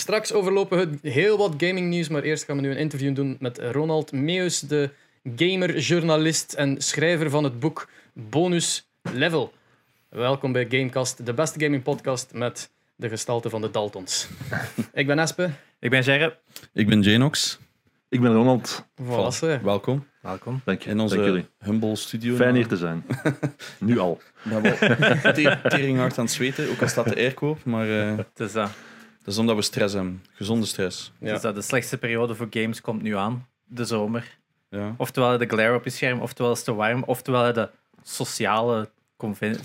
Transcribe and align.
Straks 0.00 0.32
overlopen 0.32 1.00
we 1.02 1.08
heel 1.08 1.38
wat 1.38 1.54
gaming 1.56 1.88
nieuws, 1.88 2.08
maar 2.08 2.22
eerst 2.22 2.44
gaan 2.44 2.56
we 2.56 2.62
nu 2.62 2.70
een 2.70 2.76
interview 2.76 3.14
doen 3.14 3.36
met 3.40 3.58
Ronald 3.58 4.12
Meus, 4.12 4.60
de 4.60 4.90
gamer, 5.36 5.78
journalist 5.78 6.52
en 6.52 6.82
schrijver 6.82 7.30
van 7.30 7.44
het 7.44 7.60
boek 7.60 7.88
Bonus 8.12 8.90
Level. 9.12 9.52
Welkom 10.08 10.52
bij 10.52 10.66
Gamecast, 10.68 11.26
de 11.26 11.34
beste 11.34 11.64
gaming 11.64 11.82
podcast 11.82 12.32
met 12.32 12.70
de 12.96 13.08
gestalte 13.08 13.50
van 13.50 13.60
de 13.60 13.70
Daltons. 13.70 14.28
Ik 14.92 15.06
ben 15.06 15.18
Espe. 15.18 15.50
Ik 15.78 15.90
ben 15.90 16.02
Gerre. 16.02 16.38
Ik 16.72 16.86
ben 16.86 17.00
Janox. 17.02 17.58
Ik 18.08 18.20
ben 18.20 18.32
Ronald. 18.32 18.86
Voilà. 19.02 19.62
Welkom 19.62 20.06
Welkom. 20.20 20.60
Dank 20.64 20.82
je. 20.82 20.90
in 20.90 20.96
Dank 20.96 21.10
onze 21.10 21.22
jullie. 21.22 21.46
humble 21.58 21.96
studio. 21.96 22.36
Fijn 22.36 22.54
hier 22.54 22.66
te 22.66 22.76
zijn. 22.76 23.04
nu 23.78 23.98
al. 23.98 24.20
Wel 24.42 24.60
tering 25.68 25.98
hard 25.98 26.18
aan 26.18 26.24
het 26.24 26.34
zweten, 26.34 26.70
ook 26.70 26.82
al 26.82 26.88
staat 26.88 27.08
de 27.08 27.16
airco 27.16 27.48
op, 27.48 27.64
maar 27.64 28.00
eh, 28.00 28.16
Het 28.16 28.40
is, 28.40 28.52
dat. 28.52 28.70
Dat 29.24 29.34
is 29.34 29.38
omdat 29.38 29.56
we 29.56 29.62
stress 29.62 29.94
hebben. 29.94 30.24
Gezonde 30.32 30.66
stress. 30.66 31.12
Ja. 31.20 31.32
Dus 31.32 31.42
dat 31.42 31.54
de 31.54 31.62
slechtste 31.62 31.98
periode 31.98 32.34
voor 32.34 32.46
games 32.50 32.80
komt 32.80 33.02
nu 33.02 33.16
aan. 33.16 33.48
De 33.64 33.84
zomer. 33.84 34.38
Ja. 34.70 34.94
Oftewel 34.96 35.38
de 35.38 35.46
glare 35.46 35.74
op 35.74 35.84
je 35.84 35.90
scherm, 35.90 36.20
oftewel 36.20 36.52
is 36.52 36.56
het 36.56 36.66
te 36.66 36.74
warm, 36.74 37.02
oftewel 37.02 37.52
de 37.52 37.70
sociale 38.02 38.90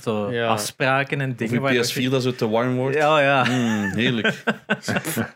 zo 0.01 0.31
Ja. 0.31 0.47
afspraken 0.47 1.21
en 1.21 1.29
Of 1.29 1.35
dingen. 1.35 1.73
je- 1.73 1.79
PS4 1.83 2.09
dat 2.09 2.23
zo 2.23 2.31
te 2.31 2.49
warm 2.49 2.75
wordt. 2.75 2.97
Ja, 2.97 3.19
ja. 3.21 3.43
Mm, 3.49 3.91
heerlijk. 3.95 4.43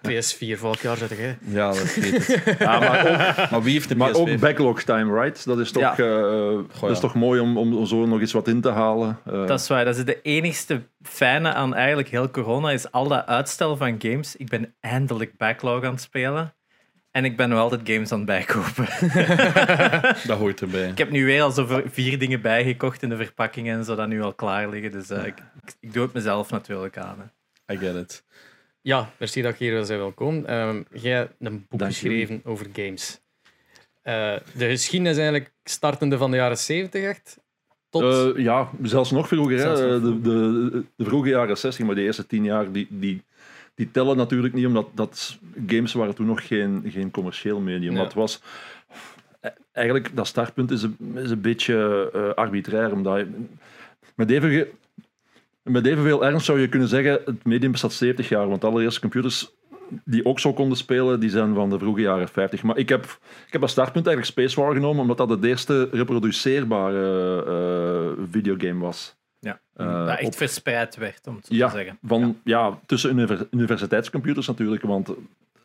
PS4 0.01 0.57
volgend 0.57 0.81
jaar 0.81 0.97
zit 0.97 1.11
ik. 1.11 1.35
Ja, 1.45 1.67
dat 1.67 1.95
weet 1.95 2.27
het. 2.27 2.57
Ja, 2.59 2.79
maar 2.79 2.99
ook, 3.39 3.49
Maar 3.51 3.63
wie 3.63 3.73
heeft 3.73 3.89
de 3.89 3.95
maar 3.95 4.09
PS5? 4.11 4.15
ook 4.19 4.39
backlog 4.39 4.81
time, 4.81 5.21
right? 5.21 5.45
Dat 5.45 5.59
is 5.59 5.71
toch, 5.71 5.81
Ja. 5.81 5.97
eh, 5.97 6.57
dat 6.81 6.91
is 6.91 6.99
toch 6.99 7.13
mooi 7.15 7.39
om, 7.39 7.57
om 7.57 7.85
zo 7.85 8.05
nog 8.05 8.19
eens 8.19 8.31
wat 8.33 8.47
in 8.47 8.61
te 8.61 8.69
halen. 8.69 9.17
Eh, 9.25 9.47
Dat 9.47 9.59
is 9.59 9.67
waar. 9.67 9.85
Dat 9.85 9.97
is 9.97 10.05
de 10.05 10.21
enigste 10.21 10.81
fijne 11.01 11.53
aan 11.53 11.75
eigenlijk 11.75 12.07
heel 12.09 12.29
corona, 12.31 12.71
is 12.71 12.91
al 12.91 13.07
dat 13.07 13.25
uitstel 13.25 13.77
van 13.77 13.95
games. 13.99 14.35
Ik 14.35 14.49
ben 14.49 14.73
eindelijk 14.79 15.37
backlog 15.37 15.83
aan 15.83 15.91
het 15.91 16.01
spelen. 16.01 16.53
En 17.11 17.25
ik 17.25 17.37
ben 17.37 17.49
nog 17.49 17.59
altijd 17.59 17.81
games 17.83 18.11
aan 18.11 18.17
het 18.17 18.27
bijkopen. 18.27 18.87
Dat 20.27 20.37
hoort 20.37 20.61
erbij. 20.61 20.89
Ik 20.89 20.97
heb 20.97 21.09
nu 21.09 21.25
weer 21.25 21.41
al 21.41 21.51
zo 21.51 21.81
vier 21.85 22.19
dingen 22.19 22.41
bijgekocht 22.41 23.01
in 23.03 23.09
de 23.09 23.15
verpakkingen 23.15 23.77
en 23.77 23.85
zo 23.85 23.95
dat 23.95 24.07
nu 24.07 24.21
al 24.21 24.33
klaar 24.33 24.69
liggen. 24.69 24.91
Dus 24.91 25.09
eh, 25.09 25.25
ik, 25.25 25.37
ik, 25.37 25.75
ik 25.79 25.93
doe 25.93 26.03
het 26.03 26.13
mezelf 26.13 26.49
natuurlijk 26.51 26.97
aan. 26.97 27.17
hè. 27.65 27.73
I 27.73 27.77
get 27.77 27.95
it. 27.95 28.23
Ja, 28.81 29.09
merci 29.17 29.41
dat 29.41 29.57
je 29.59 29.65
hier 29.65 29.73
bent. 29.73 29.87
Welkom. 29.87 30.45
Ehm, 30.45 30.81
jij 30.91 31.13
hebt 31.13 31.33
een 31.39 31.65
boek 31.69 31.79
Dank 31.79 31.91
geschreven 31.91 32.41
over 32.43 32.67
games. 32.73 33.21
Eh, 34.01 34.35
de 34.53 34.69
geschiedenis 34.69 35.17
eigenlijk 35.17 35.51
startende 35.63 36.17
van 36.17 36.31
de 36.31 36.37
jaren 36.37 36.57
70 36.57 37.03
echt. 37.03 37.39
Tot... 37.89 38.35
eh, 38.35 38.43
ja, 38.43 38.69
zelfs 38.81 39.11
nog 39.11 39.27
vroeger. 39.27 39.57
Hè? 39.57 39.61
Zelfs 39.61 39.81
nog 39.81 40.01
De, 40.01 40.21
de, 40.21 40.83
de 40.95 41.05
vroege 41.05 41.29
jaren 41.29 41.57
60, 41.57 41.85
maar 41.85 41.95
de 41.95 42.01
eerste 42.01 42.25
tien 42.27 42.43
jaar, 42.43 42.71
die, 42.71 42.87
die, 42.89 43.23
die 43.79 43.91
tellen 43.91 44.17
natuurlijk 44.17 44.53
niet, 44.53 44.65
omdat 44.65 44.87
dat 44.93 45.39
games 45.67 45.93
waren 45.93 46.15
toen 46.15 46.25
nog 46.25 46.47
geen, 46.47 46.83
geen 46.87 47.11
commercieel 47.11 47.59
medium. 47.59 47.93
Ja. 47.93 48.03
Dat 48.03 48.13
was... 48.13 48.41
eh, 49.39 49.51
Eigenlijk, 49.71 50.15
dat 50.15 50.27
startpunt 50.27 50.71
is 50.71 50.83
een, 50.83 50.97
is 51.15 51.29
een 51.31 51.41
beetje 51.41 52.09
eh, 52.13 52.33
arbitrair, 52.33 52.91
omdat 52.91 53.17
je, 53.17 53.27
met 54.15 54.29
even 54.29 54.67
met 55.63 55.85
evenveel 55.85 56.25
ernst 56.25 56.45
zou 56.45 56.59
je 56.59 56.69
kunnen 56.69 56.87
zeggen, 56.87 57.19
het 57.25 57.45
medium 57.45 57.71
bestaat 57.71 57.93
70 57.93 58.29
jaar, 58.29 58.47
want 58.47 58.61
de 58.61 58.67
allereerste 58.67 58.99
computers 58.99 59.51
die 60.05 60.25
ook 60.25 60.39
zo 60.39 60.53
konden 60.53 60.77
spelen, 60.77 61.19
die 61.19 61.29
zijn 61.29 61.53
van 61.53 61.69
de 61.69 61.79
vroege 61.79 62.01
jaren 62.01 62.27
50. 62.29 62.63
Maar 62.63 62.77
ik 62.77 62.89
heb, 62.89 63.03
ik 63.47 63.51
heb 63.53 63.61
als 63.61 63.71
startpunt 63.71 64.07
eigenlijk 64.07 64.37
Space 64.37 64.61
War 64.61 64.73
genomen, 64.73 65.01
omdat 65.01 65.17
dat 65.17 65.29
het 65.29 65.43
eerste 65.43 65.89
reproduceerbare 65.91 67.43
eh, 67.45 68.23
videogame 68.31 68.79
was. 68.79 69.17
Ja. 69.85 69.85
Eh, 70.01 70.05
dat 70.05 70.17
echt 70.17 70.25
op- 70.27 70.35
verspreid 70.35 70.95
werd, 70.95 71.27
om 71.27 71.35
het 71.35 71.45
zo 71.45 71.55
Ja, 71.55 71.69
te 71.69 71.75
zeggen. 71.75 71.97
van, 72.03 72.39
ja. 72.43 72.79
tussen 72.85 73.09
univer- 73.09 73.47
universiteitscomputers 73.51 74.47
natuurlijk, 74.47 74.81
want 74.81 75.07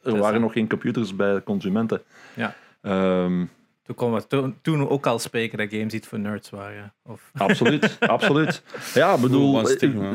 er 0.02 0.16
waren 0.18 0.40
nog 0.40 0.52
geen 0.52 0.68
computers 0.68 1.16
bij 1.16 1.42
consumenten. 1.42 2.02
Ja. 2.34 2.54
Ehm, 2.82 3.44
Toen 3.82 3.96
konden 3.96 4.20
we 4.20 4.26
to- 4.26 4.54
toen 4.62 4.88
ook 4.88 5.06
al 5.06 5.18
spreken 5.18 5.58
dat 5.58 5.68
games 5.70 5.92
iets 5.92 6.08
voor 6.08 6.18
nerds 6.18 6.50
waren. 6.50 6.92
Of, 7.02 7.30
Absoluut, 7.36 7.96
absoluut. 8.00 8.62
Ja, 8.94 9.18
bedoel... 9.18 9.66
Stigma. 9.66 10.12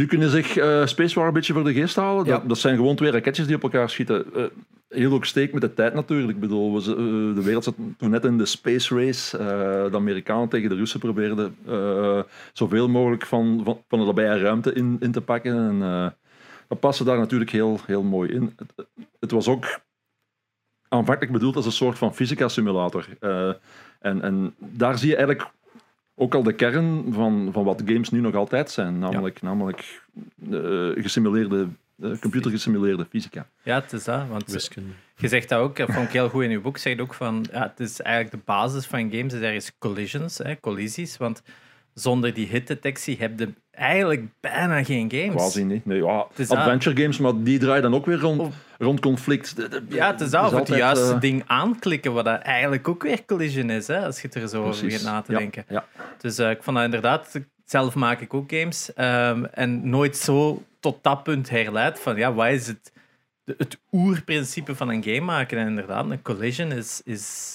Je 0.00 0.06
kunt 0.06 0.30
zich 0.30 0.56
eh 0.56 0.86
Space 0.86 1.14
War 1.18 1.26
een 1.28 1.32
beetje 1.34 1.52
voor 1.52 1.64
de 1.64 1.72
geest 1.72 1.96
halen. 1.96 2.24
Dat, 2.24 2.40
Ja. 2.42 2.48
dat 2.48 2.58
zijn 2.58 2.76
gewoon 2.76 2.96
twee 2.96 3.10
raketjes 3.10 3.46
die 3.46 3.56
op 3.56 3.62
elkaar 3.62 3.90
schieten. 3.90 4.34
Eh, 4.34 4.44
heel 4.88 5.12
ook 5.12 5.24
steek 5.24 5.52
met 5.52 5.62
de 5.62 5.74
tijd 5.74 5.94
natuurlijk. 5.94 6.30
Ik 6.30 6.40
bedoel, 6.40 6.74
we, 6.74 6.90
eh, 6.90 7.34
de 7.34 7.42
wereld 7.42 7.64
zat 7.64 7.74
toen 7.96 8.10
net 8.10 8.24
in 8.24 8.38
de 8.38 8.46
space 8.46 8.94
race. 8.94 9.36
De 9.90 9.96
Amerikanen 9.96 10.48
tegen 10.48 10.68
de 10.68 10.74
Russen 10.74 11.00
probeerden 11.00 11.56
zoveel 12.52 12.88
mogelijk 12.88 13.26
van, 13.26 13.60
van, 13.64 13.82
van 13.88 13.98
de 13.98 14.04
nabije 14.04 14.38
ruimte 14.38 14.72
in, 14.72 14.96
in 15.00 15.12
te 15.12 15.20
pakken. 15.20 15.56
En 15.56 16.14
dat 16.68 16.80
paste 16.80 17.04
daar 17.04 17.18
natuurlijk 17.18 17.50
heel, 17.50 17.80
heel 17.86 18.02
mooi 18.02 18.30
in. 18.30 18.52
Het, 18.56 18.86
het 19.20 19.30
was 19.30 19.48
ook 19.48 19.80
aanvankelijk 20.90 21.32
bedoeld 21.32 21.56
als 21.56 21.66
een 21.66 21.72
soort 21.72 21.98
van 21.98 22.14
fysica-simulator. 22.14 23.06
Eh, 23.20 23.52
en, 24.00 24.22
en 24.22 24.54
daar 24.58 24.98
zie 24.98 25.08
je 25.08 25.16
eigenlijk 25.16 25.50
ook 26.20 26.34
al 26.34 26.42
de 26.42 26.52
kern 26.52 27.12
van, 27.12 27.48
van 27.52 27.64
wat 27.64 27.82
games 27.84 28.10
nu 28.10 28.20
nog 28.20 28.34
altijd 28.34 28.70
zijn. 28.70 28.98
Namelijk, 28.98 29.42
namelijk 29.42 30.02
eh, 30.50 31.02
gesimuleerde, 31.02 31.68
eh, 32.02 32.10
computergesimuleerde 32.20 33.06
fysica. 33.10 33.46
ja, 33.62 33.80
het 33.80 33.92
is 33.92 34.04
dat. 34.04 34.28
Want 34.28 34.50
Wiskunde. 34.50 34.90
je 35.16 35.28
zegt 35.28 35.48
dat 35.48 35.60
ook, 35.60 35.76
dat 35.76 35.92
vond 35.92 36.06
ik 36.06 36.12
heel 36.12 36.28
goed 36.28 36.42
in 36.42 36.50
je 36.50 36.60
boek. 36.60 36.78
Zeg 36.78 36.96
je 36.96 37.02
ook 37.02 37.14
van, 37.14 37.46
ja, 37.52 37.62
het 37.62 37.80
is 37.80 38.00
eigenlijk 38.00 38.34
de 38.36 38.52
basis 38.52 38.86
van 38.86 39.10
games, 39.10 39.32
is 39.32 39.40
ergens 39.40 39.72
collisions, 39.78 40.38
hè, 40.38 40.60
collisies. 40.60 41.16
Want 41.16 41.42
zonder 42.00 42.34
die 42.34 42.46
hitdetectie 42.46 43.16
heb 43.18 43.38
je 43.38 43.52
eigenlijk 43.70 44.26
bijna 44.40 44.84
geen 44.84 45.10
games. 45.10 45.34
Quasi 45.34 45.64
niet. 45.64 45.86
Nee, 45.86 46.02
ja, 46.02 46.26
adventure 46.48 46.96
games, 47.02 47.18
maar 47.18 47.32
die 47.42 47.58
draaien 47.58 47.82
dan 47.82 47.94
ook 47.94 48.06
weer 48.06 48.18
rond, 48.18 48.40
Of- 48.40 48.54
rond 48.78 49.00
conflict. 49.00 49.56
De- 49.56 49.68
de- 49.68 49.82
Ja, 49.88 50.10
het 50.10 50.20
is. 50.20 50.34
Of 50.34 50.50
het 50.50 50.68
juiste 50.68 51.12
eh, 51.14 51.20
ding 51.20 51.42
aanklikken, 51.46 52.12
wat 52.12 52.24
dat 52.24 52.40
eigenlijk 52.40 52.88
ook 52.88 53.02
weer 53.02 53.24
collision 53.24 53.70
is, 53.70 53.86
hè, 53.86 54.04
als 54.04 54.22
je 54.22 54.28
er 54.28 54.48
zo 54.48 54.64
over 54.64 54.84
begint 54.84 55.02
na 55.02 55.20
te 55.22 55.32
Ja, 55.32 55.38
denken. 55.38 55.64
Ja, 55.68 55.84
Dus 56.18 56.38
eh, 56.38 56.50
ik 56.50 56.62
vond 56.62 56.76
dat 56.76 56.84
inderdaad, 56.84 57.40
zelf 57.64 57.94
maak 57.94 58.20
ik 58.20 58.34
ook 58.34 58.52
games. 58.52 58.92
ehm, 58.94 59.44
en 59.44 59.88
nooit 59.88 60.16
zo 60.16 60.62
tot 60.80 61.02
dat 61.02 61.22
punt 61.22 61.50
herleid 61.50 62.00
van, 62.00 62.16
ja, 62.16 62.32
wat 62.34 62.48
is 62.48 62.66
het, 62.66 62.92
het 63.44 63.78
oerprincipe 63.92 64.74
van 64.74 64.88
een 64.88 65.02
game 65.02 65.20
maken? 65.20 65.58
En 65.58 65.66
inderdaad, 65.66 66.10
een 66.10 66.22
collision 66.22 66.72
is, 66.72 67.00
is... 67.04 67.54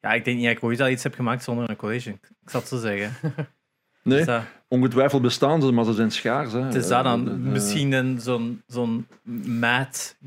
Ja, 0.00 0.12
ik 0.12 0.24
denk 0.24 0.36
niet 0.36 0.46
dat 0.46 0.56
ik 0.56 0.64
ooit 0.64 0.80
al 0.80 0.88
iets 0.88 1.02
heb 1.02 1.14
gemaakt 1.14 1.44
zonder 1.44 1.70
een 1.70 1.76
collision. 1.76 2.14
Ik 2.42 2.50
zal 2.50 2.60
het 2.60 2.68
zo 2.68 2.78
zeggen. 2.78 3.12
nee, 4.02 4.24
dat, 4.24 4.42
ongetwijfeld 4.68 5.22
bestaan 5.22 5.62
ze, 5.62 5.72
maar 5.72 5.84
ze 5.84 5.92
zijn 5.92 6.10
schaars. 6.10 6.52
Hè. 6.52 6.60
het 6.60 6.74
is 6.74 6.88
dat 6.88 7.04
dan 7.04 7.26
Eh, 7.28 7.32
eh, 7.34 7.38
misschien 7.38 7.92
een, 7.92 8.20
zo'n, 8.20 8.62
zo'n 8.66 9.06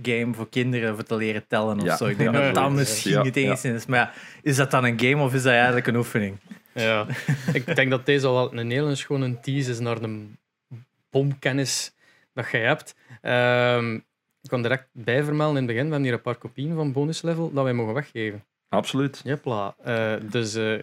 game 0.02 0.34
voor 0.34 0.50
kinderen 0.50 0.96
voor 0.96 1.04
te 1.04 1.16
leren 1.16 1.48
tellen 1.48 1.78
of 1.80 1.86
Ja. 1.86 1.96
zo. 1.98 2.06
Ik 2.06 2.18
denk 2.18 2.34
Ja, 2.36 2.42
dat 2.42 2.56
dat 2.56 2.72
misschien 2.72 3.12
ja, 3.12 3.24
het 3.24 3.36
enigste 3.36 3.70
is. 3.74 3.86
Maar 3.86 4.00
ja, 4.00 4.12
is 4.42 4.56
dat 4.56 4.72
dan 4.72 4.84
een 4.86 5.00
game 5.00 5.24
of 5.24 5.34
is 5.34 5.44
dat 5.44 5.52
eigenlijk 5.54 5.88
een 5.88 5.96
oefening? 5.96 6.38
Ja, 6.74 7.06
ik 7.54 7.76
denk 7.76 7.90
dat 7.90 8.06
deze 8.06 8.28
al 8.28 8.34
wel 8.34 8.54
een 8.60 8.72
hele 8.72 8.96
schone 8.96 9.40
tease 9.40 9.72
is 9.72 9.80
naar 9.80 10.02
de 10.02 10.26
bomkennis 11.10 11.94
dat 12.34 12.52
jij 12.52 12.62
hebt. 12.62 12.96
Ehm, 13.22 13.96
ik 14.42 14.50
kan 14.50 14.62
direct 14.62 14.88
bijvermelden 14.92 15.58
in 15.58 15.64
het 15.64 15.72
begin, 15.72 15.84
we 15.86 15.92
hebben 15.92 16.04
hier 16.10 16.14
een 16.18 16.22
paar 16.24 16.36
kopieën 16.36 16.76
van 16.76 16.92
bonus 16.92 17.22
level 17.22 17.52
dat 17.54 17.64
wij 17.64 17.74
mogen 17.74 17.94
weggeven. 17.94 18.44
Absoluut. 18.70 19.22
Jepla. 19.24 19.76
Eh, 19.84 20.14
dus 20.22 20.56
eh, 20.56 20.74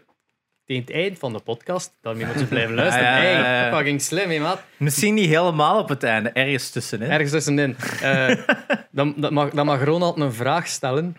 tegen 0.70 0.84
het 0.84 0.94
eind 0.94 1.19
van 1.19 1.32
de 1.32 1.38
podcast, 1.38 1.92
daarmee 2.00 2.26
moet 2.26 2.38
je 2.38 2.44
blijven 2.47 2.75
luisteren. 2.81 3.08
Ja, 3.08 3.22
ja, 3.22 3.31
ja, 3.31 3.38
ja. 3.38 3.44
Hey, 3.44 3.72
fucking 3.72 4.03
slim, 4.03 4.31
hè, 4.31 4.38
maat. 4.38 4.62
Misschien 4.76 5.14
niet 5.14 5.28
helemaal 5.28 5.78
op 5.78 5.88
het 5.88 6.03
einde, 6.03 6.28
ergens 6.28 6.70
tussenin. 6.70 7.10
Ergens 7.10 7.31
tussenin. 7.31 7.76
Eh, 8.03 8.36
dan, 8.91 9.14
dan, 9.16 9.32
mag, 9.32 9.50
dan 9.50 9.66
mag 9.66 9.84
Ronald 9.84 10.19
een 10.20 10.32
vraag 10.32 10.66
stellen 10.69 11.16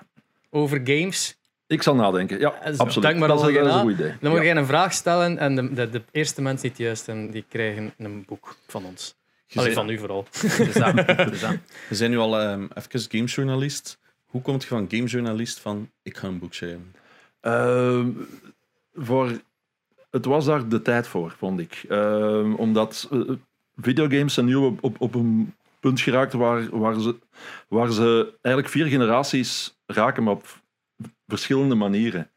over 0.50 0.81
games. 0.84 1.38
Ik 1.67 1.81
zal 1.84 1.95
nadenken. 1.95 2.39
Ja, 2.39 2.53
Eh, 2.62 2.78
absoluut. 2.78 3.01
denk 3.07 3.19
maar 3.19 3.28
dat, 3.28 3.38
is, 3.47 3.53
dat 3.53 3.66
is 3.66 3.72
na. 3.72 3.75
een 3.75 3.81
goed 3.81 3.91
idee. 3.91 4.13
Dan 4.19 4.31
mag 4.31 4.39
Ja. 4.39 4.45
jij 4.45 4.56
een 4.56 4.66
vraag 4.66 4.94
stellen 4.94 5.38
en 5.38 5.56
de, 5.56 5.73
de, 5.73 5.89
de 5.89 6.01
eerste 6.12 6.41
mensen 6.41 6.62
die 6.62 6.69
het 6.72 6.79
juist 6.79 7.06
hebben, 7.06 7.31
die 7.31 7.45
krijgen 7.50 7.94
een 7.97 8.23
boek 8.28 8.56
van 8.68 8.85
ons. 8.85 9.16
Je 9.45 9.59
Allee, 9.59 9.73
bent- 9.73 9.85
van 9.85 9.89
u 9.95 9.97
vooral. 10.00 10.25
Je 10.31 11.95
bent 11.97 12.09
nu 12.12 12.18
al 12.18 12.39
ehm, 12.39 12.68
even 12.74 13.00
gamejournalist. 13.12 14.00
Hoe 14.25 14.42
komt 14.42 14.62
je 14.62 14.68
van 14.68 14.86
gamejournalist 14.89 15.59
van 15.59 15.89
ik 16.03 16.18
ga 16.18 16.27
een 16.27 16.39
boek 16.39 16.53
schrijven? 16.53 16.94
Ehm, 17.42 18.07
voor, 18.93 19.41
het 20.09 20.25
was 20.25 20.45
daar 20.45 20.67
de 20.67 20.81
tijd 20.81 21.07
voor, 21.07 21.35
vond 21.38 21.59
ik. 21.59 21.85
Ehm, 21.89 22.53
omdat 22.53 23.07
eh, 23.11 23.19
videogames 23.75 24.33
zijn 24.33 24.45
nu 24.45 24.55
op, 24.55 24.83
op, 24.83 25.01
op 25.01 25.15
een 25.15 25.53
punt 25.79 26.01
geraakt 26.01 26.33
waar, 26.33 26.79
waar, 26.79 26.99
ze, 26.99 27.15
waar 27.67 27.91
ze 27.91 28.33
eigenlijk 28.41 28.73
vier 28.73 28.85
generaties 28.85 29.77
raken, 29.85 30.23
maar 30.23 30.33
op 30.33 30.45
verschillende 31.27 31.75
manieren. 31.75 32.29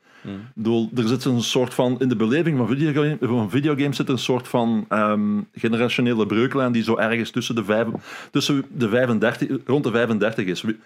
Bedoel, 0.54 0.90
er 0.96 1.08
zit 1.08 1.24
een 1.24 1.42
soort 1.42 1.74
van, 1.74 2.00
in 2.00 2.08
de 2.08 2.16
beleving 2.16 2.58
van, 2.58 2.68
videogame, 2.68 3.18
van 3.20 3.50
videogames 3.50 3.96
zit 3.96 4.08
een 4.08 4.18
soort 4.18 4.48
van 4.48 4.84
ehm, 4.88 5.40
generationele 5.52 6.26
breuklijn 6.26 6.72
die 6.72 6.82
zo 6.82 6.96
ergens 6.96 7.30
tussen 7.30 7.54
de, 7.54 7.64
vijf, 7.64 7.86
tussen 8.30 8.64
de 8.68 8.88
35, 8.88 9.58
rond 9.66 9.84
de 9.84 9.90
35 9.90 10.46
is. 10.46 10.62
Wie, 10.62 10.78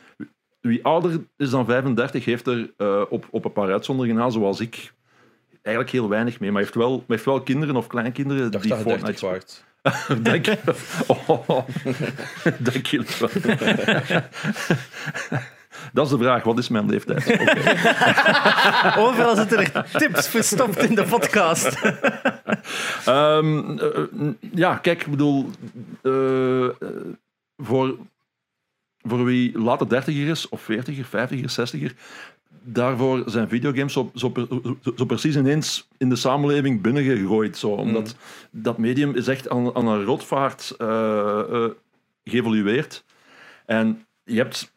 wie 0.60 0.84
ouder 0.84 1.20
is 1.36 1.50
dan 1.50 1.64
35 1.64 2.24
heeft 2.24 2.46
er 2.46 2.72
eh, 2.76 3.02
op, 3.08 3.26
op 3.30 3.44
een 3.44 3.52
paar 3.52 3.72
uitzonderingen 3.72 4.16
na, 4.16 4.30
zoals 4.30 4.60
ik, 4.60 4.92
eigenlijk 5.68 5.90
heel 5.90 6.08
weinig 6.08 6.40
mee. 6.40 6.50
Maar 6.50 6.62
hij 6.62 6.70
heeft 6.70 6.84
wel, 6.84 6.96
hij 6.96 7.04
heeft 7.06 7.24
wel 7.24 7.42
kinderen 7.42 7.76
of 7.76 7.86
kleinkinderen 7.86 8.46
Ik 8.46 8.52
dacht 8.52 8.64
die 8.64 8.72
dat 8.72 8.80
je 8.80 8.84
30 8.84 9.02
Fortnite 9.02 9.26
waard. 9.26 9.64
Dank 10.22 10.46
je. 10.46 10.58
Oh, 11.06 11.48
dank 12.72 12.86
je 12.86 13.04
wel. 13.18 13.30
Dat 15.92 16.04
is 16.04 16.12
de 16.12 16.18
vraag, 16.18 16.42
wat 16.42 16.58
is 16.58 16.68
mijn 16.68 16.90
leeftijd? 16.90 17.40
Oké. 17.40 19.00
Overal 19.00 19.36
zitten 19.36 19.58
er 19.58 19.90
tips 19.92 20.28
verstopt 20.28 20.82
in 20.82 20.94
de 20.94 21.04
podcast. 21.04 21.78
Ehm, 23.04 23.78
eh, 23.78 24.02
ja, 24.52 24.76
kijk, 24.76 25.00
ik 25.00 25.10
bedoel, 25.10 25.50
eh, 26.02 26.68
voor, 27.56 27.96
voor 28.98 29.24
wie 29.24 29.58
later 29.58 29.88
dertiger 29.88 30.28
is, 30.28 30.48
of 30.48 30.62
veertiger, 30.62 31.04
vijftiger, 31.04 31.50
zestiger, 31.50 31.94
daarvoor 32.62 33.22
zijn 33.26 33.48
videogames 33.48 33.92
zo, 33.92 34.10
zo, 34.14 34.32
zo, 34.96 35.04
precies 35.04 35.36
ineens 35.36 35.88
in 35.98 36.08
de 36.08 36.16
samenleving 36.16 36.80
binnengegooid. 36.80 37.56
Zo, 37.56 37.68
omdat 37.68 38.16
dat 38.50 38.78
medium 38.78 39.14
is 39.14 39.28
echt 39.28 39.48
aan, 39.48 39.74
aan 39.74 39.86
een 39.86 40.04
rotvaart 40.04 40.74
eh, 40.78 41.64
geëvolueerd. 42.24 43.04
En 43.66 44.06
je 44.24 44.36
hebt, 44.36 44.72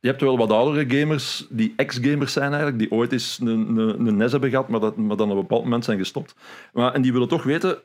je 0.00 0.08
hebt 0.08 0.20
wel 0.20 0.38
wat 0.38 0.50
oudere 0.52 0.98
gamers 0.98 1.46
die 1.50 1.72
ex-gamers 1.76 2.32
zijn 2.32 2.48
eigenlijk, 2.52 2.78
die 2.78 2.90
ooit 2.90 3.12
eens 3.12 3.38
een, 3.40 3.48
een, 3.76 4.06
een 4.06 4.16
NES 4.16 4.32
hebben 4.32 4.50
gehad, 4.50 4.68
maar, 4.68 4.80
dat, 4.80 4.96
maar 4.96 5.16
dan 5.16 5.30
op 5.30 5.36
een 5.36 5.40
bepaald 5.42 5.62
moment 5.62 5.84
zijn 5.84 5.98
gestopt. 5.98 6.34
Maar, 6.72 6.92
en 6.94 7.02
die 7.02 7.12
willen 7.12 7.28
toch 7.28 7.42
weten 7.42 7.78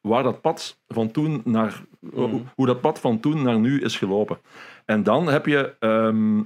waar 0.00 0.22
dat 0.22 0.40
pad 0.40 0.80
van 0.88 1.10
toen 1.10 1.40
naar, 1.44 1.82
hoe- 2.12 2.42
hoe 2.54 2.66
dat 2.66 2.80
pad 2.80 3.00
van 3.00 3.20
toen 3.20 3.42
naar 3.42 3.58
nu 3.58 3.80
is 3.80 3.96
gelopen. 3.96 4.38
En 4.84 5.02
dan 5.02 5.26
heb 5.26 5.46
je 5.46 5.74
ehm, 5.78 6.42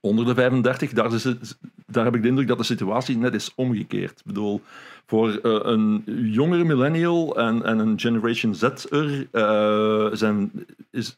onder 0.00 0.24
de 0.24 0.34
35, 0.34 0.92
daar, 0.92 1.12
is 1.12 1.24
het, 1.24 1.58
daar 1.86 2.04
heb 2.04 2.14
ik 2.14 2.22
de 2.22 2.28
indruk 2.28 2.48
dat 2.48 2.58
de 2.58 2.64
situatie 2.64 3.16
net 3.16 3.34
is 3.34 3.52
omgekeerd. 3.54 4.18
Ik 4.18 4.26
bedoel, 4.26 4.62
voor 5.06 5.28
eh, 5.28 5.58
een 5.62 6.02
jongere 6.06 6.64
millennial 6.64 7.36
en, 7.36 7.64
en 7.64 7.78
een 7.78 8.00
Generation 8.00 8.54
Z'er 8.54 9.28
eh, 9.32 10.08
zijn, 10.12 10.66
is, 10.90 11.16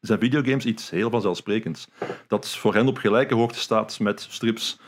zijn 0.00 0.18
videogames 0.18 0.64
iets 0.64 0.90
heel 0.90 1.10
vanzelfsprekends. 1.10 1.88
Dat 2.26 2.48
voor 2.48 2.74
hen 2.74 2.86
op 2.86 2.98
gelijke 2.98 3.34
hoogte 3.34 3.58
staat 3.58 3.98
met 4.00 4.26
strips, 4.30 4.78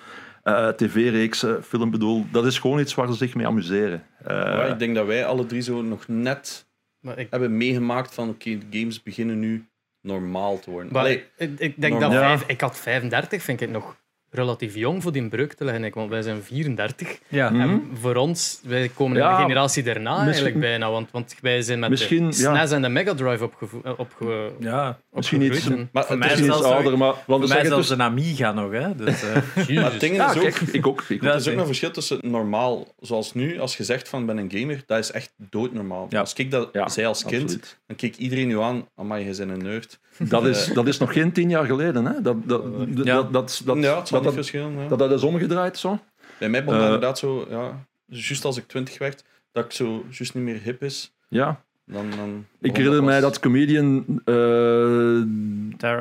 eh, 0.44 0.68
tv-reeksen, 0.68 1.64
film. 1.64 1.90
Bedoel, 1.90 2.26
dat 2.32 2.46
is 2.46 2.58
gewoon 2.58 2.78
iets 2.78 2.94
waar 2.94 3.06
ze 3.06 3.14
zich 3.14 3.34
mee 3.34 3.46
amuseren. 3.46 4.02
Eh, 4.18 4.26
Maar 4.26 4.68
ik 4.68 4.78
denk 4.78 4.94
dat 4.94 5.06
wij 5.06 5.26
alle 5.26 5.46
drie 5.46 5.60
zo 5.60 5.82
nog 5.82 6.08
net 6.08 6.66
Maar 7.00 7.18
ik, 7.18 7.26
hebben 7.30 7.56
meegemaakt 7.56 8.14
van 8.14 8.28
oké, 8.28 8.58
de 8.58 8.78
games 8.78 9.02
beginnen 9.02 9.38
nu 9.38 9.68
normaal 10.04 10.58
te 10.58 10.70
worden. 10.70 10.92
maar 10.92 11.00
Allee, 11.02 11.24
ik, 11.36 11.58
ik 11.58 11.80
denk 11.80 11.92
normaal. 11.92 12.10
dat 12.10 12.20
Ja. 12.20 12.26
vijf, 12.38 12.48
ik 12.50 12.60
had 12.60 12.78
35, 12.78 13.42
vind 13.42 13.60
ik 13.60 13.66
het 13.66 13.76
nog 13.76 13.96
relatief 14.34 14.74
jong 14.74 15.02
voor 15.02 15.12
die 15.12 15.28
breuk 15.28 15.52
te 15.52 15.64
leggen. 15.64 15.84
Ik, 15.84 15.94
Want 15.94 16.10
wij 16.10 16.22
zijn 16.22 16.42
34. 16.42 17.18
Ja. 17.28 17.50
Mhm. 17.50 17.60
En 17.60 17.82
voor 18.00 18.14
ons, 18.14 18.60
wij 18.64 18.88
komen 18.94 19.16
in 19.16 19.22
Ja, 19.22 19.36
de 19.36 19.42
generatie 19.42 19.82
daarna 19.82 20.18
eigenlijk 20.24 20.60
bijna. 20.60 20.90
Want, 20.90 21.10
want 21.10 21.34
wij 21.40 21.62
zijn 21.62 21.78
met 21.78 21.90
Misschien, 21.90 22.30
de 22.30 22.36
ja. 22.36 22.56
SNES 22.56 22.70
en 22.70 22.82
de 22.82 22.88
Mega 22.88 23.14
Drive 23.14 23.44
opgevo- 23.44 23.80
eh, 23.84 23.92
opge, 23.96 24.50
ja. 24.60 24.98
Misschien 25.12 25.42
iets- 25.42 25.68
maar 25.92 26.04
Voor 26.04 26.16
het 26.16 26.18
mij 26.18 26.36
zelfs 26.36 26.62
ouder, 26.62 26.98
maar... 26.98 27.08
Want 27.08 27.24
Voor 27.26 27.40
we 27.40 27.46
mij 27.46 27.64
zelfs 27.64 27.88
dus, 27.88 27.96
een 27.98 28.02
Amiga 28.02 28.52
nog. 28.52 28.72
Hè. 28.72 28.94
Dus, 28.94 29.22
eh, 29.22 29.34
maar 29.82 29.90
het 29.92 30.00
ding 30.00 30.14
ja, 30.16 30.34
is 30.34 30.38
ook, 30.38 30.68
ik 30.72 30.86
ook. 30.86 31.02
Ik 31.08 31.22
er 31.24 31.34
is 31.34 31.48
ook 31.48 31.56
een 31.58 31.66
verschil 31.66 31.90
tussen 31.90 32.18
normaal, 32.22 32.94
zoals 33.00 33.34
nu, 33.34 33.60
als 33.60 33.76
je 33.76 33.84
zegt 33.84 34.08
van 34.08 34.20
ik 34.20 34.26
ben 34.26 34.38
een 34.38 34.50
gamer, 34.54 34.82
dat 34.86 34.98
is 34.98 35.10
echt 35.10 35.32
doodnormaal. 35.50 36.06
Ja. 36.08 36.20
Als 36.20 36.32
ik 36.32 36.50
dat 36.50 36.68
Ja, 36.72 36.88
zei 36.88 37.06
als 37.06 37.24
kind, 37.24 37.42
absoluut. 37.42 37.78
dan 37.86 37.96
keek 37.96 38.16
iedereen 38.16 38.46
nu 38.46 38.58
aan, 38.60 38.88
amai, 38.94 39.24
je 39.28 39.36
bent 39.36 39.50
een 39.50 39.62
nerd. 39.62 39.98
Dat 40.18 40.46
is, 40.46 40.66
dat 40.74 40.86
is 40.86 40.98
nog 40.98 41.12
geen 41.12 41.32
tien 41.32 41.48
jaar 41.50 41.64
geleden. 41.64 42.04
Hè? 42.04 42.22
Dat, 42.22 42.36
dat, 42.48 42.62
dat, 42.96 43.32
dat, 43.32 43.32
dat, 43.32 44.23
dat, 44.24 44.34
dat, 44.34 44.34
niet 44.34 44.34
dat, 44.34 44.34
verschillen. 44.34 44.82
Ja. 44.82 44.88
dat, 44.88 44.98
dat 44.98 45.12
is 45.12 45.22
omgedraaid 45.22 45.78
zo. 45.78 45.98
Bij 46.38 46.48
mij 46.48 46.64
begon 46.64 46.78
dat 46.78 46.86
inderdaad 46.86 47.18
zo, 47.18 47.46
ja, 47.50 47.86
juist 48.06 48.44
als 48.44 48.56
ik 48.56 48.66
twintig 48.66 48.98
werd, 48.98 49.24
dat 49.52 49.64
ik 49.64 49.72
zo 49.72 50.04
juist 50.10 50.34
niet 50.34 50.44
meer 50.44 50.60
hip 50.62 50.82
is. 50.82 51.12
Ja. 51.28 51.60
Dan, 51.86 52.10
dan 52.16 52.46
Ik 52.60 52.76
herinner 52.76 53.04
mij 53.04 53.20
dat 53.20 53.40
comedian 53.40 54.04
eh 54.24 54.34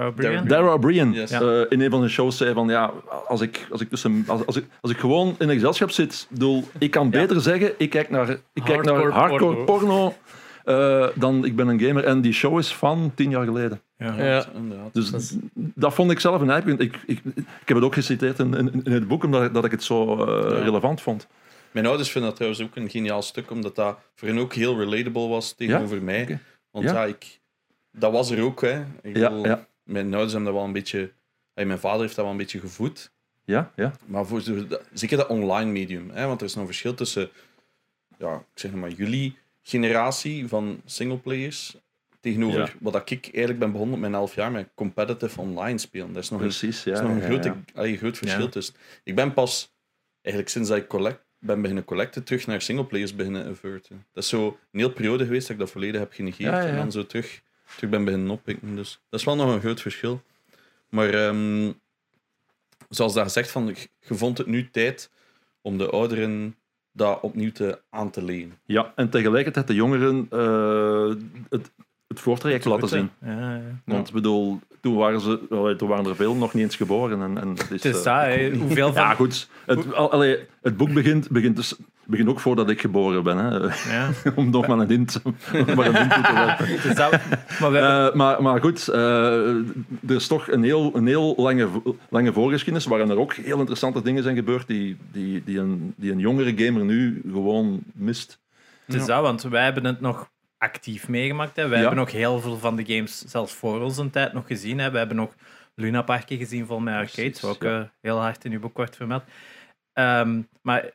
O'Brien. 0.06 0.48
Dara 0.48 0.74
O'Brien 0.74 1.12
Yes. 1.14 1.31
eh, 1.31 1.62
in 1.70 1.81
een 1.81 1.90
van 1.90 2.02
de 2.02 2.08
shows 2.08 2.38
zei 2.38 2.54
van 2.54 2.68
ja, 2.68 2.92
als 3.28 3.42
ik, 3.42 3.68
als 3.72 3.81
ik, 3.81 3.90
tussen, 3.90 4.24
als, 4.28 4.46
als 4.46 4.56
ik, 4.56 4.66
als 4.81 4.92
ik 4.92 4.98
gewoon 4.98 5.36
in 5.40 5.48
een 5.50 5.54
gezelschap 5.54 5.92
zit, 5.92 6.28
bedoel, 6.30 6.64
ik 6.78 6.92
kan 6.92 7.10
beter 7.10 7.42
zeggen, 7.42 7.72
ik 7.78 7.90
kijk 7.90 8.10
naar, 8.10 8.30
ik 8.54 8.64
kijk 8.64 8.84
naar 8.84 8.96
Hardcore 8.96 9.20
hardcore 9.20 9.64
porno, 9.64 10.14
eh, 10.64 11.08
dan 11.16 11.46
ik 11.46 11.56
ben 11.56 11.68
een 11.68 11.80
gamer. 11.80 12.04
En 12.04 12.22
die 12.22 12.34
show 12.34 12.58
is 12.60 12.75
van 12.75 13.12
tien 13.16 13.30
jaar 13.30 13.46
geleden. 13.46 13.81
Ja. 14.04 14.24
Ja. 14.24 14.46
Inderdaad. 14.54 14.94
Dus 14.94 15.12
Dat 15.12 15.22
is- 15.22 15.36
dat 15.54 15.94
vond 15.94 16.12
ik 16.12 16.20
zelf 16.20 16.42
een 16.42 16.50
eikpunt. 16.50 16.80
Ik, 16.80 17.00
ik, 17.06 17.22
ik 17.36 17.46
heb 17.66 17.76
het 17.78 17.86
ook 17.86 17.94
geciteerd 17.94 18.40
in, 18.40 18.54
in, 18.54 18.84
in 18.84 18.92
het 18.92 19.08
boek, 19.08 19.24
omdat 19.24 19.44
ik, 19.44 19.54
dat 19.54 19.66
ik 19.66 19.72
het 19.72 19.84
zo 19.84 20.26
eh, 20.26 20.58
Ja. 20.58 20.64
relevant 20.64 21.02
vond. 21.02 21.28
Mijn 21.72 21.86
ouders 21.86 22.10
vinden 22.12 22.30
dat 22.30 22.40
trouwens 22.40 22.64
ook 22.66 22.76
een 22.76 22.90
geniaal 22.90 23.22
stuk, 23.22 23.52
omdat 23.52 23.76
dat 23.76 23.98
voor 24.16 24.28
hen 24.28 24.38
ook 24.38 24.54
heel 24.54 24.78
relatable 24.80 25.28
was 25.28 25.52
tegenover 25.54 26.02
mij. 26.04 26.40
Want 26.72 26.86
Ja. 26.86 26.94
ja, 26.94 27.04
ik, 27.06 27.40
dat 27.92 28.12
was 28.12 28.32
er 28.32 28.44
ook. 28.44 28.62
Hè. 28.62 28.80
Ik 29.02 29.16
Ja, 29.18 29.30
bedoel, 29.30 29.46
ja. 29.46 29.68
Mijn 29.84 30.06
ouders 30.14 30.32
hebben 30.34 30.50
dat 30.52 30.54
wel 30.60 30.68
een 30.68 30.74
beetje... 30.74 31.12
hey, 31.54 31.66
mijn 31.66 31.80
vader 31.80 32.02
heeft 32.02 32.16
dat 32.16 32.24
wel 32.24 32.34
een 32.34 32.40
beetje 32.40 32.60
gevoed. 32.60 33.12
Ja, 33.46 33.72
ja. 33.76 33.92
Maar 34.06 34.26
voor 34.26 34.42
zeker 34.94 35.18
dat 35.18 35.28
online 35.28 35.72
medium. 35.72 36.10
Hè, 36.14 36.26
want 36.28 36.40
er 36.42 36.48
is 36.48 36.54
nog 36.54 36.62
een 36.62 36.70
verschil 36.70 36.94
tussen... 36.94 37.30
Ja, 38.18 38.36
ik 38.36 38.60
zeg 38.60 38.72
maar, 38.72 38.90
jullie 38.92 39.38
generatie 39.62 40.48
van 40.48 40.82
singleplayers 40.86 41.76
tegenover 42.24 42.60
Ja. 42.60 42.70
wat 42.80 42.94
dat 42.94 43.10
ik 43.10 43.24
eigenlijk 43.24 43.60
ben 43.60 43.72
begonnen 43.72 43.96
op 43.96 44.02
mijn 44.02 44.14
11 44.14 44.36
jaar 44.36 44.52
met 44.52 44.70
competitive 44.75 45.42
online 45.42 45.78
spelen. 45.78 46.14
Dat 46.14 46.24
is 46.24 46.30
nog 46.30 46.40
een 46.40 46.48
Precies. 46.48 46.84
Ja, 46.84 46.92
dat 46.92 47.02
is 47.02 47.08
nog 47.08 47.16
een 47.16 47.22
ja, 47.22 47.28
grote, 47.28 47.56
allee, 47.74 47.98
groot 47.98 48.18
verschil 48.18 48.50
tussen. 48.50 48.75
Ik 49.04 49.16
ben 49.16 49.34
pas, 49.34 49.74
eigenlijk 50.22 50.54
sinds 50.54 50.70
dat 50.70 50.78
ik 50.78 50.88
collect, 50.88 51.24
ben 51.40 51.62
beginnen 51.62 51.86
collecten, 51.86 52.24
terug 52.24 52.48
naar 52.48 52.62
singleplayers 52.62 53.16
beginnen 53.16 53.48
averten. 53.48 54.06
Dat 54.14 54.24
is 54.24 54.30
zo 54.30 54.48
een 54.48 54.80
hele 54.80 54.92
periode 54.92 55.24
geweest 55.24 55.48
dat 55.48 55.56
ik 55.56 55.62
dat 55.62 55.72
volledig 55.72 56.00
heb 56.00 56.14
genegeerd 56.14 56.66
en 56.66 56.75
dan 56.75 56.92
zo 56.92 57.06
terug, 57.06 57.42
terug 57.75 57.90
ben 57.90 58.04
beginnen 58.04 58.30
oppikken. 58.30 58.75
Dus 58.75 59.00
dat 59.10 59.20
is 59.20 59.25
wel 59.25 59.36
nog 59.36 59.54
een 59.54 59.60
groot 59.60 59.81
verschil. 59.81 60.22
Maar 60.90 61.10
ehm, 61.14 61.72
zoals 62.90 63.14
dat 63.14 63.24
gezegd, 63.24 63.52
van, 63.52 63.75
je 64.00 64.16
vond 64.16 64.38
het 64.38 64.48
nu 64.48 64.70
tijd 64.70 65.10
om 65.62 65.78
de 65.78 65.90
ouderen 65.90 66.56
dat 66.92 67.22
opnieuw 67.22 67.52
te 67.52 67.81
aan 67.90 68.12
te 68.12 68.24
lenen. 68.24 68.60
Ja, 68.66 68.94
en 68.96 69.10
tegelijkertijd 69.10 69.68
de 69.68 69.74
jongeren 69.74 70.28
eh, 70.30 71.14
het, 71.50 71.72
het 72.13 72.21
voortraject 72.21 72.65
laten 72.65 72.88
zien. 72.88 73.10
Ja, 73.25 73.31
ja. 73.54 73.62
Want 73.86 74.07
ik 74.07 74.13
bedoel, 74.13 74.60
toen 74.81 74.95
waren, 74.95 75.21
ze, 75.21 75.75
toen 75.77 75.88
waren 75.89 76.06
er 76.06 76.15
veel 76.15 76.36
nog 76.36 76.54
niet 76.54 76.63
eens 76.63 76.75
geboren. 76.75 77.21
En, 77.21 77.38
en 77.38 77.50
het 77.50 77.71
is, 77.71 77.83
Het 77.83 77.95
is 77.95 78.04
eh, 78.04 78.51
dat, 78.51 78.60
hoeveel 78.60 78.94
van... 78.94 79.04
Ja, 79.04 79.13
goed. 79.13 79.50
Het, 79.65 79.94
al- 79.94 80.12
allee, 80.12 80.38
het 80.62 80.77
boek 80.77 80.94
begint, 80.94 81.30
begint, 81.30 81.56
dus, 81.56 81.75
begint 82.06 82.30
ook 82.30 82.39
voordat 82.39 82.69
ik 82.69 82.81
geboren 82.81 83.24
ben. 83.24 83.38
Hè. 83.38 83.57
Ja, 83.94 84.10
Om 84.36 84.50
nog 84.50 84.68
maar 84.68 84.77
een 84.80 84.89
hint, 84.89 85.21
maar 85.75 85.86
een 85.86 85.95
hint 85.95 86.81
te 86.81 86.94
dat. 86.95 87.12
Maar 87.60 87.71
hebben... 87.71 88.07
Eh, 88.10 88.13
maar, 88.13 88.42
maar 88.42 88.62
goed, 88.62 88.88
eh, 88.88 89.56
er 90.07 90.15
is 90.15 90.27
toch 90.27 90.51
een 90.51 90.63
heel, 90.63 90.92
een 90.95 91.07
heel 91.07 91.34
lange, 91.38 91.67
lange 92.10 92.34
voorgeschiedenis 92.34 92.86
waarin 92.86 93.10
er 93.10 93.20
ook 93.20 93.34
heel 93.34 93.60
interessante 93.60 94.01
dingen 94.01 94.24
zijn 94.24 94.36
gebeurd 94.36 94.67
die, 94.67 94.98
die, 95.12 95.43
die, 95.46 95.60
een, 95.60 95.93
die 95.98 96.12
een 96.12 96.20
jongere 96.20 96.53
gamer 96.65 96.86
nu 96.86 97.22
gewoon 97.32 97.79
mist. 97.93 98.41
Het 98.86 98.96
is 98.96 99.05
dat, 99.05 99.22
want 99.22 99.41
wij 99.41 99.63
hebben 99.63 99.86
het 99.86 100.01
nog 100.01 100.29
actief 100.63 101.08
meegemaakt. 101.08 101.55
Hè. 101.55 101.67
Wij 101.67 101.77
Ja. 101.77 101.84
hebben 101.84 102.00
nog 102.00 102.12
heel 102.12 102.39
veel 102.39 102.58
van 102.58 102.75
de 102.75 102.86
games, 102.86 103.17
zelfs 103.27 103.53
voor 103.53 103.82
onze 103.82 104.10
tijd, 104.10 104.34
nog 104.34 104.48
gezien. 104.48 104.79
Hè. 104.79 104.91
We 104.91 104.98
hebben 104.98 105.15
nog 105.17 105.36
Luna 105.75 106.01
Parken 106.01 106.38
gezien 106.38 106.65
vol 106.65 106.79
met 106.79 106.93
arcades, 106.96 107.41
wat 107.41 107.51
ook 107.55 107.63
ja. 107.63 107.79
eh, 107.79 107.86
heel 108.01 108.20
hard 108.22 108.46
in 108.46 108.51
uw 108.51 108.60
boek 108.60 108.77
wordt 108.77 108.96
vermeld. 108.96 109.24
Ehm, 109.93 110.41
maar 110.62 110.89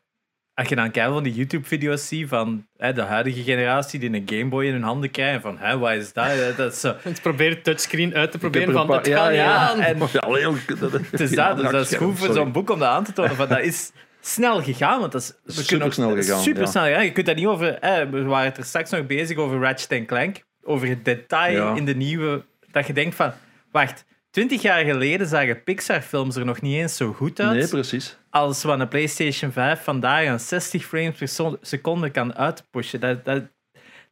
als 0.54 0.68
je 0.68 0.74
dan 0.74 0.90
kijkt 0.90 1.12
van 1.12 1.22
die 1.22 1.34
YouTube-video's 1.34 2.08
ziet 2.08 2.28
van 2.28 2.66
hè, 2.76 2.92
de 2.92 3.02
huidige 3.02 3.42
generatie 3.42 4.00
die 4.00 4.12
een 4.14 4.22
Game 4.26 4.44
Boy 4.48 4.64
in 4.64 4.72
hun 4.72 4.82
handen 4.82 5.10
krijgen, 5.10 5.40
van 5.40 5.58
hè, 5.58 5.78
wat 5.78 5.92
is 5.92 6.12
dat? 6.12 6.56
Dat 6.56 6.72
is 6.72 6.80
zo. 6.80 6.94
Het 7.02 7.22
probeert 7.22 7.64
touchscreen 7.64 8.14
uit 8.14 8.30
te 8.30 8.38
proberen 8.38 8.66
er 8.68 8.72
van, 8.72 8.82
een 8.82 8.88
paar- 8.88 8.96
het 8.98 9.08
gaat 9.08 9.30
niet 9.30 9.40
aan. 9.40 9.80
En 9.80 9.98
Ja, 9.98 10.34
heel, 10.34 10.54
het 11.10 11.20
is 11.20 11.30
dat, 11.30 11.56
dus 11.56 11.70
dat 11.70 11.90
is 11.90 11.96
goed 11.96 12.18
voor 12.18 12.34
zo'n 12.34 12.52
boek 12.52 12.70
om 12.70 12.78
dat 12.78 12.88
aan 12.88 13.04
te 13.04 13.12
tonen. 13.12 13.36
Van, 13.36 13.48
dat 13.48 13.60
is 13.60 13.92
snel 14.28 14.62
gegaan, 14.62 15.00
want 15.00 15.12
dat 15.12 15.20
is 15.46 15.56
we 15.56 15.64
kunnen 15.64 15.92
gegaan, 15.92 16.42
Super 16.42 16.62
ja. 16.62 16.68
snel 16.68 16.84
gegaan. 16.84 17.04
Je 17.04 17.12
kunt 17.12 17.26
daar 17.26 17.34
niet 17.34 17.46
over... 17.46 17.76
hè, 17.80 18.08
we 18.10 18.22
waren 18.22 18.48
het 18.48 18.56
er 18.56 18.64
straks 18.64 18.90
nog 18.90 19.06
bezig 19.06 19.36
over 19.36 19.60
Ratchet 19.60 20.06
Clank. 20.06 20.44
Over 20.62 20.88
het 20.88 21.04
detail 21.04 21.52
Ja. 21.56 21.74
in 21.76 21.84
de 21.84 21.94
nieuwe... 21.94 22.44
Dat 22.70 22.86
je 22.86 22.92
denkt 22.92 23.14
van... 23.16 23.32
Wacht, 23.72 24.04
twintig 24.30 24.62
jaar 24.62 24.84
geleden 24.84 25.26
zagen 25.26 25.62
Pixar-films 25.62 26.36
er 26.36 26.44
nog 26.44 26.60
niet 26.60 26.74
eens 26.76 26.96
zo 26.96 27.12
goed 27.12 27.40
uit. 27.40 27.56
Nee, 27.58 27.68
precies. 27.68 28.16
als 28.30 28.62
wat 28.62 28.80
een 28.80 28.88
PlayStation 28.88 29.52
5 29.52 29.82
vandaag 29.82 30.26
aan 30.26 30.40
60 30.40 30.84
frames 30.84 31.16
per 31.18 31.56
seconde 31.60 32.10
kan 32.10 32.34
uitpushen. 32.36 33.00
Dat, 33.00 33.24
dat, 33.24 33.42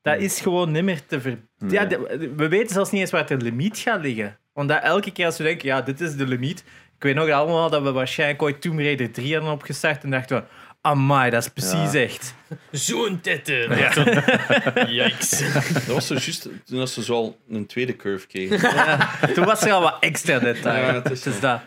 dat 0.03 0.19
is 0.19 0.41
gewoon 0.41 0.71
niet 0.73 0.85
meer 0.85 1.07
te 1.07 1.21
ver... 1.21 1.39
Ja, 1.69 1.85
de- 1.85 2.33
we 2.37 2.49
weten 2.49 2.75
zelfs 2.75 2.91
niet 2.91 3.01
eens 3.01 3.11
waar 3.11 3.27
de 3.27 3.37
limiet 3.37 3.79
gaat 3.79 4.01
liggen. 4.01 4.39
Want 4.53 4.69
dat 4.69 4.83
elke 4.83 5.11
keer 5.11 5.27
als 5.27 5.37
we 5.39 5.45
denken, 5.45 5.69
ja, 5.69 5.81
dit 5.83 6.01
is 6.01 6.17
de 6.17 6.27
limiet. 6.27 6.65
Ik 6.97 7.03
weet 7.03 7.15
nog 7.15 7.31
allemaal 7.31 7.71
dat 7.71 7.83
we 7.83 7.93
waarschijnlijk 7.93 8.43
ooit 8.43 8.61
Tomb 8.61 8.79
Raider 8.79 9.13
3 9.13 9.35
hadden 9.35 9.53
opgestart 9.53 10.03
en 10.05 10.11
dachten 10.11 10.37
we, 10.37 10.43
amai, 10.81 11.31
dat 11.31 11.43
is 11.43 11.49
precies 11.49 11.93
Ja. 11.93 12.01
echt. 12.01 12.35
Zo'n 12.71 13.21
tette. 13.21 13.69
Yikes. 14.89 15.53
Dat 15.73 15.87
was 15.87 16.07
zo 16.07 16.15
juist 16.15 16.49
toen 16.65 16.89
ze 16.89 17.03
zo 17.03 17.15
al 17.15 17.39
een 17.49 17.67
tweede 17.67 17.97
curve 17.97 18.27
kregen. 18.27 18.61
Ja, 18.75 19.11
toen 19.35 19.45
was 19.45 19.63
er 19.63 19.73
al 19.73 19.81
wat 19.83 19.97
extra 20.01 20.39
detail. 20.39 20.95
Ja, 20.95 21.05
is 21.11 21.23
Dus 21.23 21.41
dat, 21.41 21.61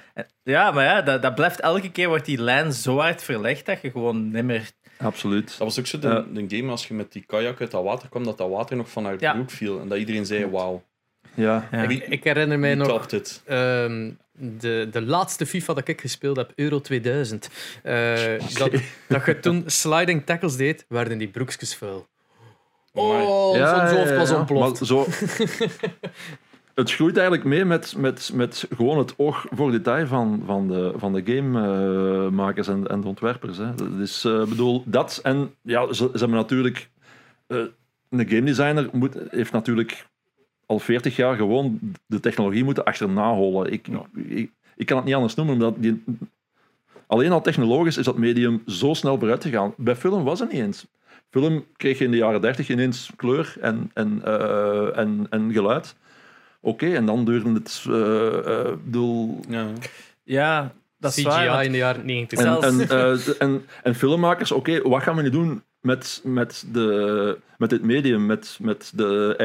ja, 0.44 0.72
maar 0.72 0.84
ja, 0.86 1.02
dat, 1.02 1.22
dat 1.22 1.36
blijft 1.36 1.60
elke 1.60 1.92
keer 1.92 2.08
wordt 2.08 2.26
die 2.26 2.42
lijn 2.42 2.74
zo 2.74 2.98
hard 3.00 3.24
verlegd 3.24 3.66
dat 3.66 3.82
je 3.82 3.92
gewoon 3.92 4.32
niet 4.32 4.44
meer... 4.44 4.70
Absoluut. 4.98 5.48
Dat 5.48 5.58
was 5.58 5.80
ook 5.80 5.86
zo 5.88 6.00
de, 6.00 6.08
Ja. 6.08 6.26
de 6.34 6.58
game 6.58 6.72
als 6.72 6.88
je 6.88 6.94
met 6.94 7.12
die 7.12 7.24
kajak 7.26 7.62
uit 7.62 7.72
dat 7.72 7.84
water 7.84 8.10
kwam, 8.10 8.24
dat 8.24 8.38
dat 8.38 8.50
water 8.50 8.76
nog 8.76 8.90
vanuit 8.90 9.20
Ja. 9.22 9.32
de 9.32 9.38
broek 9.38 9.52
viel. 9.52 9.80
En 9.80 9.88
dat 9.88 9.98
iedereen 9.98 10.26
zei, 10.26 10.46
wauw, 10.50 10.84
Ja. 11.34 11.68
Ja. 11.72 11.88
Wie- 11.88 12.04
Ik 12.04 12.24
herinner 12.24 12.60
mij 12.60 12.76
nog? 12.76 13.06
De, 14.40 14.88
de 14.92 15.02
laatste 15.02 15.46
FIFA 15.46 15.74
dat 15.74 15.88
ik 15.88 16.02
gespeeld 16.02 16.38
heb, 16.38 16.52
Euro 16.56 16.82
2000. 16.82 17.50
Eh, 17.84 18.14
dat, 18.54 18.72
dat 19.08 19.26
je 19.26 19.40
toen 19.40 19.64
sliding 19.66 20.26
tackles 20.26 20.56
deed, 20.56 20.86
werden 20.88 21.18
die 21.18 21.28
broekjes 21.28 21.76
vuil. 21.76 22.08
Oh, 22.94 23.56
Ja, 23.56 23.88
zo'n 23.88 23.98
hoofd 23.98 24.10
ja, 24.10 24.16
was 24.16 24.30
ja. 24.30 24.38
ontploft. 24.38 24.80
Maar 24.80 24.88
zo, 24.88 25.06
het 26.82 26.92
groeit 26.92 27.18
eigenlijk 27.18 27.48
mee 27.48 27.66
met, 27.66 27.96
met, 27.98 28.32
met 28.34 28.68
gewoon 28.76 28.98
het 28.98 29.14
oog 29.18 29.46
voor 29.50 29.72
detail 29.72 30.08
van, 30.08 30.44
van 30.46 30.68
de, 30.68 30.94
van 30.96 31.14
de 31.14 31.22
gamemakers 31.26 32.68
en, 32.68 32.88
en 32.88 33.02
de 33.02 33.08
ontwerpers. 33.08 33.58
Hè. 33.58 33.76
Dus 33.98 34.26
ik 34.26 34.50
bedoel, 34.50 34.84
dat 34.86 35.20
en 35.24 35.56
ja, 35.62 35.94
ze, 35.94 36.10
ze 36.14 36.20
hebben 36.20 36.38
natuurlijk. 36.38 36.90
eh, 37.48 37.58
een 38.10 38.30
game 38.30 38.44
designer 38.44 38.90
moet, 38.92 39.18
heeft 39.30 39.52
natuurlijk 39.52 40.08
al 40.70 40.80
40 40.80 41.16
jaar 41.16 41.36
gewoon 41.36 41.80
de 42.06 42.20
technologie 42.20 42.64
moeten 42.64 42.84
achterna 42.86 43.34
hollen. 43.34 43.72
Ik, 43.72 43.88
ik, 44.28 44.52
ik 44.76 44.86
kan 44.86 44.98
het 44.98 45.06
niet 45.06 45.16
anders 45.16 45.36
noemen, 45.36 45.54
omdat 45.54 45.74
die, 45.78 46.04
alleen 47.08 47.32
al 47.32 47.42
technologisch 47.42 47.98
is 47.98 48.06
dat 48.06 48.18
medium 48.18 48.62
zo 48.68 48.94
snel 48.94 49.18
vooruit 49.20 49.44
gegaan. 49.44 49.74
Bij 49.78 49.96
film 49.96 50.24
was 50.24 50.40
het 50.40 50.52
niet 50.52 50.62
eens. 50.62 50.86
Film 51.30 51.66
kreeg 51.78 51.98
je 51.98 52.06
in 52.06 52.12
de 52.12 52.18
jaren 52.18 52.42
30 52.42 52.70
ineens 52.70 53.10
kleur 53.16 53.56
en, 53.62 53.92
en, 53.94 54.22
eh, 54.24 54.98
en, 54.98 55.28
en 55.30 55.52
geluid. 55.54 55.96
Oké, 56.62 56.94
en 56.94 57.06
dan 57.06 57.26
duurde 57.26 57.54
het. 57.54 57.84
eh, 57.88 58.60
eh, 58.60 58.72
bedoel, 58.84 59.40
Ja. 59.48 59.68
Ja, 60.24 60.74
dat 60.98 61.18
is 61.18 61.24
CGI 61.24 61.48
waar. 61.48 61.66
in 61.66 61.72
de 61.72 61.78
jaren 61.78 62.06
90. 62.06 62.40
en, 62.40 62.46
Zelfs- 62.46 62.68
en, 63.38 63.40
en, 63.40 63.66
en 63.84 63.96
filmmakers, 63.96 64.52
oké, 64.52 64.82
wat 64.82 65.04
gaan 65.04 65.16
we 65.16 65.22
nu 65.22 65.30
doen 65.30 65.64
met, 65.82 66.22
met, 66.24 66.66
de, 66.72 67.38
met 67.58 67.70
dit 67.70 67.84
medium, 67.84 68.26
met, 68.26 68.58
met, 68.62 68.92
de, 68.96 69.36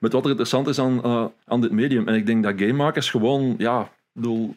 met 0.00 0.12
wat 0.12 0.24
er 0.24 0.30
interessant 0.30 0.66
is 0.66 0.78
aan, 0.78 1.02
eh, 1.02 1.24
aan 1.44 1.60
dit 1.60 1.70
medium? 1.72 2.08
En 2.08 2.14
ik 2.14 2.26
denk 2.26 2.42
dat 2.42 2.58
gamemakers 2.58 3.10
gewoon, 3.10 3.54
ja, 3.58 3.92
bedoel, 4.12 4.54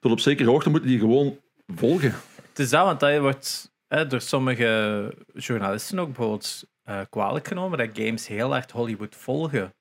tot 0.00 0.12
op 0.12 0.20
zekere 0.20 0.50
hoogte 0.50 0.70
moeten 0.70 0.88
die 0.88 0.98
gewoon 0.98 1.38
volgen. 1.66 2.14
Het 2.48 2.58
is 2.58 2.70
dat, 2.70 2.84
want 2.84 3.00
dat 3.00 3.20
wordt 3.20 3.72
hè, 3.88 4.06
door 4.06 4.20
sommige 4.20 5.14
journalisten 5.34 5.98
ook 5.98 6.06
bijvoorbeeld 6.06 6.64
eh, 6.82 7.00
kwalijk 7.10 7.48
genomen 7.48 7.78
dat 7.78 7.88
games 7.92 8.26
heel 8.26 8.50
hard 8.50 8.70
Hollywood 8.70 9.16
volgen. 9.16 9.74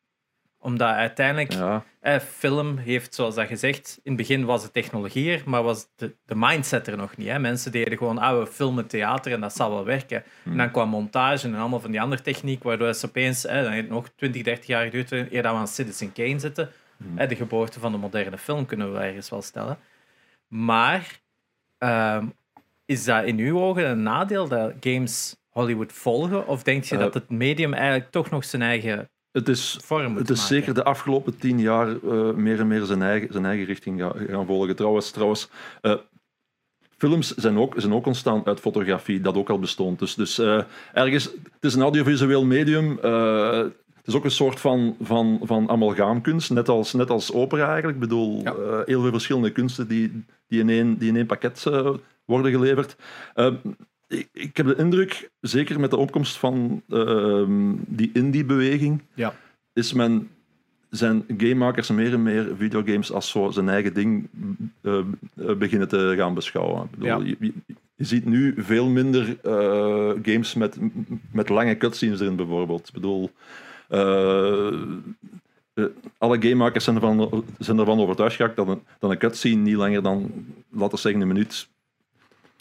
Omdat 0.64 0.96
uiteindelijk, 0.96 1.54
Ja, 1.54 1.84
eh, 2.00 2.20
film 2.20 2.78
heeft, 2.78 3.16
zoals 3.16 3.36
dat 3.36 3.48
gezegd, 3.48 4.00
in 4.04 4.12
het 4.12 4.22
begin 4.22 4.46
was 4.46 4.64
de 4.64 4.72
technologie 4.72 5.32
er, 5.32 5.42
maar 5.46 5.64
was 5.64 5.88
de, 5.96 6.16
de 6.26 6.36
mindset 6.36 6.88
er 6.88 6.98
nog 6.98 7.18
niet. 7.18 7.28
Hè. 7.28 7.40
Mensen 7.40 7.72
deden 7.72 7.98
gewoon, 7.98 8.18
ah, 8.18 8.40
we 8.40 8.48
filmen 8.48 8.88
theater 8.88 9.32
en 9.32 9.42
dat 9.42 9.56
zal 9.56 9.70
wel 9.70 9.86
werken. 9.86 10.24
En 10.46 10.58
dan 10.58 10.72
kwam 10.72 10.90
montage 10.90 11.48
en 11.48 11.56
allemaal 11.56 11.80
van 11.80 11.92
die 11.92 12.02
andere 12.02 12.22
techniek, 12.22 12.64
waardoor 12.64 12.94
ze 12.94 13.06
opeens, 13.06 13.42
dan 13.42 13.54
heeft 13.56 13.82
het 13.82 13.90
nog 13.90 14.10
20, 14.16 14.44
30 14.44 14.66
jaar 14.66 14.84
geduurd 14.84 15.12
eer 15.12 15.42
dat 15.42 15.52
we 15.52 15.58
aan 15.58 15.68
Citizen 15.68 16.14
Kane 16.14 16.40
zitten. 16.40 16.70
Hè, 17.16 17.28
de 17.28 17.36
geboorte 17.36 17.80
van 17.80 17.92
de 17.92 17.98
moderne 17.98 18.38
film 18.38 18.66
kunnen 18.66 18.94
we 18.94 19.00
ergens 19.00 19.30
wel 19.30 19.42
stellen. 19.42 19.78
Maar 20.48 21.20
ehm, 21.78 22.26
is 22.86 23.04
dat 23.04 23.26
in 23.26 23.38
uw 23.38 23.60
ogen 23.60 23.90
een 23.90 24.04
nadeel 24.04 24.48
dat 24.48 24.74
games 24.80 25.36
Hollywood 25.50 25.94
volgen? 25.94 26.48
Of 26.48 26.64
denk 26.64 26.84
je 26.84 26.96
Eh, 26.96 27.02
dat 27.02 27.14
het 27.14 27.30
medium 27.30 27.74
eigenlijk 27.74 28.12
toch 28.12 28.30
nog 28.30 28.46
zijn 28.46 28.62
eigen 28.62 29.10
het 29.32 29.48
is, 29.50 29.78
vorm 29.84 30.16
het 30.16 30.30
is 30.30 30.40
maken? 30.40 30.56
zeker 30.56 30.74
de 30.74 30.84
afgelopen 30.84 31.38
tien 31.38 31.60
jaar 31.60 31.88
eh, 31.88 32.32
meer 32.34 32.60
en 32.60 32.68
meer 32.68 32.84
zijn 32.86 33.02
eigen, 33.02 33.28
zijn 33.32 33.46
eigen 33.46 33.66
richting 33.66 34.02
ga- 34.02 34.14
gaan 34.30 34.46
volgen. 34.46 34.76
Trouwens, 34.76 35.12
trouwens 35.12 35.50
eh, 35.82 35.96
films 36.98 37.36
zijn 37.36 37.58
ook, 37.58 37.74
zijn 37.78 37.94
ook 37.94 38.06
ontstaan 38.06 38.46
uit 38.46 38.60
fotografie, 38.60 39.22
dat 39.22 39.36
ook 39.36 39.50
al 39.50 39.60
bestond. 39.60 40.00
Dus, 40.00 40.16
dus 40.16 40.40
eh, 40.40 40.62
ergens, 40.94 41.24
het 41.24 41.64
is 41.64 41.74
een 41.74 41.82
audiovisueel 41.82 42.46
medium. 42.46 42.98
het 43.96 44.08
is 44.10 44.14
ook 44.16 44.24
een 44.24 44.32
soort 44.32 44.60
van, 44.60 44.96
van, 45.02 45.40
van 45.44 45.70
amalgaamkunst, 45.70 46.50
net 46.52 46.70
als, 46.70 46.94
net 46.94 47.10
als 47.10 47.34
opera 47.34 47.66
eigenlijk. 47.68 47.94
Ik 47.96 48.02
bedoel, 48.10 48.42
Ja. 48.42 48.54
heel 48.86 49.02
veel 49.02 49.12
verschillende 49.12 49.52
kunsten 49.52 49.88
die, 49.88 50.24
die, 50.48 50.60
in, 50.60 50.70
één, 50.70 50.98
die 50.98 51.10
in 51.10 51.16
één 51.16 51.26
pakket 51.26 51.64
worden 52.26 52.52
geleverd. 52.52 52.96
Ik, 54.12 54.28
ik 54.34 54.58
heb 54.58 54.66
de 54.66 54.76
indruk, 54.76 55.30
zeker 55.42 55.80
met 55.80 55.90
de 55.90 55.98
opkomst 55.98 56.38
van 56.38 56.82
ehm, 56.90 57.74
die 57.88 58.10
indie-beweging, 58.14 59.02
Ja. 59.14 59.34
is 59.74 59.94
men 59.94 60.30
zijn 60.90 61.24
gamemakers 61.38 61.90
meer 61.90 62.14
en 62.14 62.24
meer 62.24 62.56
videogames 62.58 63.12
als 63.12 63.30
zo 63.30 63.50
zijn 63.50 63.70
eigen 63.70 63.94
ding 63.94 64.28
eh, 64.82 64.98
eh, 65.36 65.56
beginnen 65.56 65.88
te 65.88 66.14
gaan 66.18 66.34
beschouwen. 66.34 66.84
Ik 66.84 66.92
bedoel, 66.92 67.08
Ja. 67.24 67.36
je, 67.40 68.06
ziet 68.06 68.26
nu 68.26 68.54
veel 68.58 68.90
minder 68.90 69.38
eh, 69.44 70.12
games 70.24 70.54
met, 70.54 70.78
met 71.32 71.50
lange 71.50 71.78
cutscenes 71.78 72.20
erin, 72.20 72.36
bijvoorbeeld. 72.36 72.88
Ik 72.88 72.94
bedoel, 72.94 73.30
alle 76.18 76.42
gamemakers 76.42 76.84
zijn 76.84 76.96
ervan, 76.96 77.44
zijn 77.60 77.80
ervan 77.80 78.00
overtuigd 78.00 78.36
geraakt 78.36 78.56
dat 78.56 78.68
een, 78.68 78.82
dat 79.00 79.12
een 79.12 79.18
cutscene 79.18 79.62
niet 79.62 79.76
langer 79.76 80.04
dan, 80.04 80.32
laten 80.70 80.96
we 80.96 81.02
zeggen, 81.02 81.22
een 81.22 81.28
minuut 81.28 81.70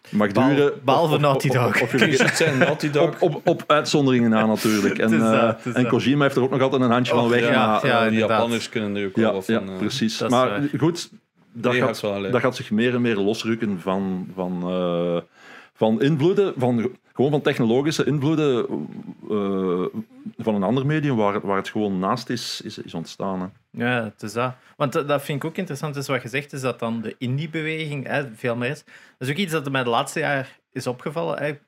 mag 0.08 0.32
Behalve- 0.32 0.54
duren. 0.54 0.72
behalve 0.84 1.08
Of- 1.08 1.14
of- 1.14 1.20
Naughty 1.20 1.48
of- 1.48 1.54
Dog. 1.54 1.66
of- 1.74 1.82
of 1.82 1.92
je- 1.92 1.98
Kun 1.98 2.10
je 2.10 2.22
het 2.22 2.36
zijn, 2.36 2.58
Naughty 2.58 2.90
Dog? 2.98 3.04
op, 3.20 3.34
op, 3.34 3.40
op 3.48 3.64
uitzonderingen 3.66 4.30
na 4.30 4.46
natuurlijk. 4.46 4.98
En, 4.98 5.04
Het 5.12 5.12
is 5.12 5.18
dat, 5.28 5.34
eh, 5.34 5.46
het 5.46 5.66
is 5.66 5.72
en 5.72 5.82
dat. 5.82 5.92
Kojima 5.92 6.22
heeft 6.22 6.36
er 6.36 6.42
ook 6.42 6.50
nog 6.50 6.60
altijd 6.60 6.82
een 6.82 6.90
handje 6.90 7.14
van 7.14 7.28
weg. 7.28 7.40
ja, 7.48 7.66
maar, 7.66 7.86
ja, 7.86 7.92
eh, 7.96 7.98
die 8.02 8.10
inderdaad. 8.12 8.28
Japanners 8.38 8.68
kunnen 8.68 8.96
er 8.96 9.06
ook 9.06 9.16
wel 9.16 9.26
ja, 9.26 9.32
wat 9.32 9.46
ja, 9.46 9.58
van. 9.58 9.68
eh, 9.70 9.76
precies. 9.78 10.18
dat 10.18 10.30
is 10.30 10.36
maar 10.36 10.48
waar. 10.48 10.68
goed, 10.78 11.10
dat, 11.52 11.74
gaat, 11.74 11.84
gaat 11.86 12.00
wel 12.00 12.12
gelijk. 12.12 12.32
dat 12.32 12.40
gaat 12.42 12.56
zich 12.56 12.70
meer 12.70 12.94
en 12.94 13.00
meer 13.00 13.16
losrukken 13.16 13.80
van, 13.80 14.28
van, 14.34 14.62
eh, 14.66 15.20
van 15.74 16.02
invloeden, 16.02 16.52
van, 16.56 16.90
gewoon 17.20 17.40
van 17.40 17.52
technologische 17.52 18.04
invloeden 18.04 18.66
eh, 19.30 19.84
van 20.38 20.54
een 20.54 20.62
ander 20.62 20.86
medium 20.86 21.16
waar, 21.16 21.40
waar 21.40 21.56
het 21.56 21.68
gewoon 21.68 21.98
naast 21.98 22.28
is, 22.28 22.60
is, 22.60 22.78
is 22.78 22.94
ontstaan. 22.94 23.40
Hè. 23.40 23.46
Ja, 23.84 24.04
het 24.04 24.22
is 24.22 24.32
dat. 24.32 24.54
Want 24.76 24.92
dat, 24.92 25.22
vind 25.22 25.42
ik 25.42 25.50
ook 25.50 25.56
interessant, 25.56 25.96
is 25.96 26.06
wat 26.06 26.20
gezegd 26.20 26.52
is 26.52 26.60
dat 26.60 26.78
dan 26.78 27.00
de 27.00 27.14
indie-beweging 27.18 28.08
veel 28.34 28.56
meer 28.56 28.70
is. 28.70 28.84
Dat 29.18 29.28
is 29.28 29.30
ook 29.30 29.36
iets 29.36 29.52
dat 29.52 29.70
mij 29.70 29.84
de 29.84 29.90
laatste 29.90 30.18
jaar 30.18 30.58
is 30.72 30.86
opgevallen. 30.86 31.38
Hè. 31.38 31.58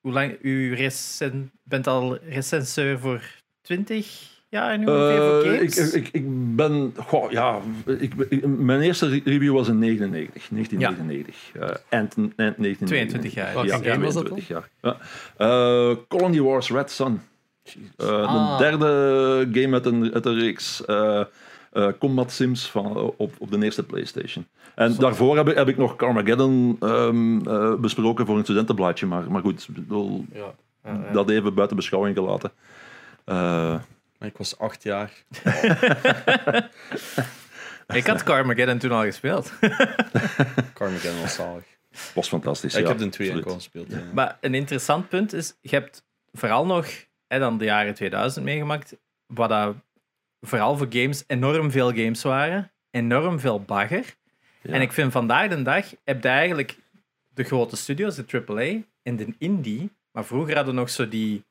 Hoe 0.00 0.12
lang, 0.12 0.38
u 0.40 0.90
bent 1.62 1.86
al 1.86 2.16
recenseur 2.16 2.98
voor 2.98 3.22
20 3.60 4.39
jaar 4.50 4.78
nu 4.78 4.86
ongeveer 4.86 5.16
voor 5.16 5.42
Eh, 5.42 5.56
games? 5.56 5.92
ik, 5.92 6.04
ik, 6.06 6.08
ik 6.12 6.56
ben, 6.56 6.94
goh, 7.06 7.30
ja, 7.30 7.58
ik, 7.86 8.14
ik- 8.28 8.46
mijn 8.46 8.80
eerste 8.80 9.08
re- 9.08 9.20
review 9.24 9.54
was 9.54 9.68
in 9.68 9.78
99, 9.78 10.48
1999. 10.48 11.34
Eh, 11.54 11.60
eind, 11.88 12.14
eind 12.16 12.36
1999. 12.36 12.86
22 12.88 13.34
jaar. 13.34 13.52
Welke 13.54 13.68
Ja, 13.68 13.92
game 13.92 14.04
was 14.04 14.14
dat 14.14 14.24
22 14.24 14.48
jaar. 14.48 14.68
Ja. 14.80 14.96
Eh, 15.36 15.96
Colony 16.08 16.40
Wars 16.40 16.70
Red 16.70 16.90
Sun. 16.90 17.20
Eh, 17.96 18.08
Ah. 18.08 18.58
De 18.58 18.64
derde 18.64 19.60
game 19.60 19.74
uit 19.74 19.86
een, 19.86 20.14
uit 20.14 20.26
een 20.26 20.38
reeks 20.38 20.84
eh, 20.84 21.20
eh, 21.72 21.86
Combat 21.98 22.32
Sims 22.32 22.70
van, 22.70 22.96
op, 23.16 23.34
op 23.38 23.50
de 23.50 23.64
eerste 23.64 23.82
PlayStation. 23.82 24.46
En 24.74 24.94
daarvoor 24.98 25.36
heb 25.36 25.48
ik, 25.48 25.56
heb 25.56 25.68
ik 25.68 25.76
nog 25.76 25.96
Carmageddon 25.96 26.76
ehm, 26.80 27.40
eh, 27.48 27.74
besproken 27.74 28.26
voor 28.26 28.36
een 28.36 28.42
studentenblaadje, 28.44 29.06
maar, 29.06 29.30
maar 29.30 29.40
goed, 29.42 29.66
bedoel, 29.70 30.24
Ja. 30.32 30.40
Ja, 30.84 30.90
ja. 31.06 31.12
dat 31.12 31.30
even 31.30 31.54
buiten 31.54 31.76
beschouwing 31.76 32.16
gelaten. 32.16 32.50
Eh, 33.24 33.74
Maar 34.20 34.28
ik 34.28 34.36
was 34.36 34.58
acht 34.58 34.82
jaar. 34.82 35.12
Ik 37.94 38.06
had 38.06 38.22
Carmageddon 38.22 38.78
toen 38.78 38.90
al 38.90 39.02
gespeeld. 39.02 39.52
Carmageddon 40.74 41.20
was 41.20 41.34
zalig. 41.34 41.64
was 42.14 42.28
fantastisch. 42.28 42.74
ik 42.74 42.82
ja, 42.82 42.88
heb 42.88 42.98
de 42.98 43.08
twee 43.08 43.30
enkel 43.30 43.54
gespeeld. 43.54 43.90
ja. 43.90 44.02
Maar 44.12 44.38
een 44.40 44.54
interessant 44.54 45.08
punt 45.08 45.32
is, 45.32 45.56
je 45.60 45.68
hebt 45.76 46.04
vooral 46.32 46.66
nog 46.66 46.86
hè, 47.26 47.38
dan 47.38 47.58
de 47.58 47.64
jaren 47.64 47.94
2000 47.94 48.44
meegemaakt, 48.44 48.96
waar 49.26 49.48
dat 49.48 49.74
vooral 50.40 50.76
voor 50.76 50.86
games 50.90 51.24
enorm 51.26 51.70
veel 51.70 51.88
games 51.88 52.22
waren, 52.22 52.72
enorm 52.90 53.40
veel 53.40 53.60
bagger. 53.60 54.16
Ja. 54.62 54.72
En 54.72 54.80
ik 54.80 54.92
vind 54.92 55.12
vandaag 55.12 55.48
de 55.48 55.62
dag 55.62 55.94
heb 56.04 56.22
je 56.22 56.28
eigenlijk 56.28 56.78
de 57.28 57.44
grote 57.44 57.76
studios, 57.76 58.14
de 58.14 58.44
AAA 58.46 58.82
en 59.02 59.16
de 59.16 59.34
indie, 59.38 59.90
maar 60.12 60.24
vroeger 60.24 60.54
hadden 60.54 60.74
we 60.74 60.80
nog 60.80 60.90
zo 60.90 61.08
die 61.08 61.44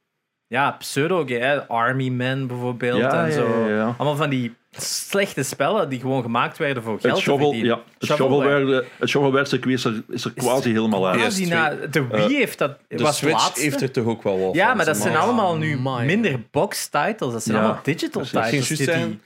ja, 0.49 0.71
pseudo 0.71 1.25
hè, 1.27 1.67
Army 1.67 2.09
Men 2.09 2.47
bijvoorbeeld 2.47 2.99
Ja, 2.99 3.25
en 3.25 3.31
zo. 3.33 3.65
ja, 3.67 3.75
ja. 3.75 3.83
Allemaal 3.97 4.15
van 4.15 4.29
die 4.29 4.55
slechte 4.77 5.43
spellen 5.43 5.89
die 5.89 5.99
gewoon 5.99 6.21
gemaakt 6.21 6.57
werden 6.57 6.83
voor 6.83 6.99
geld 6.99 7.13
Het, 7.13 7.23
shovel, 7.23 7.53
ja, 7.53 7.79
het 7.99 8.09
Shovelware. 8.09 8.85
het 8.99 9.09
shovelware 9.09 9.45
circuit 9.45 9.77
is 9.77 9.83
er, 9.85 10.03
is 10.09 10.25
er 10.25 10.33
quasi 10.33 10.71
helemaal 10.71 11.07
uit. 11.07 11.17
Quasi 11.19 11.45
PS2. 11.45 11.49
na- 11.49 11.75
de 11.91 12.07
Wii 12.07 12.35
heeft 12.35 12.57
dat, 12.57 12.77
De 12.87 12.97
was 12.97 13.19
de 13.19 13.25
Switch 13.25 13.41
laatste. 13.41 13.61
heeft 13.61 13.81
er 13.81 13.91
toch 13.91 14.05
ook 14.05 14.23
wel 14.23 14.39
wat 14.39 14.55
Ja, 14.55 14.73
maar 14.73 14.85
dat 14.85 14.97
zijn 14.97 15.15
allemaal 15.15 15.57
nu 15.57 15.73
Amai. 15.77 16.05
minder 16.05 16.39
box-titles. 16.51 17.33
Dat 17.33 17.43
zijn 17.43 17.57
Ja, 17.57 17.63
allemaal 17.63 17.81
digital 17.83 18.21
titles. 18.23 18.49
juist 18.51 18.67
die- 18.77 18.83
zijn, 18.85 19.21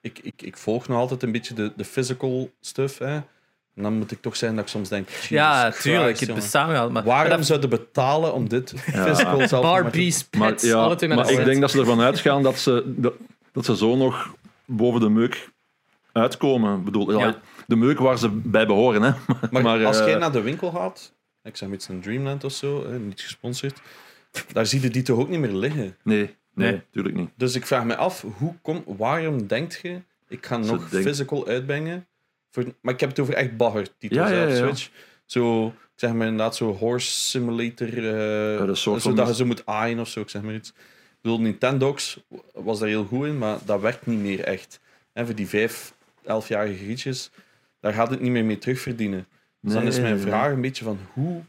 ik, 0.00 0.18
ik, 0.22 0.42
ik 0.42 0.56
volg 0.56 0.88
nog 0.88 0.98
altijd 0.98 1.22
een 1.22 1.32
beetje 1.32 1.54
de, 1.54 1.72
de 1.76 1.84
physical 1.84 2.50
stuff. 2.60 2.98
Hè. 2.98 3.18
En 3.76 3.82
dan 3.82 3.92
moet 3.92 4.10
ik 4.10 4.20
toch 4.20 4.36
zijn 4.36 4.54
dat 4.54 4.64
ik 4.64 4.70
soms 4.70 4.88
denk... 4.88 5.08
Jesus 5.08 5.28
Ja, 5.28 5.62
Christ, 5.70 5.82
tuurlijk. 5.82 6.18
Het 6.20 6.52
wel. 6.52 6.66
Maar, 6.66 6.90
maar 6.90 7.04
Waarom 7.04 7.36
dat- 7.36 7.46
zouden 7.46 7.70
betalen 7.70 8.34
om 8.34 8.48
dit 8.48 8.72
physical 8.76 9.48
zelf 9.48 9.62
Barbies, 9.62 10.28
Maar, 10.38 10.48
pets, 10.50 10.64
ja, 10.64 10.86
maar 10.88 11.02
een 11.02 11.38
ik 11.38 11.44
denk 11.44 11.60
dat 11.60 11.70
ze 11.70 11.78
ervan 11.78 12.00
uitgaan 12.00 12.42
dat 12.42 12.58
ze, 12.58 12.82
dat, 12.96 13.14
dat 13.52 13.64
ze 13.64 13.76
zo 13.76 13.96
nog 13.96 14.34
boven 14.64 15.00
de 15.00 15.08
meuk 15.08 15.48
uitkomen. 16.12 16.78
Ik 16.78 16.84
bedoel, 16.84 17.18
ja, 17.18 17.40
de 17.66 17.76
meuk 17.76 17.98
waar 17.98 18.18
ze 18.18 18.28
bij 18.30 18.66
behoren. 18.66 19.02
Hè. 19.02 19.10
Maar, 19.50 19.62
Maar, 19.62 19.84
als 19.84 20.00
eh, 20.00 20.06
jij 20.06 20.18
naar 20.18 20.32
de 20.32 20.40
winkel 20.40 20.70
gaat 20.70 21.12
ik 21.44 21.56
zeg 21.56 21.68
maar 21.68 21.76
iets 21.76 21.88
een 21.88 22.00
Dreamland 22.00 22.44
of 22.44 22.52
zo, 22.52 22.86
hè, 22.90 22.98
niet 22.98 23.20
gesponsord, 23.20 23.80
daar 24.52 24.66
zie 24.66 24.80
je 24.80 24.90
die 24.90 25.02
toch 25.02 25.18
ook 25.18 25.28
niet 25.28 25.40
meer 25.40 25.52
liggen. 25.52 25.96
Nee, 26.02 26.18
nee, 26.22 26.36
Nee. 26.54 26.72
natuurlijk 26.72 27.14
niet. 27.14 27.30
Dus 27.36 27.54
ik 27.54 27.66
vraag 27.66 27.84
me 27.84 27.96
af, 27.96 28.24
hoe 28.38 28.54
kom, 28.62 28.84
waarom 28.86 29.46
denkt 29.46 29.78
je, 29.82 30.00
ik 30.28 30.46
ga 30.46 30.56
nog 30.56 30.88
physical 30.88 31.46
uitbrengen? 31.46 32.06
Voor, 32.54 32.64
maar 32.80 32.94
ik 32.94 33.00
heb 33.00 33.08
het 33.08 33.18
over 33.20 33.34
echt 33.34 33.56
bagger-titels 33.56 34.30
Ja, 34.30 34.46
ja. 34.46 34.56
Switch. 34.56 34.90
Zo, 35.24 35.66
ik 35.66 35.72
zeg 35.94 36.12
maar 36.12 36.26
inderdaad, 36.26 36.56
zo 36.56 36.72
horse 36.72 37.10
simulator, 37.10 37.88
eh 37.88 38.58
dat 38.58 38.68
is 38.68 38.82
soort 38.82 39.02
zo 39.02 39.08
van- 39.08 39.16
dat 39.16 39.28
je 39.28 39.34
zo 39.34 39.44
moet 39.46 39.66
aaien 39.66 39.98
of 39.98 40.08
zo, 40.08 40.20
ik 40.20 40.28
zeg 40.28 40.42
maar 40.42 40.54
iets. 40.54 40.68
Ik 40.68 41.20
bedoel, 41.20 41.40
Nintendox 41.40 42.20
was 42.52 42.78
daar 42.78 42.88
heel 42.88 43.04
goed 43.04 43.26
in, 43.26 43.38
maar 43.38 43.58
dat 43.64 43.80
werkt 43.80 44.06
niet 44.06 44.18
meer 44.18 44.40
echt. 44.40 44.80
En 45.12 45.26
voor 45.26 45.34
die 45.34 45.48
vijf, 45.48 45.94
elfjarige 46.24 46.84
grietjes, 46.84 47.30
daar 47.80 47.92
gaat 47.92 48.10
het 48.10 48.20
niet 48.20 48.30
meer 48.30 48.44
mee 48.44 48.58
terugverdienen. 48.58 49.26
Dus 49.60 49.72
dan 49.72 49.82
is 49.82 50.00
mijn 50.00 50.18
vraag 50.18 50.52
een 50.52 50.60
beetje 50.60 50.84
van, 50.84 50.98
hoe, 51.12 51.42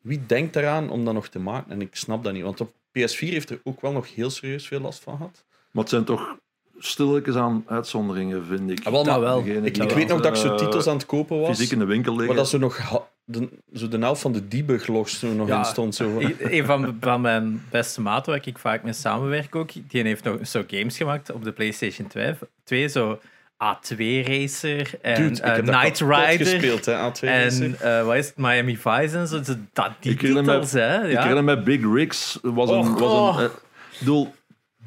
wie 0.00 0.26
denkt 0.26 0.56
eraan 0.56 0.90
om 0.90 1.04
dat 1.04 1.14
nog 1.14 1.28
te 1.28 1.38
maken? 1.38 1.70
En 1.72 1.80
ik 1.80 1.94
snap 1.96 2.24
dat 2.24 2.32
niet, 2.32 2.42
want 2.42 2.60
op 2.60 2.72
PS4 2.98 3.18
heeft 3.18 3.50
er 3.50 3.60
ook 3.64 3.80
wel 3.80 3.92
nog 3.92 4.14
heel 4.14 4.30
serieus 4.30 4.66
veel 4.66 4.80
last 4.80 5.02
van 5.02 5.16
gehad. 5.16 5.44
Maar 5.70 5.82
het 5.82 5.92
zijn 5.92 6.04
toch 6.04 6.38
stilletjes 6.84 7.34
aan 7.34 7.64
uitzonderingen, 7.66 8.46
vind 8.46 8.70
ik. 8.70 8.78
Ah, 8.86 8.92
wel, 8.92 9.04
maar 9.04 9.12
Dat 9.12 9.22
wel. 9.22 9.42
Degene 9.44 9.66
Ik, 9.66 9.76
weet 9.92 10.08
nog 10.08 10.20
dat 10.20 10.30
ik 10.36 10.42
zo 10.42 10.48
eh, 10.52 10.56
titels 10.56 10.86
aan 10.86 10.96
het 10.96 11.06
kopen 11.06 11.40
was. 11.40 11.56
Fysiek 11.56 11.72
in 11.72 11.78
de 11.78 11.84
winkel 11.84 12.10
liggen. 12.12 12.28
Waar 12.28 12.36
dat 12.36 12.48
zo 12.48 12.58
nog 12.58 13.08
de, 13.24 13.48
zo 13.74 13.88
de 13.88 13.98
helft 13.98 14.20
van 14.20 14.32
de 14.32 14.48
debug-logs 14.48 15.18
zo 15.18 15.32
nog 15.32 15.48
Ja, 15.48 15.58
in 15.58 15.64
stond. 15.64 15.94
Zo. 15.94 16.20
Een 16.38 16.64
van, 16.64 16.96
van 17.00 17.20
mijn 17.20 17.64
beste 17.70 18.00
maten, 18.00 18.32
waar 18.32 18.46
ik 18.46 18.58
vaak 18.58 18.82
mee 18.82 18.92
samenwerk 18.92 19.54
ook, 19.54 19.70
die 19.88 20.02
heeft 20.02 20.24
nog 20.24 20.46
zo 20.46 20.62
games 20.66 20.96
gemaakt 20.96 21.32
op 21.32 21.44
de 21.44 21.52
PlayStation 21.52 22.06
2. 22.08 22.34
2 22.64 22.88
zo 22.88 23.20
A2 23.62 23.96
Racer 24.26 24.90
en 25.02 25.14
Dude, 25.14 25.34
ik 25.34 25.38
eh, 25.38 25.54
kapot 25.54 26.00
Rider. 26.00 26.46
gespeeld, 26.46 26.84
hè, 26.84 27.10
A2 27.10 27.20
En 27.20 27.76
eh, 27.80 28.04
wat 28.04 28.14
is 28.14 28.26
het, 28.26 28.36
Miami 28.36 28.76
Vice 28.76 29.18
en 29.18 29.28
zo. 29.28 29.40
Dat, 29.72 29.90
die 30.00 30.12
Ik 30.12 30.20
titels, 30.20 30.72
hè. 30.72 31.04
Ik 31.06 31.12
Ja. 31.12 31.20
herinner 31.22 31.44
me 31.44 31.62
Big 31.62 31.80
Rigs 31.94 32.38
was 32.42 32.70
een... 32.70 32.94
Was 32.94 33.12
oh. 33.12 33.34
een 33.38 33.44
eh, 33.44 33.50
ik 33.92 33.98
bedoel, 33.98 34.34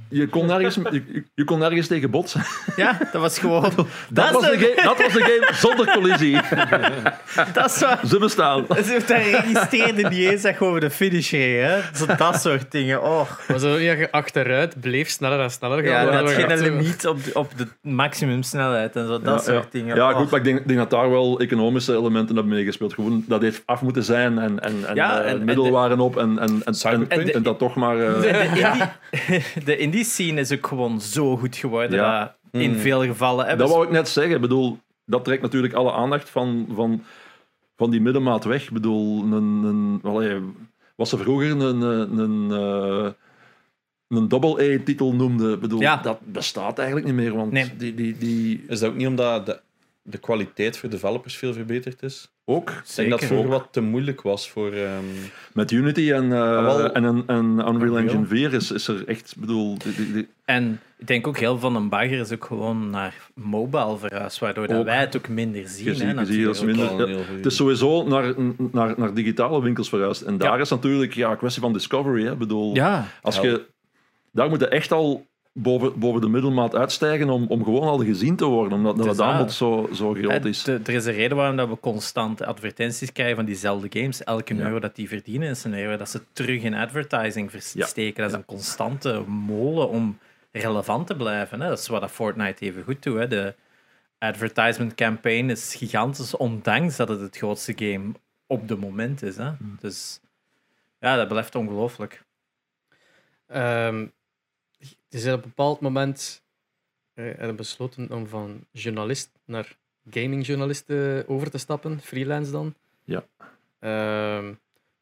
je 0.09 0.27
kon, 0.27 0.45
nergens, 0.45 0.75
je, 0.75 1.03
je- 1.11 1.23
je 1.35 1.43
kon 1.43 1.59
nergens 1.59 1.87
tegen 1.87 2.09
botsen. 2.09 2.41
ja, 2.75 2.97
dat 3.11 3.21
was 3.21 3.39
gewoon... 3.39 3.61
Dat, 3.61 3.75
dat, 4.09 4.31
was 4.31 4.41
de 4.43 4.57
game, 4.57 4.81
dat 4.83 4.97
was 5.01 5.13
de 5.13 5.21
game 5.21 5.47
zonder 5.53 5.91
collisie. 5.93 6.39
dat 7.53 7.65
is 7.65 7.79
wat... 7.79 7.99
Ze 8.07 8.19
bestaan. 8.19 8.65
Ze 8.85 9.03
daar 9.07 9.21
registreerde 9.23 10.07
niet 10.09 10.29
eens 10.31 10.43
echt 10.43 10.59
over 10.61 10.79
de 10.79 10.89
finish 10.89 11.31
reed, 11.31 11.63
hè. 11.65 11.79
Zo 11.93 12.05
dat 12.17 12.41
soort 12.41 12.71
dingen. 12.71 13.03
Oh. 13.03 13.29
Maar 13.47 13.59
zo, 13.59 13.67
ja, 13.79 13.93
je 13.93 14.11
achteruit 14.11 14.79
bleef 14.81 15.09
sneller 15.09 15.39
en 15.39 15.51
sneller 15.51 15.83
gaan. 15.83 16.05
Ja, 16.05 16.21
dat 16.21 16.59
zo- 16.59 16.63
limiet 16.63 17.07
op 17.07 17.23
de, 17.23 17.33
op 17.33 17.51
de 17.57 17.67
maximumsnelheid 17.81 18.95
en 18.95 19.07
zo, 19.07 19.21
dat 19.21 19.45
ja, 19.45 19.51
soort 19.51 19.63
ja. 19.63 19.69
dingen. 19.79 19.95
Ja, 19.95 20.09
Oh. 20.11 20.17
goed, 20.17 20.29
maar 20.29 20.39
ik 20.39 20.45
denk, 20.45 20.67
denk 20.67 20.79
dat 20.79 20.89
daar 20.89 21.09
wel 21.09 21.39
economische 21.39 21.93
elementen 21.95 22.35
hebben 22.35 22.53
meegespeeld. 22.53 22.93
Gewoon, 22.93 23.23
dat 23.27 23.41
heeft 23.41 23.61
af 23.65 23.81
moeten 23.81 24.03
zijn 24.03 24.39
en, 24.39 24.59
en, 24.59 24.73
en, 24.87 24.95
Ja, 24.95 25.19
eh, 25.21 25.31
en- 25.31 25.39
en 25.39 25.45
middelen 25.45 25.63
de- 25.71 25.77
waren 25.77 25.99
op 25.99 26.17
en, 26.17 26.39
en, 26.39 26.49
en, 26.49 26.61
en, 26.65 26.73
Cyberpunk. 26.73 27.27
en 27.27 27.43
dat 27.43 27.59
toch 27.59 27.75
maar... 27.75 27.99
eh, 27.99 28.13
De, 28.13 28.21
de, 28.21 28.37
indie, 28.47 29.43
de 29.65 29.77
indie 29.77 29.94
scene 30.03 30.39
is 30.41 30.51
ook 30.51 30.67
gewoon 30.67 31.01
zo 31.01 31.37
goed 31.37 31.55
geworden. 31.55 31.97
Ja. 31.99 32.19
dat 32.51 32.61
in 32.61 32.71
Mm. 32.71 32.77
veel 32.77 33.03
gevallen 33.03 33.57
Dat 33.57 33.67
ze- 33.67 33.73
wou 33.73 33.85
ik 33.85 33.91
net 33.91 34.07
zeggen. 34.09 34.35
Ik 34.35 34.41
bedoel, 34.41 34.79
dat 35.05 35.23
trekt 35.23 35.41
natuurlijk 35.41 35.73
alle 35.73 35.91
aandacht 35.91 36.29
van, 36.29 36.67
van, 36.73 37.03
van 37.75 37.91
die 37.91 38.01
middenmaat 38.01 38.43
weg. 38.43 38.63
Ik 38.63 38.71
bedoel, 38.71 39.23
een, 39.23 39.31
een, 39.63 39.99
allee, 40.03 40.41
wat 40.95 41.07
ze 41.09 41.17
vroeger 41.17 41.49
een, 41.51 41.59
een, 41.81 42.17
een, 42.17 42.51
eh, 42.51 43.11
een 44.07 44.27
double-A-titel 44.27 45.13
noemden, 45.13 45.53
ik 45.53 45.59
bedoel, 45.59 45.81
Ja. 45.81 45.97
dat 45.97 46.19
bestaat 46.23 46.77
eigenlijk 46.77 47.07
niet 47.07 47.15
meer. 47.15 47.35
Want 47.35 47.51
Nee. 47.51 47.75
die, 47.77 47.93
die, 47.95 48.17
die 48.17 48.63
Is 48.67 48.79
dat 48.79 48.89
ook 48.89 48.95
niet 48.95 49.07
omdat 49.07 49.45
de, 49.45 49.59
de 50.01 50.17
kwaliteit 50.17 50.77
voor 50.77 50.89
developers 50.89 51.35
veel 51.35 51.53
verbeterd 51.53 52.03
is? 52.03 52.29
Ook 52.47 52.69
Ik 52.69 52.95
denk 52.95 53.09
dat 53.09 53.19
het 53.19 53.29
vroeger 53.29 53.49
wat 53.51 53.67
te 53.71 53.81
moeilijk 53.81 54.21
was 54.21 54.49
voor... 54.49 54.71
ehm, 54.71 55.03
met 55.53 55.71
Unity 55.71 56.11
en, 56.11 56.23
eh, 56.23 56.61
wel- 56.63 56.91
en, 56.93 57.05
en, 57.05 57.23
en 57.27 57.45
Unreal. 57.67 57.97
Engine 57.97 58.25
4 58.25 58.53
is, 58.53 58.71
is 58.71 58.87
er 58.87 59.07
echt, 59.07 59.33
bedoel, 59.37 59.77
die, 59.77 59.95
die- 59.95 60.11
die- 60.13 60.27
En 60.45 60.79
ik 60.97 61.07
denk 61.07 61.27
ook 61.27 61.37
heel 61.37 61.57
veel 61.57 61.59
van 61.71 61.75
een 61.81 61.89
bagger 61.89 62.19
is 62.19 62.31
ook 62.31 62.45
gewoon 62.45 62.89
naar 62.89 63.15
mobile 63.33 63.97
verhuisd, 63.97 64.39
waardoor 64.39 64.67
dat 64.67 64.83
wij 64.85 64.99
het 64.99 65.17
ook 65.17 65.27
minder 65.27 65.67
zien. 65.67 65.95
Je 65.95 66.03
hè, 66.03 66.13
natuurlijk. 66.13 66.61
minder- 66.63 66.85
ja, 67.09 67.15
goeie. 67.23 67.37
Het 67.37 67.45
is 67.45 67.55
sowieso 67.55 68.07
naar, 68.07 68.33
naar, 68.71 68.93
naar 68.97 69.13
digitale 69.13 69.61
winkels 69.61 69.89
verhuisd. 69.89 70.21
En 70.21 70.37
daar 70.37 70.55
Ja. 70.55 70.61
is 70.61 70.69
natuurlijk 70.69 71.13
ja, 71.13 71.31
een 71.31 71.37
kwestie 71.37 71.61
van 71.61 71.73
discovery. 71.73 72.25
Hè. 72.25 72.35
Bedoel, 72.35 72.75
Ja, 72.75 73.07
als 73.21 73.37
je, 73.39 73.65
daar 74.31 74.49
moet 74.49 74.59
je 74.59 74.67
echt 74.67 74.91
al 74.91 75.25
boven, 75.57 75.99
boven 75.99 76.21
de 76.21 76.29
middelmaat 76.29 76.75
uitstijgen 76.75 77.29
om, 77.29 77.45
om 77.47 77.63
gewoon 77.63 77.87
al 77.87 78.03
gezien 78.03 78.35
te 78.35 78.45
worden. 78.45 78.73
Omdat 78.77 78.97
dat 78.97 79.21
aanbod 79.21 79.51
zo, 79.51 79.89
zo 79.93 80.13
groot 80.13 80.45
is. 80.45 80.67
er 80.67 80.89
is 80.89 81.05
een 81.05 81.13
reden 81.13 81.37
waarom 81.37 81.55
dat 81.57 81.69
we 81.69 81.79
constant 81.79 82.41
advertenties 82.41 83.11
krijgen 83.11 83.35
van 83.35 83.45
diezelfde 83.45 83.99
games. 83.99 84.23
Elke 84.23 84.55
Ja. 84.55 84.61
euro 84.65 84.79
dat 84.79 84.95
die 84.95 85.07
verdienen 85.07 85.49
is 85.49 85.63
een 85.63 85.73
euro 85.73 85.97
dat 85.97 86.09
ze 86.09 86.21
terug 86.33 86.61
in 86.63 86.73
advertising 86.73 87.51
Ja. 87.51 87.59
versteken. 87.59 88.21
Dat 88.23 88.31
is 88.31 88.37
een 88.37 88.45
constante 88.45 89.23
molen 89.27 89.89
om 89.89 90.17
relevant 90.51 91.07
te 91.07 91.15
blijven. 91.15 91.61
Hè. 91.61 91.67
Dat 91.69 91.79
is 91.79 91.87
wat 91.87 92.01
dat 92.01 92.11
Fortnite 92.11 92.65
even 92.65 92.83
goed 92.83 93.03
doet. 93.03 93.17
Hè. 93.17 93.27
De 93.27 93.55
advertisement 94.19 94.95
campaign 94.95 95.49
is 95.49 95.75
gigantisch, 95.75 96.37
ondanks 96.37 96.95
dat 96.95 97.09
het 97.09 97.19
het 97.19 97.37
grootste 97.37 97.73
game 97.75 98.11
op 98.47 98.67
de 98.67 98.75
moment 98.77 99.23
is. 99.23 99.37
Hè. 99.37 99.43
Hmm. 99.57 99.77
Dus 99.79 100.19
ja, 100.99 101.15
dat 101.15 101.27
blijft 101.27 101.55
ongelooflijk. 101.55 102.23
Ehm, 103.47 103.99
het 103.99 104.11
is 105.15 105.25
op 105.25 105.33
een 105.33 105.41
bepaald 105.41 105.79
moment 105.79 106.43
hebben 107.13 107.55
besloten 107.55 108.11
om 108.11 108.27
van 108.27 108.65
journalist 108.71 109.31
naar 109.45 109.77
gamingjournalist 110.09 110.89
eh, 110.89 111.19
over 111.27 111.49
te 111.49 111.57
stappen, 111.57 112.01
freelance 112.01 112.51
dan. 112.51 112.73
Ja. 113.03 113.25
Ehm, 113.79 114.53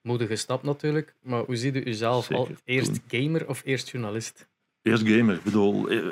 moedige 0.01 0.35
stap 0.35 0.63
natuurlijk, 0.63 1.15
maar 1.21 1.43
hoe 1.43 1.55
ziet 1.55 1.75
u 1.75 1.83
uzelf 1.85 2.31
al 2.31 2.47
eerst 2.65 2.99
gamer 3.07 3.47
of 3.47 3.61
eerst 3.65 3.89
journalist? 3.89 4.47
Eerst 4.81 5.07
gamer. 5.07 5.35
Ik 5.35 5.43
bedoel, 5.43 5.89
eh, 5.89 6.05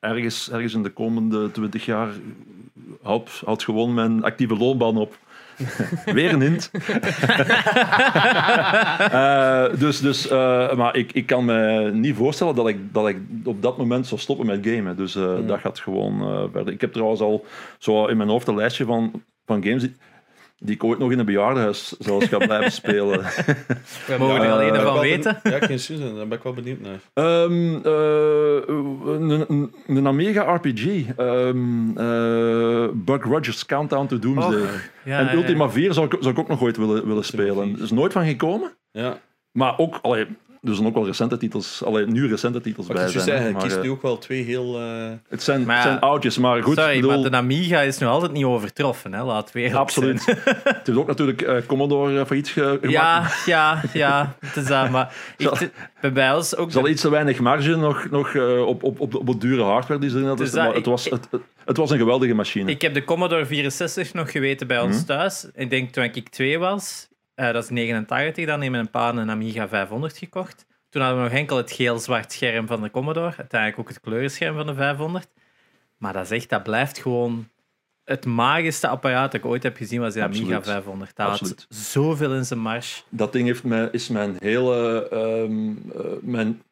ergens, 0.00 0.50
ergens 0.50 0.74
in 0.74 0.82
de 0.82 0.90
komende 0.90 1.50
20 1.50 1.84
jaar 1.84 2.12
houd, 3.02 3.42
houd 3.44 3.62
gewoon 3.62 3.94
mijn 3.94 4.22
actieve 4.22 4.56
loopbaan 4.56 4.96
op. 4.96 5.18
Weer 6.14 6.32
een 6.32 6.40
hint. 6.40 6.70
Eh, 9.10 9.64
dus, 9.78 10.00
dus, 10.00 10.28
eh, 10.28 10.74
maar 10.74 10.96
ik, 10.96 11.12
ik 11.12 11.26
kan 11.26 11.44
me 11.44 11.90
niet 11.92 12.16
voorstellen 12.16 12.54
dat 12.54 12.68
ik, 12.68 12.76
dat 12.92 13.08
ik 13.08 13.16
op 13.44 13.62
dat 13.62 13.78
moment 13.78 14.06
zou 14.06 14.20
stoppen 14.20 14.46
met 14.46 14.66
gamen. 14.66 14.96
Dus 14.96 15.16
eh, 15.16 15.22
Mm. 15.36 15.46
dat 15.46 15.60
gaat 15.60 15.78
gewoon 15.78 16.48
verder. 16.52 16.72
Ik 16.72 16.80
heb 16.80 16.92
trouwens 16.92 17.20
al 17.20 17.44
zo 17.78 18.06
in 18.06 18.16
mijn 18.16 18.28
hoofd 18.28 18.48
een 18.48 18.56
lijstje 18.56 18.84
van, 18.84 19.22
van 19.46 19.62
games 19.64 19.82
die, 19.82 19.94
die 20.62 20.74
ik 20.74 20.84
ooit 20.84 20.98
nog 20.98 21.10
in 21.12 21.18
een 21.18 21.24
bejaardenhuis 21.24 21.94
zelfs 21.98 22.26
ga 22.26 22.36
blijven 22.38 22.72
spelen. 22.82 23.20
Mogen 24.18 24.34
we 24.34 24.40
er 24.40 24.44
Eh, 24.44 24.52
alleen 24.52 24.80
van 24.80 24.98
weten? 25.00 25.40
Ja, 25.42 25.58
geen 25.58 25.78
Susan, 25.78 26.14
daar 26.16 26.28
ben 26.28 26.36
ik 26.38 26.44
wel 26.44 26.52
benieuwd 26.52 26.80
naar. 26.80 27.00
Ehm, 27.14 27.74
eh, 27.74 28.68
een, 29.14 29.44
een, 29.48 29.72
een 29.86 30.06
Amiga 30.06 30.54
RPG. 30.54 30.86
Ehm, 31.16 31.98
eh, 31.98 32.88
Buck 32.92 33.24
Rogers 33.24 33.66
Countdown 33.66 34.06
to 34.06 34.18
Doomsday. 34.18 34.62
Och, 34.62 34.88
Ja, 35.04 35.18
en 35.18 35.24
ja, 35.24 35.32
Ultima 35.34 35.68
4 35.70 35.92
zou 35.92 36.06
ik, 36.06 36.16
zou 36.20 36.32
ik 36.34 36.38
ook 36.40 36.48
nog 36.48 36.62
ooit 36.62 36.76
willen, 36.76 37.06
willen 37.06 37.24
spelen. 37.24 37.74
Er 37.76 37.82
is 37.82 37.90
nooit 37.90 38.12
van 38.12 38.26
gekomen. 38.26 38.72
Ja, 38.90 39.18
Maar 39.52 39.78
ook, 39.78 39.98
allee, 40.02 40.26
er 40.62 40.74
zijn 40.74 40.86
ook 40.86 40.94
wel 40.94 41.06
recente 41.06 41.36
titels, 41.36 41.84
allee, 41.84 42.06
nu 42.06 42.28
recente 42.28 42.60
titels 42.60 42.86
wat 42.86 42.96
bij 42.96 43.06
ik 43.06 43.12
je 43.12 43.20
zijn. 43.20 43.28
zeggen, 43.28 43.42
hè. 43.44 43.48
je 43.48 43.54
Maar, 43.54 43.62
kiest 43.62 43.76
eh, 43.76 43.82
nu 43.82 43.90
ook 43.90 44.02
wel 44.02 44.18
twee 44.18 44.42
heel... 44.42 44.80
eh, 44.80 45.10
het 45.28 45.42
zijn, 45.42 45.64
Maar 45.64 45.74
het 45.76 45.84
ja, 45.84 45.90
zijn 45.90 46.00
oudjes, 46.02 46.38
maar 46.38 46.62
goed. 46.62 46.76
Sorry, 46.76 46.94
ik 46.94 47.00
bedoel, 47.00 47.20
maar 47.20 47.30
de 47.30 47.36
Amiga 47.36 47.80
is 47.80 47.98
nu 47.98 48.06
altijd 48.06 48.32
niet 48.32 48.44
overtroffen. 48.44 49.12
Hè? 49.12 49.22
Laat 49.24 49.52
weer 49.52 49.76
absoluut. 49.76 50.24
het 50.26 50.86
heeft 50.86 50.98
ook 50.98 51.06
natuurlijk 51.06 51.42
eh, 51.42 51.56
Commodore 51.66 52.18
eh, 52.20 52.26
failliet 52.26 52.48
ge- 52.48 52.78
gemaakt. 52.82 52.90
Ja, 52.92 53.30
ja, 53.46 53.82
ja. 53.92 54.34
Het 54.40 54.56
is 54.56 54.66
dat, 54.66 54.90
maar 54.90 55.14
ik, 55.36 55.46
Zal- 55.46 55.56
bij- 56.00 56.12
bij 56.12 56.34
ons 56.34 56.56
ook. 56.56 56.66
Er 56.66 56.72
zal 56.72 56.88
iets 56.88 57.00
te 57.02 57.10
weinig 57.10 57.40
marge 57.40 57.76
nog, 57.76 58.10
nog 58.10 58.34
eh, 58.34 58.66
op, 58.66 58.82
op, 58.82 59.00
op, 59.00 59.14
op 59.14 59.26
het 59.26 59.40
dure 59.40 59.62
hardware 59.62 60.00
die 60.00 60.08
ze 60.10 60.14
erin 60.16 60.28
hadden. 60.28 60.44
Dus 60.44 60.54
dat- 60.54 60.64
maar 60.64 60.74
het, 60.74 60.84
ik- 60.84 60.90
was, 60.90 61.04
het, 61.04 61.28
het, 61.30 61.40
het 61.64 61.76
was 61.76 61.90
een 61.90 61.98
geweldige 61.98 62.34
machine. 62.34 62.70
Ik 62.70 62.82
heb 62.82 62.94
de 62.94 63.04
Commodore 63.04 63.46
64 63.46 64.12
nog 64.14 64.30
geweten 64.30 64.66
bij 64.66 64.80
ons 64.80 64.96
Mhm. 64.96 65.04
thuis. 65.04 65.46
Ik 65.54 65.70
denk 65.70 65.92
toen 65.92 66.04
ik 66.04 66.28
twee 66.28 66.58
was, 66.58 67.08
eh, 67.40 67.52
dat 67.52 67.62
is 67.62 67.68
89, 67.70 68.46
dan 68.46 68.60
heeft 68.60 68.72
mijn 68.72 68.90
pa 68.90 69.08
een 69.08 69.30
Amiga 69.30 69.68
500 69.68 70.18
gekocht. 70.18 70.66
Toen 70.88 71.02
hadden 71.02 71.22
we 71.22 71.28
nog 71.28 71.38
enkel 71.38 71.56
het 71.56 71.72
geel-zwart 71.72 72.32
scherm 72.32 72.66
van 72.66 72.82
de 72.82 72.90
Commodore. 72.90 73.34
Uiteindelijk 73.36 73.80
ook 73.80 73.88
het 73.88 74.00
kleurenscherm 74.00 74.56
van 74.56 74.66
de 74.66 74.74
500. 74.74 75.28
Maar 75.96 76.12
dat 76.12 76.24
is 76.24 76.30
echt, 76.30 76.48
dat 76.48 76.62
blijft 76.62 76.98
gewoon 76.98 77.48
het 78.04 78.24
magischste 78.24 78.88
apparaat 78.88 79.32
dat 79.32 79.40
ik 79.40 79.46
ooit 79.46 79.62
heb 79.62 79.76
gezien, 79.76 80.00
was 80.00 80.14
de 80.14 80.22
Amiga 80.22 80.56
Absoluut. 80.56 80.64
500. 80.64 81.16
Dat 81.16 81.26
had 81.26 81.34
Absoluut. 81.34 81.66
zoveel 81.68 82.34
in 82.34 82.44
zijn 82.44 82.60
mars. 82.60 83.04
dat 83.08 83.32
ding 83.32 83.46
heeft 83.46 83.64
mij, 83.64 83.88
is 83.92 84.08
mijn 84.08 84.36
hele, 84.38 85.08
ehm, 85.08 85.70
eh, 85.98 86.12
mijn, 86.20 86.62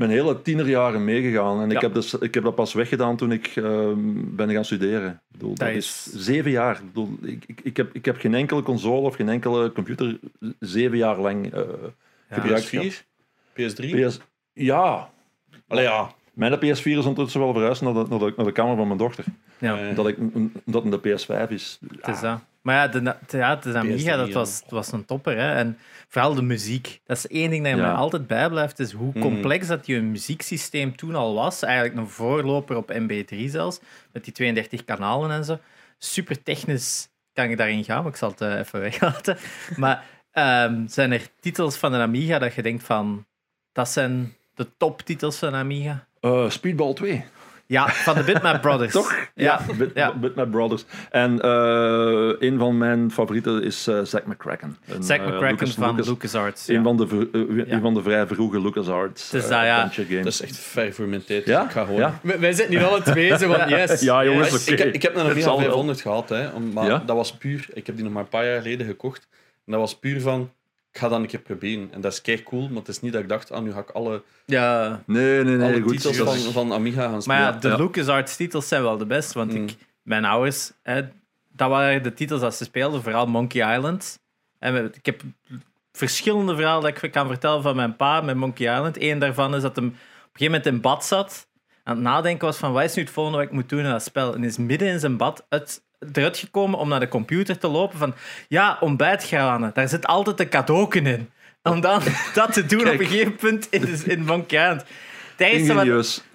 mijn 0.00 0.10
hele 0.12 0.42
tienerjaren 0.42 1.04
meegegaan. 1.04 1.60
En 1.62 1.68
Ja. 1.70 1.74
ik, 1.74 1.80
heb 1.80 1.94
dus, 1.94 2.14
ik 2.14 2.34
heb 2.34 2.42
dat 2.44 2.54
pas 2.54 2.72
weggedaan 2.72 3.16
toen 3.16 3.32
ik 3.32 3.46
ehm, 3.46 3.98
ben 4.36 4.50
gaan 4.50 4.64
studeren. 4.64 5.10
Ik 5.10 5.18
bedoel, 5.32 5.48
dat, 5.54 5.58
Dat 5.58 5.76
is... 5.76 6.10
is- 6.14 6.24
zeven 6.24 6.50
jaar. 6.50 6.74
Ik, 6.76 6.86
bedoel, 6.86 7.08
ik, 7.22 7.44
ik, 7.46 7.60
ik, 7.62 7.76
heb, 7.76 7.94
ik 7.94 8.04
heb 8.04 8.16
geen 8.18 8.34
enkele 8.34 8.62
console 8.62 9.00
of 9.00 9.14
geen 9.14 9.28
enkele 9.28 9.72
computer 9.72 10.18
zeven 10.58 10.96
jaar 10.98 11.18
lang 11.20 11.52
eh 11.52 11.60
Ja. 12.30 12.36
gebruikt. 12.36 12.68
gehad. 12.68 12.86
PS4? 12.86 13.04
PS3? 13.54 14.06
PS, 14.06 14.20
ja, 14.52 15.10
Allee, 15.68 15.84
ja. 15.84 16.10
mijn 16.32 16.56
PS4 16.56 16.82
is 16.82 17.04
ondertussen 17.06 17.40
wel 17.40 17.52
verhuisd 17.52 17.82
naar 17.82 17.92
de, 17.94 18.04
naar, 18.08 18.18
de, 18.18 18.32
naar 18.36 18.46
de 18.46 18.52
kamer 18.52 18.76
van 18.76 18.86
mijn 18.86 18.98
dochter. 18.98 19.24
Ja, 19.58 19.78
Eh, 19.80 19.88
Omdat, 19.88 20.08
ik, 20.08 20.16
omdat 20.64 20.82
het 20.84 21.02
de 21.02 21.08
PS5 21.08 21.50
is. 21.50 21.78
het 22.00 22.08
is 22.14 22.20
dat. 22.20 22.40
Maar 22.62 22.74
ja, 22.74 22.88
de, 22.88 23.02
de- 23.02 23.36
ja, 23.36 23.56
de 23.56 23.78
Amiga, 23.78 24.16
dat 24.16 24.28
PS3, 24.28 24.32
was, 24.32 24.62
was 24.68 24.92
een 24.92 25.04
topper. 25.04 25.36
Hè? 25.38 25.52
En 25.54 25.78
vooral 26.08 26.34
de 26.34 26.42
muziek. 26.42 27.00
Dat 27.04 27.16
is 27.16 27.26
één 27.26 27.50
ding 27.50 27.64
dat 27.64 27.76
Ja. 27.76 27.80
mij 27.82 27.90
altijd 27.92 28.26
bijblijft, 28.26 28.78
is 28.78 28.92
hoe 28.92 29.10
Mhm. 29.14 29.20
complex 29.20 29.66
dat 29.66 29.86
je 29.86 30.00
muzieksysteem 30.00 30.96
toen 30.96 31.14
al 31.14 31.34
was. 31.34 31.62
Eigenlijk 31.62 31.96
een 31.96 32.08
voorloper 32.08 32.76
op 32.76 32.92
MB3 32.92 33.48
zelfs, 33.48 33.80
met 34.12 34.24
die 34.24 34.32
32 34.32 34.84
kanalen 34.84 35.30
en 35.30 35.44
zo. 35.44 35.58
Super 35.98 36.42
technisch 36.42 37.08
kan 37.32 37.44
ik 37.50 37.56
daarin 37.56 37.84
gaan, 37.84 38.02
maar 38.02 38.12
ik 38.12 38.18
zal 38.18 38.30
het 38.30 38.40
eh, 38.40 38.58
even 38.58 38.80
weglaten. 38.80 39.36
Maar 39.76 40.04
ehm, 40.32 40.86
zijn 40.86 41.12
er 41.12 41.28
titels 41.40 41.76
van 41.76 41.92
een 41.92 42.00
Amiga 42.00 42.38
dat 42.38 42.54
je 42.54 42.62
denkt 42.62 42.82
van... 42.84 43.26
Dat 43.72 43.88
zijn 43.88 44.34
de 44.54 44.66
toptitels 44.76 45.36
van 45.36 45.54
Amiga? 45.54 46.06
Eh, 46.20 46.50
Speedball 46.50 46.94
2. 46.94 47.24
Ja, 47.70 47.88
van 47.88 48.14
de 48.14 48.22
Bitmap 48.22 48.60
Brothers. 48.60 48.92
Toch? 49.00 49.14
Ja. 49.34 49.60
Bit, 49.78 49.90
ja. 49.94 50.14
Bitmap 50.14 50.50
Brothers. 50.50 50.84
En 51.10 51.40
eh, 51.40 52.32
een 52.48 52.58
van 52.58 52.78
mijn 52.78 53.10
favorieten 53.10 53.62
is 53.62 53.86
eh 53.86 54.00
Zack 54.02 54.26
McCracken. 54.26 54.76
Een, 54.86 55.02
Zack 55.02 55.18
eh, 55.20 55.26
McCracken 55.26 55.50
Lucas- 55.58 55.74
van 55.74 55.90
Lucas- 55.90 56.06
LucasArts. 56.08 56.68
Een, 56.68 56.74
ja. 56.74 56.82
van 56.82 56.96
de, 56.96 57.28
een 57.68 57.80
van 57.80 57.94
de 57.94 58.02
vrij 58.02 58.26
vroege 58.26 58.60
LucasArts 58.60 59.30
Dus 59.30 59.42
dat, 59.42 59.50
ja. 59.50 59.76
adventure 59.82 60.06
games. 60.08 60.24
Dat 60.24 60.32
is 60.32 60.40
echt 60.40 61.24
tijd. 61.26 61.46
Ja? 61.46 61.64
Ik 61.64 61.70
ga 61.70 61.84
gewoon... 61.84 62.00
Ja? 62.00 62.18
Wij, 62.22 62.40
wij 62.40 62.52
zitten 62.52 62.74
nu 62.74 62.82
alle 62.84 63.02
twee 63.02 63.38
zo 63.38 63.52
van 63.52 63.68
yes. 63.78 64.00
Ja, 64.00 64.24
jongens, 64.24 64.50
yes. 64.50 64.62
oké. 64.62 64.72
Ik, 64.72 64.78
heb, 64.78 64.94
ik 64.94 65.02
heb 65.02 65.12
een 65.14 65.20
Het 65.20 65.30
Amiga 65.30 65.46
zal 65.46 65.56
wel. 65.56 65.64
500 65.64 66.00
gehad, 66.00 66.28
hè, 66.28 66.58
maar 66.72 66.86
Ja? 66.86 67.02
dat 67.06 67.16
was 67.16 67.32
puur... 67.36 67.66
Ik 67.72 67.86
heb 67.86 67.94
die 67.94 68.04
nog 68.04 68.12
maar 68.12 68.22
een 68.22 68.28
paar 68.28 68.44
jaar 68.46 68.60
geleden 68.62 68.86
gekocht. 68.86 69.28
En 69.66 69.72
dat 69.72 69.80
was 69.80 69.98
puur 69.98 70.20
van... 70.20 70.50
Ik 70.92 70.98
ga 70.98 71.08
dat 71.08 71.20
een 71.20 71.26
keer 71.26 71.40
proberen. 71.40 71.88
En 71.92 72.00
dat 72.00 72.12
is 72.12 72.20
kei 72.20 72.42
cool, 72.42 72.68
maar 72.68 72.78
het 72.78 72.88
is 72.88 73.00
niet 73.00 73.12
dat 73.12 73.22
ik 73.22 73.28
dacht, 73.28 73.50
ah, 73.52 73.62
nu 73.62 73.72
ga 73.72 73.78
ik 73.80 73.90
alle, 73.90 74.22
ja, 74.46 75.02
Nee, 75.06 75.44
nee, 75.44 75.56
nee. 75.56 75.72
alle 75.72 75.80
goed. 75.82 76.00
titels 76.00 76.16
van, 76.16 76.52
van 76.52 76.72
Amiga 76.72 77.02
gaan 77.02 77.10
Maar 77.12 77.22
spelen. 77.22 77.40
ja, 77.40 77.52
de 77.52 77.68
Ja. 77.68 77.76
LucasArts 77.76 78.36
titels 78.36 78.68
zijn 78.68 78.82
wel 78.82 78.96
de 78.98 79.06
best. 79.06 79.32
Want 79.32 79.52
Mm. 79.54 79.62
ik, 79.64 79.76
mijn 80.02 80.24
ouders, 80.24 80.72
hè, 80.82 81.02
dat 81.52 81.68
waren 81.68 82.02
de 82.02 82.12
titels 82.14 82.40
dat 82.40 82.54
ze 82.54 82.64
speelden, 82.64 83.02
vooral 83.02 83.26
Monkey 83.26 83.76
Island. 83.76 84.18
En 84.58 84.92
ik 84.94 85.06
heb 85.06 85.22
verschillende 85.92 86.54
verhalen 86.54 86.92
dat 86.92 87.02
ik 87.02 87.12
kan 87.12 87.26
vertellen 87.28 87.62
van 87.62 87.76
mijn 87.76 87.96
pa 87.96 88.20
met 88.20 88.36
Monkey 88.36 88.74
Island. 88.74 89.00
Eén 89.02 89.18
daarvan 89.18 89.54
is 89.54 89.62
dat 89.62 89.76
hij 89.76 89.84
op 89.86 89.92
een 89.92 89.98
gegeven 90.32 90.44
moment 90.46 90.66
in 90.66 90.80
bad 90.80 91.04
zat. 91.04 91.48
Aan 91.84 91.94
het 91.94 92.04
nadenken 92.04 92.46
was 92.46 92.56
van 92.56 92.72
wat 92.72 92.84
is 92.84 92.94
nu 92.94 93.02
het 93.02 93.12
volgende 93.12 93.38
wat 93.38 93.46
ik 93.46 93.52
moet 93.52 93.68
doen 93.68 93.78
in 93.84 93.90
dat 93.90 94.02
spel. 94.02 94.34
En 94.34 94.44
is 94.44 94.56
midden 94.58 94.88
in 94.88 95.00
zijn 95.00 95.16
bad 95.16 95.46
uit, 95.48 95.82
eruit 96.12 96.38
gekomen 96.38 96.78
om 96.78 96.88
naar 96.88 97.00
de 97.00 97.08
computer 97.08 97.58
te 97.58 97.68
lopen 97.68 97.98
van 97.98 98.14
ja, 98.48 98.76
ontbijtgranen, 98.80 99.70
daar 99.74 99.88
zit 99.88 100.06
altijd 100.06 100.40
een 100.40 100.48
cadeauken 100.48 101.06
in. 101.06 101.30
Om 101.62 101.80
dan 101.80 102.02
dat 102.34 102.52
te 102.52 102.66
doen 102.66 102.80
op 102.88 102.98
een 103.00 103.06
gegeven 103.06 103.36
punt 103.36 103.66
in, 103.70 104.00
in 104.04 104.24
Monkey 104.24 104.58
Island. 104.60 104.84
Het 105.36 105.40
wat, 105.74 105.86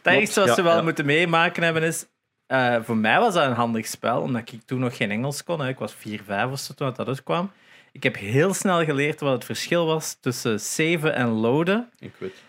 wat 0.04 0.14
Ja, 0.48 0.54
ze 0.54 0.62
wel 0.62 0.76
ja. 0.76 0.82
moeten 0.82 1.06
meemaken 1.06 1.64
hebben 1.64 1.84
is... 1.84 2.06
eh, 2.48 2.76
voor 2.84 2.98
mij 2.98 3.20
was 3.20 3.34
dat 3.34 3.46
een 3.46 3.54
handig 3.54 3.88
spel, 3.88 4.22
omdat 4.22 4.52
ik 4.52 4.62
toen 4.66 4.80
nog 4.80 4.98
geen 4.98 5.12
Engels 5.12 5.44
kon. 5.44 5.60
Hè. 5.60 5.68
Ik 5.68 5.80
was 5.80 5.94
4, 5.94 6.22
5 6.26 6.52
of 6.52 6.60
zo 6.60 6.74
toen 6.74 6.94
dat 6.96 7.08
uitkwam. 7.08 7.52
Ik 7.92 8.04
heb 8.04 8.16
heel 8.18 8.54
snel 8.54 8.84
geleerd 8.86 9.20
wat 9.20 9.32
het 9.34 9.46
verschil 9.46 9.86
was 9.86 10.18
tussen 10.22 10.60
saven 10.60 11.16
en 11.16 11.28
loaden. 11.28 11.90
Ik 12.00 12.12
weet. 12.18 12.44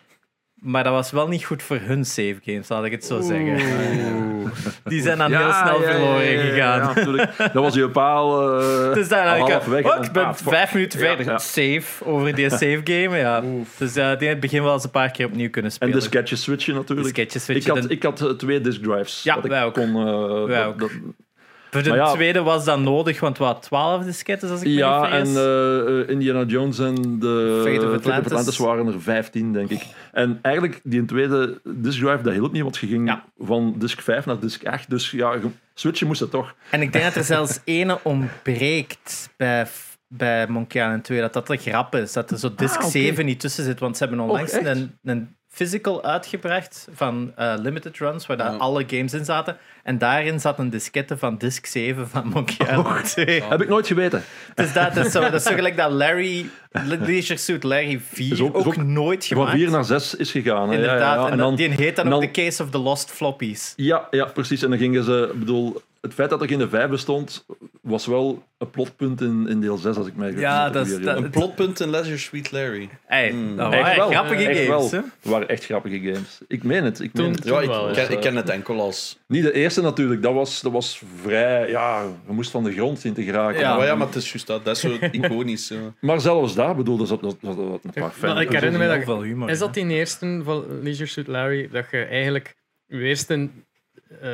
Maar 0.56 0.84
dat 0.84 0.92
was 0.92 1.10
wel 1.10 1.28
niet 1.28 1.44
goed 1.44 1.62
voor 1.62 1.78
hun 1.80 2.04
save 2.04 2.36
games, 2.44 2.68
laat 2.68 2.84
ik 2.84 2.92
het 2.92 3.04
zo 3.04 3.20
zeggen. 3.20 3.56
Die 4.84 5.02
zijn 5.02 5.18
dan 5.18 5.30
Ja, 5.30 5.38
heel 5.38 5.52
snel 5.52 5.82
ja, 5.82 5.90
verloren 5.92 6.24
ja, 6.24 6.30
ja, 6.30 6.40
gegaan. 6.40 6.78
ja, 6.80 6.86
natuurlijk. 6.94 7.36
dat 7.36 7.52
was 7.52 7.74
je 7.74 7.88
paal. 7.90 8.58
eh, 8.60 8.94
Dus 8.94 9.08
daar 9.08 9.26
had 9.38 9.48
ik, 9.48 9.54
oh, 9.86 9.94
en 9.96 10.02
ik 10.02 10.12
ben 10.12 10.24
ah, 10.24 10.34
vijf 10.34 10.74
minuten 10.74 10.98
verder. 10.98 11.26
ja. 11.26 11.38
Save 11.38 12.04
over 12.04 12.34
die 12.34 12.50
save 12.60 12.80
game. 12.84 13.16
Ja. 13.16 13.42
Dus 13.78 13.96
eh, 13.96 14.08
die 14.10 14.18
in 14.22 14.28
het 14.28 14.40
begin 14.40 14.62
wel 14.62 14.72
eens 14.72 14.84
een 14.84 14.90
paar 14.90 15.10
keer 15.10 15.26
opnieuw 15.26 15.50
kunnen 15.50 15.70
En 15.70 15.76
spelen. 15.76 15.94
de 15.94 16.00
sketches 16.00 16.42
switchen 16.42 16.74
natuurlijk. 16.74 17.06
De 17.14 17.22
sketches 17.22 17.48
ik 17.48 17.66
had, 17.66 17.90
ik 17.90 18.02
had 18.02 18.20
eh, 18.20 18.30
twee 18.30 18.60
disk 18.60 18.82
drives. 18.82 19.22
Ja, 19.22 19.34
dat 19.34 19.44
ik 19.44 19.50
wij 19.50 19.64
ook. 19.64 19.74
Kon, 19.74 19.96
eh, 20.06 20.44
Wij 20.44 20.56
dat- 20.58 20.66
ook. 20.66 20.78
dat- 20.78 20.90
Voor 21.84 21.92
de 21.92 21.98
ja- 21.98 22.12
tweede 22.12 22.42
was 22.42 22.64
dat 22.64 22.78
nodig, 22.80 23.20
want 23.20 23.38
wat 23.38 23.62
12 23.62 24.04
disketten 24.04 24.50
als 24.50 24.60
ik 24.60 24.66
me 24.66 24.72
ja, 24.72 25.00
niet 25.02 25.10
en 25.12 25.26
vergis. 25.26 25.36
eh, 25.36 26.00
eh, 26.00 26.08
Indiana 26.08 26.44
Jones 26.44 26.78
en 26.78 27.18
de 27.18 27.60
Fate 27.66 27.86
of 27.86 27.92
Fate 28.02 28.12
Atlantis. 28.12 28.58
waren 28.58 28.86
er 28.86 29.00
15, 29.02 29.52
denk 29.52 29.70
ik. 29.70 29.82
En 30.12 30.38
eigenlijk, 30.42 30.80
die 30.82 31.04
tweede 31.04 31.60
disk 31.64 32.00
drive, 32.00 32.22
dat 32.22 32.32
hielp 32.32 32.52
niet, 32.52 32.62
want 32.62 32.76
je 32.76 32.86
ging 32.86 33.08
Ja. 33.08 33.24
van 33.38 33.74
disk 33.78 34.00
5 34.00 34.26
naar 34.26 34.40
disk 34.40 34.66
8. 34.66 34.90
Dus 34.90 35.10
ja, 35.10 35.32
je- 35.32 35.40
switchen 35.74 36.06
moest 36.06 36.20
het 36.20 36.30
toch. 36.30 36.54
En 36.70 36.82
ik 36.82 36.92
denk 36.92 37.04
dat 37.04 37.14
er 37.14 37.24
zelfs 37.24 37.60
ene 37.64 37.98
ontbreekt 38.02 39.30
bij, 39.36 39.66
bij 40.08 40.46
Monkey 40.48 40.82
Island 40.82 41.04
2. 41.04 41.20
Dat 41.20 41.32
dat 41.32 41.46
de 41.46 41.56
grap 41.56 41.94
is. 41.94 42.12
Dat 42.12 42.30
er 42.30 42.38
zo 42.38 42.54
disc 42.56 42.74
Ah, 42.76 42.80
oké. 42.82 42.90
7 42.90 43.24
niet 43.24 43.40
tussen 43.40 43.64
zit. 43.64 43.80
Want 43.80 43.96
ze 43.96 44.04
hebben 44.04 44.22
onlangs 44.24 44.52
een, 44.52 44.98
een 45.04 45.35
physical 45.60 46.04
uitgebracht 46.04 46.88
van 46.94 47.32
eh, 47.36 47.54
Limited 47.58 47.98
Runs, 47.98 48.26
waar 48.26 48.36
daar 48.36 48.52
Ja. 48.52 48.56
alle 48.58 48.84
games 48.86 49.14
in 49.14 49.24
zaten. 49.24 49.56
En 49.82 49.98
daarin 49.98 50.40
zat 50.40 50.58
een 50.58 50.70
diskette 50.70 51.16
van 51.16 51.38
disc 51.38 51.66
7 51.66 52.08
van 52.08 52.26
Monkey 52.28 52.66
Island 52.70 53.04
2. 53.04 53.42
Heb 53.42 53.62
ik 53.62 53.68
nooit 53.68 53.86
geweten. 53.86 54.22
Dus 54.54 54.72
dat, 54.72 54.94
dat, 54.94 55.06
is 55.06 55.12
zo, 55.12 55.20
dat 55.20 55.32
is 55.34 55.42
zo 55.42 55.54
gelijk 55.54 55.76
dat 55.76 55.90
Larry, 55.90 56.46
Leisure 56.98 57.38
Suit 57.38 57.62
Larry 57.62 58.00
4 58.12 58.32
Is 58.32 58.40
ook- 58.40 58.48
ook, 58.56 58.60
is 58.60 58.66
ook 58.66 58.76
nooit 58.86 59.26
Van 59.26 59.36
gemaakt. 59.36 59.56
4 59.56 59.70
naar 59.70 59.84
6 59.84 60.14
is 60.14 60.30
gegaan. 60.30 60.68
hè. 60.68 60.74
Ja, 60.74 60.80
ja, 60.82 60.84
Inderdaad. 60.92 61.24
ja. 61.26 61.30
En, 61.30 61.38
dan, 61.38 61.54
die 61.54 61.68
heet 61.70 61.96
dan 61.96 62.04
ook 62.04 62.10
dan- 62.10 62.20
The 62.32 62.40
Case 62.42 62.62
of 62.62 62.70
the 62.70 62.78
Lost 62.78 63.10
Floppies. 63.10 63.72
Ja, 63.76 64.06
ja, 64.10 64.24
precies. 64.24 64.62
En 64.62 64.70
dan 64.70 64.78
gingen 64.78 65.04
ze, 65.04 65.28
ik 65.32 65.38
bedoel, 65.38 65.80
het 66.06 66.14
feit 66.14 66.30
dat 66.30 66.40
er 66.42 66.48
geen 66.48 66.68
5 66.68 66.88
bestond, 66.88 67.46
was 67.82 68.06
wel 68.06 68.42
een 68.58 68.70
plotpunt 68.70 69.20
in, 69.20 69.46
in 69.48 69.60
deel 69.60 69.76
6, 69.76 69.96
als 69.96 70.06
ik 70.06 70.16
mij 70.16 70.30
goed 70.30 70.40
Ja, 70.40 70.70
dat 70.70 70.86
is- 70.86 71.00
dat- 71.00 71.16
Een 71.16 71.30
plotpunt 71.30 71.80
in 71.80 71.90
Leisure 71.90 72.16
Suite 72.18 72.48
Larry. 72.52 72.88
Hey, 73.06 73.32
Mm. 73.32 73.56
dat 73.56 73.72
Echt 73.72 73.82
waren 73.82 73.96
wel, 73.98 74.08
grappige 74.10 74.48
echt 74.48 74.66
games. 74.68 74.90
hè? 74.90 74.96
Het 74.96 75.06
waren 75.30 75.48
echt 75.48 75.64
grappige 75.64 75.98
games. 76.00 76.40
Ik 76.48 76.62
meen 76.62 76.84
het. 76.84 77.00
Ik 77.00 77.12
meen 77.12 77.32
het. 77.32 77.44
Ja, 77.44 77.60
ik, 77.60 77.68
wel, 77.68 77.90
ken, 77.90 78.10
ik 78.10 78.20
ken 78.20 78.36
het 78.36 78.48
enkel 78.48 78.80
als... 78.80 79.18
Niet 79.26 79.42
de 79.42 79.52
eerste 79.52 79.82
natuurlijk, 79.82 80.22
dat 80.22 80.34
was, 80.34 80.60
dat 80.60 80.72
was 80.72 81.02
vrij. 81.22 81.68
Ja, 81.70 82.04
we 82.26 82.32
moesten 82.32 82.60
van 82.62 82.70
de 82.70 82.76
grond 82.76 82.98
zien 82.98 83.14
te 83.14 83.22
geraken. 83.22 83.60
Ja. 83.60 83.76
Ja, 83.76 83.84
ja 83.84 83.94
maar 83.94 84.06
het 84.06 84.16
is 84.16 84.28
juist 84.30 84.46
dat. 84.46 84.64
Dat 84.64 84.76
is 84.76 84.82
zo 84.82 84.96
iconisch. 85.10 85.66
zo. 85.66 85.94
Maar 86.00 86.20
zelfs 86.20 86.54
daar 86.54 86.76
bedoel 86.76 86.96
dat, 86.96 87.08
dat, 87.08 87.20
dat, 87.22 87.36
dat 87.40 87.56
een 87.56 87.80
paar 87.92 88.02
Maar 88.02 88.10
fijne 88.10 88.40
ik 88.40 88.50
herinner 88.50 88.80
me 88.80 89.04
dat 89.06 89.22
humor. 89.22 89.50
Is 89.50 89.58
dat 89.58 89.74
die 89.74 89.86
eerste 89.86 90.40
van 90.44 90.82
Leisure 90.82 91.08
Suit 91.08 91.26
Larry, 91.26 91.68
dat 91.72 91.84
je 91.90 92.04
eigenlijk 92.04 92.56
je 92.86 92.98
eerste 92.98 93.48
eh 94.20 94.28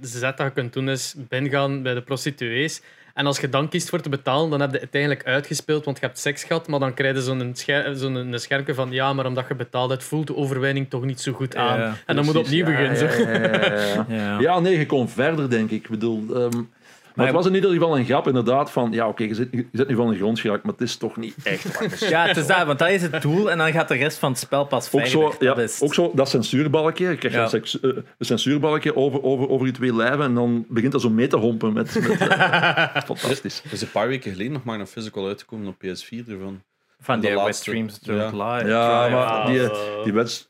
zet 0.00 0.36
dat 0.36 0.46
je 0.46 0.52
kunt 0.52 0.72
doen 0.72 0.88
is 0.88 1.14
binnengaan 1.28 1.82
bij 1.82 1.94
de 1.94 2.02
prostituees. 2.02 2.82
En 3.14 3.26
als 3.26 3.40
je 3.40 3.48
dan 3.48 3.68
kiest 3.68 3.88
voor 3.88 4.00
te 4.00 4.08
betalen, 4.08 4.50
dan 4.50 4.60
heb 4.60 4.72
je 4.72 4.78
het 4.78 4.94
eigenlijk 4.94 5.26
uitgespeeld, 5.26 5.84
want 5.84 5.98
je 6.00 6.06
hebt 6.06 6.18
seks 6.18 6.44
gehad, 6.44 6.68
maar 6.68 6.80
dan 6.80 6.94
krijg 6.94 7.14
je 7.14 7.22
zo'n 7.22 7.50
scher 7.54 8.38
scherpje 8.40 8.74
van 8.74 8.90
ja, 8.90 9.12
maar 9.12 9.26
omdat 9.26 9.48
je 9.48 9.54
betaald 9.54 9.90
hebt, 9.90 10.04
voelt 10.04 10.26
de 10.26 10.36
overwinning 10.36 10.90
toch 10.90 11.04
niet 11.04 11.20
zo 11.20 11.32
goed 11.32 11.56
aan. 11.56 11.78
Ja, 11.78 11.96
en 12.06 12.16
dan 12.16 12.24
moet 12.24 12.34
je 12.34 12.40
opnieuw 12.40 12.64
beginnen. 12.64 12.98
Ja, 12.98 13.12
zo. 13.12 13.22
ja, 13.22 13.32
ja, 13.32 13.84
ja. 13.84 14.06
Ja. 14.08 14.40
Ja, 14.40 14.60
nee, 14.60 14.78
je 14.78 14.86
kon 14.86 15.08
verder, 15.08 15.50
denk 15.50 15.70
ik. 15.70 15.82
Ik 15.82 15.88
bedoel, 15.88 16.34
ehm, 16.34 16.62
maar 17.16 17.26
het 17.26 17.34
was 17.34 17.46
in 17.46 17.54
ieder 17.54 17.70
geval 17.70 17.98
een 17.98 18.04
grap, 18.04 18.26
inderdaad, 18.26 18.70
van 18.70 18.92
ja, 18.92 19.08
oké, 19.08 19.22
je, 19.24 19.34
zit, 19.34 19.48
je 19.52 19.66
zit 19.72 19.88
nu 19.88 19.94
van 19.94 20.10
de 20.10 20.16
grond 20.16 20.40
geraakt, 20.40 20.62
maar 20.62 20.72
het 20.72 20.80
is 20.82 20.96
toch 20.96 21.16
niet 21.16 21.34
echt 21.42 21.78
waar. 21.78 21.96
Ja, 22.10 22.26
het 22.26 22.36
is 22.36 22.46
dat, 22.46 22.66
want 22.66 22.78
dat 22.78 22.88
is 22.88 23.02
het 23.02 23.22
doel 23.22 23.50
en 23.50 23.58
dan 23.58 23.72
gaat 23.72 23.88
de 23.88 23.94
rest 23.94 24.18
van 24.18 24.30
het 24.30 24.38
spel 24.40 24.64
pas 24.64 24.84
Ook 24.84 24.90
verder. 24.90 25.08
zo, 25.10 25.34
ja, 25.40 25.54
dat 25.54 25.58
is 25.58 25.72
het. 25.74 25.82
ook 25.82 25.94
zo 25.94 26.10
dat 26.14 26.28
censuurbalkje. 26.28 27.08
Je 27.08 27.16
krijgt 27.16 27.36
Ja. 27.36 27.42
een, 27.42 27.48
seks- 27.48 27.80
eh, 27.80 27.90
een 28.18 28.26
censuurbalkje 28.26 28.96
over, 28.96 29.22
over, 29.22 29.48
over 29.48 29.66
die 29.66 29.74
twee 29.74 29.94
lijven 29.94 30.24
en 30.24 30.34
dan 30.34 30.64
begint 30.68 30.92
dat 30.92 31.00
zo 31.00 31.10
mee 31.10 31.26
te 31.26 31.36
hompen. 31.36 31.72
Met, 31.72 32.08
met, 32.08 32.20
eh, 32.28 32.96
fantastisch. 33.04 33.62
Er 33.64 33.72
is 33.72 33.82
een 33.82 33.90
paar 33.90 34.08
weken 34.08 34.32
geleden 34.32 34.52
nog 34.52 34.64
maar 34.64 34.80
een 34.80 34.86
physical 34.86 35.26
uitgekomen 35.26 35.66
op 35.68 35.74
PS4 35.74 36.28
ervan. 36.28 36.62
van 37.00 37.20
die 37.20 37.28
de 37.30 37.34
Wet 37.36 37.44
laatste. 37.44 37.70
Dreams 37.70 37.98
Don't 38.00 38.20
Ja. 38.36 38.54
Lie. 38.56 38.66
Ja, 38.68 39.08
maar 39.08 39.46
die, 39.46 39.68
die 40.04 40.12
wet, 40.12 40.48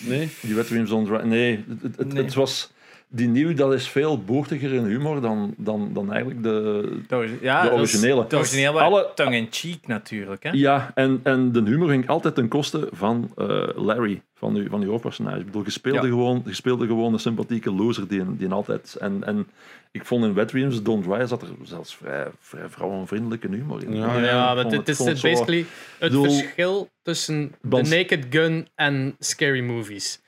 Nee? 0.00 0.28
die 0.40 0.84
Don't 0.84 1.24
Nee, 1.24 1.64
het, 1.82 1.96
het, 1.96 2.12
Nee. 2.12 2.22
het 2.24 2.34
was... 2.34 2.70
Die 3.14 3.28
nieuwe, 3.28 3.54
dat 3.54 3.72
is 3.72 3.88
veel 3.88 4.22
boertiger 4.24 4.72
in 4.72 4.84
humor 4.84 5.20
dan, 5.20 5.54
dan, 5.56 5.90
dan 5.92 6.12
eigenlijk 6.12 6.42
de, 6.42 6.98
ja, 7.40 7.62
de 7.62 7.68
dat 7.68 7.78
originele. 7.78 8.26
De 8.28 8.36
was 8.36 8.56
Alle- 8.82 9.10
tongue-in-cheek 9.14 9.86
natuurlijk. 9.86 10.42
Hè? 10.42 10.50
Ja, 10.52 10.90
en, 10.94 11.20
en 11.22 11.52
de 11.52 11.62
humor 11.62 11.88
ging 11.88 12.08
altijd 12.08 12.34
ten 12.34 12.48
koste 12.48 12.88
van 12.92 13.30
eh, 13.36 13.68
Larry, 13.74 14.22
van 14.34 14.54
uw, 14.54 14.68
van 14.68 14.82
uw 14.82 14.90
hoofdpersonage. 14.90 15.38
Ik 15.38 15.44
bedoel, 15.44 15.62
je 15.64 15.70
speelde, 15.70 16.06
Ja. 16.06 16.12
gewoon, 16.12 16.42
je 16.46 16.54
speelde 16.54 16.86
gewoon 16.86 17.12
een 17.12 17.18
sympathieke 17.18 17.72
loser 17.72 18.08
die, 18.08 18.36
die 18.36 18.50
altijd... 18.50 18.96
En, 19.00 19.24
en 19.24 19.46
ik 19.90 20.04
vond 20.06 20.24
in 20.24 20.34
Wet 20.34 20.48
Dreams 20.48 20.82
Don't 20.82 21.04
Dry 21.04 21.26
zat 21.26 21.42
er 21.42 21.48
zelfs 21.62 21.96
vrij, 21.96 22.26
vrij 22.40 22.68
vrouwenvriendelijke 22.68 23.48
humor 23.48 23.82
in. 23.84 23.96
Ja, 23.96 24.18
Ja, 24.18 24.54
maar 24.54 24.64
het 24.64 24.88
is 24.88 24.98
het 24.98 25.18
zo- 25.18 25.28
basically 25.28 25.58
het 25.98 26.10
bedoel- 26.10 26.24
verschil 26.24 26.88
tussen 27.02 27.54
The 27.70 27.76
Naked 27.96 28.26
Gun 28.30 28.68
en 28.74 29.16
scary 29.18 29.60
movies. 29.60 30.20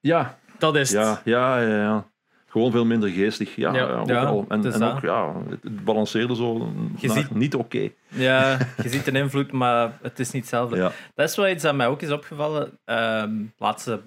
Ja, 0.00 0.38
Dat 0.58 0.76
is 0.76 0.92
het. 0.92 1.00
ja, 1.02 1.20
ja, 1.24 1.60
ja, 1.60 1.76
ja. 1.82 2.12
Gewoon 2.54 2.70
veel 2.70 2.84
minder 2.84 3.08
geestig. 3.08 3.56
Ja, 3.56 3.72
Ja. 3.74 3.86
ja, 3.88 3.94
ook 3.94 4.08
Ja, 4.08 4.24
al. 4.24 4.44
En, 4.48 4.82
ook, 4.82 5.00
ja, 5.00 5.34
het, 5.50 5.84
balanceerde 5.84 6.36
zo 6.36 6.72
Je 6.98 7.06
naar 7.08 7.16
ziet- 7.16 7.34
niet 7.34 7.54
oké. 7.54 7.88
Ja, 8.08 8.58
je 8.82 8.88
ziet 8.88 9.06
een 9.06 9.16
invloed, 9.16 9.52
maar 9.52 9.98
het 10.02 10.18
is 10.18 10.30
niet 10.30 10.42
hetzelfde. 10.42 10.76
Ja. 10.76 10.92
Dat 11.14 11.28
is 11.30 11.36
wel 11.36 11.48
iets 11.48 11.62
dat 11.62 11.74
mij 11.74 11.86
ook 11.86 12.02
is 12.02 12.10
opgevallen. 12.10 12.78
Ehm 12.84 13.30
laatste 13.58 14.00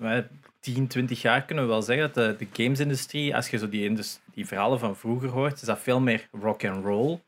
eh, 0.00 0.18
10, 0.60 0.86
20 0.86 1.22
jaar 1.22 1.42
kunnen 1.42 1.64
we 1.64 1.70
wel 1.70 1.82
zeggen 1.82 2.12
dat 2.12 2.38
de, 2.38 2.44
de 2.50 2.62
gamesindustrie, 2.62 3.36
als 3.36 3.48
je 3.48 3.58
zo 3.58 3.68
die, 3.68 3.98
die 4.34 4.46
verhalen 4.46 4.78
van 4.78 4.96
vroeger 4.96 5.28
hoort, 5.28 5.54
is 5.60 5.60
dat 5.66 5.78
veel 5.80 6.00
meer 6.00 6.28
rock 6.40 6.64
and 6.64 6.84
roll. 6.84 7.18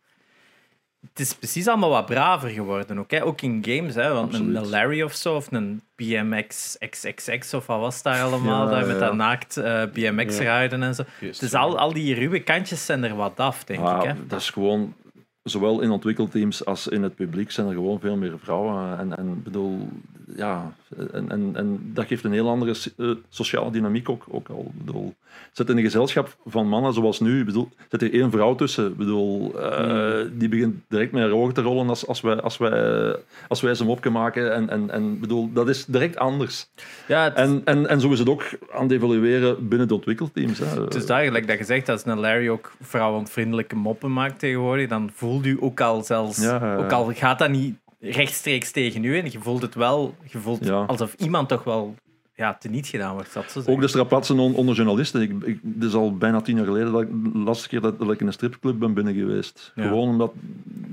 Het 1.08 1.20
is 1.20 1.34
precies 1.34 1.68
allemaal 1.68 1.90
wat 1.90 2.06
braver 2.06 2.48
geworden. 2.48 2.98
Ook, 2.98 3.10
hè? 3.10 3.24
ook 3.24 3.40
in 3.40 3.64
games. 3.66 3.94
Hè? 3.94 4.12
Want 4.12 4.32
een, 4.32 4.38
Absoluut. 4.40 4.56
een 4.56 4.68
Larry 4.68 5.02
of 5.02 5.12
zo, 5.14 5.34
of 5.36 5.52
een 5.52 5.82
BMX 5.96 6.76
XXX 6.90 7.54
of 7.54 7.66
wat 7.66 7.80
was 7.80 8.02
daar 8.02 8.22
allemaal, 8.22 8.64
Ja, 8.64 8.70
daar 8.70 8.86
met 8.86 8.96
ja. 8.98 9.06
dat 9.06 9.14
naakt 9.14 9.56
eh, 9.56 9.82
BMX-rijden 9.92 10.82
en 10.82 10.94
zo. 10.94 11.02
Dus 11.20 11.54
al, 11.54 11.78
al 11.78 11.92
die 11.92 12.14
ruwe 12.14 12.40
kantjes 12.42 12.86
zijn 12.86 13.04
er 13.04 13.14
wat 13.16 13.40
af, 13.40 13.64
denk 13.64 13.80
Ah, 13.80 14.02
ik. 14.04 14.08
Hè? 14.10 14.26
dat 14.26 14.40
is 14.40 14.50
gewoon, 14.50 14.94
zowel 15.42 15.80
in 15.80 15.90
ontwikkelteams 15.90 16.64
als 16.64 16.88
in 16.88 17.02
het 17.02 17.14
publiek 17.14 17.50
zijn 17.50 17.66
er 17.66 17.72
gewoon 17.72 18.00
veel 18.00 18.16
meer 18.16 18.38
vrouwen. 18.38 18.98
En, 18.98 19.16
en 19.16 19.42
bedoel, 19.42 19.88
ja, 20.36 20.74
en, 21.12 21.30
en, 21.30 21.50
en 21.54 21.90
dat 21.94 22.06
geeft 22.06 22.24
een 22.24 22.32
heel 22.32 22.48
andere 22.48 22.74
eh, 22.96 23.10
sociale 23.28 23.70
dynamiek 23.70 24.08
ook, 24.08 24.24
ook 24.28 24.48
al. 24.48 24.72
Bedoel, 24.74 25.14
zit 25.52 25.68
in 25.68 25.76
een 25.76 25.82
gezelschap 25.82 26.36
van 26.46 26.68
mannen 26.68 26.92
zoals 26.92 27.20
nu, 27.20 27.44
bedoel, 27.44 27.68
zit 27.90 28.02
er 28.02 28.12
één 28.12 28.30
vrouw 28.30 28.54
tussen. 28.54 28.96
Bedoel, 28.96 29.60
eh, 29.60 30.24
Die 30.32 30.48
begint 30.48 30.76
direct 30.88 31.12
met 31.12 31.22
haar 31.22 31.30
ogen 31.30 31.54
te 31.54 31.62
rollen 31.62 31.88
als, 31.88 32.06
als, 32.06 32.20
wij, 32.20 32.40
als, 32.40 32.56
wij, 32.56 33.16
als 33.48 33.60
wij 33.60 33.74
ze 33.74 33.84
op 33.84 34.08
maken. 34.08 34.54
En, 34.54 34.68
en, 34.68 34.90
en 34.90 35.20
bedoel, 35.20 35.52
dat 35.52 35.68
is 35.68 35.84
direct 35.84 36.16
anders. 36.16 36.68
Ja, 37.08 37.24
het, 37.24 37.34
En, 37.34 37.62
en, 37.64 37.88
en 37.88 38.00
zo 38.00 38.12
is 38.12 38.18
het 38.18 38.28
ook 38.28 38.44
aan 38.72 38.82
het 38.82 38.92
evalueren 38.92 39.68
binnen 39.68 39.88
de 39.88 39.94
ontwikkelteams. 39.94 40.58
Hè. 40.58 40.82
het 40.82 40.94
is 40.94 41.06
duidelijk 41.06 41.46
dat 41.46 41.58
je 41.58 41.64
zegt 41.64 41.88
als 41.88 42.04
een 42.04 42.18
Larry 42.18 42.48
ook 42.48 42.72
vrouwenvriendelijke 42.80 43.76
moppen 43.76 44.12
maakt 44.12 44.38
tegenwoordig, 44.38 44.88
dan 44.88 45.10
voelt 45.14 45.46
u 45.46 45.56
ook 45.60 45.80
al 45.80 46.02
zelfs, 46.02 46.42
Ja, 46.42 46.58
ja, 46.60 46.72
ja. 46.72 46.76
ook 46.76 46.92
al 46.92 47.12
gaat 47.12 47.38
dat 47.38 47.50
niet 47.50 47.76
rechtstreeks 48.10 48.70
tegen 48.70 49.04
u, 49.04 49.18
en 49.18 49.30
je 49.30 49.38
voelt 49.40 49.62
het 49.62 49.74
wel, 49.74 50.14
je 50.30 50.38
voelt 50.38 50.64
Ja. 50.64 50.84
alsof 50.84 51.14
iemand 51.14 51.48
toch 51.48 51.64
wel 51.64 51.94
ja, 52.36 52.54
teniet 52.54 52.86
gedaan 52.86 53.12
wordt. 53.14 53.34
Dat 53.34 53.62
Ook 53.68 53.80
de 53.80 53.88
strapatsen 53.88 54.38
on- 54.38 54.54
onder 54.54 54.74
journalisten. 54.74 55.22
Ik, 55.22 55.30
ik, 55.44 55.58
het 55.74 55.84
is 55.84 55.94
al 55.94 56.16
bijna 56.16 56.40
tien 56.40 56.56
jaar 56.56 56.64
geleden 56.64 56.92
dat 56.92 57.00
ik 57.02 57.08
de 57.32 57.38
laatste 57.38 57.68
keer 57.68 57.80
dat, 57.80 57.98
dat 57.98 58.10
ik 58.12 58.20
in 58.20 58.26
een 58.26 58.32
stripclub 58.32 58.78
ben 58.78 58.94
binnen 58.94 59.14
geweest. 59.14 59.72
Ja. 59.74 59.82
Gewoon 59.82 60.08
omdat 60.08 60.32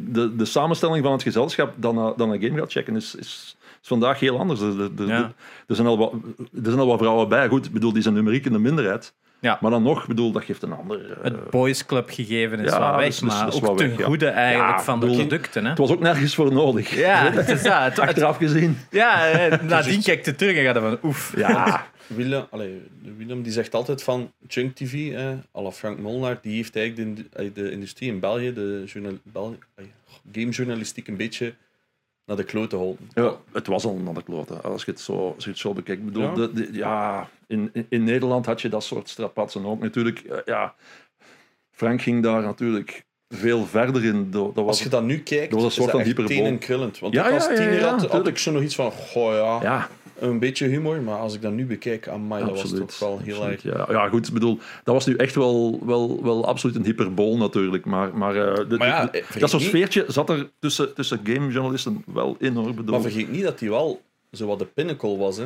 de, 0.08 0.36
de 0.36 0.45
samenstelling 0.45 1.04
van 1.04 1.12
het 1.12 1.24
gezelschap 1.24 1.74
dan, 1.76 1.95
na- 1.95 2.13
dan 2.17 2.32
een 2.32 2.41
game 2.41 2.60
gaat 2.60 2.71
checken 2.71 2.95
is, 2.95 3.15
is, 3.15 3.28
is 3.82 3.88
vandaag 3.88 4.19
heel 4.19 4.39
anders. 4.39 4.60
Er, 4.60 4.82
er, 4.82 4.89
er- 4.97 5.08
Ja. 5.08 5.34
er 5.67 5.76
zijn 5.76 5.88
al 5.88 5.97
wat, 5.97 6.13
er 6.38 6.62
zijn 6.63 6.80
al 6.80 6.88
wat 6.88 7.00
vrouwen 7.00 7.30
bij. 7.30 7.47
Goed, 7.47 7.65
ik 7.65 7.71
bedoel, 7.71 7.93
die 7.93 8.02
zijn 8.02 8.13
numeriek 8.13 8.45
in 8.45 8.52
de 8.52 8.60
minderheid. 8.60 9.13
Ja. 9.42 9.58
Maar 9.62 9.72
dan 9.72 9.84
nog, 9.84 10.02
ik 10.02 10.08
bedoel, 10.08 10.32
dat 10.32 10.44
geeft 10.44 10.62
een 10.64 10.72
ander... 10.74 11.12
eh, 11.12 11.24
Het 11.24 11.50
boys 11.50 11.86
club 11.86 12.10
gegeven 12.10 12.60
is 12.60 12.72
Ja, 12.72 12.80
wel 12.80 12.96
weg, 12.98 13.08
is- 13.08 13.20
maar 13.20 13.54
ook 13.54 13.78
ten 13.78 13.90
weg, 13.90 13.98
ja. 13.98 14.06
goede 14.06 14.28
eigenlijk 14.28 14.78
Ja, 14.78 14.84
van 14.84 15.00
de 15.00 15.06
producten. 15.06 15.64
Hè? 15.64 15.70
het 15.70 15.78
was 15.80 15.90
ook 15.92 16.00
nergens 16.00 16.36
voor 16.36 16.54
nodig. 16.54 16.96
Ja, 16.96 17.32
het 17.34 17.50
is 17.50 17.62
dat. 17.64 17.82
Het- 17.84 18.00
Achteraf 18.00 18.38
gezien. 18.38 18.78
ja, 18.92 19.30
nadien 19.62 20.02
kijkt 20.02 20.26
het 20.26 20.38
terug 20.38 20.56
en 20.58 20.64
gaat 20.64 20.76
er 20.76 20.82
van 20.82 20.98
oef. 21.04 21.34
Ja, 21.38 21.86
Willem, 22.08 22.46
allee, 22.50 22.82
Willem 23.18 23.42
die 23.42 23.52
zegt 23.52 23.74
altijd 23.76 24.04
van 24.04 24.32
Chunk 24.48 24.76
TV, 24.76 25.12
eh, 25.54 25.72
Frank 25.72 26.00
Molnar, 26.00 26.38
die 26.42 26.56
heeft 26.56 26.76
eigenlijk 26.76 27.16
de, 27.36 27.52
de 27.54 27.72
industrie 27.72 28.10
in 28.12 28.20
België, 28.20 28.54
de 28.54 28.84
journal, 28.86 29.18
België, 29.24 29.58
gamejournalistiek, 30.32 31.08
een 31.08 31.18
beetje 31.18 31.54
naar 32.26 32.38
de 32.38 32.44
klote 32.44 32.76
geholpen. 32.76 33.10
Ja, 33.14 33.36
het 33.52 33.68
was 33.68 33.86
al 33.86 33.96
naar 33.96 34.14
de 34.14 34.24
klote, 34.24 34.54
als 34.54 34.84
je 34.86 34.92
het 34.92 35.00
zo, 35.00 35.32
als 35.36 35.44
je 35.44 35.50
het 35.50 35.60
zo 35.60 35.74
bekijkt. 35.74 36.00
Ik 36.02 36.06
bedoel, 36.06 36.24
Ja? 36.24 36.34
de- 36.34 36.52
de- 36.54 36.70
ja, 36.72 37.30
in, 37.48 37.72
in, 37.90 38.04
Nederland 38.04 38.46
had 38.46 38.62
je 38.62 38.70
dat 38.70 38.84
soort 38.84 39.10
strapatsen 39.10 39.66
ook. 39.66 39.80
Natuurlijk, 39.80 40.20
eh, 40.20 40.38
ja, 40.46 40.76
Frank 41.72 42.02
ging 42.02 42.24
daar 42.24 42.42
natuurlijk 42.42 43.06
veel 43.30 43.66
verder 43.66 44.06
in. 44.06 44.32
Dat 44.32 44.52
was, 44.54 44.66
Als 44.68 44.84
je 44.84 44.90
dat 44.90 45.04
nu 45.04 45.20
kijkt, 45.20 45.52
dat 45.52 45.62
was 45.62 45.64
een 45.64 45.72
soort 45.84 45.86
is 45.88 45.92
van 45.92 46.00
dat 46.00 46.08
echt 46.10 46.18
hyperbol. 46.18 46.44
tenenkrullend. 46.46 47.00
Want 47.00 47.14
Ja, 47.14 47.30
als 47.30 47.48
tiener 47.48 47.74
ja, 47.80 47.90
had, 47.90 48.06
had 48.12 48.28
ik 48.28 48.38
zo 48.38 48.52
nog 48.52 48.62
iets 48.62 48.76
van, 48.76 48.92
goh 48.92 49.34
ja, 49.34 49.60
ja, 49.62 49.88
een 50.22 50.40
beetje 50.40 50.68
humor, 50.68 51.02
maar 51.02 51.18
als 51.18 51.34
ik 51.36 51.42
dat 51.42 51.52
nu 51.52 51.66
bekijk, 51.66 52.08
amai, 52.08 52.46
dat 52.46 52.62
was 52.62 52.72
toch 52.74 53.00
wel 53.00 53.20
heel 53.24 53.36
absoluut, 53.36 53.64
erg... 53.64 53.76
ja. 53.78 53.86
ja, 53.90 54.10
goed, 54.10 54.28
ik 54.28 54.34
bedoel, 54.34 54.60
dat 54.84 54.94
was 54.94 55.06
nu 55.06 55.16
echt 55.16 55.36
wel, 55.36 55.80
wel, 55.86 56.24
wel 56.24 56.46
absoluut 56.48 56.76
een 56.76 56.84
hyperbol 56.86 57.38
natuurlijk. 57.38 57.86
Maar, 57.86 58.18
maar, 58.18 58.36
eh, 58.36 58.70
de- 58.70 58.78
Maar 58.78 58.88
ja, 58.88 59.06
de- 59.06 59.20
eh, 59.34 59.40
dat 59.40 59.50
soort 59.50 59.64
sfeertje 59.64 60.06
zat 60.08 60.30
er 60.30 60.50
tussen, 60.60 60.94
tussen 60.94 61.20
gamejournalisten 61.24 62.04
wel 62.06 62.36
in 62.40 62.54
hoor. 62.56 62.74
Bedoel, 62.74 62.92
Maar 62.94 63.02
vergeet 63.12 63.32
niet 63.32 63.44
dat 63.44 63.60
hij 63.60 63.70
wel 63.70 64.02
zo 64.32 64.48
wat 64.48 64.60
de 64.60 64.66
pinnacle 64.66 65.18
was. 65.18 65.38
Hè. 65.38 65.46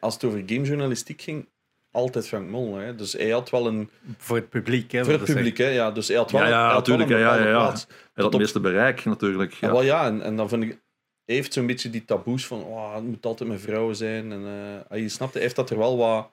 Als 0.00 0.14
het 0.14 0.24
over 0.24 0.42
gamejournalistiek 0.46 1.22
ging, 1.22 1.46
altijd 1.90 2.28
Frank 2.28 2.48
Molnar. 2.50 2.82
Hè. 2.84 2.94
Dus 2.94 3.12
hij 3.12 3.30
had 3.30 3.50
wel 3.50 3.66
een... 3.66 3.90
Voor 4.16 4.36
het 4.36 4.48
publiek. 4.50 4.92
Hè, 4.92 5.04
Voor 5.04 5.12
het 5.12 5.24
publiek, 5.24 5.56
hè. 5.58 5.68
Ja, 5.68 5.90
dus 5.90 6.08
hij 6.08 6.16
had 6.16 6.30
wel, 6.30 6.40
Ja, 6.40 6.48
ja, 6.48 6.64
hij 6.64 6.74
had 6.74 6.86
wel 6.86 6.96
natuurlijk, 6.96 7.10
een 7.10 7.26
ja, 7.26 7.32
ja, 7.34 7.38
bepaalde 7.38 7.58
ja. 7.58 7.64
plaats. 7.66 7.86
hij 7.86 7.96
had 8.14 8.24
het 8.24 8.34
op- 8.34 8.40
meeste 8.40 8.60
bereik 8.60 9.04
natuurlijk. 9.04 9.52
Ja. 9.52 9.66
Ja. 9.66 9.72
wel, 9.72 9.82
ja, 9.82 10.06
en, 10.06 10.22
en 10.22 10.36
dan 10.36 10.48
vind 10.48 10.62
ik... 10.62 10.78
Heeft 11.26 11.52
zo'n 11.52 11.66
beetje 11.66 11.90
die 11.90 12.04
taboes 12.04 12.46
van, 12.46 12.62
oh, 12.62 12.94
het 12.94 13.04
moet 13.04 13.26
altijd 13.26 13.48
met 13.48 13.60
vrouwen 13.60 13.96
zijn. 13.96 14.32
En, 14.32 14.44
eh, 14.88 15.00
je 15.02 15.08
snapt, 15.08 15.32
hij 15.32 15.42
heeft 15.42 15.56
dat 15.56 15.70
er 15.70 15.78
wel 15.78 15.96
wat 15.96 16.30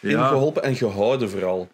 in 0.00 0.10
Ja, 0.10 0.26
geholpen 0.28 0.62
en 0.62 0.76
gehouden 0.76 1.30
vooral. 1.30 1.68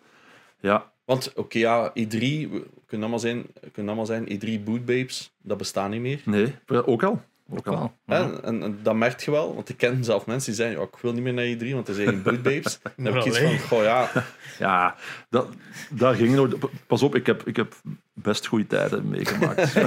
ja, 0.60 0.92
Want, 1.04 1.32
oké, 1.34 1.58
ja, 1.58 1.90
E3, 1.90 2.18
we 2.50 2.66
kunnen 2.86 3.08
allemaal 3.08 3.18
zijn, 3.18 3.46
kunnen 3.72 3.94
allemaal 3.94 4.06
zijn 4.06 4.28
E3 4.28 4.62
bootbabes, 4.64 5.32
dat 5.42 5.58
bestaat 5.58 5.90
niet 5.90 6.00
meer. 6.00 6.20
nee, 6.24 6.54
ook 6.86 7.02
al. 7.02 7.22
Ook 7.50 7.64
wel. 7.64 7.92
En, 8.06 8.44
en 8.44 8.78
dat 8.82 8.94
merk 8.94 9.20
je 9.20 9.30
wel, 9.30 9.54
want 9.54 9.68
ik 9.68 9.76
ken 9.76 10.04
zelf 10.04 10.26
mensen 10.26 10.52
die 10.52 10.60
zeggen, 10.60 10.80
ja, 10.80 10.86
ik 10.86 10.96
wil 11.00 11.12
niet 11.12 11.22
meer 11.22 11.32
naar 11.32 11.56
E3, 11.56 11.74
want 11.74 11.88
er 11.88 11.94
zijn 11.94 12.08
geen 12.08 12.22
bootbabes. 12.22 12.78
Dan 12.96 13.04
heb 13.04 13.14
ik 13.14 13.24
iets 13.24 13.38
van, 13.38 13.58
goh 13.58 13.82
ja, 13.82 14.10
Ja, 14.58 14.94
dat, 15.28 15.48
daar 15.90 16.14
ging 16.14 16.34
nooit. 16.34 16.54
Pas 16.86 17.02
op, 17.02 17.14
ik 17.14 17.26
heb, 17.26 17.46
ik 17.46 17.56
heb 17.56 17.74
best 18.12 18.46
goede 18.46 18.66
tijden 18.66 19.08
meegemaakt. 19.08 19.72
Je 19.72 19.82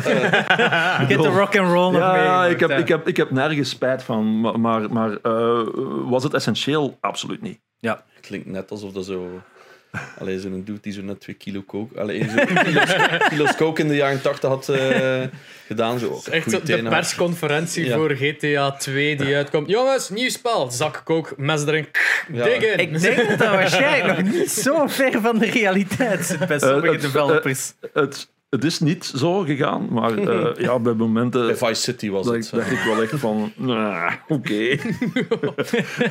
hebt 1.07 1.21
de 1.21 1.29
rock 1.29 1.57
and 1.57 1.71
roll 1.71 1.91
nog 1.91 2.01
ja, 2.01 2.11
meegemaakt, 2.11 2.51
ik 2.51 2.59
heb, 2.59 2.71
ik, 2.71 2.87
heb, 2.87 3.07
ik 3.07 3.17
heb 3.17 3.31
nergens 3.31 3.69
spijt 3.69 4.03
van. 4.03 4.39
Maar, 4.39 4.59
maar, 4.59 4.91
maar 4.91 5.17
eh, 5.21 5.63
was 6.09 6.23
het 6.23 6.33
essentieel? 6.33 6.97
Absoluut 6.99 7.41
niet. 7.41 7.59
klinkt 8.21 8.47
net 8.47 8.71
alsof 8.71 8.91
dat 8.91 9.05
zo... 9.05 9.41
Allee, 10.19 10.39
zo'n 10.39 10.63
dude 10.65 10.79
die 10.81 10.93
zo 10.93 11.01
net 11.01 11.19
twee 11.19 11.35
kilo 11.35 11.63
coke... 11.67 11.99
Allee, 11.99 12.23
zo 12.29 12.45
kilo's, 12.63 12.93
kilo's 13.29 13.55
coke 13.55 13.81
in 13.81 13.87
de 13.87 13.95
jaren 13.95 14.21
80 14.21 14.49
had 14.49 14.69
eh, 14.69 15.21
gedaan. 15.67 15.99
Zo, 15.99 16.21
Echt 16.31 16.51
zo 16.51 16.61
de 16.63 16.83
persconferentie 16.83 17.85
Ja. 17.85 17.95
voor 17.95 18.15
GTA 18.15 18.71
2 18.71 19.15
die 19.15 19.35
uitkomt. 19.35 19.69
Jongens, 19.69 20.09
nieuw 20.09 20.29
spel. 20.29 20.71
Zak 20.71 21.01
kook, 21.03 21.33
mes 21.37 21.65
erin. 21.65 21.87
Ja. 22.33 22.43
Dig 22.43 22.63
in. 22.63 22.79
Ik 22.79 22.99
denk 23.01 23.17
dat 23.29 23.39
dat 23.39 23.49
waarschijnlijk 23.49 24.21
nog 24.21 24.33
niet 24.33 24.51
zo 24.51 24.87
ver 24.87 25.21
van 25.21 25.37
de 25.37 25.45
realiteit 25.45 26.25
zit 26.25 26.47
bij 26.47 26.59
sommige 26.59 26.91
het- 26.91 27.01
developers. 27.01 27.73
Het, 27.93 28.27
het 28.49 28.63
is 28.63 28.79
niet 28.79 29.05
zo 29.05 29.39
gegaan, 29.41 29.93
maar 29.93 30.17
eh, 30.27 30.61
ja, 30.63 30.79
bij 30.79 30.93
momenten. 30.93 31.45
Bij 31.45 31.55
Vice 31.55 31.81
City 31.81 32.09
was 32.09 32.25
dat 32.25 32.35
het. 32.35 32.49
dacht 32.51 32.71
ik 32.71 32.79
wel 32.79 33.01
echt 33.01 33.15
van. 33.19 33.51
nah, 33.55 34.13
Oké. 34.27 34.53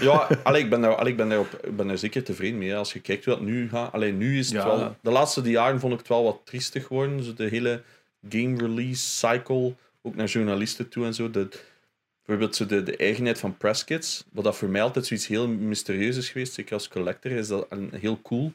Ja, 0.00 0.28
allee, 0.42 0.62
ik 0.62 0.70
ben 0.70 0.80
daar, 0.80 0.94
allee, 0.94 1.10
ik 1.12 1.16
ben 1.18 1.28
daar, 1.28 1.38
op, 1.38 1.58
ik 1.62 1.76
ben 1.76 1.86
daar 1.86 1.98
zeker 1.98 2.24
tevreden 2.24 2.58
mee. 2.58 2.76
Als 2.76 2.92
je 2.92 3.00
kijkt 3.00 3.24
hoe 3.24 3.34
dat 3.34 3.42
nu 3.42 3.68
gaat. 3.68 3.92
Alleen 3.92 4.18
nu 4.18 4.38
is 4.38 4.46
het 4.46 4.56
Ja. 4.62 4.66
wel... 4.66 4.96
De 5.00 5.10
laatste 5.10 5.40
jaren 5.42 5.80
vond 5.80 5.92
ik 5.92 5.98
het 5.98 6.08
wel 6.08 6.24
wat 6.24 6.40
triestig 6.44 6.86
geworden. 6.86 7.22
Zo 7.22 7.34
de 7.34 7.44
hele 7.48 7.82
game 8.28 8.56
release 8.56 9.06
cycle. 9.06 9.74
Ook 10.02 10.14
naar 10.14 10.26
journalisten 10.26 10.88
toe 10.88 11.04
en 11.04 11.14
zo. 11.14 11.30
De, 11.30 11.48
bijvoorbeeld 12.24 12.56
zo 12.56 12.66
de, 12.66 12.82
de 12.82 12.96
eigenheid 12.96 13.38
van 13.38 13.56
presskits. 13.56 14.24
Wat 14.32 14.44
dat 14.44 14.56
voor 14.56 14.68
mij 14.68 14.82
altijd 14.82 15.06
zoiets 15.06 15.26
heel 15.26 15.48
mysterieus 15.48 16.16
is 16.16 16.28
geweest. 16.28 16.52
Zeker 16.54 16.74
als 16.74 16.88
collector 16.88 17.30
is 17.32 17.48
dat 17.48 17.66
een, 17.68 17.90
heel 18.00 18.20
cool. 18.22 18.52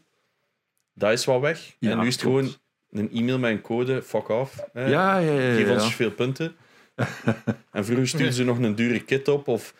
Dat 0.93 1.11
is 1.11 1.25
wat 1.25 1.41
weg. 1.41 1.75
Ja, 1.79 1.91
en 1.91 1.99
nu 1.99 2.07
is 2.07 2.13
het 2.13 2.23
klopt. 2.23 2.37
gewoon 2.39 2.55
een 2.91 3.11
e-mail 3.11 3.39
met 3.39 3.51
een 3.51 3.61
code. 3.61 4.01
Fuck 4.01 4.29
off. 4.29 4.59
hè. 4.73 4.85
Ja, 4.87 5.17
ja, 5.17 5.31
ja. 5.31 5.53
Geef 5.55 5.67
ja. 5.67 5.73
ons 5.73 5.95
veel 5.95 6.11
punten. 6.11 6.55
en 7.71 7.85
vroeger 7.85 8.07
stuurden 8.07 8.33
ze 8.33 8.43
nog 8.43 8.57
een 8.57 8.75
dure 8.75 8.99
kit 8.99 9.27
op. 9.27 9.47
Of 9.47 9.73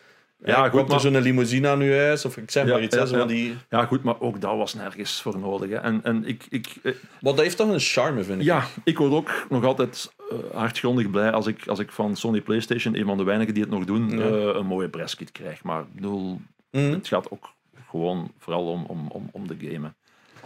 Ja, 0.44 0.62
goed, 0.62 0.70
komt 0.70 0.82
er 0.84 0.88
maar- 0.90 1.00
zo'n 1.00 1.20
limousine 1.22 1.68
aan 1.68 1.80
uw 1.80 1.92
huis? 1.92 2.24
Of 2.24 2.36
ik 2.36 2.50
zeg 2.50 2.64
Ja, 2.66 2.70
maar 2.72 2.82
iets. 2.82 2.96
ja, 2.96 3.06
ja. 3.10 3.24
die... 3.24 3.56
Ja, 3.70 3.84
goed, 3.84 4.02
maar 4.02 4.20
ook 4.20 4.40
dat 4.40 4.56
was 4.56 4.74
nergens 4.74 5.22
voor 5.22 5.38
nodig. 5.38 5.70
Hè. 5.70 5.76
En, 5.76 6.00
en 6.02 6.24
ik, 6.24 6.46
ik, 6.48 6.66
eh, 6.82 6.92
Maar 7.20 7.32
dat 7.34 7.40
heeft 7.40 7.56
toch 7.56 7.68
een 7.68 7.80
charme, 7.80 8.22
vind 8.24 8.38
ik. 8.40 8.44
ja, 8.46 8.64
ik 8.84 8.98
word 8.98 9.12
ook 9.12 9.46
nog 9.48 9.64
altijd 9.64 10.12
eh, 10.30 10.36
hartgrondig 10.54 11.10
blij 11.10 11.30
als 11.32 11.46
ik, 11.46 11.66
als 11.66 11.78
ik 11.78 11.90
van 11.92 12.16
Sony 12.16 12.40
PlayStation, 12.40 12.96
een 12.96 13.04
van 13.06 13.16
de 13.16 13.24
weinigen 13.24 13.54
die 13.54 13.62
het 13.62 13.72
nog 13.72 13.84
doen, 13.84 14.10
Ja. 14.10 14.24
eh, 14.24 14.32
een 14.58 14.66
mooie 14.66 14.88
presskit 14.88 15.32
krijg. 15.32 15.62
Maar 15.62 15.80
ik 15.80 15.94
bedoel, 15.94 16.40
Mhm. 16.70 16.90
het 16.90 17.08
gaat 17.08 17.30
ook 17.30 17.48
gewoon 17.88 18.32
vooral 18.38 18.66
om, 18.70 18.84
om, 18.84 19.06
om, 19.08 19.28
om 19.32 19.46
de 19.48 19.56
gamen. 19.60 19.94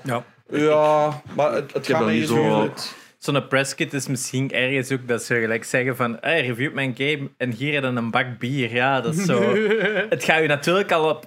Ja. 0.02 0.24
Ja, 0.50 1.22
maar 1.36 1.52
het, 1.52 1.72
het 1.72 1.86
gaat 1.86 2.06
niet 2.06 2.28
zo... 2.28 2.70
Zo'n 3.18 3.48
presskit 3.48 3.92
is 3.92 4.06
misschien 4.06 4.52
ergens 4.52 4.92
ook 4.92 5.08
dat 5.08 5.22
ze 5.22 5.40
gelijk 5.40 5.64
zeggen 5.64 5.96
van 5.96 6.16
hey, 6.20 6.46
review 6.46 6.72
mijn 6.72 6.94
game 6.96 7.28
en 7.36 7.50
hier 7.50 7.72
je 7.72 7.80
een 7.82 8.10
bak 8.10 8.38
bier. 8.38 8.74
Ja, 8.74 9.00
dat 9.00 9.14
is 9.14 9.24
zo. 9.24 9.42
het 10.08 10.24
gaat 10.24 10.40
je 10.40 10.46
natuurlijk 10.46 10.92
al 10.92 11.08
op... 11.08 11.26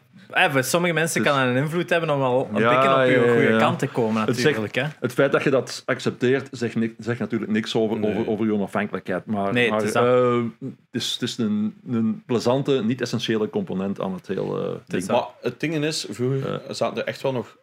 voor 0.50 0.64
sommige 0.64 0.94
mensen 0.94 1.24
kan 1.24 1.40
het 1.40 1.50
een 1.50 1.64
invloed 1.64 1.90
hebben 1.90 2.10
om 2.10 2.22
al 2.22 2.50
een 2.54 2.60
Ja, 2.62 2.70
beetje 2.76 2.94
op 2.94 3.06
je 3.06 3.12
ja, 3.12 3.26
ja, 3.28 3.34
goede 3.34 3.52
ja. 3.52 3.58
kant 3.58 3.80
te 3.80 3.88
komen 3.88 4.26
Het 4.26 4.44
natuurlijk. 4.44 4.76
hè. 4.76 4.84
Het 5.00 5.14
feit 5.14 5.32
dat 5.32 5.44
je 5.44 5.50
dat 5.50 5.84
accepteert, 5.86 6.48
zegt, 6.52 6.76
zegt 6.98 7.20
natuurlijk 7.20 7.52
niks 7.52 7.76
over, 7.76 8.00
Nee. 8.00 8.12
over, 8.12 8.28
over 8.32 8.46
je 8.46 8.54
onafhankelijkheid. 8.54 9.26
Maar, 9.26 9.54
Nee, 9.54 9.64
het 9.64 9.74
maar 9.74 9.84
is 9.84 9.94
eh, 9.94 10.42
het 10.60 11.02
is, 11.02 11.12
het 11.14 11.22
is 11.22 11.38
een, 11.38 11.76
een 11.90 12.24
plezante, 12.26 12.84
niet-essentiële 12.84 13.50
component 13.50 14.02
aan 14.02 14.14
het 14.14 14.28
hele 14.28 14.80
ding. 14.88 15.08
Maar 15.08 15.26
het 15.42 15.60
ding 15.60 15.84
is, 15.84 16.08
vroeger 16.10 16.62
zaten 16.70 16.98
er 17.02 17.08
echt 17.08 17.22
wel 17.22 17.32
nog... 17.32 17.58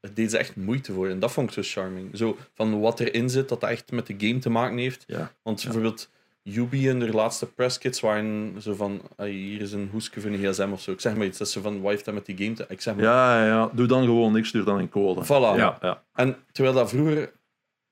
Het 0.00 0.16
deed 0.16 0.30
ze 0.30 0.38
echt 0.38 0.56
moeite 0.56 0.92
voor. 0.92 1.08
En 1.08 1.18
dat 1.18 1.32
vond 1.32 1.48
ik 1.48 1.64
zo 1.64 1.80
charming. 1.80 2.16
Zo, 2.16 2.36
van 2.54 2.80
wat 2.80 3.00
erin 3.00 3.30
zit, 3.30 3.48
dat 3.48 3.60
dat 3.60 3.70
echt 3.70 3.90
met 3.90 4.06
de 4.06 4.14
game 4.18 4.38
te 4.38 4.50
maken 4.50 4.78
heeft. 4.78 5.04
Ja. 5.06 5.32
Want 5.42 5.62
bijvoorbeeld... 5.64 6.10
Yubi 6.42 6.88
in 6.88 6.98
de 6.98 7.10
laatste 7.12 7.46
presskits 7.46 8.00
waren 8.00 8.54
zo 8.62 8.74
van... 8.74 9.02
hier 9.18 9.60
is 9.60 9.72
een 9.72 9.88
hoesje 9.92 10.20
voor 10.20 10.30
een 10.30 10.52
gsm 10.52 10.68
of 10.72 10.80
zo. 10.80 10.90
Ik 10.90 11.00
zeg 11.00 11.16
maar 11.16 11.26
iets. 11.26 11.38
Dat 11.38 11.50
zo 11.50 11.60
van, 11.60 11.80
wat 11.80 11.90
heeft 11.90 12.04
dat 12.04 12.14
met 12.14 12.26
die 12.26 12.36
game 12.36 12.52
te... 12.52 12.64
Ik 12.68 12.80
zeg 12.80 12.94
maar... 12.94 13.04
Ja, 13.04 13.40
ja, 13.40 13.46
ja, 13.46 13.70
doe 13.72 13.86
dan 13.86 14.04
gewoon 14.04 14.32
niks, 14.32 14.48
stuur 14.48 14.64
dan 14.64 14.78
een 14.78 14.88
code. 14.88 15.24
Voilà. 15.24 15.58
Ja, 15.58 15.78
ja. 15.80 16.04
En 16.14 16.36
terwijl 16.52 16.74
dat 16.74 16.88
vroeger... 16.88 17.32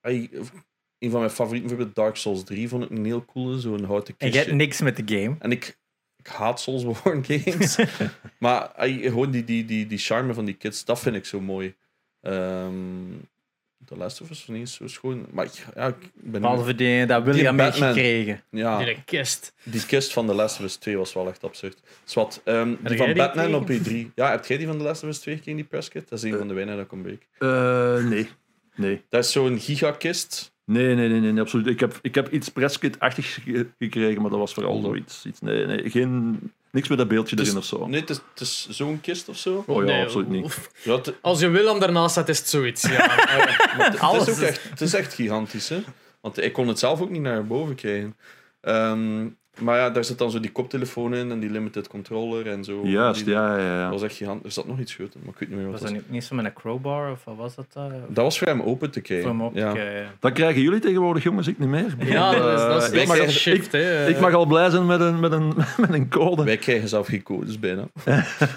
ai, 0.01 0.31
een 0.99 1.11
van 1.11 1.21
mijn 1.21 1.33
favorieten, 1.33 1.69
bijvoorbeeld 1.69 1.97
Dark 1.97 2.17
Souls 2.17 2.45
3, 2.45 2.69
vond 2.69 2.85
ik 2.85 2.91
een 2.91 3.05
heel 3.05 3.25
coole, 3.25 3.61
zo'n 3.61 3.85
houten 3.85 4.15
En 4.19 4.27
je 4.27 4.33
kistje. 4.33 4.39
hebt 4.39 4.63
niks 4.63 4.81
met 4.81 4.97
de 4.97 5.17
game. 5.17 5.37
En 5.39 5.51
ik, 5.51 5.79
ik 6.17 6.27
haat 6.27 6.61
Soulsborne 6.61 7.25
games. 7.31 7.79
maar 8.39 8.71
gewoon 8.77 9.31
die, 9.31 9.45
die, 9.45 9.65
die, 9.65 9.87
die 9.87 9.99
charme 9.99 10.35
van 10.35 10.45
die 10.45 10.55
kids, 10.55 10.85
dat 10.85 11.01
vind 11.01 11.17
ik 11.17 11.25
zo 11.25 11.41
mooi. 11.41 11.75
Ehm 12.23 12.73
The 13.87 13.97
Last 13.97 14.21
of 14.21 14.31
Us 14.31 14.39
was 14.39 14.49
niet 14.49 14.59
eens 14.59 14.75
zo 14.75 14.87
schoon. 14.87 15.27
Maar 15.33 15.45
ik, 15.45 15.65
ja, 15.75 15.87
ik 15.87 15.95
ben... 16.15 16.41
Behalve 16.41 16.75
die, 16.75 17.07
dat 17.07 17.23
William 17.25 17.59
heeft 17.59 17.71
Batman. 17.71 17.93
gekregen. 17.93 18.43
Ja, 18.51 18.85
Die 18.85 19.03
kist. 19.05 19.53
die 19.63 19.87
kist 19.87 20.13
van 20.13 20.27
The 20.27 20.35
Last 20.35 20.59
of 20.59 20.65
Us 20.65 20.77
2 20.77 20.97
was 20.97 21.13
wel 21.13 21.29
echt 21.29 21.45
absurd. 21.45 21.79
Zwat, 22.05 22.41
ehm, 22.45 22.69
jij 22.69 22.77
die 22.83 22.97
van 22.97 23.07
die 23.07 23.15
Batman 23.15 23.55
op 23.55 23.67
gekregen? 23.67 24.11
E3. 24.11 24.15
Ja, 24.15 24.31
heb 24.31 24.45
jij 24.47 24.57
die 24.57 24.67
van 24.67 24.79
The 24.79 24.85
Last 24.85 25.03
of 25.03 25.09
Us 25.09 25.19
2 25.19 25.35
gekregen, 25.37 25.61
die 25.61 25.69
presskit? 25.71 26.09
Dat 26.09 26.19
is 26.19 26.25
een 26.31 26.39
van 26.39 26.49
de 26.49 26.55
weinigen 26.55 26.77
dat 26.79 26.87
ik 26.87 26.93
ontbreek. 26.93 27.27
Eh, 27.39 28.05
nee. 28.09 28.29
Nee. 28.75 29.03
Dat 29.09 29.25
is 29.25 29.33
zo'n 29.33 29.59
gigakist. 29.61 30.53
Nee, 30.65 30.95
nee, 30.95 31.09
nee, 31.09 31.21
nee, 31.21 31.33
nee, 31.33 31.41
absoluut. 31.43 31.67
Ik 31.67 31.81
heb, 31.81 31.99
ik 32.03 32.15
heb 32.15 32.33
iets 32.33 32.49
presskit-achtigs 32.49 33.35
ge- 33.35 33.67
gekregen, 33.79 34.21
maar 34.23 34.31
dat 34.31 34.39
was 34.39 34.55
vooral 34.55 34.77
Oh. 34.77 34.83
zoiets. 34.85 35.25
Iets, 35.27 35.41
nee, 35.41 35.67
nee, 35.67 35.91
geen, 35.91 36.39
niks 36.73 36.89
met 36.89 36.99
dat 36.99 37.09
beeldje 37.09 37.39
erin 37.41 37.57
of 37.57 37.65
zo. 37.65 37.87
Nee, 37.87 38.01
het 38.01 38.11
is, 38.11 38.17
het 38.31 38.41
is 38.41 38.69
zo'n 38.71 39.01
kist 39.01 39.29
of 39.29 39.37
zo. 39.37 39.65
Oh 39.67 39.85
ja, 39.85 39.91
Nee, 39.91 40.05
absoluut 40.05 40.29
niet. 40.29 40.71
Ja, 40.83 40.95
het, 40.97 41.13
Als 41.21 41.41
je 41.41 41.49
Willem 41.49 41.81
daarnaast 41.81 42.11
staat, 42.11 42.29
is 42.29 42.39
het 42.39 42.49
zoiets. 42.49 42.83
Ja. 42.83 43.07
maar 43.17 43.71
het- 43.77 43.93
het, 43.93 43.99
Alles 44.01 44.27
is 44.27 44.35
ook 44.35 44.41
is- 44.41 44.49
echt, 44.49 44.71
het 44.71 44.81
is 44.81 44.95
echt 44.95 45.15
gigantisch. 45.15 45.69
Hè? 45.69 45.81
Want 46.21 46.43
ik 46.43 46.53
kon 46.53 46.69
het 46.69 46.79
zelf 46.79 47.01
ook 47.01 47.11
niet 47.11 47.23
naar 47.23 47.47
boven 47.47 47.75
krijgen. 47.75 48.17
Ehm, 48.61 49.27
maar 49.59 49.79
ja, 49.79 49.91
daar 49.91 50.05
zit 50.05 50.19
dan 50.19 50.31
zo 50.31 50.41
die 50.41 50.53
koptelefoon 50.53 51.15
in 51.15 51.31
en 51.31 51.39
die 51.41 51.51
limited 51.51 51.89
controller 51.89 52.47
en 52.47 52.65
zo. 52.65 52.81
Juist, 52.85 53.25
Die- 53.25 53.35
ja, 53.35 53.57
ja, 53.59 53.65
ja. 53.75 53.83
Dat 53.83 53.93
was 53.93 54.03
echt 54.03 54.17
gigantisch. 54.17 54.45
Er 54.47 54.53
zat 54.53 54.67
nog 54.67 54.79
iets 54.79 54.95
groter, 54.95 55.21
maar 55.25 55.33
ik 55.35 55.39
weet 55.39 55.49
niet 55.49 55.59
meer 55.59 55.71
wat 55.71 55.73
Was 55.81 55.81
dat 55.83 55.91
dat 55.91 55.99
was. 55.99 56.07
niet, 56.07 56.15
niet 56.15 56.25
zo 56.25 56.35
met 56.37 56.45
een 56.45 56.53
crowbar 56.53 57.11
of 57.11 57.25
wat 57.25 57.37
was 57.37 57.55
dat? 57.55 57.67
eh, 57.75 57.85
Dat 58.09 58.25
was 58.25 58.39
voor 58.39 58.47
hem 58.49 58.61
open 58.63 58.91
te 58.91 59.01
kijken. 59.01 59.25
voor 59.27 59.37
hem 59.37 59.43
op 59.47 59.53
te 59.55 59.61
ja. 59.61 60.13
Dat 60.21 60.33
krijgen 60.33 60.63
jullie 60.63 60.81
tegenwoordig, 60.81 61.23
jongens, 61.23 61.47
ik 61.47 61.59
niet 61.59 61.69
meer. 61.69 61.95
ja, 61.99 62.31
dat 62.33 62.59
is, 62.59 62.65
dat 62.67 62.83
is, 62.83 62.89
Eh, 62.89 62.93
dat 62.93 63.01
ik, 63.03 63.07
mag, 63.07 63.17
is 63.17 63.21
al- 63.23 63.27
een 63.27 63.33
shift. 63.33 63.73
hè. 63.73 64.07
ik 64.09 64.21
mag 64.21 64.35
al 64.35 64.47
blij 64.47 64.71
zijn 64.71 64.87
met 64.87 65.01
een, 65.01 65.21
met 65.21 65.33
een, 65.33 65.53
met 65.89 65.93
een 65.93 66.09
code. 66.09 66.45
Wij 66.45 66.57
krijgen 66.57 66.89
zelf 66.89 67.07
geen 67.07 67.23
codes 67.23 67.59
bijna. 67.59 67.89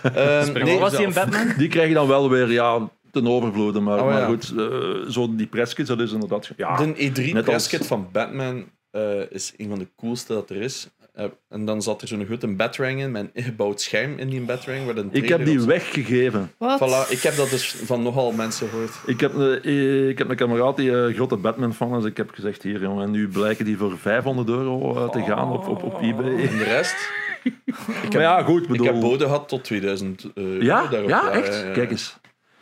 Ehm, 0.03 0.53
nee, 0.63 0.79
was 0.79 0.91
die 0.95 1.05
in 1.05 1.11
zelf. 1.13 1.29
Batman? 1.29 1.53
Die 1.57 1.67
krijg 1.67 1.87
je 1.87 1.93
dan 1.93 2.07
wel 2.07 2.29
weer 2.29 2.51
ja, 2.51 2.89
ten 3.11 3.27
overvloede. 3.27 3.79
Maar, 3.79 3.99
Oh, 3.99 4.05
maar 4.05 4.19
ja. 4.19 4.25
goed, 4.25 4.53
eh, 4.57 4.65
zo 5.09 5.35
die 5.35 5.47
presskits, 5.47 5.89
dat 5.89 5.99
is 5.99 6.11
inderdaad... 6.11 6.49
Ja, 6.57 6.75
De 6.75 6.93
E3 6.95 7.13
Net 7.13 7.35
als- 7.35 7.43
presskit 7.45 7.87
van 7.87 8.07
Batman 8.11 8.65
eh, 8.91 9.31
is 9.31 9.53
een 9.57 9.69
van 9.69 9.79
de 9.79 9.87
coolste 9.95 10.33
dat 10.33 10.49
er 10.49 10.55
is. 10.55 10.89
Eh, 11.13 11.25
en 11.49 11.65
dan 11.65 11.81
zat 11.81 12.01
er 12.01 12.07
zo'n 12.07 12.25
grote 12.25 12.47
batrang 12.47 13.01
in, 13.01 13.15
een 13.15 13.29
ingebouwd 13.33 13.81
scherm 13.81 14.17
in 14.17 14.29
die 14.29 14.41
batrang. 14.41 15.09
Ik 15.11 15.29
heb 15.29 15.45
die 15.45 15.61
weggegeven. 15.61 16.51
Wat? 16.57 16.79
Voilà, 16.79 17.09
ik 17.09 17.21
heb 17.21 17.35
dat 17.35 17.49
dus 17.49 17.75
van 17.83 18.01
nogal 18.03 18.31
mensen 18.31 18.69
gehoord. 18.69 18.91
Ik 19.05 19.19
heb, 19.19 19.39
eh, 19.39 20.09
ik 20.09 20.17
heb 20.17 20.29
een 20.29 20.35
kameraad 20.35 20.77
die 20.77 20.91
een 20.91 21.13
grote 21.13 21.37
Batman-fan 21.37 21.97
is. 21.97 22.05
Ik 22.05 22.17
heb 22.17 22.29
gezegd, 22.29 22.63
hier 22.63 22.81
jongen, 22.81 23.11
nu 23.11 23.27
blijken 23.27 23.65
die 23.65 23.77
voor 23.77 23.97
500 23.97 24.49
euro 24.49 25.09
te 25.09 25.21
gaan 25.21 25.51
op, 25.51 25.67
op, 25.67 25.83
op 25.83 26.01
eBay. 26.01 26.47
En 26.47 26.57
de 26.57 26.63
rest? 26.63 26.95
Ik 28.03 28.13
Maar 28.13 28.21
ja, 28.21 28.43
goed, 28.43 28.67
bedoel... 28.67 28.85
Ik 28.85 28.91
heb 28.91 29.01
bode 29.01 29.23
gehad 29.23 29.47
tot 29.47 29.63
2000 29.63 30.25
euro 30.33 30.63
ja, 30.63 30.87
daarop. 30.87 31.09
ja, 31.09 31.31
echt? 31.31 31.53
ja, 31.53 31.65
ja. 31.65 31.71
Kijk 31.71 31.91
eens. 31.91 32.19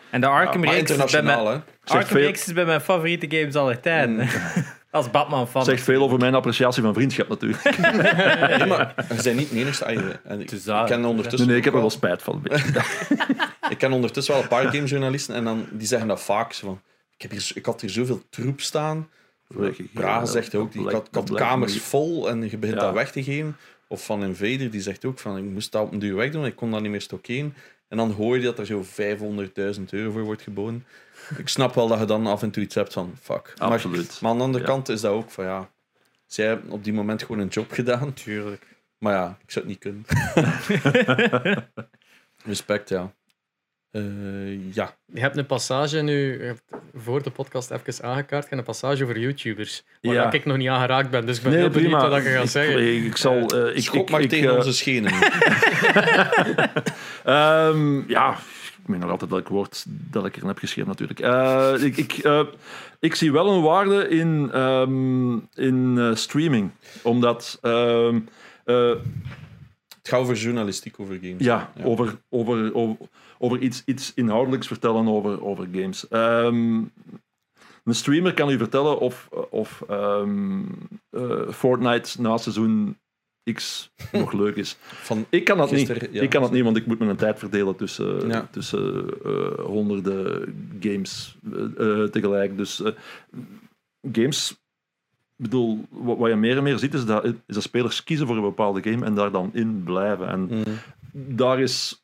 En 0.09 0.21
de 0.21 0.27
Arkham 0.27 0.61
Maar 0.61 0.73
reeks 0.73 0.91
is 0.91 1.11
bij 1.11 1.23
mijn, 1.23 1.63
Arkham 1.83 2.17
reeks 2.17 2.47
is 2.47 2.53
bij 2.53 2.65
mijn 2.65 2.81
favoriete 2.81 3.37
games 3.37 3.55
aller 3.55 3.79
tijden. 3.79 4.15
Mm. 4.15 4.27
Als 4.91 5.11
Batman. 5.11 5.47
Zegt 5.63 5.83
veel 5.83 6.03
over 6.03 6.17
mijn 6.19 6.35
appreciatie 6.35 6.81
van 6.83 6.93
vriendschap 6.93 7.27
natuurlijk. 7.27 7.63
Nee, 8.57 8.65
maar 8.67 8.93
je 9.15 9.21
bent 9.23 9.37
niet 9.37 9.49
de 9.51 10.19
en 10.23 10.39
ik, 10.41 10.47
ken 10.85 10.99
Nee, 11.01 11.09
ondertussen 11.09 11.47
nee, 11.47 11.57
ik 11.57 11.63
heb 11.63 11.73
er 11.73 11.79
wel 11.79 11.89
spijt 11.89 12.21
van. 12.23 12.35
een 12.35 12.41
beetje. 12.41 12.81
Ik 13.69 13.77
ken 13.77 13.91
ondertussen 13.91 14.33
wel 14.33 14.43
een 14.43 14.49
paar 14.49 14.65
gamejournalisten 14.65 15.35
en 15.35 15.43
dan, 15.43 15.65
die 15.71 15.87
zeggen 15.87 16.07
dat 16.07 16.21
vaak. 16.21 16.53
Zo 16.53 16.65
van, 16.67 16.81
ik, 17.15 17.21
heb 17.21 17.31
hier, 17.31 17.39
zo- 17.41 17.53
ik 17.57 17.65
had 17.65 17.81
hier 17.81 17.89
zoveel 17.89 18.21
troep 18.29 18.61
staan. 18.61 19.09
Braga 19.93 20.19
dat- 20.19 20.29
zegt 20.29 20.55
ook, 20.55 20.71
die, 20.71 20.85
ik 20.85 20.91
had, 20.91 21.07
ik 21.07 21.15
had 21.15 21.33
kamers 21.33 21.77
vol 21.79 22.29
en 22.29 22.41
je 22.49 22.57
begint 22.57 22.79
Ja. 22.79 22.85
dat 22.85 22.93
weg 22.93 23.11
te 23.11 23.23
geven. 23.23 23.57
Of 23.87 24.05
van 24.05 24.23
Invader, 24.23 24.71
die 24.71 24.81
zegt 24.81 25.05
ook 25.05 25.19
van, 25.19 25.37
ik 25.37 25.43
moest 25.43 25.71
dat 25.71 25.81
op 25.81 25.91
een 25.91 25.99
duur 25.99 26.15
wegdoen, 26.15 26.45
ik 26.45 26.55
kon 26.55 26.71
dat 26.71 26.81
niet 26.81 26.91
meer 26.91 27.01
stockeren. 27.01 27.53
En 27.87 27.97
dan 27.97 28.11
hoor 28.11 28.37
je 28.37 28.43
dat 28.43 28.59
er 28.59 28.65
zo 28.65 28.83
500.000 28.83 29.83
euro 29.89 30.11
voor 30.11 30.21
wordt 30.21 30.41
geboden. 30.41 30.85
Ik 31.37 31.47
snap 31.49 31.75
wel 31.75 31.87
dat 31.87 31.99
je 31.99 32.05
dan 32.05 32.27
af 32.27 32.41
en 32.41 32.51
toe 32.51 32.63
iets 32.63 32.75
hebt 32.75 32.93
van, 32.93 33.13
fuck. 33.21 33.53
Maar, 33.57 33.69
Absoluut. 33.69 34.17
maar 34.21 34.31
aan 34.31 34.37
de 34.37 34.43
andere 34.43 34.63
Ja. 34.63 34.69
kant 34.69 34.89
is 34.89 35.01
dat 35.01 35.11
ook 35.11 35.31
van, 35.31 35.45
ja, 35.45 35.69
zij 36.25 36.45
hebben 36.45 36.71
op 36.71 36.83
die 36.83 36.93
moment 36.93 37.21
gewoon 37.23 37.39
een 37.41 37.47
job 37.47 37.71
gedaan. 37.71 38.13
Tuurlijk. 38.13 38.65
Maar 38.97 39.13
ja, 39.13 39.37
ik 39.45 39.51
zou 39.51 39.65
het 39.65 39.73
niet 39.73 39.79
kunnen. 39.83 40.05
Respect, 42.45 42.89
ja. 42.89 43.13
Eh, 43.91 44.73
ja. 44.73 44.95
Je 45.13 45.19
hebt 45.19 45.37
een 45.37 45.45
passage 45.45 46.01
nu, 46.01 46.41
voor 46.95 47.23
de 47.23 47.29
podcast 47.29 47.71
even 47.71 48.03
aangekaart, 48.03 48.43
je 48.43 48.49
hebt 48.49 48.51
een 48.51 48.63
passage 48.75 49.03
over 49.03 49.19
YouTubers. 49.19 49.83
Waar 50.01 50.13
Ja. 50.13 50.31
ik 50.31 50.45
nog 50.45 50.57
niet 50.57 50.67
aan 50.69 50.79
geraakt 50.81 51.09
ben, 51.09 51.25
dus 51.25 51.37
ik 51.37 51.43
ben 51.43 51.51
Nee, 51.51 51.61
heel 51.61 51.69
benieuwd 51.69 51.91
prima. 51.91 52.09
wat 52.09 52.23
je 52.23 52.29
gaat 52.29 52.43
ik, 52.43 52.49
zeggen. 52.49 52.95
Ik, 52.97 53.03
ik 53.03 53.17
zal... 53.17 53.45
eh, 53.47 53.75
ik, 53.75 53.83
Schop 53.83 54.01
ik, 54.01 54.09
maar 54.09 54.21
ik, 54.21 54.29
tegen 54.29 54.49
eh, 54.49 54.55
onze 54.55 54.73
schenen. 54.73 55.11
Ehm, 57.23 58.09
ja, 58.09 58.37
meen 58.89 58.99
nog 58.99 59.09
altijd 59.09 59.29
welk 59.29 59.47
woord 59.47 59.85
dat 59.87 60.25
ik 60.25 60.35
erin 60.35 60.47
heb 60.47 60.57
geschreven 60.57 60.89
natuurlijk. 60.89 61.19
Eh, 61.19 61.73
ik, 61.83 61.97
ik, 61.97 62.11
eh, 62.13 62.41
ik 62.99 63.15
zie 63.15 63.31
wel 63.31 63.47
een 63.49 63.61
waarde 63.61 64.07
in, 64.07 64.49
ehm, 64.53 65.33
in 65.53 65.95
eh, 65.97 66.15
streaming. 66.15 66.71
Omdat... 67.03 67.57
ehm, 67.61 68.19
eh, 68.65 68.93
Het 69.97 70.07
gaat 70.17 70.19
over 70.19 70.35
journalistiek, 70.35 70.99
over 70.99 71.19
games. 71.21 71.43
ja, 71.43 71.71
Over, 71.83 72.17
over, 72.29 72.75
over, 72.75 72.97
over 73.37 73.59
iets, 73.59 73.81
iets 73.85 74.13
inhoudelijks 74.13 74.67
vertellen 74.67 75.07
over, 75.07 75.43
over 75.43 75.67
games. 75.71 76.07
Ehm, 76.07 76.81
een 77.83 77.95
streamer 77.95 78.33
kan 78.33 78.49
u 78.49 78.57
vertellen 78.57 78.99
of, 78.99 79.29
of 79.49 79.83
Fortnite 81.51 82.21
na 82.21 82.37
seizoen 82.37 82.97
X 83.53 83.91
nog 84.11 84.31
leuk 84.33 84.55
is. 84.55 84.77
Van, 85.09 85.25
Ik 85.29 85.43
kan 85.43 85.57
dat 85.57 85.71
niet. 85.71 85.87
ja. 86.11 86.21
Ik 86.21 86.29
kan 86.29 86.41
dat 86.41 86.51
niet, 86.51 86.63
want 86.63 86.77
ik 86.77 86.85
moet 86.85 86.99
mijn 86.99 87.15
tijd 87.15 87.39
verdelen 87.39 87.75
tussen, 87.75 88.27
Ja. 88.27 88.47
tussen 88.51 89.05
eh, 89.25 89.65
honderden 89.65 90.53
games 90.79 91.37
eh, 91.53 92.01
eh, 92.03 92.09
tegelijk. 92.09 92.57
Dus 92.57 92.81
games, 94.11 94.57
bedoel, 95.35 95.85
wat, 95.89 96.17
wat 96.17 96.29
je 96.29 96.35
meer 96.35 96.57
en 96.57 96.63
meer 96.63 96.77
ziet, 96.77 96.93
is 96.93 97.05
dat, 97.05 97.23
is 97.25 97.33
dat 97.45 97.63
spelers 97.63 98.03
kiezen 98.03 98.27
voor 98.27 98.35
een 98.35 98.41
bepaalde 98.41 98.91
game 98.91 99.05
en 99.05 99.15
daar 99.15 99.31
dan 99.31 99.49
in 99.53 99.81
blijven. 99.83 100.27
En 100.27 100.39
Mm. 101.11 101.35
daar 101.35 101.59
is 101.59 102.03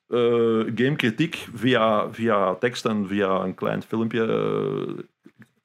gamekritiek 0.76 1.48
via, 1.54 2.12
via 2.13 2.56
tekst 2.56 2.86
en 2.86 3.08
via 3.08 3.30
een 3.43 3.56
klein 3.56 3.82
filmpje, 3.82 4.26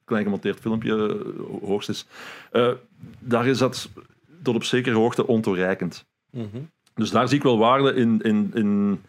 klein 0.05 0.23
gemonteerd 0.25 0.61
filmpje, 0.61 1.17
hoogstens, 1.63 2.07
daar 3.19 3.47
is 3.47 3.59
dat 3.59 3.89
tot 4.43 4.55
op 4.55 4.65
zekere 4.65 4.97
hoogte 4.97 5.27
ontoereikend. 5.27 6.05
Mhm. 6.31 6.47
Dus 6.95 7.11
daar 7.11 7.29
zie 7.29 7.37
ik 7.37 7.43
wel 7.43 7.59
waarde 7.59 7.95
in, 7.95 8.21
in, 8.21 8.51
in, 8.55 9.01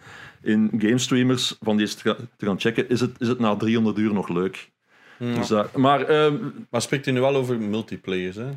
in 0.41 0.72
gamestreamers 0.78 1.56
van 1.60 1.78
die 1.78 1.88
te, 1.96 2.15
gaan- 2.38 2.60
checken. 2.60 2.89
Is 2.89 3.00
het, 3.00 3.12
is 3.20 3.28
het 3.28 3.39
na 3.39 3.56
300 3.56 3.98
uur 3.98 4.13
nog 4.13 4.30
leuk? 4.30 4.70
Ja. 5.17 5.34
Dus 5.36 5.48
daar, 5.48 5.67
maar 5.76 6.02
ehm, 6.06 6.36
Maar 6.70 6.82
spreekt 6.82 7.08
u 7.08 7.12
nu 7.12 7.20
wel 7.20 7.36
over 7.36 7.60
multiplayers, 7.60 8.36
hè? 8.36 8.50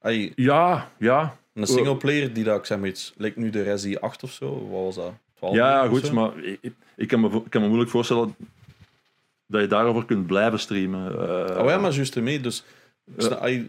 Ay, 0.00 0.32
ja, 0.34 0.90
ja. 0.98 1.36
een 1.54 1.66
singleplayer 1.66 2.32
die 2.32 2.44
dat, 2.44 2.58
ik 2.58 2.64
zeg 2.64 2.78
maar 2.78 2.88
iets, 2.88 3.12
lijkt 3.16 3.36
nu 3.36 3.50
de 3.50 3.62
Resi 3.62 3.96
8 3.96 4.22
of 4.22 4.30
zo, 4.32 4.68
wat 4.70 4.82
was 4.84 4.94
dat? 4.94 5.12
12 5.34 5.54
Ja, 5.54 5.86
goed, 5.88 6.06
zo? 6.06 6.12
maar 6.14 6.38
ik, 6.44 6.72
ik, 6.96 7.08
kan 7.08 7.20
me, 7.20 7.28
ik 7.44 7.50
kan 7.50 7.60
me 7.60 7.66
moeilijk 7.66 7.90
voorstellen 7.90 8.34
dat 9.46 9.60
je 9.60 9.66
daarover 9.66 10.04
kunt 10.04 10.26
blijven 10.26 10.58
streamen. 10.58 11.12
Eh, 11.12 11.62
Oh 11.62 11.68
ja, 11.68 11.78
maar 11.78 11.92
juist 11.92 12.16
ermee. 12.16 12.40
Dus 12.40 12.64
Ja. 13.16 13.24
sna- 13.24 13.34
ay, 13.38 13.66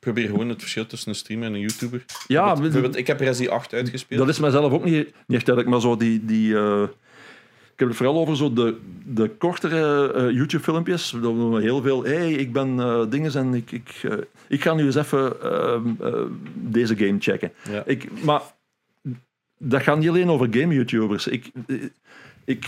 probeer 0.00 0.26
gewoon 0.28 0.48
het 0.48 0.60
verschil 0.60 0.86
tussen 0.86 1.08
een 1.08 1.14
streamer 1.14 1.46
en 1.46 1.54
een 1.54 1.60
YouTuber. 1.60 2.04
ja, 2.06 2.14
Bijvoorbeeld- 2.26 2.60
bijvoorbeeld, 2.60 2.96
ik 2.96 3.06
heb 3.06 3.20
Resi 3.20 3.48
8 3.48 3.72
uitgespeeld. 3.74 4.20
Dat 4.20 4.28
is 4.28 4.38
mijzelf 4.38 4.72
ook 4.72 4.84
niet, 4.84 4.94
niet 4.94 5.36
echt 5.36 5.46
duidelijk, 5.46 5.68
maar 5.68 5.80
zo 5.80 5.96
die. 5.96 6.24
die 6.24 6.56
eh, 6.56 6.82
ik 7.72 7.78
heb 7.78 7.88
het 7.88 7.96
vooral 7.96 8.18
over 8.20 8.36
zo 8.36 8.52
de, 8.52 8.76
de 9.04 9.28
kortere 9.28 10.12
eh, 10.12 10.30
YouTube-filmpjes. 10.30 11.10
Dat 11.22 11.32
we 11.34 11.60
heel 11.60 11.82
veel. 11.82 12.02
Hé, 12.04 12.14
hey, 12.14 12.32
ik 12.32 12.52
ben 12.52 12.80
eh 12.80 13.02
dinges 13.10 13.34
en 13.34 13.54
ik, 13.54 13.72
ik, 13.72 14.00
ik 14.48 14.62
ga 14.62 14.74
nu 14.74 14.84
eens 14.84 14.94
even 14.94 15.42
ehm, 15.42 15.88
eh, 16.00 16.22
deze 16.54 16.96
game 16.96 17.16
checken. 17.18 17.52
Ja. 17.70 17.82
Ik, 17.86 18.22
maar 18.22 18.42
dat 19.58 19.82
gaat 19.82 19.98
niet 19.98 20.08
alleen 20.08 20.28
over 20.28 20.48
game-YouTubers. 20.50 21.26
Ik, 21.26 21.50
ik, 22.44 22.66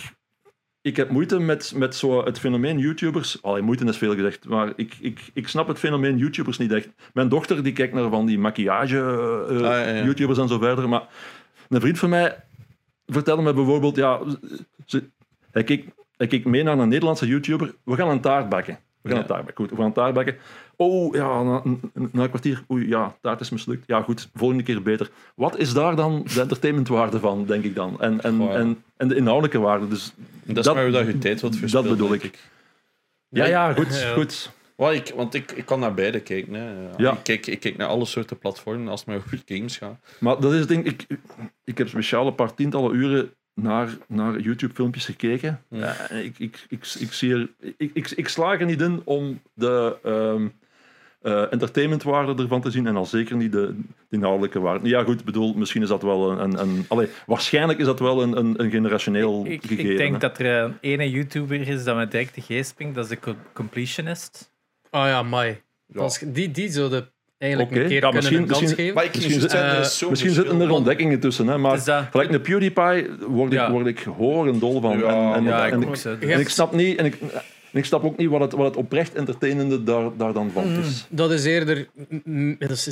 ik 0.84 0.96
heb 0.96 1.10
moeite 1.10 1.38
met, 1.38 1.72
met 1.76 1.96
zo 1.96 2.24
het 2.24 2.38
fenomeen 2.38 2.78
YouTubers. 2.78 3.42
Allee, 3.42 3.62
moeite 3.62 3.84
is 3.84 3.96
veel 3.96 4.14
gezegd, 4.14 4.44
maar 4.44 4.72
ik, 4.76 4.94
ik, 5.00 5.20
ik 5.32 5.48
snap 5.48 5.68
het 5.68 5.78
fenomeen 5.78 6.18
YouTubers 6.18 6.58
niet 6.58 6.72
echt. 6.72 6.88
Mijn 7.12 7.28
dochter 7.28 7.62
die 7.62 7.72
kijkt 7.72 7.94
naar 7.94 8.10
van 8.10 8.26
die 8.26 8.38
maquillage-YouTubers 8.38 9.62
Ah, 9.62 9.70
ja, 9.70 9.78
ja. 9.78 10.42
en 10.42 10.48
zo 10.48 10.58
verder. 10.58 10.88
Maar 10.88 11.08
een 11.68 11.80
vriend 11.80 11.98
van 11.98 12.08
mij 12.08 12.44
vertelde 13.06 13.42
me 13.42 13.52
bijvoorbeeld, 13.52 13.96
ja, 13.96 14.20
ze, 14.86 15.04
hij, 15.50 15.64
keek, 15.64 15.88
hij 16.16 16.26
keek 16.26 16.44
mee 16.44 16.62
naar 16.62 16.78
een 16.78 16.88
Nederlandse 16.88 17.26
YouTuber. 17.26 17.74
We 17.84 17.94
gaan 17.94 18.08
een 18.08 18.20
taart 18.20 18.48
bakken. 18.48 18.78
We 19.04 19.10
gaan 19.10 19.18
Ja. 19.18 19.24
een 19.24 19.28
taart 19.30 19.44
bakken. 19.44 19.64
Goed, 19.64 19.76
we 19.76 19.82
gaan 19.82 19.92
taart 19.92 20.14
bakken. 20.14 20.36
Oh, 20.76 21.14
ja, 21.14 21.42
na, 21.42 21.62
na 22.12 22.22
een 22.22 22.28
kwartier. 22.28 22.64
Oei, 22.70 22.88
ja, 22.88 23.16
taart 23.20 23.40
is 23.40 23.50
mislukt. 23.50 23.86
Ja, 23.86 24.02
goed, 24.02 24.28
volgende 24.34 24.62
keer 24.62 24.82
beter. 24.82 25.10
Wat 25.34 25.58
is 25.58 25.72
daar 25.72 25.96
dan 25.96 26.26
de 26.34 26.40
entertainmentwaarde 26.40 27.18
van, 27.20 27.46
denk 27.46 27.64
ik 27.64 27.74
dan? 27.74 28.00
En, 28.00 28.20
en, 28.22 28.36
Goh, 28.38 28.54
en, 28.54 28.82
en 28.96 29.08
de 29.08 29.14
inhoudelijke 29.16 29.58
waarde. 29.58 29.88
Dus 29.88 30.12
Dat 30.44 30.56
is 30.56 30.64
dat- 30.64 30.74
maar 30.74 30.82
hoe 30.84 30.92
dat 30.92 31.06
je 31.06 31.18
tijd 31.18 31.40
wilt 31.40 31.56
verspillen. 31.56 31.88
bedoel 31.90 32.08
denk 32.08 32.22
ik. 32.22 32.32
ik. 32.34 32.40
ja, 33.28 33.44
ja, 33.44 33.72
goed, 33.72 34.00
Ja. 34.00 34.12
goed. 34.12 34.50
Wel, 34.76 34.92
ik, 34.92 35.12
want 35.16 35.34
ik, 35.34 35.52
ik 35.52 35.64
kan 35.66 35.80
naar 35.80 35.94
beide 35.94 36.20
kijken. 36.20 36.54
Hè. 36.54 36.72
Ja. 36.96 37.12
Ik, 37.12 37.18
kijk, 37.22 37.46
ik 37.46 37.60
kijk 37.60 37.76
naar 37.76 37.88
alle 37.88 38.04
soorten 38.04 38.38
platformen 38.38 38.88
als 38.88 39.00
het 39.00 39.08
maar 39.08 39.16
over 39.18 39.42
games 39.46 39.76
gaat. 39.76 39.96
Maar 40.20 40.40
dat 40.40 40.52
is 40.52 40.58
het 40.58 40.68
ding, 40.68 40.84
ik, 40.86 41.06
ik 41.64 41.78
heb 41.78 41.88
speciaal 41.88 42.26
een 42.26 42.34
paar 42.34 42.54
tientallen 42.54 42.94
uren 42.94 43.30
naar, 43.54 43.88
naar 44.08 44.38
YouTube-filmpjes 44.40 45.04
gekeken. 45.04 45.62
Ja. 45.68 45.96
Eh, 46.08 46.24
ik, 46.24 46.38
ik, 46.38 46.66
ik, 46.68 46.94
ik, 46.98 47.12
zie 47.12 47.34
er, 47.34 47.48
ik, 47.76 47.90
ik, 47.94 48.10
ik 48.10 48.28
slaag 48.28 48.60
er 48.60 48.66
niet 48.66 48.80
in 48.80 49.02
om 49.04 49.40
de 49.54 49.96
ehm 50.02 50.46
eh, 51.22 51.52
entertainmentwaarde 51.52 52.42
ervan 52.42 52.60
te 52.60 52.70
zien 52.70 52.86
en 52.86 52.96
al 52.96 53.06
zeker 53.06 53.36
niet 53.36 53.52
de, 53.52 53.74
de 54.08 54.16
inhoudelijke 54.16 54.60
waarde. 54.60 54.88
Ja, 54.88 55.02
goed, 55.02 55.18
ik 55.18 55.24
bedoel, 55.24 55.54
misschien 55.54 55.82
is 55.82 55.88
dat 55.88 56.02
wel 56.02 56.30
een. 56.30 56.38
een, 56.42 56.58
een 56.60 56.84
allee, 56.88 57.08
waarschijnlijk 57.26 57.78
is 57.78 57.84
dat 57.84 57.98
wel 57.98 58.22
een, 58.22 58.36
een, 58.36 58.62
een 58.62 58.70
generationeel 58.70 59.46
Ik, 59.46 59.60
gegeven. 59.62 59.90
ik 59.90 59.96
denk 59.96 60.12
hè. 60.12 60.18
dat 60.18 60.38
er 60.38 60.46
een 60.46 60.76
ene 60.80 61.10
YouTuber 61.10 61.68
is 61.68 61.84
dat 61.84 61.96
me 61.96 62.08
direct 62.08 62.34
de 62.34 62.40
geest 62.40 62.70
springt. 62.70 62.94
Dat 62.94 63.04
is 63.04 63.10
de 63.10 63.18
co- 63.18 63.36
Completionist. 63.52 64.52
Ah 64.90 65.06
ja, 65.06 65.22
mai. 65.22 65.62
Ja. 65.86 66.08
Die, 66.26 66.50
die 66.50 66.70
zouden 66.70 67.08
eigenlijk 67.38 67.70
Oké. 67.72 67.80
een 67.80 67.86
keer 67.88 67.94
Ja, 67.94 68.00
kunnen 68.10 68.14
misschien- 68.20 68.38
een 68.42 68.46
kans 68.46 68.60
misschien- 68.60 68.78
geven. 68.80 68.94
Maar 68.94 69.04
ik 69.04 69.14
Misschien 69.14 69.40
er 69.40 70.02
eh, 70.02 70.08
Misschien 70.10 70.32
zitten 70.32 70.60
er 70.60 70.70
ontdekkingen 70.70 71.20
tussen, 71.20 71.46
hè, 71.46 71.58
maar 71.58 71.74
Dus 71.74 71.84
dat- 71.84 72.04
gelijk 72.10 72.32
een 72.32 72.40
PewDiePie 72.40 73.06
word 73.28 73.52
ik, 73.52 73.58
Ja. 73.58 73.70
word 73.70 73.86
ik 73.86 73.98
horendol 73.98 74.80
van. 74.80 74.98
Ja, 74.98 75.04
en, 75.06 75.34
en, 75.34 75.44
Ja, 75.44 75.68
en, 75.68 75.82
ik 75.82 76.22
en 76.22 76.40
ik 76.40 76.48
snap 76.48 76.72
niet, 76.72 76.98
en 76.98 77.04
ik, 77.04 77.20
en 77.72 77.78
ik 77.78 77.84
snap 77.84 78.04
ook 78.04 78.16
niet 78.16 78.28
wat 78.28 78.40
het, 78.40 78.52
wat 78.52 78.66
het 78.66 78.76
oprecht 78.76 79.14
entertainende 79.14 79.82
daar, 79.84 80.16
daar 80.16 80.32
dan 80.32 80.50
van 80.50 80.72
Mm. 80.72 80.80
is. 80.80 81.06
Dat 81.08 81.30
is 81.32 81.44
eerder 81.44 81.88
mm, 82.24 82.56
dat 82.58 82.70
is 82.70 82.84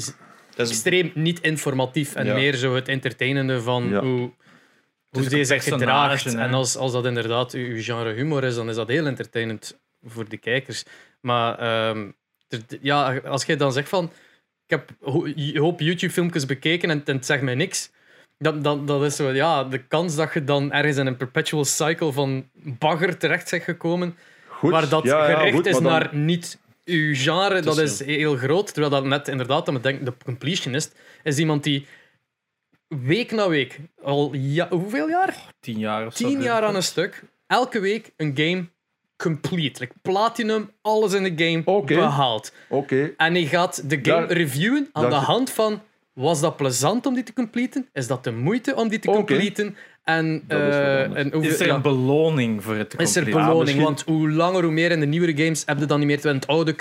Dat 0.57 0.67
is, 0.67 0.73
extreem 0.73 1.11
niet 1.15 1.41
informatief 1.41 2.15
en 2.15 2.27
Ja. 2.27 2.35
meer 2.35 2.55
zo 2.55 2.75
het 2.75 2.89
entertainende 2.89 3.61
van 3.61 3.89
Ja. 3.89 4.01
hoe, 4.01 4.31
hoe 5.11 5.35
een 5.35 5.47
zich 5.47 5.65
gedraagt. 5.65 6.25
hè. 6.25 6.39
En 6.39 6.55
als, 6.55 6.77
als 6.77 6.93
dat 6.93 7.07
inderdaad 7.07 7.53
uw 7.53 7.67
uw 7.75 7.83
genre 7.83 8.13
humor 8.13 8.45
is, 8.45 8.55
dan 8.55 8.69
is 8.69 8.77
dat 8.77 8.89
heel 8.89 9.07
entertainend 9.07 9.79
voor 10.05 10.29
de 10.29 10.37
kijkers. 10.37 10.85
Maar 11.21 11.59
ehm, 11.59 12.07
ja, 12.81 13.17
als 13.19 13.45
jij 13.45 13.57
dan 13.57 13.73
zegt 13.73 13.89
van 13.89 14.11
ik 14.67 14.71
heb 14.71 14.91
een 15.01 15.57
hoop 15.59 15.81
YouTube-filmpjes 15.81 16.47
bekeken 16.47 16.91
en, 16.91 17.03
en 17.05 17.17
het 17.17 17.27
zegt 17.27 17.43
mij 17.43 17.55
niks. 17.55 17.91
Dat, 18.39 18.65
dat, 18.65 18.87
dat 18.87 19.03
is 19.05 19.17
zo, 19.17 19.31
ja, 19.31 19.65
de 19.65 19.79
kans 19.79 20.17
dat 20.17 20.33
je 20.35 20.45
dan 20.45 20.73
ergens 20.73 20.97
in 20.97 21.07
een 21.07 21.17
perpetual 21.17 21.65
cycle 21.65 22.13
van 22.13 22.49
bagger 22.55 23.19
terecht 23.19 23.51
bent 23.51 23.63
gekomen, 23.63 24.17
Goed, 24.49 24.71
waar 24.71 24.89
dat 24.89 25.05
ja, 25.05 25.29
ja, 25.29 25.37
gericht 25.37 25.55
goed, 25.55 25.67
is 25.67 25.73
dan- 25.73 25.83
naar 25.83 26.15
niet 26.15 26.59
uw 26.85 27.15
genre, 27.15 27.61
dat 27.61 27.79
is 27.79 28.05
heel 28.05 28.37
groot. 28.37 28.67
Terwijl 28.67 28.91
dat 28.91 29.05
net 29.05 29.29
inderdaad, 29.29 29.65
dat 29.65 29.75
me 29.75 29.81
denkt, 29.81 30.05
de 30.05 30.13
completionist 30.25 30.95
is 31.23 31.39
iemand 31.39 31.63
die 31.65 31.87
week 32.89 33.31
na 33.31 33.49
week, 33.49 33.79
al 34.03 34.31
ja, 34.35 34.69
hoeveel 34.69 35.09
jaar? 35.09 35.37
Tien 35.61 35.79
jaar 35.79 36.07
of 36.07 36.17
zo. 36.17 36.27
Tien 36.29 36.43
jaar 36.43 36.63
aan 36.63 36.75
een 36.75 36.83
stuk, 36.83 37.23
elke 37.47 37.81
week 37.81 38.13
een 38.17 38.33
game 38.37 38.67
complete. 39.23 39.81
Like 39.81 39.95
platinum, 40.03 40.71
alles 40.83 41.13
in 41.13 41.23
de 41.37 41.45
game 41.45 41.63
Oké. 41.65 41.95
behaald. 41.95 42.53
Oké, 42.69 43.13
En 43.17 43.33
hij 43.35 43.45
gaat 43.47 43.91
de 43.91 43.99
game 44.03 44.27
Daar- 44.27 44.33
reviewen 44.37 44.89
aan 44.93 45.09
de 45.11 45.15
hand 45.17 45.51
van 45.51 45.81
was 46.13 46.41
dat 46.41 46.57
plezant 46.57 47.07
om 47.07 47.15
die 47.15 47.23
te 47.23 47.33
completen? 47.33 47.89
Is 47.93 48.07
dat 48.07 48.25
de 48.25 48.33
moeite 48.33 48.75
om 48.75 48.89
die 48.89 48.99
te 48.99 49.09
completen? 49.09 49.77
En, 50.05 50.43
eh, 50.49 51.01
en 51.17 51.33
hoeveel- 51.33 51.51
Is 51.51 51.61
er 51.61 51.67
ja. 51.67 51.75
een 51.75 51.83
beloning 51.83 52.63
voor 52.63 52.75
het 52.75 52.91
te 52.91 52.97
Is 52.97 53.17
er 53.17 53.23
completen? 53.23 53.41
beloning? 53.49 53.65
misschien- 53.79 53.85
Want 53.85 54.03
hoe 54.07 54.31
langer, 54.31 54.63
hoe 54.63 54.73
meer 54.73 54.91
in 54.91 55.01
de 55.01 55.07
nieuwere 55.07 55.37
games 55.43 55.63
heb 55.67 55.79
je 55.79 55.87
dan 55.87 55.99
niet 55.99 56.09
meer. 56.09 56.27
In 56.27 56.35
het 56.35 56.47
oude 56.47 56.75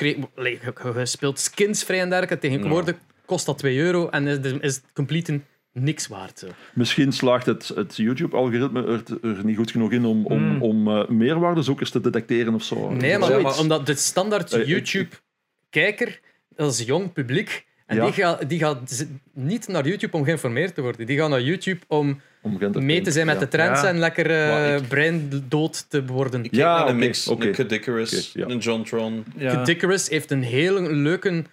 speelt 1.04 1.39
skins 1.39 1.84
vrij 1.84 2.00
en 2.02 2.10
dergelijke. 2.10 2.48
Tegenwoordig 2.48 2.96
kost 3.26 3.46
dat 3.46 3.58
2 3.58 3.78
euro 3.78 4.10
en 4.10 4.28
is, 4.28 4.38
is 4.62 4.76
het 4.76 4.84
completen 4.94 5.46
niks 5.74 6.07
waard. 6.07 6.39
Zo. 6.39 6.47
misschien 6.74 7.11
slaagt 7.11 7.45
het, 7.45 7.67
het 7.76 7.95
YouTube-algoritme 7.95 8.84
er, 8.86 9.03
er 9.38 9.45
niet 9.45 9.57
goed 9.57 9.72
genoeg 9.72 9.91
in 9.91 10.05
om, 10.05 10.26
om, 10.26 10.43
Mm. 10.43 10.61
om 10.61 10.88
eh, 10.88 11.07
meerwaardezoekers 11.07 11.89
te 11.89 12.01
detecteren 12.01 12.53
of 12.53 12.63
zo. 12.63 12.89
Nee, 12.91 13.17
maar, 13.17 13.59
omdat 13.59 13.86
de 13.86 13.95
standaard 13.95 14.53
Eh, 14.53 14.59
ik- 14.61 14.67
YouTube-kijker, 14.67 16.19
dat 16.55 16.72
is 16.74 16.86
jong 16.86 17.13
publiek. 17.13 17.65
En 17.86 17.95
Ja. 17.97 18.03
die 18.05 18.13
gaat, 18.13 18.49
die 18.49 18.59
gaat 18.59 19.05
niet 19.34 19.67
naar 19.67 19.88
YouTube 19.88 20.17
om 20.17 20.24
geïnformeerd 20.24 20.76
te 20.76 20.82
worden. 20.82 21.05
Die 21.05 21.17
gaan 21.17 21.30
naar 21.30 21.41
YouTube 21.41 21.80
om 21.88 22.22
om 22.43 22.57
mee 22.86 23.01
te 23.01 23.11
zijn 23.11 23.26
met 23.26 23.36
ja. 23.36 23.41
de 23.41 23.47
trends 23.47 23.82
Ja. 23.82 23.88
en 23.88 23.97
lekker 23.99 24.32
eh 24.32 24.49
Maar 24.49 24.76
ik- 24.76 24.88
breindood 24.88 25.89
te 25.89 26.05
worden. 26.05 26.43
ik 26.43 26.55
Ja, 26.55 26.78
naar 26.78 26.88
een 26.88 26.95
oké, 26.95 27.05
mix. 27.05 27.28
oké. 27.28 27.45
Een 27.47 27.53
Cadicarus, 27.53 28.30
Oké, 28.30 28.39
ja. 28.39 28.53
een 28.53 28.57
Jontron. 28.59 29.26
Ja. 29.38 29.63
Dickerus 29.63 30.09
heeft 30.09 30.32
een 30.32 30.41
hele 30.43 30.93
leuke 30.95 31.43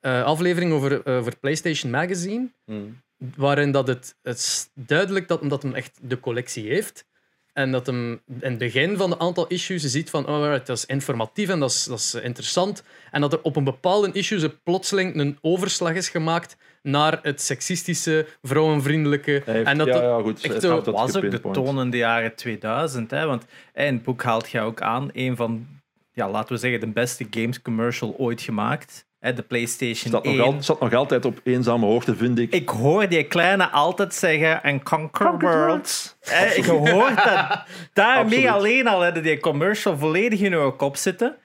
eh, 0.00 0.22
aflevering 0.24 0.72
over, 0.72 1.02
eh, 1.02 1.16
over 1.16 1.36
PlayStation 1.40 1.90
Magazine. 1.90 2.48
Hmm. 2.64 3.00
Waarin 3.36 3.70
dat 3.70 3.86
het, 3.86 4.16
het 4.22 4.36
is 4.38 4.68
duidelijk 4.74 5.28
dat, 5.28 5.40
omdat 5.40 5.62
hem 5.62 5.74
echt 5.74 5.98
de 6.02 6.20
collectie 6.20 6.68
heeft. 6.68 7.08
En 7.52 7.72
dat 7.72 7.86
hem 7.86 8.12
in 8.26 8.36
het 8.40 8.58
begin 8.58 8.96
van 8.96 9.12
een 9.12 9.20
aantal 9.20 9.46
issues 9.46 9.82
je 9.82 9.88
ziet 9.88 10.10
van 10.10 10.26
oh, 10.28 10.44
right, 10.44 10.66
dat 10.66 10.76
is 10.76 10.86
informatief 10.86 11.48
en 11.48 11.60
dat 11.60 11.70
is, 11.70 11.84
dat 11.84 11.98
is 11.98 12.14
interessant. 12.14 12.82
En 13.10 13.20
dat 13.20 13.32
er 13.32 13.42
op 13.42 13.56
een 13.56 13.64
bepaalde 13.64 14.12
issue 14.12 14.38
ze 14.38 14.48
plotseling 14.62 15.14
een 15.16 15.38
overslag 15.40 15.92
is 15.94 16.08
gemaakt 16.08 16.56
naar 16.82 17.18
het 17.22 17.40
seksistische, 17.40 18.26
vrouwenvriendelijke. 18.42 19.42
Heeft- 19.44 19.66
en 19.68 19.78
dat 19.78 19.86
ja, 19.86 19.92
dat- 19.92 20.02
ja, 20.02 20.20
goed. 20.20 20.40
echt 20.40 20.60
zo- 20.62 20.82
dat 20.82 20.94
was 20.94 21.16
ook 21.16 21.30
de 21.30 21.40
toon 21.40 21.80
in 21.80 21.90
de 21.90 21.96
jaren 21.96 22.34
2000. 22.34 23.10
Hè? 23.10 23.26
Want 23.26 23.44
in 23.74 23.94
het 23.94 24.02
boek 24.02 24.22
haalt 24.22 24.50
je 24.50 24.60
ook 24.60 24.80
aan 24.80 25.10
een 25.12 25.36
van, 25.36 25.66
ja, 26.12 26.30
laten 26.30 26.54
we 26.54 26.60
zeggen, 26.60 26.80
de 26.80 26.86
beste 26.88 27.26
games 27.30 27.62
commercial 27.62 28.14
ooit 28.18 28.40
gemaakt. 28.42 29.06
Hè? 29.20 29.32
De 29.32 29.42
PlayStation 29.42 30.08
Staat 30.08 30.24
nog, 30.24 30.34
1. 30.34 30.42
al, 30.42 30.56
staat 30.58 30.80
nog 30.80 30.94
altijd 30.94 31.24
op 31.24 31.40
eenzame 31.44 31.86
hoogte, 31.86 32.16
vind 32.16 32.38
ik. 32.38 32.52
Ik 32.52 32.68
hoor 32.68 33.08
die 33.08 33.24
kleine 33.24 33.68
altijd 33.68 34.14
zeggen 34.14 34.62
en 34.62 34.82
conquer 34.82 35.26
Conquer 35.26 35.66
worlds. 35.66 36.16
Ik 36.54 36.64
hoor 36.88 37.12
dat. 37.14 37.64
Daarmee 37.92 38.24
Absoluut. 38.24 38.48
alleen 38.48 38.86
al 38.86 39.04
hadden 39.04 39.22
die 39.22 39.40
commercial 39.40 39.98
volledig 39.98 40.40
in 40.40 40.52
uw 40.52 40.72
kop 40.72 40.96
zitten. 40.96 41.36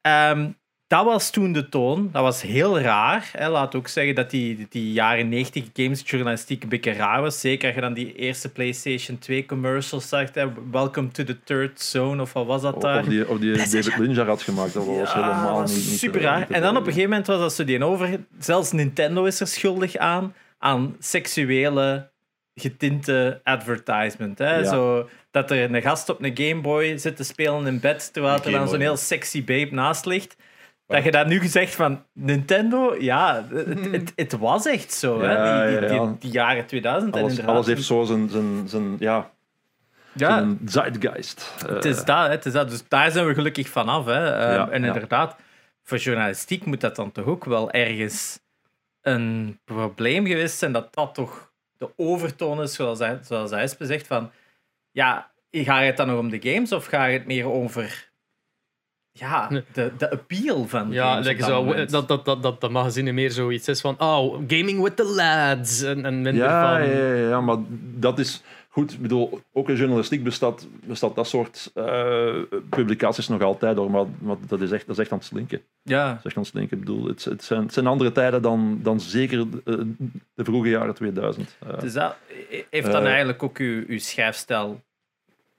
Ehm, 0.00 0.50
dat 0.90 1.04
was 1.04 1.30
toen 1.30 1.52
de 1.52 1.68
toon. 1.68 2.08
Dat 2.12 2.22
was 2.22 2.42
heel 2.42 2.80
raar. 2.80 3.30
Hè. 3.32 3.48
Laat 3.48 3.74
ook 3.74 3.88
zeggen 3.88 4.14
dat 4.14 4.30
die, 4.30 4.66
die 4.68 4.92
jaren 4.92 5.28
90 5.28 5.64
gamesjournalistiek 5.72 6.62
een 6.62 6.68
beetje 6.68 6.92
raar 6.92 7.20
was. 7.20 7.40
Zeker 7.40 7.66
als 7.66 7.74
je 7.74 7.80
dan 7.80 7.92
die 7.92 8.14
eerste 8.14 8.48
PlayStation 8.48 9.18
2 9.18 9.46
commercials 9.46 10.08
zag. 10.08 10.34
Hè. 10.34 10.46
Welcome 10.70 11.08
to 11.08 11.24
the 11.24 11.42
third 11.44 11.80
zone, 11.80 12.22
of 12.22 12.32
wat 12.32 12.46
was 12.46 12.62
dat 12.62 12.80
daar? 12.80 13.00
Of 13.00 13.06
die, 13.06 13.28
of 13.28 13.38
die 13.38 13.56
David 13.56 13.98
Lynch 13.98 14.16
had 14.16 14.42
gemaakt. 14.42 14.72
Dat 14.72 14.86
was 14.86 15.12
Ja, 15.12 15.24
helemaal 15.24 15.60
niet, 15.60 15.68
niet 15.70 15.98
super 15.98 16.20
raar. 16.20 16.50
En 16.50 16.62
dan 16.62 16.76
op 16.76 16.86
een 16.86 16.92
gegeven 16.92 17.10
moment 17.10 17.26
was 17.26 17.38
dat 17.38 17.52
zo 17.52 17.64
die 17.64 17.84
over. 17.84 18.20
Zelfs 18.38 18.72
Nintendo 18.72 19.24
is 19.24 19.40
er 19.40 19.46
schuldig 19.46 19.96
aan. 19.96 20.34
Aan 20.58 20.96
seksuele 20.98 22.08
getinte 22.54 23.40
advertisement. 23.44 24.38
Hè? 24.38 24.56
Ja. 24.56 24.64
Zo, 24.64 25.08
dat 25.30 25.50
er 25.50 25.74
een 25.74 25.82
gast 25.82 26.08
op 26.08 26.22
een 26.22 26.36
Game 26.36 26.60
Boy 26.60 26.98
zit 26.98 27.16
te 27.16 27.24
spelen 27.24 27.66
in 27.66 27.80
bed. 27.80 28.12
Terwijl 28.12 28.44
er 28.44 28.50
dan 28.50 28.68
zo'n 28.68 28.80
heel 28.80 28.96
sexy 28.96 29.44
babe 29.44 29.68
naast 29.70 30.06
ligt. 30.06 30.36
Dat 30.90 31.04
je 31.04 31.10
dat 31.10 31.26
nu 31.26 31.40
gezegd 31.40 31.74
van 31.74 32.04
Nintendo, 32.12 32.96
ja, 32.98 33.44
het, 33.50 33.90
het, 33.90 34.12
het 34.16 34.32
was 34.32 34.66
echt 34.66 34.92
zo. 34.92 35.22
Ja, 35.22 35.28
hè? 35.28 35.70
Die, 35.70 35.78
die, 35.80 35.88
ja, 35.88 35.94
ja. 35.94 36.06
die, 36.06 36.18
die 36.18 36.30
jaren 36.30 36.66
2000. 36.66 37.14
en 37.14 37.20
Alles, 37.20 37.30
inderdaad, 37.30 37.54
alles 37.54 37.66
heeft 37.66 37.84
zo 37.84 38.04
zijn, 38.04 38.28
zijn, 38.28 38.68
zijn, 38.68 38.96
ja, 38.98 39.30
ja, 40.12 40.28
zijn 40.38 40.58
zeitgeist. 40.64 41.54
Eh, 41.66 41.74
Het 41.74 41.84
is 41.84 42.04
dat, 42.04 42.28
het 42.28 42.46
is 42.46 42.52
dat. 42.52 42.70
Dus 42.70 42.88
daar 42.88 43.10
zijn 43.10 43.26
we 43.26 43.34
gelukkig 43.34 43.68
vanaf. 43.68 44.04
Hè. 44.06 44.30
Ehm, 44.30 44.52
Ja, 44.52 44.68
en 44.70 44.82
ja. 44.82 44.86
inderdaad, 44.86 45.36
voor 45.82 45.98
journalistiek 45.98 46.64
moet 46.64 46.80
dat 46.80 46.96
dan 46.96 47.12
toch 47.12 47.24
ook 47.24 47.44
wel 47.44 47.70
ergens 47.70 48.40
een 49.02 49.60
probleem 49.64 50.26
geweest 50.26 50.58
zijn 50.58 50.72
dat 50.72 50.94
dat 50.94 51.14
toch 51.14 51.52
de 51.76 51.90
overtoon 51.96 52.62
is, 52.62 52.74
zoals 52.74 52.98
hij, 52.98 53.18
zoals 53.22 53.50
hij 53.50 53.68
zegt, 53.78 54.06
van 54.06 54.30
ja, 54.90 55.30
gaat 55.50 55.84
het 55.84 55.96
dan 55.96 56.06
nog 56.06 56.18
om 56.18 56.30
de 56.30 56.50
games 56.52 56.72
of 56.72 56.86
gaat 56.86 57.10
het 57.10 57.26
meer 57.26 57.46
over 57.46 58.09
ja, 59.12 59.48
de, 59.72 59.92
de 59.98 60.10
appeal 60.10 60.66
van 60.68 60.90
Ja, 60.92 61.10
games 61.10 61.26
like 61.26 61.38
dat 61.40 61.48
zo, 61.48 61.74
dat, 61.74 62.08
dat, 62.08 62.24
dat, 62.24 62.42
dat, 62.42 62.60
dat 62.60 62.70
magazine 62.70 63.12
meer 63.12 63.30
zoiets 63.30 63.68
is 63.68 63.80
van 63.80 63.94
oh, 64.00 64.34
gaming 64.46 64.82
with 64.82 64.96
the 64.96 65.04
lads. 65.04 65.82
En, 65.82 66.04
en 66.04 66.14
minder 66.22 66.42
ja, 66.44 66.78
van... 66.78 66.88
ja, 66.88 67.12
ja, 67.14 67.28
ja, 67.28 67.40
maar 67.40 67.56
dat 67.94 68.18
is 68.18 68.42
goed. 68.68 68.92
Ik 68.92 69.00
bedoel, 69.00 69.40
ook 69.52 69.68
in 69.68 69.76
journalistiek 69.76 70.22
bestaat, 70.24 70.66
bestaat 70.84 71.14
dat 71.14 71.28
soort 71.28 71.70
eh, 71.74 72.34
publicaties 72.70 73.28
nog 73.28 73.42
altijd 73.42 73.76
door, 73.76 73.90
maar, 73.90 74.04
maar 74.18 74.36
dat, 74.46 74.60
is 74.60 74.70
echt, 74.70 74.86
dat 74.86 74.96
is 74.96 75.02
echt 75.02 75.12
aan 75.12 75.18
het 75.18 75.26
slinken. 75.26 75.60
ja. 75.82 76.08
Dat 76.08 76.18
is 76.18 76.24
echt 76.24 76.36
aan 76.36 76.42
het 76.42 76.50
slinken. 76.50 76.78
Ik 76.78 76.84
bedoel, 76.84 77.06
het, 77.06 77.24
het, 77.24 77.44
zijn, 77.44 77.62
het 77.62 77.72
zijn 77.72 77.86
andere 77.86 78.12
tijden 78.12 78.42
dan, 78.42 78.78
dan 78.82 79.00
zeker 79.00 79.46
de 80.34 80.44
vroege 80.44 80.68
jaren 80.68 80.94
2000. 80.94 81.56
Eh, 81.66 81.78
Dus 81.80 81.92
dat 81.92 82.16
heeft 82.70 82.92
dan 82.92 83.02
Eh. 83.02 83.08
eigenlijk 83.08 83.42
ook 83.42 83.58
uw, 83.58 83.84
uw 83.86 83.98
schrijfstijl. 83.98 84.80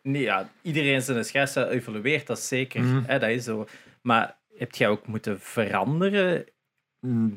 Nee, 0.02 0.22
ja, 0.22 0.50
iedereen 0.62 1.02
zijn 1.02 1.26
schrijfstijl 1.26 1.68
evolueert, 1.68 2.28
dat 2.28 2.38
is 2.38 2.48
zeker. 2.48 2.82
Mhm. 2.82 3.02
Hè, 3.06 3.20
dat 3.20 3.30
is 3.30 3.44
zo. 3.44 3.66
Maar 4.02 4.38
heb 4.58 4.76
jij 4.76 4.88
ook 4.88 5.08
moeten 5.08 5.40
veranderen? 5.40 6.46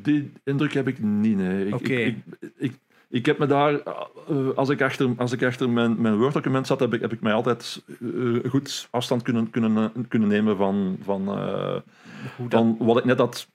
Die 0.02 0.32
indruk 0.44 0.72
heb 0.72 0.88
ik 0.88 0.98
niet. 0.98 1.36
Nee. 1.36 1.66
Ik, 1.66 1.88
ik, 1.88 2.16
ik, 2.40 2.50
ik, 2.56 2.78
ik 3.08 3.26
heb 3.26 3.38
me 3.38 3.46
daar, 3.46 3.80
eh, 3.80 4.50
als 4.54 4.68
ik 4.68 4.82
achter, 4.82 5.12
als 5.16 5.32
ik 5.32 5.42
achter 5.42 5.70
mijn, 5.70 6.00
mijn 6.00 6.18
Word-document 6.18 6.66
zat, 6.66 6.80
heb 6.80 6.94
ik, 6.94 7.00
heb 7.00 7.12
ik 7.12 7.20
mij 7.20 7.32
altijd 7.32 7.82
eh, 8.00 8.50
goed 8.50 8.88
afstand 8.90 9.22
kunnen, 9.22 9.50
kunnen, 9.50 9.76
eh, 9.76 10.02
kunnen 10.08 10.28
nemen 10.28 10.56
van, 10.56 10.98
van, 11.02 11.24
van 12.48 12.76
wat 12.78 12.98
ik 12.98 13.04
net 13.04 13.18
had 13.18 13.48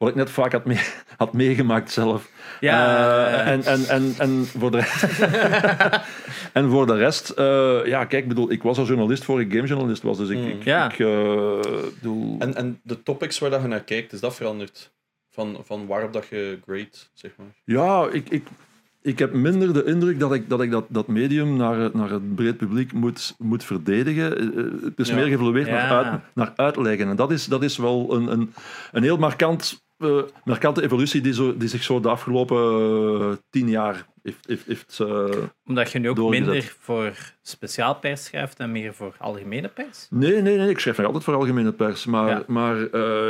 wat 0.00 0.08
ik 0.08 0.14
net 0.14 0.30
vaak 0.30 0.52
had, 0.52 0.64
mee, 0.64 0.80
had 1.16 1.32
meegemaakt 1.32 1.90
zelf. 1.90 2.30
Ja, 2.60 2.96
Eh, 3.26 3.52
en, 3.52 3.62
en, 3.64 3.84
en, 3.88 4.14
en, 4.18 4.44
voor 4.46 4.70
de, 4.70 4.78
en 6.52 6.70
voor 6.70 6.86
de 6.86 6.96
rest, 6.96 7.28
eh, 7.30 7.80
ja, 7.86 8.04
kijk, 8.04 8.22
ik 8.22 8.28
bedoel, 8.28 8.50
ik 8.52 8.62
was 8.62 8.78
al 8.78 8.84
journalist 8.86 9.24
voor 9.24 9.40
ik 9.40 9.52
gamejournalist 9.52 10.02
was, 10.02 10.18
dus 10.18 10.28
ik, 10.28 10.38
Mm. 10.38 10.46
ik, 10.48 10.64
Ja. 10.64 10.84
ik 10.92 10.98
eh, 10.98 11.60
bedoel, 12.00 12.36
En, 12.38 12.54
en 12.54 12.80
de 12.82 13.02
topics 13.02 13.38
waar 13.38 13.50
dat 13.50 13.62
je 13.62 13.68
naar 13.68 13.80
kijkt, 13.80 14.12
is 14.12 14.20
dat 14.20 14.34
veranderd? 14.34 14.90
Van, 15.32 15.56
van 15.64 15.86
waarop 15.86 16.12
dat 16.12 16.26
je 16.30 16.58
grade, 16.66 16.88
zeg 17.14 17.30
maar. 17.36 17.46
Ja, 17.64 18.08
ik, 18.12 18.28
ik, 18.28 18.46
ik 19.02 19.18
heb 19.18 19.32
minder 19.32 19.72
de 19.72 19.84
indruk 19.84 20.18
dat 20.18 20.32
ik 20.34 20.48
dat, 20.48 20.60
ik 20.62 20.70
dat, 20.70 20.84
dat 20.88 21.06
medium 21.06 21.56
naar, 21.56 21.78
het- 21.78 21.94
naar 21.94 22.10
het 22.10 22.34
breed 22.34 22.56
publiek 22.56 22.92
moet, 22.92 23.34
moet 23.38 23.64
verdedigen. 23.64 24.30
Het 24.84 24.98
is 24.98 25.08
Ja. 25.08 25.14
meer 25.14 25.24
geëvolueerd 25.26 25.66
Ja. 25.66 25.72
naar, 25.74 26.04
uit, 26.04 26.20
naar 26.34 26.52
uitleggen. 26.56 27.08
En 27.08 27.16
dat 27.16 27.30
is, 27.30 27.44
dat 27.46 27.62
is 27.62 27.76
wel 27.76 28.14
een, 28.14 28.32
een, 28.32 28.52
een 28.92 29.02
heel 29.02 29.16
markant, 29.18 29.82
eh, 30.00 30.22
markante 30.44 30.82
evolutie 30.82 31.20
die, 31.20 31.32
zo, 31.34 31.56
die 31.56 31.68
zich 31.68 31.82
zo 31.82 32.00
de 32.00 32.08
afgelopen 32.08 32.56
eh, 33.20 33.36
tien 33.50 33.68
jaar 33.68 34.06
heeft, 34.22 34.46
heeft, 34.46 34.66
heeft 34.66 35.00
eh, 35.00 35.26
Omdat 35.66 35.90
je 35.92 35.98
nu 35.98 36.08
ook 36.08 36.16
doorgezet. 36.16 36.46
minder 36.46 36.76
voor 36.80 37.12
speciaal 37.42 37.94
pers 37.94 38.24
schrijft 38.24 38.58
en 38.58 38.72
meer 38.72 38.94
voor 38.94 39.14
algemene 39.18 39.68
pers. 39.68 40.06
Nee, 40.10 40.42
nee, 40.42 40.56
nee, 40.56 40.70
ik 40.70 40.78
schrijf 40.78 40.96
nog 40.96 41.06
altijd 41.06 41.24
voor 41.24 41.34
algemene 41.34 41.72
pers. 41.72 42.04
Maar, 42.06 42.28
Ja. 42.28 42.44
maar 42.46 42.76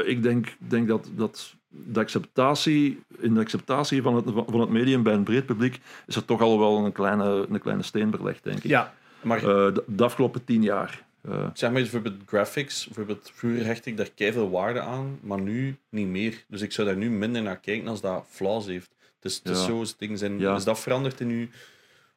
ik 0.07 0.23
denk, 0.23 0.57
denk 0.59 0.89
dat, 0.89 1.11
dat 1.14 1.55
de 1.68 2.01
acceptatie, 2.01 3.03
in 3.18 3.35
de 3.35 3.41
acceptatie 3.41 4.03
van 4.03 4.14
het, 4.14 4.25
van 4.47 4.61
het 4.61 4.71
medium 4.71 5.03
bij 5.03 5.14
een 5.14 5.23
breed 5.23 5.47
publiek 5.47 5.81
is 6.07 6.16
er 6.16 6.25
toch 6.25 6.41
al 6.41 6.59
wel 6.59 6.85
een 6.85 6.93
kleine, 6.93 7.47
een 7.51 7.61
kleine 7.61 7.83
steen 7.83 8.11
verlegd, 8.11 8.45
denk 8.45 8.57
ik. 8.57 8.71
Ja, 8.71 8.95
Maar 9.23 9.41
de, 9.41 9.83
de 9.87 10.05
afgelopen 10.05 10.45
tien 10.45 10.62
jaar. 10.62 11.09
Eh, 11.29 11.47
zeg 11.55 11.71
maar 11.71 11.81
bijvoorbeeld 11.81 12.14
graphics, 12.27 12.85
bijvoorbeeld 12.87 13.31
vroeger 13.35 13.64
hecht 13.66 13.87
ik 13.87 13.97
daar 13.97 14.09
veel 14.16 14.51
waarde 14.51 14.81
aan, 14.81 15.18
maar 15.23 15.41
nu 15.41 15.77
niet 15.89 16.07
meer. 16.07 16.45
Dus 16.49 16.61
ik 16.61 16.73
zou 16.73 16.87
daar 16.89 16.97
nu 16.97 17.11
minder 17.11 17.43
naar 17.43 17.59
kijken 17.61 17.89
als 17.89 18.01
dat 18.01 18.25
flaws 18.31 18.66
heeft. 18.66 18.91
Dus 19.21 19.41
het 19.43 19.53
is 19.53 19.59
Ja. 19.61 19.64
zo, 19.66 19.85
dingen 19.99 20.18
zijn, 20.18 20.39
Ja. 20.39 20.55
is 20.57 20.64
dat 20.64 20.81
veranderd 20.81 21.21
in 21.21 21.29
uw 21.29 21.47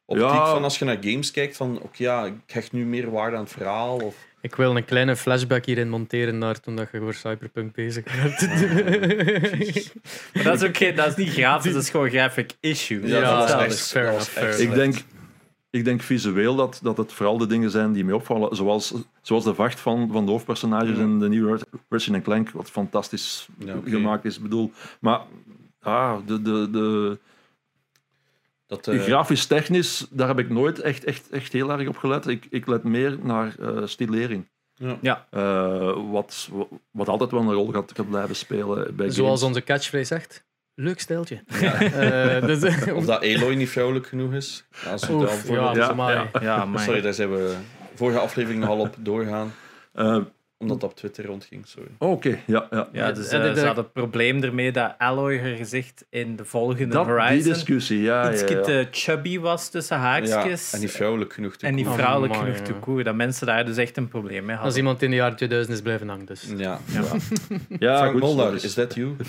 optiek 0.04 0.26
Ja. 0.26 0.50
van 0.50 0.64
als 0.64 0.78
je 0.78 0.84
naar 0.84 0.98
games 1.00 1.30
kijkt, 1.30 1.56
van 1.56 1.80
oké, 1.82 2.02
ja, 2.02 2.24
ik 2.24 2.32
hecht 2.46 2.72
nu 2.72 2.84
meer 2.84 3.10
waarde 3.10 3.36
aan 3.36 3.42
het 3.42 3.52
verhaal? 3.52 3.96
Of... 3.96 4.16
Ik 4.40 4.54
wil 4.54 4.76
een 4.76 4.84
kleine 4.84 5.16
flashback 5.16 5.64
hierin 5.64 5.88
monteren 5.88 6.38
naar 6.38 6.60
toen 6.60 6.76
dat 6.76 6.88
je 6.92 6.98
voor 6.98 7.14
Cyberpunk 7.14 7.74
bezig 7.74 8.04
bent. 8.04 8.40
maar 10.34 10.42
dat 10.44 10.62
is 10.62 10.68
geen, 10.72 10.94
dat 10.96 11.06
is 11.06 11.16
niet 11.16 11.32
grafisch, 11.32 11.72
dat 11.72 11.82
is 11.82 11.90
gewoon 11.90 12.10
graphic 12.10 12.52
issue. 12.60 13.06
Ja, 13.06 13.20
dat 13.38 13.48
dat 13.48 13.60
echt- 13.60 13.72
is 13.72 13.90
fair 13.90 14.04
dat 14.04 14.14
was 14.14 14.22
enough, 14.28 14.38
fair 14.38 14.48
echt 14.48 14.60
ik, 14.60 14.74
denk, 14.74 14.94
ik 15.74 15.84
denk 15.84 16.02
visueel 16.02 16.54
dat, 16.56 16.80
dat 16.82 16.96
het 16.96 17.12
vooral 17.12 17.38
de 17.38 17.46
dingen 17.46 17.70
zijn 17.70 17.92
die 17.92 18.04
mij 18.04 18.14
opvallen. 18.14 18.56
Zoals, 18.56 18.94
zoals 19.22 19.44
de 19.44 19.54
vacht 19.54 19.80
van, 19.80 20.08
van 20.12 20.24
de 20.24 20.30
hoofdpersonages 20.30 20.96
Ja. 20.96 21.02
in 21.02 21.18
de 21.18 21.28
nieuwe 21.28 21.60
Ratchet 21.88 22.22
Clank, 22.22 22.50
wat 22.50 22.70
fantastisch 22.70 23.48
Ja, 23.58 23.76
gemaakt 23.84 24.24
is. 24.24 24.40
Bedoel, 24.40 24.72
maar 25.00 25.20
ah, 25.80 26.16
de, 26.26 26.42
de, 26.42 26.68
de, 26.70 27.18
Dat, 28.66 28.88
eh, 28.88 29.00
grafisch 29.00 29.46
technisch, 29.46 30.06
daar 30.10 30.28
heb 30.28 30.38
ik 30.38 30.50
nooit 30.50 30.78
echt, 30.80 31.04
echt, 31.04 31.30
echt 31.30 31.52
heel 31.52 31.70
erg 31.70 31.88
op 31.88 31.96
gelet. 31.96 32.26
Ik, 32.26 32.46
ik 32.50 32.66
let 32.66 32.84
meer 32.84 33.18
naar 33.22 33.54
eh 33.58 33.86
stilering. 33.86 34.48
ja. 34.74 34.98
Ja. 35.00 35.26
Eh, 35.30 36.10
wat, 36.10 36.50
wat 36.90 37.08
altijd 37.08 37.30
wel 37.30 37.40
een 37.40 37.52
rol 37.52 37.72
gaat, 37.72 37.92
gaat 37.94 38.08
blijven 38.08 38.36
spelen 38.36 38.96
bij 38.96 39.10
Zoals 39.10 39.40
games. 39.40 39.42
onze 39.42 39.64
catchphrase 39.64 40.04
zegt. 40.04 40.44
Leuk 40.74 41.00
steltje. 41.00 41.42
Eh, 41.62 42.46
dus, 42.46 42.62
Of 42.92 43.04
dat 43.04 43.22
Aloy 43.22 43.54
niet 43.54 43.68
vrouwelijk 43.70 44.06
genoeg 44.06 44.32
is. 44.32 44.64
Ja, 44.84 44.90
als 44.90 45.06
we 45.06 45.12
Oef, 45.12 45.48
ja, 45.48 45.72
de-. 45.72 46.28
Ja, 46.40 46.64
maar 46.64 46.80
Sorry, 46.80 47.00
daar 47.00 47.14
zijn 47.14 47.30
we 47.30 47.54
vorige 47.94 48.18
aflevering 48.18 48.60
nogal 48.60 48.78
op 48.78 48.96
doorgaan. 48.98 49.52
Eh, 49.92 50.16
Omdat 50.58 50.80
dat 50.80 50.90
op 50.90 50.96
Twitter 50.96 51.26
rondging, 51.26 51.66
sorry. 51.66 51.88
Oké, 51.98 52.38
ja, 52.46 52.66
ja. 52.70 52.88
Ja, 52.92 53.12
dus 53.12 53.28
eh, 53.28 53.42
de- 53.42 53.54
ze 53.60 53.66
hadden 53.66 53.84
het 53.84 53.92
probleem 53.92 54.42
ermee 54.42 54.72
dat 54.72 54.94
Alloy 54.98 55.40
haar 55.40 55.56
gezicht 55.56 56.06
in 56.10 56.36
de 56.36 56.44
volgende 56.44 56.86
Dat, 56.94 57.04
die 57.06 57.14
Horizon 57.14 57.52
discussie, 57.52 58.00
ja. 58.02 58.32
iets 58.32 58.40
ja, 58.40 58.48
ja. 58.48 58.60
te 58.60 58.88
chubby 58.90 59.38
was 59.40 59.70
tussen 59.70 59.96
haakjes. 59.96 60.70
Ja, 60.70 60.76
en 60.76 60.80
niet 60.80 60.90
vrouwelijk 60.90 61.32
genoeg 61.32 61.56
te 61.56 61.66
en 61.66 61.74
niet 61.74 61.88
vrouwelijk 61.88 62.36
genoeg 62.36 62.56
te 62.56 62.72
ja. 62.72 62.78
koer. 62.78 63.04
Dat 63.04 63.14
mensen 63.14 63.46
daar 63.46 63.64
dus 63.66 63.76
echt 63.76 63.96
een 63.96 64.08
probleem 64.08 64.44
mee 64.44 64.54
Als 64.54 64.60
hadden. 64.62 64.78
iemand 64.78 65.02
in 65.02 65.10
de 65.10 65.16
jaren 65.16 65.36
2000 65.36 65.74
is 65.76 65.82
blijven 65.82 66.08
hangen. 66.08 66.26
Dus. 66.26 66.46
Ja. 66.56 66.78
Ja, 67.78 67.96
Frank 67.98 68.24
goed, 68.24 68.64
is 68.64 68.74
that 68.74 68.94
you? 68.94 69.16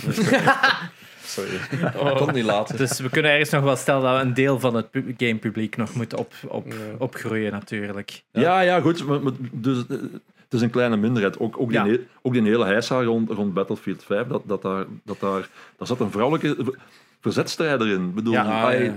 sorry. 1.36 1.60
Oh. 2.00 2.16
Kon 2.16 2.34
niet 2.34 2.44
laten. 2.44 2.78
Dus 2.78 3.00
we 3.00 3.10
kunnen 3.10 3.32
ergens 3.32 3.50
nog 3.50 3.64
wel 3.64 3.76
stellen 3.76 4.02
dat 4.02 4.22
een 4.22 4.34
deel 4.34 4.60
van 4.60 4.76
het 4.76 4.92
pu- 4.92 5.14
gamepubliek 5.18 5.78
nog 5.78 5.94
moet 5.96 6.16
op, 6.16 6.34
op, 6.48 6.66
Ja. 6.68 6.74
opgroeien, 6.98 7.52
natuurlijk. 7.52 8.24
Ja, 8.32 8.60
ja, 8.62 8.80
goed. 8.80 9.06
maar- 9.08 9.22
maar 9.24 9.34
dus, 9.52 9.78
eh, 9.90 9.98
het 10.44 10.54
is 10.54 10.62
een 10.62 10.70
kleine 10.70 10.98
minderheid. 10.98 11.40
Ook, 11.40 11.60
ook, 11.60 11.70
die, 11.70 11.92
Ja. 11.92 11.98
ook 12.22 12.34
die 12.34 12.42
hele 12.42 12.66
heisa 12.66 13.04
rond, 13.04 13.30
rond 13.30 13.54
Battlefield 13.54 14.04
5, 14.04 14.28
dat, 14.28 14.42
dat 14.46 14.62
daar, 14.62 14.86
dat 15.04 15.20
daar, 15.20 15.50
daar 15.78 15.88
zat 15.88 16.00
een 16.00 16.12
vrouwelijke 16.12 16.74
verzetstrijder 17.26 17.88
in. 17.88 18.08
Ik 18.08 18.16
bedoel, 18.16 18.34
Ja. 18.34 18.64
Ah, 18.64 18.80
ja. 18.84 18.94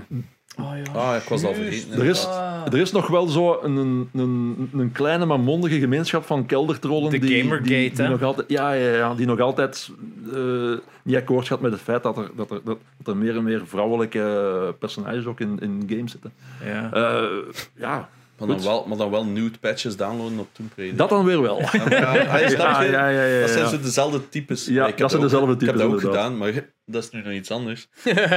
Oh, 0.59 0.71
ja. 0.83 0.91
Ah, 0.99 1.15
ik 1.15 1.29
was 1.29 1.43
al 1.43 1.53
vergeten. 1.53 1.99
er, 1.99 2.05
is, 2.05 2.25
Ah. 2.25 2.65
er 2.73 2.79
is 2.79 2.91
nog 2.91 3.07
wel 3.07 3.27
zo 3.27 3.59
een, 3.63 4.09
een, 4.13 4.69
een 4.73 4.91
kleine 4.91 5.25
maar 5.25 5.39
mondige 5.39 5.79
gemeenschap 5.79 6.25
van 6.25 6.45
keldertrollen 6.45 7.11
De 7.11 7.19
die, 7.19 7.41
Gamergate, 7.41 7.69
die, 7.95 8.07
nog 8.07 8.21
altijd, 8.21 8.49
ja, 8.49 8.71
ja, 8.73 8.95
ja, 8.95 9.13
die 9.15 9.25
nog 9.25 9.39
altijd 9.39 9.89
eh, 10.33 10.73
niet 11.03 11.15
akkoord 11.15 11.47
gaat 11.47 11.61
met 11.61 11.71
het 11.71 11.81
feit 11.81 12.03
dat 12.03 12.17
er, 12.17 12.29
dat 12.35 12.51
er, 12.51 12.61
dat, 12.63 12.77
dat 12.97 13.07
er 13.07 13.17
meer 13.17 13.35
en 13.35 13.43
meer 13.43 13.61
vrouwelijke 13.67 14.75
personages 14.79 15.25
ook 15.25 15.39
in, 15.39 15.57
in 15.59 15.83
games 15.89 16.11
zitten. 16.11 16.31
Ja. 16.65 16.91
Eh, 16.93 17.27
ja, 17.75 18.09
Maar 18.39 18.47
dan, 18.47 18.61
wel, 18.63 18.85
maar 18.87 18.97
dan 18.97 19.09
wel 19.11 19.25
nude 19.25 19.57
patches 19.59 19.95
downloaden 19.97 20.39
op 20.39 20.47
Tomb 20.51 20.71
Raider. 20.75 20.97
dat 20.97 21.09
dan 21.09 21.25
weer 21.25 21.41
wel. 21.41 21.59
Ja, 21.59 21.69
ja, 21.89 21.89
Ja, 22.25 22.37
je? 22.37 22.91
ja, 22.91 23.07
ja, 23.09 23.23
ja, 23.25 23.39
Dat 23.41 23.49
zijn 23.49 23.67
zo 23.69 23.79
dezelfde 23.79 24.29
types. 24.29 24.65
Ja, 24.65 24.81
ik 24.83 24.87
heb 24.89 24.97
dat 24.97 25.09
zijn 25.11 25.23
ook- 25.23 25.29
dezelfde 25.29 25.53
Ik 25.53 25.59
heb 25.59 25.69
types, 25.69 25.81
dat 25.81 25.91
ook 25.91 25.95
inderdaad. 26.01 26.23
gedaan, 26.23 26.37
maar 26.37 26.65
dat 26.85 27.03
is 27.03 27.09
nu 27.09 27.21
nog 27.23 27.33
iets 27.33 27.51
anders. 27.51 27.87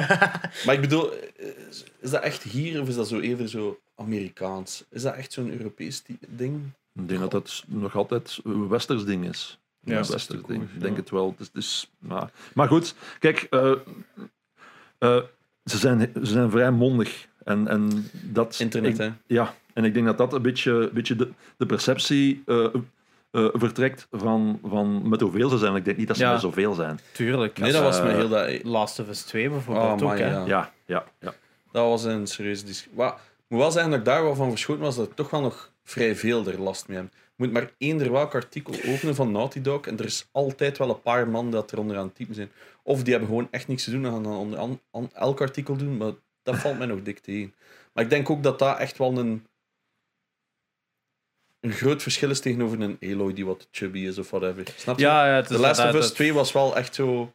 maar 0.65 0.75
ik 0.75 0.81
bedoel, 0.81 1.11
is, 2.01 2.11
dat 2.11 2.23
echt 2.23 2.43
hier 2.43 2.81
of 2.81 2.89
is 2.89 2.95
dat 2.95 3.09
zo 3.09 3.19
even 3.21 3.49
zo 3.49 3.79
Amerikaans? 3.97 4.85
Is 4.91 5.03
dat 5.03 5.15
echt 5.15 5.33
zo'n 5.33 5.51
Europees 5.53 6.03
ding? 6.29 6.61
Ik 6.95 7.09
denk 7.09 7.21
dat 7.21 7.33
het 7.33 7.63
nog 7.67 7.97
altijd 7.97 8.39
een 8.45 8.69
westers 8.69 9.05
ding 9.05 9.29
is. 9.29 9.59
Ja, 9.81 9.91
een 9.91 9.97
dat 9.97 10.05
is 10.07 10.13
westers 10.13 10.43
ding. 10.47 10.63
Ik 10.63 10.81
denk 10.81 10.95
ja. 10.97 11.01
het 11.01 11.11
wel. 11.11 11.31
Het 11.31 11.41
is, 11.41 11.47
het 11.47 11.57
is- 11.63 11.91
maar, 11.99 12.31
maar 12.55 12.69
goed, 12.69 12.95
kijk, 13.19 13.47
eh, 13.51 13.73
eh, 14.99 15.17
ze, 15.65 15.79
zijn, 15.79 16.11
ze 16.15 16.27
zijn 16.27 16.51
vrij 16.51 16.71
mondig. 16.71 17.27
En, 17.45 17.69
en 17.69 18.11
dat, 18.13 18.57
Internet, 18.61 18.93
ik- 18.93 18.99
hè? 18.99 19.11
Ja, 19.27 19.55
en 19.75 19.85
ik 19.85 19.95
denk 19.95 20.07
dat 20.07 20.19
dat 20.19 20.33
een 20.33 20.43
beetje, 20.43 20.91
beetje 20.93 21.17
de, 21.17 21.29
de 21.57 21.67
perceptie 21.67 22.43
eh, 22.47 22.65
eh, 23.31 23.47
vertrekt 23.53 24.07
van, 24.11 24.61
van 24.65 25.09
met 25.09 25.21
hoeveel 25.21 25.49
ze 25.49 25.59
zijn. 25.59 25.75
Ik 25.77 25.85
denk 25.85 25.97
niet 25.97 26.07
dat 26.09 26.17
ze 26.17 26.23
Ja. 26.23 26.33
met 26.33 26.41
zoveel 26.41 26.75
zijn. 26.75 26.99
Tuurlijk. 27.13 27.59
Nee, 27.59 27.73
dat 27.73 27.83
was 27.83 27.99
eh, 27.99 28.05
me 28.05 28.11
heel 28.13 28.29
dat... 28.29 28.63
Last 28.65 28.99
of 28.99 29.09
Us 29.09 29.23
2 29.23 29.49
bijvoorbeeld 29.51 29.87
Oh, 29.87 29.93
ook. 29.93 30.01
man, 30.01 30.17
hè. 30.17 30.31
ja. 30.31 30.45
Ja, 30.47 30.73
ja, 30.87 31.05
ja. 31.21 31.35
Dat 31.73 31.87
was 31.89 32.05
een 32.05 32.27
serieuze 32.27 32.65
discussie. 32.65 32.93
Maar 32.97 33.15
moet 33.49 33.61
wel 33.61 33.71
zeggen 33.71 33.91
dat 33.91 33.99
ik 34.01 34.07
daar 34.07 34.23
wel 34.23 34.35
van 34.35 34.51
verschoten 34.51 34.83
was 34.83 34.97
dat 34.97 35.07
ik 35.09 35.15
toch 35.15 35.31
wel 35.31 35.41
nog 35.41 35.71
vrij 35.85 36.17
veel 36.17 36.47
er 36.47 36.61
last 36.61 36.89
mee 36.89 36.97
heb. 36.97 37.07
Je 37.13 37.45
moet 37.49 37.53
maar 37.53 37.71
eender 37.79 38.13
welk 38.13 38.35
artikel 38.35 38.75
openen 38.87 39.15
van 39.15 39.33
Naughty 39.33 39.61
Dog 39.61 39.87
en 39.87 39.99
er 39.99 40.05
is 40.05 40.29
altijd 40.33 40.79
wel 40.79 40.89
een 40.89 41.01
paar 41.03 41.29
man 41.29 41.51
dat 41.51 41.73
er 41.73 41.79
onder 41.79 41.97
aan 41.97 42.05
het 42.07 42.15
typen 42.15 42.35
zijn. 42.35 42.51
Of 42.83 43.03
die 43.03 43.11
hebben 43.13 43.29
gewoon 43.31 43.49
echt 43.51 43.69
niks 43.69 43.85
te 43.85 43.91
doen 43.91 44.05
en 44.05 44.11
gaan 44.13 44.23
dan 44.23 44.37
onder 44.91 45.09
elk 45.13 45.41
artikel 45.41 45.77
doen, 45.77 45.97
maar 45.97 46.13
dat 46.43 46.57
valt 46.57 46.79
mij 46.79 46.87
nog 46.87 47.03
dik 47.03 47.19
tegen. 47.19 47.55
Maar 47.93 48.05
ik 48.05 48.11
denk 48.11 48.31
ook 48.31 48.43
dat 48.43 48.59
dat 48.59 48.79
echt 48.79 48.99
wel 48.99 49.19
een, 49.19 49.47
een 51.63 51.73
groot 51.73 52.03
verschil 52.03 52.31
is 52.31 52.41
tegenover 52.41 52.81
een 52.81 52.97
Aloy 53.01 53.33
die 53.33 53.47
wat 53.47 53.69
chubby 53.71 53.99
is 53.99 54.19
of 54.19 54.31
whatever. 54.31 54.65
Snap 54.77 54.99
je? 54.99 55.05
Ja, 55.05 55.27
ja, 55.27 55.35
het 55.35 55.51
is 55.51 55.57
The 55.57 55.63
Last 55.63 55.81
of 55.85 55.95
Us 55.95 56.05
het- 56.05 56.15
2 56.15 56.35
was 56.35 56.53
wel 56.53 56.77
echt 56.77 56.95
zo... 56.95 57.33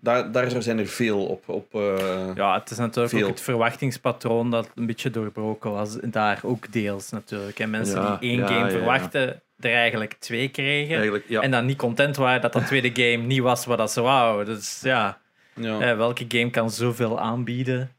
Daar, 0.00 0.32
daar 0.32 0.62
zijn 0.62 0.78
er 0.78 0.86
veel 0.86 1.26
op. 1.26 1.48
op 1.48 1.74
eh, 1.74 2.30
Ja, 2.34 2.58
het 2.58 2.70
is 2.70 2.76
natuurlijk 2.76 3.14
Veel. 3.14 3.22
ook 3.22 3.28
het 3.28 3.40
verwachtingspatroon 3.40 4.50
dat 4.50 4.70
een 4.74 4.86
beetje 4.86 5.10
doorbroken 5.10 5.70
was. 5.70 5.96
Daar 6.02 6.40
ook 6.42 6.72
deels 6.72 7.10
natuurlijk. 7.10 7.58
En 7.58 7.70
mensen 7.70 8.00
Ja, 8.02 8.16
die 8.16 8.30
één 8.30 8.38
ja, 8.38 8.46
game 8.46 8.58
ja, 8.58 8.64
ja. 8.64 8.70
verwachten, 8.70 9.42
er 9.60 9.72
eigenlijk 9.72 10.14
twee 10.18 10.48
kregen. 10.48 10.94
Eigenlijk, 10.94 11.24
ja. 11.28 11.40
En 11.40 11.50
dan 11.50 11.66
niet 11.66 11.76
content 11.78 12.16
waren 12.16 12.40
dat 12.40 12.52
dat 12.52 12.66
tweede 12.66 12.90
game 13.02 13.24
niet 13.26 13.40
was 13.40 13.64
wat 13.66 13.78
dat 13.78 13.92
ze 13.92 14.00
wou. 14.00 14.44
Dus 14.44 14.80
ja, 14.82 15.18
ja. 15.54 15.80
eh, 15.80 15.96
welke 15.96 16.24
game 16.28 16.50
kan 16.50 16.70
zoveel 16.70 17.20
aanbieden? 17.20 17.90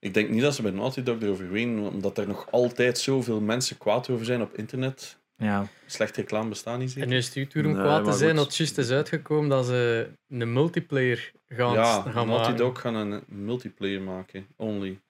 Ik 0.00 0.14
denk 0.14 0.28
niet 0.30 0.42
dat 0.42 0.54
ze 0.54 0.62
bij 0.62 0.70
Naughty 0.70 1.02
Dog 1.02 1.20
erover 1.20 1.50
weten, 1.50 1.78
omdat 1.78 2.18
er 2.18 2.26
nog 2.26 2.50
altijd 2.50 2.98
zoveel 2.98 3.40
mensen 3.40 3.78
kwaad 3.78 4.10
over 4.10 4.24
zijn 4.24 4.42
op 4.42 4.54
internet. 4.54 5.18
Ja, 5.36 5.66
Slecht 5.86 6.16
reclame 6.16 6.48
bestaat 6.48 6.78
niet 6.78 6.86
En 6.86 6.92
zeker. 6.92 7.08
nu 7.08 7.16
is 7.16 7.34
het 7.34 7.50
toer 7.50 7.64
om 7.66 7.72
Nee, 7.72 7.82
kwaad 7.82 8.04
te 8.04 8.12
zijn 8.12 8.36
dat 8.36 8.44
het 8.46 8.56
juist 8.56 8.78
is 8.78 8.90
uitgekomen 8.90 9.48
dat 9.48 9.66
ze 9.66 10.10
een 10.28 10.52
multiplayer 10.52 11.32
gaan, 11.48 11.72
Ja, 11.72 12.02
gaan 12.02 12.26
Naughty 12.26 12.28
maken. 12.48 12.56
Dog 12.56 12.80
gaan 12.80 12.94
een 12.94 13.22
multiplayer 13.26 14.00
maken. 14.02 14.46
Only. 14.56 15.00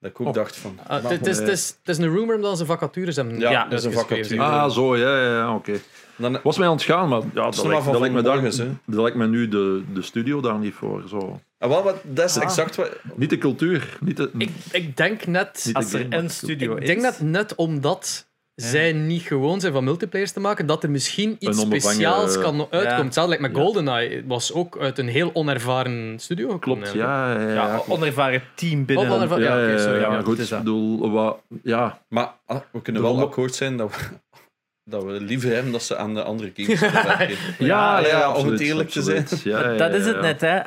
Dat 0.00 0.10
ik 0.10 0.20
ook 0.20 0.26
Oh. 0.26 0.32
dacht 0.34 0.56
van... 0.56 0.78
Ah, 0.86 1.08
Het 1.08 1.26
is- 1.26 1.38
het 1.38 1.48
is- 1.48 1.68
het 1.84 1.88
is 1.88 1.98
een 2.04 2.12
rumor 2.14 2.40
dat 2.40 2.58
ze 2.58 2.66
vacatures 2.66 3.16
hebben 3.16 3.38
Ja, 3.38 3.50
Ja, 3.50 3.64
dat 3.64 3.78
is 3.78 3.84
een 3.84 3.92
vacature. 3.92 4.42
Ah, 4.42 4.70
zo, 4.70 4.96
ja, 4.96 5.20
ja, 5.22 5.32
ja 5.36 5.54
oké. 5.54 5.72
Dan, 6.16 6.38
Was 6.42 6.58
mij 6.58 6.68
ontgaan, 6.68 7.08
maar 7.08 7.20
ja, 7.34 7.50
dat, 7.50 7.64
lijkt, 7.66 7.84
dat, 7.84 8.00
lijkt 8.00 8.14
me 8.14 8.22
daar, 8.22 8.42
hè. 8.42 8.50
dat 8.86 9.00
lijkt 9.00 9.16
me 9.16 9.26
nu 9.26 9.48
de, 9.48 9.82
de 9.92 10.02
studio 10.02 10.40
daar 10.40 10.58
niet 10.58 10.74
voor. 10.74 11.02
Zo. 11.08 11.40
ah, 11.58 11.68
wel, 11.68 11.82
wat, 11.82 11.96
dat 12.02 12.28
is 12.28 12.36
Ah. 12.36 12.42
exact 12.42 12.76
wat... 12.76 12.90
Niet 13.14 13.30
de 13.30 13.38
cultuur. 13.38 13.96
Niet 14.00 14.16
de, 14.16 14.30
Ik, 14.38 14.50
ik 14.72 14.96
denk 14.96 15.26
net... 15.26 15.70
Als 15.72 15.90
de 15.90 15.98
er 15.98 16.18
een 16.18 16.30
studio 16.30 16.76
Ik 16.76 16.80
is... 16.82 16.86
denk 16.88 17.02
dat 17.02 17.20
net 17.20 17.54
omdat 17.54 18.27
zij 18.62 18.92
niet 18.92 19.22
gewoon 19.22 19.60
zijn 19.60 19.72
van 19.72 19.84
multiplayers 19.84 20.32
te 20.32 20.40
maken, 20.40 20.66
dat 20.66 20.82
er 20.82 20.90
misschien 20.90 21.36
iets 21.38 21.58
onbevangen, 21.58 21.80
speciaals 21.80 22.38
kan 22.38 22.60
uitkomen. 22.60 22.82
ja. 22.88 23.04
Hetzelfde 23.04 23.28
lijkt 23.36 23.42
met 23.46 23.56
Ja. 23.56 23.62
GoldenEye. 23.62 24.16
Het 24.16 24.24
was 24.26 24.52
ook 24.52 24.78
uit 24.78 24.98
een 24.98 25.08
heel 25.08 25.30
onervaren 25.32 26.18
studio 26.18 26.50
gekomen. 26.50 26.82
Klopt, 26.82 26.92
ja. 26.98 27.32
ja, 27.32 27.40
ja, 27.40 27.52
Ja, 27.54 27.82
onervaren 27.88 28.42
team 28.54 28.84
binnen. 28.84 29.06
Oh, 29.06 29.12
onervaren- 29.14 29.44
Ja, 29.44 29.56
ja, 29.58 29.62
oké, 29.64 29.72
ja, 29.72 29.78
sorry, 29.78 29.94
ja, 29.94 30.00
ja, 30.00 30.08
maar 30.10 30.22
goed, 30.24 30.38
ik 30.40 30.48
bedoel, 30.48 31.10
wat, 31.10 31.38
ja, 31.62 31.98
Maar 32.08 32.32
ah, 32.46 32.60
we 32.72 32.82
kunnen 32.82 33.02
wel 33.02 33.20
akkoord 33.20 33.54
zijn 33.54 33.76
dat 33.76 33.90
we, 33.96 34.02
dat 34.90 35.04
we 35.04 35.10
liever 35.20 35.52
hebben 35.54 35.72
dat 35.72 35.82
ze 35.82 35.96
aan 35.96 36.14
de 36.14 36.22
andere 36.22 36.52
games 36.56 36.80
werken. 36.80 37.36
ja, 37.58 38.06
ja, 38.06 38.28
om 38.28 38.34
absoluut, 38.34 38.58
het 38.58 38.68
eerlijk 38.68 38.90
te 38.90 39.02
zijn. 39.02 39.26
Ja, 39.44 39.60
ja, 39.70 39.76
Dat 39.76 39.94
is 39.94 40.04
ja, 40.06 40.12
het 40.12 40.16
ja. 40.16 40.20
net, 40.22 40.40
hè. 40.40 40.60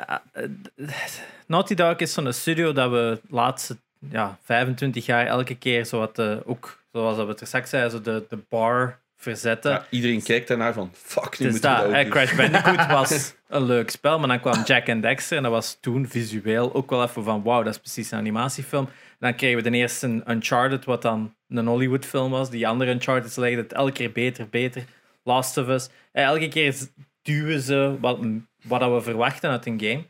Naughty 1.46 1.74
Dog 1.74 1.96
is 1.96 2.12
zo'n 2.12 2.32
studio 2.32 2.72
dat 2.72 2.90
we 2.90 3.18
de 3.28 3.34
laatste 3.34 3.76
ja, 4.10 4.38
25 4.42 5.06
jaar 5.06 5.26
elke 5.26 5.54
keer 5.54 5.84
zo 5.84 5.98
wat, 5.98 6.18
eh, 6.18 6.36
ook, 6.44 6.80
zoals 6.92 7.16
dat 7.16 7.24
we 7.24 7.30
het 7.30 7.40
er 7.40 7.46
straks 7.46 7.70
zeiden, 7.70 7.90
zo 7.90 8.00
de, 8.00 8.24
de 8.28 8.38
bar 8.48 9.00
verzetten. 9.16 9.70
Ja, 9.70 9.86
iedereen 9.90 10.22
kijkt 10.22 10.48
daarnaar 10.48 10.72
van, 10.72 10.90
fuck, 10.94 11.38
nu 11.38 11.46
Dus 11.46 11.52
moeten 11.52 11.70
we 11.70 11.82
dat, 11.82 11.92
hè. 11.92 12.08
Crash 12.08 12.36
Bandicoot 12.36 12.86
was 13.00 13.34
een 13.48 13.64
leuk 13.64 13.90
spel, 13.90 14.18
maar 14.18 14.28
dan 14.28 14.40
kwam 14.40 14.62
Jack 14.64 14.88
and 14.88 15.02
Dexter 15.02 15.36
en 15.36 15.42
dat 15.42 15.52
was 15.52 15.78
toen 15.80 16.08
visueel 16.08 16.74
ook 16.74 16.90
wel 16.90 17.02
even 17.02 17.24
van 17.24 17.42
wauw, 17.42 17.62
dat 17.62 17.72
is 17.72 17.80
precies 17.80 18.10
een 18.10 18.18
animatiefilm. 18.18 18.84
En 18.84 19.28
dan 19.28 19.34
kregen 19.34 19.62
we 19.62 19.70
de 19.70 19.76
eerste 19.76 20.22
Uncharted, 20.26 20.84
wat 20.84 21.02
dan 21.02 21.34
een 21.48 21.66
Hollywood 21.66 22.04
film 22.04 22.30
was. 22.30 22.50
Die 22.50 22.68
andere 22.68 22.90
Uncharted 22.90 23.36
legden 23.36 23.62
het 23.62 23.72
elke 23.72 23.92
keer 23.92 24.12
beter, 24.12 24.48
beter. 24.48 24.84
Last 25.24 25.56
of 25.56 25.68
Us. 25.68 25.88
En 26.12 26.24
elke 26.24 26.48
keer 26.48 26.74
duwen 27.22 27.60
ze 27.60 27.96
wat, 28.00 28.18
wat 28.62 28.92
we 28.92 29.00
verwachten 29.00 29.50
uit 29.50 29.66
een 29.66 29.80
game. 29.80 30.04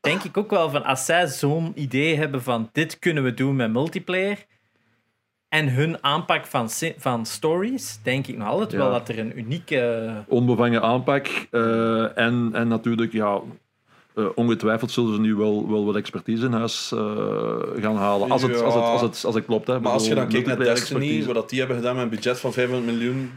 Denk 0.00 0.22
ik 0.22 0.36
ook 0.36 0.50
wel 0.50 0.70
van 0.70 0.84
als 0.84 1.04
zij 1.04 1.26
zo'n 1.26 1.72
idee 1.74 2.16
hebben 2.16 2.42
van 2.42 2.68
dit 2.72 2.98
kunnen 2.98 3.22
we 3.22 3.34
doen 3.34 3.56
met 3.56 3.72
multiplayer. 3.72 4.46
En 5.56 5.68
hun 5.68 6.04
aanpak 6.04 6.46
van, 6.46 6.68
van 6.98 7.26
stories, 7.26 7.98
denk 8.02 8.26
ik 8.26 8.36
nog 8.36 8.48
altijd 8.48 8.70
Ja. 8.72 8.78
wel 8.78 8.90
dat 8.90 9.08
er 9.08 9.18
een 9.18 9.38
unieke 9.38 10.12
onbevangen 10.28 10.82
aanpak. 10.82 11.26
eh, 11.50 12.18
en, 12.18 12.50
en 12.52 12.68
natuurlijk, 12.68 13.12
ja, 13.12 13.40
eh, 14.14 14.24
ongetwijfeld 14.34 14.90
zullen 14.90 15.14
ze 15.14 15.20
nu 15.20 15.34
wel, 15.34 15.68
wel 15.70 15.84
wat 15.84 15.96
expertise 15.96 16.44
in 16.46 16.52
huis 16.52 16.92
eh, 16.92 17.00
gaan 17.80 17.96
halen. 17.96 18.30
Als 18.30 18.42
het, 18.42 18.62
als 18.62 18.74
het, 18.74 18.82
als 18.82 19.00
het, 19.00 19.24
als 19.24 19.34
het 19.34 19.44
klopt. 19.44 19.66
Hè. 19.66 19.80
Maar 19.80 19.92
als 19.92 20.06
je 20.08 20.14
dan 20.14 20.28
kijkt 20.28 20.46
naar 20.46 20.56
Destiny, 20.56 20.80
expertise. 20.80 21.26
wat 21.26 21.34
dat 21.34 21.50
die 21.50 21.58
hebben 21.58 21.76
gedaan 21.76 21.94
met 21.94 22.04
een 22.04 22.10
budget 22.10 22.40
van 22.40 22.52
500 22.52 22.96
miljoen, 22.96 23.30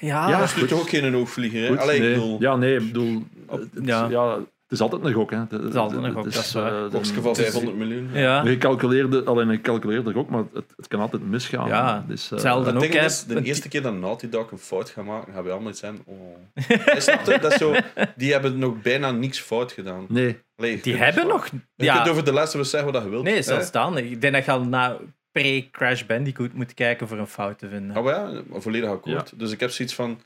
Ja, 0.00 0.28
Ja, 0.28 0.38
dat 0.38 0.54
is 0.56 0.68
toch 0.68 0.80
ook 0.80 0.88
geen 0.88 1.16
oogvlieger. 1.16 1.60
Hè? 1.62 1.68
Goed, 1.68 1.78
Allee, 1.78 1.96
ik 1.96 2.02
nee. 2.02 2.12
bedoel, 2.14 2.36
Ja, 2.40 2.56
nee, 2.56 2.76
ik 2.76 2.86
bedoel... 2.86 3.22
Het, 3.50 3.68
Ja. 3.82 4.06
ja. 4.10 4.38
Het 4.68 4.72
is 4.78 4.80
altijd 4.80 5.04
een 5.04 5.12
gok. 5.12 5.30
Hè. 5.30 5.36
Het, 5.38 5.52
is 5.52 5.74
altijd 5.74 6.02
een 6.02 6.12
gok, 6.12 6.24
dat 6.24 6.34
is 6.34 6.52
waar. 6.52 6.84
eh, 6.84 6.90
kosten 6.90 7.14
de- 7.14 7.20
van 7.22 7.30
het 7.30 7.38
is- 7.38 7.44
500 7.44 7.76
miljoen. 7.76 8.10
ja. 8.12 8.42
Je 8.44 8.58
calculeerde, 8.58 9.24
alleen 9.24 9.50
ik 9.50 9.62
calculeerde 9.62 10.10
er 10.10 10.18
ook, 10.18 10.28
maar 10.30 10.44
het, 10.52 10.72
het 10.76 10.88
kan 10.88 11.00
altijd 11.00 11.22
misgaan. 11.28 11.68
Ja, 11.68 12.04
dus, 12.08 12.24
eh, 12.24 12.30
hetzelfde. 12.30 12.72
Het 12.72 12.84
ook, 12.84 12.90
is, 13.02 13.24
de 13.24 13.42
eerste 13.42 13.68
keer 13.68 13.82
dat 13.82 13.94
Naughty 13.94 14.28
Dog 14.28 14.50
een 14.50 14.58
fout 14.58 14.90
gaat 14.90 15.04
maken, 15.04 15.32
gaan 15.32 15.44
we 15.44 15.50
allemaal 15.50 15.70
iets 15.70 15.80
zijn. 15.80 15.98
Oh. 16.04 16.16
Het, 16.54 17.42
dat 17.42 17.52
is 17.52 17.58
zo, 17.58 17.74
die 18.16 18.32
hebben 18.32 18.58
nog 18.58 18.82
bijna 18.82 19.10
niks 19.10 19.38
fout 19.40 19.72
gedaan. 19.72 20.04
Nee, 20.08 20.38
Allee, 20.56 20.72
die 20.72 20.80
kunt- 20.82 20.98
hebben 21.04 21.26
nog... 21.26 21.46
Je 21.74 21.84
Ja, 21.84 21.94
kunt 21.96 22.08
over 22.08 22.24
de 22.24 22.32
laatste 22.32 22.64
zeggen 22.64 22.92
wat 22.92 23.02
je 23.02 23.08
wilt. 23.08 23.24
nee, 23.24 23.42
zelfs 23.42 23.70
dan. 23.70 23.98
Ik 23.98 24.20
denk 24.20 24.34
dat 24.34 24.44
je 24.44 24.50
al 24.50 24.64
na 24.64 24.96
pre-Crash 25.32 26.02
Bandicoot 26.04 26.52
moet 26.52 26.74
kijken 26.74 27.08
voor 27.08 27.18
een 27.18 27.26
fout 27.26 27.58
te 27.58 27.68
vinden. 27.68 27.96
Ah, 27.96 28.04
maar 28.04 28.14
ja, 28.14 28.42
volledig 28.52 28.90
akkoord. 28.90 29.38
Dus 29.38 29.50
ik 29.52 29.60
heb 29.60 29.70
zoiets 29.70 29.94
van... 29.94 30.20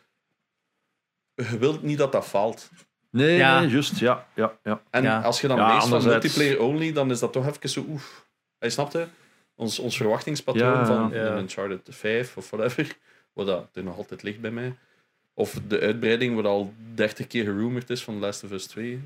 Je 1.35 1.59
wilt 1.59 1.83
niet 1.83 1.99
dat 1.99 2.13
dat 2.13 2.27
faalt. 2.27 2.71
Nee, 3.11 3.37
Ja. 3.37 3.61
nee, 3.61 3.69
juist. 3.69 3.99
Ja, 3.99 4.27
ja, 4.35 4.53
ja. 4.65 4.83
En 4.91 5.03
Ja. 5.03 5.21
als 5.21 5.41
je 5.41 5.49
dan 5.49 5.57
Ja, 5.57 5.75
leest 5.75 5.89
van 5.89 6.05
multiplayer 6.05 6.61
only, 6.61 6.93
dan 6.93 7.11
is 7.11 7.19
dat 7.19 7.33
toch 7.33 7.47
even 7.47 7.69
zo 7.69 7.85
oef. 7.89 8.27
Hij 8.59 8.71
snapt 8.71 8.93
hè? 8.93 9.05
Ons, 9.55 9.79
ons 9.79 9.97
verwachtingspatroon 9.97 10.73
Ja, 10.79 10.87
van 10.87 11.11
ja. 11.13 11.27
een 11.27 11.39
Uncharted 11.39 11.81
5 11.91 12.37
of 12.37 12.51
whatever, 12.51 12.97
wat 13.35 13.47
dat 13.47 13.69
er 13.73 13.83
nog 13.83 13.97
altijd 13.97 14.23
ligt 14.23 14.41
bij 14.41 14.51
mij. 14.51 14.75
Of 15.35 15.57
de 15.69 15.81
uitbreiding, 15.81 16.35
wat 16.35 16.45
al 16.45 16.75
30 16.95 17.27
keer 17.27 17.45
gerumored 17.45 17.91
is 17.91 18.03
van 18.05 18.15
The 18.15 18.21
Last 18.21 18.45
of 18.45 18.51
Us 18.51 18.67
2. 18.67 19.01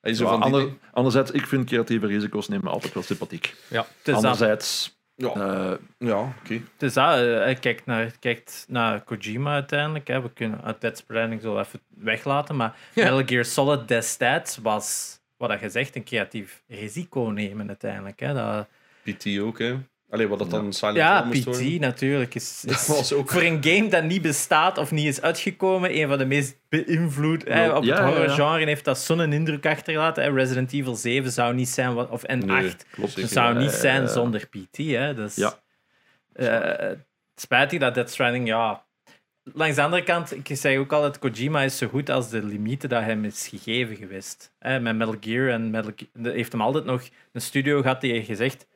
Hij 0.00 0.10
is 0.10 0.18
zo 0.18 0.24
Ja, 0.24 0.30
van 0.30 0.42
ander- 0.42 0.68
anderzijds, 0.92 1.30
ik 1.30 1.46
vind 1.46 1.66
creatieve 1.66 2.06
risico's 2.06 2.48
nemen 2.48 2.70
altijd 2.72 2.94
wel 2.94 3.02
sympathiek. 3.02 3.54
Ja. 3.68 3.80
Het 3.80 3.88
is 3.88 4.04
dat. 4.04 4.14
Anderzijds, 4.14 4.95
Ja, 5.16 5.32
eh, 5.34 5.72
ja 5.98 6.20
oké. 6.20 6.52
Het 6.54 6.82
is 6.82 6.92
dat. 6.92 7.18
eh, 7.18 7.24
Hij 7.36 7.54
kijkt 7.54 7.86
naar, 7.86 8.10
kijkt 8.18 8.64
naar 8.68 9.00
Kojima 9.04 9.52
uiteindelijk. 9.52 10.08
Hè. 10.08 10.22
We 10.22 10.32
kunnen 10.32 10.62
uit 10.64 10.80
Dead 10.80 10.98
Stranding 10.98 11.42
zo 11.42 11.58
even 11.58 11.80
weglaten. 11.88 12.56
Maar 12.56 12.76
Ja. 12.94 13.02
Metal 13.04 13.22
Gear 13.26 13.44
Solid 13.44 13.88
destijds 13.88 14.56
was, 14.56 15.18
wat 15.36 15.48
dat 15.48 15.58
gezegd, 15.58 15.96
een 15.96 16.04
creatief 16.04 16.62
risico 16.68 17.20
nemen 17.20 17.68
uiteindelijk. 17.68 18.20
Hè. 18.20 18.34
Dat, 18.34 18.68
PT 19.02 19.38
ook, 19.38 19.58
hè. 19.58 19.76
Allee, 20.10 20.28
wat 20.28 20.38
dat 20.38 20.50
dan 20.50 20.72
Silent 20.72 20.96
ja, 20.96 21.16
Hill 21.18 21.26
moest 21.26 21.40
PT 21.40 21.44
worden. 21.46 21.80
natuurlijk. 21.80 22.34
Is, 22.34 22.60
Dat 22.66 22.86
was 22.86 23.12
ook... 23.12 23.30
voor 23.30 23.42
een 23.42 23.64
game 23.64 23.88
dat 23.88 24.04
niet 24.04 24.22
bestaat 24.22 24.78
of 24.78 24.90
niet 24.90 25.06
is 25.06 25.20
uitgekomen, 25.22 25.98
een 25.98 26.08
van 26.08 26.18
de 26.18 26.24
meest 26.26 26.58
beïnvloed 26.68 27.44
Ja, 27.46 27.68
op 27.68 27.74
het 27.76 27.84
ja, 27.84 27.94
ja. 28.00 28.06
horrorgenre 28.06 28.64
heeft 28.66 28.84
dat 28.84 28.98
zo'n 28.98 29.32
indruk 29.32 29.66
achtergelaten. 29.66 30.22
Hè. 30.24 30.30
Resident 30.30 30.72
Evil 30.72 30.94
7 30.94 31.32
zou 31.32 31.54
niet 31.54 31.68
zijn, 31.68 31.94
wat, 31.94 32.10
of 32.10 32.22
en 32.22 32.38
Nee, 32.46 32.66
8 32.66 32.86
klopt. 32.90 33.14
Het 33.16 33.30
zou 33.30 33.52
Ja, 33.54 33.60
niet 33.60 33.70
ja, 33.70 33.76
zijn 33.76 34.02
ja. 34.02 34.08
zonder 34.08 34.46
PT. 34.48 34.76
Hè. 34.76 35.14
Dus, 35.14 35.34
Ja. 35.36 35.54
eh, 36.32 36.88
het 36.88 37.04
spijtig 37.36 37.80
dat 37.80 37.94
Death 37.94 38.10
Stranding, 38.10 38.46
ja... 38.46 38.84
Langs 39.52 39.76
de 39.76 39.82
andere 39.82 40.02
kant, 40.02 40.36
ik 40.36 40.56
zeg 40.56 40.78
ook 40.78 40.92
altijd, 40.92 41.18
Kojima 41.18 41.62
is 41.62 41.78
zo 41.78 41.88
goed 41.88 42.10
als 42.10 42.28
de 42.30 42.42
limieten 42.44 42.88
dat 42.88 43.02
hem 43.02 43.24
is 43.24 43.48
gegeven 43.48 43.96
geweest. 43.96 44.52
Hè, 44.58 44.80
met 44.80 44.96
Metal 44.96 45.14
Gear 45.20 45.48
en 45.48 45.70
Metal 45.70 45.92
Ge- 45.96 46.30
heeft 46.30 46.52
hem 46.52 46.60
altijd 46.60 46.84
nog 46.84 47.02
een 47.32 47.40
studio 47.40 47.80
gehad 47.82 48.00
die 48.00 48.12
heeft 48.12 48.26
gezegd, 48.26 48.66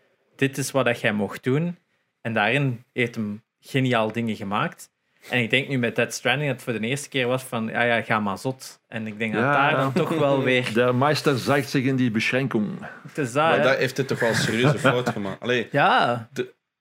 dit 0.41 0.59
is 0.59 0.71
wat 0.71 0.85
dat 0.85 1.01
jij 1.01 1.13
mocht 1.13 1.45
doen. 1.45 1.79
En 2.21 2.35
daarin 2.35 2.85
heeft 2.93 3.15
hem 3.15 3.43
geniaal 3.61 4.13
dingen 4.13 4.37
gemaakt. 4.37 4.91
En 5.29 5.39
ik 5.43 5.51
denk 5.51 5.69
nu 5.69 5.79
met 5.79 5.97
Death 5.97 6.15
Stranding 6.15 6.51
dat 6.51 6.61
het 6.61 6.71
voor 6.71 6.81
de 6.81 6.87
eerste 6.87 7.09
keer 7.09 7.27
was 7.27 7.43
van, 7.43 7.67
ja, 7.67 7.83
ja, 7.83 8.03
ga 8.03 8.21
maar 8.21 8.39
zot. 8.39 8.81
En 8.89 9.07
ik 9.07 9.19
denk 9.19 9.33
dat 9.33 9.43
daar 9.43 9.77
dan 9.77 9.93
toch 9.93 10.09
wel 10.09 10.43
weer... 10.43 10.73
de 10.73 10.93
meester 10.93 11.39
zegt 11.39 11.71
zich 11.71 11.85
in 11.85 11.97
die 11.97 12.11
beschenking. 12.11 12.87
Het 13.09 13.19
is 13.19 13.33
dat, 13.33 13.45
Maar 13.45 13.57
hè. 13.57 13.63
daar 13.63 13.77
heeft 13.77 13.97
het 13.97 14.09
toch 14.09 14.21
wel 14.21 14.29
een 14.29 14.35
serieuze 14.35 14.79
fout 14.79 15.09
gemaakt. 15.09 15.41
Allee, 15.41 15.69
Ja, 15.71 16.29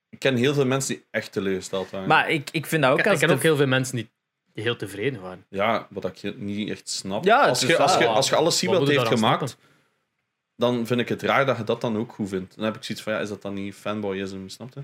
ik 0.08 0.18
ken 0.18 0.36
heel 0.36 0.54
veel 0.54 0.66
mensen 0.66 0.94
die 0.94 1.04
echt 1.10 1.32
teleurgesteld 1.32 1.90
waren. 1.90 2.08
maar 2.08 2.30
ik, 2.30 2.48
ik 2.52 2.66
vind 2.66 2.82
dat 2.82 2.92
ook 2.92 2.98
Ik, 2.98 3.06
als 3.06 3.20
ik 3.20 3.26
ken 3.26 3.36
ook 3.36 3.42
heel 3.42 3.56
veel 3.56 3.66
mensen 3.66 3.96
die, 3.96 4.10
die 4.54 4.64
heel 4.64 4.76
tevreden 4.76 5.20
waren. 5.20 5.44
Ja, 5.48 5.86
wat 5.90 6.04
ik 6.04 6.16
je 6.16 6.34
niet 6.36 6.70
echt 6.70 6.88
snap. 6.88 7.24
Ja, 7.24 7.46
als, 7.46 7.60
je, 7.60 7.78
als, 7.78 7.98
je, 7.98 8.06
als 8.06 8.28
je 8.28 8.36
alles 8.36 8.58
ziet 8.58 8.70
Wat 8.70 8.88
heeft 8.88 9.08
gemaakt, 9.08 9.56
dan 10.60 10.86
vind 10.86 11.00
ik 11.00 11.08
het 11.08 11.22
raar 11.22 11.46
dat 11.46 11.56
je 11.56 11.64
dat 11.64 11.80
dan 11.80 11.96
ook 11.96 12.12
goed 12.12 12.28
vindt. 12.28 12.56
Dan 12.56 12.64
heb 12.64 12.76
ik 12.76 12.84
zoiets 12.84 13.04
van, 13.04 13.12
ja, 13.12 13.18
is 13.18 13.28
dat 13.28 13.42
dan 13.42 13.54
niet 13.54 13.74
fanboyism, 13.74 14.38
snap 14.48 14.74
je? 14.74 14.80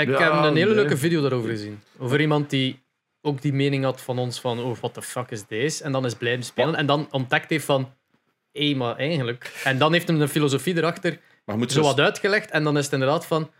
Ik 0.00 0.08
Ja, 0.08 0.22
heb 0.22 0.32
een 0.32 0.38
hele 0.42 0.50
nee. 0.52 0.66
leuke 0.74 0.96
video 0.96 1.20
daarover 1.20 1.50
gezien. 1.50 1.80
Over 1.98 2.20
iemand 2.20 2.50
die 2.50 2.82
ook 3.22 3.42
die 3.42 3.52
mening 3.52 3.84
had 3.84 4.00
van 4.00 4.18
ons 4.18 4.40
van, 4.40 4.60
oh, 4.60 4.76
what 4.78 4.94
the 4.94 5.02
fuck 5.02 5.30
is 5.30 5.46
deze? 5.46 5.84
En 5.84 5.92
dan 5.92 6.04
is 6.04 6.14
blijven 6.14 6.44
spelen. 6.44 6.74
En 6.74 6.86
dan 6.86 7.08
ontdekt 7.10 7.50
heeft 7.50 7.64
van, 7.64 7.92
hé, 8.52 8.74
maar 8.74 8.96
eigenlijk... 8.96 9.60
En 9.64 9.78
dan 9.78 9.92
heeft 9.92 10.08
hem 10.08 10.20
een 10.20 10.28
filosofie 10.28 10.76
erachter 10.76 11.10
Maar 11.44 11.54
je 11.54 11.60
moet 11.60 11.72
zo 11.72 11.82
wat 11.82 12.00
uitgelegd. 12.00 12.50
En 12.50 12.64
dan 12.64 12.76
is 12.78 12.84
het 12.84 12.92
inderdaad 12.92 13.26
van, 13.26 13.50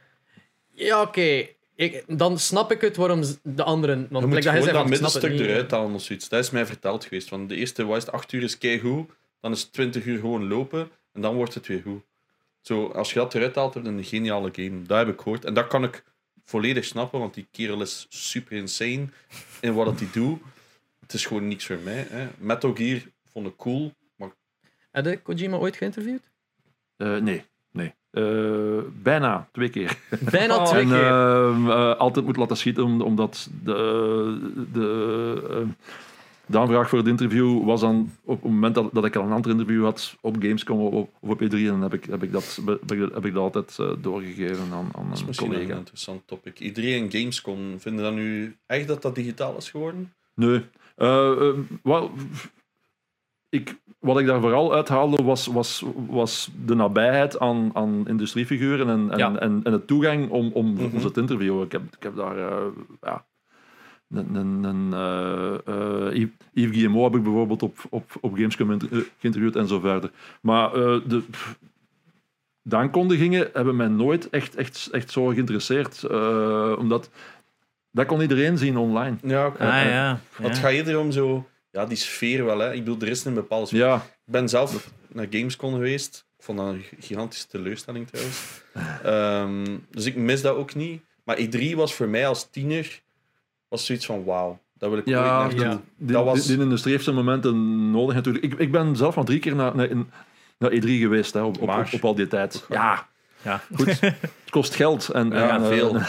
ja, 0.70 1.00
oké. 1.02 1.46
ik- 1.74 2.04
dan 2.06 2.38
snap 2.38 2.72
ik 2.72 2.80
het 2.80 2.96
waarom 2.96 3.22
de 3.42 3.62
anderen... 3.62 3.98
Je 4.00 4.06
Want 4.10 4.26
moet 4.26 4.34
like 4.44 4.58
dat 4.60 4.72
dat 4.72 4.88
middenstuk 4.88 5.38
eruit 5.38 5.70
halen 5.70 5.94
of 5.94 6.02
zoiets. 6.02 6.28
Dat 6.28 6.40
is 6.44 6.50
mij 6.50 6.66
verteld 6.66 7.04
geweest. 7.04 7.28
Van 7.28 7.46
de 7.46 7.54
eerste 7.56 7.84
was 7.84 8.04
het 8.04 8.12
8 8.12 8.32
uur 8.32 8.42
is 8.42 8.58
keigoed, 8.58 9.10
dan 9.40 9.52
is 9.52 9.60
het 9.62 9.72
20 9.72 10.04
uur 10.04 10.18
gewoon 10.18 10.48
lopen 10.48 10.90
en 11.14 11.20
dan 11.20 11.34
wordt 11.34 11.54
het 11.54 11.66
weer 11.66 11.82
goed. 11.82 12.02
Zo, 12.60 12.86
als 12.86 13.12
je 13.12 13.18
dat 13.18 13.34
eruit 13.34 13.54
haalt, 13.54 13.74
heb 13.74 13.82
je 13.84 13.88
een 13.88 14.04
geniale 14.04 14.48
game. 14.52 14.82
Dat 14.82 14.98
heb 14.98 15.08
ik 15.08 15.20
gehoord. 15.20 15.44
En 15.44 15.54
dat 15.54 15.66
kan 15.66 15.84
ik 15.84 16.04
volledig 16.44 16.84
snappen, 16.84 17.18
want 17.18 17.34
die 17.34 17.46
kerel 17.50 17.80
is 17.80 18.06
super 18.08 18.56
insane 18.56 19.06
in 19.60 19.74
wat 19.74 19.98
hij 20.00 20.08
doet. 20.12 20.40
Het 21.00 21.12
is 21.12 21.26
gewoon 21.26 21.48
niks 21.48 21.66
voor 21.66 21.78
mij. 21.84 22.06
Hè. 22.08 22.28
Metal 22.38 22.74
Gear 22.74 23.00
vond 23.32 23.46
ik 23.46 23.56
cool, 23.56 23.92
maar 24.16 24.30
Heb 24.90 25.04
je 25.04 25.20
Kojima 25.22 25.56
ooit 25.56 25.76
geïnterviewd? 25.76 26.22
Eh, 26.96 27.16
nee, 27.16 27.44
nee. 27.70 27.94
Eh, 28.10 28.82
bijna 29.02 29.48
twee 29.52 29.68
keer. 29.70 29.98
Bijna 30.30 30.56
Oh. 30.56 30.64
twee 30.70 30.82
en 30.82 30.88
keer. 30.88 31.06
ehm, 31.06 31.70
eh, 31.70 31.96
altijd 31.96 32.24
moet 32.24 32.36
laten 32.36 32.56
schieten, 32.56 32.84
om- 32.84 33.00
omdat 33.02 33.48
de, 33.64 33.74
de, 34.72 35.66
de 36.46 36.58
aanvraag 36.58 36.88
voor 36.88 36.98
het 36.98 37.08
interview 37.08 37.64
was 37.64 37.80
dan 37.80 38.10
op 38.24 38.42
het 38.42 38.50
moment 38.52 38.74
dat, 38.74 38.88
dat 38.92 39.04
ik 39.04 39.16
al 39.16 39.24
een 39.24 39.32
ander 39.32 39.50
interview 39.50 39.84
had 39.84 40.16
op 40.20 40.36
Gamescom 40.40 40.80
of 40.80 40.92
op, 40.92 41.10
op 41.20 41.40
E3, 41.42 41.48
en 41.50 41.64
dan 41.66 41.82
heb 41.82 41.94
ik, 41.94 42.04
heb 42.04 42.22
ik, 42.22 42.32
dat, 42.32 42.60
heb 42.66 42.92
ik, 42.92 42.98
heb 43.14 43.24
ik 43.24 43.34
dat 43.34 43.42
altijd 43.42 43.78
eh, 43.78 44.02
doorgegeven 44.02 44.72
aan, 44.72 44.88
aan 44.92 45.08
dat 45.08 45.12
is 45.12 45.20
een 45.20 45.26
wel 45.26 45.44
een 45.44 45.52
collega. 45.52 45.76
interessant 45.78 46.22
topic. 46.26 46.60
Iedereen 46.60 47.10
Gamescom, 47.10 47.80
vinden 47.80 48.04
dat 48.04 48.14
nu 48.14 48.56
echt 48.66 48.88
dat 48.88 49.02
dat 49.02 49.14
digitaal 49.14 49.56
is 49.56 49.70
geworden? 49.70 50.12
Nee. 50.34 50.62
Eh, 50.96 51.30
eh, 51.48 51.54
wel, 51.82 52.10
ik, 53.48 53.76
wat 53.98 54.18
ik 54.18 54.26
daar 54.26 54.40
vooral 54.40 54.74
uithaalde 54.74 55.22
was, 55.22 55.46
was, 55.46 55.84
was 56.08 56.50
de 56.64 56.74
nabijheid 56.74 57.38
aan, 57.38 57.70
aan 57.74 58.08
industriefiguren 58.08 58.88
en, 58.88 59.10
en, 59.10 59.18
Ja. 59.18 59.38
en, 59.38 59.60
en 59.62 59.72
de 59.72 59.84
toegang 59.84 60.30
om, 60.30 60.50
om, 60.52 60.72
Mhm. 60.72 60.84
om 60.94 61.00
ze 61.00 61.10
te 61.10 61.20
interviewen. 61.20 61.64
Ik 61.64 61.72
heb, 61.72 61.82
ik 61.96 62.02
heb 62.02 62.16
daar 62.16 62.38
eh, 62.38 62.66
ja, 63.00 63.26
een, 64.16 64.34
een, 64.34 64.64
een, 64.64 64.92
eh, 64.92 66.08
eh, 66.08 66.14
Yves- 66.52 66.74
Guillemot 66.76 67.04
heb 67.04 67.14
ik 67.14 67.22
bijvoorbeeld 67.22 67.62
op, 67.62 67.78
op, 67.90 68.10
op 68.20 68.34
Gamescom 68.34 68.72
eh, 68.72 68.78
geïnterviewd 69.18 69.56
en 69.56 69.68
zo 69.68 69.80
verder. 69.80 70.10
Maar 70.40 70.74
eh, 70.74 71.00
de, 71.06 71.18
pff, 71.30 71.58
de 72.62 72.76
aankondigingen 72.76 73.50
hebben 73.52 73.76
mij 73.76 73.88
nooit 73.88 74.30
echt, 74.30 74.54
echt, 74.54 74.88
echt 74.92 75.10
zo 75.10 75.26
geïnteresseerd. 75.26 76.02
eh, 76.02 76.74
omdat 76.78 77.10
dat 77.90 78.06
kon 78.06 78.20
iedereen 78.20 78.58
zien 78.58 78.76
online. 78.76 79.16
Ja, 79.22 79.46
oké. 79.46 79.62
Ah 79.64 79.84
ja. 79.84 80.20
Want 80.36 80.48
het 80.48 80.56
ja. 80.56 80.62
gaat 80.62 80.72
eerder 80.72 80.98
om 80.98 81.10
zo... 81.12 81.48
Ja, 81.70 81.86
die 81.86 81.96
sfeer 81.96 82.44
wel, 82.44 82.58
hè. 82.58 82.72
Ik 82.72 82.84
bedoel, 82.84 83.00
er 83.00 83.08
is 83.08 83.24
een 83.24 83.34
bepaalde 83.34 83.66
sfeer. 83.66 83.78
Ja, 83.80 83.94
Ik 83.96 84.32
ben 84.32 84.48
zelf 84.48 84.90
naar 85.08 85.26
Gamescom 85.30 85.72
geweest. 85.72 86.26
Ik 86.38 86.44
vond 86.44 86.58
dat 86.58 86.68
een 86.68 86.84
gigantische 87.00 87.46
teleurstelling 87.46 88.06
trouwens. 88.08 88.62
Ehm, 89.02 89.76
dus 89.90 90.04
ik 90.04 90.16
mis 90.16 90.42
dat 90.42 90.56
ook 90.56 90.74
niet. 90.74 91.02
Maar 91.24 91.38
E3 91.38 91.74
was 91.74 91.94
voor 91.94 92.08
mij 92.08 92.26
als 92.28 92.50
tiener 92.50 93.02
was 93.74 93.86
zoiets 93.86 94.06
van 94.06 94.24
wauw. 94.24 94.58
Dat 94.78 94.90
wil 94.90 94.98
ik 94.98 95.06
ja, 95.06 95.44
ooit 95.44 95.60
ja. 95.60 95.80
Die, 95.96 96.12
Dat 96.12 96.24
was- 96.24 96.46
die, 96.46 96.54
die 96.56 96.64
industrie 96.64 96.92
heeft 96.92 97.04
zijn 97.04 97.16
momenten 97.16 97.90
nodig 97.90 98.14
natuurlijk. 98.14 98.44
Ik, 98.44 98.54
ik 98.58 98.72
ben 98.72 98.96
zelf 98.96 99.14
van 99.14 99.24
drie 99.24 99.38
keer 99.38 99.54
naar, 99.54 99.76
naar, 99.76 99.88
naar 100.58 100.70
E3 100.70 100.84
geweest 100.84 101.32
hè, 101.34 101.40
op, 101.42 101.60
op, 101.60 101.66
Maar- 101.66 101.78
op, 101.86 101.92
op 101.92 102.04
al 102.04 102.14
die 102.14 102.26
tijd. 102.26 102.64
Ja, 102.68 103.06
Ja. 103.42 103.60
goed. 103.74 104.00
Het 104.44 104.50
kost 104.50 104.74
geld. 104.74 105.08
En, 105.08 105.30
Ja, 105.30 105.48
en, 105.50 105.62
eh, 105.62 105.68
veel. 105.68 105.92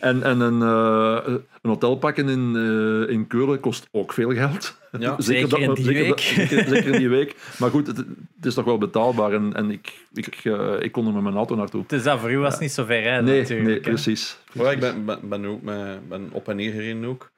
En, 0.00 0.22
en 0.22 0.40
een, 0.40 0.62
eh, 0.62 1.34
een 1.62 1.70
hotel 1.70 1.96
pakken 1.96 2.28
in, 2.28 2.56
eh, 2.56 3.14
in 3.14 3.26
Keulen 3.26 3.60
kost 3.60 3.88
ook 3.90 4.12
veel 4.12 4.30
geld. 4.34 4.78
Ja. 4.98 5.14
Zeker 5.20 5.60
in 5.60 5.74
die 5.74 5.84
zeker 5.84 6.00
week. 6.02 6.08
dat- 6.08 6.20
zeker, 6.20 6.64
zeker 6.68 6.86
in 6.92 6.98
die 6.98 7.08
week. 7.08 7.36
Maar 7.58 7.70
goed, 7.70 7.86
het, 7.86 7.96
het 7.96 8.46
is 8.46 8.54
toch 8.54 8.64
wel 8.64 8.78
betaalbaar. 8.78 9.32
En, 9.32 9.54
en 9.54 9.70
ik, 9.70 10.06
ik, 10.12 10.40
eh, 10.44 10.74
ik 10.80 10.92
kon 10.92 11.06
er 11.06 11.12
met 11.12 11.22
mijn 11.22 11.34
auto 11.34 11.54
naartoe. 11.54 11.84
Dus 11.86 12.02
dat 12.02 12.20
voor 12.20 12.30
u 12.30 12.38
was 12.38 12.58
niet 12.58 12.72
zo 12.72 12.84
ver 12.84 13.00
rijden 13.00 13.24
Nee, 13.24 13.40
natuurlijk. 13.40 13.68
nee 13.68 13.76
hè. 13.80 13.80
precies. 13.90 14.38
Ja, 14.52 14.70
ik 14.70 14.80
ben, 14.80 15.04
ben, 15.04 15.28
ben, 15.28 15.44
ook 15.46 15.62
met, 15.62 16.08
ben 16.08 16.28
op 16.32 16.48
en 16.48 16.56
neer 16.56 16.72
gereden 16.72 17.04
ook. 17.04 17.30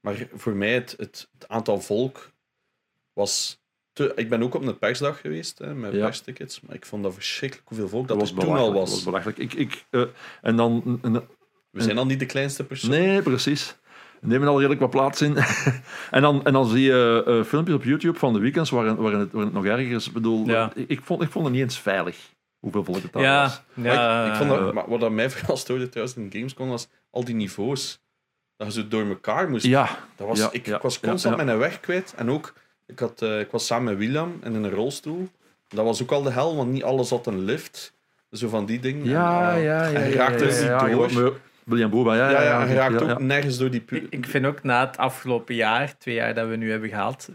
Maar 0.00 0.26
voor 0.34 0.52
mij, 0.52 0.72
het, 0.74 0.94
het, 0.98 1.28
het 1.38 1.48
aantal 1.48 1.80
volk 1.80 2.30
was... 3.12 3.60
Te, 3.92 4.12
ik 4.16 4.28
ben 4.28 4.42
ook 4.42 4.54
op 4.54 4.62
een 4.66 4.78
persdag 4.78 5.20
geweest, 5.20 5.58
hè, 5.58 5.74
met 5.74 5.92
Ja. 5.92 6.04
perstickets. 6.04 6.60
Maar 6.60 6.76
ik 6.76 6.86
vond 6.86 7.02
dat 7.02 7.14
verschrikkelijk 7.14 7.68
hoeveel 7.68 7.88
volk 7.88 8.08
dat, 8.08 8.18
Dat 8.18 8.28
er 8.28 8.34
was 8.34 8.44
toen 8.44 8.54
al 8.56 8.72
was. 8.72 8.84
Dat 8.84 8.94
was 8.94 9.04
belachelijk. 9.04 9.38
Ik, 9.38 9.52
ik, 9.54 9.84
eh, 9.90 10.02
en 10.42 10.56
dan... 10.56 10.98
een- 11.02 11.22
We 11.72 11.82
zijn 11.82 11.98
al 11.98 12.06
niet 12.06 12.18
de 12.18 12.26
kleinste 12.26 12.64
persoon. 12.64 12.90
Nee, 12.90 13.22
precies. 13.22 13.76
We 14.20 14.28
nemen 14.28 14.48
al 14.48 14.56
redelijk 14.56 14.80
wat 14.80 14.90
plaats 14.90 15.20
in. 15.22 15.36
en, 16.10 16.22
dan, 16.22 16.44
en 16.44 16.52
dan 16.52 16.66
zie 16.66 16.82
je 16.82 17.22
eh, 17.26 17.44
filmpjes 17.44 17.76
op 17.76 17.84
YouTube 17.84 18.18
van 18.18 18.32
de 18.32 18.38
weekends 18.38 18.70
waarin, 18.70 18.96
waarin, 18.96 19.20
het, 19.20 19.32
waarin 19.32 19.54
het 19.54 19.62
nog 19.64 19.72
erger 19.72 19.90
is. 19.96 20.06
Ik 20.06 20.12
bedoel, 20.12 20.46
Ja. 20.46 20.72
ik, 20.74 20.88
ik 20.88 21.00
vond, 21.04 21.22
ik 21.22 21.30
vond 21.30 21.44
het 21.44 21.54
niet 21.54 21.62
eens 21.62 21.78
veilig 21.78 22.16
hoeveel 22.60 22.84
volk 22.84 23.02
het 23.02 23.12
daar 23.12 23.22
Ja, 23.22 23.42
was. 23.42 23.62
Maar 23.74 23.92
ja. 23.92 24.24
ik, 24.24 24.30
ik 24.30 24.36
vond 24.36 24.50
dat, 24.50 24.58
eh, 24.68 24.72
maar 24.72 24.88
wat 24.88 25.00
dat 25.00 25.10
mij 25.10 25.30
vooral 25.30 25.56
stoorde 25.56 25.88
trouwens 25.88 26.16
in 26.16 26.28
Gamescom 26.32 26.68
was 26.68 26.88
al 27.10 27.24
die 27.24 27.34
niveaus. 27.34 28.00
Dat 28.56 28.74
je 28.74 28.80
zo 28.80 28.88
door 28.88 29.06
elkaar 29.08 29.50
moest. 29.50 29.64
Ja, 29.66 29.98
Dat 30.16 30.28
was, 30.28 30.38
Ja, 30.38 30.48
ik, 30.52 30.66
was 30.82 31.00
constant 31.00 31.38
ja. 31.38 31.44
mijn 31.44 31.58
weg 31.58 31.80
kwijt. 31.80 32.14
En 32.16 32.30
ook, 32.30 32.52
ik, 32.86 32.98
had, 32.98 33.22
eh, 33.22 33.40
ik 33.40 33.50
was 33.50 33.66
samen 33.66 33.84
met 33.84 33.96
William 33.98 34.38
en 34.42 34.54
in 34.54 34.64
een 34.64 34.70
rolstoel. 34.70 35.28
Dat 35.68 35.84
was 35.84 36.02
ook 36.02 36.10
al 36.10 36.22
de 36.22 36.30
hel, 36.30 36.56
want 36.56 36.70
niet 36.70 36.82
alles 36.82 37.10
had 37.10 37.26
een 37.26 37.44
lift. 37.44 37.92
Zo 38.30 38.48
van 38.48 38.66
die 38.66 38.80
dingen. 38.80 39.04
ja, 39.08 39.52
En, 39.54 39.60
ja. 39.60 39.84
eh, 39.84 39.92
ja, 39.92 39.98
en 40.00 40.08
je 40.08 40.14
ja, 40.14 40.16
raakt 40.16 40.40
ja, 40.40 40.46
er 40.46 40.64
ja, 40.64 40.86
ja, 40.86 41.06
door. 41.08 41.40
William 41.64 41.90
Boba, 41.90 42.14
ja. 42.14 42.30
Ja, 42.30 42.42
ja, 42.42 42.64
je 42.64 42.74
raakt 42.74 42.92
ja, 42.92 43.00
ook 43.00 43.08
ja. 43.08 43.18
nergens 43.18 43.58
door 43.58 43.70
die 43.70 43.80
pu- 43.80 43.96
Ik, 43.96 44.06
ik 44.10 44.26
vind 44.26 44.46
ook 44.46 44.62
na 44.62 44.86
het 44.86 44.96
afgelopen 44.98 45.54
jaar, 45.54 45.98
twee 45.98 46.14
jaar 46.14 46.34
dat 46.34 46.48
we 46.48 46.56
nu 46.56 46.70
hebben 46.70 46.88
gehad, 46.88 47.30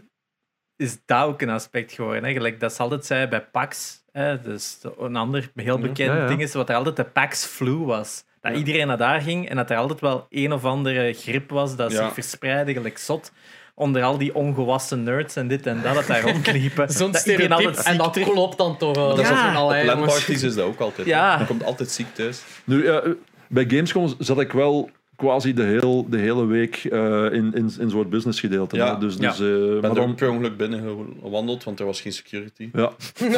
is 0.76 0.98
dat 1.06 1.24
ook 1.24 1.42
een 1.42 1.50
aspect 1.50 1.92
geworden. 1.92 2.24
Hè? 2.24 2.32
Gelijk 2.32 2.60
dat 2.60 2.72
ze 2.74 2.82
altijd 2.82 3.04
zei 3.06 3.26
bij 3.26 3.40
PAX, 3.44 4.02
hè? 4.12 4.40
dus 4.40 4.78
een 4.98 5.16
ander 5.16 5.50
heel 5.54 5.74
Ja. 5.76 5.80
bekend 5.82 5.98
Ja, 6.12 6.16
ja. 6.16 6.26
ding 6.26 6.40
is 6.42 6.54
wat 6.54 6.68
er 6.68 6.76
altijd 6.76 6.96
de 6.96 7.04
PAX 7.04 7.44
flu 7.46 7.76
was. 7.76 8.24
Dat 8.40 8.52
Ja. 8.52 8.58
iedereen 8.58 8.86
naar 8.86 8.96
daar 8.96 9.20
ging 9.20 9.48
en 9.48 9.56
dat 9.56 9.70
er 9.70 9.76
altijd 9.76 10.00
wel 10.00 10.26
een 10.30 10.52
of 10.52 10.64
andere 10.64 11.12
grip 11.12 11.50
was 11.50 11.76
dat 11.76 11.92
Ja. 11.92 12.04
zich 12.04 12.12
verspreidde, 12.12 12.72
gelijk 12.72 12.98
zot. 12.98 13.32
Onder 13.74 14.02
al 14.02 14.18
die 14.18 14.34
ongewassen 14.34 15.02
nerds 15.02 15.36
en 15.36 15.48
dit 15.48 15.66
en 15.66 15.82
dat, 15.82 15.94
dat 15.94 16.06
daar 16.06 16.20
rondliepen. 16.22 16.90
Zo'n 16.92 17.14
stereotype. 17.14 17.54
altijd 17.66 17.86
En 17.86 17.96
dat 17.96 18.18
klopt 18.18 18.58
dan 18.58 18.76
toch 18.76 18.96
wel. 18.96 19.08
Dat 19.08 19.18
is 19.18 19.30
op. 19.30 19.36
LAN-parties 19.84 20.42
is 20.42 20.54
dat 20.54 20.64
ook 20.64 20.80
altijd. 20.80 21.06
Ja. 21.06 21.38
Je 21.38 21.46
komt 21.46 21.64
altijd 21.64 21.90
ziek 21.90 22.14
thuis. 22.14 22.42
Nu, 22.64 22.84
ja, 22.84 23.00
eh, 23.00 23.10
bij 23.48 23.64
Gamescom 23.68 24.14
zat 24.18 24.40
ik 24.40 24.52
wel 24.52 24.90
quasi 25.16 25.54
de, 25.54 25.62
heel, 25.62 26.06
de 26.10 26.16
hele 26.18 26.46
week 26.46 26.76
eh, 26.84 27.24
in, 27.24 27.52
in, 27.54 27.72
in 27.78 27.90
zo'n 27.90 28.08
business 28.08 28.40
gedeelte. 28.40 28.76
Ja. 28.76 28.92
hè. 28.94 28.98
Dus, 29.00 29.16
Ja. 29.18 29.28
dus, 29.30 29.40
eh, 29.40 29.46
Ik 29.46 29.60
ben 29.70 29.80
maar 29.80 29.90
er 29.90 29.96
dan, 29.96 30.10
ook 30.10 30.16
per 30.16 30.30
ongeluk 30.30 30.56
binnen 30.56 31.06
gewandeld, 31.22 31.64
want 31.64 31.80
er 31.80 31.86
was 31.86 32.00
geen 32.00 32.12
security. 32.12 32.70
ja, 32.72 32.92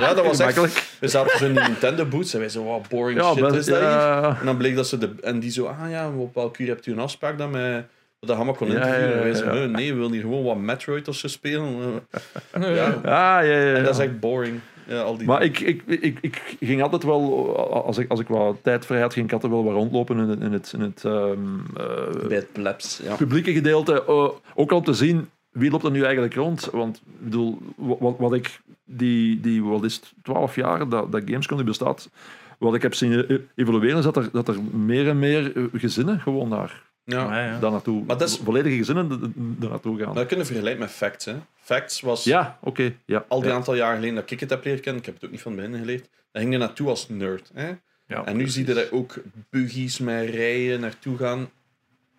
Ja, 0.00 0.14
dat 0.14 0.24
was 0.26 0.38
echt... 0.38 0.96
We 1.00 1.08
zaten 1.08 1.38
zo 1.38 1.44
in 1.46 1.52
Nintendo 1.52 2.04
booths 2.04 2.34
en 2.34 2.40
wij 2.40 2.48
zo, 2.48 2.62
wow, 2.62 2.82
boring 2.88 3.20
Ja, 3.20 3.32
shit 3.34 3.52
is 3.54 3.66
dat 3.66 3.78
hier? 3.78 4.36
En 4.40 4.46
dan 4.46 4.56
bleek 4.56 4.76
dat 4.76 4.86
ze 4.88 4.98
de... 4.98 5.10
En 5.22 5.40
die 5.40 5.50
zo, 5.50 5.64
ah 5.66 5.90
ja, 5.90 6.10
op 6.16 6.34
welk 6.34 6.58
uur 6.58 6.68
hebt 6.68 6.86
u 6.86 6.92
een 6.92 6.98
afspraak 6.98 7.38
dan 7.38 7.50
met... 7.50 7.84
Dat 8.20 8.36
Hammer 8.36 8.54
kon 8.54 8.66
Ja, 8.70 8.74
interviewen. 8.74 9.08
ja, 9.08 9.14
En 9.14 9.18
wij 9.22 9.28
ja, 9.28 9.34
zo, 9.36 9.44
ja. 9.44 9.62
"Eh, 9.62 9.68
nee, 9.70 9.88
we 9.90 9.94
willen 9.96 10.12
hier 10.12 10.20
gewoon 10.20 10.44
wat 10.44 10.56
Metroid 10.56 11.08
of 11.08 11.14
zo 11.16 11.28
spelen. 11.28 11.70
Ja. 12.60 12.66
Ja. 12.68 12.86
Ah, 12.86 13.02
ja, 13.02 13.42
ja, 13.42 13.58
ja. 13.60 13.74
En 13.74 13.84
dat 13.84 13.94
is 13.94 14.00
echt 14.00 14.20
boring. 14.20 14.60
Ja, 14.90 15.00
al 15.02 15.16
die 15.16 15.26
Maar 15.26 15.42
ik, 15.42 15.60
ik, 15.60 15.82
ik, 15.86 16.18
ik 16.22 16.56
ging 16.60 16.82
altijd 16.82 17.02
wel, 17.02 17.56
als 17.84 17.98
ik, 17.98 18.10
als 18.10 18.20
ik 18.20 18.28
wat 18.28 18.56
tijd 18.62 18.86
vrij 18.86 19.00
had, 19.00 19.12
ging 19.12 19.26
ik 19.26 19.32
altijd 19.32 19.52
wel 19.52 19.64
wat 19.64 19.72
rondlopen 19.74 20.18
in 20.18 20.28
het, 20.28 20.40
in 20.40 20.52
het, 20.52 20.72
in 20.72 20.80
het 20.80 21.04
ehm, 21.04 21.38
eh, 21.76 22.26
Bij 22.28 22.36
het 22.36 22.52
plebs, 22.52 23.00
ja. 23.02 23.14
publieke 23.16 23.52
gedeelte. 23.52 24.04
eh, 24.04 24.28
ook 24.54 24.70
al 24.70 24.76
om 24.78 24.84
te 24.84 24.92
zien 24.94 25.28
wie 25.50 25.70
loopt 25.70 25.84
er 25.84 25.90
nu 25.90 26.02
eigenlijk 26.02 26.34
rond. 26.34 26.68
Want 26.72 26.96
ik 26.96 27.02
bedoel, 27.24 27.58
wat, 27.76 28.14
wat 28.18 28.32
ik 28.34 28.60
die, 28.84 29.40
die 29.40 29.64
wat 29.64 29.84
is 29.84 29.94
het, 29.94 30.12
12 30.22 30.54
jaar 30.56 30.88
dat, 30.88 31.12
dat 31.12 31.22
Gamescom 31.24 31.56
nu 31.58 31.64
bestaat, 31.64 32.10
wat 32.58 32.74
ik 32.74 32.82
heb 32.82 32.94
zien 32.94 33.26
eh, 33.26 33.36
evolueren, 33.54 33.98
is 33.98 34.04
dat 34.04 34.16
er, 34.16 34.28
dat 34.32 34.48
er 34.48 34.56
meer 34.72 35.08
en 35.08 35.18
meer 35.18 35.56
eh, 35.56 35.62
gezinnen 35.72 36.20
gewoon 36.20 36.50
daar, 36.50 36.82
ja. 37.04 37.22
Ja, 37.36 37.44
ja. 37.46 37.58
daar 37.58 37.70
naartoe, 37.70 38.04
Maar 38.04 38.18
dat 38.18 38.28
is- 38.28 38.40
volledige 38.44 38.76
gezinnen 38.76 39.34
daar 39.58 39.70
naartoe 39.70 39.96
gaan. 39.98 40.06
Maar 40.06 40.14
dat 40.14 40.26
kunnen 40.26 40.46
vergelijken 40.46 40.80
met 40.80 40.90
Facts. 40.90 41.24
Hè. 41.24 41.34
Facts 41.70 42.00
was 42.00 42.24
Ja, 42.24 42.58
oké. 42.60 42.94
ja, 43.06 43.24
al 43.28 43.40
die 43.40 43.48
ja. 43.48 43.54
aantal 43.54 43.74
jaar 43.74 43.94
geleden 43.94 44.14
dat 44.14 44.30
ik 44.30 44.40
het 44.40 44.50
heb 44.50 44.64
leren 44.64 44.80
kennen. 44.80 45.00
Ik 45.00 45.06
heb 45.06 45.14
het 45.14 45.24
ook 45.24 45.30
niet 45.30 45.42
van 45.42 45.56
binnen 45.56 45.80
geleerd. 45.80 46.08
Daar 46.32 46.42
ging 46.42 46.52
je 46.54 46.58
naartoe 46.58 46.88
als 46.88 47.08
nerd. 47.08 47.50
Hè. 47.54 47.72
Ja, 48.06 48.24
en 48.24 48.36
nu 48.36 48.48
zie 48.48 48.66
je 48.66 48.74
daar 48.74 48.90
ook 48.90 49.14
buggies 49.50 49.98
met 49.98 50.28
rijen 50.28 50.80
naartoe 50.80 51.16
gaan. 51.16 51.50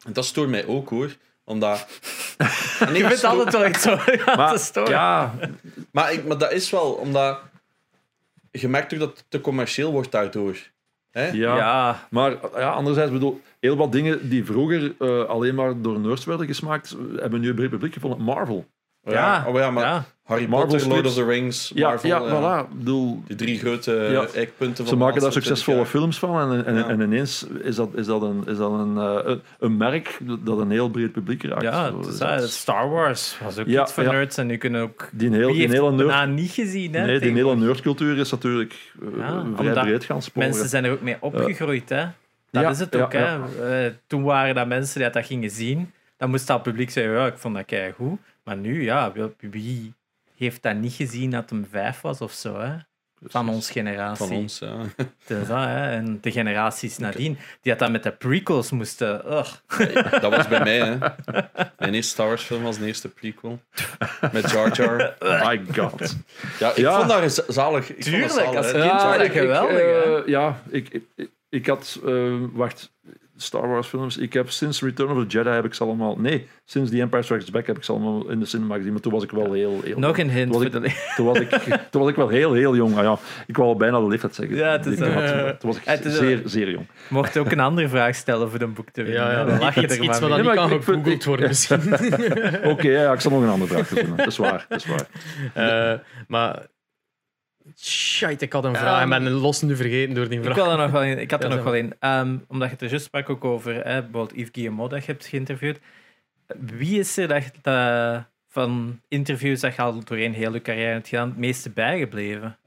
En 0.05 0.13
dat 0.13 0.25
stoort 0.25 0.49
mij 0.49 0.65
ook 0.65 0.89
hoor. 0.89 1.15
Omdat... 1.43 1.87
En 2.79 2.95
ik 2.95 3.01
vindt 3.05 3.17
sto- 3.17 3.27
altijd 3.27 3.51
wel 3.51 3.67
iets 3.67 3.81
zo 3.81 3.95
te 4.05 4.33
Maar, 4.35 4.59
storen. 4.59 4.89
ja, 4.91 5.35
maar, 5.91 6.13
ik, 6.13 6.25
maar 6.27 6.37
dat 6.37 6.51
is 6.51 6.69
wel 6.69 6.91
omdat... 6.91 7.39
Je 8.51 8.67
merkt 8.67 8.89
toch 8.89 8.99
dat 8.99 9.09
het 9.09 9.25
te 9.29 9.41
commercieel 9.41 9.91
wordt 9.91 10.11
daardoor. 10.11 10.57
Hè? 11.11 11.27
ja. 11.27 11.55
ja. 11.57 12.07
Maar 12.09 12.31
ja, 12.55 12.69
anderzijds 12.71 13.11
bedoel, 13.11 13.41
heel 13.59 13.75
wat 13.75 13.91
dingen 13.91 14.29
die 14.29 14.45
vroeger 14.45 14.93
eh, 14.99 15.25
alleen 15.25 15.55
maar 15.55 15.81
door 15.81 15.99
nerds 15.99 16.25
werden 16.25 16.47
gesmaakt, 16.47 16.95
hebben 17.15 17.39
nu 17.41 17.49
een 17.49 17.55
breed 17.55 17.69
publiek 17.69 17.93
gevonden. 17.93 18.21
Marvel. 18.21 18.65
Ja. 19.03 19.45
Oh, 19.47 19.55
ja, 19.57 19.71
maar 19.71 19.83
ja. 19.83 20.03
Harry 20.23 20.47
Marvel 20.47 20.69
Potter, 20.69 20.87
Lord 20.87 21.05
of 21.05 21.13
the 21.13 21.25
Rings, 21.25 21.71
Ja, 21.75 21.87
Marvel. 21.87 22.09
ja, 22.09 22.19
ja. 22.19 22.63
voilà. 22.65 22.69
Ik 22.71 22.77
bedoel, 22.77 23.23
Die 23.27 23.35
drie 23.35 23.59
grote 23.59 23.91
Ja. 23.91 24.25
eikpunten 24.35 24.75
van 24.75 24.85
ze 24.85 24.91
de 24.93 24.99
maken 24.99 25.21
daar 25.21 25.31
succesvolle 25.31 25.77
20 25.85 25.93
jaar. 25.93 26.01
films 26.01 26.19
van 26.19 26.51
en, 26.51 26.65
en, 26.65 26.75
Ja. 26.75 26.87
en 26.89 27.01
ineens 27.01 27.45
is 27.61 27.75
dat, 27.75 27.89
is 27.95 28.05
dat, 28.05 28.21
een, 28.21 28.43
is 28.47 28.57
dat 28.57 28.71
een, 28.71 28.97
eh, 28.97 29.19
een, 29.23 29.41
een 29.59 29.77
merk 29.77 30.17
dat 30.39 30.57
een 30.57 30.71
heel 30.71 30.89
breed 30.89 31.11
publiek 31.11 31.43
raakt. 31.43 31.61
Ja, 31.61 31.91
dat 31.91 32.49
Star 32.49 32.89
Wars 32.89 33.37
was 33.43 33.57
ook 33.59 33.67
Ja, 33.67 33.81
iets 33.81 33.93
voor 33.93 34.03
ja. 34.03 34.11
nerds 34.11 34.37
en 34.37 34.47
nu 34.47 34.57
kunnen 34.57 34.81
ook... 34.81 35.09
Die 35.11 35.27
een 35.27 35.33
heel, 35.33 35.51
die 35.53 35.67
hele 35.69 35.91
nerd, 35.91 36.29
niet 36.29 36.51
gezien, 36.51 36.93
hè? 36.93 37.05
nee, 37.05 37.19
die 37.19 37.31
hele 37.31 37.55
nerdcultuur 37.55 38.17
is 38.17 38.31
natuurlijk 38.31 38.91
eh, 39.01 39.07
Ja, 39.17 39.45
vrij 39.55 39.73
breed 39.73 40.03
gaan 40.03 40.21
sporen. 40.21 40.49
Mensen 40.49 40.69
zijn 40.69 40.85
er 40.85 40.91
ook 40.91 41.01
mee 41.01 41.17
opgegroeid, 41.19 41.89
hè? 41.89 42.05
Dat 42.51 42.63
Ja, 42.63 42.69
is 42.69 42.79
het 42.79 42.93
ja, 42.93 43.01
ook, 43.01 43.13
hè? 43.13 43.37
Eh, 43.85 43.91
toen 44.07 44.23
waren 44.23 44.55
dat 44.55 44.67
mensen 44.67 45.01
die 45.01 45.09
dat 45.11 45.25
gingen 45.25 45.49
zien. 45.49 45.91
Dan 46.17 46.29
moest 46.29 46.47
dat 46.47 46.63
publiek 46.63 46.89
zeggen, 46.89 47.13
ja, 47.13 47.25
ik 47.25 47.37
vond 47.37 47.55
dat 47.55 47.73
goed. 47.95 48.19
Maar 48.43 48.57
nu, 48.57 48.83
ja, 48.83 49.11
wie- 49.39 49.93
heeft 50.35 50.61
dat 50.63 50.75
niet 50.75 50.93
gezien 50.93 51.31
dat 51.31 51.49
hem 51.49 51.67
vijf 51.71 52.01
was 52.01 52.21
of 52.21 52.31
zo, 52.31 52.59
hè? 52.59 52.73
Van 53.23 53.49
ons 53.49 53.71
generatie. 53.71 54.27
Van 54.27 54.35
ons, 54.35 54.59
ja. 54.59 54.75
Dat, 55.27 55.47
hè? 55.47 55.89
En 55.91 56.17
de 56.21 56.31
generaties 56.31 56.97
nadien, 56.97 57.33
die 57.61 57.71
dat 57.71 57.79
dan 57.79 57.91
met 57.91 58.03
de 58.03 58.11
prequels 58.11 58.71
moesten... 58.71 59.31
ugh. 59.33 59.53
Dat 60.21 60.35
was 60.35 60.47
bij 60.47 60.59
mij, 60.63 60.77
hè. 60.79 60.97
Mijn 61.77 61.93
eerste 61.93 62.11
Star 62.11 62.27
Wars 62.27 62.43
film 62.43 62.63
was 62.63 62.77
de 62.77 62.85
eerste 62.85 63.09
prequel. 63.09 63.59
Met 64.31 64.51
Jar 64.51 64.71
Jar. 64.75 65.15
My 65.19 65.61
god. 65.75 66.15
Ja, 66.59 66.69
ik 66.69 66.77
Ja. 66.77 66.97
vond 66.97 67.09
dat 67.09 67.45
zalig. 67.47 67.89
Ik 67.89 67.93
vond 67.93 68.03
Tuurlijk, 68.05 68.23
dat 68.27 68.31
zalig, 68.43 68.55
als 68.55 68.71
kind 68.71 69.01
dat 69.01 69.15
ik- 69.15 69.21
ik, 69.21 69.31
geweldig, 69.31 69.77
eh, 69.79 70.27
ja, 70.27 70.61
ik, 70.69 70.89
ik, 70.89 71.03
ik, 71.15 71.29
ik 71.49 71.67
had... 71.67 71.99
eh, 72.05 72.33
wacht, 72.51 72.91
Star 73.41 73.67
Wars 73.67 73.87
films. 73.87 74.17
Ik 74.17 74.33
heb 74.33 74.49
sinds 74.49 74.81
Return 74.81 75.11
of 75.11 75.17
the 75.23 75.27
Jedi 75.37 75.49
heb 75.49 75.65
ik 75.65 75.73
ze 75.73 75.83
allemaal... 75.83 76.15
Nee, 76.19 76.47
sinds 76.65 76.91
The 76.91 76.99
Empire 77.01 77.23
Strikes 77.23 77.51
Back 77.51 77.67
heb 77.67 77.77
ik 77.77 77.83
ze 77.83 77.91
allemaal 77.91 78.29
in 78.29 78.39
de 78.39 78.45
cinema 78.45 78.75
gezien. 78.75 78.91
Maar 78.91 79.01
toen 79.01 79.11
was 79.11 79.23
ik 79.23 79.31
wel 79.31 79.53
heel... 79.53 79.81
heel 79.83 79.99
Nog 79.99 80.17
een 80.17 80.29
hint 80.29 80.61
ik-. 80.61 80.71
Toen 81.15 81.25
was, 81.25 81.39
ik, 81.39 81.49
toen 81.89 82.01
was 82.01 82.09
ik 82.09 82.15
wel 82.15 82.27
heel, 82.27 82.53
heel 82.53 82.75
jong. 82.75 82.97
Ah, 82.97 83.03
ja, 83.03 83.17
ik 83.47 83.57
wou 83.57 83.69
al 83.69 83.75
bijna 83.75 83.99
de 83.99 84.07
leeftijd 84.07 84.35
zeggen. 84.35 84.55
Ja, 84.55 84.71
het 84.71 84.85
is, 84.85 84.97
Ik 84.99 85.13
had- 85.13 85.23
eh, 85.23 85.49
toen 85.49 85.69
was 85.69 85.77
ik 85.77 85.83
het 85.85 86.05
is, 86.05 86.17
zeer, 86.17 86.41
zeer 86.45 86.69
jong. 86.71 86.87
Mocht 87.09 87.37
ook 87.37 87.51
een 87.51 87.59
andere 87.59 87.89
vraag 87.89 88.15
stellen 88.15 88.49
voor 88.51 88.61
een 88.61 88.73
boek 88.73 88.89
te 88.89 89.03
winnen. 89.03 89.21
Ja, 89.23 89.31
ja. 89.31 89.43
Dan 89.45 89.59
lach 89.59 89.75
je 89.75 89.81
iets, 89.81 89.95
er 89.97 90.03
iets 90.03 90.19
maar 90.19 90.29
wat 90.29 90.29
mee. 90.29 90.43
dan 90.43 90.55
Nee, 90.55 90.67
niet 90.67 90.69
maar 90.69 90.79
kan 90.95 90.95
ik- 90.95 91.07
ik- 91.07 91.13
gegoogeld 91.13 91.23
worden 91.23 91.47
misschien. 91.47 91.93
Oké, 92.71 92.89
ja, 92.89 93.13
ik 93.13 93.19
zal 93.19 93.31
nog 93.31 93.41
een 93.41 93.49
andere 93.49 93.73
vraag 93.83 93.87
doen. 94.05 94.15
Dat 94.15 94.27
is 94.27 94.37
waar. 94.37 94.65
Dat 94.69 94.77
is 94.79 94.85
waar. 94.85 95.07
Eh, 95.93 95.99
maar... 96.27 96.65
Shit, 97.83 98.41
ik 98.41 98.53
had 98.53 98.63
een 98.65 98.75
vraag 98.75 99.01
en 99.01 99.11
Ehm, 99.11 99.23
ben 99.23 99.31
los 99.33 99.61
nu 99.61 99.75
vergeten 99.75 100.15
door 100.15 100.29
die 100.29 100.37
Ik, 100.37 100.43
vraag. 100.43 100.57
had 100.57 100.71
er 100.71 100.77
nog 100.77 100.91
wel 100.91 101.03
in. 101.03 101.19
Ik 101.19 101.31
had 101.31 101.43
er 101.43 101.49
Ja, 101.49 101.55
nog 101.55 101.63
wel 101.63 101.73
in. 101.75 101.93
Ehm, 101.99 102.37
omdat 102.47 102.67
je 102.67 102.73
het 102.73 102.81
er 102.83 102.89
juist 102.89 103.05
sprak 103.05 103.29
ook 103.29 103.45
over 103.45 103.73
hè, 103.75 103.81
bijvoorbeeld 104.01 104.31
Yves 104.35 104.49
Guillemot 104.51 104.89
dat 104.89 105.05
je 105.05 105.11
hebt 105.11 105.25
geïnterviewd. 105.25 105.79
Wie 106.59 106.99
is 106.99 107.17
er 107.17 107.27
dat, 107.27 107.43
dat 107.61 108.23
van 108.49 108.99
interviews 109.07 109.59
dat 109.59 109.75
je 109.75 109.81
al 109.81 110.03
doorheen 110.03 110.33
heel 110.33 110.53
je 110.53 110.61
carrière 110.61 110.91
hebt 110.91 111.07
gedaan, 111.07 111.27
het 111.29 111.37
meeste 111.37 111.69
bijgebleven? 111.69 112.57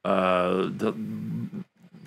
Eh, 0.00 0.58
dat, 0.76 0.94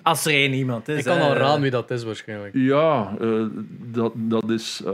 Als 0.02 0.24
er 0.26 0.32
één 0.32 0.52
iemand 0.52 0.88
is. 0.88 0.98
Ik 0.98 1.04
kan 1.04 1.16
hè. 1.16 1.22
al 1.22 1.34
raden 1.34 1.60
wie 1.60 1.70
dat 1.70 1.90
is 1.90 2.04
waarschijnlijk. 2.04 2.54
Ja, 2.54 3.14
eh, 3.20 3.42
dat, 3.92 4.12
dat 4.14 4.50
is... 4.50 4.82
eh 4.86 4.92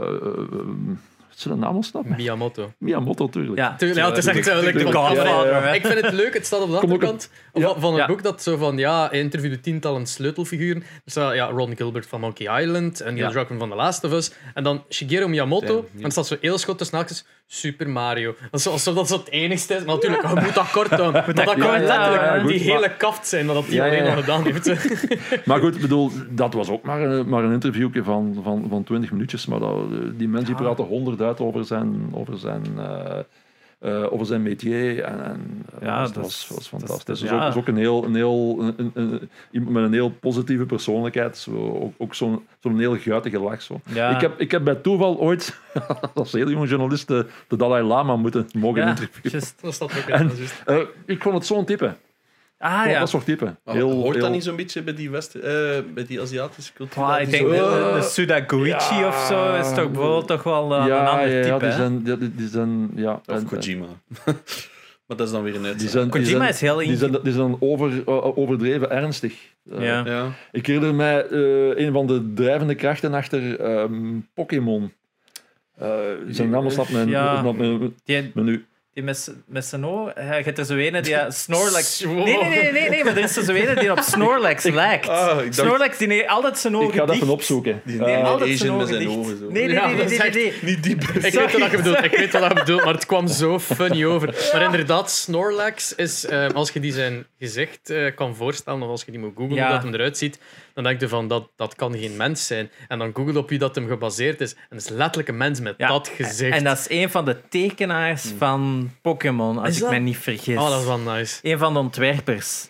zijn 1.41 1.59
naam 1.59 1.75
ontsnappen? 1.75 2.15
Miyamoto. 2.15 2.71
Miyamoto, 2.77 3.25
natuurlijk. 3.25 3.57
Ja, 3.57 3.75
Tuurlijk, 3.75 3.99
ja, 3.99 4.07
het 4.09 4.17
is 4.17 4.25
echt 4.25 4.45
zo. 4.45 4.59
like, 4.59 4.77
de 4.77 4.83
van- 4.83 4.93
Godfather, 4.93 5.25
ja, 5.25 5.45
ja. 5.45 5.61
hè. 5.61 5.73
Ik 5.73 5.85
vind 5.85 6.01
het 6.01 6.13
leuk, 6.13 6.33
het 6.33 6.45
staat 6.45 6.61
op 6.61 6.69
de 6.69 6.77
achterkant 6.77 7.29
ja. 7.53 7.73
van, 7.79 7.91
het 7.91 8.01
Ja. 8.01 8.07
boek 8.07 8.23
dat 8.23 8.43
zo 8.43 8.57
van, 8.57 8.77
ja, 8.77 9.07
hij 9.09 9.19
interviewde 9.19 9.59
tientallen 9.59 10.05
sleutelfiguren. 10.05 10.81
Er 10.81 11.11
staat 11.11 11.33
ja, 11.35 11.45
Ron 11.49 11.75
Gilbert 11.75 12.05
van 12.07 12.19
Monkey 12.19 12.61
Island 12.61 13.01
en 13.01 13.13
Neil 13.13 13.25
Ja. 13.25 13.31
Druckmann 13.31 13.59
van 13.59 13.69
The 13.69 13.75
Last 13.75 14.03
of 14.03 14.11
Us. 14.11 14.31
En 14.53 14.63
dan 14.63 14.83
Shigeru 14.89 15.27
Miyamoto. 15.27 15.87
En 15.97 16.03
er 16.03 16.11
staat 16.11 16.27
zo 16.27 16.35
heel 16.41 16.57
schot 16.57 16.77
tussen 16.77 16.97
haakjes 16.97 17.25
Super 17.47 17.89
Mario. 17.89 18.35
Alsof 18.51 18.83
dat 18.83 19.07
zo 19.07 19.17
het 19.17 19.29
enigste 19.29 19.73
is. 19.73 19.83
Maar 19.85 19.95
natuurlijk, 19.95 20.27
je 20.27 20.41
moet 20.41 20.53
dat 20.53 20.71
kort 20.71 20.97
doen. 20.97 21.11
Maar 21.13 21.33
dat 21.33 21.55
kan 21.55 21.73
hè. 21.73 22.43
die 22.47 22.59
Goed, 22.59 22.71
hele 22.71 22.91
kaft 22.97 23.27
zijn, 23.27 23.47
dat 23.47 23.65
Ja, 23.67 23.85
alleen 23.85 24.03
ja. 24.03 24.13
nog 24.15 24.19
gedaan 24.19 24.43
heeft. 24.43 24.71
Maar 25.47 25.59
goed, 25.59 25.79
bedoel, 25.81 26.11
dat 26.29 26.53
was 26.53 26.69
ook 26.69 26.83
maar, 26.83 27.01
een- 27.01 27.29
maar 27.29 27.43
een 27.43 27.51
interviewje 27.51 28.03
van, 28.03 28.39
van, 28.43 28.65
van 28.69 28.83
20 28.83 29.11
minuutjes. 29.11 29.45
Maar 29.45 29.59
dat, 29.59 29.69
eh, 29.91 29.97
die 30.17 30.27
mensen 30.27 30.55
die 30.55 30.55
Ja. 30.55 30.61
praten 30.61 30.85
honderd 30.85 31.21
uit 31.21 31.39
over 31.39 31.65
zijn, 31.65 32.09
over 32.13 32.37
zijn, 32.37 32.63
eh, 32.77 33.19
eh, 33.85 34.13
over 34.13 34.25
zijn 34.25 34.41
métier. 34.43 35.03
En, 35.03 35.23
en 35.25 35.65
eh, 35.79 35.87
Ja, 35.87 36.03
dat, 36.03 36.13
dat 36.13 36.23
was, 36.23 36.33
is- 36.33 36.47
was 36.47 36.49
dat 36.49 36.59
is- 36.61 36.67
fantastisch. 36.67 37.19
Dus 37.19 37.29
ja. 37.29 37.43
ook, 37.43 37.49
is 37.49 37.55
ook 37.55 37.67
een 37.67 37.77
heel, 37.77 38.03
een 38.05 38.15
heel, 38.15 38.57
een, 38.61 38.73
een- 38.77 38.91
een- 38.93 39.29
iemand 39.51 39.73
met 39.73 39.83
een 39.83 39.93
heel 39.93 40.09
positieve 40.09 40.65
persoonlijkheid. 40.65 41.37
Zo, 41.37 41.51
ook 41.79 41.93
ook 41.97 42.13
zo'n 42.15 42.45
zo'n 42.59 42.79
heel 42.79 42.97
guitige 42.97 43.39
lach. 43.39 43.61
Zo. 43.61 43.79
Ja. 43.93 44.15
Ik, 44.15 44.21
heb, 44.21 44.39
ik 44.39 44.51
heb 44.51 44.63
bij 44.63 44.75
toeval 44.75 45.17
ooit, 45.19 45.59
als 46.13 46.31
heel 46.31 46.49
jonge 46.49 46.67
journalist, 46.67 47.07
de, 47.07 47.25
de 47.47 47.55
Dalai 47.57 47.83
Lama 47.83 48.15
moeten 48.15 48.47
mogen 48.57 48.81
Ja, 48.81 48.87
interviewen. 48.89 49.31
just- 49.31 49.61
Dat 49.61 49.81
ook 49.81 49.91
En-. 49.91 50.31
Eh, 50.65 50.77
ik 51.05 51.21
vond 51.21 51.35
het 51.35 51.45
zo'n 51.45 51.65
type. 51.65 51.95
Ah 52.57 52.85
ja. 52.89 52.99
Dat 52.99 53.09
soort 53.09 53.25
type. 53.25 53.55
Maar 53.63 53.75
Heel, 53.75 53.91
hoort 53.91 54.13
heel- 54.15 54.23
dat 54.23 54.31
niet 54.31 54.43
zo'n 54.43 54.55
beetje 54.55 54.81
bij 54.83 54.93
die, 54.93 55.09
West, 55.09 55.35
eh, 55.35 55.41
bij 55.93 56.05
die 56.07 56.21
Aziatische 56.21 56.73
cultuur? 56.73 57.03
Ah, 57.03 57.21
ik 57.21 57.29
denk 57.29 57.43
zo- 57.47 57.51
de, 57.51 57.91
de 57.95 58.01
Sudagoichi 58.01 58.95
ja. 58.95 59.07
of 59.07 59.25
zo 59.29 59.55
is 59.55 59.67
toch 59.73 59.91
bijvoorbeeld 59.91 60.27
toch 60.27 60.43
wel 60.43 60.73
eh, 60.75 60.81
een 60.81 60.87
ja, 60.87 61.05
ander 61.05 61.29
ja, 61.29 61.41
type. 61.41 61.53
ja, 61.53 61.59
die 61.59 61.71
zijn, 61.71 62.03
die, 62.19 62.35
die 62.35 62.47
zijn, 62.47 62.91
ja, 62.95 63.21
Of 63.25 63.35
en- 63.35 63.45
Kojima. 63.45 63.85
maar 65.05 65.17
dat 65.17 65.27
is 65.27 65.31
dan 65.31 65.43
weer 65.43 65.55
een 65.55 65.61
Die 65.61 65.71
uitzondering. 65.71 65.91
zijn, 65.91 66.09
die 66.09 66.21
Kojima 66.23 66.39
zijn, 66.39 66.53
is 66.53 66.61
heel 66.61 66.77
die 66.77 66.97
zijn, 66.97 67.17
die 67.23 67.33
zijn 67.33 67.55
over, 67.59 67.91
eh, 68.05 68.37
overdreven 68.37 68.89
ernstig. 68.91 69.33
Eh, 69.71 69.83
Ja. 69.83 70.05
Ja. 70.05 70.27
Ik 70.51 70.65
herinner 70.65 70.95
mij 70.95 71.25
eh, 71.27 71.85
een 71.85 71.93
van 71.93 72.07
de 72.07 72.33
drijvende 72.33 72.75
krachten 72.75 73.13
achter 73.13 73.59
ehm, 73.59 74.19
Pokémon. 74.33 74.93
Eh, 75.77 75.87
zijn 76.27 76.49
naam 76.49 76.69
staat 76.69 76.89
mijn, 76.89 77.09
Ja. 77.09 77.41
mijn, 77.41 77.93
menu. 78.33 78.65
Die 78.95 79.03
met, 79.03 79.65
zijn 79.65 79.85
oor, 79.85 80.13
je 80.15 80.21
hebt 80.21 80.57
er 80.57 80.65
zo 80.65 80.75
ene 80.75 81.01
die 81.01 81.11
ja, 81.11 81.31
Snorlax... 81.43 82.03
Wow. 82.03 82.23
Nee, 82.23 82.37
nee, 82.37 82.49
nee, 82.49 82.71
nee, 82.71 82.89
nee, 82.89 83.03
maar 83.03 83.17
er 83.17 83.23
is 83.23 83.37
er 83.37 83.43
zo 83.43 83.53
ene 83.53 83.75
die 83.75 83.91
op 83.91 83.99
Snorlax 83.99 84.63
lijkt. 84.81 85.07
Ah, 85.09 85.39
Snorlax 85.49 85.97
die 85.97 86.07
heeft 86.07 86.27
altijd 86.27 86.57
zijn 86.57 86.75
ogen 86.75 86.87
Ik 86.89 86.93
ga 86.99 87.05
dicht. 87.05 87.17
even 87.21 87.33
opzoeken. 87.33 87.81
die 87.85 87.99
Nee, 87.99 88.15
neemt 88.15 88.27
altijd 88.27 88.49
Asian 88.53 88.87
zijn 88.87 88.99
met 88.99 89.07
ogen 89.07 89.19
ogen. 89.21 89.37
Nee, 89.53 89.67
nee, 89.67 89.79
nee, 89.79 89.95
dat 90.17 90.33
nee. 90.33 90.53
Niet 90.61 90.83
diep. 90.83 91.01
Ik 91.03 91.21
weet 91.21 91.33
wat 91.59 91.71
je 91.71 91.77
bedoelt, 91.77 92.03
ik 92.03 92.11
weet 92.11 92.31
wat 92.31 92.47
je 92.47 92.53
bedoelt, 92.53 92.83
maar 92.83 92.93
het 92.93 93.05
kwam 93.05 93.27
zo 93.27 93.59
funny 93.59 94.05
over. 94.05 94.49
Maar 94.53 94.61
inderdaad, 94.61 95.11
Snorlax 95.11 95.95
is, 95.95 96.25
eh, 96.25 96.47
als 96.49 96.71
je 96.71 96.79
die 96.79 96.93
zijn 96.93 97.25
gezicht 97.39 97.89
eh, 97.89 98.15
kan 98.15 98.35
voorstellen, 98.35 98.81
of 98.81 98.89
als 98.89 99.03
je 99.05 99.11
die 99.11 99.19
moet 99.19 99.31
googlen 99.35 99.55
Ja. 99.55 99.63
hoe 99.65 99.73
dat 99.73 99.83
hem 99.83 99.93
eruit 99.93 100.17
ziet, 100.17 100.39
dan 100.75 100.83
denk 100.83 100.99
je 100.99 101.07
van, 101.07 101.27
dat, 101.27 101.49
dat 101.55 101.75
kan 101.75 101.97
geen 101.97 102.17
mens 102.17 102.47
zijn. 102.47 102.69
En 102.87 102.99
dan 102.99 103.11
google 103.13 103.37
op 103.39 103.49
wie 103.49 103.59
dat 103.59 103.75
hem 103.75 103.87
gebaseerd 103.87 104.41
is. 104.41 104.53
En 104.53 104.59
het 104.69 104.81
is 104.81 104.89
letterlijk 104.89 105.27
een 105.27 105.37
mens 105.37 105.59
met 105.59 105.73
Ja, 105.77 105.87
dat 105.87 106.07
gezicht. 106.07 106.57
En 106.57 106.63
dat 106.63 106.77
is 106.77 106.89
een 106.89 107.09
van 107.09 107.25
de 107.25 107.37
tekenaars 107.49 108.33
van 108.37 108.91
Pokémon, 109.01 109.57
als 109.57 109.67
Is 109.69 109.75
ik 109.75 109.81
dat? 109.81 109.91
me 109.91 109.97
niet 109.97 110.17
vergis. 110.17 110.57
Oh, 110.57 110.69
dat 110.69 110.79
is 110.79 110.85
wel 110.87 110.99
nice. 110.99 111.39
Een 111.41 111.57
van 111.57 111.73
de 111.73 111.79
ontwerpers. 111.79 112.69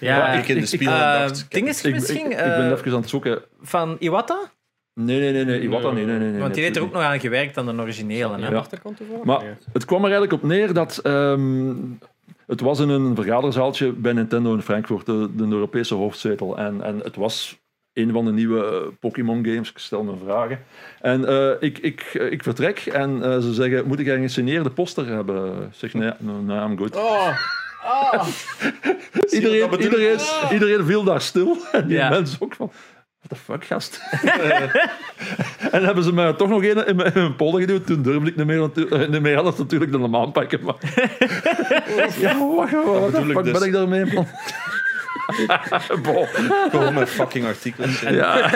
Ja, 0.00 0.16
Ja, 0.16 0.28
ik 0.32 0.48
in 0.48 0.60
de 0.60 0.66
spiegel 0.66 0.94
Eh, 0.96 1.30
ding 1.48 1.68
is 1.68 1.78
ik, 1.78 1.84
ik, 1.86 1.94
misschien 1.94 2.30
ik 2.30 2.36
ben 2.36 2.64
eh, 2.64 2.70
even 2.70 2.92
aan 2.92 3.00
het 3.00 3.08
zoeken. 3.08 3.42
van 3.62 3.96
Iwata? 3.98 4.50
Nee, 4.94 5.18
nee, 5.20 5.32
nee, 5.32 5.44
nee. 5.44 5.60
Iwata, 5.60 5.90
nee, 5.90 6.04
nee, 6.04 6.18
nee, 6.18 6.30
nee. 6.30 6.40
Want 6.40 6.54
die 6.54 6.62
heeft 6.62 6.76
er 6.76 6.82
ook 6.82 6.92
nog 6.92 7.02
aan 7.02 7.20
gewerkt 7.20 7.56
aan 7.58 7.66
de 7.66 7.82
originele. 7.82 8.40
Hè? 8.40 8.48
Ja. 8.48 8.56
achterkant 8.56 8.96
toevallig? 8.96 9.24
Maar 9.24 9.58
het 9.72 9.84
kwam 9.84 10.04
er 10.04 10.10
eigenlijk 10.10 10.42
op 10.42 10.48
neer 10.48 10.72
dat 10.72 10.98
ehm, 10.98 11.74
het 12.50 12.60
was 12.60 12.80
in 12.80 12.88
een 12.88 13.14
vergaderzaaltje 13.14 13.92
bij 13.92 14.12
Nintendo 14.12 14.54
in 14.54 14.62
Frankfurt, 14.62 15.06
de, 15.06 15.28
de 15.34 15.46
Europese 15.50 15.94
hoofdzetel. 15.94 16.56
En, 16.58 16.82
en 16.82 17.00
het 17.02 17.16
was 17.16 17.58
een 17.92 18.12
van 18.12 18.24
de 18.24 18.32
nieuwe 18.32 18.64
eh, 18.64 18.96
Pokémon 19.00 19.44
games. 19.44 19.70
Ik 19.70 19.78
stel 19.78 20.02
me 20.02 20.12
vragen. 20.24 20.58
En 21.00 21.24
eh, 21.28 21.50
ik, 21.60 21.78
ik, 21.78 22.00
eh, 22.00 22.32
ik 22.32 22.42
vertrek 22.42 22.78
en 22.78 23.22
eh, 23.22 23.38
ze 23.38 23.52
zeggen, 23.54 23.86
moet 23.86 23.98
ik 23.98 24.06
een 24.06 24.20
gesigneerde 24.22 24.70
poster 24.70 25.06
hebben? 25.06 25.62
Ik 25.62 25.74
zeg, 25.74 25.94
nee, 25.94 26.10
no, 26.18 26.40
nee, 26.40 26.58
I'm 26.58 26.78
good. 26.78 26.96
Oh, 26.96 27.28
ah. 27.84 28.26
iedereen, 29.30 29.80
iedereen, 29.80 30.18
iedereen 30.52 30.84
viel 30.84 31.04
daar 31.04 31.20
stil. 31.20 31.56
En 31.72 31.86
die 31.86 31.96
Ja. 31.96 32.08
mensen 32.08 32.42
ook 32.42 32.54
van... 32.54 32.72
What 33.30 33.38
the 33.38 33.52
fuck, 33.52 33.64
gast? 33.64 34.00
en 35.76 35.84
hebben 35.84 36.04
ze 36.04 36.12
mij 36.12 36.32
toch 36.32 36.48
nog 36.48 36.62
een 36.64 36.86
in 36.86 36.96
mijn, 36.96 37.14
in 37.14 37.20
mijn 37.20 37.36
polder 37.36 37.60
geduwd. 37.60 37.86
Toen 37.86 38.02
durfde 38.02 38.30
ik 38.30 38.36
niet 38.36 38.46
meer, 38.46 38.70
eh, 38.90 39.08
niet 39.08 39.20
meer 39.20 39.38
alles 39.38 39.56
natuurlijk 39.56 39.92
de 39.92 39.98
naam 39.98 40.32
pakken. 40.32 40.60
Maar... 40.64 40.74
ja, 42.20 42.38
wacht, 42.56 42.72
wat 42.84 43.24
fuck 43.24 43.44
dus? 43.44 43.58
ben 43.58 43.62
ik 43.62 43.72
daarmee 43.72 44.06
van? 44.06 44.26
Bon. 46.02 46.26
Gewoon 46.70 46.94
met 46.94 47.08
fucking 47.08 47.44
artikelen. 47.46 48.14
Ja. 48.14 48.48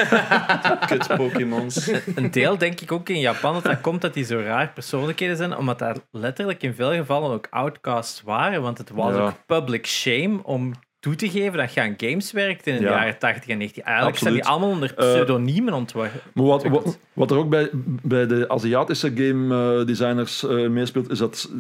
Kut 0.87 1.07
Pokémons. 1.17 1.91
Een 2.15 2.31
deel 2.31 2.59
denk 2.59 2.81
ik 2.81 2.93
ook 2.93 3.09
in 3.09 3.21
Japan 3.21 3.53
dat 3.53 3.63
dat 3.63 3.81
komt 3.81 4.01
dat 4.01 4.15
die 4.15 4.25
zo 4.25 4.41
raar 4.41 4.71
persoonlijkheden 4.75 5.37
zijn, 5.37 5.57
omdat 5.57 5.79
daar 5.79 5.97
letterlijk 6.11 6.63
in 6.63 6.75
veel 6.75 6.93
gevallen 6.93 7.31
ook 7.31 7.47
outcasts 7.51 8.23
waren. 8.23 8.63
Want 8.63 8.79
het 8.79 8.91
was 8.91 9.15
Ja. 9.15 9.21
ook 9.21 9.33
public 9.47 9.87
shame 9.87 10.39
om 10.43 10.73
toe 11.05 11.15
te 11.15 11.31
geven 11.31 11.59
dat 11.59 11.75
je 11.75 11.81
aan 11.81 11.95
games 11.97 12.33
werkt 12.33 12.67
in 12.67 12.77
de 12.77 12.83
Ja. 12.83 12.89
jaren 12.91 13.19
80 13.19 13.49
en 13.51 13.59
90. 13.59 13.85
Eigenlijk 13.85 14.17
zijn 14.19 14.35
die 14.35 14.45
allemaal 14.45 14.69
onder 14.69 14.91
Eh, 14.91 14.97
pseudoniemen 14.97 15.73
ontworpen. 15.75 16.21
Maar 16.33 16.45
wat, 16.45 16.65
wat, 16.65 16.99
wat 17.13 17.31
er 17.31 17.37
ook 17.37 17.49
bij, 17.49 17.69
bij 18.03 18.27
de 18.27 18.49
Aziatische 18.49 19.13
game 19.15 19.79
eh, 19.81 19.87
designers 19.87 20.45
eh, 20.45 20.69
meespeelt, 20.69 21.11
is 21.11 21.19
dat 21.19 21.51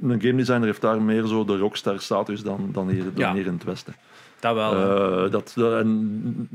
een 0.00 0.20
game 0.22 0.34
designer 0.34 0.64
heeft 0.66 0.80
daar 0.80 1.02
meer 1.02 1.26
zo 1.26 1.44
de 1.44 1.56
rockstar 1.58 2.00
status 2.00 2.42
dan, 2.42 2.68
dan, 2.72 2.88
hier, 2.88 3.02
dan 3.04 3.12
Ja. 3.16 3.32
hier 3.32 3.46
in 3.46 3.52
het 3.52 3.64
Westen. 3.64 3.94
Dat 4.40 4.54
wel. 4.54 5.30
dat, 5.30 5.52
dat- 5.56 5.80
en 5.80 6.48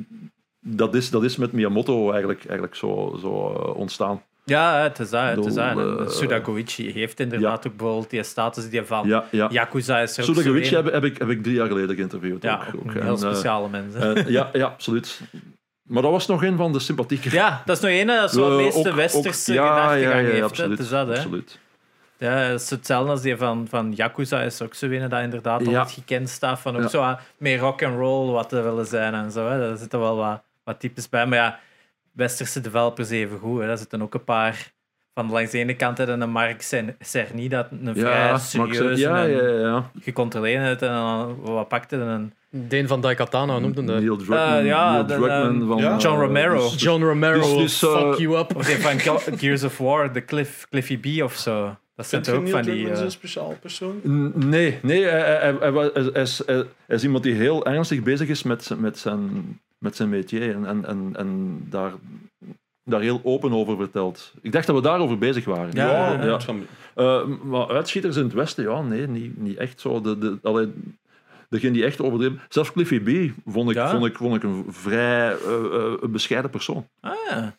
dat, 0.59 0.95
is, 0.95 1.09
dat 1.09 1.23
is 1.23 1.35
met 1.37 1.51
Miyamoto 1.51 2.09
eigenlijk, 2.11 2.39
eigenlijk 2.45 2.75
zo, 2.75 3.17
zo 3.21 3.27
ontstaan. 3.75 4.21
Ja, 4.45 4.81
het 4.81 4.99
is 4.99 5.09
dat. 5.09 5.21
Het 5.35 5.45
is 5.45 5.53
dat. 5.53 5.65
En 5.77 5.99
eh, 5.99 6.91
heeft 6.91 7.19
inderdaad 7.19 7.67
ook 7.67 7.75
bijvoorbeeld 7.77 8.09
die 8.09 8.23
status 8.23 8.69
die 8.69 8.83
van 8.83 9.07
Ja, 9.07 9.25
ja. 9.31 9.47
Yakuza 9.51 9.99
is 9.99 10.13
Sudagovici 10.13 10.75
heb, 10.75 10.91
heb, 10.91 11.03
ik, 11.03 11.17
heb 11.17 11.29
ik 11.29 11.43
drie 11.43 11.55
jaar 11.55 11.67
geleden 11.67 11.95
geïnterviewd. 11.95 12.43
Ja, 12.43 12.53
ook, 12.67 12.75
ook. 12.75 12.83
een 12.83 12.95
En, 12.99 13.03
heel 13.03 13.11
eh, 13.13 13.17
speciale 13.19 13.69
mensen. 13.69 14.15
eh, 14.15 14.27
ja, 14.29 14.49
ja, 14.53 14.65
absoluut. 14.65 15.21
Maar 15.83 16.01
dat 16.01 16.11
was 16.11 16.27
nog 16.27 16.43
een 16.43 16.57
van 16.57 16.73
de 16.73 16.79
sympathieke. 16.79 17.31
ja, 17.31 17.61
dat 17.65 17.75
is 17.75 17.81
nog 17.83 17.91
een 17.91 18.07
dat 18.07 18.31
zo 18.31 18.49
de 18.57 18.63
meeste 18.63 18.89
ook- 18.89 18.95
westerse 18.95 19.51
ook- 19.51 19.57
ja, 19.57 19.75
gedachtegang 19.75 20.27
heeft. 20.27 20.43
absoluut, 20.43 20.71
Het 20.71 20.79
is 20.79 20.89
dat, 20.89 21.07
hè. 21.07 21.13
absoluut. 21.15 21.59
Ja, 22.17 22.43
is 22.47 22.69
hetzelfde 22.69 23.11
als 23.11 23.21
die 23.21 23.35
van, 23.37 23.67
van 23.69 23.93
Yakuza 23.95 24.41
is 24.41 24.61
ook 24.61 24.73
zo 24.73 24.85
een 24.89 25.09
dat 25.09 25.21
inderdaad 25.21 25.65
Ja. 25.65 25.67
altijd 25.79 25.91
gekend 25.91 26.29
staat 26.29 26.59
van 26.59 26.83
ook 26.83 26.89
zo 26.89 27.01
ah, 27.01 27.17
meer 27.37 27.59
rock 27.59 27.83
and 27.83 27.97
roll 27.97 28.31
wat 28.31 28.49
te 28.49 28.61
willen 28.61 28.85
zijn 28.85 29.13
en 29.13 29.31
zo. 29.31 29.49
Hè. 29.49 29.59
Daar 29.59 29.77
zitten 29.77 29.99
wel 29.99 30.15
wat, 30.15 30.41
wat 30.63 30.79
types 30.79 31.09
bij. 31.09 31.25
Maar 31.25 31.37
ja, 31.37 31.59
westerse 32.15 32.61
developers 32.61 33.09
even 33.09 33.39
goed. 33.39 33.59
Hè. 33.61 33.67
Daar 33.67 33.77
zitten 33.77 34.01
ook 34.01 34.13
een 34.13 34.23
paar 34.23 34.73
van 35.13 35.31
langs 35.31 35.51
de 35.51 35.57
ene 35.57 35.75
kant 35.75 35.97
hebben 35.97 36.21
een 36.21 36.29
Mark 36.29 36.61
Cer- 36.61 36.95
Cerny 36.99 37.47
dat 37.47 37.67
een 37.71 37.95
vrij 37.95 38.27
Ja, 38.27 38.37
serieus 38.37 38.77
zeg- 38.77 38.97
ja, 38.99 39.23
en 39.25 39.31
ja, 39.31 39.59
ja. 39.59 39.89
gecontroleerd 40.01 40.81
en 40.81 40.87
dan 40.89 41.35
wat 41.41 41.67
pakte 41.67 41.97
en 41.97 42.33
Deen 42.49 42.87
van 42.87 43.01
Daikatana 43.01 43.59
noemde 43.59 43.83
dat. 43.83 43.99
Neil 43.99 44.15
Druckmann, 44.15 44.41
Eh, 44.59 44.65
ja, 44.65 44.91
Neil 44.91 45.05
de- 45.05 45.13
Druckmann 45.13 45.61
eh, 45.61 45.67
van... 45.67 45.77
Ja. 45.77 45.97
John 45.97 46.15
eh, 46.15 46.21
Romero. 46.25 46.55
dus- 46.69 46.81
John 46.81 47.03
Romero 47.03 47.39
Dus- 47.39 47.79
dus, 47.79 47.83
eh, 47.83 47.99
fuck 48.09 48.17
you 48.19 48.37
up. 48.39 48.55
of 48.55 48.69
van 48.81 48.99
Ge- 48.99 49.37
Gears 49.37 49.63
of 49.63 49.77
War, 49.77 50.13
de 50.13 50.25
Cliff, 50.25 50.67
Cliffy 50.69 50.97
B 51.19 51.23
of 51.23 51.33
zo. 51.35 51.75
Dat 51.95 52.07
zijn 52.07 52.21
ook 52.21 52.41
Neil 52.41 52.47
van 52.47 52.61
die... 52.61 52.71
Druckmann 52.71 52.93
eh, 52.95 53.01
zo'n 53.01 53.11
speciaal 53.11 53.55
persoon? 53.61 54.01
Nee, 54.35 54.79
nee 54.81 55.03
hij, 55.03 55.19
hij, 55.21 55.35
hij, 55.39 55.55
hij 55.59 55.71
was- 55.71 55.89
hij 55.93 56.21
is, 56.21 56.41
hij 56.45 56.65
is 56.87 57.03
iemand 57.03 57.23
die 57.23 57.33
heel 57.33 57.65
ernstig 57.65 58.01
bezig 58.03 58.27
is 58.27 58.43
met, 58.43 58.63
zijn- 58.63 58.79
met, 58.79 58.97
zijn, 58.97 59.59
met 59.85 59.95
zijn 59.95 60.09
métier 60.09 60.55
en, 60.55 60.65
en, 60.65 60.85
en, 60.85 61.09
en 61.13 61.59
daar, 61.69 61.91
daar 62.83 63.01
heel 63.01 63.21
open 63.23 63.51
over 63.53 63.75
vertelt. 63.77 64.33
Ik 64.41 64.51
dacht 64.51 64.67
dat 64.67 64.75
we 64.75 64.81
daarover 64.81 65.17
bezig 65.17 65.45
waren. 65.45 65.69
Ja, 65.73 66.13
ja, 66.13 66.23
ja. 66.25 66.39
Eh, 66.95 67.25
maar 67.43 67.67
uitschieters 67.69 68.15
in 68.15 68.23
het 68.23 68.33
Westen, 68.33 68.63
ja, 68.63 68.81
nee, 68.81 69.07
niet, 69.07 69.37
niet 69.37 69.57
echt 69.57 69.79
zo. 69.81 70.01
De, 70.01 70.17
de, 70.17 70.37
allee, 70.43 70.73
degene 71.49 71.73
die 71.73 71.85
echt 71.85 72.01
overdreven... 72.01 72.41
Zelfs 72.49 72.71
Cliffy 72.71 72.99
B 72.99 73.33
vond 73.45 73.69
ik, 73.69 73.75
Ja? 73.75 73.89
vond 73.89 74.05
ik, 74.05 74.15
vond 74.15 74.35
ik 74.35 74.43
een 74.43 74.65
vrij 74.69 75.31
eh, 75.31 75.53
eh, 75.75 75.93
een 76.01 76.11
bescheiden 76.11 76.51
persoon. 76.51 76.87
ah, 77.01 77.13
ja. 77.29 77.55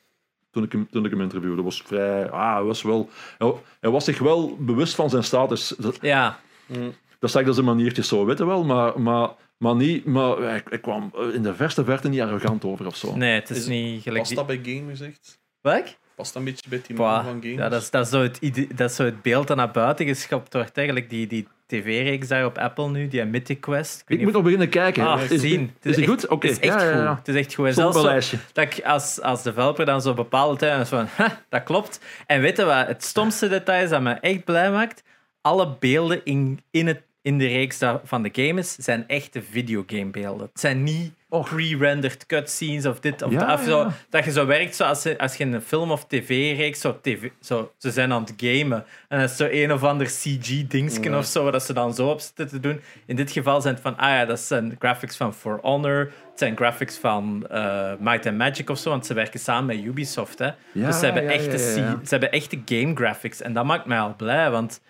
Toen 0.51 0.65
ik 0.65 0.73
hem, 0.73 0.89
toen 0.91 1.05
ik 1.05 1.11
hem 1.11 1.21
interviewde. 1.21 1.63
was 1.63 1.83
vrij... 1.83 2.31
Ah, 2.31 2.55
hij, 2.55 2.63
was 2.63 2.83
wel, 2.83 3.09
hij, 3.39 3.53
hij 3.81 3.91
was 3.91 4.05
zich 4.05 4.19
wel 4.19 4.57
bewust 4.61 4.95
van 4.95 5.11
zijn 5.11 5.25
status. 5.25 5.75
Dat, 5.79 5.99
ja, 6.01 6.39
Mm. 6.67 6.93
dat 7.19 7.31
zag 7.31 7.41
ik 7.41 7.47
dat 7.47 7.55
zijn 7.55 7.67
maniertjes 7.67 8.09
zo, 8.09 8.25
weet 8.25 8.39
je 8.39 8.47
wel. 8.47 8.65
Maar, 8.65 9.01
maar, 9.01 9.29
maar, 9.59 9.75
niet, 9.75 10.05
maar 10.05 10.37
hij, 10.37 10.63
hij 10.69 10.79
kwam 10.81 11.13
in 11.33 11.43
de 11.43 11.55
verste 11.55 11.85
verte 11.85 12.09
niet 12.09 12.21
arrogant 12.21 12.65
over 12.65 12.87
of 12.87 12.97
zo. 12.97 13.17
nee, 13.17 13.35
het 13.35 13.51
is, 13.51 13.57
Is- 13.59 13.67
niet 13.67 14.03
gelijk... 14.03 14.23
Past 14.23 14.35
dat 14.35 14.47
bij 14.47 14.61
game 14.63 14.91
gezegd? 14.91 15.39
Welk? 15.61 15.87
Past 16.15 16.33
dat 16.33 16.43
een 16.43 16.49
beetje 16.49 16.69
bij 16.69 16.81
die 16.87 16.97
man 16.97 17.25
van 17.25 17.39
games? 17.43 17.57
Ja, 17.57 17.69
dat 17.69 17.83
is, 17.83 17.91
dat, 17.91 18.05
is 18.05 18.11
zo 18.13 18.23
het 18.23 18.39
dat 18.77 18.91
is 18.91 18.97
zo 18.97 19.05
het 19.05 19.23
beeld 19.23 19.47
dat 19.47 19.57
naar 19.57 19.71
buiten 19.71 20.07
geschopt 20.07 20.53
wordt. 20.53 20.77
Eigenlijk 20.77 21.11
die, 21.11 21.27
die 21.27 21.47
tv-reeks 21.67 22.29
daar 22.29 22.45
op 22.45 22.59
Apple 22.59 22.89
nu, 22.91 23.09
die 23.09 23.25
Mythic 23.25 23.61
Quest. 23.61 24.03
Ik 24.07 24.21
moet 24.23 24.33
nog 24.33 24.43
beginnen 24.43 24.69
kijken. 24.69 25.07
Ah, 25.07 25.21
is, 25.31 25.41
zien. 25.41 25.61
Is, 25.63 25.91
Het 25.91 25.99
is 25.99 26.07
goed? 26.07 26.29
Oké. 26.29 26.47
Het 26.47 26.57
is 26.57 26.63
echt 26.69 26.81
ja, 26.81 26.87
ja, 26.89 26.93
goed. 26.95 27.03
ja. 27.03 27.15
Het 27.17 27.29
is 27.29 27.35
echt 27.35 27.55
goed. 27.55 27.67
En 27.67 27.73
Stond 27.73 27.87
op 27.89 27.93
zelfs 27.93 28.07
mijn 28.09 28.23
zo- 28.23 28.31
lijstje. 28.37 28.53
dat 28.53 28.79
ik 28.79 28.85
als, 28.85 29.21
als 29.21 29.43
developer 29.43 29.85
dan 29.85 30.03
zo 30.03 30.15
bepaalde 30.15 30.57
tijden 30.57 30.81
is 30.81 30.89
van, 30.89 31.07
"Ha, 31.17 31.43
dat 31.49 31.63
klopt. 31.63 32.01
En 32.27 32.41
weet 32.41 32.57
je 32.57 32.65
wat 32.65 32.87
het 32.87 33.05
stomste 33.05 33.49
detail 33.49 33.85
is 33.85 33.91
dat 33.91 34.03
me 34.03 34.13
echt 34.13 34.45
blij 34.45 34.71
maakt? 34.71 35.03
Alle 35.41 35.77
beelden 35.79 36.21
in, 36.25 36.61
in, 36.71 36.87
het, 36.87 37.03
in 37.27 37.39
de 37.39 37.47
reeks 37.47 37.79
van 38.05 38.23
de 38.23 38.29
game 38.33 38.61
is, 38.61 38.75
zijn 38.75 39.05
echte 39.09 39.43
videogamebeelden. 39.51 40.47
Het 40.53 40.61
zijn 40.61 40.83
niet 40.83 41.13
Och. 41.29 41.49
pre-rendered 41.49 42.27
cutscenes 42.27 42.87
of 42.87 43.01
dit 43.01 43.23
of 43.23 43.33
Ja, 43.33 43.47
dat. 43.47 43.59
Of 43.59 43.65
zo, 43.65 43.79
ja. 43.79 43.93
dat 44.11 44.25
je 44.25 44.31
zo 44.33 44.47
werkt 44.47 44.77
zoals 44.77 45.03
je, 45.03 45.19
als 45.19 45.37
je 45.37 45.45
een 45.45 45.61
film 45.63 45.91
of 45.91 46.05
tv-reeks, 46.07 46.81
zo, 46.81 46.99
tv, 47.03 47.29
zo, 47.41 47.73
ze 47.79 47.91
zijn 47.91 48.13
aan 48.13 48.21
het 48.23 48.33
gamen. 48.37 48.85
En 49.09 49.21
dat 49.21 49.31
is 49.31 49.37
zo 49.37 49.49
een 49.51 49.73
of 49.73 49.83
ander 49.85 50.07
CG-dingsken 50.07 51.11
Ja. 51.11 51.19
of 51.19 51.25
zo, 51.25 51.51
dat 51.51 51.63
ze 51.63 51.73
dan 51.73 51.95
zo 51.95 52.09
op 52.11 52.21
zitten 52.21 52.49
te 52.49 52.61
doen. 52.61 52.81
In 53.07 53.17
dit 53.17 53.31
geval 53.31 53.61
zijn 53.61 53.75
het 53.75 53.83
van, 53.83 53.97
ah 53.97 54.09
ja, 54.09 54.25
dat 54.25 54.41
zijn 54.41 54.77
graphics 54.79 55.17
van 55.17 55.35
For 55.35 55.59
Honor. 55.63 55.99
Het 56.31 56.39
zijn 56.39 56.57
graphics 56.57 56.97
van 56.99 57.47
eh, 57.51 57.93
Might 57.99 58.27
and 58.27 58.37
Magic 58.39 58.71
of 58.71 58.79
zo, 58.79 58.91
want 58.91 59.07
ze 59.07 59.15
werken 59.15 59.41
samen 59.41 59.77
met 59.77 59.85
Ubisoft. 59.85 60.39
Hè. 60.39 60.51
Ja, 60.73 60.87
dus 60.87 60.99
ze 60.99 61.05
hebben, 61.05 61.23
ja, 61.23 61.31
echte, 61.31 61.59
ja, 61.59 61.65
ja, 61.71 61.77
ja. 61.89 61.95
C- 61.95 62.07
ze 62.07 62.09
hebben 62.09 62.33
echte 62.33 62.63
game 62.65 62.95
graphics. 62.95 63.43
En 63.43 63.53
dat 63.53 63.65
maakt 63.65 63.87
mij 63.87 63.99
al 64.01 64.15
blij, 64.17 64.51
want 64.51 64.81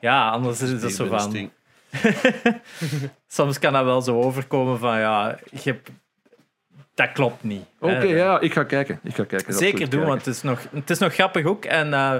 ja, 0.00 0.28
anders 0.30 0.60
is 0.62 0.70
het 0.82 0.92
zo 0.92 1.06
van... 1.06 1.50
Soms 3.28 3.58
kan 3.58 3.72
dat 3.72 3.84
wel 3.84 4.02
zo 4.02 4.20
overkomen 4.22 4.78
van, 4.78 4.98
ja, 4.98 5.38
je 5.50 5.70
hebt- 5.70 5.90
dat 6.94 7.12
klopt 7.12 7.42
niet. 7.42 7.64
Oké, 7.78 7.98
ja, 8.00 8.40
ik 8.40 8.52
ga 8.52 8.64
kijken. 8.64 9.00
Ik 9.02 9.14
ga 9.14 9.24
kijken. 9.24 9.54
Zeker 9.54 9.90
doen, 9.90 10.04
want 10.04 10.24
het 10.24 10.34
is 10.34 10.42
nog, 10.42 10.60
het 10.74 10.90
is 10.90 10.98
nog 10.98 11.14
grappig 11.14 11.44
ook. 11.46 11.64
En 11.64 11.94
eh, 11.94 12.14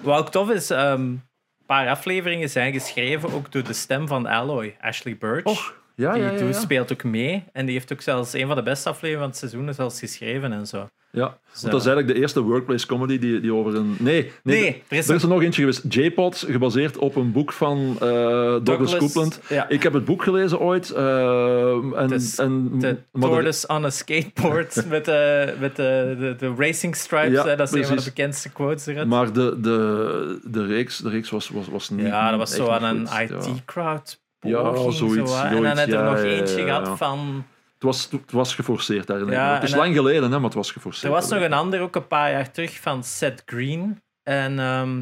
wat 0.00 0.18
ook 0.18 0.30
tof 0.30 0.50
is, 0.50 0.70
ehm, 0.70 1.00
een 1.00 1.22
paar 1.66 1.88
afleveringen 1.88 2.48
zijn 2.50 2.72
geschreven 2.72 3.32
ook 3.32 3.52
door 3.52 3.62
de 3.64 3.72
stem 3.72 4.06
van 4.08 4.26
Alloy, 4.26 4.76
Ashley 4.80 5.16
Birch. 5.16 5.44
Och, 5.44 5.74
ja, 5.94 6.12
die 6.12 6.22
ja, 6.22 6.32
ja, 6.32 6.52
speelt 6.52 6.92
ook 6.92 7.04
mee. 7.04 7.44
En 7.52 7.64
die 7.66 7.74
heeft 7.74 7.92
ook 7.92 8.00
zelfs 8.00 8.32
een 8.32 8.46
van 8.46 8.56
de 8.56 8.62
beste 8.62 8.88
afleveringen 8.88 9.20
van 9.20 9.28
het 9.28 9.38
seizoen 9.50 9.74
zelfs 9.74 9.98
geschreven 9.98 10.52
en 10.52 10.66
zo. 10.66 10.88
Ja, 11.12 11.26
Zo. 11.26 11.60
want 11.60 11.72
dat 11.72 11.80
is 11.80 11.86
eigenlijk 11.86 12.06
de 12.06 12.20
eerste 12.20 12.40
workplace 12.40 12.86
comedy 12.86 13.18
die, 13.18 13.40
die 13.40 13.54
over 13.54 13.74
een... 13.74 13.96
Nee, 13.98 14.32
nee, 14.42 14.60
Nee, 14.60 14.82
er 14.88 14.96
is 14.96 15.08
er 15.08 15.14
is 15.14 15.22
er 15.22 15.28
nog 15.28 15.42
eentje 15.42 15.60
geweest. 15.60 15.94
J-Pod, 15.94 16.44
gebaseerd 16.48 16.98
op 16.98 17.16
een 17.16 17.32
boek 17.32 17.52
van 17.52 17.96
eh, 18.00 18.08
Douglas, 18.62 18.96
Coupland. 18.96 19.40
Ja, 19.48 19.68
Ik 19.68 19.82
heb 19.82 19.92
het 19.92 20.04
boek 20.04 20.22
gelezen 20.22 20.60
ooit. 20.60 20.90
eh, 20.90 21.72
en, 21.72 22.20
en, 22.36 22.78
de 22.78 22.96
tortoise 23.20 23.66
on 23.68 23.84
a 23.84 23.90
skateboard 23.90 24.84
met, 24.88 25.04
de, 25.04 25.54
met 25.60 25.76
de, 25.76 26.16
de, 26.18 26.34
de 26.38 26.54
racing 26.56 26.96
stripes. 26.96 27.56
Dat 27.56 27.60
is 27.60 27.72
een 27.72 27.86
van 27.86 27.96
de 27.96 28.04
bekendste 28.04 28.50
quotes 28.50 28.86
eruit. 28.86 29.08
maar 29.08 29.32
de, 29.32 29.60
de, 29.60 30.40
de, 30.44 30.66
reeks, 30.66 30.98
de 30.98 31.08
reeks 31.08 31.30
was, 31.30 31.48
was, 31.48 31.68
was 31.68 31.90
niet 31.90 32.06
ja, 32.06 32.30
dat 32.30 32.38
was 32.38 32.54
zo 32.54 32.68
aan 32.68 32.84
een. 32.84 33.08
IT-crowd. 33.22 34.20
Ja, 34.50 34.90
zoiets, 34.90 35.32
Zo, 35.32 35.36
hè. 35.36 35.56
en 35.56 35.62
dan 35.62 35.62
zoiets, 35.62 35.78
heb 35.78 35.88
je 35.88 35.96
er 35.96 36.04
ja, 36.04 36.10
nog 36.10 36.18
ja, 36.18 36.24
eentje 36.24 36.58
ja, 36.58 36.64
gehad 36.64 36.86
ja. 36.86 36.96
van 36.96 37.46
Het 37.74 37.82
was, 37.82 38.08
het 38.10 38.32
was 38.32 38.54
geforceerd. 38.54 39.08
Ja, 39.08 39.54
het 39.54 39.62
is 39.62 39.74
lang 39.74 39.94
geleden, 39.94 40.22
hè, 40.22 40.36
maar 40.36 40.42
het 40.42 40.54
was 40.54 40.70
geforceerd. 40.70 41.04
Er 41.04 41.20
was 41.20 41.28
nog 41.28 41.40
een 41.40 41.52
ander, 41.52 41.80
ook 41.80 41.96
een 41.96 42.06
paar 42.06 42.30
jaar 42.30 42.50
terug, 42.50 42.80
van 42.80 43.04
Seth 43.04 43.42
Green. 43.46 44.02
En 44.22 44.58
ehm 44.58 45.00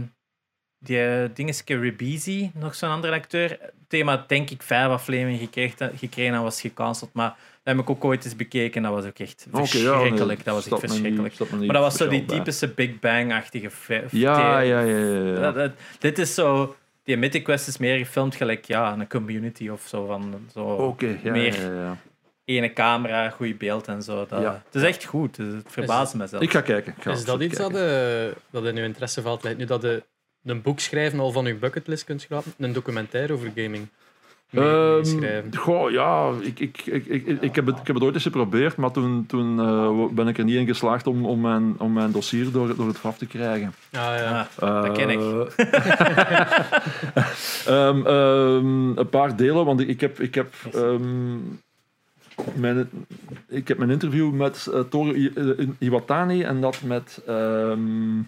die 0.81 0.99
uh, 0.99 1.25
dingetje 1.35 1.79
Ribisi, 1.79 2.51
nog 2.55 2.75
zo'n 2.75 2.91
andere 2.91 3.15
acteur. 3.15 3.49
Het 3.51 3.73
thema, 3.89 4.25
denk 4.27 4.51
ik, 4.51 4.63
vijf 4.63 4.89
afleveringen 4.89 5.39
gekregen, 5.39 5.93
gekregen 5.97 6.35
en 6.35 6.43
was 6.43 6.61
gecanceld. 6.61 7.11
Maar 7.13 7.29
dat 7.63 7.75
heb 7.75 7.79
ik 7.79 7.91
ook 7.91 8.05
ooit 8.05 8.25
eens 8.25 8.37
bekeken. 8.37 8.83
Dat 8.83 8.93
was 8.93 9.05
ook 9.05 9.19
echt 9.19 9.47
ja, 9.53 9.59
verschrikkelijk. 9.59 10.17
nee, 10.27 10.45
dat 10.45 10.55
was 10.55 10.69
echt 10.69 10.79
verschrikkelijk. 10.81 11.39
niet 11.39 11.51
maar 11.51 11.67
dat 11.67 11.83
was 11.83 11.97
zo 11.97 12.09
die 12.09 12.25
bij. 12.25 12.37
typische 12.37 12.69
Big 12.69 12.99
Bang-achtige... 12.99 13.71
Ja, 14.11 14.61
ja, 14.61 14.61
ja. 14.61 14.81
ja, 14.81 15.25
ja. 15.25 15.41
Dat- 15.41 15.55
dat- 15.55 15.73
dit 15.99 16.19
is 16.19 16.35
zo... 16.35 16.77
Die 17.11 17.19
Mythic 17.19 17.45
Quest 17.45 17.69
is 17.69 17.79
meer 17.79 17.99
gefilmd 17.99 18.35
gelijk 18.35 18.65
ja, 18.65 18.93
een 18.93 19.09
community 19.09 19.69
of 19.69 19.87
zo. 19.87 20.07
Van, 20.07 20.49
zo 20.53 20.61
Oké, 20.61 21.19
ja, 21.23 21.33
meer 21.33 21.61
ja, 21.61 21.73
ja, 21.73 21.83
ja. 21.83 21.97
ene 22.45 22.73
camera, 22.73 23.31
goed 23.31 23.59
beeld 23.59 23.89
en 23.89 24.03
zo. 24.03 24.27
Dat, 24.27 24.41
Ja. 24.41 24.63
Het 24.65 24.75
is 24.75 24.83
echt 24.83 25.05
goed. 25.05 25.37
Het 25.37 25.65
verbaast 25.67 26.15
me 26.15 26.27
zelfs. 26.27 26.45
Ik 26.45 26.51
ga 26.51 26.61
kijken. 26.61 26.95
Ik 26.97 27.03
ga 27.03 27.11
Is 27.11 27.25
dat 27.25 27.41
iets 27.41 27.57
dat, 27.57 27.75
eh, 27.75 28.27
dat 28.51 28.65
in 28.65 28.77
uw 28.77 28.85
interesseveld 28.85 29.43
ligt? 29.45 29.57
Nu 29.57 29.65
dat 29.65 29.83
je 29.83 30.03
een 30.45 30.63
boek 30.63 30.81
schrijven 30.81 31.21
al 31.21 31.33
van 31.33 31.47
uw 31.47 31.59
bucketlist 31.59 32.05
kunt 32.05 32.21
schrapen, 32.21 32.55
een 32.59 32.73
documentaire 32.73 33.33
over 33.33 33.53
gaming 33.55 33.89
Ehm, 34.51 35.57
goh, 35.57 35.91
ja, 35.91 36.31
ik, 36.41 36.61
ik, 36.61 36.83
ik, 36.87 37.07
ik, 37.07 37.27
ik, 37.41 37.55
heb 37.55 37.67
het, 37.67 37.79
ik 37.79 37.87
heb 37.87 37.97
het 37.97 38.05
ooit 38.05 38.15
eens 38.15 38.23
geprobeerd, 38.23 38.77
maar 38.77 38.91
toen, 38.91 39.25
toen 39.27 39.61
eh, 39.61 40.05
ben 40.11 40.29
ik 40.29 40.39
er 40.39 40.45
niet 40.45 40.57
in 40.57 40.67
geslaagd 40.67 41.07
om, 41.07 41.27
om, 41.27 41.41
mijn, 41.41 41.75
om 41.79 41.93
mijn 41.93 42.13
dossier 42.13 42.53
door, 42.53 42.77
door 42.77 42.87
het 42.87 42.99
graf 42.99 43.19
te 43.19 43.27
krijgen. 43.27 43.75
Ah, 43.93 44.01
ja. 44.17 44.49
Ah, 44.59 44.83
dat 44.83 44.93
ken 44.97 45.11
ik. 45.11 45.21
Eh, 45.21 45.67
ehm, 47.87 48.07
ehm, 48.07 48.99
een 48.99 49.09
paar 49.11 49.37
delen, 49.37 49.65
want 49.65 49.81
ik, 49.81 49.89
ik 49.89 50.01
heb, 50.01 50.21
ik 50.21 50.35
heb, 50.35 50.55
ehm, 50.75 51.39
mijn, 52.55 52.91
ik 53.49 53.69
heb 53.69 53.79
mijn 53.79 53.91
interview 53.91 54.33
met 54.33 54.69
eh, 54.73 54.81
Toru 54.81 55.33
eh, 55.35 55.69
Iwatani 55.79 56.43
en 56.43 56.61
dat 56.61 56.83
met 56.83 57.23
ehm 57.27 58.19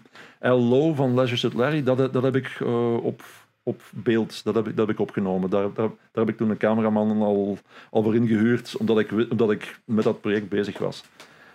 L. 0.42 0.68
Lowe 0.68 0.94
van 0.94 1.14
Leisure 1.14 1.38
Suit 1.38 1.54
Larry, 1.54 1.82
dat, 1.82 2.12
dat 2.12 2.22
heb 2.22 2.36
ik 2.36 2.56
eh, 2.60 3.04
op, 3.04 3.22
op 3.62 3.82
beeld 3.90 4.44
dat 4.44 4.54
heb 4.54 4.68
ik, 4.68 4.76
dat 4.76 4.86
heb 4.86 4.94
ik 4.96 5.00
opgenomen. 5.02 5.50
Daar, 5.50 5.62
daar, 5.62 5.88
daar 5.88 6.24
heb 6.24 6.28
ik 6.28 6.36
toen 6.36 6.50
een 6.50 6.56
cameraman 6.56 7.22
al, 7.22 7.58
al 7.90 8.02
voor 8.02 8.14
ingehuurd, 8.14 8.76
omdat 8.76 8.98
ik, 8.98 9.10
omdat 9.30 9.50
ik 9.50 9.78
met 9.84 10.04
dat 10.04 10.20
project 10.20 10.48
bezig 10.48 10.78
was. 10.78 11.04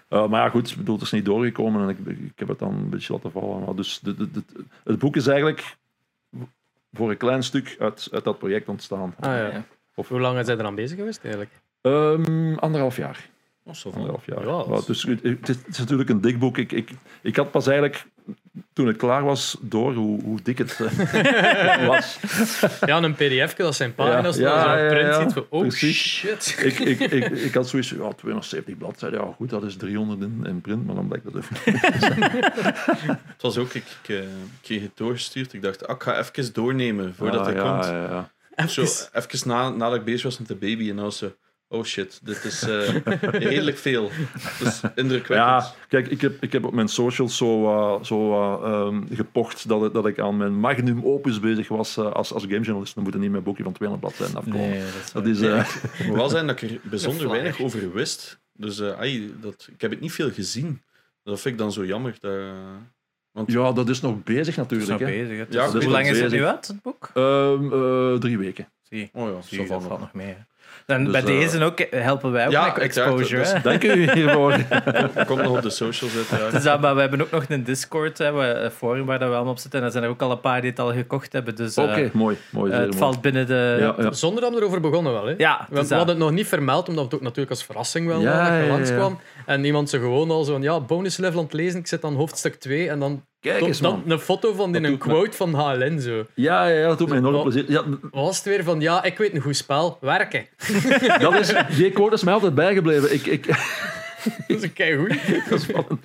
Eh, 0.07 0.27
maar 0.27 0.41
ja, 0.43 0.49
goed, 0.49 0.75
bedoel, 0.77 0.95
het 0.95 1.03
is 1.03 1.11
niet 1.11 1.25
doorgekomen 1.25 1.81
en 1.81 1.89
ik, 1.89 2.17
ik 2.19 2.39
heb 2.39 2.47
het 2.47 2.59
dan 2.59 2.73
een 2.73 2.89
beetje 2.89 3.13
laten 3.13 3.31
vallen. 3.31 3.63
Maar 3.65 3.75
dus 3.75 3.99
de, 3.99 4.15
de, 4.15 4.31
de- 4.31 4.43
het 4.83 4.99
boek 4.99 5.15
is 5.15 5.27
eigenlijk 5.27 5.75
voor 6.93 7.09
een 7.09 7.17
klein 7.17 7.43
stuk 7.43 7.75
uit, 7.79 8.07
uit 8.11 8.23
dat 8.23 8.37
project 8.37 8.67
ontstaan. 8.67 9.15
Ah, 9.19 9.31
ja. 9.35 9.63
Of- 9.95 10.07
Hoe 10.07 10.19
lang 10.19 10.45
zijn 10.45 10.57
er 10.57 10.63
dan 10.63 10.75
bezig 10.75 10.97
geweest 10.97 11.19
eigenlijk? 11.23 11.53
Ehm, 11.81 12.53
anderhalf 12.55 12.97
jaar. 12.97 13.29
Anderhalf 13.93 14.25
jaar. 14.25 14.47
Ja, 14.47 14.65
is- 14.77 14.85
dus, 14.85 15.03
het, 15.03 15.23
is, 15.23 15.55
het 15.55 15.67
is 15.69 15.77
natuurlijk 15.77 16.09
een 16.09 16.21
dik 16.21 16.39
boek. 16.39 16.57
Ik, 16.57 16.71
ik, 16.71 16.89
ik 17.21 17.35
had 17.35 17.51
pas 17.51 17.67
eigenlijk, 17.67 18.05
toen 18.73 18.87
het 18.87 18.97
klaar 18.97 19.23
was, 19.23 19.57
door 19.61 19.93
hoe, 19.93 20.21
hoe 20.23 20.39
dik 20.43 20.57
het 20.57 20.79
eh, 20.81 21.87
was. 21.87 22.19
Ja, 22.85 22.97
een 23.03 23.13
pdf, 23.13 23.53
dat 23.53 23.75
zijn 23.75 23.95
pagina's. 23.95 24.37
Ja, 24.37 24.63
Ja, 24.73 24.77
ja, 24.83 24.89
print 24.89 25.07
ja. 25.07 25.21
ziet 25.21 25.33
van, 25.33 25.45
oh 25.49 25.61
Precies. 25.61 25.97
shit. 26.17 26.57
ik, 26.63 26.79
ik, 26.79 26.99
ik, 26.99 27.29
ik 27.47 27.53
had 27.53 27.67
zoiets 27.67 27.89
ja, 27.89 27.95
270 28.13 28.77
bladzijden. 28.77 29.19
Ja, 29.19 29.33
goed, 29.35 29.49
dat 29.49 29.63
is 29.63 29.75
300 29.75 30.21
in, 30.21 30.43
in 30.45 30.61
print, 30.61 30.85
maar 30.85 30.95
dan 30.95 31.07
blijkt 31.07 31.25
dat 31.33 31.35
even. 31.43 31.79
Het 33.27 33.41
was 33.41 33.57
ook, 33.57 33.73
ik, 33.73 33.83
ik, 34.03 34.09
eh, 34.09 34.17
ik 34.23 34.27
kreeg 34.61 34.81
het 34.81 34.97
doorgestuurd. 34.97 35.53
Ik 35.53 35.61
dacht, 35.61 35.87
ah, 35.87 35.95
ik 35.95 36.03
ga 36.03 36.17
even 36.17 36.53
doornemen 36.53 37.15
voordat 37.15 37.39
Ah, 37.39 37.45
hij 37.45 37.55
ja, 37.55 37.71
komt. 37.71 37.85
Ja, 37.85 38.29
ja. 38.55 38.67
Zo, 38.67 38.81
even 39.13 39.47
na, 39.47 39.69
nadat 39.69 39.95
ik 39.97 40.03
bezig 40.03 40.23
was 40.23 40.37
met 40.37 40.47
de 40.47 40.55
baby 40.55 40.89
en 40.89 40.95
dan 40.95 41.05
was 41.05 41.17
ze, 41.17 41.35
oh 41.69 41.83
shit, 41.83 42.19
dit 42.23 42.43
is 42.43 42.61
eh, 42.61 42.95
redelijk 43.49 43.77
veel. 43.77 44.11
Dus 44.59 44.81
indrukwekkend. 44.95 45.27
Ja, 45.63 45.71
kijk, 45.87 46.07
ik 46.07 46.21
heb, 46.21 46.43
ik 46.43 46.51
heb 46.51 46.65
op 46.65 46.73
mijn 46.73 46.87
socials 46.87 47.37
zo, 47.37 47.99
zo 48.03 48.31
eh, 48.33 48.71
ehm, 48.71 49.01
gepocht 49.15 49.67
dat, 49.67 49.83
ik- 49.85 49.93
dat 49.93 50.05
ik 50.07 50.19
aan 50.19 50.37
mijn 50.37 50.59
magnum 50.59 51.01
opus 51.05 51.39
bezig 51.39 51.67
was 51.67 51.97
eh, 51.97 52.11
als, 52.11 52.33
als 52.33 52.43
gamejournalist. 52.43 52.95
Dan 52.95 53.03
moet 53.03 53.13
er 53.13 53.19
niet 53.19 53.31
mijn 53.31 53.43
boekje 53.43 53.63
van 53.63 53.73
200 53.73 54.15
bladzijden 54.15 54.37
afkomen. 54.45 54.69
Nee, 54.69 54.79
dat 54.81 54.93
is 55.05 55.11
Dat 55.11 55.25
is, 55.25 55.39
Nee, 55.39 55.51
eh, 55.51 55.65
het 55.97 56.07
moet 56.07 56.15
wel 56.15 56.29
zijn 56.29 56.47
dat 56.47 56.61
ik 56.61 56.69
er 56.71 56.79
bijzonder 56.83 57.29
weinig 57.29 57.61
over 57.61 57.93
wist. 57.93 58.39
Dus 58.53 58.79
eh, 58.79 58.99
ai, 58.99 59.33
dat, 59.41 59.67
ik 59.73 59.81
heb 59.81 59.91
het 59.91 59.99
niet 59.99 60.11
veel 60.13 60.31
gezien. 60.31 60.81
Dat 61.23 61.41
vind 61.41 61.53
ik 61.53 61.59
dan 61.59 61.71
zo 61.71 61.85
jammer. 61.85 62.15
Dat, 62.19 62.31
want 63.31 63.51
ja, 63.51 63.71
dat 63.71 63.89
is 63.89 64.01
nog 64.01 64.23
bezig 64.23 64.55
Het 64.55 64.71
is 64.71 64.77
natuurlijk. 64.77 64.89
nog 64.89 64.99
hè. 64.99 65.05
bezig. 65.27 65.37
hè. 65.37 65.45
Ja, 65.49 65.69
hoe 65.71 65.87
lang 65.89 66.07
is 66.07 66.19
het 66.19 66.31
nu 66.31 66.45
uit, 66.45 66.67
het 66.67 66.81
boek? 66.81 67.09
Ehm, 67.13 67.73
eh, 67.73 68.13
drie 68.19 68.37
weken. 68.37 68.67
Zie, 68.89 69.09
oh 69.13 69.29
ja, 69.29 69.41
zie 69.41 69.57
dat 69.57 69.67
valt 69.67 69.89
nog. 69.89 69.99
nog 69.99 70.13
mee. 70.13 70.27
hè. 70.27 70.35
Dan 70.87 71.03
Dus, 71.03 71.11
bij 71.11 71.21
eh, 71.21 71.27
deze 71.27 71.63
ook 71.63 71.79
eh, 71.79 72.01
helpen 72.01 72.31
wij 72.31 72.45
ook 72.45 72.51
Ja, 72.51 72.65
met 72.67 72.77
exposure. 72.77 73.41
is- 73.41 73.51
hè. 73.51 73.61
Dank 73.61 73.83
u 73.83 74.11
hiervoor. 74.13 74.51
Komt 75.27 75.41
nog 75.43 75.55
op 75.57 75.61
de 75.61 75.69
socials 75.69 76.15
uiteraard. 76.15 76.51
Dus 76.51 76.63
dat, 76.63 76.81
maar 76.81 76.95
we 76.95 77.01
hebben 77.01 77.21
ook 77.21 77.31
nog 77.31 77.43
een 77.49 77.63
Discord, 77.63 78.17
hè, 78.17 78.31
waar- 78.31 78.63
een 78.63 78.71
forum 78.71 79.05
waar 79.05 79.19
dat 79.19 79.27
we 79.29 79.33
allemaal 79.35 79.53
op 79.53 79.59
zitten. 79.59 79.79
En 79.79 79.85
er 79.85 79.91
zijn 79.91 80.03
er 80.03 80.09
ook 80.09 80.21
al 80.21 80.31
een 80.31 80.39
paar 80.39 80.61
die 80.61 80.69
het 80.69 80.79
al 80.79 80.93
gekocht 80.93 81.33
hebben. 81.33 81.55
Dus 81.55 81.75
eh, 81.75 81.83
Oké, 81.83 82.09
mooi. 82.13 82.37
mooi 82.49 82.71
eh, 82.71 82.77
het 82.77 82.87
mooi. 82.87 82.97
valt 82.97 83.21
binnen 83.21 83.47
de... 83.47 83.77
Ja, 83.79 84.03
ja. 84.03 84.11
Zonder 84.11 84.41
dat 84.41 84.51
we 84.53 84.57
erover 84.59 84.81
begonnen 84.81 85.13
wel. 85.13 85.25
Hè? 85.25 85.33
Ja, 85.37 85.65
We, 85.69 85.79
dus 85.79 85.87
we 85.89 85.95
hadden 85.95 86.15
het 86.15 86.23
nog 86.23 86.33
niet 86.33 86.47
vermeld, 86.47 86.89
omdat 86.89 87.03
het 87.05 87.13
ook 87.13 87.21
natuurlijk 87.21 87.49
als 87.49 87.63
verrassing 87.63 88.07
wel 88.07 88.19
Ja, 88.21 88.25
was 88.29 88.37
dat 88.37 88.47
ja, 88.47 88.57
je 88.57 88.63
ja, 88.63 88.69
langskwam. 88.71 89.19
En 89.45 89.65
iemand 89.65 89.89
zo 89.89 89.99
gewoon 89.99 90.29
al 90.31 90.43
zo 90.43 90.51
van, 90.51 90.61
ja, 90.61 90.79
bonus 90.79 91.17
level 91.17 91.37
aan 91.39 91.45
het 91.45 91.53
lezen, 91.53 91.79
ik 91.79 91.87
zit 91.87 92.03
aan 92.03 92.15
hoofdstuk 92.15 92.55
2 92.55 92.89
en 92.89 92.99
dan, 92.99 93.23
Kijk 93.39 93.61
eens, 93.61 93.81
man. 93.81 94.03
een 94.07 94.19
foto 94.19 94.53
van 94.53 94.71
die 94.71 94.83
een 94.83 94.91
me- 94.91 94.97
quote 94.97 95.37
van 95.37 95.53
HLN 95.53 95.99
zo. 95.99 96.25
Ja, 96.35 96.67
ja, 96.67 96.79
ja, 96.79 96.87
dat 96.87 96.97
doet 96.97 97.09
me 97.09 97.15
enorm 97.15 97.41
plezier. 97.41 97.65
Ja, 97.71 97.83
Wat 97.89 97.99
was 98.11 98.35
het 98.35 98.45
weer 98.45 98.63
van, 98.63 98.79
ja, 98.81 99.03
ik 99.03 99.17
weet 99.17 99.33
een 99.35 99.41
goed 99.41 99.55
spel, 99.55 99.97
werken. 100.01 100.47
dat 101.19 101.33
is, 101.39 101.53
die 101.75 101.91
quote 101.91 102.13
is 102.15 102.23
mij 102.23 102.33
altijd 102.33 102.55
bijgebleven. 102.55 103.13
Ik, 103.13 103.25
ik, 103.25 103.45
Dat 104.47 104.63
is 104.63 104.73
keigoed. 104.73 105.09
dat 105.49 105.59
is 105.59 105.65
van 105.65 105.85
een, 105.89 105.99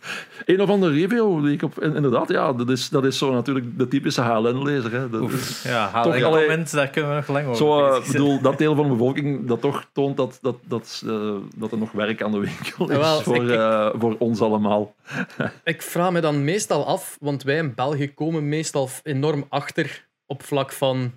een 0.47 0.61
of 0.61 0.69
andere 0.69 0.93
review 0.93 1.45
die 1.45 1.53
ik 1.53 1.63
op... 1.63 1.81
in- 1.83 1.95
Inderdaad, 1.97 2.29
ja, 2.29 2.53
dat 2.53 2.71
is, 2.71 2.89
dat 2.89 3.05
is 3.05 3.19
zo 3.19 3.33
natuurlijk 3.33 3.79
de 3.79 3.89
typische 3.89 4.21
HLN-lezer. 4.21 4.91
Ja, 5.65 5.89
haal 5.89 6.03
Toch, 6.05 6.15
ik 6.15 6.23
allee, 6.23 6.41
moment, 6.49 6.71
daar 6.73 6.89
kunnen 6.89 7.11
we 7.11 7.17
nog 7.17 7.29
lang 7.29 7.45
over 7.47 7.57
Zo, 7.57 7.87
eh, 7.87 8.07
bedoel, 8.07 8.41
dat 8.41 8.59
deel 8.59 8.75
van 8.75 8.85
de 8.85 8.91
bevolking 8.91 9.47
dat 9.49 9.61
toch 9.61 9.87
toont 9.93 10.17
dat, 10.17 10.39
dat, 10.43 10.57
dat, 10.65 11.03
eh, 11.07 11.35
dat 11.57 11.73
er 11.73 11.79
nog 11.79 11.93
werk 11.93 12.23
aan 12.23 12.33
de 12.33 12.39
winkel 12.39 12.91
is 12.91 13.23
voor, 13.23 13.45
ik- 13.45 13.51
eh, 13.59 13.91
voor 13.99 14.17
ons 14.19 14.41
allemaal. 14.41 14.95
Ik 15.65 15.83
vraag 15.83 16.11
me 16.13 16.21
dan 16.21 16.45
meestal 16.45 16.87
af, 16.87 17.17
want 17.21 17.43
wij 17.43 17.57
in 17.57 17.75
België 17.75 18.15
komen 18.15 18.49
meestal 18.49 18.89
enorm 19.03 19.45
achter 19.49 20.09
op 20.27 20.43
vlak 20.43 20.73
van 20.73 21.13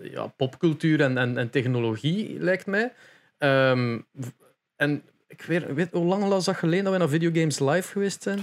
ja, 0.00 0.26
popcultuur 0.26 1.00
en, 1.00 1.18
en, 1.18 1.38
en 1.38 1.50
technologie, 1.50 2.36
lijkt 2.40 2.66
mij. 2.66 2.92
Ehm, 3.38 3.98
en 4.76 5.02
ik 5.28 5.42
weet, 5.42 5.72
weet 5.74 5.88
hoe 5.92 6.04
lang 6.04 6.28
was 6.28 6.44
dat 6.44 6.56
geleden 6.56 6.84
dat 6.84 6.92
we 6.92 6.98
naar 6.98 7.08
Videogames 7.08 7.58
Live 7.58 7.92
geweest 7.92 8.22
zijn? 8.22 8.38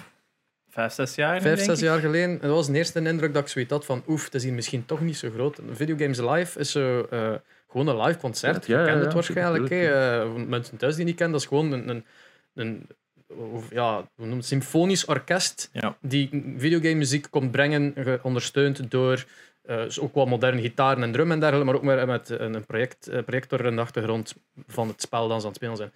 Vijf, 0.69 0.93
zes 0.93 1.15
jaar. 1.15 1.41
Vijf, 1.41 1.55
denk 1.55 1.69
zes 1.69 1.79
ik. 1.79 1.85
jaar 1.85 1.99
geleden. 1.99 2.29
En 2.29 2.47
dat 2.47 2.55
was 2.55 2.67
de 2.67 2.73
eerste 2.77 2.99
indruk 3.01 3.33
dat 3.33 3.43
ik 3.43 3.47
zoiets 3.49 3.71
had 3.71 3.85
van 3.85 4.03
oef, 4.07 4.23
het 4.25 4.33
is 4.35 4.43
hier 4.43 4.53
misschien 4.53 4.85
toch 4.85 5.01
niet 5.01 5.17
zo 5.17 5.29
groot. 5.33 5.59
Videogames 5.71 6.17
Live 6.19 6.59
is 6.59 6.71
zo, 6.71 7.07
eh, 7.09 7.33
gewoon 7.69 7.87
een 7.87 8.01
live 8.01 8.19
concert. 8.19 8.65
Ja, 8.65 8.73
Je 8.75 8.79
ja, 8.79 8.87
kent 8.87 8.97
ja, 8.99 9.03
het 9.05 9.13
waarschijnlijk. 9.13 9.69
Eh, 9.69 10.33
mensen 10.47 10.77
thuis 10.77 10.95
die 10.95 11.05
niet 11.05 11.15
kennen, 11.15 11.33
dat 11.33 11.41
is 11.41 11.47
gewoon 11.47 11.71
een, 11.71 11.89
een, 11.89 12.05
een 12.53 12.87
of, 13.27 13.71
ja, 13.71 14.09
symfonisch 14.39 15.05
orkest 15.05 15.69
Ja. 15.73 15.97
die 16.01 16.53
videogame 16.57 16.95
muziek 16.95 17.27
komt 17.29 17.51
brengen, 17.51 17.93
ge- 17.95 18.19
ondersteund 18.23 18.91
door 18.91 19.25
eh, 19.63 19.77
dus 19.77 19.99
ook 19.99 20.13
wat 20.13 20.27
moderne 20.27 20.61
gitaren 20.61 21.03
en 21.03 21.11
drum 21.11 21.31
en 21.31 21.39
dergelijke, 21.39 21.71
maar 21.71 21.75
ook 21.81 21.83
met, 21.83 22.05
met 22.05 22.29
een 22.29 22.53
een 22.53 22.65
project, 22.65 23.09
projector 23.25 23.65
in 23.65 23.75
de 23.75 23.81
achtergrond 23.81 24.35
van 24.67 24.87
het 24.87 25.01
spel 25.01 25.27
dat 25.27 25.37
ze 25.41 25.41
aan 25.47 25.47
het 25.47 25.55
spelen 25.55 25.77
zijn. 25.77 25.91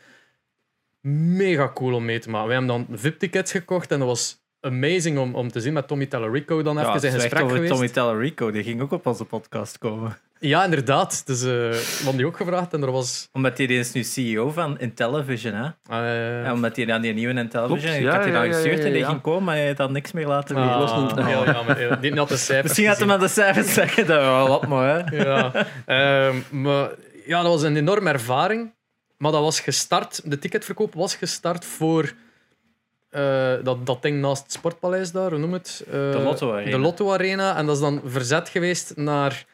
Mega 1.10 1.72
cool 1.74 1.94
om 1.94 2.06
mee 2.06 2.20
te 2.20 2.30
maken. 2.30 2.48
Wij 2.48 2.58
hebben 2.58 2.86
dan 2.88 2.98
VIP-tickets 3.00 3.52
gekocht 3.52 3.92
en 3.92 4.00
dat 4.00 4.08
was 4.08 4.42
amazing 4.62 5.18
om, 5.18 5.36
om 5.36 5.52
te 5.52 5.62
zien 5.62 5.74
met 5.74 5.88
Tommy 5.88 6.06
Tallarico 6.06 6.62
dan 6.62 6.76
Ja, 6.76 6.96
even 6.96 7.10
in 7.10 7.20
gesprek 7.20 7.44
over 7.44 7.56
geweest. 7.56 7.72
Tommy 7.72 7.90
Tallarico, 7.90 8.52
die 8.52 8.64
ging 8.64 8.82
ook 8.82 8.92
op 8.92 9.06
onze 9.06 9.26
podcast 9.26 9.78
komen. 9.78 10.18
Ja, 10.40 10.64
inderdaad. 10.64 11.26
Dus 11.26 11.42
eh 11.42 11.48
we 11.48 11.96
hadden 11.96 12.18
die 12.18 12.26
ook 12.26 12.38
gevraagd 12.38 12.74
en 12.74 12.82
er 12.82 12.92
was... 12.92 13.30
Omdat 13.32 13.58
hij 13.58 13.68
is 13.68 13.92
nu 13.92 14.04
CEO 14.04 14.52
van 14.52 14.80
Intellivision, 14.80 15.54
hè? 15.54 15.66
eh, 15.90 16.44
Ja, 16.44 16.54
omdat 16.54 16.76
hij 16.76 16.86
dan 16.86 17.02
die 17.02 17.14
nieuwe 17.14 17.34
Intellivision... 17.34 17.92
Klopt, 17.92 17.98
ik 17.98 18.02
ja, 18.04 18.12
had 18.12 18.24
hij 18.24 18.32
dan 18.32 18.42
ja, 18.42 18.48
ja, 18.48 18.54
gestuurd 18.54 18.78
ja, 18.78 18.86
en 18.86 18.92
die 18.92 19.02
ja. 19.02 19.08
ging 19.08 19.22
komen, 19.22 19.44
maar 19.44 19.56
hij 19.56 19.66
heeft 19.66 19.78
dan 19.78 19.92
niks 19.92 20.12
meer 20.12 20.28
laten 20.28 20.56
ah, 20.56 21.08
weten. 21.08 21.26
heel 21.26 21.46
jammer. 21.46 22.02
Die 22.02 22.14
had 22.14 22.30
de 22.30 22.38
cijfers 22.38 22.68
Misschien 22.68 22.88
had 22.88 22.98
hij 22.98 23.08
maar 23.08 23.20
de 23.20 23.28
cijfers 23.28 23.74
zeggen. 23.74 24.08
Dat 24.08 24.22
wel 24.22 24.48
wat 24.48 24.68
mooi, 24.68 24.88
hè? 24.88 25.24
ja. 25.24 25.66
Ehm, 25.86 26.36
maar 26.50 26.90
ja, 27.26 27.42
dat 27.42 27.52
was 27.52 27.62
een 27.64 27.78
enorme 27.78 28.10
ervaring. 28.12 28.76
Maar 29.18 29.32
dat 29.32 29.42
was 29.42 29.60
gestart, 29.60 30.22
de 30.32 30.40
ticketverkoop 30.40 30.94
was 30.94 31.16
gestart 31.16 31.66
voor 31.66 32.14
eh, 33.10 33.54
dat, 33.64 33.86
dat 33.86 34.02
ding 34.02 34.22
naast 34.22 34.44
het 34.44 34.52
Sportpaleis 34.52 35.12
daar, 35.12 35.30
hoe 35.30 35.40
noem 35.40 35.54
het? 35.54 35.84
Eh, 35.86 35.92
De 35.92 36.20
Lotto 36.24 36.54
Arena. 36.54 36.72
De 36.72 36.78
Lotto 36.78 37.14
Arena. 37.14 37.56
En 37.58 37.66
dat 37.66 37.76
is 37.76 37.82
dan 37.82 38.02
verzet 38.06 38.50
geweest 38.50 38.96
naar 38.96 39.46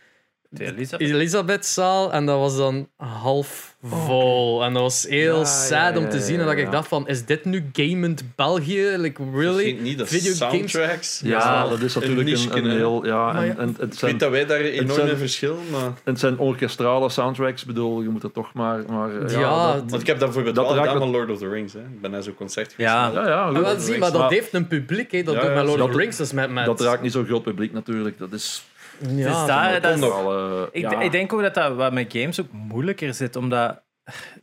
De 0.56 0.66
Elisabeth. 0.66 1.08
Elisabethzaal. 1.10 2.14
En 2.14 2.26
dat 2.26 2.40
was 2.40 2.58
dan 2.58 2.88
half 2.98 3.76
vol. 3.84 4.64
En 4.64 4.74
dat 4.74 4.82
was 4.82 5.06
heel 5.10 5.38
Ja, 5.40 5.46
sad 5.46 5.94
ja, 5.94 6.00
om 6.00 6.10
te 6.10 6.18
ja, 6.18 6.22
zien. 6.24 6.34
ja, 6.36 6.40
En 6.42 6.48
dat 6.48 6.58
ik 6.58 6.72
dacht 6.72 6.88
van, 6.88 7.08
is 7.08 7.26
dit 7.26 7.46
nu 7.46 7.70
gamend 7.74 8.24
België? 8.36 8.96
Like, 8.98 9.22
really? 9.34 9.78
Niet, 9.82 9.98
dat 9.98 10.08
Videogames- 10.08 10.72
soundtracks. 10.72 11.22
Ja, 11.24 11.68
dat 11.68 11.82
is 11.82 11.94
natuurlijk 11.96 12.28
niche, 12.28 12.52
een, 12.58 12.70
heel... 12.70 13.06
Ja, 13.06 13.34
Maar 13.34 13.46
ja. 13.46 13.52
en, 13.52 13.58
en 13.60 13.76
het, 13.80 13.94
Ik 13.94 14.00
zijn, 14.00 14.18
dat 14.18 14.32
wij 14.32 14.46
daar 14.46 14.60
enorm 14.60 15.08
in 15.08 15.18
verschillen, 15.18 15.70
maar... 15.72 15.92
het 16.04 16.20
zijn 16.20 16.38
orkestrale 16.38 17.10
soundtracks. 17.10 17.62
Ik 17.62 17.68
bedoel, 17.68 18.02
je 18.02 18.10
moet 18.10 18.24
er 18.24 18.32
toch 18.32 18.54
maar... 18.54 18.84
maar 18.88 19.12
ja, 19.32 19.40
Ja, 19.40 19.74
dat- 19.74 19.90
Want 19.90 20.02
ik 20.02 20.08
heb 20.08 20.18
dat 20.20 20.26
bijvoorbeeld 20.26 20.56
Dat 20.56 20.66
wel 20.66 20.76
raakt 20.76 20.88
gedaan 20.92 21.10
met- 21.12 21.18
Lord 21.18 21.30
of 21.32 21.38
the 21.38 21.50
Rings. 21.50 21.74
Hè. 21.74 21.80
Ik 21.80 22.02
ben 22.02 22.12
naar 22.12 22.24
zo'n 22.24 22.36
concert 22.36 22.74
geweest. 22.76 22.94
Ja. 22.94 23.12
ja, 23.14 23.28
ja, 23.28 23.42
Ah, 23.60 23.80
zie, 23.80 23.98
maar 23.98 24.12
dat 24.12 24.22
Maar 24.22 24.30
heeft 24.32 24.54
een 24.54 24.68
publiek. 24.68 25.12
Hè. 25.12 25.24
Dat 25.24 25.34
Ja, 25.34 25.40
doet 25.40 25.50
ja, 25.50 25.56
met 25.56 25.66
Lord 25.66 25.82
of 25.82 25.92
the 25.92 25.98
Rings. 25.98 26.18
Dat, 26.18 26.26
is 26.28 26.34
met, 26.34 26.50
met, 26.52 26.66
dat 26.66 26.82
raakt 26.82 27.02
niet 27.02 27.12
zo'n 27.12 27.26
groot 27.26 27.44
publiek 27.44 27.74
natuurlijk. 27.74 28.18
Dat 28.18 28.32
is... 28.34 28.64
Ja, 29.00 29.08
Dus 29.08 29.46
daar- 29.48 29.82
dat 29.82 29.98
is- 29.98 30.00
Ik, 30.72 30.92
ja. 30.92 31.00
ik 31.02 31.12
denk 31.12 31.34
ook 31.34 31.42
dat 31.42 31.54
dat 31.54 31.76
wat 31.76 31.94
met 31.94 32.14
games 32.18 32.42
ook 32.42 32.52
moeilijker 32.52 33.14
zit, 33.14 33.36
omdat 33.36 33.82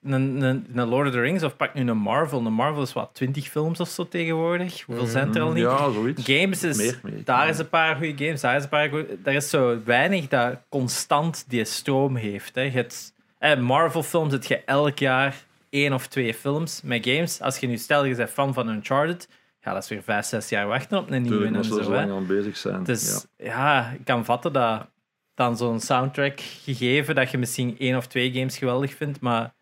een, 0.03 0.43
een, 0.43 0.67
een 0.75 0.89
Lord 0.89 1.07
of 1.07 1.13
the 1.13 1.21
Rings 1.21 1.43
of 1.43 1.57
pak 1.57 1.75
nu 1.75 1.89
een 1.91 1.97
Marvel. 1.97 2.47
Een 2.47 2.53
Marvel 2.53 2.83
is 2.83 2.93
wat 2.93 3.11
20 3.13 3.49
films 3.49 3.81
of 3.81 3.89
zo 3.89 4.09
tegenwoordig. 4.09 4.83
Hoeveel 4.87 5.07
zijn 5.07 5.27
het 5.27 5.37
er 5.37 5.43
al 5.43 5.53
niet? 5.53 5.63
Ja, 5.63 5.91
zoiets. 5.91 6.25
Games 6.25 6.63
is, 6.65 6.77
Meer, 6.77 6.99
meer. 7.03 7.25
daar 7.25 7.49
is 7.49 7.59
een 7.59 7.69
paar 7.69 7.97
goede 7.97 8.25
games, 8.25 8.41
daar 8.41 8.57
is 8.57 8.63
een 8.63 8.69
paar 8.69 8.89
goeie, 8.89 9.07
Er 9.25 9.33
is 9.35 9.51
zo 9.51 9.79
weinig 9.85 10.29
dat 10.29 10.55
constant 10.69 11.45
die 11.49 11.65
stroom 11.65 12.17
heeft. 12.17 12.55
Hè. 12.55 12.61
Je 12.63 12.71
hebt, 12.71 13.13
eh, 13.39 13.57
Marvel 13.59 14.03
films 14.03 14.33
heb 14.33 14.45
je 14.45 14.63
elk 14.65 14.99
jaar 14.99 15.45
één 15.71 15.93
of 15.93 16.07
twee 16.07 16.35
films. 16.35 16.81
Met 16.85 17.07
games, 17.07 17.41
als 17.41 17.59
je 17.59 17.67
nu 17.67 17.77
stel 17.77 18.05
je 18.05 18.15
bent 18.15 18.31
fan 18.31 18.55
van 18.55 18.69
Uncharted, 18.69 19.29
ja, 19.61 19.73
dat 19.73 19.83
is 19.83 19.89
weer 19.89 20.03
vijf, 20.03 20.25
zes 20.27 20.49
jaar 20.49 20.67
wachten 20.67 20.99
op 20.99 21.11
een 21.11 21.23
nieuwe 21.23 21.37
Tuurlijk, 21.37 21.65
en 21.65 21.71
er 21.71 21.77
zo. 21.77 21.83
zo 21.83 21.91
lang 21.91 22.11
aan 22.11 22.27
bezig 22.27 22.57
zijn. 22.57 22.85
Dus 22.85 23.27
ja. 23.37 23.91
ik 23.99 24.05
kan 24.05 24.25
vatten 24.25 24.53
dat 24.53 24.87
dan 25.35 25.57
zo'n 25.57 25.81
soundtrack 25.81 26.41
gegeven 26.41 27.15
dat 27.15 27.31
je 27.31 27.39
misschien 27.39 27.77
één 27.79 27.97
of 27.97 28.07
twee 28.07 28.33
games 28.33 28.59
geweldig 28.59 28.95
vindt, 28.95 29.21
maar 29.21 29.55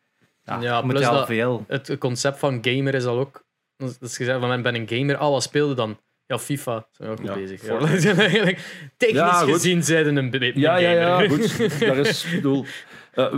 ja, 0.45 0.61
Ja, 0.61 0.77
je 0.77 0.83
moet 0.83 0.91
plus 0.91 1.03
je 1.03 1.09
al 1.09 1.15
dat- 1.17 1.27
veel. 1.27 1.65
Het 1.69 1.97
concept 1.99 2.39
van 2.39 2.59
gamer 2.63 2.95
is 2.95 3.05
al 3.05 3.19
ook. 3.19 3.47
Dus 3.77 3.99
dus 3.99 4.17
gezegd 4.17 4.41
van, 4.41 4.53
ik 4.53 4.63
ben 4.63 4.75
een 4.75 4.89
gamer. 4.89 5.17
Ah, 5.17 5.31
wat 5.31 5.43
speelde 5.43 5.75
dan? 5.75 6.01
Ja, 6.27 6.39
FIFA. 6.39 6.87
Zijn 6.91 7.09
we 7.11 7.17
ook 7.21 7.27
Ja, 7.27 7.35
bezig. 7.35 7.67
Ja. 7.67 7.79
Technisch 8.97 9.19
Ja, 9.21 9.33
gezien 9.33 9.83
zijn 9.83 10.17
een, 10.17 10.43
een 10.43 10.53
Ja, 10.61 10.77
ja, 10.77 10.91
ja, 10.91 11.09
gamer. 11.21 11.29
goed. 11.31 11.59
Daar 11.81 11.97
is, 11.97 12.25
ik 12.25 12.31
bedoel, 12.35 12.65
eh, 13.15 13.35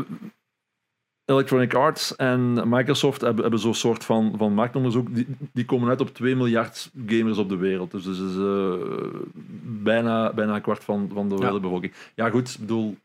Electronic 1.31 1.75
Arts 1.75 2.17
en 2.17 2.69
Microsoft 2.69 3.21
hebben, 3.21 3.43
hebben 3.43 3.61
zo'n 3.61 3.75
soort 3.75 4.05
van, 4.05 4.35
van 4.39 4.53
marktonderzoek. 4.55 5.15
Die, 5.15 5.27
die 5.53 5.65
komen 5.65 5.89
uit 5.89 6.01
op 6.01 6.15
2 6.15 6.37
miljard 6.37 6.91
gamers 7.07 7.39
op 7.39 7.49
de 7.49 7.57
wereld. 7.57 7.91
Dus 7.91 8.05
dat 8.05 8.15
is 8.15 8.37
eh, 8.37 8.73
bijna, 9.83 10.33
bijna 10.33 10.55
een 10.55 10.61
kwart 10.63 10.85
van, 10.85 11.11
van 11.15 11.29
de 11.29 11.35
Ja. 11.35 11.41
wereldbevolking. 11.41 11.93
Ja, 12.15 12.31
goed, 12.31 12.49
ik 12.51 12.59
bedoel, 12.61 12.97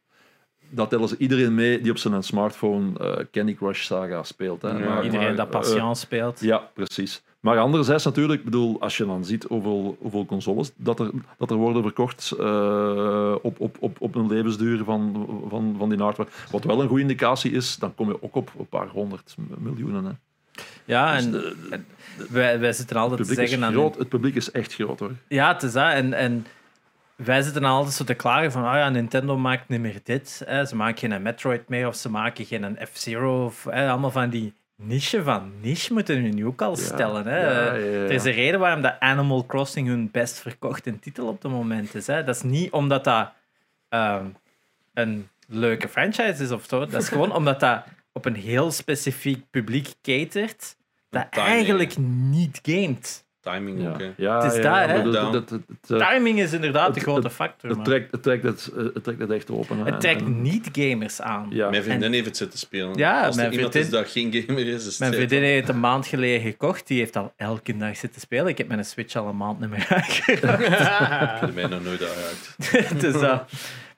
dat 0.69 0.89
tellen 0.89 1.07
ze 1.07 1.17
iedereen 1.17 1.55
mee 1.55 1.81
die 1.81 1.91
op 1.91 1.97
zijn 1.97 2.23
smartphone 2.23 2.99
eh, 2.99 3.25
Candy 3.31 3.55
Crush 3.55 3.83
Saga 3.83 4.23
speelt. 4.23 4.61
Hè. 4.61 4.69
Ja, 4.69 4.77
Maar- 4.89 5.03
Iedereen 5.03 5.25
maar, 5.27 5.35
dat 5.35 5.45
eh, 5.45 5.51
patiënt 5.59 5.97
speelt. 5.97 6.39
ja, 6.39 6.69
precies. 6.73 7.23
Maar 7.45 7.59
anderzijds 7.59 8.05
natuurlijk, 8.05 8.43
bedoel, 8.43 8.81
als 8.81 8.97
je 8.97 9.05
dan 9.05 9.25
ziet 9.25 9.43
hoeveel, 9.43 9.97
hoeveel 9.99 10.25
consoles 10.25 10.71
dat 10.75 10.99
er, 10.99 11.09
dat 11.37 11.49
er 11.49 11.55
worden 11.55 11.81
verkocht 11.81 12.31
eh, 12.39 13.35
op, 13.41 13.59
op, 13.59 13.77
op, 13.79 14.01
op 14.01 14.15
een 14.15 14.27
levensduur 14.27 14.83
van, 14.83 15.27
van, 15.49 15.75
van 15.77 15.89
die 15.89 15.97
hardware, 15.99 16.29
wat 16.51 16.63
wel 16.63 16.81
een 16.81 16.87
goede 16.87 17.01
indicatie 17.01 17.51
is, 17.51 17.75
dan 17.75 17.95
kom 17.95 18.07
je 18.07 18.23
ook 18.23 18.35
op 18.35 18.51
een 18.59 18.67
paar 18.67 18.87
honderd 18.87 19.35
miljoenen. 19.57 20.05
Hè. 20.05 20.11
Ja, 20.85 21.15
en 21.15 21.31
Dus 21.31 21.41
de- 21.41 21.55
en 21.69 21.85
wij, 22.29 22.59
wij 22.59 22.73
zitten 22.73 22.97
altijd 22.97 23.19
het, 23.19 23.27
te 23.27 23.41
is 23.41 23.49
zeggen... 23.49 23.65
aan- 23.67 23.73
groot, 23.73 23.97
het 23.97 24.09
publiek 24.09 24.35
is 24.35 24.51
echt 24.51 24.73
groot 24.73 24.99
hoor. 24.99 25.11
Ja, 25.27 25.53
het 25.53 25.63
is 25.63 25.71
dat. 25.71 25.91
En, 25.91 26.13
en 26.13 26.45
wij 27.15 27.41
zitten 27.41 27.63
altijd 27.63 27.93
zo 27.93 28.03
te 28.03 28.13
klagen 28.13 28.51
van, 28.51 28.63
ah 28.63 28.75
ja, 28.75 28.89
Nintendo 28.89 29.37
maakt 29.37 29.69
niet 29.69 29.79
meer 29.81 29.99
dit. 30.03 30.41
Hè. 30.45 30.65
Ze 30.65 30.75
maken 30.75 30.97
geen 31.11 31.21
Metroid 31.21 31.69
meer 31.69 31.87
of 31.87 31.95
ze 31.95 32.09
maken 32.09 32.45
geen 32.45 32.63
een 32.63 32.77
F-Zero. 32.93 33.45
Of 33.45 33.63
hè, 33.69 33.89
allemaal 33.89 34.11
van 34.11 34.29
die 34.29 34.53
niche 34.75 35.23
van 35.23 35.51
niche 35.61 35.93
moeten 35.93 36.23
we 36.23 36.29
nu 36.29 36.45
ook 36.45 36.61
al 36.61 36.75
stellen. 36.75 37.27
Hè. 37.27 37.39
Ja, 37.39 37.51
ja, 37.51 37.73
ja, 37.73 37.85
ja. 37.85 38.03
Er 38.03 38.11
is 38.11 38.23
een 38.23 38.31
reden 38.31 38.59
waarom 38.59 38.81
dat 38.81 38.99
Animal 38.99 39.45
Crossing 39.45 39.87
hun 39.87 40.11
best 40.11 40.39
verkochte 40.39 40.99
titel 40.99 41.27
op 41.27 41.43
het 41.43 41.51
moment 41.51 41.95
is. 41.95 42.07
Hè. 42.07 42.23
Dat 42.23 42.35
is 42.35 42.41
niet 42.41 42.71
omdat 42.71 43.03
dat 43.03 43.31
ehm, 43.89 44.25
een 44.93 45.29
leuke 45.47 45.87
franchise 45.87 46.43
is 46.43 46.51
of 46.51 46.65
zo. 46.67 46.79
Dat 46.85 47.01
is 47.01 47.09
gewoon 47.09 47.33
omdat 47.39 47.59
dat 47.59 47.83
op 48.11 48.25
een 48.25 48.35
heel 48.35 48.71
specifiek 48.71 49.49
publiek 49.49 49.93
catert 50.01 50.75
dat 51.09 51.27
eigenlijk 51.29 51.97
niet 51.97 52.59
gamet. 52.63 53.24
Timing 53.51 53.81
Ja, 53.81 53.89
ook, 53.89 53.99
hè. 53.99 54.11
ja, 54.17 54.41
Het 54.41 54.51
is 54.51 54.57
ja, 54.57 54.61
daar, 54.63 54.71
maar 54.87 54.95
hè? 54.95 55.03
dat- 55.03 55.13
Down. 55.13 55.31
dat- 55.31 55.49
dat- 55.49 55.59
het, 55.87 55.99
Timing 56.09 56.39
is 56.39 56.53
inderdaad 56.53 56.87
de 56.87 56.93
het- 56.93 57.03
grote 57.03 57.27
het- 57.27 57.35
factor. 57.35 57.69
het 57.69 57.85
trekt, 57.85 58.11
het, 58.11 58.23
trekt 58.23 58.43
het, 58.43 58.71
eh, 58.77 58.83
het 58.93 59.03
trekt 59.03 59.19
het 59.19 59.31
echt 59.31 59.51
open. 59.51 59.77
het 59.85 59.99
trekt 60.01 60.21
En- 60.21 60.41
niet 60.41 60.69
gamers 60.71 61.21
aan. 61.21 61.47
Ja. 61.49 61.69
Mijn 61.69 61.83
vriendin 61.83 62.13
heeft 62.13 62.25
het 62.25 62.37
zitten 62.37 62.59
spelen. 62.59 62.93
Ja, 62.97 63.25
Als 63.25 63.35
er 63.35 63.41
mijn 63.41 63.53
iemand 63.53 63.71
vriendin- 63.71 63.81
is 63.81 63.89
dat 64.03 64.11
geen 64.11 64.33
gamer 64.47 64.67
is, 64.67 64.75
is 64.75 64.85
het 64.85 64.99
Mijn 64.99 65.13
vriendin 65.13 65.39
dan. 65.39 65.49
heeft 65.49 65.69
een 65.69 65.79
maand 65.79 66.07
geleden 66.07 66.41
gekocht. 66.41 66.87
Die 66.87 66.99
heeft 66.99 67.15
al 67.15 67.33
elke 67.37 67.77
dag 67.77 67.97
zitten 67.97 68.21
spelen. 68.21 68.47
Ik 68.47 68.57
heb 68.57 68.67
mijn 68.67 68.85
Switch 68.85 69.15
al 69.15 69.27
een 69.27 69.37
maand 69.37 69.59
niet 69.59 69.69
meer 69.69 69.87
aangeraakt. 69.95 71.35
Ik 71.35 71.39
heb 71.41 71.53
mij 71.53 71.65
nog 71.67 71.83
nooit 71.83 72.01
uit. 72.03 72.55
dus, 73.01 73.13
dat- 73.13 73.51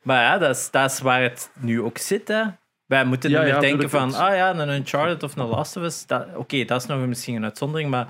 maar 0.03 0.21
ja, 0.23 0.37
dat 0.37 0.55
is, 0.55 0.71
dat 0.71 0.91
is 0.91 0.99
waar 0.99 1.21
het 1.21 1.49
nu 1.59 1.81
ook 1.81 1.97
zit. 1.97 2.27
Hè. 2.27 2.43
Wij 2.85 3.05
moeten 3.05 3.29
Ja, 3.29 3.35
niet 3.37 3.45
meer 3.45 3.55
ja, 3.55 3.61
denken 3.61 3.89
van, 3.89 4.07
het- 4.07 4.17
ah 4.17 4.35
ja, 4.35 4.55
een 4.55 4.69
Uncharted 4.69 5.23
of 5.23 5.35
een 5.35 5.45
Last 5.47 5.77
of 5.77 5.83
Us. 5.83 6.05
dat- 6.05 6.25
Oké, 6.35 6.65
dat 6.65 6.81
is 6.81 6.87
nog 6.87 7.05
misschien 7.07 7.35
een 7.35 7.43
uitzondering, 7.43 7.89
maar 7.89 8.07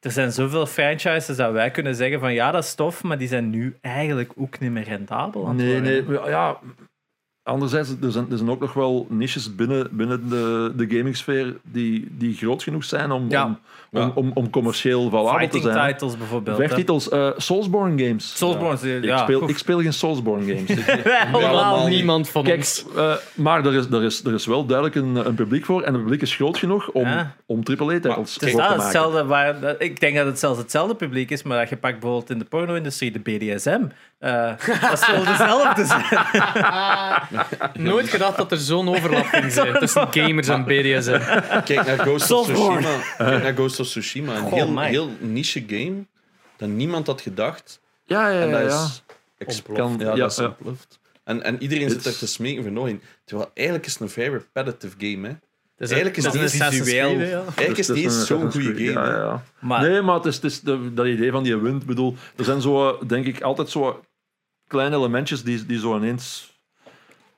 er 0.00 0.10
zijn 0.10 0.32
zoveel 0.32 0.66
franchises 0.66 1.36
dat 1.36 1.52
wij 1.52 1.70
kunnen 1.70 1.94
zeggen 1.94 2.20
van, 2.20 2.32
ja, 2.34 2.50
dat 2.50 2.64
is 2.64 2.74
tof, 2.74 3.02
maar 3.02 3.18
die 3.18 3.28
zijn 3.28 3.50
nu 3.50 3.76
eigenlijk 3.80 4.32
ook 4.36 4.58
niet 4.58 4.70
meer 4.70 4.82
rendabel. 4.84 5.46
Nee, 5.46 5.80
nee. 5.80 6.04
Ja, 6.26 6.58
anderzijds, 7.42 7.90
er 8.02 8.12
zijn, 8.12 8.30
er 8.30 8.36
zijn 8.36 8.50
ook 8.50 8.60
nog 8.60 8.72
wel 8.72 9.06
niches 9.10 9.54
binnen, 9.54 9.96
binnen 9.96 10.28
de, 10.28 10.72
de 10.76 10.86
gamingsfeer 10.96 11.56
die, 11.62 12.08
die 12.10 12.34
groot 12.36 12.62
genoeg 12.62 12.84
zijn 12.84 13.10
om, 13.10 13.30
Ja. 13.30 13.44
om, 13.44 13.58
Ja. 13.90 14.00
om, 14.00 14.12
om, 14.14 14.30
om 14.34 14.50
commercieel 14.50 15.10
valabel 15.10 15.32
te 15.32 15.38
Fighting 15.38 15.62
zijn. 15.62 15.92
titles 15.92 16.16
bijvoorbeeld. 16.16 16.58
hè. 16.58 16.66
Vechtitels, 16.66 17.08
eh 17.08 17.30
Soulsborne 17.36 18.04
games. 18.04 18.36
Soulsborne, 18.36 18.96
Ik, 18.96 19.04
ja. 19.04 19.18
speel, 19.18 19.40
goed. 19.40 19.48
ik 19.50 19.58
speel 19.58 19.80
geen 19.80 19.92
Soulsborne 19.92 20.44
games. 20.54 20.70
Ik- 20.78 21.82
niet. 21.82 21.88
Niemand 21.88 22.28
van 22.28 22.42
Kijk, 22.44 22.56
ons. 22.58 22.84
eh, 22.96 23.12
maar 23.34 23.66
er 23.66 23.74
is, 23.74 23.86
er, 23.86 24.02
is, 24.04 24.24
er 24.24 24.34
is 24.34 24.46
wel 24.46 24.66
duidelijk 24.66 24.96
een, 24.96 25.26
een 25.26 25.34
publiek 25.34 25.64
voor. 25.64 25.82
En 25.82 25.92
het 25.92 26.02
publiek 26.02 26.22
is 26.22 26.34
groot 26.34 26.58
genoeg 26.58 26.88
om, 26.90 27.06
Ja. 27.08 27.34
AAA-titles 27.46 28.36
voor 28.40 28.50
te 28.50 28.56
maken. 28.56 28.80
hetzelfde 28.82 29.24
waar, 29.24 29.60
dat- 29.60 29.76
ik 29.78 30.00
denk 30.00 30.16
dat 30.16 30.26
het 30.26 30.38
zelfs 30.38 30.58
hetzelfde 30.58 30.94
publiek 30.94 31.30
is, 31.30 31.42
maar 31.42 31.58
dat 31.58 31.68
je 31.68 31.76
pakt 31.76 31.92
bijvoorbeeld 32.00 32.30
in 32.30 32.38
de 32.38 32.44
porno-industrie 32.44 33.10
de 33.10 33.18
BDSM. 33.18 33.80
eh 34.18 34.52
dat 34.90 35.00
zal 35.00 35.24
dezelfde 35.36 35.84
zijn. 35.84 36.04
Nooit 37.88 38.08
gedacht 38.08 38.36
dat 38.36 38.52
er 38.52 38.58
zo'n 38.58 38.88
overlap 38.88 39.24
ging 39.26 39.52
zijn 39.52 39.72
tussen 39.78 40.06
gamers 40.10 40.48
en 40.48 40.64
BDSM. 40.64 41.18
Kijk 41.64 41.86
naar 41.86 41.98
Ghost 41.98 42.30
of. 42.30 42.46
Tsushima. 42.46 42.80
Kijk 43.18 43.42
naar 43.42 43.52
Ghost 43.54 43.77
of 43.80 43.86
Tsushima. 43.86 44.36
Een 44.36 44.42
Goh, 44.42 44.52
heel, 44.52 44.70
my. 44.70 44.88
heel 44.88 45.10
niche 45.20 45.64
game 45.66 46.04
dat 46.56 46.68
niemand 46.68 47.06
had 47.06 47.20
gedacht. 47.20 47.80
Ja, 48.04 48.28
ja, 48.28 48.40
En 48.40 48.48
ja. 48.48 48.60
dat 48.60 48.70
ja. 48.70 48.84
is 49.46 49.62
ja, 49.74 49.88
ja, 49.98 50.14
dat 50.14 50.30
is 50.32 50.38
ontploft. 50.38 51.00
En, 51.24 51.42
en 51.42 51.62
iedereen 51.62 51.90
zit 51.90 52.04
er 52.06 52.18
te 52.18 52.26
smeken 52.26 52.62
voor 52.62 52.72
nog 52.72 52.86
een. 52.88 53.00
Terwijl 53.24 53.50
eigenlijk 53.54 53.86
is 53.86 53.92
het 53.92 54.02
een 54.02 54.08
vrij 54.08 54.28
repetitive 54.28 54.94
game. 54.98 55.28
Hè. 55.28 55.34
Dus 55.76 55.90
Eigenlijk 55.90 56.16
is 56.16 56.24
het 56.24 56.34
een 56.34 56.40
Assassin's 56.42 56.84
visueel. 56.88 57.20
Eigenlijk 57.20 57.68
is 57.68 57.76
Dus 57.76 57.86
het 57.86 57.96
niet 57.96 58.04
eens 58.04 58.26
zo'n 58.26 58.50
goede 58.50 58.74
game. 58.84 59.06
hè. 59.06 59.10
Ja, 59.10 59.22
ja. 59.24 59.44
Maar 59.60 59.80
Nee, 59.88 60.02
maar 60.02 60.14
het 60.14 60.24
is, 60.24 60.34
het 60.34 60.44
is 60.44 60.60
de- 60.60 60.94
dat 60.94 61.06
idee 61.06 61.30
van 61.30 61.42
die 61.42 61.56
wind. 61.56 61.86
Bedoel, 61.86 62.14
er 62.36 62.44
zijn 62.44 62.60
zo, 62.60 62.98
denk 63.06 63.26
ik, 63.26 63.40
altijd 63.40 63.68
zo 63.70 64.00
kleine 64.66 64.96
elementjes 64.96 65.42
die, 65.42 65.66
die 65.66 65.78
zo 65.78 65.96
ineens 65.96 66.56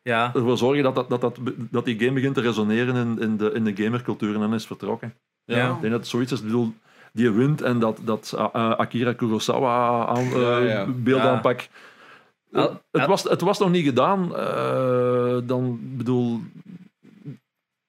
ja, 0.03 0.31
ervoor 0.35 0.59
zorgen 0.59 0.83
dat, 0.83 0.95
dat, 0.95 1.09
dat, 1.11 1.21
dat, 1.21 1.39
dat 1.71 1.85
die 1.85 1.99
game 1.99 2.13
begint 2.13 2.35
te 2.35 2.41
resoneren 2.41 2.97
in, 2.97 3.19
in, 3.21 3.37
de, 3.37 3.51
in 3.53 3.65
de 3.65 3.83
gamercultuur 3.83 4.35
en 4.35 4.41
dan 4.41 4.55
is 4.55 4.67
vertrokken. 4.67 5.15
Ja. 5.57 5.69
Ik 5.75 5.81
denk 5.81 5.93
dat 5.93 6.01
het 6.01 6.09
zoiets 6.11 6.33
is. 6.33 6.39
Ik 6.39 6.45
bedoel, 6.45 6.75
die 7.13 7.31
wind 7.31 7.63
en 7.63 7.79
dat, 7.79 7.99
dat 8.05 8.33
uh, 8.35 8.41
uh, 8.41 8.71
Akira 8.71 9.13
Kurosawa 9.13 10.07
aan, 10.07 10.25
uh, 10.27 10.89
beeldaanpak. 10.97 11.69
Uh, 12.53 12.67
het, 12.91 13.07
was, 13.07 13.23
het 13.23 13.41
was 13.41 13.59
nog 13.59 13.71
niet 13.71 13.85
gedaan. 13.85 14.33
uh, 14.33 15.39
dan 15.45 15.79
bedoel, 15.83 16.41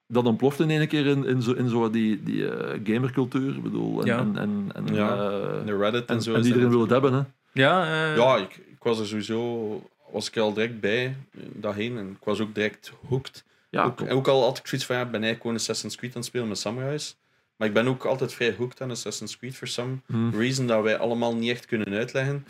dat 0.07 0.25
ontplofte 0.25 0.63
in 0.63 0.69
één 0.69 0.87
keer 0.87 1.05
in, 1.05 1.25
in 1.25 1.41
zo, 1.41 1.51
in 1.51 1.69
zo 1.69 1.89
die, 1.89 2.23
die 2.23 2.35
uh, 2.41 2.79
gamercultuur. 2.83 3.55
Ik 3.55 3.63
bedoel, 3.63 3.99
en, 4.01 4.05
Ja. 4.05 4.17
en, 4.19 4.37
en, 4.37 4.71
en, 4.73 4.93
Ja. 4.95 5.13
uh, 5.13 5.65
De 5.65 5.77
Reddit 5.77 6.05
en, 6.05 6.15
en, 6.15 6.21
zo. 6.21 6.33
en 6.33 6.37
iedereen 6.43 6.61
dat 6.61 6.71
wil 6.71 6.81
het 6.81 6.89
hebben. 6.89 7.13
Hè. 7.13 7.21
ja, 7.61 7.83
eh, 7.83 8.17
Ja, 8.17 8.37
ik, 8.37 8.55
ik 8.57 8.83
was 8.83 8.99
er 8.99 9.07
sowieso 9.07 9.81
was 10.11 10.27
ik 10.27 10.37
al 10.37 10.53
direct 10.53 10.79
bij 10.79 11.05
eh, 11.05 11.41
daarheen 11.53 11.97
en 11.97 12.07
ik 12.09 12.23
was 12.25 12.39
ook 12.39 12.55
direct 12.55 12.91
hooked. 13.07 13.43
Ja, 13.69 13.83
ook, 13.83 14.01
en 14.01 14.15
ook 14.15 14.27
al 14.27 14.43
had 14.43 14.57
ik 14.57 14.67
zoiets 14.67 14.87
van 14.87 14.95
ja, 14.95 15.01
ik 15.01 15.11
ben 15.11 15.21
eigenlijk 15.23 15.41
gewoon 15.41 15.57
Assassin's 15.57 15.95
Creed 15.95 16.11
aan 16.11 16.17
het 16.17 16.25
spelen 16.25 16.47
met 16.47 16.57
Samurais. 16.57 17.17
Maar 17.61 17.69
ik 17.69 17.75
ben 17.75 17.87
ook 17.87 18.05
altijd 18.05 18.33
vrij 18.33 18.55
hooked 18.57 18.81
aan 18.81 18.91
Assassin's 18.91 19.37
Creed 19.37 19.55
for 19.55 19.67
some 19.67 19.95
Hmm. 20.07 20.31
reason 20.39 20.67
dat 20.67 20.83
wij 20.83 20.97
allemaal 20.97 21.35
niet 21.35 21.49
echt 21.51 21.65
kunnen 21.65 21.93
uitleggen. 21.93 22.45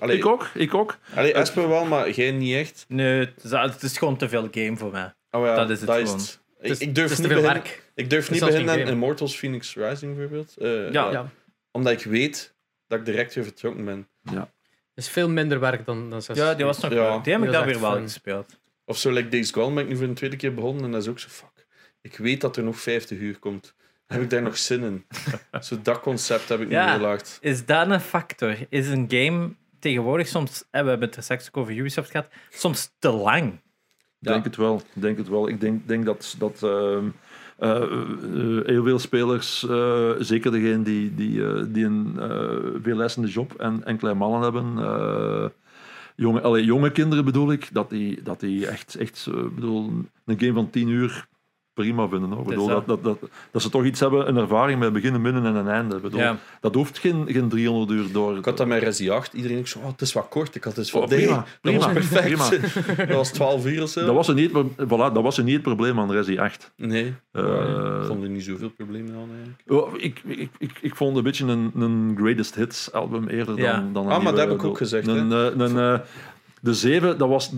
Allee, 0.00 0.16
Ik 0.16 0.26
ook, 0.26 0.50
ik 0.54 0.74
ook. 0.74 0.98
Allee, 1.14 1.32
Esper 1.32 1.68
wel, 1.68 1.84
maar 1.84 2.10
jij 2.10 2.30
niet 2.30 2.54
echt. 2.54 2.84
nee, 2.88 3.18
het 3.18 3.44
is, 3.44 3.50
het 3.50 3.82
is 3.82 3.98
gewoon 3.98 4.16
te 4.16 4.28
veel 4.28 4.48
game 4.50 4.76
voor 4.76 4.90
mij. 4.90 5.14
Oh 5.30 5.44
ja, 5.46 5.54
Dat 5.54 5.70
is 5.70 5.80
het 5.80 5.90
gewoon. 5.90 6.20
Ik, 6.20 6.38
Het 6.58 6.70
is- 6.70 6.78
ik 6.78 6.94
durf 6.94 7.08
niet 7.08 7.16
te 7.16 7.22
veel 7.22 7.40
beginnen, 7.42 7.62
werk. 7.62 7.90
ik 7.94 8.10
durf 8.10 8.30
niet 8.30 8.40
beginnen 8.40 8.74
geen 8.74 8.84
aan. 8.86 8.92
Immortals 8.92 9.36
Phoenix 9.36 9.74
Rising 9.74 10.12
bijvoorbeeld. 10.16 10.56
Eh, 10.56 10.92
Ja. 10.92 11.10
Ja. 11.10 11.30
Omdat 11.70 11.92
ik 11.92 12.02
weet 12.04 12.54
dat 12.86 12.98
ik 12.98 13.04
direct 13.04 13.34
weer 13.34 13.44
vertrokken 13.44 13.84
ben. 13.84 14.08
Het 14.24 14.48
is 14.94 15.08
veel 15.08 15.28
minder 15.28 15.60
werk 15.60 15.84
dan, 15.86 15.98
dan 16.08 16.18
Assassin's 16.18 16.48
Ja, 16.48 16.54
die 16.54 16.64
was 16.64 16.80
nog 16.80 16.92
Ja. 16.92 17.18
Die 17.18 17.32
heb 17.32 17.42
ik 17.44 17.52
dan 17.52 17.64
weer 17.64 17.80
wel 17.80 17.92
fun. 17.92 18.02
gespeeld. 18.02 18.58
Of 18.84 18.98
zo, 18.98 19.10
like 19.10 19.28
Days 19.28 19.50
Gone 19.50 19.74
ben 19.74 19.82
ik 19.82 19.88
nu 19.90 19.96
voor 19.96 20.06
een 20.06 20.14
tweede 20.14 20.36
keer 20.36 20.54
begonnen 20.54 20.84
en 20.84 20.90
dat 20.90 21.02
is 21.02 21.08
ook 21.08 21.18
zo, 21.18 21.28
fuck. 21.28 21.66
Ik 22.00 22.16
weet 22.16 22.40
dat 22.40 22.56
er 22.56 22.62
nog 22.62 22.80
50 22.80 23.18
uur 23.18 23.38
komt. 23.38 23.74
Heb 24.10 24.22
ik 24.22 24.30
daar 24.30 24.42
nog 24.42 24.58
zin 24.58 24.82
in? 24.82 25.04
zo 25.66 25.76
dat 25.82 26.00
concept 26.00 26.48
heb 26.48 26.60
ik 26.60 26.68
nu 26.68 26.74
Ja. 26.74 27.18
Is 27.40 27.66
dat 27.66 27.90
een 27.90 28.00
factor? 28.00 28.56
Is 28.68 28.88
een 28.88 29.04
game 29.08 29.50
tegenwoordig 29.78 30.26
soms, 30.28 30.64
en 30.70 30.84
we 30.84 30.90
hebben 30.90 31.08
het 31.08 31.16
er 31.16 31.22
straks 31.22 31.46
ook 31.48 31.56
over 31.56 31.76
Ubisoft 31.76 32.10
gehad, 32.10 32.28
soms 32.50 32.90
te 32.98 33.10
lang? 33.10 33.52
Ik 33.52 33.58
Ja. 34.18 34.32
denk 34.32 34.44
het 34.44 34.56
wel. 34.56 34.82
Ik 34.94 35.02
denk 35.02 35.18
het 35.18 35.28
wel. 35.28 35.48
Ik 35.48 35.60
denk, 35.60 35.88
denk 35.88 36.04
dat, 36.04 36.34
dat 36.38 36.62
ehm, 36.62 37.04
eh, 37.58 37.82
eh, 37.82 38.66
heel 38.66 38.84
veel 38.84 38.98
spelers, 38.98 39.68
eh, 39.68 40.10
zeker 40.18 40.50
degenen 40.50 40.82
die, 40.82 41.14
die, 41.14 41.46
eh, 41.46 41.64
die 41.68 41.84
een 41.84 42.16
uh, 42.84 43.32
job 43.32 43.54
en, 43.54 43.84
en 43.84 43.96
kleine 43.96 44.18
mannen 44.20 44.40
hebben, 44.42 44.78
eh, 44.78 45.48
jonge, 46.16 46.40
allee, 46.40 46.64
jonge 46.64 46.90
kinderen 46.92 47.24
bedoel 47.24 47.52
ik, 47.52 47.68
dat 47.72 47.90
die, 47.90 48.22
dat 48.22 48.40
die 48.40 48.66
echt, 48.66 48.94
echt 48.94 49.28
bedoel, 49.54 49.92
een 50.24 50.38
game 50.40 50.52
van 50.52 50.70
10 50.70 50.88
uur 50.88 51.26
prima 51.74 52.08
vinden. 52.08 52.30
Hoor. 52.30 52.44
Bedoel, 52.44 52.66
dat. 52.66 52.86
dat, 52.86 53.04
dat, 53.04 53.20
dat, 53.20 53.30
dat 53.50 53.62
ze 53.62 53.70
toch 53.70 53.84
iets 53.84 54.00
hebben, 54.00 54.28
een 54.28 54.36
ervaring 54.36 54.78
met 54.78 54.92
beginnen, 54.92 55.20
midden 55.20 55.44
en 55.46 55.54
een 55.54 55.68
einde. 55.68 55.98
Bedoel, 56.00 56.20
Ja. 56.20 56.36
Dat 56.60 56.74
hoeft 56.74 56.98
geen, 56.98 57.24
geen 57.28 57.48
300 57.48 57.90
uur 57.90 58.12
door. 58.12 58.36
Ik 58.36 58.44
had 58.44 58.56
dat 58.56 58.66
met 58.66 58.82
Resi 58.82 59.10
8. 59.10 59.32
Iedereen 59.32 59.66
zo, 59.68 59.78
oh, 59.78 59.86
het 59.86 60.00
is 60.00 60.12
wat 60.12 60.28
kort. 60.28 60.54
Ik 60.54 60.64
had 60.64 60.76
het 60.76 60.90
van, 60.90 61.02
Oh, 61.02 61.08
nee, 61.08 61.18
prima, 61.18 61.34
dat 61.36 61.46
prima, 61.60 61.78
was 61.78 61.92
perfect. 61.92 62.24
prima. 62.86 63.04
dat 63.06 63.16
was 63.16 63.30
12 63.30 63.66
uur 63.66 63.82
of 63.82 63.88
zo. 63.88 64.06
Dat 64.06 64.14
was, 64.14 64.28
er 64.28 64.34
niet, 64.34 64.52
het- 64.52 64.66
voilà, 64.84 64.88
dat 65.12 65.22
was 65.22 65.38
er 65.38 65.44
niet 65.44 65.54
het 65.54 65.62
probleem 65.62 65.98
aan 66.00 66.12
Resi 66.12 66.38
8. 66.38 66.72
Nee, 66.76 67.14
Eh, 67.32 67.98
ik 68.00 68.06
vond 68.06 68.22
er 68.22 68.28
niet 68.28 68.44
zoveel 68.44 68.70
problemen 68.70 69.14
aan 69.14 69.28
eigenlijk. 69.34 69.62
Oh, 69.86 69.94
ik, 70.02 70.22
ik, 70.26 70.50
ik, 70.58 70.78
ik 70.80 70.96
vond 70.96 71.08
het 71.16 71.18
een 71.18 71.24
beetje 71.30 71.46
een, 71.46 71.70
een 71.74 72.14
greatest 72.18 72.54
hits 72.54 72.92
album 72.92 73.28
eerder 73.28 73.58
Ja. 73.58 73.72
dan, 73.76 73.92
dan 73.92 74.06
een 74.06 74.12
Ah, 74.12 74.22
maar 74.22 74.32
dat 74.34 74.40
heb 74.48 74.50
ik 74.58 74.64
ook 74.64 74.76
gezegd, 74.76 75.06
hè. 75.06 75.12
Een, 75.16 75.32
eh, 75.32 75.66
een, 75.66 75.78
eh, 75.78 75.98
de 76.60 76.74
7, 76.74 77.18
dat 77.18 77.28
was, 77.28 77.52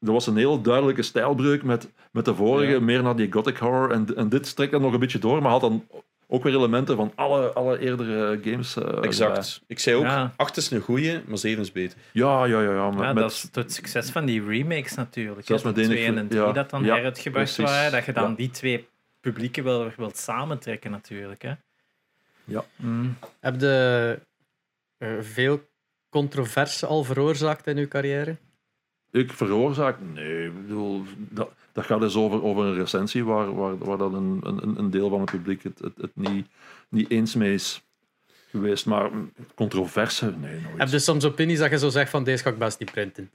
dat 0.00 0.12
was 0.12 0.26
een 0.26 0.36
heel 0.36 0.60
duidelijke 0.62 1.02
stijlbreuk 1.02 1.62
met, 1.62 1.92
met 2.10 2.24
de 2.24 2.34
vorige, 2.34 2.72
Ja. 2.72 2.80
meer 2.80 3.02
naar 3.02 3.16
die 3.16 3.32
gothic 3.32 3.56
horror. 3.56 3.90
En, 3.90 4.16
en 4.16 4.28
dit 4.28 4.46
strekt 4.46 4.72
dan 4.72 4.80
nog 4.82 4.92
een 4.92 5.00
beetje 5.00 5.18
door, 5.18 5.42
maar 5.42 5.50
had 5.50 5.60
dan 5.60 5.86
ook 6.28 6.42
weer 6.42 6.54
elementen 6.54 6.96
van 6.96 7.12
alle, 7.14 7.52
alle 7.52 7.78
eerdere 7.78 8.38
games. 8.42 8.76
eh, 8.76 8.84
erbij. 8.86 9.02
Exact. 9.02 9.62
Ik 9.66 9.78
zei 9.78 9.96
ook, 9.96 10.02
Ja. 10.02 10.32
8 10.36 10.56
is 10.56 10.70
een 10.70 10.80
goeie, 10.80 11.20
maar 11.26 11.38
7 11.38 11.62
is 11.62 11.72
beter. 11.72 11.98
Ja, 12.12 12.44
ja, 12.44 12.60
ja. 12.62 12.72
ja, 12.72 12.90
met, 12.90 13.00
Ja, 13.00 13.12
met- 13.12 13.22
dat 13.22 13.30
is 13.32 13.48
het 13.52 13.72
succes 13.72 14.10
van 14.10 14.24
die 14.24 14.44
remakes 14.44 14.94
natuurlijk. 14.94 15.46
Zelfs 15.46 15.62
met 15.62 15.74
De 15.74 15.80
enig- 15.82 15.96
2 15.96 16.16
en 16.16 16.28
3 16.28 16.40
ja, 16.42 16.52
dat 16.52 16.70
dan 16.70 16.84
ja, 16.84 16.94
heruitgebracht 16.94 17.56
waren. 17.56 17.92
Dat 17.92 18.04
je 18.04 18.12
dan 18.12 18.30
Ja. 18.30 18.36
die 18.36 18.50
twee 18.50 18.88
publieken 19.20 19.64
wel 19.64 19.90
wilt 19.96 20.16
samentrekken 20.18 20.90
natuurlijk. 20.90 21.42
Hè. 21.42 21.52
Ja. 22.44 22.64
Mm. 22.76 23.16
Heb 23.40 23.60
je 23.60 24.18
eh, 24.98 25.08
veel 25.20 25.60
controverse 26.08 26.86
al 26.86 27.04
veroorzaakt 27.04 27.66
in 27.66 27.76
uw 27.76 27.88
carrière? 27.88 28.36
Ik 29.16 29.32
veroorzaak? 29.32 29.96
Nee, 30.14 30.44
ik 30.44 30.66
bedoel, 30.66 31.02
dat, 31.16 31.50
dat 31.72 31.84
gaat 31.84 32.00
dus 32.00 32.16
over, 32.16 32.42
over 32.42 32.64
een 32.64 32.74
recensie 32.74 33.24
waar, 33.24 33.54
waar, 33.54 33.78
waar 33.78 33.98
dat 33.98 34.12
een, 34.12 34.40
een, 34.42 34.78
een 34.78 34.90
deel 34.90 35.08
van 35.08 35.20
het 35.20 35.30
publiek 35.30 35.62
het, 35.62 35.78
het, 35.78 35.92
het 35.96 36.10
niet, 36.14 36.46
niet 36.88 37.10
eens 37.10 37.34
mee 37.34 37.54
is 37.54 37.82
geweest. 38.50 38.86
Maar 38.86 39.10
controverse? 39.54 40.34
Nee, 40.40 40.60
nooit. 40.60 40.78
Heb 40.78 40.88
je 40.88 40.98
soms 40.98 41.24
opinies 41.24 41.58
dat 41.58 41.70
je 41.70 41.78
zo 41.78 41.88
zegt 41.88 42.10
van 42.10 42.24
deze 42.24 42.42
ga 42.42 42.50
ik 42.50 42.58
best 42.58 42.78
niet 42.78 42.92
printen? 42.92 43.30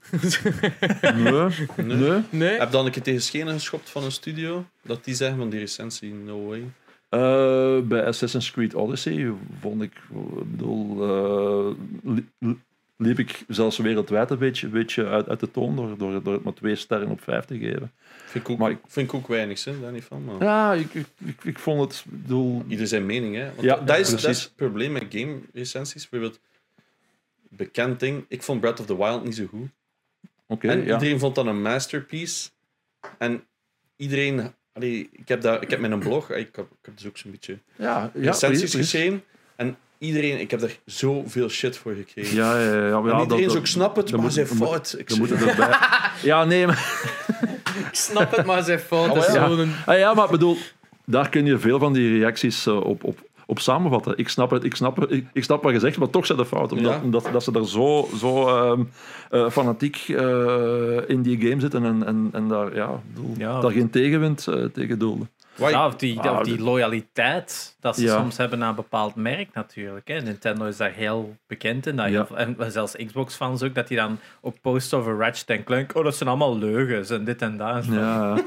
Nee, 1.02 1.32
Nee. 1.76 1.96
nee. 1.96 2.22
nee? 2.30 2.58
Heb 2.58 2.70
dan 2.70 2.86
een 2.86 2.92
keer 2.92 3.02
tegen 3.02 3.22
schenen 3.22 3.54
geschopt 3.54 3.90
van 3.90 4.04
een 4.04 4.12
studio, 4.12 4.64
dat 4.82 5.04
die 5.04 5.14
zeggen 5.14 5.38
van 5.38 5.50
die 5.50 5.60
recensie, 5.60 6.14
no 6.14 6.46
way. 6.46 6.62
Eh, 7.08 7.78
bij 7.80 8.04
Assassin's 8.04 8.50
Creed 8.50 8.74
Odyssey 8.74 9.32
vond 9.60 9.82
ik, 9.82 9.92
ik 10.40 10.50
bedoel, 10.50 11.02
eh, 12.40 12.50
liep 13.02 13.18
ik 13.18 13.44
zelfs 13.48 13.76
wereldwijd 13.76 14.30
een 14.30 14.38
beetje, 14.38 14.66
een 14.66 14.72
beetje 14.72 15.06
uit, 15.06 15.28
uit 15.28 15.40
de 15.40 15.50
toon 15.50 15.76
door, 15.76 15.98
door, 15.98 16.22
door 16.22 16.32
het 16.32 16.42
maar 16.42 16.52
twee 16.54 16.74
sterren 16.76 17.08
op 17.08 17.22
vijf 17.22 17.44
te 17.44 17.58
geven. 17.58 17.92
Vind 18.24 18.44
ik 18.44 18.50
ook, 18.50 18.58
Maar 18.58 18.70
ik- 18.70 18.78
vind 18.86 19.08
ik 19.08 19.14
ook 19.14 19.28
weinig, 19.28 19.64
hè, 19.64 19.80
daar 19.80 19.92
niet 19.92 20.04
van. 20.04 20.24
Maar 20.24 20.42
Ja, 20.42 20.72
ik, 20.72 20.94
ik, 20.94 21.06
ik, 21.24 21.44
ik 21.44 21.58
vond 21.58 21.80
het, 21.80 22.04
bedoel, 22.08 22.64
ieder 22.68 22.86
zijn 22.86 23.06
mening, 23.06 23.34
hè. 23.36 23.44
Want 23.46 23.60
Ja, 23.62 23.76
dat, 23.76 23.98
is, 23.98 24.10
dat 24.10 24.24
is 24.30 24.42
het 24.42 24.52
probleem 24.56 24.92
met 24.92 25.04
game 25.08 25.38
recensies. 25.52 26.08
Bijvoorbeeld, 26.08 26.40
bekend 27.48 28.00
ding, 28.00 28.24
ik 28.28 28.42
vond 28.42 28.60
Breath 28.60 28.80
of 28.80 28.86
the 28.86 28.96
Wild 28.96 29.24
niet 29.24 29.34
zo 29.36 29.46
goed. 29.46 29.68
oké, 30.46 30.68
en 30.68 30.84
ja. 30.84 30.92
iedereen 30.92 31.18
vond 31.18 31.34
dat 31.34 31.46
een 31.46 31.62
masterpiece. 31.62 32.50
En 33.18 33.44
iedereen... 33.96 34.52
Allee, 34.72 35.08
ik, 35.12 35.28
heb 35.28 35.40
dat, 35.40 35.62
ik 35.62 35.70
heb 35.70 35.80
mijn 35.80 35.98
blog, 35.98 36.30
ik 36.30 36.56
heb, 36.56 36.64
ik 36.64 36.78
heb 36.86 36.96
dus 36.96 37.06
ook 37.06 37.18
zo'n 37.18 37.30
beetje 37.30 37.58
ja, 37.76 37.84
ja, 37.86 38.10
recensies 38.14 38.58
precies. 38.58 38.74
geschreven. 38.74 39.22
En 39.56 39.76
iedereen, 40.02 40.40
ik 40.40 40.50
heb 40.50 40.60
daar 40.60 40.76
zoveel 40.86 41.48
shit 41.48 41.76
voor 41.76 41.92
gekregen. 41.94 42.36
Ja, 42.36 42.58
ja, 42.60 42.64
ja. 42.72 42.86
ja, 42.86 42.98
en 42.98 43.04
ja, 43.06 43.20
iedereen 43.20 43.46
dat- 43.46 43.56
ook, 43.56 43.66
snap 43.66 43.96
het, 43.96 44.10
maar 44.10 44.20
moet- 44.20 44.32
zijn 44.32 44.46
fout. 44.46 44.94
Ik 44.98 45.18
moet 45.18 45.30
het 45.30 45.42
erbij. 45.44 45.68
Ja, 46.22 46.44
nee, 46.44 46.66
maar, 46.66 47.00
Ik 47.88 47.88
snap 47.98 48.36
het, 48.36 48.46
maar 48.46 48.62
zijn 48.62 48.78
fout 48.78 49.10
Oh, 49.10 49.16
is 49.16 49.26
ja. 49.26 49.42
gewoon 49.44 49.58
een... 49.58 49.72
ah, 49.86 49.98
ja, 49.98 50.14
maar 50.14 50.24
ik 50.24 50.30
bedoel, 50.30 50.56
daar 51.04 51.28
kun 51.28 51.46
je 51.46 51.58
veel 51.58 51.78
van 51.78 51.92
die 51.92 52.18
reacties 52.18 52.66
eh, 52.66 52.76
op, 52.80 53.04
op, 53.04 53.18
op 53.46 53.58
samenvatten. 53.58 54.14
Ik 54.16 54.28
snap 54.28 54.50
het, 54.50 54.64
ik 54.64 54.74
snap, 54.76 54.96
het, 54.96 55.10
ik, 55.10 55.26
ik 55.32 55.44
snap 55.44 55.62
wat 55.62 55.72
je 55.72 55.78
zegt, 55.78 55.98
maar 55.98 56.10
toch 56.10 56.26
zijn 56.26 56.38
de 56.38 56.46
fout. 56.46 56.72
Omdat, 56.72 56.92
Ja. 56.92 57.00
omdat 57.02 57.28
dat 57.32 57.42
ze 57.42 57.52
er 57.52 57.68
zo, 57.68 58.08
zo 58.18 58.48
ehm, 58.48 58.82
eh, 59.30 59.50
fanatiek 59.50 59.96
eh, 60.08 60.96
in 61.06 61.22
die 61.22 61.40
game 61.48 61.60
zitten 61.60 61.84
en, 61.84 62.06
en, 62.06 62.28
en 62.32 62.48
daar, 62.48 62.74
ja, 62.74 63.00
daar 63.38 63.70
geen 63.70 63.90
tegenwind 63.90 64.46
eh, 64.46 64.64
tegen 64.64 64.98
doelden. 64.98 65.30
Why? 65.56 65.70
Ja, 65.70 65.86
of 65.86 65.96
die, 65.96 66.20
Ah, 66.20 66.38
of 66.38 66.42
die 66.44 66.58
loyaliteit 66.62 67.76
dat 67.80 67.96
ze 67.96 68.02
Ja. 68.04 68.16
soms 68.16 68.36
hebben 68.36 68.58
naar 68.58 68.68
een 68.68 68.74
bepaald 68.74 69.14
merk 69.14 69.54
natuurlijk. 69.54 70.08
Hè. 70.08 70.20
Nintendo 70.20 70.64
is 70.64 70.76
daar 70.76 70.92
heel 70.92 71.36
bekend 71.46 71.86
in. 71.86 71.96
Dat 71.96 72.06
Ja. 72.06 72.12
heel 72.12 72.26
veel- 72.26 72.36
en 72.36 72.72
zelfs 72.72 72.96
Xbox-fans 73.06 73.62
ook, 73.62 73.74
dat 73.74 73.88
die 73.88 73.96
dan 73.96 74.18
ook 74.40 74.60
posten 74.60 74.98
over 74.98 75.16
Ratchet 75.16 75.48
en 75.50 75.64
Clank. 75.64 75.94
Oh, 75.96 76.04
dat 76.04 76.16
zijn 76.16 76.28
allemaal 76.28 76.58
leugens 76.58 77.10
en 77.10 77.24
dit 77.24 77.42
en 77.42 77.56
dat. 77.56 77.84
Ja. 77.86 78.38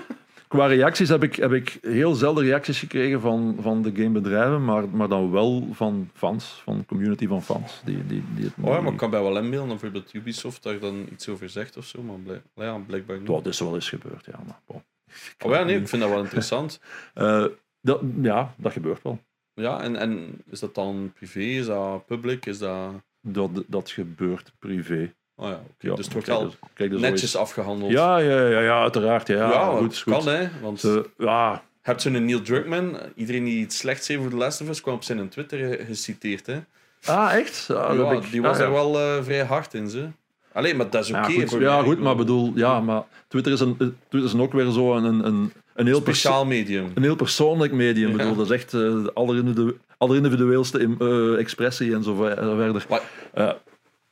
Qua 0.48 0.66
reacties 0.66 1.10
heb 1.10 1.24
ik, 1.24 1.36
heb 1.36 1.52
ik 1.52 1.78
heel 1.82 2.14
zelden 2.14 2.44
reacties 2.44 2.80
gekregen 2.80 3.22
van, 3.22 3.58
van 3.62 3.82
de 3.82 3.92
gamebedrijven, 3.96 4.66
maar, 4.66 4.90
maar 4.90 5.08
dan 5.08 5.32
wel 5.32 5.68
van 5.72 6.10
fans, 6.14 6.62
van 6.64 6.78
de 6.78 6.86
community 6.86 7.28
van 7.28 7.44
fans. 7.44 7.82
Die, 7.86 8.06
die, 8.08 8.24
die 8.36 8.44
het 8.46 8.54
Oh, 8.62 8.74
ja, 8.74 8.82
maar 8.82 8.92
ik 8.92 8.98
kan 8.98 9.10
bij 9.10 9.22
wel 9.22 9.38
inbeelden, 9.38 9.72
of 9.74 9.82
bijvoorbeeld 9.82 10.14
Ubisoft 10.14 10.64
daar 10.64 10.80
dan 10.80 11.06
iets 11.12 11.30
over 11.30 11.50
zegt 11.50 11.78
of 11.78 11.86
zo, 11.86 12.02
maar 12.02 12.16
blijk, 12.24 12.42
ja, 12.56 12.78
blijkbaar 12.88 13.18
niet. 13.18 13.28
Dat 13.28 13.46
is 13.46 13.60
wel 13.60 13.74
eens 13.76 13.90
gebeurd, 13.90 14.26
ja. 14.26 14.40
Maar, 14.46 14.60
bon. 14.66 14.84
Oh 15.46 15.52
ja, 15.52 15.64
nee, 15.64 15.80
ik 15.80 15.88
vind 15.88 16.02
dat 16.02 16.12
wel 16.12 16.20
interessant. 16.24 16.80
Eh, 17.14 17.46
dat, 17.82 18.02
ja, 18.22 18.54
dat 18.58 18.72
gebeurt 18.72 19.02
wel. 19.04 19.20
Ja, 19.54 19.82
en, 19.82 19.96
en 19.96 20.42
is 20.52 20.60
dat 20.60 20.76
dan 20.76 21.12
privé, 21.16 21.40
is 21.40 21.66
dat 21.66 22.06
public, 22.06 22.46
is 22.46 22.58
dat... 22.60 22.92
Dat, 23.22 23.50
dat 23.68 23.90
gebeurt 23.92 24.52
privé. 24.60 25.14
Oh 25.36 25.50
ja, 25.50 25.62
dus 25.96 26.06
het 26.06 26.14
wordt 26.14 26.28
wel 26.28 26.44
dus- 26.76 26.90
dus 26.90 27.02
netjes 27.02 27.36
afgehandeld. 27.36 27.92
Ja, 27.92 28.18
ja, 28.18 28.48
ja, 28.48 28.60
ja, 28.60 28.82
uiteraard. 28.82 29.28
Ja, 29.28 29.36
Ja, 29.52 29.76
goed, 29.78 29.98
goed. 30.02 30.14
kan 30.14 30.28
hè, 30.28 30.48
want 30.62 30.80
Ze- 30.80 31.10
ja, 31.18 31.52
je 31.54 31.60
hebt 31.82 32.02
zo'n 32.02 32.26
Neil 32.26 32.42
Druckmann, 32.42 32.98
iedereen 33.16 33.44
die 33.44 33.60
iets 33.60 33.78
slechts 33.78 34.08
heeft 34.08 34.22
voor 34.22 34.30
de 34.30 34.36
Last 34.36 34.62
of 34.62 34.70
Us, 34.70 34.82
kwam 34.82 34.94
op 34.96 35.04
zijn 35.04 35.30
Twitter 35.30 35.58
ge- 35.60 35.86
geciteerd. 35.86 36.46
Hè. 36.46 36.60
ah, 37.06 37.34
echt? 37.34 37.68
Dat 37.68 37.96
Ja, 37.98 38.12
ik- 38.12 38.32
die 38.32 38.42
was 38.42 38.60
er 38.60 38.72
wel 38.72 39.00
eh, 39.00 39.24
vrij 39.24 39.44
hard 39.44 39.74
in, 39.74 39.90
ze. 39.90 40.08
Alleen, 40.56 40.76
maar 40.78 40.90
dat 40.90 41.04
is 41.04 41.10
oké. 41.10 41.18
Ja, 41.60 41.82
goed, 41.84 41.98
ja, 41.98 42.04
maar 42.04 42.16
bedoel, 42.16 42.52
ja, 42.56 42.80
maar 42.80 43.04
Twitter 43.28 43.52
is, 43.54 43.60
een, 43.60 43.76
Twitter 43.78 44.24
is 44.24 44.36
ook 44.36 44.54
weer 44.54 44.72
zo 44.72 44.96
een, 44.96 45.04
een, 45.26 45.52
een, 45.74 45.86
heel, 45.86 46.00
Speciaal 46.00 46.46
medium. 46.46 46.92
een 46.96 47.04
heel 47.04 47.16
persoonlijk 47.16 47.72
medium. 47.74 48.10
Ja. 48.10 48.16
bedoel, 48.18 48.36
dat 48.36 48.46
is 48.46 48.52
echt 48.52 48.74
eh, 48.74 48.80
de 48.80 49.12
allerindividu- 49.14 49.78
allerindividueelste 49.98 50.96
eh, 51.00 51.40
expressie 51.40 51.94
en 51.94 52.04
zo 52.04 52.16
ver- 52.16 52.44
zo 52.44 52.56
verder. 52.56 52.86
Maar 52.90 53.02
Eh, 53.34 53.52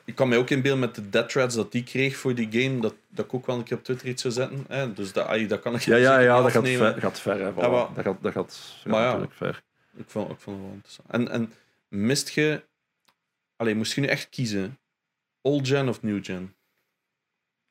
ik 0.06 0.16
kan 0.16 0.30
mij 0.30 0.38
ook 0.38 0.50
inbeelden 0.50 0.80
met 0.80 0.96
de 0.96 1.10
death 1.10 1.30
threads 1.30 1.56
dat 1.56 1.72
die 1.72 1.84
kreeg 1.84 2.16
voor 2.18 2.34
die 2.36 2.48
game, 2.52 2.80
dat, 2.82 2.94
dat 3.10 3.26
ik 3.26 3.34
ook 3.34 3.46
wel 3.46 3.56
een 3.58 3.64
keer 3.64 3.78
op 3.78 3.84
Twitter 3.84 4.08
iets 4.08 4.22
zou 4.22 4.34
zetten. 4.34 4.66
Hè? 4.68 4.94
Dus 4.94 5.14
dat, 5.14 5.26
ai, 5.26 5.48
dat 5.48 5.60
kan 5.60 5.76
ik 5.76 5.82
ja, 5.82 5.96
ja, 5.96 6.20
ja, 6.20 6.42
dat 6.42 6.52
gaat 6.52 6.68
ver. 6.70 6.96
Gaat 7.00 7.20
ver 7.20 7.34
hè. 7.40 7.48
Ja, 7.62 7.68
maar- 7.70 7.88
dat 7.96 8.04
gaat, 8.04 8.18
dat 8.22 8.32
gaat, 8.32 8.60
gaat 8.82 8.92
Maar 8.92 9.00
ja. 9.02 9.06
natuurlijk 9.06 9.34
ver. 9.34 9.62
Ik 9.98 10.06
vond, 10.08 10.32
ik 10.32 10.38
vond 10.40 10.56
het 10.58 10.66
wel 10.66 10.74
interessant. 10.76 11.08
En, 11.12 11.30
en 11.30 11.54
mist 11.88 12.30
je... 12.30 12.62
Allee, 13.56 13.76
moest 13.76 13.94
je 13.96 14.02
nu 14.02 14.08
echt 14.08 14.30
kiezen? 14.30 14.78
Old 15.44 15.68
gen 15.68 15.90
of 15.90 16.02
new 16.02 16.24
gen? 16.26 16.54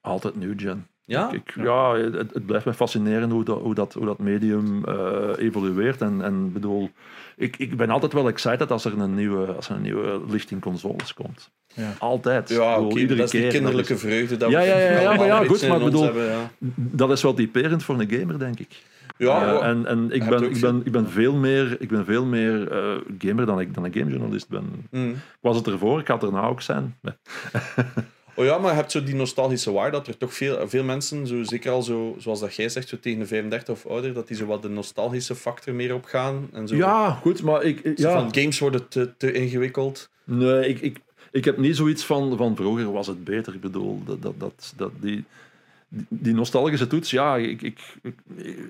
Altijd 0.00 0.36
new 0.36 0.52
gen. 0.60 0.86
Ja? 1.04 1.30
Ik, 1.32 1.34
ik- 1.56 1.64
ja, 1.64 1.94
het, 1.96 2.34
het 2.34 2.46
blijft 2.46 2.66
me 2.66 2.74
fascineren 2.74 3.30
hoe 3.30 3.44
dat, 3.44 3.60
hoe 3.60 3.74
dat, 3.74 3.92
hoe 3.94 4.04
dat 4.06 4.18
medium 4.18 4.84
eh, 4.84 5.30
evolueert. 5.36 6.00
En, 6.00 6.22
en 6.22 6.52
bedoel, 6.52 6.90
ik, 7.36 7.56
ik 7.56 7.76
ben 7.76 7.90
altijd 7.90 8.12
wel 8.12 8.28
excited 8.28 8.70
als 8.70 8.84
er 8.84 8.98
een 8.98 9.14
nieuwe, 9.14 9.46
als 9.52 9.68
er 9.68 9.74
een 9.76 9.82
nieuwe 9.82 10.20
lichting 10.28 10.60
consoles 10.60 11.14
komt. 11.14 11.50
Ja. 11.74 11.92
Altijd. 11.98 12.48
Ja, 12.48 12.74
bedoel, 12.74 12.90
oké, 12.90 12.98
iedere 13.00 13.16
dat 13.18 13.24
is 13.26 13.30
die 13.32 13.40
keer. 13.40 13.50
kinderlijke 13.50 13.92
Dat 13.92 14.02
is, 14.02 14.08
vreugde. 14.08 14.36
Dat 14.36 14.50
Ja, 14.50 14.58
we 14.60 14.66
ja, 14.66 14.78
ja, 14.78 15.00
ja, 15.00 15.14
maar 15.14 15.26
ja, 15.26 15.44
goed, 15.44 15.68
maar 15.68 15.78
bedoel- 15.78 16.02
hebben, 16.02 16.24
ja. 16.24 16.50
dat 16.76 17.10
is 17.10 17.22
wel 17.22 17.34
typerend 17.34 17.82
voor 17.84 18.00
een 18.00 18.10
gamer, 18.10 18.38
denk 18.38 18.58
ik. 18.58 18.82
Ja, 19.16 19.60
en 19.60 19.86
en 19.86 20.10
ik, 20.10 20.28
ben, 20.28 20.42
ik, 20.42 20.60
ben, 20.60 20.82
ik 20.84 20.92
ben 20.92 21.10
veel 21.10 21.34
meer, 21.34 21.76
ik 21.80 21.88
ben 21.88 22.04
veel 22.04 22.24
meer 22.24 22.72
eh, 22.72 22.96
gamer 23.18 23.46
dan 23.46 23.60
ik, 23.60 23.74
dan 23.74 23.84
ik 23.84 23.96
gamejournalist 23.96 24.48
ben. 24.48 24.86
Mm. 24.90 25.10
Ik 25.10 25.38
was 25.40 25.56
het 25.56 25.66
ervoor, 25.66 26.00
ik 26.00 26.06
ga 26.06 26.14
het 26.14 26.22
erna 26.22 26.46
ook 26.46 26.60
zijn. 26.62 26.96
Oh 28.34 28.44
ja, 28.44 28.58
maar 28.58 28.70
je 28.70 28.76
hebt 28.76 28.92
zo 28.92 29.02
die 29.02 29.14
nostalgische 29.14 29.72
waarde 29.72 29.96
dat 29.96 30.06
er 30.06 30.16
toch 30.16 30.34
veel, 30.34 30.68
veel 30.68 30.84
mensen, 30.84 31.26
zo, 31.26 31.42
zeker 31.42 31.70
al 31.70 31.82
zo, 31.82 32.14
zoals 32.18 32.40
dat 32.40 32.54
jij 32.54 32.68
zegt, 32.68 32.88
zo 32.88 32.98
tegen 33.00 33.18
de 33.18 33.26
35 33.26 33.74
of 33.74 33.86
ouder, 33.86 34.12
dat 34.12 34.28
die 34.28 34.36
zo 34.36 34.46
wat 34.46 34.62
de 34.62 34.68
nostalgische 34.68 35.34
factor 35.34 35.74
meer 35.74 35.94
opgaan. 35.94 36.48
En 36.52 36.68
zo, 36.68 36.74
Ja, 36.74 37.10
goed, 37.10 37.42
maar 37.42 37.62
ik... 37.62 37.80
Zo 37.84 38.08
Ja, 38.08 38.12
van 38.12 38.34
games 38.34 38.58
worden 38.58 38.88
te, 38.88 39.16
te 39.16 39.32
ingewikkeld. 39.32 40.10
Nee, 40.24 40.68
ik, 40.68 40.80
ik, 40.80 40.98
ik 41.30 41.44
heb 41.44 41.56
niet 41.56 41.76
zoiets 41.76 42.04
van, 42.04 42.36
van 42.36 42.56
vroeger 42.56 42.92
was 42.92 43.06
het 43.06 43.24
beter. 43.24 43.54
Ik 43.54 43.60
bedoel, 43.60 44.02
dat, 44.04 44.22
dat, 44.22 44.34
dat, 44.38 44.72
dat 44.76 44.90
die, 45.00 45.24
die- 46.08 46.34
nostalgische 46.34 46.86
toets, 46.86 47.10
ja, 47.10 47.36
ik, 47.36 47.62
ik, 47.62 47.94
ik, 48.02 48.14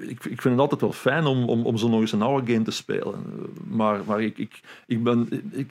ik, 0.09 0.23
vind 0.23 0.43
het 0.45 0.59
altijd 0.59 0.81
wel 0.81 0.93
fijn 0.93 1.25
om, 1.25 1.49
om, 1.49 1.67
om 1.67 1.77
zo 1.77 1.89
nog 1.89 2.01
eens 2.01 2.13
een 2.13 2.23
oude 2.23 2.53
game 2.53 2.65
te 2.65 2.71
spelen. 2.71 3.25
Maar, 3.69 4.05
maar 4.05 4.23
ik, 4.23 4.39
ik, 4.39 4.61
ik 4.87 5.03
ben... 5.03 5.29
Ik, 5.51 5.71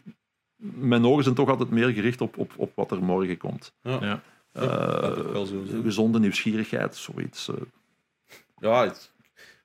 mijn 0.64 1.06
ogen 1.06 1.24
zijn 1.24 1.36
toch 1.36 1.50
altijd 1.50 1.70
meer 1.70 1.90
gericht 1.90 2.22
op, 2.22 2.38
op, 2.38 2.52
op 2.56 2.72
wat 2.76 2.92
er 2.92 3.04
morgen 3.04 3.38
komt. 3.38 3.74
Ja, 3.82 3.98
Ja. 4.02 4.22
dat 4.52 4.70
Eh, 4.70 5.20
ook 5.20 5.32
wel 5.32 5.46
zo 5.46 5.64
gezonde 5.84 6.20
nieuwsgierigheid, 6.20 6.96
zoiets. 6.96 7.48
eh. 7.50 7.56
ja 8.58 8.84
het- 8.84 9.12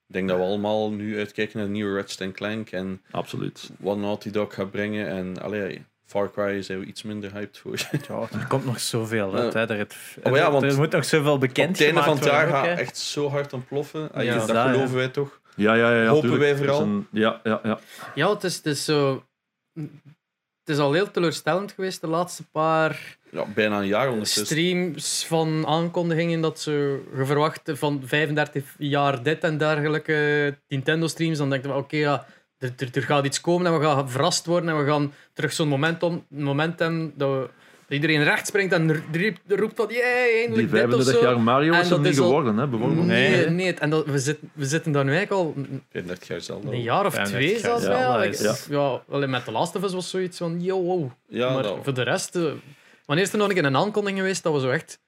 ik 0.08 0.14
denk 0.14 0.28
dat 0.28 0.36
we 0.38 0.42
allemaal 0.44 0.90
nu 0.90 1.18
uitkijken 1.18 1.58
naar 1.58 1.66
de 1.66 1.72
nieuwe 1.72 1.96
Ratchet 1.96 2.32
Clank 2.32 2.70
en 2.70 3.02
absoluut. 3.10 3.70
wat 3.78 3.98
Naughty 3.98 4.30
Dog 4.30 4.54
gaat 4.54 4.70
brengen. 4.70 5.06
En 5.08 5.42
allee, 5.42 5.84
Far 6.06 6.30
Cry 6.30 6.62
zijn 6.62 6.78
we 6.80 6.84
iets 6.86 7.02
minder 7.02 7.32
hyped 7.32 7.58
voor. 7.58 7.74
Ja, 8.08 8.28
er 8.40 8.46
komt 8.48 8.64
nog 8.64 8.80
zoveel 8.80 9.34
uit. 9.34 9.52
Hè. 9.52 9.60
Er, 9.68 9.78
het- 9.78 9.96
Oh 10.22 10.36
ja, 10.36 10.50
want 10.50 10.64
er 10.64 10.76
moet 10.76 10.90
nog 10.90 11.04
zoveel 11.04 11.32
Op 11.32 11.40
bekend 11.40 11.78
het 11.78 11.86
einde 11.86 12.02
van 12.02 12.14
het 12.16 12.24
jaar 12.24 12.48
gaat 12.48 12.78
echt 12.78 12.96
zo 12.98 13.28
hard 13.28 13.52
ontploffen. 13.52 14.12
Ah, 14.12 14.24
Ja. 14.24 14.36
dat 14.38 14.46
Dat, 14.46 14.56
ja. 14.56 14.70
geloven 14.72 14.96
wij 14.96 15.08
toch? 15.08 15.40
Ja, 15.56 15.74
ja, 15.74 15.90
ja. 15.94 16.02
ja, 16.02 16.08
Hopen 16.08 16.28
tuurlijk. 16.30 16.42
wij 16.42 16.56
vooral. 16.56 16.80
een- 16.82 17.06
ja, 17.10 17.40
ja, 17.44 17.60
ja. 17.62 17.78
Ja, 18.14 18.30
het 18.30 18.44
is, 18.44 18.56
het 18.56 18.66
is 18.66 18.84
zo... 18.84 19.24
Het 20.64 20.74
is 20.76 20.78
al 20.78 20.92
heel 20.92 21.10
teleurstellend 21.10 21.72
geweest 21.72 22.00
de 22.00 22.06
laatste 22.06 22.44
paar 22.50 23.16
Ja, 23.30 23.44
bijna 23.54 23.78
een 23.78 23.86
jaar 23.86 24.08
ondertussen. 24.08 24.46
streams 24.46 25.24
van 25.26 25.66
aankondigingen 25.66 26.40
dat 26.40 26.60
ze 26.60 27.02
je 27.16 27.24
verwacht 27.24 27.60
van 27.74 28.02
35 28.04 28.74
jaar 28.78 29.22
dit 29.22 29.44
en 29.44 29.58
dergelijke 29.58 30.54
Nintendo-streams. 30.68 31.38
Dan 31.38 31.50
denk 31.50 31.64
je, 31.64 31.74
oké, 31.74 31.96
ja, 31.96 32.26
er, 32.66 32.72
er, 32.76 32.88
er 32.92 33.02
gaat 33.02 33.24
iets 33.24 33.40
komen 33.40 33.66
en 33.66 33.78
we 33.78 33.84
gaan 33.84 34.10
verrast 34.10 34.46
worden 34.46 34.68
en 34.70 34.84
we 34.84 34.90
gaan 34.90 35.12
terug 35.32 35.52
zo'n 35.52 35.68
momentum, 35.68 36.24
momentum 36.28 37.12
dat, 37.16 37.28
we, 37.30 37.38
dat 37.88 37.88
iedereen 37.88 38.22
recht 38.22 38.46
springt 38.46 38.72
en 38.72 39.02
roept 39.48 39.76
van, 39.76 39.86
jee, 39.88 39.96
Die 39.96 40.02
eindelijk 40.40 40.66
of 40.72 40.78
35 40.78 41.14
zo. 41.14 41.22
jaar 41.22 41.40
Mario 41.40 41.72
En 41.72 41.80
is 41.80 41.88
dat 41.88 42.00
niet 42.02 42.14
geworden, 42.16 42.56
hè, 42.56 42.66
bijvoorbeeld. 42.66 43.06
Nee, 43.06 43.30
Nee. 43.30 43.48
nee. 43.50 43.74
En 43.74 43.90
dat, 43.90 44.06
we, 44.06 44.18
zitten, 44.18 44.50
we 44.54 44.64
zitten 44.64 44.92
daar 44.92 45.04
nu 45.04 45.14
eigenlijk 45.16 45.42
al 45.42 45.54
een- 45.56 45.82
35 45.90 46.28
jaar 46.28 46.40
zelf. 46.40 46.64
een 46.64 46.82
jaar 46.82 47.06
of 47.06 47.14
35 47.14 47.48
twee 47.48 47.58
zelfs 47.58 47.84
dat 47.84 48.20
Like, 48.20 48.48
is- 48.50 48.66
ja, 48.70 49.02
alleen 49.10 49.30
met 49.30 49.44
The 49.44 49.50
Last 49.52 49.76
of 49.76 49.82
Us 49.82 49.92
was 49.92 50.10
zoiets 50.10 50.38
van, 50.38 50.62
yo, 50.62 50.82
wow. 50.82 51.10
Ja, 51.28 51.52
maar 51.52 51.62
dat- 51.62 51.78
voor 51.82 51.94
de 51.94 52.02
rest, 52.02 52.36
eh, 52.36 52.42
wanneer 53.06 53.24
is 53.24 53.32
er 53.32 53.38
nog 53.38 53.48
een 53.48 53.54
keer 53.54 53.64
een 53.64 53.76
aankondiging 53.76 54.18
geweest 54.20 54.42
dat 54.42 54.52
we 54.52 54.60
zo 54.60 54.70
echt 54.70 54.98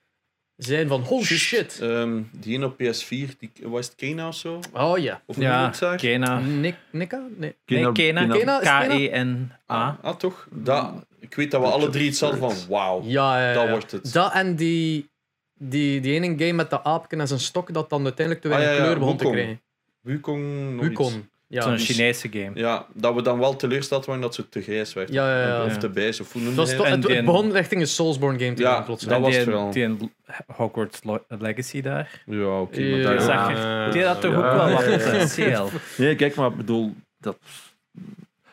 zijn 0.58 0.88
van, 0.88 1.04
oh 1.08 1.22
shit. 1.22 1.78
Ehm, 1.80 2.22
die 2.32 2.54
ene 2.54 2.66
op 2.66 2.72
PS4, 2.82 3.36
die, 3.38 3.50
was 3.62 3.86
het 3.86 3.94
Kena 3.94 4.28
of 4.28 4.34
zo? 4.34 4.60
Oh 4.72 4.98
ja. 4.98 5.22
Of 5.26 5.36
Ja? 5.36 5.70
Kena. 5.96 6.38
Nik, 6.38 6.74
Nika? 6.90 7.16
Nee. 7.36 7.54
Nee, 7.66 7.92
Kena. 7.92 7.92
Kena, 7.92 8.58
Kena? 8.60 8.86
K-E-N-A. 8.86 9.98
Ah, 10.02 10.16
toch? 10.16 10.48
Dat, 10.50 10.92
ik 11.20 11.34
weet 11.34 11.50
dat 11.50 11.60
we 11.60 11.66
alle 11.66 11.88
drie 11.88 12.06
iets 12.06 12.20
hadden 12.20 12.38
van, 12.38 12.54
wauw, 12.68 13.02
Ja, 13.04 13.40
ja, 13.40 13.48
ja. 13.48 13.54
dat 13.54 13.68
wordt 13.68 13.90
het. 13.90 14.12
Dat 14.12 14.32
en 14.32 14.56
die, 14.56 15.10
die, 15.54 16.00
die 16.00 16.12
ene 16.14 16.26
game 16.26 16.52
met 16.52 16.70
de 16.70 16.84
aapje 16.84 17.16
en 17.16 17.28
zijn 17.28 17.40
stok 17.40 17.74
dat 17.74 17.90
dan 17.90 18.04
uiteindelijk 18.04 18.44
te 18.44 18.48
weinig 18.50 18.70
Ah, 18.70 18.76
ja, 18.76 18.80
ja, 18.82 18.88
kleur 18.88 18.98
begon 19.00 19.16
te 19.16 19.30
krijgen. 19.30 19.60
Wukong, 20.00 20.76
nog 20.76 20.84
iets. 20.88 21.18
Ja. 21.50 21.62
Zo'n 21.62 21.72
Dus- 21.72 21.84
Chinese 21.86 22.28
game. 22.32 22.50
Ja, 22.54 22.86
dat 22.92 23.14
we 23.14 23.22
dan 23.22 23.38
wel 23.38 23.56
teleurgesteld 23.56 24.06
waren 24.06 24.22
dat 24.22 24.34
ze 24.34 24.48
te 24.48 24.62
grijs 24.62 24.92
werd. 24.92 25.12
Ja, 25.12 25.40
ja, 25.40 25.46
ja. 25.48 25.64
Of 25.64 25.72
Ja. 25.72 25.78
te 25.78 25.88
bijs, 25.88 26.20
of 26.20 26.32
hoe 26.32 26.42
toch- 26.54 26.66
het? 26.70 26.78
het, 26.78 27.06
En 27.06 27.16
het 27.16 27.24
begon 27.24 27.52
richting 27.52 27.80
een 27.80 27.86
Soulsborne 27.86 28.38
game 28.38 28.52
te 28.54 28.62
Ja, 28.62 28.68
gaan 28.74 28.84
dat 28.86 29.20
was 29.20 29.34
het 29.36 29.44
vooral. 29.44 29.70
die 29.70 29.84
een 29.84 30.12
Hogwarts 30.46 31.00
Legacy 31.28 31.80
daar. 31.80 32.22
Ja, 32.26 32.60
oké, 32.60 32.80
maar 32.90 33.00
daar... 33.26 33.50
je. 33.50 33.86
Eh, 33.86 33.92
Die 33.92 34.04
had 34.04 34.20
toch 34.20 34.34
ook 34.34 34.42
wel 34.42 34.70
wat 34.70 34.84
potentieel. 35.04 35.70
Nee, 35.96 36.14
kijk, 36.14 36.34
maar 36.34 36.50
ik 36.50 36.56
bedoel, 36.56 36.94
dat, 37.20 37.38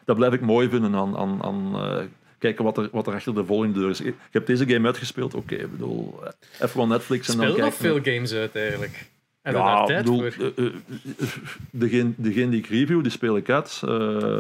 dat 0.06 0.16
blijf 0.16 0.34
ik 0.34 0.42
mooi 0.42 0.70
vinden 0.70 0.96
aan, 0.96 1.18
aan, 1.18 1.44
aan 1.44 1.72
eh, 1.76 2.04
kijken 2.38 2.64
wat 2.64 2.78
er, 2.78 2.90
wat 2.92 3.08
er 3.08 3.14
achter 3.14 3.36
de 3.36 3.46
volgende 3.46 3.80
deur 3.80 3.90
is. 3.90 4.02
Ik 4.02 4.16
heb 4.32 4.46
deze 4.46 4.68
game 4.68 4.88
uitgespeeld, 4.88 5.34
oké, 5.34 5.56
ik 5.56 5.72
bedoel, 5.72 6.20
eh, 6.24 6.30
even 6.56 6.70
van 6.70 6.88
Netflix 6.90 7.28
en 7.30 7.38
dan 7.38 7.46
Speel 7.52 7.58
nog 7.66 7.78
kijken. 7.78 8.02
veel 8.04 8.14
games 8.14 8.34
uit 8.34 8.56
eigenlijk. 8.56 9.06
En 9.46 9.54
er 9.54 9.60
ja, 9.60 9.76
daar 9.76 9.86
tijd 9.86 10.04
bedoel, 10.04 10.32
voor. 10.32 10.52
eh, 10.56 10.66
eh, 10.66 10.74
degene, 11.72 12.12
degene 12.16 12.50
die 12.50 12.60
ik 12.60 12.68
review, 12.68 13.02
die 13.02 13.12
speel 13.12 13.38
ik 13.38 13.50
uit. 13.50 13.82
eh, 13.86 13.90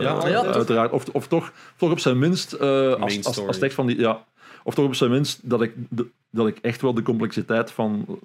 Ja, 0.01 0.27
ja, 0.27 0.41
toch? 0.41 0.55
uiteraard. 0.55 0.91
Of, 0.91 1.03
of 1.11 1.27
toch, 1.27 1.51
toch 1.75 1.91
op 1.91 1.99
zijn 1.99 2.19
minst, 2.19 2.53
eh, 2.53 2.93
als, 2.93 3.23
als, 3.25 3.39
als 3.47 3.59
echt 3.59 3.73
van 3.73 3.85
die, 3.87 3.99
ja, 3.99 4.23
of 4.63 4.73
toch 4.73 4.85
op 4.85 4.95
zijn 4.95 5.11
minst 5.11 5.49
dat 5.49 5.61
ik, 5.61 5.73
de- 5.89 6.07
dat 6.31 6.47
ik 6.47 6.57
echt 6.61 6.81
wel 6.81 6.93
de 6.93 7.01
complexiteit 7.01 7.71
van, 7.71 8.19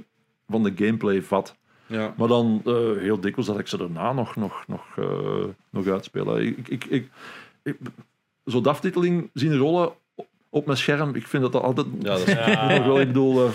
van 0.48 0.62
de 0.62 0.72
gameplay 0.76 1.22
vat. 1.22 1.54
Ja. 1.86 2.14
Maar 2.16 2.28
dan 2.28 2.62
eh, 2.64 2.72
heel 2.98 3.20
dikwijls 3.20 3.46
dat 3.50 3.58
ik 3.58 3.66
ze 3.68 3.76
daarna 3.76 4.12
nog, 4.12 4.36
nog, 4.36 4.64
nog, 4.66 4.84
eh, 4.96 5.44
nog 5.70 5.86
uitspeel. 5.86 6.38
Ik, 6.40 6.56
ik, 6.68 6.84
ik, 6.84 7.08
ik, 7.62 7.76
Zo'n 8.44 8.66
aftiteling 8.66 9.30
zien 9.34 9.56
rollen 9.56 9.90
op 10.48 10.66
mijn 10.66 10.78
scherm, 10.78 11.14
ik 11.14 11.26
vind 11.26 11.42
dat 11.42 11.52
dat 11.52 11.62
altijd... 11.62 11.86
ja, 12.00 12.08
dat 12.16 12.26
is, 12.28 12.34
nog 12.78 12.84
wel, 12.86 13.00
ik 13.00 13.06
bedoel... 13.06 13.50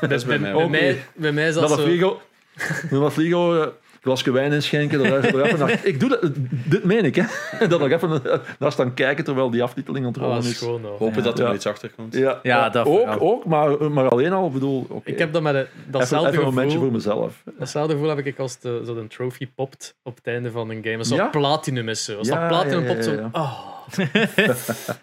dat 0.00 0.10
is 0.10 0.24
bij 0.24 0.38
mij 0.38 0.52
Bij 0.52 0.68
mij, 0.68 1.04
bij 1.14 1.32
mij 1.32 1.48
is 1.48 1.54
dat 1.54 1.68
dat 1.68 1.78
zo... 1.78 2.20
Fligo, 2.60 3.00
dat 3.00 3.12
Fligo, 3.12 3.60
eh, 3.62 3.66
glasje 4.02 4.32
wijn 4.32 4.52
inschenken, 4.52 5.00
even 5.24 5.58
naar, 5.58 5.80
ik 5.86 6.00
doe 6.00 6.08
dat, 6.08 6.30
dit 6.64 6.84
meen 6.84 7.04
ik, 7.04 7.14
hè. 7.14 7.24
Dat 7.66 7.80
nog 7.80 7.90
even 7.90 8.24
eh, 8.32 8.38
daar 8.58 8.72
staan 8.72 8.94
kijken 8.94 9.24
terwijl 9.24 9.50
die 9.50 9.62
aftiteling 9.62 10.06
Oh, 10.06 10.12
rollen 10.14 10.34
dat 10.34 10.44
is. 10.44 10.60
nog. 10.60 10.98
Hopen 10.98 11.22
dat 11.22 11.38
er 11.38 11.46
Ja. 11.46 11.54
iets 11.54 11.66
achter 11.66 11.90
komt. 11.96 12.14
Ja, 12.14 12.40
Ja, 12.42 12.68
dat 12.70 12.86
ook, 12.86 12.98
vooral. 12.98 13.20
ook 13.20 13.44
maar, 13.44 13.90
maar 13.92 14.08
alleen 14.08 14.32
al, 14.32 14.46
ik 14.46 14.52
bedoel. 14.52 15.00
Ik 15.04 15.18
heb 15.18 15.32
dat 15.32 15.42
met 15.42 15.54
even, 15.54 15.68
datzelfde 15.90 16.28
even 16.30 16.40
een 16.40 16.44
momentje 16.48 16.78
voor 16.78 16.86
gevoel. 16.86 16.96
mezelf. 16.96 17.42
Datzelfde 17.58 17.92
gevoel 17.92 18.08
heb 18.08 18.26
ik 18.26 18.38
als 18.38 18.58
de, 18.60 18.82
zo 18.86 18.96
een 18.96 19.08
trophy 19.08 19.48
popt 19.54 19.94
op 20.02 20.16
het 20.16 20.26
einde 20.26 20.50
van 20.50 20.70
een 20.70 20.82
game. 20.84 20.98
Als 20.98 21.08
dat 21.08 21.18
Ja? 21.18 21.26
platinum 21.26 21.88
is. 21.88 22.04
Zo. 22.04 22.16
Als 22.18 22.28
Ja, 22.28 22.38
dat 22.38 22.48
platinum 22.48 22.82
ja, 22.82 22.86
ja, 22.88 22.92
popt, 22.92 23.04
zo... 23.04 23.12
ja. 23.12 23.28
Oh. 23.32 23.68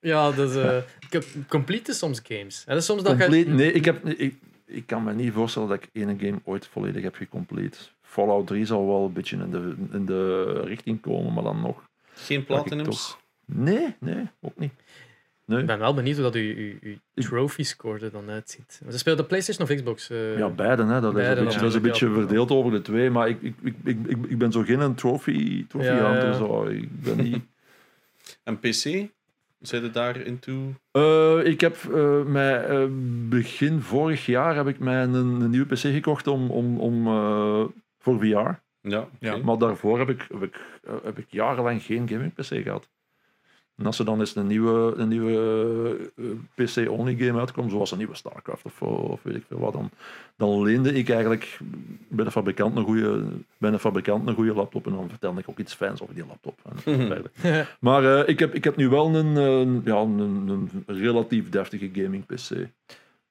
Ja, 0.00 0.30
dat 0.30 0.50
is... 0.50 0.56
eh, 0.56 0.76
ik 1.00 1.12
heb 1.12 1.24
complete 1.48 1.92
soms 1.92 2.20
games. 2.28 2.64
En 2.66 2.82
soms 2.82 3.02
dat 3.02 3.16
Compleet, 3.18 3.46
je... 3.46 3.52
nee, 3.52 3.72
ik, 3.72 3.84
heb, 3.84 4.06
ik, 4.08 4.34
ik 4.68 4.86
kan 4.86 5.04
me 5.04 5.14
niet 5.14 5.32
voorstellen 5.32 5.68
dat 5.68 5.82
ik 5.82 5.88
ene 5.92 6.16
game 6.18 6.38
ooit 6.44 6.66
volledig 6.66 7.02
heb 7.02 7.14
gecomplete. 7.14 7.78
Fallout 8.02 8.46
3 8.46 8.64
zal 8.64 8.86
wel 8.86 9.04
een 9.04 9.12
beetje 9.12 9.36
in 9.36 9.50
de, 9.50 9.74
in 9.92 10.06
de 10.06 10.52
richting 10.60 11.00
komen, 11.00 11.32
maar 11.32 11.42
dan 11.42 11.60
nog. 11.60 11.88
Geen 12.12 12.44
platinums? 12.44 12.86
toch- 13.08 13.20
Nee, 13.44 13.96
nee, 14.00 14.24
ook 14.40 14.58
niet. 14.58 14.72
Nee. 15.44 15.60
Ik 15.60 15.66
ben 15.66 15.78
wel 15.78 15.94
benieuwd 15.94 16.14
hoe 16.16 16.24
dat 16.24 16.34
uw, 16.34 16.54
uw, 16.56 16.72
uw 16.80 16.96
Ik- 17.14 17.24
trophy 17.24 17.62
score 17.62 18.04
er 18.04 18.10
dan 18.10 18.30
uitziet. 18.30 18.80
Ze 18.90 18.98
speelden 18.98 19.26
PlayStation 19.26 19.68
of 19.68 19.74
Xbox? 19.74 20.10
eh? 20.10 20.38
Ja, 20.38 20.48
beide. 20.48 20.84
Hè. 20.84 21.00
Dat, 21.00 21.10
is 21.10 21.22
Beide 21.22 21.38
een 21.40 21.44
beetje, 21.44 21.60
dat 21.60 21.68
is 21.68 21.74
een 21.74 21.82
beetje 21.82 22.10
verdeeld 22.12 22.50
over 22.50 22.72
de 22.72 22.80
twee, 22.82 23.10
maar 23.10 23.28
ik, 23.28 23.42
ik, 23.42 23.54
ik, 23.62 23.74
ik, 23.84 23.96
ik, 24.06 24.18
ik 24.28 24.38
ben 24.38 24.52
zo 24.52 24.62
geen 24.62 24.94
trophy, 24.94 25.66
trophy 25.66 25.86
Ja, 25.86 26.10
hunter. 26.10 26.28
ja. 26.28 26.32
Zo. 26.34 26.64
Ik 26.66 27.02
ben 27.02 27.16
niet... 27.16 27.42
En 28.44 28.58
PC? 28.58 29.08
Zijn 29.58 29.82
er 29.82 29.92
daar 29.92 30.16
into? 30.16 30.74
Eh, 30.90 31.40
ik 31.44 31.60
heb 31.60 31.76
eh, 31.76 32.22
mij, 32.22 32.64
eh, 32.64 32.86
begin 33.28 33.80
vorig 33.80 34.26
jaar 34.26 34.56
heb 34.56 34.66
ik 34.66 34.78
mij 34.78 35.02
een, 35.02 35.14
een 35.14 35.50
nieuwe 35.50 35.66
PC 35.66 35.78
gekocht 35.78 36.26
om, 36.26 36.50
om, 36.50 36.80
om, 36.80 37.06
eh, 37.06 37.64
voor 37.98 38.18
VR. 38.18 38.50
Ja. 38.80 39.08
Ja. 39.20 39.36
Maar 39.36 39.58
daarvoor 39.58 39.98
heb 39.98 40.08
ik, 40.08 40.26
heb, 40.30 40.42
ik, 40.42 40.80
heb 41.02 41.18
ik 41.18 41.26
jarenlang 41.28 41.82
geen 41.82 42.08
gaming 42.08 42.34
PC 42.34 42.62
gehad. 42.62 42.88
En 43.78 43.86
als 43.86 43.98
er 43.98 44.04
dan 44.04 44.20
eens 44.20 44.36
een 44.36 44.46
nieuwe, 44.46 44.94
een 44.96 45.08
nieuwe 45.08 46.10
eh, 46.16 46.24
PC-only 46.54 47.16
game 47.16 47.38
uitkomt, 47.38 47.70
zoals 47.70 47.90
een 47.90 47.98
nieuwe 47.98 48.14
StarCraft 48.16 48.64
of, 48.64 48.82
of 48.82 49.22
weet 49.22 49.34
ik 49.34 49.44
veel 49.48 49.58
wat, 49.58 49.72
dan, 49.72 49.90
dan 50.36 50.62
leende 50.62 50.92
ik 50.92 51.08
eigenlijk 51.08 51.58
bij 52.08 52.24
de 52.24 52.30
fabrikant 52.30 52.76
een 52.76 52.84
goede, 52.84 53.24
bij 53.58 53.72
een 53.72 53.78
fabrikant 53.78 54.28
een 54.28 54.34
goede 54.34 54.54
laptop 54.54 54.86
en 54.86 54.92
dan 54.92 55.08
vertelde 55.08 55.40
ik 55.40 55.48
ook 55.48 55.58
iets 55.58 55.74
fijns 55.74 56.02
over 56.02 56.14
die 56.14 56.26
laptop. 56.26 56.58
Dergelijke. 56.84 57.66
maar 57.80 58.18
eh, 58.18 58.28
ik, 58.28 58.38
heb, 58.38 58.54
ik 58.54 58.64
heb 58.64 58.76
nu 58.76 58.88
wel 58.88 59.14
een, 59.14 59.36
een, 59.36 59.82
ja, 59.84 59.96
een, 59.96 60.18
een 60.18 60.96
relatief 60.98 61.48
deftige 61.48 61.90
gaming 61.92 62.26
PC. 62.26 62.50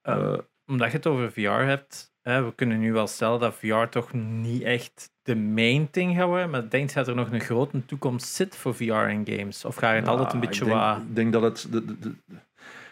Eh, 0.02 0.38
Omdat 0.68 0.92
je 0.92 0.98
het 0.98 1.08
over 1.08 1.32
VR 1.32 1.50
hebt, 1.50 2.16
we 2.28 2.52
kunnen 2.56 2.80
nu 2.80 2.94
wel 2.94 3.08
stellen 3.08 3.40
dat 3.40 3.56
VR 3.56 3.84
toch 3.90 4.14
niet 4.14 4.62
echt 4.62 5.12
de 5.24 5.36
main 5.36 5.90
thing 5.90 6.16
gaat 6.16 6.28
worden. 6.28 6.50
Maar 6.50 6.70
denk 6.70 6.90
je 6.90 6.96
dat 6.96 7.08
er 7.08 7.16
nog 7.16 7.32
een 7.32 7.40
grote 7.40 7.86
toekomst 7.86 8.28
zit 8.28 8.56
voor 8.56 8.76
VR 8.76 8.84
en 8.94 9.28
games? 9.28 9.66
Of 9.66 9.76
ga 9.76 9.90
je 9.90 9.96
het 9.96 10.06
Ja, 10.06 10.12
altijd 10.12 10.34
een 10.34 10.40
beetje 10.40 10.66
ik 10.66 10.70
denk, 10.72 10.82
wat... 10.82 10.98
Ik 10.98 11.16
denk 11.16 11.34
dat 11.34 11.42
het. 11.42 11.68
De, 11.72 11.86
de, 11.86 11.96
de- 12.00 12.16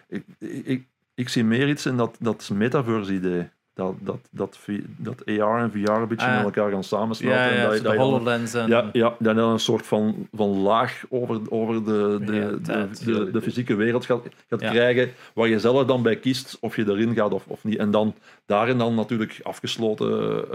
ik, 0.07 0.23
ik, 0.65 0.85
ik 1.15 1.29
zie 1.29 1.43
meer 1.43 1.69
iets 1.69 1.85
in 1.85 1.97
dat, 1.97 2.17
dat 2.19 2.49
metaverse-idee. 2.53 3.49
Dat, 3.75 3.95
dat, 3.99 4.19
dat, 4.31 4.59
dat 4.97 5.25
AR 5.25 5.59
en 5.61 5.71
VR 5.71 5.89
een 5.91 6.07
beetje 6.07 6.25
Ah. 6.27 6.35
met 6.35 6.43
elkaar 6.55 6.71
gaan 6.71 6.83
samensmelten. 6.83 7.41
Ja, 7.43 7.49
en 7.49 7.63
dat, 7.63 7.73
de 7.77 7.81
dan- 7.81 7.95
HoloLens 7.97 8.53
en... 8.53 8.67
ja, 8.67 8.89
ja, 8.93 9.15
dan 9.19 9.37
een 9.37 9.59
soort 9.59 9.85
van, 9.85 10.27
van 10.33 10.49
laag 10.49 11.03
over, 11.09 11.39
over 11.49 11.73
de, 11.85 12.17
de, 12.19 12.25
de, 12.25 12.31
Realiteit. 12.31 13.05
de, 13.05 13.31
de 13.31 13.41
fysieke 13.41 13.75
wereld 13.75 14.05
gaat, 14.05 14.21
gaat 14.49 14.61
Ja. 14.61 14.69
krijgen, 14.69 15.11
waar 15.33 15.47
je 15.47 15.59
zelf 15.59 15.85
dan 15.85 16.01
bij 16.03 16.15
kiest 16.15 16.57
of 16.59 16.75
je 16.75 16.83
erin 16.89 17.13
gaat 17.13 17.33
of, 17.33 17.43
of 17.47 17.63
niet. 17.63 17.77
En 17.77 17.91
dan 17.91 18.13
daarin 18.45 18.77
dan 18.77 18.95
natuurlijk 18.95 19.39
afgesloten 19.43 20.45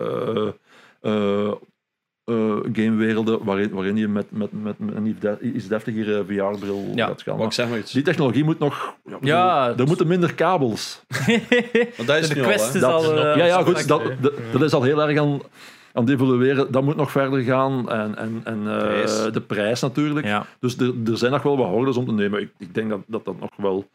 eh, 1.01 1.53
eh, 2.31 2.57
gamewerelden 2.73 3.45
waarin, 3.45 3.71
waarin 3.71 3.97
je 3.97 4.09
met, 4.09 4.27
met, 4.31 4.49
met, 4.63 4.79
met 4.79 4.97
een 4.97 5.07
iets 5.07 5.21
de- 5.21 5.39
iets 5.55 5.69
deftigere 5.69 6.25
VR-bril 6.25 6.85
Ja, 6.95 7.07
gaat 7.07 7.23
gaan. 7.23 7.37
Maar 7.37 7.47
ik 7.47 7.53
zeg 7.53 7.69
maar 7.69 7.79
iets. 7.79 7.93
Die 7.93 8.03
technologie 8.03 8.45
moet 8.45 8.59
nog. 8.59 8.95
Ja, 9.07 9.17
ik 9.17 9.25
Ja, 9.25 9.67
bedoel, 9.69 9.81
er 9.81 9.87
moeten 9.87 10.07
minder 10.07 10.35
kabels. 10.35 11.03
Want 11.97 12.07
dat 12.09 12.17
is 12.17 12.29
de 12.29 12.35
nu 12.35 12.41
al, 12.41 12.47
Quest 12.47 12.69
hè. 12.69 12.75
is 12.75 12.81
Dat- 12.81 12.93
al... 13.05 13.19
eh, 13.25 13.37
ja, 13.37 13.45
ja, 13.45 13.63
goed. 13.63 13.89
Dat, 13.89 14.03
dat, 14.21 14.33
dat 14.53 14.63
is 14.63 14.73
al 14.73 14.83
heel 14.83 15.03
erg 15.03 15.19
aan, 15.19 15.41
aan 15.93 16.03
het 16.05 16.13
evolueren. 16.13 16.73
Dat 16.73 16.83
moet 16.83 16.97
nog 16.97 17.11
verder 17.11 17.41
gaan. 17.43 17.91
En, 17.91 18.17
en, 18.17 18.41
en 18.45 18.59
eh, 18.69 18.79
Prijs. 18.79 19.23
de 19.33 19.41
prijs 19.41 19.81
natuurlijk. 19.81 20.27
Ja. 20.27 20.47
Dus 20.61 20.77
er, 20.79 20.93
er 21.07 21.19
zijn 21.19 21.33
nog 21.33 21.43
wel 21.43 21.57
wat 21.57 21.69
hordes 21.69 21.97
om 21.97 22.07
te 22.07 22.13
nemen. 22.13 22.41
Ik, 22.41 22.51
ik 22.59 22.75
denk 22.75 22.91
dat, 22.91 23.01
dat 23.07 23.25
dat 23.25 23.41
nog 23.41 23.51
wel. 23.57 23.89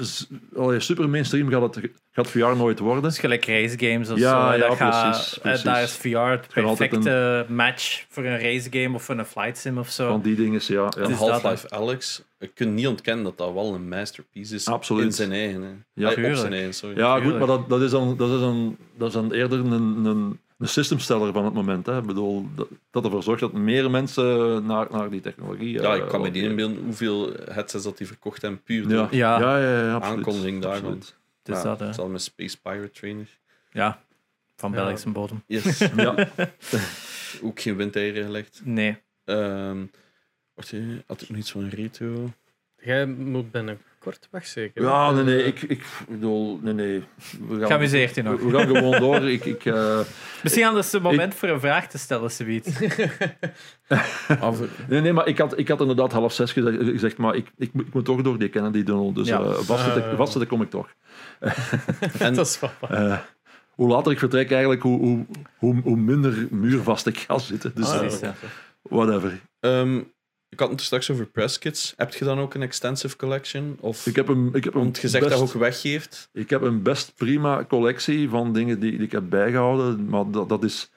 Is- 0.00 0.26
allee, 0.56 0.80
super 0.80 1.08
mainstream 1.08 1.50
gaat, 1.50 1.74
het, 1.74 1.90
gaat 2.12 2.28
VR 2.30 2.38
nooit 2.56 2.78
worden. 2.78 3.02
Dat 3.02 3.12
is 3.12 3.18
gelijk 3.18 3.46
race 3.46 3.78
games 3.78 4.10
of 4.10 4.18
Ja, 4.18 4.50
zo. 4.52 4.56
ja, 4.58 4.68
dat 4.68 4.76
gaat- 4.76 5.10
precies, 5.10 5.34
eh, 5.34 5.40
precies. 5.42 5.62
Daar 5.62 5.82
is 5.82 5.92
VR 5.92 6.16
het 6.18 6.46
perfecte 6.52 7.46
match 7.48 8.04
voor 8.08 8.24
een 8.24 8.40
race 8.40 8.68
game 8.70 8.94
of 8.94 9.02
voor 9.02 9.18
een 9.18 9.24
flight 9.24 9.58
sim 9.58 9.78
of 9.78 9.90
zo. 9.90 10.08
Van 10.08 10.20
die 10.20 10.34
dingen, 10.36 10.60
ja. 10.66 10.88
ja. 10.98 11.10
Half-Life 11.10 11.70
Alex, 11.70 12.22
je 12.38 12.46
kunt 12.46 12.72
niet 12.74 12.86
ontkennen 12.86 13.24
dat 13.24 13.38
dat 13.38 13.52
wel 13.52 13.74
een 13.74 13.88
masterpiece 13.88 14.54
is 14.54 14.66
Absoluut. 14.66 15.04
in 15.04 15.12
zijn 15.12 15.32
eigen. 15.32 15.62
Hè. 15.62 15.68
Ja, 15.68 15.74
Allee, 15.94 16.08
op 16.08 16.14
tuurlijk. 16.14 16.36
zijn 16.38 16.52
eigen, 16.52 16.74
sorry. 16.74 16.96
Ja, 16.98 17.20
goed, 17.20 17.38
maar 17.38 17.46
dat, 17.46 17.68
dat, 17.68 17.80
is 17.80 17.90
dan, 17.90 18.16
dat, 18.16 18.30
is 18.30 18.40
dan, 18.40 18.76
dat 18.98 19.08
is 19.08 19.14
dan 19.14 19.32
eerder 19.32 19.58
een, 19.58 19.72
een, 20.04 20.40
een 20.58 20.68
systemsteller 20.68 21.32
van 21.32 21.44
het 21.44 21.54
moment. 21.54 21.86
Hè. 21.86 21.98
Ik 21.98 22.06
bedoel, 22.06 22.48
dat, 22.54 22.68
dat 22.90 23.04
ervoor 23.04 23.22
zorgt 23.22 23.40
dat 23.40 23.52
meer 23.52 23.90
mensen 23.90 24.66
naar, 24.66 24.86
naar 24.90 25.10
die 25.10 25.20
technologie. 25.20 25.72
Ja, 25.72 25.94
eh, 25.94 26.02
ik 26.02 26.08
kan 26.08 26.20
me 26.20 26.28
niet 26.30 26.42
inbeelden 26.42 26.84
hoeveel 26.84 27.32
headsets 27.50 27.84
dat 27.84 27.98
die 27.98 28.06
verkocht 28.06 28.42
hebben, 28.42 28.62
puur 28.62 28.82
Ja, 28.82 28.88
door 28.88 29.08
Ja. 29.14 29.38
ja, 29.40 29.58
ja, 29.58 29.82
ja, 29.86 29.94
absoluut. 29.94 30.16
aankondiging 30.16 30.62
daarvan. 30.62 30.92
Het 30.92 31.14
is 31.44 31.56
Ja, 31.56 31.62
dat, 31.62 31.80
hè. 31.80 31.92
zal 31.92 32.08
met 32.08 32.22
Space 32.22 32.60
Pirate 32.60 32.90
Trainer. 32.90 33.28
Ja, 33.70 34.00
van 34.56 34.70
Ja. 34.72 34.76
Belgische 34.76 35.10
bodem. 35.10 35.42
Yes. 35.46 35.78
Ja. 35.96 36.28
Ook 37.42 37.60
geen 37.60 37.76
windeieren 37.76 38.24
gelegd. 38.24 38.60
Nee. 38.64 38.96
Ehm 39.24 39.84
wacht 40.54 40.72
had 41.06 41.20
ik 41.22 41.28
nog 41.28 41.38
iets 41.38 41.50
van 41.50 41.62
een 41.62 41.70
retro? 41.70 42.32
Jij 42.78 43.06
moet 43.06 43.50
binnenkort 43.50 43.86
weg, 44.30 44.46
zeker? 44.46 44.82
Ja, 44.82 45.10
nee, 45.10 45.24
nee, 45.24 45.40
Eh, 45.42 45.46
ik, 45.46 45.62
ik 45.62 45.84
bedoel, 46.08 46.58
nee, 46.62 46.72
nee. 46.74 47.04
We 47.48 47.58
gaan, 47.58 47.66
Geamuseerd 47.66 48.22
nog. 48.22 48.40
We, 48.40 48.46
we 48.50 48.56
gaan 48.58 48.66
gewoon 48.76 49.00
door. 49.00 49.30
Ik, 49.30 49.44
ik, 49.44 49.64
eh, 49.64 49.98
Misschien 50.42 50.64
anders 50.66 50.92
een 50.92 51.02
moment 51.02 51.34
voor 51.34 51.48
een 51.48 51.60
vraag 51.60 51.88
te 51.88 51.98
stellen, 51.98 52.30
zoiets. 52.30 52.68
Af, 54.40 54.58
nee, 54.88 55.00
nee, 55.00 55.12
maar 55.12 55.26
ik 55.28 55.38
had, 55.38 55.58
ik 55.58 55.68
had 55.68 55.80
inderdaad 55.80 56.12
half 56.12 56.32
zes 56.32 56.52
gezegd, 56.52 56.76
gezegd 56.82 57.16
maar 57.16 57.34
ik, 57.34 57.46
ik, 57.56 57.72
moet- 57.72 57.86
ik 57.86 57.94
moet 57.94 58.04
toch 58.04 58.22
door 58.22 58.38
die 58.38 58.48
Kennedy 58.48 58.82
Tunnel. 58.82 59.12
Dus 59.12 59.28
Ja. 59.28 59.52
vastzitten, 59.52 60.10
Eh. 60.10 60.16
vastzitten 60.16 60.50
kom 60.50 60.62
ik 60.62 60.70
toch. 60.70 60.88
en 62.18 62.34
dat 62.34 62.46
is 62.46 62.60
wel. 62.60 62.70
Eh, 62.90 63.18
hoe 63.74 63.88
later 63.88 64.12
ik 64.12 64.18
vertrek, 64.18 64.50
eigenlijk, 64.50 64.82
hoe, 64.82 64.98
hoe, 65.00 65.26
hoe, 65.56 65.80
hoe 65.82 65.96
minder 65.96 66.46
muurvast 66.50 67.06
ik 67.06 67.18
ga 67.18 67.38
zitten. 67.38 67.72
Dus 67.74 67.90
Ah, 67.90 68.28
whatever. 68.82 69.40
ehm, 69.60 70.00
ik 70.48 70.58
had 70.60 70.68
het 70.70 70.78
er 70.80 70.84
straks 70.86 71.10
over 71.10 71.26
press 71.26 71.58
kits. 71.58 71.94
Heb 71.96 72.14
je 72.14 72.24
dan 72.24 72.38
ook 72.38 72.54
een 72.54 72.62
extensive 72.62 73.16
collection? 73.16 73.76
Of 73.80 74.06
Ik 74.06 74.16
heb 74.16 74.28
een, 74.28 74.50
ik 74.52 74.64
heb 74.64 74.74
een 74.74 74.80
want 74.82 74.98
je 75.00 75.08
zegt 75.08 75.24
dat 75.28 75.38
je 75.38 75.44
ook 75.44 75.52
weggeeft. 75.52 76.28
Ik 76.32 76.50
heb 76.50 76.62
een 76.62 76.82
best 76.82 77.12
prima 77.16 77.64
collectie 77.64 78.28
van 78.28 78.52
dingen 78.52 78.80
die, 78.80 78.90
die 78.90 79.00
ik 79.00 79.12
heb 79.12 79.24
bijgehouden. 79.28 80.08
Maar 80.08 80.30
dat, 80.30 80.48
dat 80.48 80.64
is, 80.64 80.90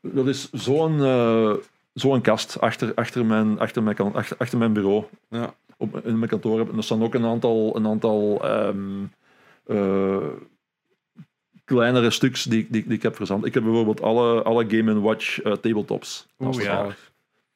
dat 0.00 0.26
is 0.26 0.50
zo'n 0.52 1.02
eh, 1.02 1.52
zo'n 1.94 2.20
kast 2.20 2.60
achter, 2.60 2.94
achter, 2.94 3.26
mijn, 3.26 3.58
achter, 3.58 3.82
mijn, 3.82 3.96
kan- 3.96 4.14
achter, 4.14 4.36
achter 4.36 4.58
mijn 4.58 4.72
bureau. 4.72 5.04
Ja. 5.30 5.54
Op, 5.76 6.06
in 6.06 6.18
mijn 6.18 6.30
kantoor. 6.30 6.58
heb- 6.58 6.70
En 6.70 6.76
er 6.76 6.82
staan 6.84 7.02
ook 7.02 7.14
een 7.14 7.24
aantal, 7.24 7.76
een 7.76 7.86
aantal 7.86 8.44
ehm, 8.44 9.02
eh, 9.66 10.26
kleinere 11.64 12.10
stuks 12.10 12.44
die, 12.44 12.66
die, 12.70 12.82
die 12.86 12.92
ik 12.96 13.02
heb 13.02 13.16
verzand. 13.16 13.44
Ik 13.46 13.54
heb 13.54 13.62
bijvoorbeeld 13.62 14.02
alle, 14.02 14.42
alle 14.42 14.64
Game 14.68 15.00
Watch 15.00 15.40
eh, 15.40 15.52
tabletops. 15.52 16.26
Oeh, 16.38 16.62
ja. 16.62 16.94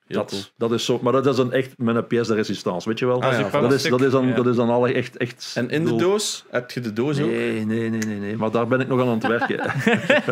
Cool. 0.08 0.26
Dat, 0.26 0.52
dat 0.56 0.72
is 0.72 0.84
zo, 0.84 0.98
maar 1.02 1.12
dat 1.12 1.26
is 1.26 1.36
dan 1.36 1.52
echt 1.52 1.78
met 1.78 1.96
een 1.96 2.06
pièce 2.06 2.30
de 2.30 2.34
resistance, 2.34 2.88
weet 2.88 2.98
je 2.98 3.06
wel? 3.06 3.22
Ah, 3.22 3.32
ja, 3.32 3.60
dat, 3.60 3.72
is, 3.72 3.82
dat, 3.82 4.00
is 4.00 4.10
dan, 4.10 4.26
ja. 4.26 4.34
dat 4.34 4.46
is 4.46 4.56
dan 4.56 4.70
alle 4.70 4.92
echt... 4.92 5.16
echt 5.16 5.52
En 5.54 5.70
in 5.70 5.84
de 5.84 5.96
doos? 5.96 6.44
Heb 6.50 6.70
je 6.70 6.80
de 6.80 6.92
doos 6.92 7.20
ook? 7.20 7.30
Nee, 7.30 7.64
nee, 7.64 7.90
nee, 7.90 8.00
nee, 8.00 8.18
nee. 8.18 8.36
Maar 8.36 8.50
daar 8.50 8.66
ben 8.66 8.80
ik 8.80 8.88
nog 8.88 9.00
aan 9.00 9.08
aan 9.08 9.18
het 9.18 9.26
werken. 9.26 9.60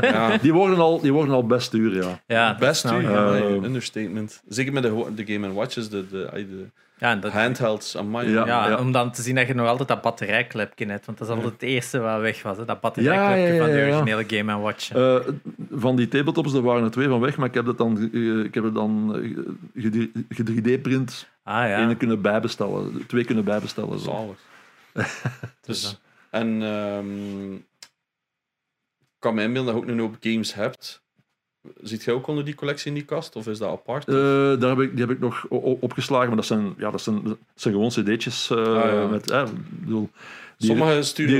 Ja. 0.16 0.38
Die 0.38 0.52
worden 0.52 0.78
al, 0.78 1.00
die 1.00 1.12
worden 1.12 1.34
al 1.34 1.46
best 1.46 1.70
duur, 1.70 2.20
ja. 2.26 2.56
Best 2.58 2.84
ik. 2.84 3.02
ja. 3.02 3.34
Eh, 3.34 3.62
understatement. 3.62 4.42
Zeker 4.48 4.72
met 4.72 4.82
de, 4.82 5.04
de 5.14 5.32
Game 5.32 5.52
Watches, 5.52 5.88
de, 5.88 6.04
de 6.10 6.28
Ja, 6.98 7.10
en 7.10 7.20
dat, 7.20 7.32
handhelds. 7.32 7.96
Amai. 7.96 8.30
Ja. 8.30 8.46
ja, 8.46 8.78
om 8.78 8.92
dan 8.92 9.12
te 9.12 9.22
zien 9.22 9.34
dat 9.34 9.46
je 9.46 9.54
nog 9.54 9.68
altijd 9.68 9.88
dat 9.88 10.00
batterijklepje 10.02 10.86
hebt. 10.86 11.06
Want 11.06 11.18
dat 11.18 11.28
is 11.28 11.34
altijd 11.34 11.52
het 11.52 11.62
eerste 11.62 11.98
wat 11.98 12.20
weg 12.20 12.42
was. 12.42 12.56
Hè? 12.56 12.64
Dat 12.64 12.74
Ja, 12.74 12.80
batterijklepje 12.80 13.42
ja, 13.42 13.52
ja, 13.54 13.58
van 13.60 13.70
de 13.70 13.82
originele 13.82 14.24
Game 14.26 14.58
Watch. 14.62 14.92
Eh, 14.92 15.16
van 15.70 15.96
die 15.96 16.08
tabletops, 16.08 16.52
er 16.52 16.62
waren 16.62 16.84
er 16.84 16.90
twee 16.90 17.08
van 17.08 17.20
weg, 17.20 17.36
maar 17.36 17.48
ik 17.48 17.54
heb 17.54 17.66
het 17.66 17.78
dan, 17.78 18.10
eh, 18.12 18.38
ik 18.44 18.54
heb 18.54 18.64
het 18.64 18.74
dan 18.74 19.16
eh, 19.74 19.82
ge- 20.28 20.44
3D-print 20.44 21.28
ah 21.42 21.68
ja. 21.68 21.94
kunnen 21.94 22.20
bijbestellen, 22.22 23.06
twee 23.06 23.24
kunnen 23.24 23.44
bijbestellen. 23.44 23.98
Zo. 23.98 24.10
Zalig. 24.10 24.38
Dus, 25.66 26.00
en 26.30 26.62
ehm, 26.62 27.52
ik 27.54 29.16
kan 29.18 29.34
me 29.34 29.42
inbeelden 29.42 29.74
dat 29.74 29.82
je 29.82 29.88
ook 29.88 29.96
een 29.96 30.02
hoop 30.04 30.16
games 30.20 30.54
hebt. 30.54 31.04
Ziet 31.82 32.04
jij 32.04 32.14
ook 32.14 32.26
onder 32.26 32.44
die 32.44 32.54
collectie 32.54 32.88
in 32.88 32.94
die 32.94 33.04
kast? 33.04 33.36
Of 33.36 33.46
is 33.46 33.58
dat 33.58 33.70
apart? 33.70 34.08
Eh, 34.08 34.14
daar 34.60 34.68
heb 34.68 34.80
ik, 34.80 34.90
die 34.90 35.00
heb 35.00 35.10
ik 35.10 35.20
nog 35.20 35.46
opgeslagen, 35.80 36.26
maar 36.26 36.36
dat 36.36 36.46
zijn, 36.46 36.74
ja, 36.78 36.90
dat 36.90 37.00
zijn, 37.00 37.22
dat 37.24 37.36
zijn 37.54 37.74
gewoon 37.74 37.88
cd'tjes. 37.90 38.50
eh, 38.50 38.56
Ah, 38.58 38.92
ja. 38.92 39.06
met, 39.06 39.30
eh, 39.30 39.40
ik 39.42 39.80
bedoel, 39.84 40.10
die, 40.58 40.68
Sommige 40.68 41.02
sturen 41.02 41.32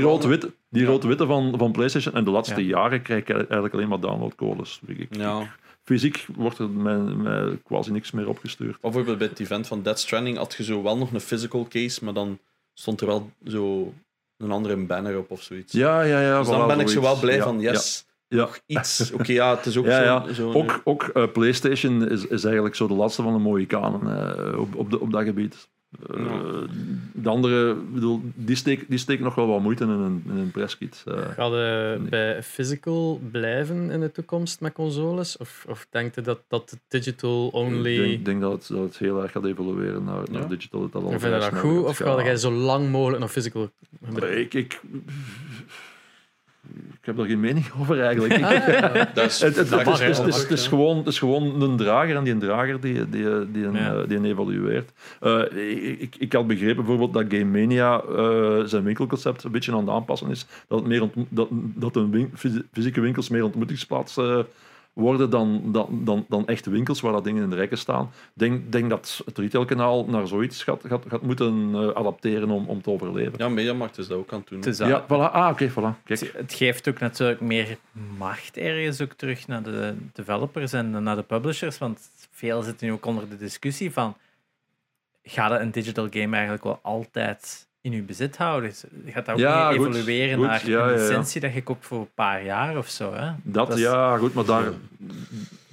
die 0.69 0.85
rood-witte 0.85 1.23
Ja. 1.23 1.29
van, 1.29 1.53
van 1.57 1.71
PlayStation 1.71 2.13
en 2.13 2.23
de 2.23 2.31
laatste 2.31 2.61
Ja. 2.61 2.67
jaren 2.67 3.01
krijg 3.01 3.21
ik 3.21 3.29
eigenlijk 3.29 3.73
alleen 3.73 3.87
maar 3.87 3.99
downloadcodes. 3.99 4.81
Ja. 5.09 5.55
Fysiek 5.83 6.25
wordt 6.35 6.57
er 6.59 6.69
mij, 6.69 6.97
mij 6.97 7.59
quasi 7.63 7.91
niks 7.91 8.11
meer 8.11 8.27
opgestuurd. 8.29 8.73
Of 8.75 8.81
bijvoorbeeld 8.81 9.17
bij 9.17 9.27
het 9.27 9.39
event 9.39 9.67
van 9.67 9.81
Death 9.81 9.99
Stranding 9.99 10.37
had 10.37 10.53
je 10.57 10.63
zo 10.63 10.83
wel 10.83 10.97
nog 10.97 11.11
een 11.13 11.19
physical 11.21 11.67
case, 11.69 12.03
maar 12.03 12.13
dan 12.13 12.39
stond 12.73 13.01
er 13.01 13.07
wel 13.07 13.31
zo 13.45 13.93
een 14.37 14.51
andere 14.51 14.75
banner 14.77 15.17
op 15.17 15.31
of 15.31 15.41
zoiets. 15.41 15.73
Ja, 15.73 16.01
ja, 16.01 16.21
ja. 16.21 16.37
dus 16.39 16.47
dan 16.47 16.63
voilà, 16.63 16.67
ben 16.67 16.79
ik 16.79 16.89
zo 16.89 17.01
wel 17.01 17.19
blij 17.19 17.35
Ja, 17.35 17.43
van, 17.43 17.59
yes, 17.59 18.05
Ja, 18.06 18.06
nog 18.29 18.59
iets. 18.65 19.11
Oké, 19.11 19.31
ja, 19.31 19.55
het 19.55 19.65
is 19.65 19.77
ook 19.77 19.85
Ja, 19.95 19.97
zo. 19.97 20.03
ja. 20.03 20.33
zo 20.33 20.51
Ook, 20.53 20.81
ook 20.83 21.03
eh, 21.03 21.23
PlayStation 21.33 22.09
is, 22.09 22.25
is 22.27 22.43
eigenlijk 22.43 22.75
zo 22.75 22.87
de 22.87 22.93
laatste 22.93 23.21
van 23.21 23.33
de 23.33 23.39
mooie 23.39 23.65
kanen 23.65 24.01
eh, 24.53 24.59
op, 24.59 24.75
op, 24.75 24.89
de, 24.91 24.99
op 24.99 25.11
dat 25.11 25.23
gebied. 25.23 25.67
Eh, 26.09 26.17
Ja. 26.17 26.41
De 27.13 27.29
andere, 27.29 27.71
ik 27.71 27.93
bedoel, 27.93 28.21
die 28.35 28.55
steken 28.55 28.85
die 28.89 28.97
steken 28.97 29.23
nog 29.23 29.35
wel 29.35 29.47
wat 29.47 29.61
moeite 29.61 29.83
in 29.83 29.89
een, 29.89 30.23
in 30.29 30.37
een 30.37 30.51
presskit. 30.51 31.03
eh. 31.05 31.13
Ga 31.35 31.45
je 31.45 31.97
bij 32.09 32.43
physical 32.43 33.19
blijven 33.31 33.89
in 33.91 33.99
de 33.99 34.11
toekomst 34.11 34.61
met 34.61 34.73
consoles? 34.73 35.37
Of, 35.37 35.65
of 35.69 35.87
denk 35.89 36.15
je 36.15 36.21
dat, 36.21 36.39
dat 36.47 36.69
het 36.69 36.79
digital 36.87 37.47
Ik 37.47 37.53
only... 37.53 37.97
denk, 37.97 38.25
denk 38.25 38.41
dat, 38.41 38.51
het, 38.51 38.67
dat 38.67 38.79
het 38.79 38.97
heel 38.97 39.21
erg 39.23 39.31
gaat 39.31 39.45
evolueren 39.45 40.03
naar, 40.03 40.21
naar 40.31 40.41
Ja. 40.41 40.47
digital. 40.47 40.89
Dat 40.89 41.03
al 41.03 41.09
Vind 41.09 41.21
je 41.21 41.29
dat 41.29 41.57
goed? 41.57 41.83
Of 41.83 41.97
ga 41.97 42.23
jij 42.23 42.37
zo 42.37 42.51
lang 42.51 42.89
mogelijk 42.91 43.21
nog 43.21 43.31
physical... 43.31 43.69
Ik, 44.21 44.53
ik, 44.53 44.81
ik 46.99 47.05
heb 47.05 47.17
daar 47.17 47.25
geen 47.25 47.39
mening 47.39 47.65
over 47.81 48.01
eigenlijk. 48.01 48.33
Ah, 48.33 48.39
ja. 48.67 48.89
Dat 49.13 49.25
is, 49.25 49.41
Het, 49.41 49.55
het, 49.55 49.69
dat 49.69 49.99
het 49.99 50.49
is, 50.51 50.67
gewoon, 50.67 50.97
het 50.97 51.07
is 51.07 51.19
gewoon 51.19 51.61
een 51.61 51.77
drager 51.77 52.15
en 52.15 52.23
die 52.23 52.33
een 52.33 52.39
drager 52.39 52.81
die, 52.81 53.09
die, 53.09 53.51
die, 53.51 53.65
een, 53.65 53.73
Ja. 53.73 53.93
eh, 53.95 54.07
die 54.07 54.17
een 54.17 54.25
evalueert. 54.25 54.91
Eh, 55.19 55.41
ik, 56.01 56.15
ik, 56.19 56.33
had 56.33 56.47
begrepen 56.47 56.85
bijvoorbeeld 56.85 57.13
dat 57.13 57.39
Game 57.39 57.59
Mania 57.59 58.01
eh, 58.01 58.59
zijn 58.65 58.83
winkelconcept 58.83 59.43
een 59.43 59.51
beetje 59.51 59.71
aan 59.71 59.79
het 59.79 59.89
aanpassen 59.89 60.29
is. 60.29 60.45
Dat, 60.67 60.79
het 60.79 60.87
meer 60.87 61.09
dat, 61.29 61.47
dat 61.51 61.93
de 61.93 62.09
win- 62.09 62.31
fysieke 62.71 63.01
winkels 63.01 63.29
meer 63.29 63.43
ontmoetingsplaats 63.43 64.17
eh, 64.17 64.39
worden 64.97 65.29
dan, 65.29 65.61
dan, 65.65 65.99
dan, 66.03 66.25
dan 66.29 66.47
echt 66.47 66.65
winkels 66.65 67.01
waar 67.01 67.11
dat 67.11 67.23
dingen 67.23 67.43
in 67.43 67.49
de 67.49 67.55
rekken 67.55 67.77
staan. 67.77 68.03
Ik 68.03 68.09
denk, 68.33 68.71
denk 68.71 68.89
dat 68.89 69.21
het 69.25 69.37
retailkanaal 69.37 70.05
naar 70.05 70.27
zoiets 70.27 70.63
gaat, 70.63 70.81
gaat, 70.85 71.03
gaat 71.07 71.21
moeten 71.21 71.69
eh, 71.73 71.87
adapteren 71.89 72.49
om, 72.49 72.67
om 72.67 72.81
te 72.81 72.89
overleven. 72.89 73.33
Ja, 73.37 73.49
Mediamarkt 73.49 73.97
is 73.97 74.07
dat 74.07 74.17
ook 74.17 74.33
aan 74.33 74.39
het 74.39 74.47
doen. 74.47 74.57
Het, 74.59 74.67
is 74.67 74.77
Ja, 74.77 75.03
voilà. 75.05 75.31
Ah, 75.31 75.49
oké, 75.51 75.69
voilà. 75.71 76.03
Kijk. 76.03 76.19
Het- 76.19 76.33
het 76.33 76.53
geeft 76.53 76.87
ook 76.87 76.99
natuurlijk 76.99 77.41
meer 77.41 77.77
macht 78.17 78.57
ergens 78.57 79.01
ook 79.01 79.13
terug 79.13 79.47
naar 79.47 79.63
de 79.63 79.95
developers 80.13 80.73
en 80.73 81.03
naar 81.03 81.15
de 81.15 81.23
publishers. 81.23 81.77
Want 81.77 81.99
veel 82.31 82.61
zitten 82.61 82.87
nu 82.87 82.93
ook 82.93 83.05
onder 83.05 83.29
de 83.29 83.37
discussie 83.37 83.91
van 83.93 84.15
gaat 85.23 85.59
een 85.59 85.71
digital 85.71 86.07
game 86.09 86.33
eigenlijk 86.35 86.63
wel 86.63 86.79
altijd 86.81 87.66
in 87.91 87.97
je 87.99 88.01
bezit 88.03 88.37
houden? 88.37 88.71
Gaat 89.05 89.25
dat 89.25 89.35
ook 89.35 89.39
Ja, 89.41 89.69
niet 89.71 89.79
goed, 89.79 89.95
evolueren 89.95 90.37
goed, 90.37 90.45
naar 90.47 90.69
ja, 90.69 90.81
een 90.83 90.89
ja, 90.89 90.95
ja. 90.97 91.07
licentie 91.07 91.41
dat 91.41 91.53
je 91.53 91.63
koopt 91.63 91.85
voor 91.85 91.99
een 91.99 92.13
paar 92.15 92.43
jaar 92.43 92.77
of 92.77 92.87
zo? 92.87 93.13
Hè? 93.13 93.25
Dat, 93.43 93.67
Dat 93.67 93.77
is- 93.77 93.83
ja, 93.83 94.17
goed, 94.17 94.33
maar 94.33 94.45
daar, 94.45 94.63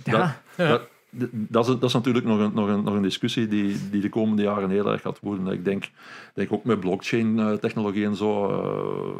Ja, 0.05 0.37
dat, 0.57 0.81
dat, 1.11 1.29
dat, 1.33 1.69
is, 1.69 1.73
dat 1.75 1.83
is 1.83 1.93
natuurlijk 1.93 2.25
nog 2.25 2.39
een, 2.39 2.51
nog 2.55 2.69
een, 2.69 2.83
nog 2.85 2.95
een 2.95 3.03
discussie 3.03 3.49
die, 3.49 3.77
die 3.91 4.01
de 4.01 4.09
komende 4.09 4.43
jaren 4.43 4.71
heel 4.71 4.93
erg 4.93 5.01
gaat 5.01 5.21
worden. 5.21 5.47
Ik 5.47 5.65
denk, 5.65 5.91
denk 6.35 6.53
ook 6.53 6.65
met 6.65 6.81
blockchain-technologie 6.81 8.05
en 8.05 8.17
zo 8.17 8.49
eh, 8.51 9.19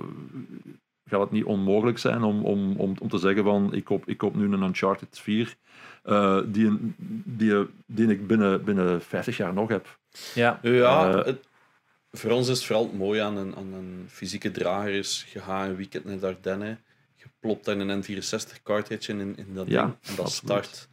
gaat 1.11 1.21
het 1.21 1.31
niet 1.31 1.45
onmogelijk 1.45 1.99
zijn 1.99 2.23
om, 2.23 2.45
om, 2.45 2.73
om, 2.77 2.95
om 3.01 3.09
te 3.09 3.19
zeggen 3.19 3.45
van 3.45 3.75
ik 3.75 3.85
koop, 3.85 4.03
ik 4.09 4.19
koop 4.19 4.35
nu 4.35 4.45
een 4.53 4.63
Uncharted 4.63 5.19
4 5.23 5.55
eh, 6.03 6.39
die, 6.47 6.67
een- 6.67 6.95
die, 7.25 7.67
die 7.87 8.09
ik 8.09 8.27
binnen, 8.27 8.65
binnen 8.65 9.03
50 9.03 9.37
jaar 9.37 9.53
nog 9.55 9.69
heb. 9.69 9.99
ja. 10.35 10.59
Ja, 10.63 11.09
Eh, 11.09 11.25
het- 11.25 11.49
voor 12.19 12.31
ons 12.31 12.49
is 12.49 12.57
het 12.57 12.67
vooral 12.67 12.85
het 12.85 12.97
mooie 12.99 13.23
aan 13.23 13.37
een, 13.37 13.55
aan 13.57 13.73
een 13.73 14.07
fysieke 14.11 14.51
drager 14.51 14.93
is, 14.93 15.27
je 15.33 15.41
gaat 15.41 15.67
een 15.69 15.77
weekend 15.77 16.05
naar 16.05 16.19
de 16.19 16.27
Ardennen, 16.27 16.81
je 17.17 17.25
plopt 17.41 17.65
daar 17.65 17.77
een 17.79 18.03
N64 18.05 18.63
cartridge 18.63 19.13
in, 19.13 19.21
in, 19.21 19.35
in 19.37 19.55
dat 19.55 19.67
Ja, 19.69 19.83
ding 19.83 19.95
en 20.03 20.15
dat 20.17 20.25
absoluut. 20.27 20.65
start. 20.65 20.89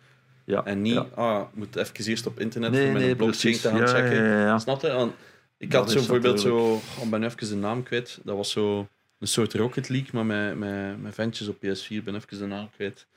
Ja, 0.46 0.66
En 0.66 0.82
niet, 0.82 0.94
ja. 0.94 1.08
ah, 1.16 1.42
ik 1.52 1.56
moet 1.56 1.76
even 1.76 2.06
eerst 2.06 2.26
op 2.26 2.40
internet 2.40 2.72
Nee, 2.72 2.82
voor 2.84 2.92
mijn 2.92 3.06
nee, 3.06 3.16
blockchain 3.16 3.58
precies. 3.60 3.62
te 3.62 3.70
gaan 3.70 3.80
Ja, 3.80 3.88
checken. 4.10 4.24
ja, 4.24 4.38
ja, 4.40 4.46
ja. 4.46 4.60
Snap 4.60 4.82
je? 4.82 4.92
Want 4.92 5.14
ik 5.58 5.72
Dat 5.72 5.82
had 5.82 5.92
zo 5.92 5.98
is 6.00 6.06
bijvoorbeeld 6.06 6.42
zo, 6.42 6.58
oh, 6.58 7.04
ik 7.04 7.10
ben 7.10 7.24
even 7.24 7.48
de 7.50 7.56
naam 7.56 7.84
kwijt, 7.84 8.20
dat 8.24 8.36
was 8.36 8.52
zo 8.52 8.88
een 9.20 9.28
soort 9.28 9.54
Rocket 9.54 9.90
League, 9.90 10.10
maar 10.14 10.26
met, 10.26 10.58
met, 10.58 11.02
met 11.02 11.14
ventjes 11.14 11.48
op 11.48 11.56
PS4, 11.56 11.88
ik 11.88 12.04
ben 12.04 12.16
even 12.16 12.38
de 12.40 12.46
naam 12.46 12.70
kwijt. 12.76 13.08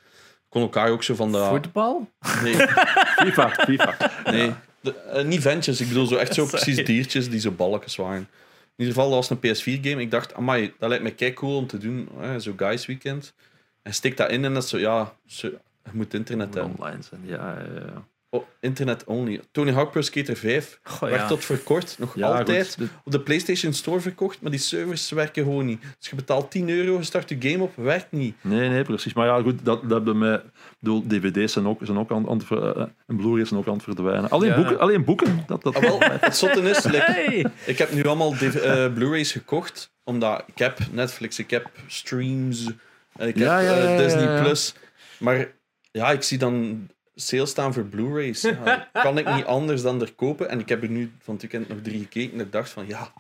Kon 0.49 0.63
elkaar 0.63 0.91
ook 0.91 1.03
zo 1.03 1.15
van 1.15 1.33
de... 1.33 1.45
Voetbal? 1.45 2.11
Nee, 2.43 2.55
FIFA, 3.25 3.51
FIFA. 3.51 3.97
Nee, 4.31 4.53
de- 4.85 4.99
eh, 5.01 5.25
niet 5.25 5.41
ventjes. 5.41 5.81
Ik 5.81 5.89
bedoel 5.89 6.07
zo 6.07 6.17
echt 6.17 6.35
zo 6.35 6.47
precies 6.55 6.85
diertjes 6.85 7.31
die 7.31 7.41
zo 7.41 7.51
balkjes 7.51 7.97
waren. 7.97 8.29
In 8.77 8.85
ieder 8.85 8.95
geval, 8.95 9.11
dat 9.11 9.29
was 9.29 9.31
een 9.31 9.39
PS4-game. 9.81 10.01
Ik 10.03 10.11
dacht, 10.11 10.35
amai, 10.35 10.73
dat 10.79 10.89
lijkt 10.89 11.05
me 11.05 11.11
kei 11.15 11.33
cool 11.33 11.57
om 11.57 11.67
te 11.67 11.79
doen. 11.79 12.09
Hè, 12.19 12.41
zo 12.41 12.53
Guys 12.57 12.87
Weekend. 12.87 13.35
En 13.83 13.95
stik 13.95 14.17
dat 14.17 14.31
in 14.31 14.45
en 14.45 14.55
dat 14.55 14.63
is 14.63 14.69
zo, 14.69 14.79
ja, 14.79 15.15
zo, 15.27 15.47
je 15.85 15.91
moet 15.93 16.15
internet 16.15 16.55
hebben. 16.55 16.75
Online 16.79 17.03
zijn, 17.03 17.21
ja, 17.25 17.59
ja, 17.59 17.81
ja. 17.87 18.07
Oh, 18.35 18.45
internet 18.61 19.05
only. 19.05 19.41
Tony 19.53 19.73
Hawk 19.73 19.91
Pro 19.91 20.01
Skater 20.01 20.37
5 20.37 20.79
Goh, 20.83 21.01
werd 21.09 21.21
ja. 21.21 21.27
tot 21.27 21.45
voor 21.45 21.57
kort 21.59 21.97
nog 21.99 22.17
Ja, 22.17 22.27
altijd 22.39 22.75
goed, 22.79 22.89
op 23.05 23.13
de 23.13 23.21
PlayStation 23.21 23.73
Store 23.73 24.01
verkocht, 24.01 24.41
maar 24.41 24.51
die 24.51 24.61
servers 24.61 25.11
werken 25.11 25.43
gewoon 25.45 25.67
niet. 25.67 25.81
Dus 25.99 26.09
je 26.11 26.17
betaalt 26.17 26.51
10 26.51 26.69
euro, 26.69 26.97
je 26.99 27.05
start 27.05 27.29
je 27.29 27.37
game 27.41 27.63
op, 27.63 27.73
werkt 27.77 28.13
niet. 28.13 28.37
Nee, 28.41 28.69
nee, 28.69 28.83
precies. 28.83 29.13
Maar 29.13 29.27
ja, 29.27 29.43
goed, 29.43 29.65
dat, 29.65 29.83
dat 29.83 29.91
hebben 29.91 30.19
mij... 30.19 30.35
Ik 30.35 30.43
bedoel, 30.79 31.05
dvd's 31.07 31.53
zijn 31.53 31.67
ook, 31.67 31.79
zijn 31.83 31.99
ook 31.99 32.11
aan, 32.11 32.29
aan 32.29 32.37
het 32.37 32.47
ver- 32.47 32.77
eh, 32.77 32.87
en 33.07 33.17
Blu-rays 33.17 33.49
zijn 33.49 33.61
ook 33.61 33.67
aan 33.67 33.75
het 33.75 33.83
verdwijnen. 33.83 34.31
Alleen, 34.31 34.51
Ja. 34.51 34.57
boeken, 34.57 34.79
alleen 34.81 35.05
boeken, 35.05 35.45
dat... 35.47 35.63
dat 35.63 35.75
Ah, 35.75 35.83
wel, 35.83 35.99
het 36.01 36.37
zotte 36.37 36.61
is, 36.61 36.85
like, 36.85 36.97
Hey! 37.13 37.47
Ik 37.67 37.79
heb 37.79 37.93
nu 37.93 38.05
allemaal 38.05 38.35
eh, 38.35 38.93
Blu-rays 38.93 39.33
gekocht, 39.33 39.93
omdat 40.05 40.45
ik 40.47 40.59
heb 40.59 40.79
Netflix, 40.93 41.39
ik 41.39 41.51
heb 41.51 41.71
streams, 41.87 42.67
ik 42.67 42.75
heb 43.17 43.37
ja, 43.37 43.61
eh, 43.61 43.67
ja, 43.67 43.77
ja, 43.91 43.97
Disney 43.97 44.23
ja. 44.35 44.43
Plus. 44.43 44.75
Maar 45.19 45.53
ja, 45.91 46.11
ik 46.11 46.23
zie 46.23 46.39
dan 46.39 46.87
sales 47.15 47.51
staan 47.51 47.73
voor 47.75 47.85
Blu-rays. 47.85 48.41
Ja, 48.43 48.89
kan 49.03 49.19
ik 49.19 49.35
niet 49.35 49.45
anders 49.45 49.83
dan 49.83 50.01
er 50.01 50.13
kopen? 50.13 50.49
En 50.49 50.59
ik 50.61 50.69
heb 50.69 50.83
er 50.83 50.89
nu 50.89 51.13
van 51.23 51.33
het 51.35 51.43
weekend 51.43 51.69
nog 51.69 51.79
drie 51.83 51.99
gekeken 52.01 52.39
en 52.39 52.45
ik 52.45 52.53
dacht 52.53 52.71
van 52.71 52.85
ja, 52.89 53.13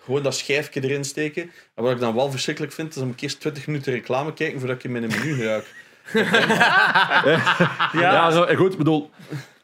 gewoon 0.00 0.22
dat 0.22 0.34
schijfje 0.34 0.82
erin 0.84 1.04
steken. 1.04 1.42
En 1.74 1.82
wat 1.82 1.92
ik 1.92 2.00
dan 2.00 2.14
wel 2.14 2.30
verschrikkelijk 2.30 2.72
vind, 2.72 2.96
is 2.96 3.02
om 3.02 3.10
ik 3.10 3.20
eerst 3.20 3.40
20 3.40 3.66
minuten 3.66 3.92
reclame 3.92 4.32
kijken 4.32 4.58
voordat 4.58 4.76
ik 4.76 4.84
in 4.84 4.92
mijn 4.92 5.06
menu 5.06 5.42
raak. 5.44 5.64
Ja, 7.92 8.30
zo, 8.30 8.42
en 8.42 8.56
goed, 8.56 8.72
ik 8.72 8.78
bedoel, 8.78 9.10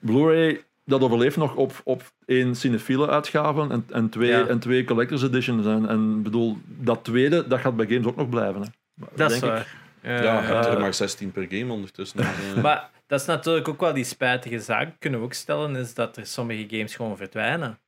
Blu-ray, 0.01 0.61
dat 0.85 1.01
overleeft 1.01 1.37
nog 1.37 1.55
op, 1.55 1.73
op 1.85 2.03
één 2.27 2.55
cinefiele 2.55 3.09
uitgave 3.09 3.67
en, 3.71 3.87
en, 3.91 4.09
twee, 4.09 4.29
Ja. 4.31 4.47
en 4.47 4.59
twee 4.59 4.85
collector's 4.85 5.23
editions. 5.23 5.67
En, 5.67 5.89
en 5.89 6.23
bedoel, 6.23 6.59
dat 6.65 7.05
tweede, 7.05 7.47
dat 7.47 7.61
gaat 7.61 7.77
bij 7.77 7.87
games 7.87 8.07
ook 8.07 8.17
nog 8.17 8.29
blijven. 8.29 8.61
Hè. 8.63 8.69
Dat 9.15 9.31
is 9.31 9.41
Denk 9.41 9.53
ik. 9.53 9.59
waar. 10.03 10.23
Ja, 10.23 10.41
je 10.41 10.47
hebt 10.47 10.67
er 10.67 10.73
eh, 10.73 10.81
maar 10.81 10.95
16 10.95 11.33
per 11.33 11.47
game 11.51 11.73
ondertussen. 11.73 12.17
Dus, 12.23 12.27
eh, 12.57 12.63
Maar 12.63 12.91
dat 13.07 13.21
is 13.21 13.27
natuurlijk 13.27 13.69
ook 13.69 13.81
wel 13.81 13.93
die 13.93 14.05
spijtige 14.05 14.61
zaak, 14.61 15.01
kunnen 15.01 15.21
we 15.21 15.27
ook 15.27 15.33
stellen, 15.33 15.77
is 15.77 15.95
dat 15.95 16.17
er 16.17 16.27
sommige 16.27 16.69
games 16.69 16.95
gewoon 16.95 17.17
verdwijnen. 17.17 17.81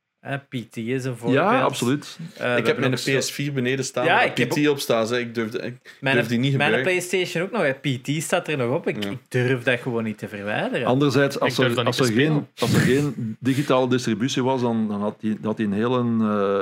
PT 0.48 0.76
is 0.76 1.04
een 1.04 1.16
voorbeeld. 1.16 1.38
Ja, 1.44 1.60
absoluut. 1.60 2.18
Eh, 2.36 2.56
ik 2.56 2.66
heb 2.66 2.78
mijn 2.78 2.92
ook 2.92 2.98
zo- 2.98 3.10
PS4 3.18 3.52
beneden 3.52 3.84
staan, 3.84 4.04
Ja, 4.04 4.14
waar 4.14 4.24
ik 4.24 4.36
heb 4.36 4.48
PT 4.48 4.68
op 4.68 4.78
staat. 4.78 5.10
hè. 5.10 5.18
Ik 5.18 5.34
durf, 5.34 5.54
ik 5.54 5.96
Mijn, 6.00 6.16
durf 6.16 6.28
die 6.28 6.38
niet 6.38 6.56
mijn 6.56 6.72
gebruiken. 6.72 6.82
PlayStation 7.08 7.42
ook 7.44 7.50
nog. 7.50 7.62
hè. 7.62 7.72
PT 7.98 8.22
staat 8.22 8.48
er 8.48 8.56
nog 8.56 8.74
op. 8.74 8.88
Ik, 8.88 9.02
Ja. 9.04 9.10
ik 9.10 9.18
durf 9.28 9.62
dat 9.62 9.80
gewoon 9.80 10.04
niet 10.04 10.18
te 10.18 10.28
verwijderen. 10.28 10.86
Anderzijds, 10.86 11.40
als 11.40 11.58
er, 11.58 11.74
dat 11.74 11.86
als, 11.86 11.98
er 11.98 12.06
geen, 12.12 12.46
als 12.58 12.72
er 12.74 12.80
geen 12.80 13.36
digitale 13.40 13.88
distributie 13.88 14.42
was, 14.42 14.60
dan, 14.60 14.88
dan 14.88 15.00
had 15.00 15.20
die, 15.20 15.38
had 15.42 15.56
die 15.56 15.66
een 15.66 15.72
hele 15.72 15.98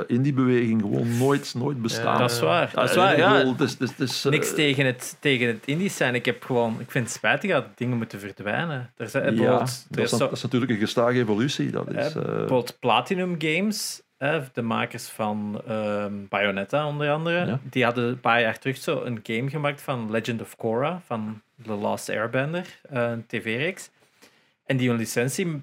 eh, 0.07 0.15
indie-beweging 0.15 0.81
gewoon 0.81 1.17
nooit, 1.17 1.53
nooit 1.57 1.81
bestaan. 1.81 2.17
dat 2.19 2.31
is 2.31 2.39
waar. 2.39 2.71
Dat 2.73 2.83
is 2.83 2.89
Eh, 2.89 2.95
waar, 2.97 3.11
ik 3.13 3.17
ja. 3.19 3.37
bedoel, 3.37 3.51
het 3.51 3.61
is- 3.61 3.77
is- 3.79 3.89
het 3.97 4.09
is, 4.09 4.25
eh, 4.25 4.31
Niks 4.31 4.53
tegen 4.53 4.85
het, 4.85 5.17
tegen 5.19 5.47
het 5.47 5.63
indies 5.65 5.95
zijn. 5.95 6.15
Ik, 6.15 6.25
heb 6.25 6.43
gewoon, 6.43 6.75
ik 6.79 6.91
vind 6.91 7.05
het 7.05 7.13
spijtig 7.13 7.51
dat 7.51 7.65
dingen 7.75 7.97
moeten 7.97 8.19
verdwijnen. 8.19 8.91
Er 8.97 9.09
zijn, 9.09 9.23
Ja, 9.23 9.29
bijvoorbeeld- 9.29 9.59
er 9.89 9.95
dat 9.95 9.97
is, 9.97 10.03
is 10.03 10.09
zo- 10.09 10.17
dat 10.17 10.31
is 10.31 10.41
natuurlijk 10.41 10.71
een 10.71 10.77
gestage 10.77 11.17
evolutie. 11.19 11.69
Dat 11.71 11.87
is, 11.91 12.13
Bijvoorbeeld 12.13 12.77
Platinum 12.79 13.29
Games, 13.29 13.45
hè, 14.17 14.41
de 14.53 14.61
makers 14.61 15.07
van 15.07 15.61
ehm, 15.67 16.13
Bayonetta 16.29 16.87
onder 16.87 17.11
andere, 17.11 17.45
Ja. 17.45 17.59
die 17.63 17.83
hadden 17.83 18.03
een 18.09 18.19
paar 18.19 18.41
jaar 18.41 18.59
terug 18.59 18.77
zo 18.77 19.01
een 19.03 19.19
game 19.23 19.49
gemaakt 19.49 19.81
van 19.81 20.11
Legend 20.11 20.41
of 20.41 20.55
Korra, 20.55 21.01
van 21.05 21.41
The 21.63 21.73
Last 21.73 22.09
Airbender, 22.09 22.79
eh, 22.89 23.09
een 23.09 23.25
tv-reeks. 23.25 23.89
En 24.65 24.77
die 24.77 24.89
hun 24.89 24.97
licentie 24.97 25.61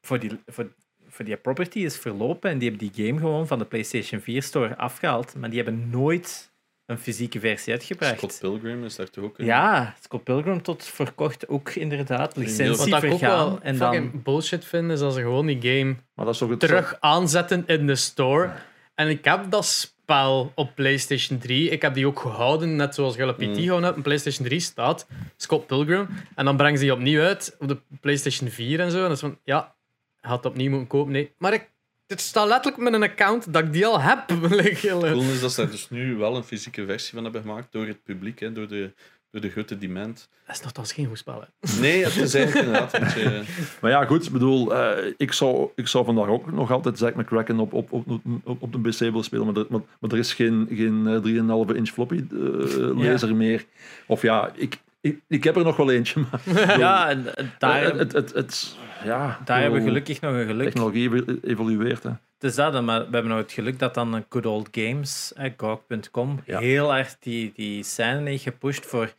voor 0.00 0.18
die, 0.18 0.30
voor, 0.46 0.72
voor 1.08 1.24
die 1.24 1.36
property 1.36 1.78
is 1.78 1.98
verlopen 1.98 2.50
en 2.50 2.58
die 2.58 2.68
hebben 2.70 2.88
die 2.92 3.06
game 3.06 3.18
gewoon 3.20 3.46
van 3.46 3.58
de 3.58 3.64
PlayStation 3.64 4.20
4 4.20 4.42
Store 4.42 4.76
afgehaald, 4.76 5.34
maar 5.36 5.50
die 5.50 5.62
hebben 5.62 5.90
nooit 5.90 6.50
een 6.88 6.98
fysieke 6.98 7.40
versie 7.40 7.72
uitgebracht. 7.72 8.16
Scott 8.16 8.38
Pilgrim 8.40 8.84
is 8.84 8.96
daar 8.96 9.10
toch 9.10 9.24
ook 9.24 9.38
in? 9.38 9.44
Ja, 9.44 9.94
Scott 10.00 10.24
Pilgrim 10.24 10.62
tot 10.62 10.84
verkocht 10.84 11.48
ook 11.48 11.70
inderdaad 11.70 12.34
Wat 12.34 12.36
licentie 12.36 12.86
ik 12.86 12.94
ook 12.94 13.00
vergaan. 13.00 13.18
wel 13.48 13.58
En 13.62 13.78
dan, 13.78 14.10
bullshit 14.22 14.64
vind, 14.64 14.90
is 14.90 15.00
als 15.00 15.14
ze 15.14 15.20
gewoon 15.20 15.46
die 15.46 15.60
game 15.60 15.96
maar 16.14 16.24
dat 16.24 16.34
is 16.34 16.40
toch 16.40 16.50
het 16.50 16.60
terug 16.60 16.96
aanzetten 17.00 17.64
in 17.66 17.86
de 17.86 17.96
store. 17.96 18.52
En 18.94 19.08
ik 19.08 19.24
heb 19.24 19.50
dat 19.50 19.66
spel 19.66 20.52
op 20.54 20.74
PlayStation 20.74 21.38
3. 21.38 21.70
Ik 21.70 21.82
heb 21.82 21.94
die 21.94 22.06
ook 22.06 22.20
gehouden, 22.20 22.76
net 22.76 22.94
zoals 22.94 23.16
je 23.16 23.32
PT 23.32 23.38
Mm. 23.40 23.54
gehouden 23.54 23.82
hebt. 23.84 23.96
Op 23.96 24.02
PlayStation 24.02 24.46
3 24.46 24.60
staat 24.60 25.06
Scott 25.36 25.66
Pilgrim. 25.66 26.08
En 26.34 26.44
dan 26.44 26.56
brengen 26.56 26.78
ze 26.78 26.84
die 26.84 26.92
opnieuw 26.92 27.22
uit 27.22 27.56
op 27.58 27.68
de 27.68 27.78
PlayStation 28.00 28.48
4 28.50 28.80
en 28.80 28.90
zo. 28.90 28.96
En 28.96 29.02
dat 29.02 29.12
is 29.12 29.20
van, 29.20 29.38
ja, 29.44 29.74
had 30.20 30.46
opnieuw 30.46 30.70
moeten 30.70 30.88
kopen. 30.88 31.12
Nee, 31.12 31.32
maar 31.38 31.52
ik, 31.52 31.68
het 32.08 32.20
staat 32.20 32.48
letterlijk 32.48 32.82
met 32.82 32.92
een 32.92 33.02
account 33.02 33.52
dat 33.52 33.64
ik 33.64 33.72
die 33.72 33.86
al 33.86 34.00
heb. 34.00 34.28
Het 34.28 34.80
cool 34.80 35.20
is 35.22 35.40
dat 35.40 35.52
ze 35.52 35.60
daar 35.60 35.70
dus 35.70 35.90
nu 35.90 36.16
wel 36.16 36.36
een 36.36 36.44
fysieke 36.44 36.86
versie 36.86 37.14
van 37.14 37.22
hebben 37.22 37.40
gemaakt 37.42 37.72
door 37.72 37.86
het 37.86 38.02
publiek, 38.04 38.38
hè, 38.40 38.52
door, 38.52 38.68
de, 38.68 38.92
door 39.30 39.40
de 39.40 39.50
grote 39.50 39.78
demand. 39.78 40.28
dat 40.46 40.56
is 40.56 40.62
nogthans 40.62 40.92
geen 40.92 41.06
goed 41.06 41.18
spel. 41.18 41.44
Hè. 41.60 41.80
Nee, 41.80 42.04
het 42.04 42.16
is 42.16 42.34
eigenlijk 42.34 42.66
inderdaad. 42.66 42.98
Maar 43.80 43.90
ja, 43.90 44.04
goed, 44.04 44.26
ik 44.26 44.32
bedoel, 44.32 44.74
eh, 44.74 45.12
ik, 45.16 45.32
zou, 45.32 45.68
ik 45.74 45.86
zou 45.88 46.04
vandaag 46.04 46.26
ook 46.26 46.52
nog 46.52 46.70
altijd 46.70 46.98
Zack 46.98 47.14
McCracken 47.14 47.58
op, 47.60 47.72
op, 47.72 47.92
op, 47.92 48.08
op, 48.44 48.62
op 48.62 48.72
de 48.72 48.80
PC 48.88 48.98
willen 48.98 49.24
spelen, 49.24 49.46
maar 49.46 49.56
er, 49.56 49.66
maar, 49.68 49.80
maar 50.00 50.10
er 50.10 50.18
is 50.18 50.34
geen, 50.34 50.68
geen 50.70 51.06
eh, 51.06 51.66
3,5 51.70 51.76
inch 51.76 51.88
floppy 51.88 52.24
eh, 52.30 52.98
laser 52.98 53.36
meer. 53.36 53.64
Of 54.06 54.22
ja, 54.22 54.50
ik, 54.54 54.78
ik, 55.00 55.20
ik 55.28 55.44
heb 55.44 55.56
er 55.56 55.64
nog 55.64 55.76
wel 55.76 55.90
eentje, 55.90 56.20
maar 56.30 56.40
ja, 56.78 57.08
en, 57.08 57.36
en 57.36 57.52
daar, 57.58 57.82
het, 57.84 57.96
het, 57.98 58.12
het, 58.12 58.32
het- 58.34 58.76
ja, 59.04 59.38
daar 59.44 59.60
hebben 59.60 59.78
we 59.80 59.86
gelukkig 59.86 60.20
nog 60.20 60.32
een 60.32 60.46
geluk. 60.46 60.64
Technologie 60.72 61.10
evo- 61.14 61.38
evolueert. 61.42 62.02
Hè. 62.02 62.10
Het 62.10 62.50
is 62.50 62.54
dat, 62.54 62.82
maar 62.82 62.98
we 62.98 63.08
hebben 63.10 63.28
nog 63.28 63.38
het 63.38 63.52
geluk 63.52 63.78
dat 63.78 63.94
dan 63.94 64.24
Good 64.28 64.46
Old 64.46 64.68
Games, 64.72 65.32
eh, 65.36 65.52
GOG.com, 65.56 66.40
Ja. 66.44 66.58
heel 66.58 66.94
erg 66.94 67.16
die, 67.18 67.52
die 67.54 67.82
scène 67.84 68.28
heeft 68.28 68.42
gepusht 68.42 68.86
voor 68.86 69.12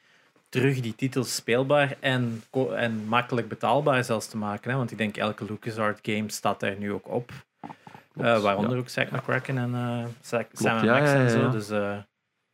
terug 0.50 0.80
die 0.80 0.96
titels 0.96 1.36
speelbaar 1.36 1.96
en, 2.00 2.44
en 2.76 3.04
makkelijk 3.08 3.48
betaalbaar 3.48 4.04
zelfs 4.04 4.28
te 4.28 4.38
maken. 4.38 4.72
Hè? 4.72 4.78
Want 4.78 4.92
ik 4.92 4.98
denk 4.98 5.18
elke 5.18 5.46
LucasArts 5.46 6.00
game 6.04 6.32
staat 6.32 6.60
daar 6.60 6.76
nu 6.78 6.92
ook 6.92 7.08
op. 7.08 7.32
Eh, 8.16 8.42
waaronder 8.42 8.78
ook 8.78 8.90
Zack 8.90 9.12
McCracken 9.12 9.58
en 9.58 9.76
eh 9.76 10.06
Zack, 10.22 10.48
ja, 10.54 10.84
Max 10.84 11.12
en 11.12 11.30
zo. 11.30 11.50
Dus 11.50 11.70
eh, 11.70 11.98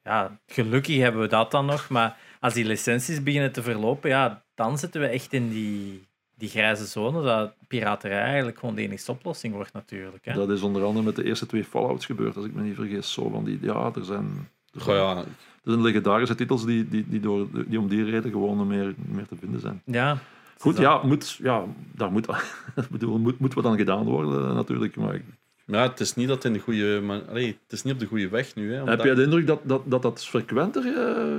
ja, 0.03 0.39
gelukkig 0.47 0.97
hebben 0.97 1.21
we 1.21 1.27
dat 1.27 1.51
dan 1.51 1.65
nog. 1.65 1.89
Maar 1.89 2.17
als 2.39 2.53
die 2.53 2.65
licenties 2.65 3.23
beginnen 3.23 3.51
te 3.51 3.61
verlopen, 3.63 4.09
ja, 4.09 4.43
dan 4.55 4.77
zitten 4.77 5.01
we 5.01 5.07
echt 5.07 5.33
in 5.33 5.49
die, 5.49 6.04
die 6.37 6.49
grijze 6.49 6.85
zone. 6.85 7.23
Dat 7.23 7.53
piraterij 7.67 8.21
eigenlijk 8.21 8.59
gewoon 8.59 8.75
de 8.75 8.81
enige 8.81 9.11
oplossing 9.11 9.53
wordt 9.53 9.73
natuurlijk. 9.73 10.25
Hè? 10.25 10.33
Dat 10.33 10.49
is 10.49 10.61
onder 10.61 10.83
andere 10.83 11.05
met 11.05 11.15
de 11.15 11.23
eerste 11.23 11.45
twee 11.45 11.63
Fallouts 11.63 12.05
gebeurd, 12.05 12.35
als 12.35 12.45
ik 12.45 12.53
me 12.53 12.61
niet 12.61 12.75
vergis. 12.75 13.13
Zo 13.13 13.29
van 13.29 13.43
die, 13.43 13.57
ja, 13.61 13.91
er 13.95 14.05
zijn, 14.05 14.49
Goh, 14.77 14.95
ja, 14.95 15.15
Dat 15.15 15.25
zijn 15.63 15.81
legendarische 15.81 16.35
titels 16.35 16.65
die, 16.65 16.87
die, 16.87 17.05
die, 17.07 17.19
door, 17.19 17.47
die 17.67 17.79
om 17.79 17.87
die 17.87 18.03
reden 18.03 18.31
gewoon 18.31 18.67
meer, 18.67 18.93
meer 18.97 19.27
te 19.27 19.35
vinden 19.35 19.59
zijn. 19.59 19.81
Ja. 19.85 20.17
Goed, 20.57 20.77
ja, 20.77 21.03
moet, 21.03 21.39
ja 21.41 21.63
daar 21.91 22.11
moet, 22.11 22.27
bedoel, 22.91 23.17
moet, 23.17 23.39
moet 23.39 23.53
wat 23.53 23.65
aan 23.65 23.77
gedaan 23.77 24.03
worden 24.03 24.55
natuurlijk. 24.55 24.95
Maar 24.95 25.21
Maar 25.65 25.79
ja, 25.79 25.89
het 25.89 25.99
is 25.99 26.15
niet 26.15 26.27
dat 26.27 26.35
het 26.35 26.45
in 26.45 26.53
de 26.53 26.59
goede, 26.59 27.01
maar, 27.01 27.21
allee, 27.21 27.47
het 27.63 27.71
is 27.71 27.83
niet 27.83 27.93
op 27.93 27.99
de 27.99 28.05
goede 28.05 28.29
weg 28.29 28.55
nu. 28.55 28.73
Hè, 28.73 28.83
heb 28.83 29.03
jij 29.03 29.15
de 29.15 29.23
indruk 29.23 29.47
dat 29.47 29.59
dat, 29.63 29.81
dat, 29.85 30.01
dat 30.01 30.25
frequenter 30.25 30.97
eh, 30.97 31.35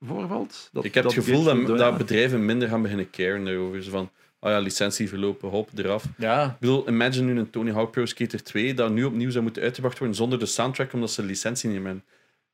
voorvalt? 0.00 0.68
Dat, 0.72 0.84
ik 0.84 0.94
heb 0.94 1.04
het 1.04 1.12
gevoel 1.12 1.42
dat, 1.44 1.66
dat 1.78 1.96
bedrijven 1.98 2.44
minder 2.44 2.68
gaan 2.68 2.82
beginnen 2.82 3.10
caren 3.10 3.44
daarover. 3.44 3.82
Zo 3.82 3.90
van, 3.90 4.10
oh 4.40 4.50
ja, 4.50 4.58
licentie 4.58 5.08
verlopen, 5.08 5.48
hop, 5.48 5.68
eraf. 5.76 6.04
Ja. 6.18 6.44
Ik 6.44 6.58
bedoel, 6.58 6.88
imagine 6.88 7.32
nu 7.32 7.38
een 7.38 7.50
Tony 7.50 7.72
Hawk 7.72 7.90
Pro 7.90 8.06
Skater 8.06 8.42
2 8.42 8.74
dat 8.74 8.90
nu 8.90 9.04
opnieuw 9.04 9.30
zou 9.30 9.42
moeten 9.44 9.62
uitgebracht 9.62 9.98
worden 9.98 10.16
zonder 10.16 10.38
de 10.38 10.46
soundtrack, 10.46 10.92
omdat 10.92 11.10
ze 11.10 11.22
licentie 11.22 11.68
niet 11.68 11.78
meer 11.78 11.86
hebben. 11.86 12.04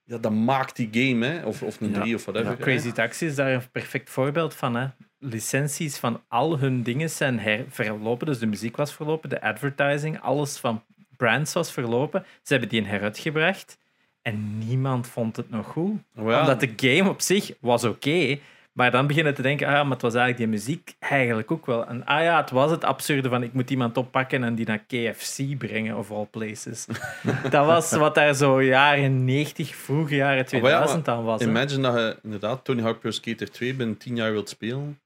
Ja, 0.06 0.18
dat 0.18 0.32
maakt 0.32 0.76
die 0.76 0.88
game, 0.92 1.26
hè. 1.26 1.44
Of, 1.46 1.62
of 1.62 1.80
een 1.80 1.90
Ja. 1.90 2.00
3 2.00 2.14
of 2.14 2.24
whatever. 2.24 2.50
Ja. 2.50 2.56
Crazy 2.56 2.92
Taxi 2.92 3.26
is 3.26 3.34
daar 3.34 3.52
een 3.52 3.70
perfect 3.72 4.10
voorbeeld 4.10 4.54
van. 4.54 4.74
Hè. 4.76 4.86
Licenties 5.18 5.96
van 5.96 6.22
al 6.28 6.58
hun 6.58 6.82
dingen 6.82 7.10
zijn 7.10 7.38
her- 7.38 7.64
verlopen. 7.68 8.26
Dus 8.26 8.38
de 8.38 8.46
muziek 8.46 8.76
was 8.76 8.94
verlopen, 8.94 9.28
de 9.28 9.40
advertising, 9.42 10.20
alles 10.20 10.56
van 10.58 10.82
brands 11.16 11.52
was 11.52 11.72
verlopen. 11.72 12.24
Ze 12.42 12.52
hebben 12.52 12.68
die 12.70 12.84
heruitgebracht 12.84 13.78
en 14.24 14.58
niemand 14.58 15.06
vond 15.06 15.36
het 15.36 15.50
nog 15.50 15.66
goed. 15.66 15.96
Oh 16.16 16.30
ja. 16.30 16.40
Omdat 16.40 16.60
de 16.60 16.72
game 16.76 17.10
op 17.10 17.20
zich 17.20 17.52
was 17.60 17.84
oké. 17.84 18.38
maar 18.72 18.90
dan 18.90 19.06
beginnen 19.06 19.34
te 19.34 19.42
denken, 19.42 19.66
ah, 19.66 19.72
ja, 19.72 19.82
maar 19.82 19.92
het 19.92 20.02
was 20.02 20.14
eigenlijk 20.14 20.50
die 20.50 20.58
muziek 20.58 20.94
eigenlijk 20.98 21.50
ook 21.50 21.66
wel. 21.66 21.86
En 21.86 22.04
ah 22.04 22.22
ja, 22.22 22.40
het 22.40 22.50
was 22.50 22.70
het 22.70 22.84
absurde 22.84 23.28
van 23.28 23.42
ik 23.42 23.52
moet 23.52 23.70
iemand 23.70 23.96
oppakken 23.96 24.44
en 24.44 24.54
die 24.54 24.66
naar 24.66 24.84
KFC 24.86 25.58
brengen, 25.58 25.96
of 25.96 26.10
all 26.10 26.26
places. 26.30 26.86
dat 27.50 27.66
was 27.66 27.92
wat 27.92 28.14
daar 28.14 28.34
zo 28.34 28.62
jaren 28.62 29.24
90, 29.24 29.74
vroege 29.74 30.14
jaren 30.14 30.44
Oh, 30.44 30.62
maar 30.62 30.70
ja, 30.70 30.84
2000 30.84 31.08
aan 31.08 31.24
was. 31.24 31.40
Imagine 31.40 31.82
dat 31.82 31.94
je 31.94 32.18
inderdaad 32.22 32.64
Tony 32.64 32.82
Hawk 32.82 33.00
Pro 33.00 33.10
Skater 33.10 33.50
2 33.50 33.74
binnen 33.74 33.96
10 33.96 34.16
jaar 34.16 34.32
wilt 34.32 34.48
spelen. 34.48 35.00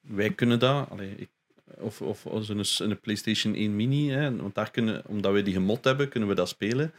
Wij 0.00 0.30
kunnen 0.30 0.58
dat. 0.58 0.90
Allee, 0.90 1.14
ik, 1.16 1.28
of 1.78 2.00
of 2.00 2.26
als 2.26 2.48
een, 2.48 2.90
een 2.90 3.00
PlayStation 3.00 3.54
1 3.54 3.76
Mini, 3.76 4.10
hè, 4.10 4.36
want 4.36 4.54
daar 4.54 4.70
kunnen, 4.70 5.02
omdat 5.06 5.32
wij 5.32 5.42
die 5.42 5.54
gemod 5.54 5.84
hebben, 5.84 6.08
kunnen 6.08 6.28
we 6.28 6.34
dat 6.34 6.48
spelen. 6.48 6.92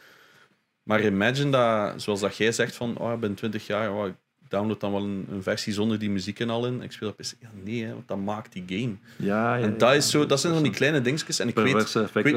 Maar 0.86 1.03
imagine 1.03 1.52
dat, 1.52 2.02
zoals 2.02 2.20
dat 2.20 2.38
jij 2.38 2.52
zegt, 2.52 2.76
van 2.76 2.98
oh, 2.98 3.12
binnen 3.12 3.38
20 3.38 3.68
jaar, 3.68 3.91
oh, 3.91 4.07
ik 4.07 4.14
download 4.48 4.80
dan 4.80 4.91
wel 4.91 5.03
een, 5.03 5.26
een 5.32 5.44
versie 5.44 5.74
zonder 5.74 5.99
die 5.99 6.10
muziek 6.10 6.40
en 6.40 6.49
al 6.49 6.66
in. 6.66 6.82
Ik 6.82 6.91
speel 6.91 7.10
op 7.10 7.18
PC. 7.18 7.34
Ja, 7.40 7.49
nee, 7.64 7.84
hè, 7.84 7.94
want 7.94 8.07
dat 8.07 8.18
maakt 8.18 8.53
die 8.53 8.64
game. 8.68 8.95
Ja, 9.18 9.56
ja, 9.56 9.64
En 9.64 9.72
ja. 9.72 9.78
dat, 9.78 9.94
is 9.94 10.10
zo, 10.10 10.26
dat 10.26 10.40
zijn 10.40 10.53
van 10.53 10.64
die 10.64 10.72
kleine 10.72 11.02
dingetjes. 11.02 11.40
En 11.40 11.48
ik 11.48 11.56
weet, 11.56 11.91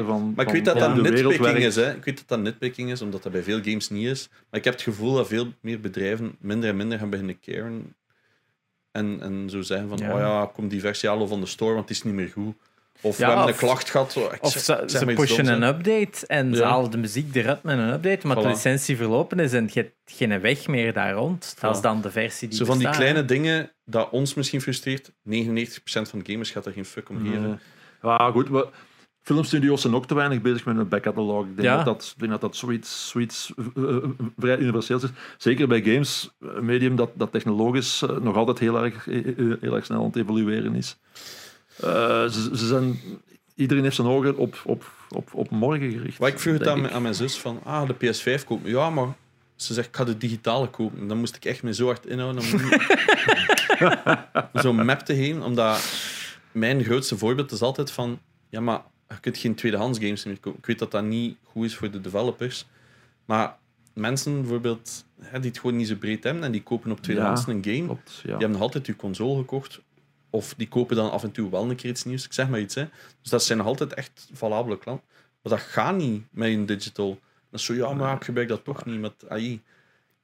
van. 0.05 0.33
maar 0.35 0.45
ik 0.45 0.51
weet 0.51 0.65
dat 0.65 0.79
dat 0.79 0.95
nitpicking 0.95 1.57
is. 1.57 1.75
Hè. 1.75 1.95
Ik 1.95 2.03
weet 2.03 2.17
dat 2.17 2.27
dat 2.27 2.39
nitpicking 2.39 2.91
is, 2.91 3.01
omdat 3.01 3.23
dat 3.23 3.31
bij 3.31 3.43
veel 3.43 3.61
games 3.63 3.89
niet 3.89 4.07
is. 4.07 4.29
Maar 4.29 4.59
ik 4.59 4.63
heb 4.63 4.73
het 4.73 4.83
gevoel 4.83 5.13
dat 5.13 5.27
veel 5.27 5.53
meer 5.61 5.79
bedrijven 5.79 6.35
minder 6.39 6.69
en 6.69 6.75
minder 6.75 6.99
gaan 6.99 7.09
beginnen 7.09 7.39
caren. 7.39 7.95
En, 8.91 9.21
en 9.21 9.49
zo 9.49 9.61
zeggen 9.61 9.89
van, 9.89 10.11
oh 10.11 10.19
ja, 10.19 10.49
kom 10.53 10.67
die 10.67 10.79
versie 10.79 11.09
halen 11.09 11.27
van 11.27 11.39
de 11.39 11.45
store, 11.45 11.73
want 11.73 11.89
het 11.89 11.97
is 11.97 12.03
niet 12.03 12.13
meer 12.13 12.29
goed. 12.29 12.55
Of 13.01 13.17
Ja, 13.17 13.25
we 13.27 13.31
hebben 13.33 13.53
of- 13.53 13.61
een 13.61 13.67
klacht 13.67 13.89
gehad. 13.89 14.15
ik 14.15 14.37
Of 14.43 14.51
zeg- 14.51 14.61
ze, 14.61 14.83
zeg 14.85 15.05
maar 15.05 15.13
pushen 15.13 15.47
een 15.47 15.63
update 15.63 16.27
en 16.27 16.55
ze 16.55 16.63
halen 16.63 16.91
de 16.91 16.97
muziek 16.97 17.35
eruit 17.35 17.63
met 17.63 17.77
een 17.77 17.89
update, 17.93 18.27
maar 18.27 18.35
de 18.35 18.47
licentie 18.47 18.97
verlopen 18.97 19.39
is 19.39 19.53
en 19.53 19.69
je 19.73 19.79
hebt 19.79 19.93
geen 20.05 20.41
weg 20.41 20.67
meer 20.67 20.93
daar 20.93 21.13
rond. 21.13 21.55
Dat 21.59 21.75
is 21.75 21.81
dan 21.81 22.01
de 22.01 22.11
versie 22.11 22.47
die 22.47 22.57
Zo 22.57 22.65
van 22.65 22.77
die 22.77 22.89
kleine 22.89 23.25
dingen 23.25 23.71
dat 23.85 24.09
ons 24.09 24.33
misschien 24.33 24.61
frustreert. 24.61 25.11
99% 25.23 26.09
van 26.09 26.19
de 26.19 26.31
gamers 26.31 26.51
gaat 26.51 26.65
er 26.65 26.71
geen 26.71 26.85
fuck 26.85 27.09
om 27.09 27.17
geven. 27.25 27.41
Nee. 27.41 27.55
Ja, 28.01 28.31
goed. 28.31 28.49
We, 28.49 28.67
filmstudio's 29.21 29.81
zijn 29.81 29.95
ook 29.95 30.07
te 30.07 30.15
weinig 30.15 30.41
bezig 30.41 30.65
met 30.65 30.77
een 30.77 30.87
backcatalog. 30.87 31.43
Ik 31.45 31.55
denk 31.55 31.67
Ja. 31.67 31.75
dat 31.75 31.85
dat, 31.85 32.13
denk 32.17 32.31
dat, 32.31 32.41
dat 32.41 32.55
zoiets, 32.55 33.09
zoiets 33.09 33.53
eh, 33.75 33.83
eh, 33.95 34.03
vrij 34.37 34.57
universeels 34.57 35.03
is. 35.03 35.09
Zeker 35.37 35.67
bij 35.67 35.81
games, 35.81 36.29
een 36.39 36.65
medium 36.65 36.95
dat, 36.95 37.09
dat 37.13 37.31
technologisch 37.31 38.01
eh, 38.01 38.17
nog 38.17 38.35
altijd 38.35 38.59
heel 38.59 38.83
erg, 38.83 39.07
eh, 39.07 39.17
eh, 39.27 39.35
heel 39.61 39.75
erg 39.75 39.85
snel 39.85 39.99
aan 39.99 40.05
het 40.05 40.15
evolueren 40.15 40.75
is. 40.75 40.97
Eh, 41.81 42.27
ze, 42.27 42.49
ze 42.57 42.67
zijn, 42.67 42.99
iedereen 43.55 43.83
heeft 43.83 43.95
zijn 43.95 44.07
ogen 44.07 44.37
op, 44.37 44.61
op, 44.65 44.91
op, 45.09 45.29
op 45.33 45.49
morgen 45.49 45.91
gericht. 45.91 46.19
Maar 46.19 46.29
ik 46.29 46.39
vroeg 46.39 46.53
het 46.57 46.67
aan, 46.67 46.75
ik. 46.75 46.81
mijn- 46.81 46.93
aan 46.93 47.01
mijn 47.01 47.15
zus 47.15 47.37
van, 47.37 47.59
ah, 47.63 47.87
de 47.87 47.93
PS5 48.39 48.43
kopen. 48.45 48.69
Ja, 48.69 48.89
maar 48.89 49.07
ze 49.55 49.73
zegt, 49.73 49.87
ik 49.87 49.95
ga 49.95 50.03
de 50.03 50.17
digitale 50.17 50.67
kopen. 50.69 50.99
En 50.99 51.07
dan 51.07 51.17
moest 51.17 51.35
ik 51.35 51.45
echt 51.45 51.63
me 51.63 51.73
zo 51.73 51.85
hard 51.85 52.05
inhouden 52.05 52.41
om 52.43 52.59
zo'n 54.61 54.85
map 54.85 54.99
te 54.99 55.13
heen. 55.13 55.41
Omdat 55.43 55.93
mijn 56.51 56.83
grootste 56.83 57.17
voorbeeld 57.17 57.51
is 57.51 57.61
altijd 57.61 57.91
van, 57.91 58.19
ja, 58.49 58.59
maar 58.59 58.81
je 59.09 59.19
kunt 59.19 59.37
geen 59.37 59.55
tweedehands 59.55 59.99
games 59.99 60.25
meer 60.25 60.39
kopen. 60.39 60.59
Ik 60.59 60.65
weet 60.65 60.79
dat 60.79 60.91
dat 60.91 61.03
niet 61.03 61.37
goed 61.43 61.65
is 61.65 61.75
voor 61.75 61.91
de 61.91 62.01
developers. 62.01 62.65
Maar 63.25 63.55
mensen 63.93 64.39
bijvoorbeeld, 64.41 65.05
hè, 65.21 65.39
die 65.39 65.49
het 65.49 65.59
gewoon 65.59 65.75
niet 65.75 65.87
zo 65.87 65.95
breed 65.95 66.23
hebben 66.23 66.43
en 66.43 66.51
die 66.51 66.63
kopen 66.63 66.91
op 66.91 67.01
tweedehands 67.01 67.45
Ja. 67.45 67.51
een 67.53 67.63
game. 67.63 67.85
Klopt, 67.85 68.11
ja. 68.15 68.21
Die 68.21 68.31
hebben 68.31 68.51
nog 68.51 68.61
altijd 68.61 68.85
uw 68.87 68.95
console 68.95 69.37
gekocht. 69.39 69.79
Of 70.29 70.53
die 70.57 70.67
kopen 70.67 70.95
dan 70.95 71.11
af 71.11 71.23
en 71.23 71.31
toe 71.31 71.49
wel 71.49 71.69
een 71.69 71.75
keer 71.75 71.89
iets 71.89 72.03
nieuws. 72.03 72.25
Ik 72.25 72.33
zeg 72.33 72.49
maar 72.49 72.59
iets. 72.59 72.75
Hè. 72.75 72.85
Dus 73.21 73.31
dat 73.31 73.43
zijn 73.43 73.57
nog 73.57 73.67
altijd 73.67 73.93
echt 73.93 74.27
valabele 74.33 74.77
klanten. 74.77 75.05
Maar 75.41 75.53
dat 75.53 75.61
gaat 75.61 75.95
niet 75.95 76.23
met 76.31 76.49
een 76.49 76.65
digital. 76.65 77.19
Dat 77.51 77.59
is 77.59 77.65
zo, 77.65 77.73
ja, 77.73 77.93
maar 77.93 78.15
ik 78.15 78.23
gebruik 78.23 78.47
dat 78.47 78.63
toch 78.63 78.85
niet 78.85 78.99
met 78.99 79.13
AI. 79.29 79.61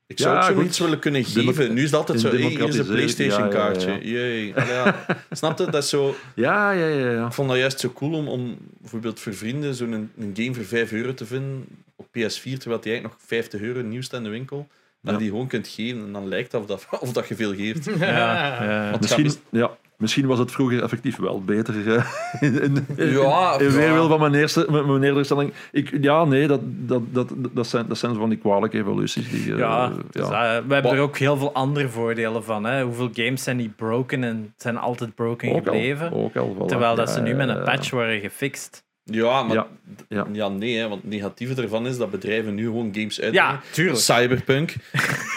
Ik 0.07 0.19
zou 0.19 0.35
Ja, 0.35 0.41
goed. 0.41 0.55
zoiets 0.55 0.79
willen 0.79 0.99
kunnen 0.99 1.25
geven. 1.25 1.73
Nu 1.73 1.83
is 1.83 1.91
het 1.91 1.99
altijd 1.99 2.19
zo, 2.19 2.29
hey, 2.29 2.37
hier 2.37 2.47
is 2.47 2.53
een 2.53 2.59
democratisering, 2.59 3.49
PlayStation 3.49 4.01
ja, 4.01 4.25
ja, 4.25 4.65
ja. 4.65 5.05
Snap 5.31 5.57
je? 5.57 5.65
Dat 5.69 5.83
is 5.83 5.89
zo... 5.89 6.15
Ja, 6.35 6.71
ja, 6.71 6.87
ja. 6.87 7.11
ja. 7.11 7.25
Ik 7.25 7.33
vond 7.33 7.49
dat 7.49 7.57
juist 7.57 7.79
zo 7.79 7.89
cool 7.89 8.13
om, 8.13 8.27
om 8.27 8.57
bijvoorbeeld 8.79 9.19
voor 9.19 9.33
vrienden 9.33 9.75
zo'n 9.75 9.91
een, 9.91 10.11
een 10.17 10.31
game 10.35 10.53
voor 10.53 10.63
5 10.63 10.91
euro 10.91 11.13
te 11.13 11.25
vinden 11.25 11.65
op 11.95 12.05
PS4, 12.05 12.41
terwijl 12.41 12.81
die 12.81 12.91
eigenlijk 12.91 13.03
nog 13.03 13.17
50 13.19 13.61
euro 13.61 13.81
nieuw 13.81 14.01
staat 14.01 14.19
in 14.19 14.25
de 14.25 14.31
winkel. 14.31 14.67
Dat 15.05 15.13
je 15.13 15.19
die 15.19 15.29
gewoon 15.29 15.47
kunt 15.47 15.67
geven 15.67 16.01
en 16.05 16.11
dan 16.11 16.27
lijkt 16.27 16.51
het 16.51 16.61
of 16.61 16.67
dat, 16.67 16.87
of 17.05 17.11
dat 17.13 17.27
je 17.27 17.35
veel 17.35 17.53
geeft. 17.55 17.89
Ja, 17.99 18.95
Misschien, 18.99 19.31
ja, 19.51 19.71
misschien 19.97 20.25
was 20.25 20.39
het 20.39 20.51
vroeger 20.51 20.83
effectief 20.83 21.17
wel 21.17 21.43
beter. 21.43 21.95
eh, 21.95 22.05
in, 22.63 22.85
Ja, 22.97 23.59
in 23.59 23.71
weerwil 23.71 24.07
van 24.07 24.19
mijn, 24.19 24.33
eerste, 24.33 24.67
mijn 24.69 24.99
mijn. 25.35 25.53
Ik, 25.71 25.97
ja, 26.01 26.23
nee, 26.23 26.47
dat, 26.47 26.59
dat, 26.63 27.01
dat, 27.11 27.33
dat, 27.53 27.67
zijn, 27.67 27.87
dat 27.87 27.97
zijn 27.97 28.15
van 28.15 28.29
die 28.29 28.37
kwalijke 28.37 28.77
evoluties. 28.77 29.29
Die, 29.29 29.51
eh, 29.51 29.57
Ja, 29.57 29.83
ja. 29.83 29.91
dus, 30.11 30.29
eh, 30.29 30.57
we 30.67 30.73
hebben 30.73 30.91
er 30.91 30.99
ook 30.99 31.17
heel 31.17 31.37
veel 31.37 31.53
andere 31.53 31.89
voordelen 31.89 32.43
van. 32.43 32.63
Hè. 32.63 32.83
Hoeveel 32.83 33.09
games 33.13 33.43
zijn 33.43 33.57
niet 33.57 33.75
broken 33.75 34.23
en 34.23 34.53
zijn 34.57 34.77
altijd 34.77 35.15
broken 35.15 35.49
ook 35.49 35.55
al, 35.55 35.63
gebleven? 35.63 36.11
ook 36.11 36.35
al, 36.35 36.55
voilà. 36.55 36.65
Terwijl 36.65 36.95
dat 36.95 37.09
ze 37.09 37.21
nu 37.21 37.33
met 37.33 37.49
een 37.49 37.63
patch 37.63 37.89
worden 37.89 38.19
gefixt. 38.19 38.83
Ja, 39.11 39.43
maar 39.43 39.55
Ja, 39.55 39.67
ja, 40.09 40.27
ja. 40.33 40.47
nee, 40.49 40.77
hè, 40.77 40.87
want 40.89 41.01
het 41.01 41.11
negatieve 41.11 41.61
ervan 41.61 41.87
is 41.87 41.97
dat 41.97 42.11
bedrijven 42.11 42.55
nu 42.55 42.63
gewoon 42.65 42.89
games 42.93 43.21
uitbrengen. 43.21 43.51
Ja, 43.51 43.61
tuurlijk. 43.71 43.97
Cyberpunk. 43.99 44.75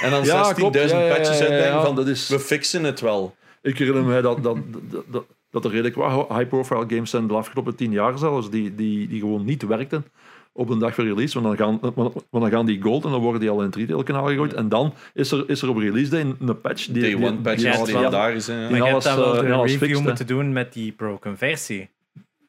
En 0.03 0.11
dan 0.11 0.25
16.000 0.25 0.27
Ja, 0.33 0.53
klopt. 0.53 0.75
Ja, 0.75 0.83
ja, 0.83 1.01
ja, 1.01 1.15
patches 1.15 1.39
ja, 1.39 1.45
ja, 1.45 1.51
uitbrengen 1.51 1.79
ja, 1.79 1.85
van 1.85 1.95
dat 1.97 2.09
is- 2.09 2.29
we 2.29 2.39
fixen 2.41 2.85
het 2.85 3.01
wel. 3.01 3.37
Ik 3.63 3.79
herinner 3.79 4.03
me 4.05 4.21
dat, 4.21 4.43
dat, 4.43 4.57
dat, 4.91 5.05
dat, 5.09 5.25
dat 5.51 5.65
er 5.65 5.71
redelijk 5.71 5.95
wat 5.95 6.29
high-profile 6.29 6.85
games 6.89 7.11
zijn 7.11 7.27
de 7.27 7.35
afgelopen 7.35 7.75
tien 7.75 7.93
jaar 7.93 8.19
zelfs, 8.19 8.51
die, 8.51 8.75
die, 8.75 9.09
die 9.09 9.21
gewoon 9.21 9.45
niet 9.45 9.63
werkten 9.67 10.05
op 10.53 10.69
een 10.69 10.79
dag 10.79 10.95
van 10.95 11.05
release. 11.05 11.41
Want 11.41 11.59
dan, 11.59 11.67
gaan, 11.67 11.93
want 11.95 12.13
want 12.31 12.45
dan 12.45 12.51
gaan 12.51 12.67
die 12.67 12.83
gold 12.83 13.05
en 13.05 13.11
dan 13.11 13.21
worden 13.21 13.41
die 13.41 13.51
al 13.51 13.59
in 13.61 13.67
het 13.67 13.77
retailkanaal 13.77 14.27
gegooid. 14.27 14.53
En 14.55 14.69
dan 14.69 14.95
is 15.15 15.31
er, 15.31 15.45
is 15.47 15.63
er 15.63 15.69
op 15.69 15.77
release 15.77 16.11
day 16.11 16.21
een 16.41 16.61
patch. 16.61 16.87
Die, 16.87 17.03
Day 17.03 17.15
die- 17.15 17.27
one 17.27 17.37
patch 17.37 17.57
die 17.63 17.69
is. 17.69 18.47
Hè, 18.47 18.55
ja. 18.55 18.69
Die 18.69 18.71
Maar 18.71 18.77
je 18.77 18.77
hebt 18.77 18.83
alles, 18.93 19.05
dan 19.05 19.17
wel 19.17 19.33
eh, 19.35 19.41
de 19.41 19.45
die 19.47 19.55
alles 19.55 19.71
review 19.73 19.87
fixt, 19.89 20.01
hè. 20.01 20.07
moeten 20.07 20.27
doen 20.27 20.53
met 20.53 20.73
die 20.73 20.93
broken 20.93 21.37
versie. 21.39 21.89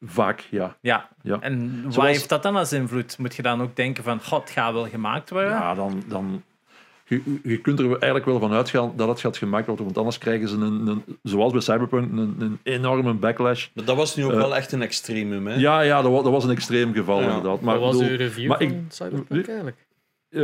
Vaak, 0.00 0.40
ja. 0.50 0.76
Ja. 0.80 1.08
Ja. 1.22 1.40
En 1.40 1.84
Zoals- 1.88 2.08
heeft 2.08 2.28
dat 2.28 2.42
dan 2.42 2.56
als 2.56 2.72
invloed? 2.72 3.18
Moet 3.18 3.34
je 3.36 3.42
dan 3.42 3.62
ook 3.62 3.76
denken 3.76 4.04
van, 4.04 4.20
god, 4.22 4.40
het 4.40 4.50
gaat 4.50 4.72
wel 4.72 4.86
gemaakt 4.88 5.30
worden? 5.30 5.50
Ja, 5.50 5.74
dan... 5.74 6.02
dan 6.06 6.42
je, 7.04 7.38
je 7.42 7.58
kunt 7.60 7.78
er 7.78 7.86
eigenlijk 7.90 8.24
wel 8.24 8.38
van 8.38 8.52
uitgaan 8.52 8.92
dat 8.96 9.08
het 9.08 9.20
gaat 9.20 9.36
gemaakt 9.36 9.66
worden, 9.66 9.84
want 9.84 9.98
anders 9.98 10.18
krijgen 10.18 10.48
ze, 10.48 10.56
een, 10.56 10.86
een, 10.86 11.04
zoals 11.22 11.52
bij 11.52 11.60
Cyberpunk, 11.60 12.12
een, 12.12 12.36
een 12.38 12.58
enorme 12.62 13.12
backlash. 13.14 13.68
Maar 13.74 13.84
dat 13.84 13.96
was 13.96 14.16
nu 14.16 14.24
ook 14.24 14.30
Eh, 14.30 14.36
wel 14.36 14.56
echt 14.56 14.72
een 14.72 14.82
extremum. 14.82 15.46
Hè. 15.46 15.54
Ja, 15.54 15.80
ja 15.80 16.02
dat, 16.02 16.10
was, 16.10 16.22
dat 16.22 16.32
was 16.32 16.44
een 16.44 16.50
extreem 16.50 16.92
geval 16.94 17.20
Ja. 17.20 17.26
inderdaad. 17.26 17.60
Maar, 17.60 17.78
Wat 17.78 17.92
was 17.94 18.08
uw 18.08 18.16
review 18.16 18.48
maar 18.48 18.58
van 18.58 18.66
ik- 18.66 18.78
Cyberpunk 18.88 19.46
eigenlijk? 19.48 19.86
Eh, 20.28 20.42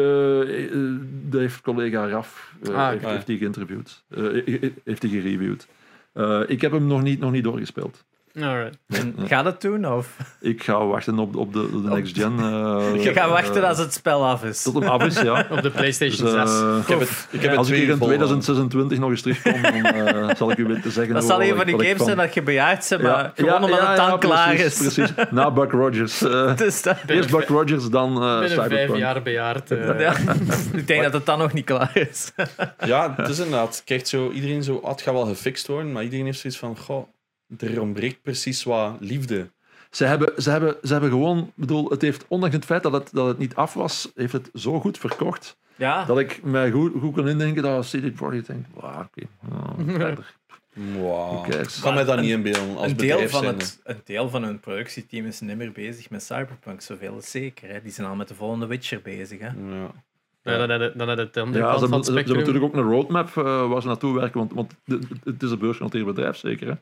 dat 1.28 1.40
heeft 1.40 1.60
collega 1.60 2.08
Raf 2.08 2.52
eh, 2.62 2.74
Ah, 2.74 3.02
heeft, 3.10 3.26
die 3.26 3.38
geïnterviewd. 3.38 4.04
Eh, 4.08 4.22
heeft 4.84 5.00
die 5.00 5.10
gereviewd. 5.10 5.66
Eh, 6.12 6.40
ik 6.46 6.60
heb 6.60 6.72
hem 6.72 6.86
nog 6.86 7.02
niet, 7.02 7.20
nog 7.20 7.30
niet 7.30 7.44
doorgespeeld. 7.44 8.04
Alright. 8.40 8.78
En 8.88 9.14
gaat 9.26 9.44
het 9.44 9.60
doen? 9.60 9.86
Of? 9.92 10.16
Ik 10.40 10.62
ga 10.62 10.86
wachten 10.86 11.18
op, 11.18 11.36
op 11.36 11.52
de, 11.52 11.60
op 11.60 11.82
de 11.82 11.88
next 11.88 12.16
gen. 12.18 12.32
eh, 12.40 13.04
Je 13.04 13.12
gaat 13.12 13.28
wachten 13.30 13.62
eh, 13.62 13.68
als 13.68 13.78
het 13.78 13.92
spel 13.92 14.26
af 14.26 14.44
is. 14.44 14.62
Tot 14.62 14.74
hem 14.74 14.82
af 14.88 15.04
is, 15.04 15.20
ja. 15.20 15.46
Op 15.50 15.56
de 15.56 15.62
Dus, 15.62 15.72
PlayStation 15.72 16.28
eh, 16.28 16.46
6. 16.46 16.80
Ik 16.82 16.88
heb 16.88 17.00
het, 17.00 17.28
ik 17.30 17.40
heb 17.40 17.50
het 17.50 17.58
als 17.58 17.68
ik 17.68 17.74
hier 17.74 17.88
in 17.88 17.96
vol- 17.96 18.06
2026 18.06 18.98
nog 18.98 19.10
eens 19.10 19.22
terugkom, 19.22 19.62
dan 19.62 19.74
eh, 19.84 20.34
zal 20.38 20.50
ik 20.50 20.58
u 20.58 20.64
weten 20.66 20.90
zeggen. 20.90 21.14
Dat 21.14 21.24
zal 21.24 21.42
een 21.42 21.56
van 21.56 21.66
die 21.66 21.78
games 21.86 22.04
zijn 22.04 22.16
dat 22.16 22.34
je 22.34 22.42
bejaard 22.42 22.86
bent, 22.88 23.02
maar 23.02 23.10
Ja, 23.10 23.32
gewoon 23.34 23.52
ja, 23.52 23.64
omdat 23.64 23.80
ja, 23.80 23.88
het 23.88 23.96
dan 23.96 24.10
ja, 24.10 24.16
klaar 24.18 24.54
precies, 24.54 24.80
is. 24.86 24.94
Precies. 24.94 25.14
Na 25.30 25.50
Buck 25.50 25.70
Rogers. 25.72 26.22
eh, 26.22 26.56
Dus 26.56 26.82
dat- 26.82 26.96
eerst 27.06 27.30
Buck 27.30 27.48
Rogers, 27.48 27.88
dan 27.90 28.22
eh 28.22 28.38
Binnen 28.38 28.48
vijf 28.50 28.70
Cyberpunk. 28.70 28.98
jaar 28.98 29.22
bejaard. 29.22 29.70
eh. 29.70 30.00
ja. 30.00 30.14
Ik 30.72 30.86
denk 30.86 31.02
dat 31.02 31.12
het 31.12 31.26
dan 31.26 31.38
nog 31.38 31.52
niet 31.52 31.64
klaar 31.64 31.90
is. 31.96 32.32
Ja, 32.84 33.14
het 33.16 33.28
is 33.28 33.38
inderdaad. 33.38 33.82
Krijgt 33.84 34.08
zo, 34.08 34.30
iedereen 34.30 34.62
zo, 34.62 34.80
ah, 34.84 34.90
het 34.90 35.02
gaat 35.02 35.14
wel 35.14 35.26
gefixt 35.26 35.66
worden, 35.66 35.92
maar 35.92 36.02
iedereen 36.02 36.24
heeft 36.24 36.38
zoiets 36.40 36.58
van, 36.58 36.76
goh, 36.78 37.06
er 37.58 37.80
ontbreekt 37.80 38.22
precies 38.22 38.62
wat 38.62 38.96
liefde. 39.00 39.50
Ze 39.90 40.04
hebben, 40.04 40.42
ze, 40.42 40.50
hebben, 40.50 40.76
ze 40.82 40.92
hebben 40.92 41.10
gewoon, 41.10 41.52
bedoel, 41.54 41.90
het 41.90 42.02
heeft, 42.02 42.24
ondanks 42.28 42.54
het 42.56 42.64
feit 42.64 42.82
dat 42.82 42.92
het, 42.92 43.08
dat 43.12 43.26
het 43.26 43.38
niet 43.38 43.54
af 43.54 43.74
was, 43.74 44.10
heeft 44.14 44.32
het 44.32 44.50
zo 44.54 44.80
goed 44.80 44.98
verkocht. 44.98 45.56
Ja, 45.76 46.04
dat 46.04 46.18
ik 46.18 46.42
mij 46.42 46.70
goed, 46.70 46.92
goed 47.00 47.14
kan 47.14 47.28
indenken 47.28 47.62
dat 47.62 47.72
als 47.76 47.90
CD 47.90 48.14
Projekt 48.14 48.46
denkt, 48.46 48.68
wow, 48.74 48.84
oké, 49.00 49.26
nou, 49.50 49.98
verder. 49.98 50.34
Wow. 50.72 51.46
Ik 51.48 51.68
kan 51.80 51.94
mij 51.94 52.04
dat 52.04 52.16
Een- 52.16 52.22
niet 52.22 52.30
inbeelden 52.32 52.76
als 52.76 52.90
een 52.90 52.96
deel, 52.96 53.28
van 53.28 53.44
het, 53.46 53.80
een 53.84 54.00
deel 54.04 54.28
van 54.30 54.42
hun 54.42 54.60
productieteam 54.60 55.26
is 55.26 55.40
niet 55.40 55.56
meer 55.56 55.72
bezig 55.72 56.10
met 56.10 56.22
Cyberpunk, 56.22 56.80
zoveel 56.80 57.16
is 57.18 57.30
zeker. 57.30 57.68
Hè. 57.68 57.82
Die 57.82 57.92
zijn 57.92 58.06
al 58.06 58.14
met 58.14 58.28
de 58.28 58.34
volgende 58.34 58.66
Witcher 58.66 59.00
bezig. 59.02 59.38
Hè. 59.40 59.46
Ja. 59.46 59.90
Ja, 60.42 60.66
dan 60.66 60.70
heb 60.70 60.80
je- 60.80 60.92
dan 60.96 61.08
Ja, 61.08 61.14
kant 61.14 61.30
ze 61.32 61.52
van 61.52 61.62
hebben, 61.62 61.90
het 61.96 62.06
ze, 62.06 62.12
ze 62.12 62.18
hebben 62.18 62.36
natuurlijk 62.36 62.64
ook 62.64 62.74
een 62.74 62.90
roadmap 62.90 63.36
eh, 63.36 63.68
waar 63.68 63.80
ze 63.80 63.86
naartoe 63.86 64.14
werken, 64.14 64.38
want, 64.38 64.52
want 64.52 64.74
het, 64.84 65.04
het 65.24 65.42
is 65.42 65.50
een 65.50 65.58
beursgenoteerd 65.58 66.04
bedrijf, 66.06 66.36
zeker. 66.36 66.66
Hè? 66.68 66.74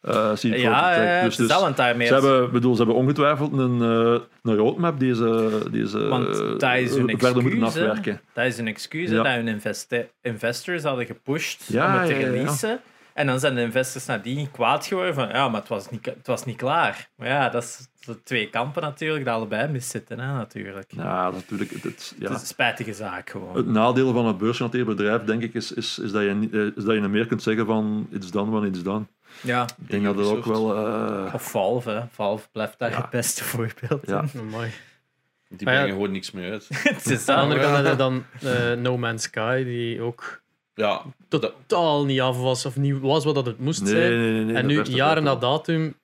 Eh, 0.00 0.32
CD 0.32 0.42
Ja, 0.42 0.56
ja, 0.56 0.92
Red. 0.94 1.22
het 1.22 1.38
is 1.40 1.46
dat, 1.48 1.76
Ze 1.76 2.12
hebben, 2.14 2.50
bedoel, 2.52 2.72
ze 2.72 2.78
hebben 2.82 2.96
ongetwijfeld 2.96 3.52
een, 3.52 3.82
eh, 3.82 4.20
een 4.42 4.56
roadmap 4.56 5.00
die 5.00 5.14
ze, 5.14 5.60
die 5.70 5.88
ze 5.88 5.98
Want 6.08 6.28
eh, 6.28 6.58
dat 6.58 6.74
is 6.74 6.96
moeten 6.96 7.08
excuus, 7.08 7.58
hè. 7.58 7.64
afwerken. 7.66 8.20
Dat 8.32 8.44
is 8.44 8.58
een 8.58 8.66
excuus 8.66 9.10
Ja. 9.10 9.16
dat 9.22 9.26
hun 9.26 9.48
investe- 9.48 10.08
investors 10.22 10.82
hadden 10.82 11.06
gepusht 11.06 11.64
Ja, 11.66 11.86
om 11.86 12.00
het 12.00 12.08
te 12.08 12.14
releasen. 12.14 12.80
En 13.14 13.26
dan 13.26 13.40
zijn 13.40 13.54
de 13.54 13.60
investors 13.60 14.06
nadien 14.06 14.50
kwaad 14.50 14.86
geworden 14.86 15.14
van 15.14 15.28
ja, 15.28 15.48
maar 15.48 15.60
het 15.60 15.68
was 15.68 15.90
niet, 15.90 16.04
het 16.06 16.26
was 16.26 16.44
niet 16.44 16.56
klaar. 16.56 17.08
Maar 17.16 17.28
ja, 17.28 17.48
dat 17.48 17.62
is 17.62 17.88
de 18.06 18.22
twee 18.22 18.50
kampen 18.50 18.82
natuurlijk, 18.82 19.24
die 19.24 19.32
allebei 19.32 19.68
miszitten 19.68 20.18
hè, 20.20 20.32
natuurlijk. 20.32 20.92
Ja, 20.96 21.30
natuurlijk. 21.30 21.70
Het, 21.70 21.82
het- 21.82 22.14
ja. 22.18 22.24
Het 22.26 22.34
is 22.34 22.40
een 22.40 22.46
spijtige 22.46 22.92
zaak 22.94 23.30
gewoon. 23.30 23.56
Het 23.56 23.66
nadeel 23.66 24.12
van 24.12 24.26
een 24.26 24.36
beursgenoteerd 24.36 24.86
bedrijf, 24.86 25.22
denk 25.24 25.42
ik, 25.42 25.54
is, 25.54 25.72
is, 25.72 25.98
is, 25.98 26.12
dat 26.12 26.22
je, 26.22 26.28
niet- 26.34 26.52
eh, 26.54 26.60
is 26.60 26.84
dat 26.84 26.94
je 26.94 27.00
meer 27.08 27.26
kunt 27.26 27.42
zeggen 27.42 27.66
van 27.66 28.06
it's 28.10 28.30
done 28.30 28.50
when 28.50 28.64
it's 28.64 28.82
done. 28.82 29.04
Ja, 29.42 29.68
Ik 29.82 29.90
denk 29.90 30.04
dat 30.04 30.16
het 30.16 30.26
ook 30.26 30.44
wel... 30.44 30.76
eh, 30.76 31.34
of 31.34 31.50
Valve. 31.50 31.90
Hè. 31.90 32.00
Valve 32.10 32.48
blijft 32.52 32.78
daar 32.78 32.90
Ja. 32.90 32.96
het 33.00 33.10
beste 33.10 33.44
voorbeeld 33.44 34.06
Ja. 34.06 34.24
in. 34.34 34.40
Oh, 34.40 34.46
mooi. 34.50 34.70
Die 35.48 35.58
ja. 35.58 35.64
brengen 35.64 35.88
gewoon 35.88 36.10
niks 36.10 36.30
meer 36.30 36.50
uit. 36.50 36.68
het 36.82 37.06
is 37.10 37.28
Aan 37.28 37.48
de 37.48 37.54
dat. 37.54 37.64
andere 37.64 37.82
kant 37.82 37.98
dan 37.98 38.24
eh, 38.52 38.72
No 38.72 38.96
Man's 38.98 39.22
Sky, 39.22 39.64
die 39.64 40.00
ook 40.00 40.40
Ja, 40.74 41.02
dat, 41.28 41.40
totaal 41.66 42.04
niet 42.04 42.20
af 42.20 42.36
was 42.40 42.66
of 42.66 42.76
niet 42.76 42.98
was 43.00 43.24
wat 43.24 43.34
dat 43.34 43.46
het 43.46 43.58
moest 43.58 43.82
nee, 43.82 43.90
zijn. 43.90 44.10
nee, 44.10 44.18
nee, 44.32 44.44
nee, 44.44 44.54
en 44.56 44.68
dat 44.76 44.86
nu, 44.88 44.94
jaren 44.94 45.22
na 45.22 45.34
datum, 45.36 45.94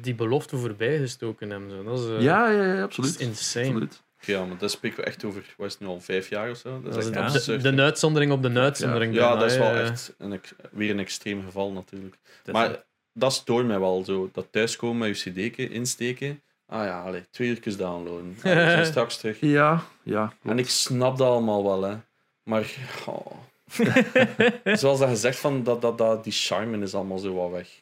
die 0.00 0.14
belofte 0.14 0.56
voorbij 0.56 0.98
gestoken 0.98 1.50
hebben. 1.50 1.70
Zo. 1.70 1.82
Dat 1.84 1.98
is, 1.98 2.06
eh, 2.06 2.22
Ja, 2.22 2.48
ja, 2.50 2.62
ja, 2.64 2.74
dat 2.74 2.84
absoluut. 2.84 3.10
is 3.10 3.16
insane. 3.26 3.66
absoluut. 3.66 4.02
Ja, 4.26 4.44
maar 4.44 4.58
dat 4.58 4.70
spreken 4.70 4.98
we 4.98 5.04
echt 5.04 5.24
over, 5.24 5.54
wat 5.56 5.66
is 5.66 5.72
het 5.72 5.80
nu 5.82 5.88
al, 5.88 6.00
vijf 6.00 6.28
jaar 6.28 6.50
of 6.50 6.56
zo? 6.56 6.82
Dat 6.82 6.96
is 6.96 6.98
is 6.98 7.10
echt 7.10 7.14
Ja. 7.18 7.24
absurd. 7.24 7.62
de, 7.62 7.74
de 7.74 7.82
uitzondering 7.82 8.32
op 8.32 8.42
de 8.42 8.52
uitzondering. 8.60 9.14
ja, 9.14 9.36
dat 9.36 9.50
is 9.50 9.56
wel 9.56 9.74
echt 9.74 10.14
een, 10.18 10.40
weer 10.70 10.90
een 10.90 10.98
extreem 10.98 11.42
geval 11.44 11.70
natuurlijk. 11.72 12.16
Dat 12.42 12.54
is- 12.54 12.60
Maar 12.60 12.82
dat 13.12 13.32
stoort 13.32 13.66
mij 13.66 13.78
wel 13.80 14.04
zo. 14.04 14.30
Dat 14.32 14.46
thuiskomen 14.50 15.08
met 15.08 15.20
je 15.20 15.30
cd'tje 15.30 15.68
insteken. 15.68 16.42
Ah 16.66 16.84
ja, 16.84 17.02
allee, 17.02 17.22
twee 17.30 17.48
uurtjes 17.48 17.76
downloaden. 17.76 18.34
Ah, 18.38 18.42
we 18.42 18.50
zijn 18.50 18.86
straks 18.96 19.16
terug. 19.16 19.40
Ja, 19.40 19.82
ja. 20.02 20.32
En 20.42 20.58
ik 20.58 20.68
snap 20.68 21.18
dat 21.18 21.28
allemaal 21.28 21.64
wel, 21.64 21.82
hè. 21.82 21.96
Maar, 22.42 22.70
oh. 23.06 23.26
zoals 24.78 24.98
dat 24.98 25.08
gezegd, 25.08 25.38
van, 25.38 25.62
dat, 25.62 25.80
dat, 25.80 25.98
dat, 25.98 26.24
die 26.24 26.32
charme 26.32 26.78
is 26.82 26.94
allemaal 26.94 27.18
zo 27.18 27.34
wat 27.34 27.50
weg. 27.50 27.81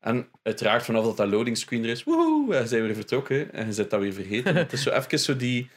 En 0.00 0.26
uiteraard, 0.42 0.82
vanaf 0.84 1.04
dat 1.04 1.16
dat 1.16 1.28
loading 1.28 1.58
screen 1.58 1.82
er 1.84 1.90
is, 1.90 2.04
woehoe, 2.04 2.66
zijn 2.66 2.80
we 2.80 2.86
weer 2.86 2.94
vertrokken. 2.96 3.52
En 3.52 3.66
je 3.66 3.72
zit 3.72 3.90
dat 3.90 4.00
weer 4.00 4.12
vergeten. 4.12 4.56
Het 4.56 4.72
is 4.72 4.82
zo 4.82 4.90
even 4.90 5.18
zo 5.18 5.36
die... 5.36 5.70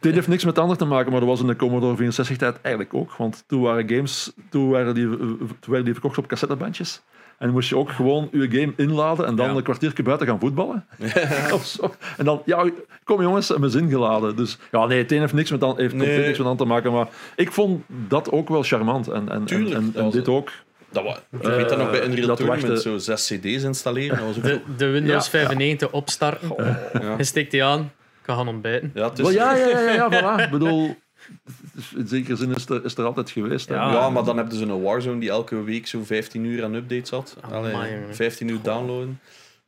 Dit 0.00 0.14
heeft 0.14 0.28
niks 0.28 0.44
met 0.44 0.54
het 0.54 0.62
ander 0.62 0.78
te 0.78 0.84
maken, 0.84 1.10
maar 1.10 1.20
dat 1.20 1.28
was 1.28 1.40
in 1.40 1.46
de 1.46 1.56
Commodore 1.56 2.04
64-tijd 2.12 2.60
eigenlijk 2.60 2.94
ook. 2.94 3.16
Want 3.16 3.44
toen 3.46 3.60
waren 3.60 3.88
games, 3.88 4.32
toen 4.50 4.68
waren 4.70 4.94
die, 4.94 5.08
toen 5.08 5.48
werden 5.66 5.84
die 5.84 5.92
verkocht 5.92 6.18
op 6.18 6.26
cassettebandjes. 6.26 7.02
En 7.38 7.44
dan 7.46 7.54
moest 7.54 7.68
je 7.68 7.76
ook 7.76 7.90
gewoon 7.90 8.28
je 8.32 8.50
game 8.50 8.72
inladen 8.76 9.26
en 9.26 9.36
dan 9.36 9.50
Ja. 9.50 9.56
een 9.56 9.62
kwartiertje 9.62 10.02
buiten 10.02 10.26
gaan 10.26 10.38
voetballen. 10.40 10.86
of 11.52 11.64
zo. 11.66 11.94
En 12.16 12.24
dan, 12.24 12.42
ja, 12.44 12.70
kom 13.04 13.22
jongens, 13.22 13.56
mijn 13.56 13.70
zin 13.70 13.88
geladen. 13.88 14.36
Dus 14.36 14.58
ja, 14.70 14.86
nee, 14.86 14.98
het 14.98 15.12
een 15.12 15.18
heeft 15.20 15.32
niks 15.32 15.50
met, 15.50 15.62
heeft 15.76 15.94
Nee. 15.94 16.26
niks 16.26 16.38
met 16.38 16.46
aan 16.46 16.56
te 16.56 16.64
maken. 16.64 16.92
Maar 16.92 17.08
ik 17.36 17.52
vond 17.52 17.84
dat 17.86 18.30
ook 18.30 18.48
wel 18.48 18.62
charmant. 18.62 19.08
En, 19.08 19.28
en, 19.28 19.44
Tuurlijk, 19.44 19.94
en, 19.94 20.10
dit 20.10 20.28
ook. 20.28 20.50
Dat 20.92 21.04
wa- 21.04 21.18
ik 21.30 21.42
weet 21.42 21.68
dat 21.68 21.78
nog 21.78 21.90
bij 21.90 22.00
Eh, 22.00 22.08
Unreal 22.08 22.36
Tournament, 22.36 22.80
zo 22.80 22.98
zes 22.98 23.26
cd's 23.26 23.62
installeren. 23.62 24.16
Dat 24.16 24.26
was 24.26 24.36
ook 24.36 24.42
De, 24.42 24.48
zo- 24.66 24.74
de 24.76 24.86
Windows 24.86 25.24
Ja, 25.24 25.30
95 25.30 25.90
opstarten. 25.92 26.52
ja. 26.92 27.14
Je 27.16 27.24
steekt 27.24 27.50
die 27.50 27.64
aan, 27.64 27.80
ik 27.80 27.90
ga 28.22 28.34
gaan 28.34 28.48
ontbijten. 28.48 28.90
Ja, 28.94 29.10
is- 29.12 29.18
Wel, 29.20 29.30
ja, 29.30 29.54
ja, 29.56 29.66
ja, 29.68 29.92
ja, 29.92 30.08
voilà. 30.38 30.42
Ik 30.44 30.50
bedoel, 30.50 30.96
in 31.96 32.08
zekere 32.08 32.36
zin 32.36 32.54
is 32.54 32.68
er, 32.68 32.84
is 32.84 32.96
er 32.96 33.04
altijd 33.04 33.30
geweest. 33.30 33.68
hè. 33.68 33.74
Ja. 33.74 33.92
Ja, 33.92 34.10
maar 34.10 34.24
dan 34.24 34.36
heb 34.36 34.50
je 34.52 34.56
zo'n 34.58 34.82
Warzone 34.82 35.20
die 35.20 35.28
elke 35.30 35.62
week 35.64 35.86
zo 35.86 36.04
15 36.04 36.44
uur 36.44 36.64
aan 36.64 36.74
updates 36.74 37.10
had. 37.10 37.36
Allee, 37.50 37.74
Amai, 37.74 37.94
jongen. 37.94 38.14
15 38.14 38.48
uur 38.48 38.58
downloaden. 38.62 39.20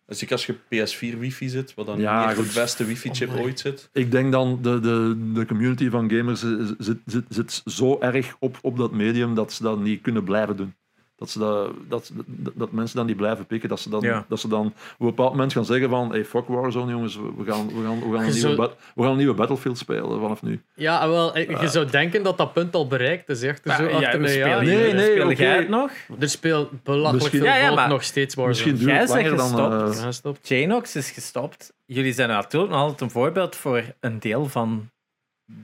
Dus 0.07 0.23
ik 0.23 0.33
als 0.33 0.47
je 0.47 0.55
PS4 0.55 1.19
wifi 1.19 1.49
zit, 1.49 1.75
wat 1.75 1.87
dan 1.87 2.01
Ja, 2.01 2.29
niet 2.29 2.37
het 2.37 2.53
beste 2.55 2.85
wifi-chip 2.85 3.31
ooit 3.41 3.61
zit. 3.61 3.89
Ik 3.93 4.11
denk 4.11 4.33
dan 4.33 4.59
de, 4.63 4.81
de, 4.81 5.17
de 5.35 5.47
community 5.47 5.91
van 5.91 6.11
gamers 6.11 6.43
is- 6.43 6.73
zit, 6.79 6.97
zit, 7.07 7.25
zit 7.29 7.63
zo 7.67 7.99
erg 8.01 8.37
op, 8.39 8.59
op 8.63 8.77
dat 8.77 8.93
medium 8.93 9.35
dat 9.35 9.53
ze 9.53 9.63
dat 9.63 9.79
niet 9.81 10.01
kunnen 10.03 10.25
blijven 10.25 10.57
doen. 10.57 10.75
Dat, 11.21 11.31
ze 11.31 11.39
dat, 11.39 11.71
dat, 11.89 12.11
dat, 12.27 12.53
dat 12.57 12.73
mensen 12.73 12.97
dan 12.97 13.07
niet 13.07 13.17
blijven 13.17 13.47
pikken. 13.47 13.69
Dat 13.69 13.81
ze 13.81 13.91
dan, 13.91 14.01
Ja. 14.01 14.25
dat 14.29 14.41
ze 14.41 14.49
dan 14.49 14.67
op 14.67 14.73
een 14.99 15.07
bepaald 15.07 15.31
moment 15.31 15.53
gaan 15.53 15.65
zeggen 15.65 15.89
van 15.91 16.11
hey, 16.11 16.25
fuck 16.25 16.47
Warzone 16.47 16.91
jongens, 16.93 17.17
we 17.17 17.45
gaan, 17.47 17.67
we 17.67 17.85
gaan, 17.85 18.11
we 18.11 18.17
gaan, 18.17 18.25
een, 18.27 18.33
Zo- 18.33 18.49
nieuwe, 18.49 18.71
we 18.95 19.03
gaan 19.03 19.11
een 19.11 19.17
nieuwe 19.17 19.35
Battlefield 19.35 19.79
spelen 19.79 20.21
vanaf 20.21 20.43
nu. 20.43 20.63
Ja, 20.75 21.09
wel, 21.09 21.35
eh, 21.35 21.61
je 21.61 21.69
zou 21.69 21.91
denken 21.91 22.23
dat 22.23 22.39
dat 22.39 22.53
punt 22.53 22.75
al 22.75 22.87
bereikt 22.87 23.29
is. 23.29 23.43
Echt 23.43 23.65
er 23.65 23.75
zo 23.75 23.83
Maar, 23.83 23.93
achter 23.93 24.37
ja, 24.37 24.61
je- 24.61 24.67
Nee, 24.67 24.93
nee, 24.93 25.11
speel 25.13 25.33
jij 25.33 25.57
het 25.57 25.69
nog? 25.69 25.91
Er 26.19 26.29
speelt 26.29 26.83
belachelijk 26.83 27.15
Misschien- 27.23 27.41
veel 27.41 27.49
Ja, 27.49 27.57
ja, 27.57 27.75
maar- 27.75 27.89
nog 27.89 28.03
steeds 28.03 28.35
Warzone. 28.35 28.71
Misschien 28.73 28.89
Jij 28.89 28.99
het 28.99 29.13
bent 29.13 29.25
langer 29.25 29.37
dan... 29.37 29.47
gestopt. 29.49 30.51
eh, 30.51 30.61
Ja, 30.69 30.83
is 30.93 31.11
gestopt. 31.11 31.73
Jullie 31.87 32.13
zijn 32.13 32.29
natuurlijk 32.29 32.73
nog 32.73 32.81
altijd 32.81 33.01
een 33.01 33.11
voorbeeld 33.11 33.57
voor 33.57 33.83
een 34.01 34.19
deel 34.19 34.47
van, 34.47 34.89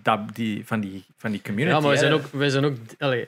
dat, 0.03 0.21
die, 0.35 0.67
van, 0.67 0.81
die, 0.81 1.05
van 1.17 1.31
die 1.31 1.43
community. 1.43 1.75
Ja, 1.75 1.81
maar 1.81 1.89
wij 1.91 1.99
zijn 1.99 2.13
ook, 2.13 2.27
wij 2.33 2.51
zijn 2.51 2.65
ook 2.65 2.77
allee, 2.99 3.27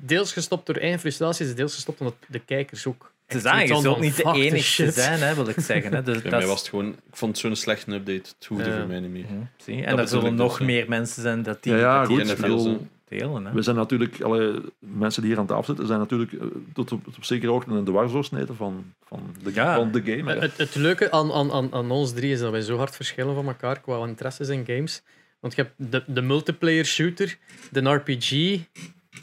deels 0.00 0.32
gestopt 0.32 0.66
door 0.66 0.76
eigen 0.76 1.00
frustraties, 1.00 1.54
deels 1.54 1.74
gestopt 1.74 2.00
omdat 2.00 2.14
de 2.28 2.38
kijkers 2.38 2.86
ook. 2.86 3.12
Het 3.26 3.44
is 3.44 3.52
je 3.52 3.66
zult 3.66 3.82
van, 3.82 4.00
niet 4.00 4.52
de 4.52 4.58
shit. 4.58 4.94
zijn, 4.94 5.18
hè, 5.20 5.34
wil 5.34 5.48
ik 5.48 5.60
zeggen. 5.60 5.94
Hè. 5.94 6.02
Dus 6.12 6.22
dat 6.22 6.30
mij 6.30 6.46
was 6.46 6.60
het 6.60 6.68
gewoon... 6.68 6.88
Ik 6.88 7.16
vond 7.16 7.30
het 7.32 7.40
zo'n 7.40 7.56
slechte 7.56 7.92
update. 7.92 8.30
Het 8.38 8.46
hoefde 8.48 8.70
Ja. 8.70 8.78
voor 8.78 8.86
mij 8.86 9.00
niet 9.00 9.10
meer. 9.10 9.24
Hm, 9.26 9.34
zie, 9.56 9.84
en 9.84 9.98
er 9.98 10.08
zullen 10.08 10.34
nog 10.34 10.50
dus, 10.50 10.58
ja. 10.58 10.64
meer 10.64 10.88
mensen 10.88 11.22
zijn 11.22 11.42
dat 11.42 11.62
die, 11.62 11.74
Ja, 11.74 11.98
dat 12.00 12.08
die 12.08 12.36
goed. 12.36 12.62
Zo. 12.62 12.86
delen. 13.08 13.44
Hè. 13.46 13.52
we 13.52 13.62
zijn 13.62 13.76
natuurlijk, 13.76 14.20
allee, 14.20 14.60
mensen 14.78 15.22
die 15.22 15.30
hier 15.30 15.40
aan 15.40 15.46
tafel 15.46 15.64
zitten, 15.64 15.86
zijn 15.86 15.98
natuurlijk 15.98 16.32
eh, 16.32 16.40
tot 16.72 16.92
op, 16.92 17.04
tot 17.04 17.16
op 17.16 17.24
zekere 17.24 17.52
hoogte 17.52 17.70
een 17.70 17.84
dwarsdoorsnede 17.84 18.54
van, 18.54 18.92
van, 19.06 19.34
de, 19.42 19.50
Ja. 19.54 19.74
van 19.74 19.92
de 19.92 20.02
game. 20.04 20.32
hè. 20.32 20.38
Het, 20.38 20.56
het 20.56 20.74
leuke 20.74 21.10
aan, 21.10 21.32
aan, 21.32 21.52
aan, 21.52 21.72
aan 21.72 21.90
ons 21.90 22.12
drie 22.12 22.32
is 22.32 22.40
dat 22.40 22.50
wij 22.50 22.60
zo 22.60 22.76
hard 22.76 22.96
verschillen 22.96 23.34
van 23.34 23.46
elkaar 23.46 23.80
qua 23.80 24.06
interesses 24.06 24.48
in 24.48 24.64
games. 24.66 25.02
Want 25.40 25.54
je 25.54 25.62
hebt 25.62 25.92
de, 25.92 26.02
de 26.06 26.22
multiplayer 26.22 26.84
shooter, 26.84 27.36
de 27.70 27.90
RPG 27.94 28.58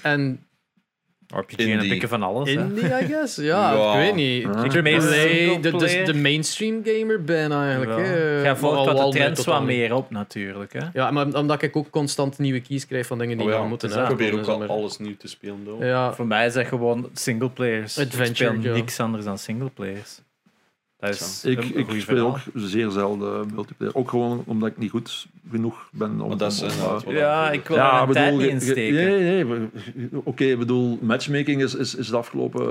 en 0.02 0.46
RPG 1.36 1.52
Indie. 1.58 1.74
en 1.74 1.80
een 1.80 1.88
pikken 1.90 2.10
van 2.10 2.24
alles. 2.24 2.54
hè. 2.54 2.62
indie, 2.64 2.84
I 2.86 3.06
guess. 3.06 3.36
Ja, 3.36 3.74
Ja. 3.76 3.92
ik 3.92 3.98
weet 3.98 4.16
niet. 4.16 4.42
Ja. 4.42 4.50
A, 4.50 5.60
de, 5.60 5.72
de, 5.72 6.02
de 6.06 6.14
mainstream 6.14 6.82
gamer 6.84 7.24
bijna 7.24 7.68
eigenlijk. 7.68 7.92
Ja. 7.92 8.06
hè. 8.06 8.42
Jij 8.42 8.56
volgt 8.56 8.86
wat 8.86 8.98
wel 8.98 9.12
de 9.12 9.18
trends 9.18 9.46
wat 9.46 9.64
meer 9.64 9.94
op, 9.94 10.10
natuurlijk. 10.10 10.74
Hè. 10.74 10.88
Ja, 10.94 11.12
maar 11.12 11.34
omdat 11.34 11.62
ik 11.62 11.76
ook 11.76 11.90
constant 11.90 12.38
nieuwe 12.38 12.60
keys 12.60 12.88
krijg 12.88 13.06
van 13.08 13.18
dingen 13.18 13.38
die 13.38 13.48
Oh 13.48 13.54
ja, 13.54 13.64
moeten 13.64 13.90
is 13.90 13.96
Ik 13.96 14.04
probeer 14.04 14.34
ook 14.34 14.48
al 14.48 14.64
alles 14.68 14.98
nieuw 14.98 15.18
te 15.18 15.28
spelen. 15.28 15.78
Ja, 15.80 16.14
Voor 16.14 16.28
mij 16.28 16.46
is 16.46 16.54
dat 16.54 16.66
gewoon 16.68 17.10
singleplayers. 17.14 17.98
Ik 17.98 18.06
Adventure, 18.06 18.58
speel 18.58 18.72
ja. 18.72 18.78
niks 18.78 19.00
anders 19.00 19.26
dan 19.26 19.38
singleplayers. 19.38 20.20
Is 21.10 21.44
Ik, 21.46 21.64
ik 21.64 21.86
speel 21.90 22.02
verhaal. 22.02 22.28
ook 22.28 22.38
zeer 22.54 22.90
zelden 22.90 23.50
multiplayer. 23.54 23.96
Ook 23.96 24.10
gewoon 24.10 24.44
omdat 24.46 24.70
ik 24.70 24.78
niet 24.78 24.90
goed 24.92 25.28
genoeg 25.52 25.90
ben 25.92 26.22
om... 26.22 26.28
Maar 26.28 26.38
dat 26.38 26.52
is 26.52 26.62
om- 26.62 26.68
om, 26.68 26.74
inderdaad 26.76 27.04
eh, 27.06 27.14
Ja, 27.18 27.52
ik 27.52 27.68
wil 27.68 27.78
daar 27.78 28.08
mijn 28.08 28.12
tijd 28.14 28.38
niet 28.38 28.48
insteken. 28.50 28.94
Nee, 28.96 29.44
nee. 29.44 29.70
Oké, 30.24 30.44
ik 30.44 30.58
bedoel, 30.60 30.98
matchmaking 31.02 31.62
is, 31.64 31.76
is, 31.76 31.96
is 31.96 32.08
de 32.08 32.18
afgelopen 32.18 32.62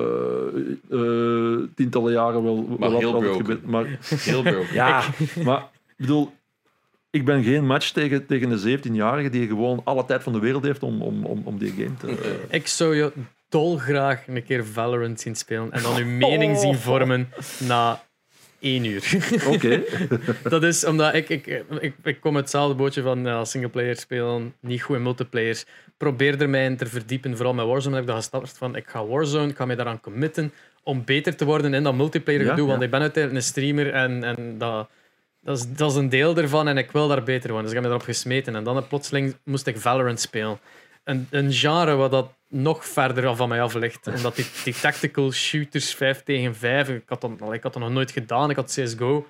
eh, 0.90 0.98
eh, 1.00 1.68
tientallen 1.74 2.12
jaren 2.12 2.42
wel, 2.42 2.76
wel 2.78 2.98
heel 2.98 3.14
altijd 3.14 3.32
broken. 3.44 3.60
Maar 3.64 3.84
Heel 4.08 4.42
broken. 4.42 4.74
ja, 4.74 5.02
maar 5.44 5.58
ik 5.88 5.96
bedoel, 5.96 6.32
ik 7.10 7.24
ben 7.24 7.42
geen 7.42 7.66
match 7.66 7.90
tegen, 7.90 8.26
tegen 8.26 8.50
een 8.50 8.78
17-jarige 8.78 9.30
die 9.30 9.46
gewoon 9.46 9.80
alle 9.84 10.04
tijd 10.04 10.22
van 10.22 10.32
de 10.32 10.38
wereld 10.38 10.64
heeft 10.64 10.82
om, 10.82 11.02
om, 11.02 11.24
om, 11.24 11.40
om 11.44 11.58
die 11.58 11.70
game 11.72 11.96
te... 11.98 12.06
eh, 12.08 12.56
ik 12.58 12.66
zou 12.66 12.96
je 12.96 13.12
dolgraag 13.48 14.28
een 14.28 14.44
keer 14.44 14.66
Valorant 14.66 15.20
zien 15.20 15.34
spelen 15.36 15.72
en 15.72 15.82
dan 15.82 15.96
uw 15.96 16.06
mening 16.28 16.58
zien 16.58 16.74
vormen 16.76 17.28
na 17.58 18.02
één 18.64 18.84
uur. 18.84 19.02
Oké. 19.54 19.82
dat 20.54 20.62
is 20.62 20.84
omdat 20.84 21.14
ik, 21.14 21.28
ik, 21.28 21.64
ik, 21.80 21.94
ik 22.02 22.20
kom 22.20 22.36
hetzelfde 22.36 22.74
bootje 22.74 23.02
van 23.02 23.24
ja, 23.24 23.44
singleplayer 23.44 23.96
spelen, 23.96 24.54
niet 24.60 24.82
goed 24.82 24.96
in 24.96 25.02
multiplayers. 25.02 25.64
Probeer 25.96 26.40
er 26.40 26.48
mij 26.48 26.64
in 26.64 26.76
te 26.76 26.86
verdiepen, 26.86 27.36
vooral 27.36 27.54
met 27.54 27.66
Warzone 27.66 27.94
heb 27.94 28.04
ik 28.04 28.10
dat 28.10 28.18
gestart 28.18 28.58
van 28.58 28.76
ik 28.76 28.88
ga 28.88 29.06
Warzone, 29.06 29.48
ik 29.48 29.56
ga 29.56 29.64
mij 29.64 29.76
daaraan 29.76 30.00
committen 30.00 30.52
om 30.82 31.04
beter 31.04 31.36
te 31.36 31.44
worden 31.44 31.74
in 31.74 31.82
dat 31.82 31.94
multiplayer 31.94 32.44
Ja, 32.44 32.50
gedoe, 32.50 32.66
want 32.66 32.78
ja. 32.78 32.84
ik 32.84 32.90
ben 32.90 33.00
uiteindelijk 33.00 33.44
een 33.44 33.50
streamer 33.50 33.92
en, 33.92 34.24
en 34.24 34.58
dat, 34.58 34.88
dat, 35.40 35.58
is, 35.58 35.66
dat 35.76 35.90
is 35.90 35.96
een 35.96 36.08
deel 36.08 36.36
ervan 36.36 36.68
en 36.68 36.78
ik 36.78 36.90
wil 36.90 37.08
daar 37.08 37.22
beter 37.22 37.50
worden. 37.50 37.62
Dus 37.62 37.70
ik 37.70 37.76
heb 37.76 37.82
me 37.82 37.94
erop 37.94 38.08
gesmeten 38.08 38.56
en 38.56 38.64
dan 38.64 38.86
plotseling 38.86 39.36
moest 39.44 39.66
ik 39.66 39.78
Valorant 39.78 40.20
spelen. 40.20 40.58
Een, 41.04 41.26
een 41.30 41.52
genre 41.52 41.94
wat 41.94 42.10
dat 42.10 42.32
nog 42.48 42.84
verder 42.86 43.36
van 43.36 43.48
mij 43.48 43.62
af 43.62 43.74
ligt. 43.74 44.06
Omdat 44.06 44.36
die, 44.36 44.46
die 44.64 44.74
tactical 44.80 45.32
shooters 45.32 45.94
5 45.94 46.22
tegen 46.22 46.54
5, 46.56 46.88
ik 46.88 47.02
had, 47.06 47.20
dat, 47.20 47.30
ik 47.52 47.62
had 47.62 47.72
dat 47.72 47.82
nog 47.82 47.90
nooit 47.90 48.10
gedaan. 48.10 48.50
Ik 48.50 48.56
had 48.56 48.72
CSGO 48.80 49.26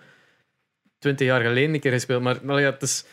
20 0.99 1.27
jaar 1.27 1.41
geleden 1.41 1.75
een 1.75 1.81
keer 1.81 1.93
gespeeld. 1.93 2.23
Maar, 2.23 2.37
maar 2.43 2.61
ja, 2.61 2.71
het 2.71 2.83
is, 2.83 3.05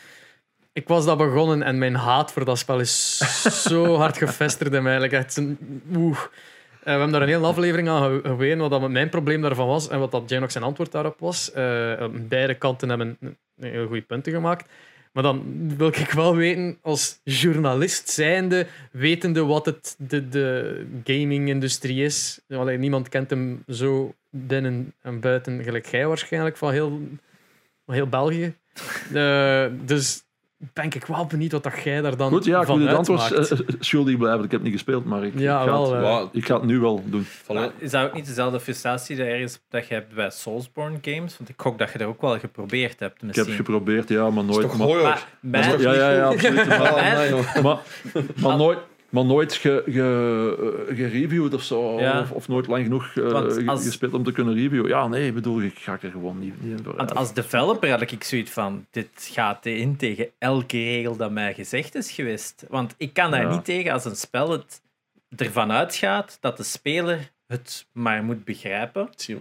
ik 0.72 0.88
was 0.88 1.04
dat 1.04 1.18
begonnen 1.18 1.62
en 1.62 1.78
mijn 1.78 1.94
haat 1.94 2.32
voor 2.32 2.44
dat 2.44 2.58
spel 2.58 2.80
is 2.80 3.18
zo 3.64 3.94
hard 4.02 4.16
gevestigd 4.16 4.72
in 4.72 4.82
mij. 4.82 5.00
Like 5.00 5.16
echt 5.16 5.36
een, 5.36 5.58
oeh. 5.94 6.18
Eh, 6.18 6.84
we 6.84 6.90
hebben 6.90 7.10
daar 7.12 7.22
een 7.22 7.28
hele 7.28 7.46
aflevering 7.46 7.88
aan 7.88 8.02
ge- 8.02 8.28
geweten 8.28 8.58
wat 8.58 8.70
dat 8.70 8.90
mijn 8.90 9.08
probleem 9.08 9.40
daarvan 9.42 9.66
was 9.66 9.88
en 9.88 9.98
wat 9.98 10.10
dat 10.10 10.22
zijn 10.26 10.62
antwoord 10.62 10.92
daarop 10.92 11.20
was. 11.20 11.52
Eh, 11.52 12.04
beide 12.12 12.54
kanten 12.54 12.88
hebben 12.88 13.18
heel 13.60 13.86
goede 13.86 14.02
punten 14.02 14.32
gemaakt. 14.32 14.70
Maar 15.12 15.22
dan 15.22 15.68
wil 15.76 15.88
ik 15.88 16.10
wel 16.10 16.36
weten, 16.36 16.78
als 16.82 17.20
journalist 17.24 18.08
zijnde, 18.08 18.66
wetende 18.92 19.44
wat 19.44 19.66
het, 19.66 19.96
de, 19.98 20.28
de 20.28 20.86
gaming-industrie 21.04 22.04
is. 22.04 22.40
Allee, 22.48 22.78
niemand 22.78 23.08
kent 23.08 23.30
hem 23.30 23.62
zo 23.68 24.14
binnen 24.30 24.94
en 25.02 25.20
buiten, 25.20 25.62
gelijk 25.62 25.86
jij 25.86 26.06
waarschijnlijk, 26.06 26.56
van 26.56 26.72
heel, 26.72 27.00
heel 27.86 28.08
België. 28.08 28.54
Eh, 29.14 29.66
dus 29.84 30.24
ben 30.72 30.84
ik 30.84 31.04
wel 31.04 31.26
benieuwd 31.26 31.52
wat 31.52 31.62
dat 31.62 31.82
jij 31.84 32.00
daar 32.00 32.16
dan 32.16 32.28
Goed, 32.30 32.44
ja, 32.44 32.60
ik 32.60 32.66
van 32.66 32.78
moet 32.78 32.88
het 32.88 32.96
antwoord 32.96 33.20
uitmaakt. 33.20 33.50
eh, 33.50 33.58
eh, 33.58 33.74
schuldig 33.80 34.16
blijven. 34.16 34.44
Ik 34.44 34.50
heb 34.50 34.62
niet 34.62 34.72
gespeeld, 34.72 35.04
maar 35.04 35.24
ik, 35.24 35.38
Ja, 35.38 35.58
ik, 35.62 35.68
ga, 35.68 35.72
wel, 35.72 35.92
het, 35.94 36.04
eh. 36.32 36.38
Ik 36.40 36.46
ga 36.46 36.54
het 36.54 36.64
nu 36.64 36.78
wel 36.78 37.02
doen. 37.06 37.26
Voilà. 37.26 37.78
is 37.78 37.90
dat 37.90 38.04
ook 38.04 38.14
niet 38.14 38.26
dezelfde 38.26 38.60
frustratie 38.60 39.16
dat, 39.16 39.26
ergens, 39.26 39.60
dat 39.68 39.86
je 39.88 39.94
hebt 39.94 40.14
bij 40.14 40.30
Soulsborne 40.30 40.98
games? 41.02 41.38
Want 41.38 41.50
ik 41.50 41.54
gok 41.56 41.78
dat 41.78 41.92
je 41.92 41.98
dat 41.98 42.08
ook 42.08 42.20
wel 42.20 42.38
geprobeerd 42.38 43.00
hebt. 43.00 43.14
Ik 43.14 43.20
heb 43.20 43.26
Misschien. 43.26 43.46
het 43.46 43.56
geprobeerd, 43.56 44.08
ja, 44.08 44.30
maar 44.30 44.44
is 44.44 44.50
nooit. 44.50 44.70
toch 44.70 44.76
Maar, 45.40 45.74
is 45.74 45.82
ja, 45.82 45.92
ja, 45.94 46.10
ja, 46.10 46.24
absoluut. 46.24 46.66
Maar, 47.62 47.78
maar 48.36 48.56
nooit, 48.56 48.78
maar 49.12 49.24
nooit 49.24 49.52
ge, 49.54 49.82
ge, 49.86 50.84
eh, 50.88 50.96
gereviewd 50.96 51.54
of 51.54 51.62
zo. 51.62 52.00
Ja. 52.00 52.20
Of, 52.20 52.30
of 52.30 52.48
nooit 52.48 52.66
lang 52.66 52.82
genoeg 52.84 53.04
eh, 53.06 53.12
ge- 53.28 53.62
als- 53.66 53.84
gespeeld 53.84 54.14
om 54.14 54.24
te 54.24 54.32
kunnen 54.32 54.54
reviewen. 54.54 54.88
Ja, 54.88 55.08
nee, 55.08 55.26
ik 55.26 55.34
bedoel, 55.34 55.60
ik 55.62 55.78
ga 55.78 55.98
er 56.02 56.10
gewoon 56.10 56.38
niet, 56.38 56.62
niet 56.62 56.70
in 56.78 56.84
vooruit. 56.84 56.96
Want 56.96 57.14
als 57.14 57.34
developer 57.34 57.90
had 57.90 58.00
ik 58.00 58.24
zoiets 58.24 58.50
van: 58.50 58.86
dit 58.90 59.08
gaat 59.32 59.66
in 59.66 59.96
tegen 59.96 60.28
elke 60.38 60.76
regel 60.76 61.16
dat 61.16 61.30
mij 61.30 61.54
gezegd 61.54 61.94
is 61.94 62.10
geweest. 62.10 62.64
Want 62.68 62.94
ik 62.98 63.12
kan 63.12 63.30
daar 63.30 63.42
Ja. 63.42 63.50
niet 63.50 63.64
tegen 63.64 63.92
als 63.92 64.04
een 64.04 64.16
spel 64.16 64.50
het 64.50 64.82
ervan 65.36 65.72
uitgaat 65.72 66.38
dat 66.40 66.56
de 66.56 66.62
speler 66.62 67.30
het 67.46 67.86
maar 67.92 68.24
moet 68.24 68.44
begrijpen. 68.44 69.08
Zie. 69.16 69.38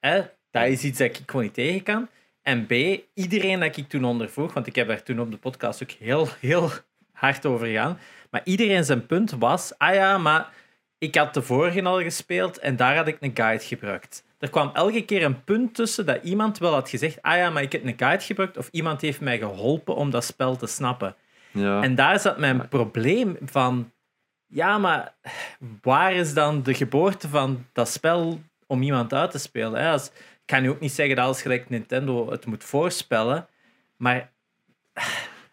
Hè? 0.00 0.20
Dat 0.50 0.66
is 0.66 0.84
iets 0.84 0.98
dat 0.98 1.06
ik 1.08 1.22
gewoon 1.26 1.44
niet 1.44 1.54
tegen 1.54 1.82
kan. 1.82 2.08
En 2.42 2.66
B, 2.66 2.72
iedereen 3.14 3.60
dat 3.60 3.76
ik 3.76 3.88
toen 3.88 4.04
ondervroeg, 4.04 4.52
want 4.52 4.66
ik 4.66 4.74
heb 4.74 4.88
daar 4.88 5.02
toen 5.02 5.20
op 5.20 5.30
de 5.30 5.36
podcast 5.36 5.82
ook 5.82 5.90
heel, 5.90 6.28
heel 6.40 6.70
hard 7.12 7.46
over 7.46 7.66
gegaan. 7.66 7.98
Maar 8.30 8.40
iedereen 8.44 8.84
zijn 8.84 9.06
punt 9.06 9.30
was: 9.30 9.72
ah 9.78 9.94
ja, 9.94 10.18
maar 10.18 10.52
ik 10.98 11.14
had 11.14 11.34
de 11.34 11.42
vorige 11.42 11.82
al 11.82 12.02
gespeeld 12.02 12.58
en 12.58 12.76
daar 12.76 12.96
had 12.96 13.06
ik 13.06 13.16
een 13.20 13.30
guide 13.34 13.64
gebruikt. 13.64 14.24
Er 14.38 14.50
kwam 14.50 14.70
elke 14.74 15.04
keer 15.04 15.22
een 15.22 15.44
punt 15.44 15.74
tussen 15.74 16.06
dat 16.06 16.22
iemand 16.22 16.58
wel 16.58 16.72
had 16.72 16.88
gezegd: 16.88 17.22
ah 17.22 17.36
ja, 17.36 17.50
maar 17.50 17.62
ik 17.62 17.72
heb 17.72 17.84
een 17.84 17.94
guide 17.96 18.24
gebruikt, 18.24 18.56
of 18.56 18.68
iemand 18.70 19.00
heeft 19.00 19.20
mij 19.20 19.38
geholpen 19.38 19.94
om 19.94 20.10
dat 20.10 20.24
spel 20.24 20.56
te 20.56 20.66
snappen. 20.66 21.14
ja. 21.50 21.82
En 21.82 21.94
daar 21.94 22.20
zat 22.20 22.38
mijn 22.38 22.68
probleem 22.68 23.36
van. 23.44 23.90
Ja, 24.48 24.78
maar 24.78 25.14
waar 25.82 26.12
is 26.12 26.34
dan 26.34 26.62
de 26.62 26.74
geboorte 26.74 27.28
van 27.28 27.66
dat 27.72 27.88
spel 27.88 28.40
om 28.66 28.82
iemand 28.82 29.12
uit 29.12 29.30
te 29.30 29.38
spelen? 29.38 29.80
Hè? 29.80 29.90
Als, 29.90 30.06
ik 30.06 30.12
kan 30.52 30.62
nu 30.62 30.70
ook 30.70 30.80
niet 30.80 30.92
zeggen 30.92 31.16
dat 31.16 31.26
als 31.26 31.42
gelijk 31.42 31.68
Nintendo 31.68 32.30
het 32.30 32.46
moet 32.46 32.64
voorspellen, 32.64 33.46
maar 33.96 34.30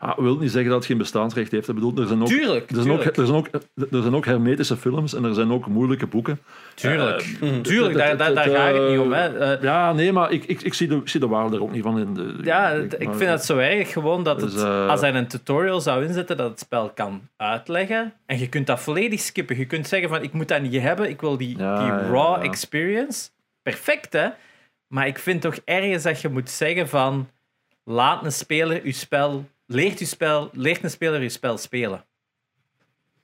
Ah, 0.06 0.18
wil 0.18 0.38
niet 0.38 0.52
zeggen 0.52 0.70
dat 0.70 0.78
het 0.80 0.88
geen 0.88 0.98
bestaansrecht 0.98 1.52
heeft. 1.52 1.68
Ik 1.68 1.76
bedoel, 1.76 1.94
er 1.98 2.08
zijn 2.08 2.22
ook, 2.22 2.28
tuurlijk, 2.28 2.70
er 2.72 2.76
zijn 2.82 2.92
ook, 2.92 3.04
er 3.04 3.26
zijn 3.26 3.38
ook, 3.38 3.48
er 3.92 4.02
zijn 4.02 4.16
ook 4.16 4.26
hermetische 4.26 4.78
films 4.78 5.14
en 5.14 5.24
er 5.24 5.34
zijn 5.34 5.52
ook 5.52 5.68
moeilijke 5.68 6.08
boeken. 6.08 6.40
tuurlijk, 6.76 7.38
Eh, 7.42 7.60
tuurlijk 7.62 7.96
daar, 7.96 8.18
daar, 8.18 8.34
daar 8.34 8.50
ga 8.50 8.68
ik 8.68 8.76
het 8.82 8.90
niet 8.90 9.00
om. 9.00 9.12
Hè. 9.14 9.38
Eh, 9.38 9.62
Ja, 9.62 9.94
nee, 9.94 10.12
maar 10.12 10.32
ik, 10.32 10.46
ik, 10.46 10.62
ik, 10.62 10.74
zie, 10.74 10.88
de, 10.88 10.96
ik 10.96 11.10
zie 11.10 11.20
de 11.20 11.28
waarde 11.28 11.56
er 11.56 11.62
ook 11.62 11.72
niet 11.72 11.84
van 11.84 12.00
in. 12.00 12.14
De, 12.14 12.36
ja, 12.42 12.70
ik- 12.72 12.96
vind 13.12 13.30
het 13.30 13.46
zo 13.46 13.58
erg 13.58 13.92
gewoon 13.92 14.24
dat 14.24 14.40
Dus, 14.40 14.54
het, 14.54 14.64
eh, 14.64 14.88
als 14.88 15.02
hij 15.02 15.14
een 15.14 15.28
tutorial 15.28 15.82
zou 15.82 16.06
inzetten, 16.06 16.38
dat 16.38 16.50
het 16.50 16.60
spel 16.60 16.90
kan 16.96 17.22
uitleggen. 17.38 18.14
En 18.26 18.40
je 18.40 18.50
kunt 18.50 18.68
dat 18.68 18.80
volledig 18.80 19.20
skippen. 19.20 19.58
Je 19.58 19.66
kunt 19.66 19.88
zeggen 19.88 20.10
van, 20.10 20.24
ik 20.24 20.34
moet 20.34 20.48
dat 20.48 20.62
niet 20.62 20.82
hebben, 20.82 21.10
ik 21.10 21.22
wil 21.22 21.38
die, 21.38 21.58
Ja, 21.58 21.80
die 21.80 22.10
raw 22.12 22.36
ja. 22.38 22.42
experience. 22.42 23.30
Perfect, 23.62 24.14
hè? 24.14 24.28
Maar 24.88 25.08
ik 25.08 25.20
vind 25.20 25.42
toch 25.42 25.56
ergens 25.66 26.04
dat 26.04 26.22
je 26.22 26.30
moet 26.30 26.50
zeggen 26.50 26.90
van, 26.90 27.30
laat 27.84 28.26
een 28.26 28.32
speler 28.32 28.82
uw 28.84 28.92
spel, 28.92 29.46
leert, 29.65 29.99
uw 29.99 30.06
spel, 30.06 30.49
leert 30.53 30.84
een 30.84 30.90
speler 30.90 31.22
uw 31.22 31.30
spel 31.30 31.57
spelen. 31.57 32.06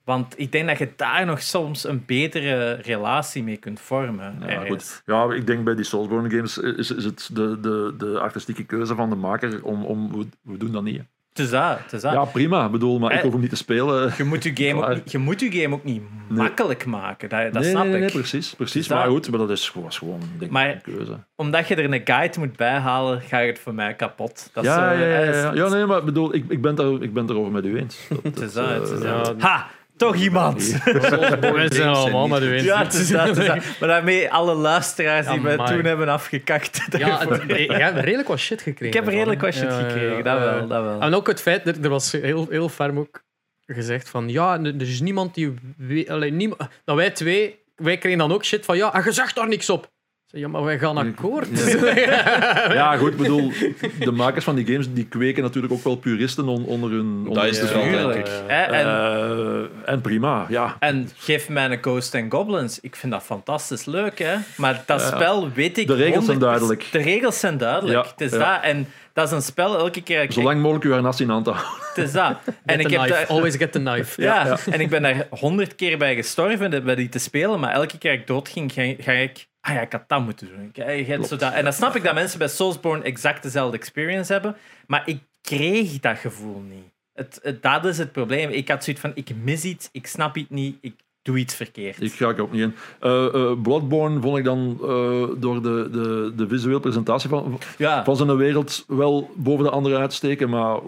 Want 0.04 0.34
ik 0.38 0.52
denk 0.52 0.68
dat 0.68 0.78
je 0.78 0.92
daar 0.96 1.26
nog 1.26 1.42
soms 1.42 1.84
een 1.84 2.04
betere 2.06 2.72
relatie 2.72 3.42
mee 3.42 3.56
kunt 3.56 3.80
vormen. 3.80 4.42
Ja, 4.46 4.64
goed. 4.64 5.02
ja, 5.06 5.32
ik 5.32 5.46
denk 5.46 5.64
bij 5.64 5.74
die 5.74 5.84
Soulsborne 5.84 6.30
games 6.30 6.58
is, 6.58 6.90
is 6.90 7.04
het 7.04 7.30
de, 7.32 7.60
de, 7.60 7.94
de 7.98 8.20
artistieke 8.20 8.64
keuze 8.64 8.94
van 8.94 9.10
de 9.10 9.16
maker 9.16 9.64
om, 9.64 9.84
om 9.84 10.18
we, 10.18 10.26
we 10.42 10.56
doen 10.56 10.72
dat 10.72 10.82
niet. 10.82 11.02
Het 11.30 11.38
is 11.38 11.50
dat, 11.50 11.78
het 11.82 11.92
is 11.92 12.00
dat. 12.00 12.12
Ja, 12.12 12.24
prima, 12.24 12.64
ik 12.64 12.70
bedoel, 12.70 12.98
maar 12.98 13.10
ik 13.10 13.16
Eh, 13.16 13.22
hoef 13.22 13.32
hem 13.32 13.40
niet 13.40 13.50
te 13.50 13.56
spelen. 13.56 14.12
Je 14.16 14.24
moet 14.24 14.42
je 14.42 14.50
game, 14.54 14.82
ook 14.86 14.94
niet, 14.94 15.10
je 15.12 15.18
moet 15.18 15.40
je 15.40 15.52
game 15.52 15.74
ook 15.74 15.84
niet 15.84 16.02
makkelijk 16.28 16.86
maken. 16.86 17.28
Dat, 17.28 17.52
dat 17.52 17.62
nee, 17.62 17.70
snap 17.70 17.82
nee, 17.84 17.92
nee, 17.92 18.02
ik. 18.06 18.12
precies. 18.12 18.54
precies. 18.54 18.88
Maar 18.88 19.06
goed, 19.08 19.30
maar 19.30 19.38
dat 19.38 19.50
is, 19.50 19.72
was 19.74 19.98
gewoon 19.98 20.20
denk 20.20 20.40
ik, 20.42 20.50
Maar- 20.50 20.70
een 20.70 20.82
keuze. 20.82 21.18
Omdat 21.36 21.68
je 21.68 21.74
er 21.74 21.92
een 21.92 22.00
guide 22.04 22.38
moet 22.38 22.56
bijhalen, 22.56 23.20
gaat 23.20 23.46
het 23.46 23.58
voor 23.58 23.74
mij 23.74 23.94
kapot. 23.94 24.50
Dat 24.52 24.64
is 24.64 24.70
Ja, 24.70 24.76
zo, 24.76 24.98
ja, 25.00 25.06
ja, 25.06 25.18
eh, 25.20 25.26
ja, 25.42 25.50
is- 25.50 25.56
ja, 25.58 25.68
nee, 25.68 25.86
maar 25.86 25.98
ik 25.98 26.04
bedoel, 26.04 26.34
ik, 26.34 26.44
ik, 26.48 26.60
ben 26.60 26.74
daar, 26.74 26.92
ik 26.92 27.12
ben 27.12 27.22
het 27.22 27.30
erover 27.30 27.52
met 27.52 27.64
u 27.64 27.78
eens. 27.78 27.98
Dat, 28.08 28.22
Het 28.34 28.40
is 28.40 28.52
dat, 28.52 28.68
dat, 28.68 28.88
het 28.88 28.98
is 28.98 29.04
eh, 29.04 29.24
dat. 29.24 29.34
Ha! 29.42 29.66
Toch 30.00 30.16
iemand! 30.16 30.82
Wij 30.84 31.68
zijn 31.72 31.88
allemaal 31.88 32.28
met 32.28 32.42
u 32.42 32.52
eens. 32.52 32.62
Ja, 32.62 32.82
het 32.82 32.94
is 32.94 33.08
dat, 33.08 33.28
het 33.28 33.38
is 33.38 33.46
dat. 33.46 33.56
Maar 33.80 33.88
daarmee 33.88 34.30
alle 34.30 34.54
luisteraars 34.54 35.26
die 35.26 35.38
Amai. 35.38 35.56
toen 35.56 35.84
hebben 35.84 36.08
afgekakt. 36.08 36.80
Ja, 36.98 37.28
het, 37.28 37.42
je 37.46 37.72
hebt 37.72 37.98
redelijk 37.98 38.28
wat 38.28 38.38
shit 38.38 38.62
gekregen. 38.62 38.86
ik 38.86 38.94
heb 38.94 39.06
redelijk 39.14 39.40
wat 39.40 39.54
shit 39.54 39.72
gekregen, 39.72 40.16
ja. 40.16 40.22
dat 40.22 40.38
wel. 40.38 40.66
Dat 40.66 40.82
wel. 40.82 41.00
En 41.00 41.14
ook 41.14 41.26
het 41.26 41.40
feit, 41.40 41.66
er, 41.66 41.76
er 41.82 41.88
was 41.88 42.12
heel, 42.12 42.46
heel 42.50 42.68
ferm 42.68 42.98
ook 42.98 43.22
gezegd 43.66 44.08
van, 44.08 44.28
ja, 44.28 44.60
er 44.62 44.80
is 44.80 45.00
niemand 45.00 45.34
die... 45.34 45.54
weet- 45.76 46.10
allee, 46.10 46.32
niem- 46.32 46.56
dat 46.84 46.96
wij 46.96 47.10
twee, 47.10 47.58
wij 47.76 47.98
kregen 47.98 48.18
dan 48.18 48.32
ook 48.32 48.44
shit 48.44 48.64
van, 48.64 48.76
ja, 48.76 48.94
en 48.94 49.02
je 49.04 49.12
zegt 49.12 49.34
daar 49.34 49.48
niks 49.48 49.70
op. 49.70 49.90
Ja, 50.32 50.48
maar 50.48 50.62
wij 50.64 50.78
gaan 50.78 50.96
akkoord. 50.96 51.48
ja, 52.72 52.96
goed, 52.96 53.10
ik 53.10 53.16
bedoel, 53.16 53.52
de 53.98 54.10
makers 54.12 54.44
van 54.44 54.54
die 54.54 54.66
games 54.66 54.92
die 54.92 55.06
kweken 55.06 55.42
natuurlijk 55.42 55.72
ook 55.72 55.84
wel 55.84 55.96
puristen 55.96 56.48
on- 56.48 56.64
onder 56.64 56.90
hun. 56.90 57.24
Onder 57.28 57.46
is 57.46 57.58
dus 57.58 57.68
straat. 57.68 57.82
wel, 57.84 57.92
Tuurlijk. 57.92 58.12
denk 58.14 58.26
ik. 58.26 58.32
Hè, 58.46 58.62
En, 58.62 58.86
Eh, 58.86 59.92
en 59.92 60.00
prima, 60.00 60.46
ja. 60.48 60.76
en 60.78 61.10
geef 61.16 61.48
mij 61.48 61.70
een 61.70 61.78
Ghost 61.80 62.14
and 62.14 62.32
Goblins. 62.32 62.80
Ik 62.80 62.96
vind 62.96 63.12
dat 63.12 63.22
fantastisch 63.22 63.84
leuk, 63.84 64.18
hè. 64.18 64.34
Maar 64.56 64.82
dat 64.86 65.00
Ja. 65.00 65.06
spel 65.06 65.50
weet 65.52 65.78
ik... 65.78 65.86
De 65.86 65.94
regels 65.94 66.24
zijn 66.24 66.36
100%. 66.38 66.40
duidelijk. 66.40 66.86
De 66.90 66.98
regels 66.98 67.40
zijn 67.40 67.58
duidelijk. 67.58 68.04
Ja, 68.04 68.10
Het 68.10 68.20
is 68.20 68.30
ja. 68.32 68.38
dat. 68.54 68.62
En 68.64 68.86
dat 69.12 69.26
is 69.26 69.32
een 69.32 69.42
spel 69.42 69.78
elke 69.78 70.02
keer... 70.02 70.32
Zo 70.32 70.42
lang 70.42 70.60
mogelijk 70.60 70.84
uw 70.84 70.92
harnas 70.92 71.20
in 71.20 71.26
te 71.26 71.32
houden. 71.32 71.54
Het 71.94 72.04
is 72.04 72.12
dat. 72.12 72.36
Get 72.44 72.54
En 72.64 72.80
ik 72.80 72.90
heb 72.90 73.08
daar... 73.08 73.26
Always 73.26 73.56
get 73.56 73.72
the 73.72 73.78
knife. 73.78 74.22
Ja, 74.22 74.58
en 74.70 74.80
ik 74.80 74.88
ben 74.90 75.02
daar 75.02 75.26
honderd 75.30 75.74
keer 75.74 75.98
bij 75.98 76.14
gestorven 76.14 76.84
bij 76.84 76.94
die 76.94 77.08
te 77.08 77.18
spelen, 77.18 77.60
maar 77.60 77.72
elke 77.72 77.98
keer 77.98 78.12
ik 78.12 78.26
doodging, 78.26 78.72
ga, 78.72 78.94
ga 78.98 79.12
ik... 79.12 79.48
Ah 79.60 79.74
ja, 79.74 79.80
ik 79.80 79.92
had 79.92 80.08
dat 80.08 80.20
moeten 80.24 80.48
doen. 80.48 80.72
Ik- 80.74 80.98
ik 81.08 81.14
had 81.16 81.28
zo 81.28 81.36
dat- 81.36 81.52
En 81.52 81.64
dan 81.64 81.72
snap 81.72 81.96
ik 81.96 82.02
dat 82.02 82.14
mensen 82.14 82.38
bij 82.38 82.48
Soulsborne 82.48 83.04
exact 83.04 83.42
dezelfde 83.42 83.76
experience 83.76 84.32
hebben, 84.32 84.56
maar 84.86 85.02
ik 85.06 85.18
kreeg 85.40 86.00
dat 86.00 86.18
gevoel 86.18 86.60
niet. 86.60 86.84
Het, 87.12 87.38
het- 87.42 87.62
dat 87.62 87.84
is 87.84 87.98
het 87.98 88.12
probleem. 88.12 88.50
Ik 88.50 88.68
had 88.68 88.84
zoiets 88.84 89.02
van, 89.02 89.12
ik 89.14 89.30
mis 89.42 89.64
iets, 89.64 89.88
ik 89.92 90.06
snap 90.06 90.36
iets 90.36 90.50
niet, 90.50 90.76
ik 90.80 90.94
doe 91.22 91.38
iets 91.38 91.54
verkeerd. 91.54 92.00
Ik 92.02 92.12
ga 92.12 92.28
er 92.28 92.40
ook 92.42 92.52
niet 92.52 92.60
in. 92.62 92.74
Eh, 93.00 93.26
eh, 93.34 93.60
Bloodborne 93.62 94.20
vond 94.20 94.38
ik 94.38 94.44
dan 94.44 94.78
eh, 94.82 95.28
door 95.40 95.62
de, 95.62 95.88
de, 95.92 96.32
de 96.36 96.48
visuele 96.48 96.80
presentatie 96.80 97.28
van, 97.28 97.58
ja, 97.78 98.04
van 98.04 98.16
zijn 98.16 98.36
wereld 98.36 98.84
wel 98.88 99.30
boven 99.36 99.64
de 99.64 99.70
andere 99.70 99.96
uitsteken, 99.96 100.50
maar 100.50 100.78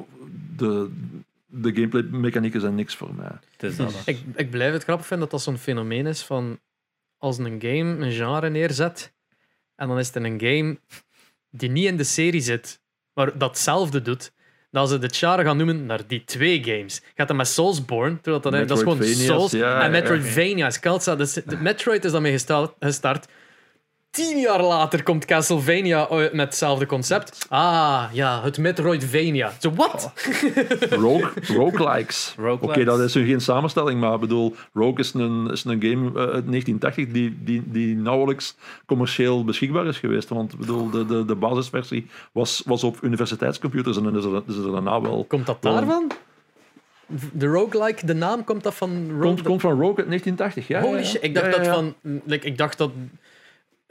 de, 0.57 0.91
de 1.47 1.73
gameplay 1.75 2.03
mechanieken 2.03 2.61
zijn 2.61 2.75
niks 2.75 2.95
voor 2.97 3.15
mij. 3.15 3.31
het 3.57 3.63
is 3.71 3.77
dat. 3.77 4.03
Ik, 4.05 4.19
ik 4.35 4.51
blijf 4.51 4.73
het 4.73 4.83
grappig 4.85 5.07
vinden 5.07 5.29
dat 5.29 5.39
dat 5.39 5.47
zo'n 5.55 5.63
fenomeen 5.63 6.07
is 6.07 6.23
van 6.23 6.59
als 7.23 7.39
een 7.39 7.61
game 7.61 8.07
een 8.07 8.13
genre 8.13 8.49
neerzet 8.49 9.13
en 9.77 9.89
dan 9.89 9.99
is 9.99 10.07
het 10.07 10.17
een 10.17 10.41
game 10.41 10.79
die 11.51 11.71
niet 11.71 11.87
in 11.87 11.97
de 11.97 12.05
serie 12.05 12.41
zit, 12.41 12.81
maar 13.15 13.39
datzelfde 13.39 14.03
doet, 14.03 14.33
dat 14.71 14.89
ze 14.89 14.99
het 14.99 15.17
genre 15.17 15.45
gaan 15.45 15.57
noemen 15.57 15.87
naar 15.87 16.07
die 16.07 16.25
twee 16.25 16.65
games. 16.65 17.03
Gaat 17.15 17.29
dat 17.29 17.37
met 17.37 17.49
Soulsborne, 17.49 18.21
terwijl 18.21 18.43
dat, 18.43 18.69
dat 18.69 18.77
is 18.79 18.83
gewoon 18.83 19.05
Souls 19.05 19.53
ja, 19.53 19.59
ja, 19.59 19.79
en 19.79 19.85
ja. 19.85 19.91
Metroidvania. 19.91 20.71
Skelza, 20.71 21.17
dus 21.17 21.33
de 21.33 21.57
Metroid 21.57 22.05
is 22.05 22.13
daarmee 22.13 22.39
gestart. 22.79 23.29
Tien 24.13 24.39
jaar 24.39 24.63
later 24.63 25.03
komt 25.03 25.25
Castlevania 25.25 26.09
uit 26.09 26.33
met 26.33 26.47
hetzelfde 26.47 26.87
concept. 26.87 27.47
Ah, 27.49 28.05
ja, 28.13 28.43
het 28.43 28.59
Metroidvania. 28.59 29.53
Zo, 29.61 29.73
wat? 29.75 30.13
Rogue, 30.91 31.31
roguelikes. 31.59 32.35
Oké, 32.61 32.85
dat 32.85 33.01
is 33.01 33.15
nu 33.15 33.27
geen 33.27 33.41
samenstelling, 33.41 34.01
maar 34.01 34.15
ik 34.15 34.21
bedoel, 34.21 34.55
Rogue 34.73 34.99
is 34.99 35.15
een, 35.15 35.51
is 35.51 35.65
een 35.65 35.83
game 35.83 36.09
eh, 36.09 36.15
uit 36.15 36.47
1980 36.47 37.07
die, 37.07 37.39
die, 37.45 37.63
die 37.67 37.97
nauwelijks 37.97 38.57
commercieel 38.87 39.45
beschikbaar 39.45 39.87
is 39.87 39.99
geweest. 39.99 40.29
Want 40.29 40.59
bedoel, 40.59 40.91
de, 40.91 41.07
de, 41.07 41.25
de 41.25 41.35
basisversie 41.35 42.07
was, 42.33 42.63
was 42.67 42.85
op 42.85 42.99
universiteitscomputers 43.03 43.97
en 43.97 44.03
dan 44.03 44.17
is 44.17 44.25
er, 44.25 44.43
is 44.49 44.57
er 44.57 44.73
daarna 44.73 45.01
wel... 45.01 45.25
Komt 45.29 45.47
dat 45.47 45.63
daarvan? 45.63 46.11
De 47.33 47.47
roguelike, 47.47 48.07
de 48.07 48.15
naam 48.15 48.45
komt 48.45 48.63
dat 48.63 48.75
van 48.75 49.07
Rogue? 49.09 49.21
Komt, 49.21 49.43
komt 49.43 49.61
van 49.61 49.71
Rogue 49.71 49.97
uit 49.97 50.07
1980, 50.07 50.69
ja. 50.69 50.81
Holy 50.81 50.93
ja, 50.93 50.99
ja. 50.99 51.05
shit, 51.05 51.23
ik 51.23 51.35
dacht 51.35 51.47
Ja, 51.47 51.53
ja, 51.53 51.59
dat 51.59 51.75
van... 51.75 51.95
Like, 52.25 52.47
ik 52.47 52.59
dacht 52.59 52.79
dat 52.79 52.91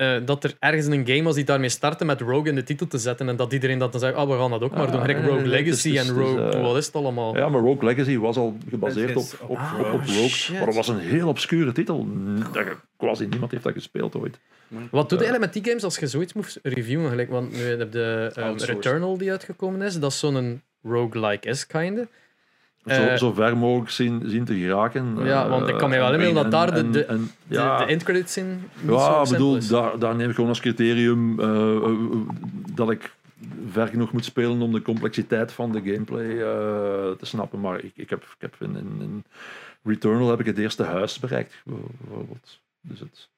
eh, 0.01 0.17
dat 0.25 0.43
er 0.43 0.55
ergens 0.59 0.85
een 0.85 1.07
game 1.07 1.23
was 1.23 1.35
die 1.35 1.43
daarmee 1.43 1.69
startte 1.69 2.05
met 2.05 2.21
Rogue 2.21 2.49
in 2.49 2.55
de 2.55 2.63
titel 2.63 2.87
te 2.87 2.97
zetten. 2.97 3.29
En 3.29 3.35
dat 3.35 3.53
iedereen 3.53 3.77
dat 3.79 3.91
dan 3.91 4.01
zei, 4.01 4.15
oh, 4.15 4.27
we 4.29 4.37
gaan 4.37 4.49
dat 4.49 4.61
ook 4.61 4.71
maar 4.71 4.85
Ah, 4.85 4.91
doen. 4.91 5.01
Gelijk 5.01 5.17
nee, 5.17 5.27
Rogue 5.27 5.41
nee, 5.43 5.51
nee, 5.51 5.63
Legacy 5.63 5.97
en 5.97 6.03
is, 6.03 6.09
Rogue, 6.09 6.49
eh, 6.49 6.61
wat 6.61 6.77
is 6.77 6.85
het 6.85 6.95
allemaal? 6.95 7.37
Ja, 7.37 7.49
maar 7.49 7.61
Rogue 7.61 7.85
Legacy 7.85 8.17
was 8.17 8.37
al 8.37 8.57
gebaseerd 8.69 9.15
op, 9.15 9.25
op, 9.47 9.57
Ah, 9.57 9.79
op, 9.79 9.85
op 9.93 10.01
Rogue. 10.05 10.27
shit. 10.29 10.55
Maar 10.57 10.65
dat 10.65 10.75
was 10.75 10.87
een 10.87 10.99
heel 10.99 11.27
obscure 11.27 11.71
titel. 11.71 12.07
Dat, 12.53 12.65
quasi 12.97 13.25
niemand 13.27 13.51
heeft 13.51 13.63
dat 13.63 13.73
gespeeld 13.73 14.15
ooit. 14.15 14.39
Wat 14.67 15.09
doe 15.09 15.19
je 15.19 15.23
eigenlijk 15.25 15.39
met 15.39 15.53
die 15.53 15.63
games 15.71 15.83
als 15.83 15.97
je 15.97 16.07
zoiets 16.07 16.33
moet 16.33 16.59
reviewen? 16.63 17.09
Gelijk, 17.09 17.29
want 17.29 17.51
nu 17.51 17.59
heb 17.63 17.93
je 17.93 18.31
um, 18.37 18.43
Outsourced. 18.43 18.69
Returnal 18.83 19.17
die 19.17 19.31
uitgekomen 19.31 19.81
is. 19.81 19.99
Dat 19.99 20.11
is 20.11 20.19
zo'n 20.19 20.61
roguelike 20.83 21.47
is, 21.47 21.67
kinder. 21.67 22.07
Zo, 22.85 22.91
Eh, 22.91 23.15
zo 23.17 23.33
ver 23.33 23.57
mogelijk 23.57 23.89
zien, 23.91 24.21
zien 24.25 24.45
te 24.45 24.55
geraken. 24.55 25.15
Ja, 25.25 25.43
Eh, 25.43 25.49
want 25.49 25.67
ik 25.69 25.77
kan 25.77 25.89
me 25.89 25.97
wel 25.97 26.07
en- 26.07 26.13
inbeelden 26.13 26.43
dat 26.43 26.51
daar 26.51 26.73
de- 26.73 26.79
en- 26.79 26.91
de- 26.91 27.05
en- 27.05 27.31
De, 27.47 27.53
ja, 27.55 27.77
de 27.77 27.85
endcredits 27.85 28.37
in 28.37 28.63
ja, 28.87 29.21
ik 29.23 29.29
bedoel, 29.29 29.59
daar, 29.69 29.99
daar 29.99 30.15
neem 30.15 30.29
ik 30.29 30.35
gewoon 30.35 30.49
als 30.49 30.59
criterium 30.59 31.39
eh, 31.39 31.81
dat 32.75 32.89
ik 32.91 33.13
ver 33.71 33.87
genoeg 33.87 34.11
moet 34.11 34.25
spelen 34.25 34.61
om 34.61 34.71
de 34.71 34.81
complexiteit 34.81 35.51
van 35.51 35.71
de 35.71 35.81
gameplay 35.83 36.29
eh, 36.29 37.11
te 37.17 37.25
snappen. 37.25 37.59
Maar 37.59 37.83
ik, 37.83 37.91
ik 37.95 38.09
heb, 38.09 38.21
ik 38.23 38.35
heb 38.41 38.55
in, 38.59 38.75
in, 38.75 38.97
in 39.01 39.23
Returnal 39.83 40.29
heb 40.29 40.39
ik 40.39 40.45
het 40.45 40.57
eerste 40.57 40.83
huis 40.83 41.19
bereikt, 41.19 41.61
bijvoorbeeld. 41.65 42.59
Dus, 42.81 42.99
het, 42.99 43.29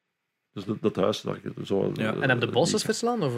dus 0.53 0.65
dat, 0.65 0.77
dat 0.81 0.95
huis, 0.95 1.21
dat 1.21 1.35
ik 1.35 1.41
zo... 1.65 1.91
Ja. 1.93 2.13
En 2.19 2.29
heb 2.29 2.39
de 2.39 2.47
bosses 2.47 2.77
die- 2.83 2.85
verslaan? 2.85 3.23
Of? 3.23 3.33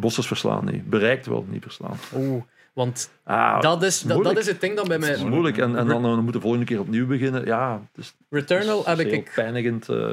Bosses 0.00 0.26
verslaan, 0.26 0.64
niet. 0.64 0.90
Bereikt 0.90 1.26
wel, 1.26 1.46
niet 1.48 1.62
verslaan. 1.62 1.96
Oeh, 2.16 2.42
want 2.74 3.10
Ah, 3.24 3.60
dat 3.60 3.82
is, 3.82 4.00
dat, 4.00 4.38
is 4.38 4.46
het 4.46 4.60
ding 4.60 4.76
dat 4.76 4.86
bij 4.88 4.96
het 4.96 5.04
mij... 5.04 5.14
is 5.14 5.22
moeilijk. 5.24 5.58
En, 5.58 5.76
en 5.76 5.86
dan, 5.86 6.02
dan 6.02 6.24
moet 6.24 6.32
de 6.32 6.40
volgende 6.40 6.64
keer 6.66 6.80
opnieuw 6.80 7.06
beginnen. 7.06 7.44
Ja, 7.44 7.80
het 7.92 8.04
is, 8.04 8.14
Returnal 8.30 8.78
het 8.78 8.86
heb 8.86 8.98
is 8.98 9.04
ik, 9.04 9.10
heel 9.10 9.20
ik 9.20 9.32
pijnigend. 9.34 9.88
eh. 9.88 10.10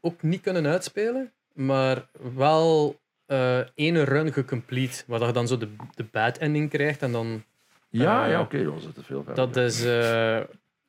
ook 0.00 0.22
niet 0.22 0.40
kunnen 0.40 0.66
uitspelen, 0.66 1.32
maar 1.52 2.06
wel 2.34 2.96
eh 3.26 3.58
ene 3.74 4.02
run 4.02 4.32
gecomplete, 4.32 5.02
waar 5.06 5.26
je 5.26 5.32
dan 5.32 5.48
zo 5.48 5.58
de, 5.58 5.68
de 5.94 6.04
bad 6.12 6.38
ending 6.38 6.70
krijgt 6.70 7.02
en 7.02 7.12
dan... 7.12 7.44
ja, 7.88 8.24
Eh, 8.24 8.30
ja 8.30 8.40
oké, 8.40 8.64
dan 8.64 8.80
zit 8.80 8.96
het 8.96 9.04
veel 9.06 9.22
verder. 9.24 9.46
Dat 9.46 9.56
is... 9.56 9.84
eh 9.84 10.38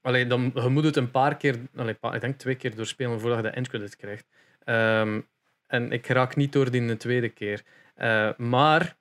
allee, 0.02 0.28
dan, 0.28 0.52
je 0.56 0.70
moet 0.70 0.84
het 0.84 0.96
een 0.96 1.12
paar 1.12 1.38
keer, 1.38 1.56
allee, 1.76 1.94
pa- 1.94 2.14
ik 2.14 2.22
denk 2.22 2.38
twee 2.38 2.56
keer 2.56 2.76
doorspelen 2.76 3.20
voordat 3.20 3.38
je 3.38 3.44
de 3.44 3.50
endcredit 3.50 3.96
krijgt. 3.96 4.26
Ehm, 4.64 5.20
en 5.68 5.92
ik 5.92 6.08
raak 6.08 6.36
niet 6.36 6.54
door 6.54 6.72
die 6.72 6.86
de 6.88 6.98
tweede 6.98 7.30
keer. 7.30 7.62
Eh, 7.96 8.30
maar 8.38 8.96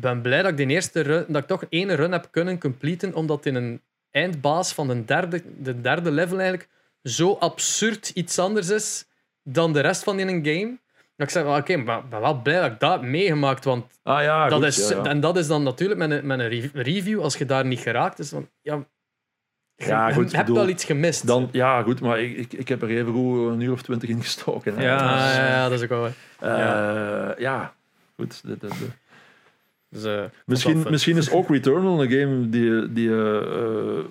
ben 0.00 0.20
blij 0.20 0.42
dat 0.42 0.50
ik, 0.50 0.56
de 0.56 0.66
eerste 0.66 1.00
run, 1.00 1.24
dat 1.28 1.42
ik 1.42 1.48
toch 1.48 1.64
één 1.68 1.94
run 1.96 2.12
heb 2.12 2.28
kunnen 2.30 2.58
completen, 2.58 3.14
omdat 3.14 3.46
in 3.46 3.54
een 3.54 3.80
eindbaas 4.10 4.72
van 4.72 4.88
de 4.88 5.04
derde, 5.04 5.42
de 5.58 5.80
derde 5.80 6.10
level 6.10 6.38
eigenlijk 6.38 6.68
zo 7.02 7.36
absurd 7.40 8.08
iets 8.08 8.38
anders 8.38 8.68
is 8.70 9.06
dan 9.42 9.72
de 9.72 9.80
rest 9.80 10.02
van 10.04 10.18
in 10.18 10.28
een 10.28 10.44
game. 10.46 10.76
Dat 11.16 11.26
ik 11.26 11.32
zeg, 11.32 11.44
oké, 11.58 11.76
maar 11.76 11.98
ik 11.98 12.08
ben 12.10 12.20
wel 12.20 12.40
blij 12.42 12.60
dat 12.60 12.70
ik 12.72 12.80
dat 12.80 12.92
heb 12.92 13.02
meegemaakt, 13.02 13.64
want 13.64 13.84
ah 14.02 14.22
ja, 14.22 14.48
dat 14.48 14.58
goed, 14.58 14.66
is, 14.66 14.88
ja, 14.88 14.96
ja. 14.96 15.04
En 15.04 15.20
dat 15.20 15.36
is 15.36 15.46
dan 15.46 15.62
natuurlijk 15.62 16.00
met 16.00 16.10
een, 16.10 16.26
met 16.26 16.38
een 16.38 16.48
re- 16.48 16.70
review, 16.72 17.20
als 17.20 17.36
je 17.36 17.46
daar 17.46 17.66
niet 17.66 17.80
geraakt 17.80 18.18
is, 18.18 18.32
ja, 18.62 18.84
Ja, 19.76 20.12
goed, 20.12 20.30
je 20.30 20.36
hebt 20.36 20.48
bedoel, 20.48 20.62
wel 20.62 20.72
iets 20.72 20.84
gemist. 20.84 21.26
Dan, 21.26 21.48
ja, 21.52 21.82
goed, 21.82 22.00
maar 22.00 22.20
ik, 22.20 22.36
ik, 22.36 22.52
ik 22.52 22.68
heb 22.68 22.82
er 22.82 22.88
even 22.88 23.12
goed 23.12 23.50
een 23.52 23.60
uur 23.60 23.72
of 23.72 23.82
twintig 23.82 24.08
in 24.08 24.22
gestoken. 24.22 24.74
Hè. 24.76 24.82
Ja. 24.84 25.34
Ja, 25.46 25.68
dat 25.68 25.72
is 25.78 25.82
ook 25.82 25.88
wel. 25.88 26.06
Eh, 26.40 27.38
ja. 27.38 27.74
goed. 28.16 28.40
de- 28.42 28.56
de- 28.58 28.66
de- 28.68 28.88
Dus, 29.94 30.04
eh, 30.04 30.24
Misschien, 30.46 30.82
dat 30.82 30.90
misschien 30.90 31.16
is 31.16 31.30
ook 31.36 31.48
Returnal 31.48 32.02
een 32.02 32.10
game 32.10 32.48
die, 32.48 32.92
die, 32.92 33.08
eh, 33.10 33.98
eh, 33.98 34.04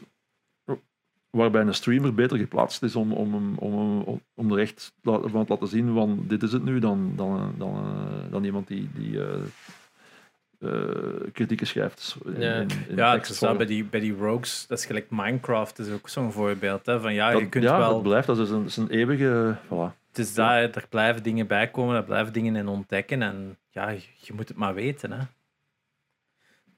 waarbij 1.29 1.61
een 1.61 1.73
streamer 1.73 2.13
beter 2.13 2.37
geplaatst 2.37 2.83
is 2.83 2.95
om, 2.95 3.11
om, 3.13 3.33
om, 3.57 4.01
om, 4.01 4.21
om 4.33 4.51
er 4.51 4.59
echt 4.59 4.93
van 5.03 5.45
te 5.45 5.51
laten 5.53 5.67
zien 5.67 5.93
van 5.93 6.23
dit 6.27 6.43
is 6.43 6.51
het 6.51 6.63
nu, 6.63 6.79
dan, 6.79 7.13
dan, 7.15 7.53
dan, 7.57 7.75
eh, 7.75 8.31
dan 8.31 8.43
iemand 8.43 8.67
die, 8.67 8.89
die 8.93 9.19
eh, 9.23 9.33
eh, 10.59 11.31
kritieken 11.33 11.67
schrijft. 11.67 12.15
In, 12.25 12.41
Ja. 12.41 12.53
in, 12.55 12.67
in 12.87 12.95
Ja, 12.95 13.13
het 13.17 13.57
bij 13.57 13.65
die, 13.65 13.83
bij 13.83 13.99
die 13.99 14.15
rogues, 14.15 14.65
dat 14.67 14.77
is 14.77 14.85
gelijk 14.85 15.05
Minecraft, 15.09 15.79
is 15.79 15.91
ook 15.91 16.09
zo'n 16.09 16.31
voorbeeld. 16.31 16.85
Hè, 16.85 16.99
van 16.99 17.13
ja, 17.13 17.29
je 17.29 17.39
Dat- 17.39 17.49
kunt 17.49 17.63
ja, 17.63 17.77
wel... 17.77 17.93
dat 17.93 18.03
blijft, 18.03 18.27
dat 18.27 18.37
is 18.39 18.49
een, 18.49 18.65
is 18.65 18.77
een 18.77 18.89
eeuwige... 18.89 19.55
Voilà. 19.65 20.01
Het 20.07 20.17
is 20.25 20.33
dat, 20.33 20.47
hè, 20.49 20.67
er 20.69 20.85
blijven 20.89 21.23
dingen 21.23 21.47
bij 21.47 21.67
komen, 21.71 21.95
er 21.95 22.03
blijven 22.03 22.33
dingen 22.33 22.55
in 22.55 22.67
ontdekken. 22.67 23.21
En 23.21 23.57
ja, 23.69 23.89
je, 23.89 24.01
je 24.15 24.33
moet 24.33 24.47
het 24.47 24.57
maar 24.57 24.73
weten. 24.73 25.11
Hè. 25.11 25.17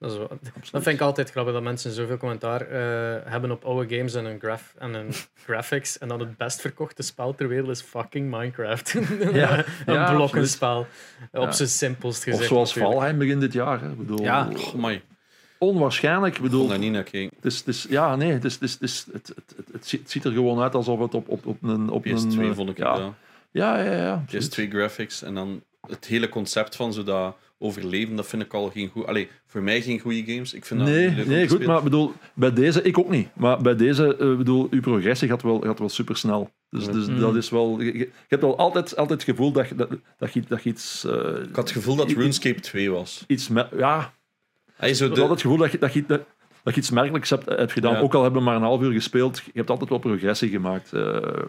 Dat, 0.06 0.14
is 0.14 0.18
wel- 0.18 0.28
dat 0.72 0.84
vind 0.84 0.96
ik 0.96 1.02
altijd 1.02 1.32
grappig, 1.32 1.54
dat 1.54 1.64
mensen 1.64 1.92
zoveel 1.92 2.18
commentaar 2.18 2.62
eh, 2.62 3.32
hebben 3.32 3.52
op 3.52 3.64
oude 3.66 3.96
games 3.96 4.14
en 4.16 4.26
een, 4.26 4.40
graf, 4.40 4.74
en 4.78 4.94
een 4.94 5.12
graphics. 5.46 5.98
En 5.98 6.08
dan 6.08 6.20
het 6.20 6.38
best 6.38 6.62
verkochte 6.62 7.04
spel 7.04 7.36
ter 7.36 7.48
wereld 7.48 7.70
is 7.70 7.82
fucking 7.82 8.32
Minecraft. 8.32 8.96
Ja, 9.34 9.58
een 9.86 9.94
ja, 9.94 10.14
blokkenspel. 10.14 10.80
Op 11.32 11.44
Ja. 11.44 11.52
zijn 11.52 11.70
simpelst 11.70 12.24
gezegd. 12.24 12.42
Of 12.42 12.48
zoals 12.48 12.68
natuurlijk. 12.70 12.94
Valheim 12.96 13.18
begin 13.20 13.40
dit 13.40 13.54
jaar. 13.54 13.82
Hè. 13.82 13.90
Ik 13.90 13.98
Bedoel, 13.98 14.22
Ja. 14.22 14.48
Oh, 14.56 14.74
my. 14.74 15.02
Onwaarschijnlijk. 15.58 16.32
Ik 16.38 16.38
Ik 16.38 16.44
bedoel, 16.44 16.68
daar 16.68 16.80
niet 16.80 16.92
naar 16.92 17.04
kijken. 17.04 17.32
het, 17.36 17.46
is, 17.46 17.58
het 17.58 17.68
is, 17.68 17.86
ja, 17.90 18.16
nee, 18.16 18.32
het, 18.32 18.44
is, 18.46 18.54
het, 18.60 18.78
is, 18.82 19.06
het, 19.12 19.12
het, 19.14 19.28
het, 19.36 19.54
het, 19.58 19.92
het 19.92 20.12
ziet- 20.12 20.26
er 20.26 20.32
gewoon 20.32 20.62
uit 20.62 20.76
alsof 20.76 21.00
het 21.00 21.14
op, 21.14 21.30
op, 21.30 21.46
op 21.46 21.64
een... 21.64 21.90
Op 21.90 22.06
een 22.06 22.18
PS2 22.34 22.40
eh, 22.40 22.52
vond 22.54 22.70
ik 22.70 22.78
ja. 22.78 23.14
Ja, 23.52 23.80
ja, 23.84 23.92
ja. 23.92 24.14
absoluut. 24.14 24.70
PS2 24.70 24.72
graphics 24.72 25.22
en 25.22 25.34
dan 25.36 25.64
het 25.88 26.06
hele 26.06 26.30
concept 26.30 26.76
van 26.76 26.94
zo 26.94 27.04
dat 27.04 27.36
overleven, 27.58 28.16
dat 28.16 28.28
vind 28.28 28.42
ik 28.42 28.54
al 28.54 28.70
geen 28.70 28.90
goed. 28.90 29.06
Allee, 29.06 29.28
voor 29.46 29.62
mij 29.62 29.82
geen 29.82 30.00
goede 30.00 30.24
games. 30.26 30.54
Ik 30.54 30.66
vind 30.66 30.80
dat 30.80 30.90
Nee, 30.90 31.08
niet 31.08 31.16
leuk 31.16 31.26
om 31.26 31.32
nee 31.32 31.48
goed, 31.48 31.66
maar 31.66 31.78
ik 31.78 31.84
bedoel, 31.84 32.14
bij 32.34 32.54
deze, 32.54 32.82
ik 32.82 32.98
ook 32.98 33.10
niet. 33.10 33.28
Maar 33.36 33.62
bij 33.62 33.76
deze, 33.76 34.16
eh, 34.18 34.36
bedoel, 34.38 34.68
uw 34.72 34.82
progressie 34.82 35.28
gaat 35.28 35.42
wel, 35.42 35.60
gaat 35.60 35.80
wel 35.80 35.90
super 35.90 36.18
snel. 36.18 36.50
Dus, 36.70 36.86
dus 36.86 37.08
Mm. 37.08 37.20
dat 37.20 37.36
is 37.36 37.50
wel. 37.50 37.80
Je, 37.82 37.98
je 37.98 38.10
hebt 38.28 38.42
wel 38.42 38.58
altijd, 38.58 38.96
altijd 38.98 39.22
het 39.22 39.30
gevoel 39.30 39.52
dat, 39.52 39.70
je- 39.70 39.76
dat, 39.76 39.90
dat, 40.18 40.34
je, 40.34 40.42
dat 40.48 40.64
je 40.64 40.70
iets. 40.70 41.04
eh, 41.06 41.12
Ik 41.14 41.56
had 41.56 41.56
het 41.56 41.72
gevoel 41.72 41.96
dat 41.96 42.12
RuneScape 42.12 42.60
2 42.60 42.92
was. 42.92 43.24
iets 43.28 43.48
me- 43.48 43.68
ja, 43.78 44.14
Hij 44.76 44.94
zo 44.94 45.04
je 45.04 45.10
hebt 45.10 45.22
altijd 45.22 45.28
de, 45.28 45.34
het 45.34 45.42
gevoel 45.42 45.58
dat 45.58 45.72
je, 45.72 45.78
dat 45.78 45.94
je, 45.94 46.04
dat, 46.08 46.22
dat 46.64 46.74
je 46.76 46.80
iets 46.82 46.90
merkelijks 46.92 47.30
hebt, 47.30 47.46
hebt 47.46 47.72
gedaan. 47.72 47.94
Ja. 47.94 48.00
Ook 48.00 48.14
al 48.14 48.22
hebben 48.24 48.40
we 48.40 48.46
maar 48.48 48.56
een 48.56 48.62
half 48.62 48.82
uur 48.82 48.92
gespeeld, 48.92 49.38
je 49.46 49.52
hebt 49.54 49.70
altijd 49.70 49.90
wel 49.90 50.00
progressie 50.00 50.50
gemaakt. 50.50 50.94
eh. 50.94 51.02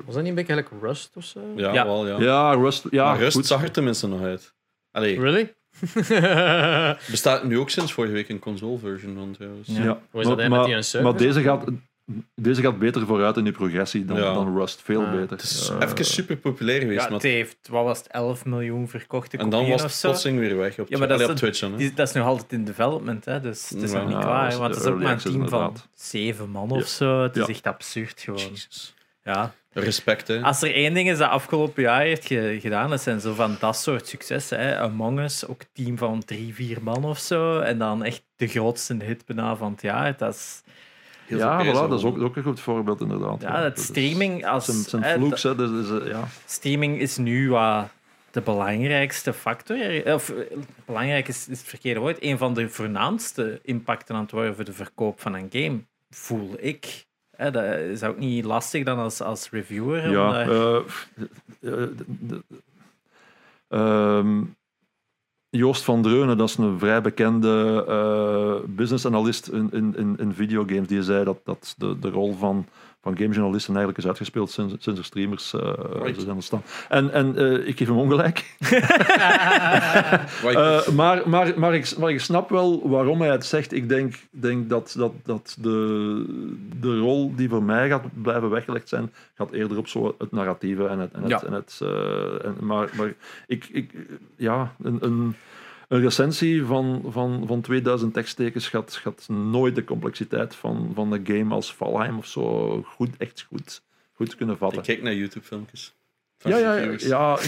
Was 0.05 0.15
dat 0.15 0.17
niet 0.17 0.27
een 0.27 0.35
beetje 0.35 0.53
gelijk 0.53 0.69
Rust 0.81 1.17
of 1.17 1.25
zo? 1.25 1.41
ja, 1.57 1.73
Ja. 1.73 1.85
wel, 1.85 2.07
ja. 2.07 2.21
ja, 2.21 2.53
Rust. 2.53 2.85
Ja, 2.91 3.05
maar 3.05 3.19
Rust 3.19 3.37
goed. 3.37 3.47
zag 3.47 3.63
er 3.63 3.71
tenminste 3.71 4.09
nog 4.09 4.23
uit. 4.23 4.55
Allee, 4.91 5.21
Really? 5.21 5.55
bestaat 7.11 7.45
nu 7.45 7.59
ook 7.59 7.71
sinds 7.71 7.93
vorige 7.93 8.13
week 8.13 8.29
een 8.29 8.39
console 8.39 8.79
version 8.79 9.15
van 9.15 9.33
trouwens. 9.33 9.69
Ja. 9.69 9.83
Ja. 9.83 10.01
Hoe 10.11 10.21
is 10.21 10.27
dat 10.27 10.37
maar, 10.37 10.39
eigenlijk 10.39 10.41
met 10.41 10.51
maar, 10.59 10.67
die 10.67 10.75
een 10.75 10.85
server? 10.85 11.11
maar 11.11 11.19
deze 11.21 11.43
gaat, 11.43 11.65
deze 12.35 12.61
gaat 12.63 12.79
beter 12.79 13.07
vooruit 13.07 13.37
in 13.37 13.45
je 13.45 13.53
progressie 13.53 14.05
dan, 14.05 14.17
Ja. 14.17 14.35
dan 14.35 14.57
Rust. 14.59 14.81
Veel 14.85 15.03
Ah. 15.05 15.11
beter. 15.11 15.31
Het 15.31 15.43
is 15.43 15.69
Eh, 15.81 15.89
even 15.89 16.05
super 16.05 16.37
populair 16.37 16.81
geweest. 16.81 16.99
Ja, 17.01 17.05
maar- 17.05 17.13
het 17.13 17.23
heeft, 17.23 17.57
wat 17.69 17.85
was 17.85 17.99
het, 17.99 18.07
11 18.09 18.45
miljoen 18.45 18.89
verkochte 18.89 19.37
en 19.37 19.49
dan 19.51 19.69
was 19.69 19.83
het 19.83 19.99
plotseling 20.03 20.39
weer 20.39 20.57
weg 20.57 20.79
op, 20.79 20.89
Ja, 20.89 20.99
maar 20.99 21.09
dat 21.09 21.21
is 21.21 21.27
op 21.29 21.37
Twitch. 21.37 21.61
Dan. 21.61 21.77
Die- 21.77 21.95
dat 21.95 22.09
is 22.09 22.15
nog 22.15 22.27
altijd 22.27 22.53
in 22.53 22.65
development, 22.65 23.25
hè, 23.25 23.41
dus 23.41 23.69
het 23.69 23.83
is 23.83 23.91
Ja. 23.93 23.97
nog 23.99 24.07
niet 24.07 24.17
Ja, 24.17 24.23
klaar. 24.23 24.49
is 24.49 24.57
want 24.57 24.75
het 24.75 24.85
is 24.85 24.89
ook 24.91 25.01
maar 25.03 25.13
een 25.13 25.19
team 25.19 25.49
van 25.49 25.77
zeven 25.95 26.51
man 26.51 26.71
of 26.71 26.87
zo. 26.87 27.23
Het 27.23 27.37
is 27.37 27.47
echt 27.49 27.67
absurd 27.67 28.21
gewoon. 28.21 28.57
Ja. 29.27 29.53
Respect, 29.73 30.29
hè. 30.29 30.41
Als 30.43 30.63
er 30.63 30.75
één 30.75 30.95
ding 30.95 31.11
is 31.11 31.19
dat 31.19 31.31
afgelopen 31.31 31.83
jaar 31.83 32.01
heeft 32.01 32.27
ge- 32.27 32.59
gedaan, 32.61 32.91
dat 32.91 33.01
zijn 33.03 33.21
zo 33.21 33.35
van 33.35 33.57
dat 33.61 33.77
soort 33.77 34.07
successen. 34.09 34.59
Hè. 34.61 34.79
Among 34.79 35.19
Us, 35.21 35.47
ook 35.47 35.61
team 35.73 35.99
van 35.99 36.25
drie, 36.25 36.55
vier 36.55 36.83
man 36.83 37.05
of 37.05 37.19
zo. 37.19 37.59
En 37.61 37.79
dan 37.79 38.05
echt 38.05 38.23
de 38.37 38.47
grootste 38.47 38.97
hit 39.05 39.27
bijna 39.27 39.57
van 39.57 39.73
het 39.73 39.83
jaar. 39.83 40.17
Dat 40.17 40.35
is, 40.35 40.63
Heel 41.27 41.39
ja, 41.39 41.65
voilà, 41.65 41.89
dat 41.89 41.93
is 41.99 42.05
ook, 42.05 42.21
ook 42.23 42.37
een 42.37 42.43
goed 42.43 42.61
voorbeeld 42.61 43.01
inderdaad. 43.01 43.41
ja, 43.43 43.63
dat 43.63 43.79
is- 43.79 43.85
streaming 43.85 44.47
als... 44.47 44.67
Het 44.67 44.77
zijn, 44.77 45.03
hè, 45.03 45.09
hè. 45.09 45.29
Dus, 45.29 45.43
dus, 45.43 46.03
eh, 46.03 46.09
ja. 46.09 46.29
streaming 46.47 47.01
is 47.01 47.17
nu 47.17 47.51
wat 47.51 47.89
de 48.31 48.41
belangrijkste 48.41 49.33
factor. 49.33 50.15
Of 50.15 50.31
eh, 50.31 50.37
belangrijk 50.85 51.29
is, 51.29 51.49
is 51.49 51.59
het 51.59 51.69
verkeerde 51.69 52.01
woord. 52.01 52.23
Een 52.23 52.39
van 52.39 52.55
de 52.55 52.69
voornaamste 52.69 53.61
impacten 53.63 54.15
aan 54.15 54.23
het 54.23 54.31
worden 54.31 54.55
voor 54.55 54.65
de 54.65 54.73
verkoop 54.73 55.21
van 55.21 55.35
een 55.35 55.49
game, 55.53 55.79
voel 56.11 56.55
ik. 56.59 57.05
Hè, 57.37 57.51
dat 57.51 57.65
is 57.65 58.03
ook 58.03 58.19
niet 58.19 58.45
lastig 58.45 58.85
dan 58.85 58.99
als, 58.99 59.21
als 59.21 59.51
reviewer. 59.51 60.11
Ja, 60.11 60.47
ehm, 63.69 64.43
Joost 65.49 65.85
van 65.85 66.03
Dreunen, 66.03 66.37
dat 66.37 66.49
is 66.49 66.57
een 66.57 66.79
vrij 66.79 67.01
bekende 67.01 68.65
business 68.67 69.07
analyst 69.07 69.49
in, 69.49 69.69
in, 69.73 69.97
in, 69.97 70.17
in 70.19 70.35
videogames, 70.35 70.89
die 70.89 71.03
zei 71.03 71.25
dat, 71.25 71.39
dat 71.45 71.75
de, 71.79 71.99
de 71.99 72.11
rol 72.11 72.35
van, 72.35 72.67
van 73.07 73.17
gamejournalisten 73.17 73.75
eigenlijk 73.77 73.99
is 73.99 74.07
uitgespeeld 74.07 74.51
sinds, 74.51 74.75
sinds 74.79 74.99
er 74.99 75.05
streamers 75.05 75.55
eh, 75.55 75.73
Right. 76.03 76.21
zijn 76.21 76.35
ontstaan. 76.35 76.63
En, 76.89 77.13
en 77.13 77.37
eh, 77.37 77.69
ik 77.69 77.79
geef 77.79 77.87
hem 77.89 77.97
ongelijk. 77.97 78.45
Eh, 80.47 80.89
maar, 80.89 81.29
maar, 81.29 81.53
maar, 81.59 81.75
ik, 81.75 81.97
maar 81.97 82.11
ik 82.11 82.21
snap 82.21 82.49
wel 82.51 82.89
waarom 82.89 83.21
hij 83.21 83.31
het 83.31 83.47
zegt. 83.47 83.73
Ik 83.73 83.89
denk, 83.89 84.15
denk 84.31 84.69
dat, 84.69 84.95
dat, 84.99 85.13
dat 85.25 85.57
de, 85.61 86.25
de 86.81 86.99
rol 86.99 87.35
die 87.37 87.49
voor 87.49 87.63
mij 87.63 87.89
gaat 87.89 88.03
blijven 88.23 88.51
weggelegd 88.51 88.89
zijn, 88.89 89.13
gaat 89.35 89.51
eerder 89.53 89.79
op 89.79 89.89
zo 89.89 90.15
het 90.19 90.33
narratieve 90.33 90.87
en 90.87 90.99
het. 90.99 91.13
En 91.13 91.21
het, 91.23 91.31
Ja. 91.31 91.43
en 91.45 91.53
het 91.53 91.81
en, 92.45 92.57
maar 92.61 92.89
maar 92.97 93.15
ik, 93.47 93.69
ik, 93.73 93.93
ja, 94.37 94.73
een, 94.83 94.99
een, 95.01 95.35
een 95.89 96.01
recensie 96.01 96.65
van, 96.65 97.03
van, 97.09 97.45
van 97.47 97.61
2000 97.61 98.15
teksttekens 98.15 98.69
gaat, 98.69 98.95
gaat 98.97 99.29
nooit 99.29 99.75
de 99.75 99.85
complexiteit 99.85 100.55
van, 100.55 100.91
van 100.95 101.13
een 101.13 101.27
game 101.27 101.55
als 101.55 101.75
Valheim 101.75 102.19
of 102.19 102.27
zo 102.27 102.83
goed, 102.83 103.11
echt 103.19 103.47
goed, 103.49 103.83
goed 104.13 104.37
kunnen 104.37 104.59
vatten. 104.59 104.79
ik 104.79 104.85
kijk 104.85 105.03
naar 105.03 105.15
YouTube-filmpjes. 105.15 105.95
Ja, 106.39 106.59
ja, 106.59 106.75
ja. 106.99 107.39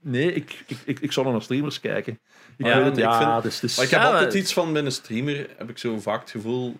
nee, 0.00 0.32
ik, 0.32 0.64
ik, 0.66 0.78
ik, 0.84 1.00
ik 1.00 1.12
zou 1.12 1.30
naar 1.30 1.42
streamers 1.42 1.80
kijken. 1.80 2.18
Ik 2.56 2.66
Ja, 2.66 2.76
weet 2.76 2.84
het, 2.86 2.96
ja, 2.96 3.42
vind- 3.42 3.76
Maar 3.76 3.84
ik 3.84 3.90
heb 3.90 4.00
Ja, 4.00 4.12
altijd 4.12 4.34
iets 4.34 4.52
van 4.52 4.72
binnen 4.72 4.92
streamer, 4.92 5.48
heb 5.56 5.70
ik 5.70 5.78
zo 5.78 5.98
vaak 5.98 6.20
het 6.20 6.30
gevoel. 6.30 6.76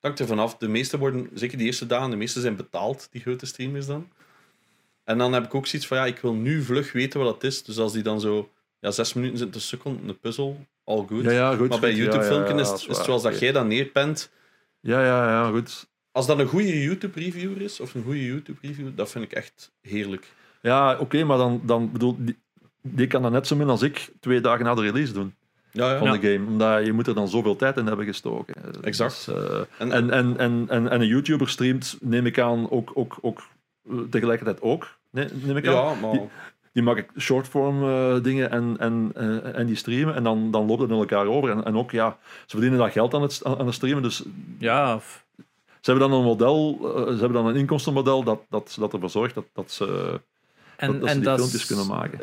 Dat 0.00 0.10
ik 0.12 0.18
er 0.18 0.26
vanaf. 0.26 0.56
De 0.56 0.68
meeste 0.68 0.98
worden, 0.98 1.30
zeker 1.34 1.58
die 1.58 1.66
eerste 1.66 1.86
dagen, 1.86 2.10
de 2.10 2.16
meeste 2.16 2.40
zijn 2.40 2.56
betaald, 2.56 3.08
die 3.10 3.20
grote 3.20 3.46
streamers 3.46 3.86
dan. 3.86 4.08
En 5.04 5.18
dan 5.18 5.32
heb 5.32 5.44
ik 5.44 5.54
ook 5.54 5.66
zoiets 5.66 5.88
van, 5.88 5.96
ja, 5.96 6.06
ik 6.06 6.18
wil 6.18 6.34
nu 6.34 6.62
vlug 6.62 6.92
weten 6.92 7.20
wat 7.20 7.28
dat 7.40 7.44
is. 7.52 7.62
Dus 7.62 7.78
als 7.78 7.92
die 7.92 8.02
dan 8.02 8.20
zo 8.20 8.50
ja, 8.86 8.92
zes 8.92 9.12
minuten 9.12 9.38
zitten 9.38 9.60
te 9.60 9.66
sukkelen, 9.66 10.08
een 10.08 10.18
puzzel, 10.18 10.66
all 10.84 11.04
good. 11.08 11.22
ja, 11.22 11.30
ja, 11.30 11.56
goed. 11.56 11.68
maar 11.68 11.80
bij 11.80 11.94
YouTube-filmpjes 11.94 12.60
ja, 12.60 12.66
ja, 12.66 12.74
is, 12.74 12.86
is 12.86 12.96
het 12.96 13.04
zoals 13.04 13.22
dat 13.22 13.38
jij 13.38 13.52
dat 13.52 13.66
neerpent. 13.66 14.30
Ja, 14.80 15.04
ja, 15.04 15.28
ja, 15.28 15.50
goed. 15.50 15.86
Als 16.12 16.26
dat 16.26 16.38
een 16.38 16.46
goede 16.46 16.82
YouTube-reviewer 16.82 17.60
is, 17.60 17.80
of 17.80 17.94
een 17.94 18.02
goede 18.02 18.24
YouTube-review, 18.24 18.86
dat 18.94 19.10
vind 19.10 19.24
ik 19.24 19.32
echt 19.32 19.72
heerlijk. 19.80 20.32
Ja, 20.62 20.98
oké, 20.98 21.24
maar 21.24 21.36
dan, 21.36 21.60
dan 21.64 21.92
bedoel 21.92 22.16
die, 22.18 22.36
die 22.82 23.06
kan 23.06 23.22
dat 23.22 23.32
net 23.32 23.46
zo 23.46 23.56
min 23.56 23.68
als 23.68 23.82
ik 23.82 24.10
twee 24.20 24.40
dagen 24.40 24.64
na 24.64 24.74
de 24.74 24.82
release 24.82 25.12
doen 25.12 25.34
Ja, 25.72 25.92
ja. 25.92 25.98
van 25.98 26.20
de 26.20 26.32
game. 26.32 26.46
Omdat 26.46 26.86
je 26.86 26.92
moet 26.92 27.06
er 27.06 27.14
dan 27.14 27.28
zoveel 27.28 27.56
tijd 27.56 27.76
in 27.76 27.86
hebben 27.86 28.06
gestoken. 28.06 28.54
Exact. 28.82 29.24
Dus, 29.26 29.36
eh, 29.36 29.60
En, 29.78 29.92
en, 29.92 30.10
en, 30.10 30.38
en, 30.38 30.66
en, 30.68 30.88
en 30.88 31.00
een 31.00 31.06
YouTuber 31.06 31.48
streamt, 31.48 31.96
neem 32.00 32.26
ik 32.26 32.38
aan, 32.38 32.70
ook, 32.70 32.90
ook, 32.94 33.18
ook 33.20 33.42
eh, 33.90 33.96
tegelijkertijd 34.10 34.60
ook. 34.60 34.96
Nee, 35.10 35.28
neem 35.32 35.56
ik 35.56 35.66
aan. 35.66 35.74
ja, 35.74 35.94
maar... 35.94 36.12
Die 36.12 36.28
maak 36.82 36.96
ik 36.96 37.10
shortform 37.18 37.82
eh, 37.82 38.22
dingen 38.22 38.50
en, 38.50 38.76
en, 38.78 39.10
eh, 39.14 39.58
en 39.58 39.66
die 39.66 39.76
streamen. 39.76 40.14
En 40.14 40.22
dan, 40.22 40.50
dan 40.50 40.66
loopt 40.66 40.80
het 40.80 40.90
in 40.90 40.96
elkaar 40.96 41.26
over. 41.26 41.50
En, 41.50 41.64
en 41.64 41.76
ook, 41.76 41.90
ja, 41.90 42.18
ze 42.22 42.46
verdienen 42.46 42.78
daar 42.78 42.90
geld 42.90 43.14
aan 43.14 43.22
het, 43.22 43.40
aan 43.44 43.66
het 43.66 43.74
streamen. 43.74 44.02
Dus 44.02 44.22
Ja, 44.58 45.00
ze 45.80 45.90
hebben 45.90 46.08
dan 46.08 46.18
een 46.18 46.24
model, 46.24 46.78
eh, 46.82 47.02
ze 47.02 47.18
hebben 47.18 47.32
dan 47.32 47.46
een 47.46 47.56
inkomstenmodel 47.56 48.22
dat, 48.22 48.40
dat, 48.48 48.76
dat 48.78 48.92
ervoor 48.92 49.10
zorgt 49.10 49.34
dat, 49.34 49.46
dat 49.52 49.70
ze, 49.70 50.20
en, 50.76 50.92
dat, 50.92 51.00
dat 51.00 51.10
ze 51.10 51.14
die 51.14 51.24
dat 51.24 51.38
filmpjes 51.38 51.66
kunnen 51.66 51.86
maken. 51.86 52.20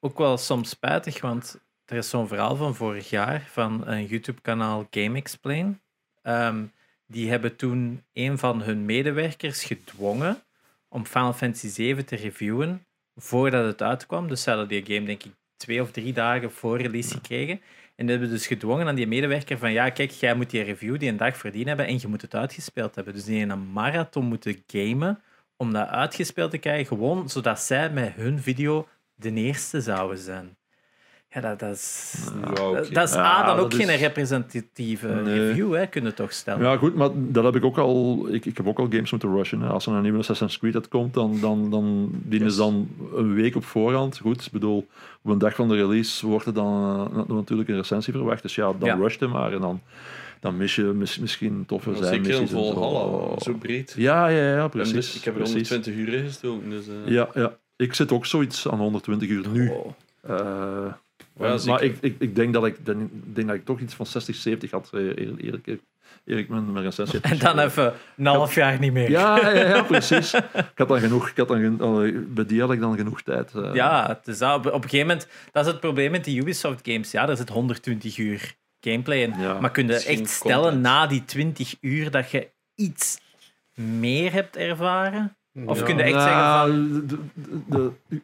ook 0.00 0.18
wel 0.18 0.36
soms 0.36 0.68
spijtig, 0.68 1.20
want 1.20 1.60
er 1.84 1.96
is 1.96 2.10
zo'n 2.10 2.28
verhaal 2.28 2.56
van 2.56 2.74
vorig 2.74 3.10
jaar 3.10 3.48
van 3.50 3.86
een 3.86 4.06
YouTube-kanaal 4.06 4.86
Game 4.90 5.16
Explain. 5.16 5.80
Ehm, 6.22 6.64
die 7.06 7.30
hebben 7.30 7.56
toen 7.56 8.02
een 8.12 8.38
van 8.38 8.62
hun 8.62 8.84
medewerkers 8.84 9.64
gedwongen 9.64 10.42
om 10.88 11.06
Final 11.06 11.32
Fantasy 11.32 11.68
7 11.68 12.04
te 12.04 12.16
reviewen 12.16 12.85
voordat 13.16 13.64
het 13.64 13.82
uitkwam. 13.82 14.28
Dus 14.28 14.42
ze 14.42 14.50
hadden 14.50 14.68
die 14.68 14.84
game, 14.86 15.06
denk 15.06 15.22
ik, 15.22 15.32
twee 15.56 15.82
of 15.82 15.90
drie 15.90 16.12
dagen 16.12 16.52
voor 16.52 16.80
release 16.80 17.14
gekregen. 17.14 17.60
En 17.96 18.08
hebben 18.08 18.28
dus 18.28 18.46
gedwongen 18.46 18.86
aan 18.86 18.94
die 18.94 19.06
medewerker 19.06 19.58
van 19.58 19.72
ja, 19.72 19.90
kijk, 19.90 20.10
jij 20.10 20.34
moet 20.34 20.50
die 20.50 20.62
review 20.62 20.98
die 20.98 21.08
een 21.08 21.16
dag 21.16 21.36
verdiend 21.36 21.66
hebben 21.66 21.86
en 21.86 21.98
je 22.00 22.08
moet 22.08 22.22
het 22.22 22.34
uitgespeeld 22.34 22.94
hebben. 22.94 23.14
Dus 23.14 23.24
die 23.24 23.40
in 23.40 23.50
een 23.50 23.72
marathon 23.72 24.24
moeten 24.24 24.62
gamen 24.66 25.22
om 25.56 25.72
dat 25.72 25.88
uitgespeeld 25.88 26.50
te 26.50 26.58
krijgen, 26.58 26.86
gewoon 26.86 27.28
zodat 27.28 27.60
zij 27.60 27.90
met 27.90 28.12
hun 28.14 28.40
video 28.40 28.88
de 29.14 29.32
eerste 29.32 29.80
zouden 29.80 30.18
zijn. 30.18 30.55
Ja, 31.36 31.42
dat, 31.42 31.58
dat 31.58 31.74
is... 31.74 32.14
Ja, 32.42 32.48
oké. 32.66 32.74
Dat, 32.80 32.92
dat 32.92 33.08
is 33.08 33.14
Ja, 33.14 33.20
A, 33.24 33.46
dan 33.46 33.56
dat 33.56 33.64
ook 33.64 33.72
is- 33.72 33.84
geen 33.86 33.96
representatieve 33.96 35.08
Nee. 35.08 35.46
review, 35.46 35.74
hè, 35.74 35.86
kunnen 35.86 36.14
toch 36.14 36.32
stellen. 36.32 36.62
Ja, 36.70 36.76
goed, 36.76 36.94
maar 36.94 37.08
dat 37.14 37.44
heb 37.44 37.56
ik 37.56 37.64
ook 37.64 37.78
al. 37.78 38.26
Ik, 38.30 38.44
ik 38.46 38.56
heb 38.56 38.66
ook 38.66 38.78
al 38.78 38.86
games 38.90 39.10
moeten 39.10 39.30
rushen. 39.34 39.60
Hè. 39.60 39.68
Als 39.68 39.86
er 39.86 39.92
een 39.92 40.02
nieuwe 40.02 40.18
Assassin's 40.18 40.58
Creed 40.58 40.74
uitkomt, 40.74 41.14
dan, 41.14 41.40
dan, 41.40 41.70
dan 41.70 42.08
die 42.12 42.44
is 42.44 42.56
dan 42.56 42.88
een 43.14 43.34
week 43.34 43.56
op 43.56 43.64
voorhand. 43.64 44.18
Goed, 44.18 44.44
ik 44.46 44.52
bedoel, 44.52 44.86
op 45.22 45.30
een 45.30 45.38
dag 45.38 45.54
van 45.54 45.68
de 45.68 45.74
release 45.74 46.26
wordt 46.26 46.46
er 46.46 46.54
dan 46.54 47.10
eh, 47.16 47.34
natuurlijk 47.36 47.68
een 47.68 47.76
recensie 47.76 48.12
verwacht. 48.12 48.42
Dus 48.42 48.54
ja, 48.54 48.72
dan 48.78 48.88
Ja. 48.88 48.94
rush 48.94 49.18
je 49.18 49.26
maar 49.26 49.52
en 49.52 49.60
dan, 49.60 49.80
dan 50.40 50.56
mis 50.56 50.74
je 50.74 50.82
mis- 50.82 51.18
misschien 51.18 51.64
toffe 51.66 51.90
zijn. 51.94 52.04
Zeker 52.24 52.26
missies 52.40 52.40
en 52.58 52.64
zo. 52.64 52.72
Valhalla, 52.72 53.38
zo 53.38 53.52
breed. 53.52 53.94
Ja, 53.96 54.28
ja, 54.28 54.54
ja, 54.54 54.62
En 54.62 54.70
precies. 54.70 54.92
dus, 54.94 55.16
ik 55.16 55.24
heb 55.24 55.34
er 55.34 55.40
precies. 55.40 55.68
120 55.68 55.94
uur 55.94 56.14
in 56.20 56.24
gestoken. 56.26 56.70
Dus, 56.70 56.84
eh, 56.88 57.12
Ja, 57.12 57.28
ja, 57.34 57.56
ik 57.76 57.94
zit 57.94 58.12
ook 58.12 58.26
zoiets 58.26 58.68
aan 58.68 58.78
120 58.78 59.28
uur 59.28 59.48
nu. 59.48 59.68
Oh. 59.70 59.86
Ja, 61.38 61.58
maar 61.66 61.82
ik, 61.82 61.96
ik, 62.00 62.14
ik 62.18 62.34
denk 62.36 62.52
dat 62.52 62.66
ik, 62.66 62.86
denk, 62.86 63.10
denk 63.24 63.46
dat 63.46 63.56
ik 63.56 63.64
toch 63.64 63.80
iets 63.80 63.94
van 63.94 64.06
60, 64.06 64.34
70 64.36 64.70
had, 64.70 64.90
eh, 64.92 65.00
eer- 65.00 65.36
eerlijk, 65.36 65.66
eerlijk 66.24 66.48
mijn, 66.48 66.72
mijn 66.72 66.84
recensie. 66.84 67.20
En 67.20 67.38
dan 67.38 67.58
even 67.58 67.92
een 68.16 68.26
half 68.26 68.54
jaar 68.54 68.78
niet 68.78 68.92
meer. 68.92 69.10
Ja, 69.10 69.36
ja, 69.52 69.66
ja, 69.68 69.82
precies. 69.92 70.34
Ik 70.34 70.44
had 70.74 70.88
dan 70.88 71.00
genoeg, 71.00 71.28
ik 71.28 71.36
had 71.36 71.48
dan 71.48 72.24
bij 72.34 72.46
die 72.46 72.60
had 72.60 72.72
ik 72.72 72.80
dan 72.80 72.96
genoeg 72.96 73.22
tijd. 73.22 73.54
eh. 73.54 73.74
Ja, 73.74 74.06
het 74.08 74.28
is 74.28 74.38
dat. 74.38 74.56
op, 74.56 74.66
op 74.66 74.72
een 74.84 74.88
gegeven 74.90 75.06
moment, 75.06 75.28
dat 75.52 75.66
is 75.66 75.70
het 75.72 75.80
probleem 75.80 76.10
met 76.10 76.24
die 76.24 76.40
Ubisoft 76.40 76.80
games. 76.82 77.10
Ja, 77.10 77.28
er 77.28 77.36
zit 77.36 77.48
120 77.48 78.18
uur 78.18 78.54
gameplay 78.80 79.22
in. 79.22 79.34
Ja. 79.40 79.60
maar 79.60 79.70
kun 79.70 79.86
je 79.86 79.92
Misschien 79.92 80.20
echt 80.20 80.30
stellen 80.30 80.62
content. 80.62 80.82
na 80.82 81.06
die 81.06 81.24
20 81.24 81.76
uur 81.80 82.10
dat 82.10 82.30
je 82.30 82.48
iets 82.74 83.18
meer 83.74 84.32
hebt 84.32 84.56
ervaren? 84.56 85.36
Of 85.64 85.78
Ja. 85.78 85.84
kun 85.84 85.96
je 85.96 86.02
echt 86.02 86.22
zeggen 86.22 86.42
van... 86.58 86.92
De, 86.92 87.06
de, 87.06 87.18
de, 87.68 87.90
de 88.08 88.20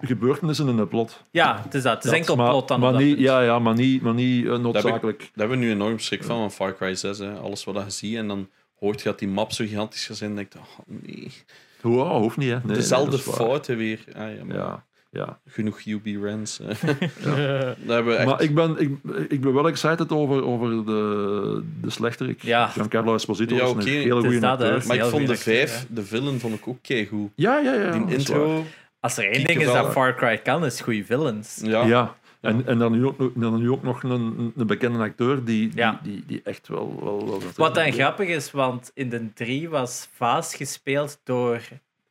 gebeurtenissen 0.00 0.68
in 0.68 0.78
het 0.78 0.88
plot. 0.88 1.24
Ja, 1.30 1.60
het 1.64 1.74
is 1.74 1.82
dat. 1.82 1.92
Het 1.94 2.04
is 2.04 2.10
Dat, 2.10 2.18
enkel 2.18 2.36
maar, 2.36 2.48
plot 2.50 2.68
dan. 2.68 2.80
Maar 2.80 2.94
niet, 2.96 3.18
ja, 3.18 3.40
ja, 3.42 3.58
maar 3.58 3.74
niet, 3.74 4.02
maar 4.02 4.14
niet 4.14 4.46
eh, 4.46 4.58
noodzakelijk. 4.58 5.18
Daar 5.18 5.30
hebben 5.34 5.58
we 5.58 5.64
nu 5.64 5.70
enorm 5.70 5.98
schrik 5.98 6.24
van, 6.24 6.36
van 6.38 6.50
Far 6.52 6.74
Cry 6.76 6.94
6. 6.94 7.18
Hè. 7.18 7.32
Alles 7.32 7.64
wat 7.64 7.74
je 7.84 7.90
ziet 7.90 8.16
en 8.16 8.28
dan 8.28 8.48
hoort 8.78 8.98
je 9.02 9.08
dat 9.08 9.18
die 9.18 9.28
map 9.28 9.52
zo 9.52 9.64
gigantisch 9.64 10.06
gaat 10.06 10.16
zijn. 10.16 10.30
En 10.30 10.36
denk 10.36 10.52
je, 10.52 10.58
oh, 10.58 10.78
nee. 10.86 11.32
Hoe, 11.80 11.98
oh, 12.00 12.16
hoeft 12.16 12.36
niet, 12.36 12.50
hè. 12.50 12.58
Nee, 12.64 12.76
Dezelfde 12.76 13.18
fouten 13.18 13.76
weer. 13.76 14.04
Ah, 14.16 14.36
ja, 14.36 14.44
maar 14.44 14.56
Ja, 14.56 14.84
ja. 15.10 15.40
Genoeg 15.46 15.80
UB 15.86 16.06
Rents. 16.22 16.60
eh. 16.60 16.76
Ja. 17.24 17.74
Echt... 18.06 18.24
Maar 18.24 18.42
ik 18.42 18.54
ben, 18.54 18.76
ik, 18.78 18.90
ik 19.28 19.40
ben 19.40 19.52
wel 19.52 19.68
excited 19.68 20.12
over, 20.12 20.44
over 20.44 20.68
de, 20.86 21.62
de 21.80 21.90
slechterik. 21.90 22.42
Ja. 22.42 22.66
Giancarlo 22.66 23.14
Esposito 23.14 23.54
Ja, 23.54 23.62
is 23.64 23.70
oké, 23.70 23.80
een 23.80 23.86
hele 23.86 24.20
goede 24.20 24.46
acteur. 24.46 24.84
maar 24.86 24.96
ik 24.96 25.04
vond 25.04 25.26
de 25.26 25.36
vijf, 25.36 25.86
de 25.88 26.02
villain, 26.04 26.40
vond 26.40 26.54
ik 26.54 26.68
ook 26.68 26.78
keigoed. 26.82 27.30
Ja, 27.34 27.58
ja, 27.58 27.72
ja. 27.74 27.90
Die 27.98 28.16
intro... 28.16 28.64
Als 29.00 29.16
er 29.16 29.30
één 29.30 29.44
ding 29.44 29.60
is 29.60 29.66
dat 29.66 29.92
Far 29.92 30.14
Cry 30.14 30.38
kan, 30.38 30.64
is 30.64 30.80
goede 30.80 31.04
villains. 31.04 31.60
Ja. 31.62 31.84
Ja. 31.84 32.18
En, 32.40 32.66
en 32.66 32.78
dan 32.78 32.92
nu 32.92 33.06
ook, 33.06 33.32
dan 33.34 33.60
nu 33.60 33.70
ook 33.70 33.82
nog 33.82 34.02
een, 34.02 34.52
een 34.56 34.66
bekende 34.66 34.98
acteur 34.98 35.44
die, 35.44 35.68
die, 35.68 35.76
Ja. 35.76 36.00
die, 36.02 36.24
die 36.26 36.40
echt 36.44 36.68
wel... 36.68 37.00
wel, 37.04 37.26
wel 37.28 37.40
Wat 37.56 37.74
dan 37.74 37.92
grappig 37.92 38.28
is, 38.28 38.50
want 38.50 38.90
in 38.94 39.08
de 39.08 39.32
3 39.32 39.68
was 39.68 40.08
Vaas 40.14 40.54
gespeeld 40.54 41.20
door 41.24 41.60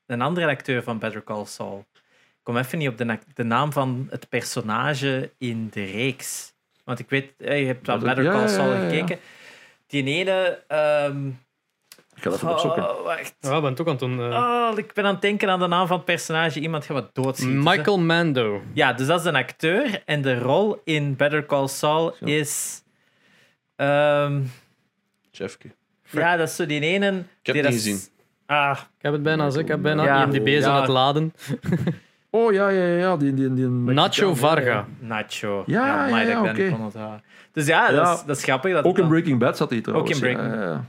een 0.06 0.22
andere 0.22 0.48
acteur 0.48 0.84
van 0.84 0.99
Better 0.99 1.24
Call 1.24 1.45
Saul. 1.45 1.86
Ik 1.94 1.99
kom 2.44 2.57
even 2.57 2.78
niet 2.78 2.88
op 2.90 2.98
de, 2.98 3.03
na- 3.03 3.20
de 3.34 3.44
naam 3.44 3.72
van 3.72 4.07
het 4.10 4.30
personage 4.30 5.32
in 5.38 5.68
de 5.72 5.84
reeks. 5.84 6.53
Want 6.84 6.99
ik 6.99 7.10
weet, 7.10 7.32
eh, 7.38 7.60
je 7.60 7.66
hebt 7.66 7.88
wel 7.88 7.98
Better- 7.99 8.24
Call 8.32 8.48
Saul 8.48 8.74
ja, 8.74 8.82
ja. 8.82 8.90
gekeken. 8.90 9.20
Die 9.88 10.03
ene... 10.03 10.64
ehm, 10.68 11.30
Ik 12.20 12.26
ga 12.26 12.30
dat 12.30 12.40
even 12.40 12.52
opzoeken. 12.52 12.98
oh, 12.98 13.04
wacht. 13.04 13.36
Ja, 13.40 13.62
ben 13.62 13.72
ook 13.72 13.80
aan 13.80 13.88
het 13.88 14.00
doen. 14.00 14.20
eh. 14.20 14.28
Oh, 14.38 14.78
ik 14.78 14.94
ben 14.94 15.06
aan 15.06 15.14
het 15.14 15.22
denken 15.22 15.50
aan 15.50 15.60
de 15.60 15.68
naam 15.68 15.88
van 15.88 15.96
het 15.96 16.06
personage. 16.06 16.60
Iemand 16.60 16.86
gaat 16.86 16.96
wat 16.96 17.10
doodschieten. 17.16 17.64
Michael 17.64 18.00
Mando. 18.00 18.62
Ja, 18.74 18.94
dus 18.94 19.08
dat 19.08 19.20
is 19.20 19.26
een 19.26 19.36
acteur. 19.36 20.02
En 20.06 20.22
de 20.22 20.40
rol 20.40 20.82
in 20.84 21.16
Better 21.16 21.46
Call 21.46 21.68
Saul 21.68 22.16
Zo. 22.20 22.26
is... 22.26 22.84
ehm, 23.76 24.41
Jeffke. 25.32 25.70
ja, 26.10 26.38
dat 26.38 26.48
is 26.50 26.56
zo 26.56 26.66
die 26.66 26.82
ene... 26.82 27.08
Ik 27.08 27.14
heb 27.14 27.24
die 27.44 27.54
het 27.54 27.64
dat 27.64 27.72
niet 27.72 27.82
gezien. 27.82 28.00
Ah, 28.46 28.78
Ik 28.98 29.02
heb 29.02 29.14
het 29.14 29.24
bijna, 29.24 29.50
zo. 29.50 29.60
ik 29.60 29.68
heb 29.68 29.82
bijna 29.82 30.04
Ja. 30.04 30.24
IMDb 30.24 30.48
zo 30.48 30.70
Ja. 30.70 30.76
aan 30.76 30.82
het 30.82 30.90
laden. 30.90 31.34
Oh, 32.32 32.54
ja, 32.54 32.70
ja, 32.70 32.84
ja. 32.98 33.18
Die, 33.18 33.34
die, 33.34 33.54
die 33.54 33.68
Nacho 33.68 34.36
Varga. 34.36 34.86
Nacho. 35.00 35.64
Ja, 35.66 36.06
amai, 36.06 36.28
ja, 36.28 36.34
dat 36.36 36.46
ik 36.46 36.52
niet 36.58 36.62
oké. 36.68 36.76
kon 36.76 36.84
onthouden. 36.86 37.24
Dus 37.54 37.66
ja, 37.68 37.91
Dat, 37.91 38.06
Ja. 38.06 38.14
is, 38.14 38.24
dat 38.26 38.38
is 38.38 38.44
grappig. 38.44 38.74
Dat 38.74 38.84
Ook 38.84 38.98
in 38.98 39.08
Breaking 39.08 39.40
Bad 39.40 39.58
zat 39.58 39.70
hij 39.70 39.82
trouwens. 39.82 40.10
Ook 40.10 40.16
in 40.16 40.22
Breaking 40.22 40.54
Ja, 40.56 40.62
ja, 40.62 40.68
ja. 40.70 40.86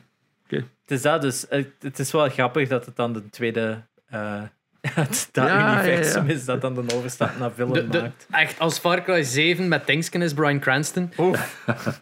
Het 0.56 0.90
is 0.90 1.02
dat, 1.02 1.22
dus 1.22 1.46
het 1.80 1.98
is 1.98 2.12
wel 2.12 2.28
grappig 2.28 2.68
dat 2.68 2.86
het 2.86 2.96
dan 2.96 3.12
de 3.12 3.28
tweede... 3.30 3.82
eh 4.06 4.42
dat 4.96 5.28
Ja, 5.32 5.84
universum 5.84 6.26
ja. 6.26 6.32
is 6.32 6.44
dat 6.44 6.60
dan 6.60 6.74
de 6.74 6.94
overstap 6.94 7.38
naar 7.38 7.50
film 7.50 7.72
De, 7.72 7.88
de, 7.88 8.00
maakt. 8.00 8.26
echt, 8.30 8.58
als 8.58 8.78
Far 8.78 9.02
Cry 9.02 9.22
7 9.22 9.68
met 9.68 9.86
Tankskin 9.86 10.22
is 10.22 10.34
Brian 10.34 10.60
Cranston. 10.60 11.12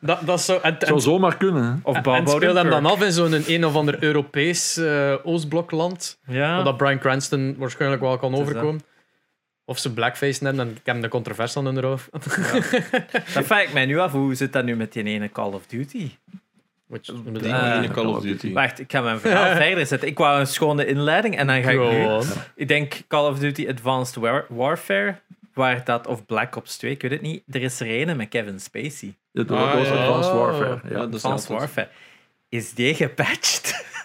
Dat, 0.01 0.27
dat 0.27 0.39
is 0.39 0.45
zo... 0.45 0.59
En, 0.63 0.79
en, 0.79 0.87
Zou 0.87 1.01
zomaar 1.01 1.37
kunnen. 1.37 1.65
Hè? 1.65 1.75
Of 1.83 1.97
en 1.97 2.29
speel 2.29 2.55
hem 2.55 2.71
dan 2.71 2.87
af 2.87 3.03
in 3.03 3.13
zo'n 3.13 3.43
een 3.47 3.65
of 3.65 3.75
ander 3.75 4.03
Europees 4.03 4.77
eh, 4.77 5.15
Oostblokland. 5.23 6.19
Ja. 6.27 6.63
Dat 6.63 6.77
Brian 6.77 6.99
Cranston 6.99 7.55
waarschijnlijk 7.59 8.03
wel 8.03 8.19
kan 8.19 8.35
overkomen. 8.35 8.81
Of 9.65 9.79
ze 9.79 9.93
blackface 9.93 10.45
hebben 10.45 10.69
en 10.69 10.71
ik 10.75 10.81
heb 10.85 11.03
de 11.03 11.09
controverse 11.09 11.59
aan 11.59 11.65
hun 11.65 11.85
hoofd. 11.85 12.09
Dat 13.35 13.45
vraag 13.45 13.63
ik 13.63 13.73
mij 13.73 13.87
nu 13.87 13.99
af. 13.99 14.13
Hoe 14.13 14.35
zit 14.35 14.53
dat 14.53 14.65
nu 14.65 14.77
met 14.77 14.93
die 14.93 15.05
ene 15.05 15.31
Call 15.31 15.53
of 15.53 15.67
Duty? 15.67 16.11
Eh, 16.91 17.77
ene 17.77 17.89
Call 17.91 18.07
of 18.07 18.21
Duty. 18.23 18.53
Wacht, 18.53 18.79
ik 18.81 18.91
ga 18.93 19.01
mijn 19.01 19.19
verhaal 19.21 19.57
verder 19.63 19.87
zetten. 19.87 20.09
Ik 20.09 20.19
wou 20.19 20.41
een 20.41 20.47
schone 20.47 20.87
inleiding 20.87 21.37
en 21.37 21.47
dan 21.47 21.63
ga 21.63 21.71
ik 21.71 21.79
nu... 21.79 22.21
Ik 22.55 22.69
denk 22.69 23.01
Call 23.09 23.31
of 23.31 23.39
Duty 23.39 23.67
Advanced 23.69 24.15
War- 24.17 24.47
Warfare, 24.49 25.15
waar 25.55 25.85
dat, 25.85 26.07
of 26.07 26.27
Black 26.27 26.57
Ops 26.57 26.77
2, 26.77 26.91
ik 26.91 27.03
weet 27.03 27.11
het 27.11 27.21
niet. 27.21 27.43
Er 27.51 27.63
is 27.63 27.81
er 27.81 28.09
een 28.09 28.17
met 28.17 28.29
Kevin 28.29 28.61
Spacey. 28.61 29.15
Ah, 29.35 29.75
was 29.75 29.89
ja. 29.89 29.95
Advanced. 29.95 30.33
Warfare. 30.33 30.81
Ja, 30.89 30.95
dat 30.99 31.15
Advanced 31.15 31.49
Warfare. 31.49 31.89
Is 32.49 32.75
die 32.75 32.95
gepatcht? 32.95 33.75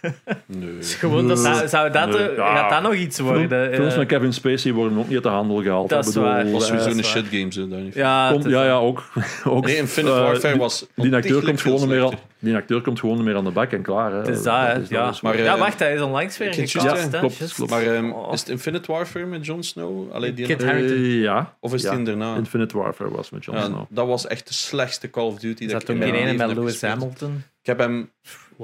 Nee. 0.46 0.70
Gewoon 0.82 1.28
dat 1.28 1.40
Zou, 1.40 1.68
zou 1.68 1.92
dat, 1.92 2.10
Nee, 2.10 2.36
ja. 2.36 2.56
gaat 2.56 2.70
dat 2.70 2.82
nog 2.82 2.94
iets 2.94 3.20
worden? 3.20 3.74
Films 3.74 3.92
Eh, 3.92 3.98
met 3.98 4.08
Kevin 4.08 4.34
Spacey 4.34 4.74
worden 4.74 4.98
ook 4.98 5.06
niet 5.06 5.14
uit 5.14 5.24
de 5.24 5.30
handel 5.30 5.62
gehaald. 5.62 5.90
Dat 5.90 6.00
is 6.00 6.08
Ik 6.08 6.14
bedoel, 6.14 6.30
waar. 6.30 6.44
Dat 6.44 6.52
was 6.52 6.70
eh, 6.70 7.04
shit 7.04 7.26
game, 7.32 7.52
zo, 7.54 7.68
denk 7.68 7.88
ik. 7.88 7.94
ja, 7.96 8.32
ja, 8.44 8.66
ja, 8.66 8.74
ook. 8.76 9.04
ook 9.46 9.66
Nee, 9.66 9.78
Infinite 9.78 10.14
eh, 10.14 10.22
Warfare 10.22 10.58
was 10.58 10.86
Die 10.96 11.16
acteur, 11.16 11.44
komt 11.44 11.62
gewoon 11.62 11.80
niet 11.80 11.88
meer 11.90 12.04
aan, 12.04 12.14
die 12.40 12.56
acteur 12.56 12.82
komt 12.82 13.00
gewoon 13.00 13.24
meer 13.24 13.36
aan 13.36 13.44
de 13.44 13.52
bak 13.52 13.72
en 13.72 13.82
klaar. 13.82 14.12
Hè. 14.12 14.18
Het 14.18 14.28
is 14.28 14.44
dat, 14.44 14.54
hè. 14.56 14.80
Ja. 14.90 15.14
Maar, 15.22 15.38
ja, 15.42 15.58
wacht, 15.58 15.80
hij 15.80 15.94
is 15.94 16.02
onlangs 16.02 16.38
weer 16.38 16.54
gecast. 16.54 16.86
juist, 16.86 17.12
hè. 17.12 17.20
klopt. 17.20 17.70
Maar 17.70 17.82
ehm, 17.82 18.12
Oh. 18.12 18.34
is 18.34 18.40
het 18.40 18.50
Infinite 18.50 18.92
Warfare 18.92 19.26
met 19.26 19.46
Jon 19.46 19.64
Snow? 19.64 20.12
Allee, 20.12 20.34
die 20.34 21.20
ja. 21.22 21.56
Of 21.60 21.74
is 21.74 21.82
ja. 21.82 21.96
die 21.96 22.06
daarna? 22.06 22.36
Infinite 22.36 22.78
Warfare 22.78 23.10
was 23.12 23.30
met 23.30 23.46
Jon 23.46 23.56
Ja, 23.56 23.64
Snow. 23.66 23.86
dat 23.90 24.08
was 24.08 24.28
echt 24.28 24.48
de 24.48 24.54
slechtste 24.54 25.10
Call 25.10 25.26
of 25.26 25.40
Duty 25.40 25.64
dat 25.64 25.72
dat 25.72 25.82
ik 25.82 25.88
toen 25.88 25.96
in 25.96 26.02
mijn 26.02 26.14
ene 26.14 26.22
leven 26.24 26.38
met 26.38 26.48
heb 26.48 26.58
Lewis 26.58 26.72
gespeeld. 26.72 26.94
Hamilton? 26.94 27.44
Ik 27.62 27.66
heb 27.70 27.80
hem 27.80 28.12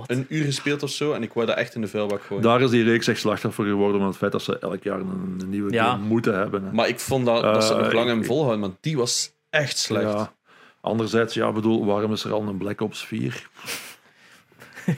Een 0.07 0.25
uur 0.29 0.43
gespeeld 0.45 0.83
of 0.83 0.89
zo 0.89 1.13
en 1.13 1.23
ik 1.23 1.33
wou 1.33 1.45
dat 1.45 1.55
echt 1.57 1.75
in 1.75 1.81
de 1.81 1.87
vuilbak 1.87 2.21
gooien. 2.23 2.43
Daar 2.43 2.61
is 2.61 2.69
die 2.69 2.83
reeks 2.83 3.07
echt 3.07 3.19
slachtoffer 3.19 3.65
geworden 3.65 3.99
van 3.99 4.07
het 4.09 4.17
feit 4.17 4.31
dat 4.31 4.41
ze 4.41 4.59
elk 4.59 4.83
jaar 4.83 4.99
een, 4.99 5.37
een 5.39 5.49
nieuwe 5.49 5.71
Ja. 5.71 5.89
game 5.91 6.05
moeten 6.05 6.37
hebben. 6.37 6.63
Hè. 6.65 6.71
Maar 6.71 6.87
ik 6.87 6.99
vond 6.99 7.25
dat, 7.25 7.41
dat 7.43 7.63
ze 7.63 7.69
het 7.73 7.77
nog 7.81 7.87
Eh, 7.89 7.93
lang 7.93 8.07
hebben 8.07 8.25
volhouden, 8.25 8.59
maar 8.59 8.69
die 8.81 8.97
was 8.97 9.31
echt 9.49 9.77
slecht. 9.77 10.03
Ja. 10.03 10.33
Anderzijds, 10.81 11.33
ja, 11.33 11.51
bedoel, 11.51 11.85
waarom 11.85 12.11
is 12.11 12.23
er 12.23 12.31
al 12.33 12.41
een 12.47 12.57
Black 12.57 12.81
Ops 12.81 13.05
4? 13.05 13.49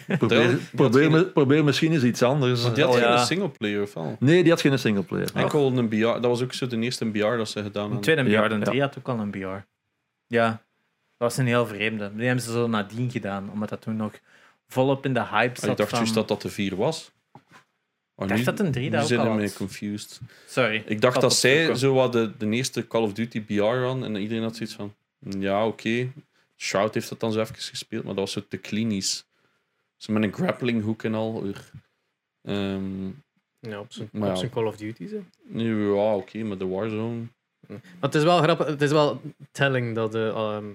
probeer, 0.18 0.45
had 0.52 0.60
probeer, 0.76 1.11
me- 1.11 1.26
probeer 1.26 1.64
misschien 1.64 1.91
eens 1.91 2.03
iets 2.03 2.23
anders. 2.23 2.61
Want 2.64 2.76
die 2.76 2.84
had 2.84 2.94
Oh, 2.94 2.99
geen 2.99 3.10
ja. 3.10 3.26
singleplayer 3.26 3.82
of 3.82 3.94
wel? 3.94 4.15
Nee, 4.19 4.41
die 4.41 4.52
had 4.52 4.61
geen 4.61 4.80
singleplayer. 4.80 5.30
Enkel 5.34 5.72
een 5.78 5.88
BR. 5.90 5.95
Dat 5.98 6.26
was 6.26 6.41
ook 6.44 6.53
zo 6.53 6.68
de 6.68 6.78
eerste 6.80 7.06
BR 7.06 7.19
dat 7.38 7.49
ze 7.49 7.61
gedaan 7.64 7.84
Een 7.84 7.91
hadden. 7.91 8.02
tweede 8.02 8.30
Ja, 8.30 8.48
BR, 8.48 8.53
ja. 8.53 8.60
3 8.60 8.82
had 8.82 8.98
ook 8.98 9.07
al 9.10 9.19
een 9.19 9.32
BR. 9.32 9.65
Ja, 10.28 10.48
dat 10.48 10.60
was 11.30 11.38
een 11.38 11.45
heel 11.48 11.65
vreemde. 11.65 12.11
Die 12.15 12.26
hebben 12.26 12.44
ze 12.45 12.52
zo 12.52 12.68
nadien 12.68 13.11
gedaan, 13.11 13.49
omdat 13.53 13.69
dat 13.69 13.82
toen 13.82 13.95
nog 13.95 14.11
volop 14.72 15.06
in 15.06 15.14
de 15.14 15.26
hype 15.26 15.60
zat. 15.60 15.69
ik 15.69 15.77
dacht 15.77 15.89
van... 15.89 15.99
juist 15.99 16.14
dat 16.14 16.27
dat 16.27 16.41
de 16.41 16.49
4 16.49 16.76
was. 16.76 17.11
Maar 18.15 18.27
dacht 18.27 18.39
nu, 18.39 18.45
dat 18.45 18.60
een 18.60 18.72
3 18.72 18.84
nu 18.85 18.91
dat 18.91 19.02
ook 19.02 19.07
zijn 19.07 19.19
al 19.19 19.39
had. 19.39 19.53
confused. 19.53 20.22
Sorry. 20.48 20.84
Ik 20.85 21.02
dacht 21.02 21.22
dat 21.22 21.35
zij 21.35 21.76
zo 21.76 21.93
wat 21.93 22.11
de, 22.11 22.31
de 22.38 22.49
eerste 22.49 22.88
Call 22.88 23.02
of 23.02 23.14
Duty 23.14 23.41
BR 23.45 23.64
hadden 23.64 24.03
en 24.03 24.15
iedereen 24.15 24.43
had 24.43 24.56
zoiets 24.56 24.76
van, 24.76 24.93
ja, 25.19 25.68
oké. 25.68 26.11
Shroud 26.57 26.93
heeft 26.93 27.10
dat 27.10 27.19
dan 27.19 27.31
zo 27.31 27.39
even 27.39 27.56
gespeeld, 27.56 28.03
maar 28.03 28.14
dat 28.15 28.23
was 28.23 28.31
zo 28.31 28.43
te 28.48 28.57
klinisch. 28.57 29.26
Zo 29.98 30.14
met 30.14 30.23
een 30.23 30.34
grappling 30.34 30.84
hook 30.84 31.03
en 31.03 31.14
al. 31.14 31.43
Ehm, 32.43 33.06
Ja, 33.60 33.80
op 33.80 33.91
zijn, 33.91 34.10
op 34.11 34.35
zijn 34.35 34.49
Call 34.49 34.65
of 34.65 34.77
Duty. 34.77 35.07
Zo. 35.07 35.23
nu, 35.43 35.93
ja, 35.93 36.15
oké, 36.15 36.43
maar 36.43 36.57
de 36.57 36.68
Warzone. 36.68 37.23
Maar 37.68 37.80
het 37.99 38.15
is 38.15 38.23
wel 38.23 38.41
grappig, 38.41 38.68
het 38.68 38.81
is 38.81 38.91
wel 38.91 39.22
telling 39.52 39.95
dat 39.95 40.11
de 40.11 40.31
ehm, 40.35 40.65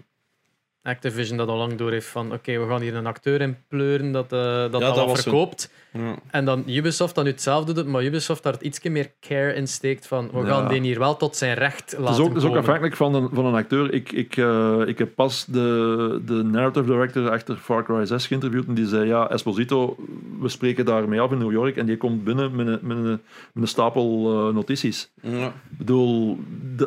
Activision 0.87 1.37
dat 1.37 1.49
al 1.49 1.57
lang 1.57 1.75
door 1.75 1.91
heeft 1.91 2.07
van 2.07 2.33
oké, 2.33 2.59
we 2.59 2.67
gaan 2.69 2.81
hier 2.81 2.95
een 2.95 3.07
acteur 3.07 3.41
in 3.41 3.57
pleuren 3.69 4.13
dat, 4.13 4.33
eh, 4.33 4.39
dat, 4.41 4.73
dat 4.73 4.81
dat 4.81 5.07
wat 5.07 5.23
verkoopt. 5.23 5.71
Ja. 5.93 6.15
En 6.31 6.45
dan 6.45 6.63
Ubisoft 6.67 7.15
dat 7.15 7.25
nu 7.25 7.31
hetzelfde 7.31 7.73
doet, 7.73 7.87
maar 7.87 8.05
Ubisoft 8.05 8.43
daar 8.43 8.55
ietsje 8.61 8.89
meer 8.91 9.11
care 9.21 9.53
in 9.55 9.69
steekt 9.69 10.07
van 10.07 10.31
we 10.33 10.39
Ja. 10.39 10.47
gaan 10.47 10.69
die 10.69 10.81
hier 10.81 10.99
wel 10.99 11.17
tot 11.17 11.37
zijn 11.37 11.55
recht 11.55 11.93
laten 11.99 12.05
Het 12.07 12.19
is 12.19 12.31
ook, 12.31 12.37
is 12.37 12.45
ook 12.45 12.57
afhankelijk 12.57 12.97
van 12.97 13.15
een, 13.15 13.29
van 13.33 13.47
een 13.47 13.55
acteur. 13.55 13.93
Ik, 13.93 14.13
ik, 14.13 14.37
eh, 14.37 14.81
ik 14.87 14.99
heb 14.99 15.15
pas 15.15 15.45
de, 15.45 16.21
de 16.27 16.33
narrative 16.33 16.87
director 16.87 17.31
achter 17.31 17.57
Far 17.57 17.85
Cry 17.85 18.05
6 18.07 18.27
geïnterviewd 18.27 18.67
en 18.67 18.75
die 18.75 18.87
zei, 18.87 19.07
ja, 19.07 19.31
Esposito, 19.31 19.97
we 20.41 20.49
spreken 20.49 20.85
daarmee 20.85 21.21
af 21.21 21.31
in 21.33 21.39
New 21.39 21.53
York 21.53 21.77
en 21.77 21.87
die 21.87 21.97
komt 21.97 22.25
binnen 22.25 22.57
met 22.57 22.67
een, 22.67 22.79
met 22.83 22.97
een, 22.97 23.05
met 23.05 23.21
een 23.55 23.69
stapel 23.69 24.33
eh, 24.49 24.55
notities. 24.55 25.11
Ja. 25.23 25.47
Ik 25.47 25.79
bedoel, 25.79 26.39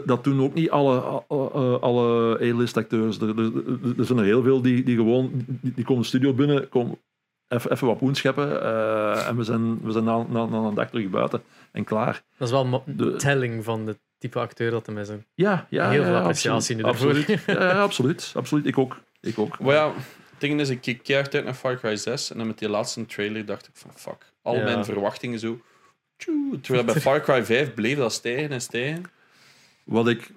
dat 0.06 0.24
doen 0.24 0.42
ook 0.42 0.54
niet 0.54 0.70
alle, 0.70 1.00
alle, 1.28 1.80
alle 1.80 2.38
A-list 2.42 2.78
acteurs. 2.78 3.20
Er, 3.20 3.30
er, 3.30 3.38
er- 3.46 3.89
er 3.98 4.06
zijn 4.06 4.20
er 4.20 4.26
heel 4.26 4.44
veel 4.44 4.62
die, 4.62 4.84
die 4.84 4.96
gewoon, 4.96 5.32
die, 5.48 5.74
die 5.76 5.86
komen 5.86 6.02
de 6.02 6.08
studio 6.08 6.34
binnen, 6.34 6.70
komen 6.70 6.98
even, 7.48 7.72
even 7.72 7.88
wat 7.88 7.98
poen 7.98 8.16
scheppen 8.16 8.62
eh, 8.62 9.28
en 9.28 9.36
we 9.38 9.44
zijn, 9.44 9.82
we 9.82 9.92
zijn 9.92 10.04
na, 10.04 10.26
na, 10.30 10.46
na 10.46 10.58
een 10.58 10.74
dag 10.74 10.90
terug 10.90 11.10
buiten 11.10 11.42
en 11.72 11.84
klaar. 11.84 12.24
Dat 12.38 12.48
is 12.48 12.54
wel 12.54 12.84
De- 12.86 13.16
telling 13.16 13.64
van 13.64 13.86
de 13.86 13.98
type 14.18 14.40
acteur 14.40 14.72
dat 14.72 14.86
hem 14.86 14.98
is. 14.98 15.10
Ja, 15.34 15.68
ja, 15.70 15.90
Heel 15.90 16.04
veel 16.04 16.12
ja, 16.14 16.20
appreciatie 16.20 16.76
nu 16.76 16.84
absoluut. 16.84 17.28
daarvoor. 17.28 17.54
Absoluut. 17.56 17.72
Ja, 17.76 17.82
absoluut. 17.82 18.32
absoluut. 18.36 18.66
Ik 18.66 18.78
ook. 18.78 19.00
Ik 19.22 19.40
ook. 19.40 19.60
Maar 19.60 19.74
ja, 19.76 19.88
het 19.96 20.40
ding 20.40 20.60
is, 20.60 20.70
ik 20.70 20.82
keek 20.82 21.04
keihard 21.04 21.36
uit 21.36 21.44
naar 21.46 21.54
Far 21.54 21.78
Cry 21.80 21.96
6 21.96 22.32
en 22.32 22.38
dan 22.38 22.48
met 22.48 22.60
die 22.60 22.70
laatste 22.70 23.06
trailer 23.06 23.46
dacht 23.46 23.68
ik 23.68 23.74
van 23.76 23.92
fuck, 23.96 24.32
al 24.42 24.56
Ja. 24.56 24.64
mijn 24.64 24.86
verwachtingen 24.86 25.40
zo. 25.40 25.60
tjoe, 26.18 26.60
Terwijl 26.62 26.86
bij 26.86 26.96
Far 27.02 27.22
Cry 27.22 27.46
5 27.46 27.74
bleef 27.74 27.98
dat 27.98 28.14
stijgen 28.14 28.50
en 28.52 28.62
stijgen. 28.62 29.04
Wat 29.84 30.08
ik, 30.08 30.32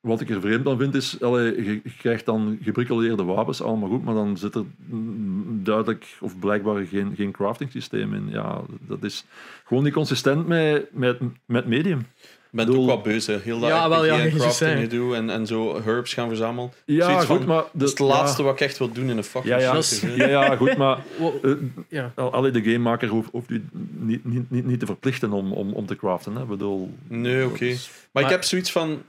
wat 0.00 0.20
ik 0.20 0.30
er 0.30 0.40
vreemd 0.40 0.66
aan 0.68 0.78
vind 0.78 0.94
is, 0.94 1.22
allee, 1.22 1.64
je, 1.64 1.80
krijgt 1.98 2.26
dan 2.26 2.58
gebricoleerde 2.62 3.22
wapens, 3.22 3.62
allemaal 3.62 3.88
goed, 3.88 4.04
maar 4.04 4.14
dan 4.14 4.36
zit 4.36 4.54
er 4.54 4.64
duidelijk 5.62 6.16
of 6.20 6.38
blijkbaar 6.38 6.84
geen, 6.86 7.12
geen 7.16 7.30
crafting 7.32 7.70
systeem 7.70 8.14
in. 8.14 8.28
Ja, 8.30 8.60
dat 8.80 9.02
is 9.04 9.24
gewoon 9.64 9.82
niet 9.84 9.92
consistent 9.92 10.46
met, 10.46 10.86
met, 10.92 11.18
met 11.46 11.66
medium. 11.66 11.98
Ik 11.98 12.56
ben 12.56 12.66
Bedoel- 12.66 12.82
ook 12.82 12.88
wat 12.88 13.02
beu, 13.02 13.20
hè. 13.26 13.38
heel 13.38 13.60
dat 13.60 13.68
Ja, 13.68 13.88
wel, 13.88 14.04
ja, 14.04 14.18
en 14.18 14.24
je 14.30 14.30
crafting 14.36 14.78
gedoe 14.80 15.14
en, 15.16 15.30
en 15.30 15.46
zo 15.46 15.82
herbs 15.82 16.14
gaan 16.14 16.28
verzamelen. 16.28 16.72
Ja, 16.84 17.04
Zoiets 17.04 17.24
goed, 17.24 17.36
van, 17.36 17.46
maar... 17.46 17.64
Dat 17.72 17.82
is 17.82 17.90
het 17.90 17.98
laatste 17.98 18.42
wat 18.42 18.52
ik 18.52 18.60
echt 18.60 18.78
wil 18.78 18.92
doen 18.92 19.08
in 19.08 19.16
een 19.16 19.24
fucking 19.24 19.54
Ja, 19.54 19.60
ja, 19.60 19.74
is- 19.76 20.00
ja, 20.16 20.26
ja, 20.28 20.56
goed, 20.56 20.76
maar 20.76 20.98
eh, 21.42 21.50
ja. 21.88 22.12
al- 22.14 22.32
allee, 22.32 22.50
de 22.50 22.62
gamemaker 22.62 23.08
hoeft, 23.08 23.30
hoeft 23.32 23.50
u 23.50 23.64
niet, 23.90 24.24
niet, 24.24 24.50
niet, 24.50 24.66
niet 24.66 24.80
te 24.80 24.86
verplichten 24.86 25.32
om, 25.32 25.52
om, 25.52 25.72
om 25.72 25.86
te 25.86 25.96
craften. 25.96 26.34
Hè. 26.36 26.42
Ik 26.42 26.48
bedoel, 26.48 26.90
Nee, 27.08 27.46
oké. 27.46 27.74
Maar 28.12 28.22
ik 28.22 28.28
heb 28.28 28.42
zoiets 28.44 28.72
van 28.72 29.02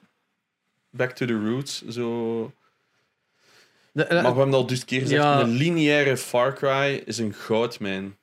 back 0.91 1.11
to 1.11 1.25
the 1.25 1.39
roots. 1.39 1.87
Zo... 1.87 2.51
De- 3.91 4.03
eh, 4.03 4.21
Maar 4.23 4.31
we 4.31 4.37
hebben 4.37 4.55
al 4.55 4.65
dus 4.65 4.85
keer 4.85 5.01
gezegd, 5.01 5.21
Ja. 5.23 5.39
een 5.41 5.49
lineaire 5.49 6.17
Far 6.17 6.53
Cry 6.53 7.01
is 7.05 7.17
een 7.17 7.33
goudmijn. 7.33 8.15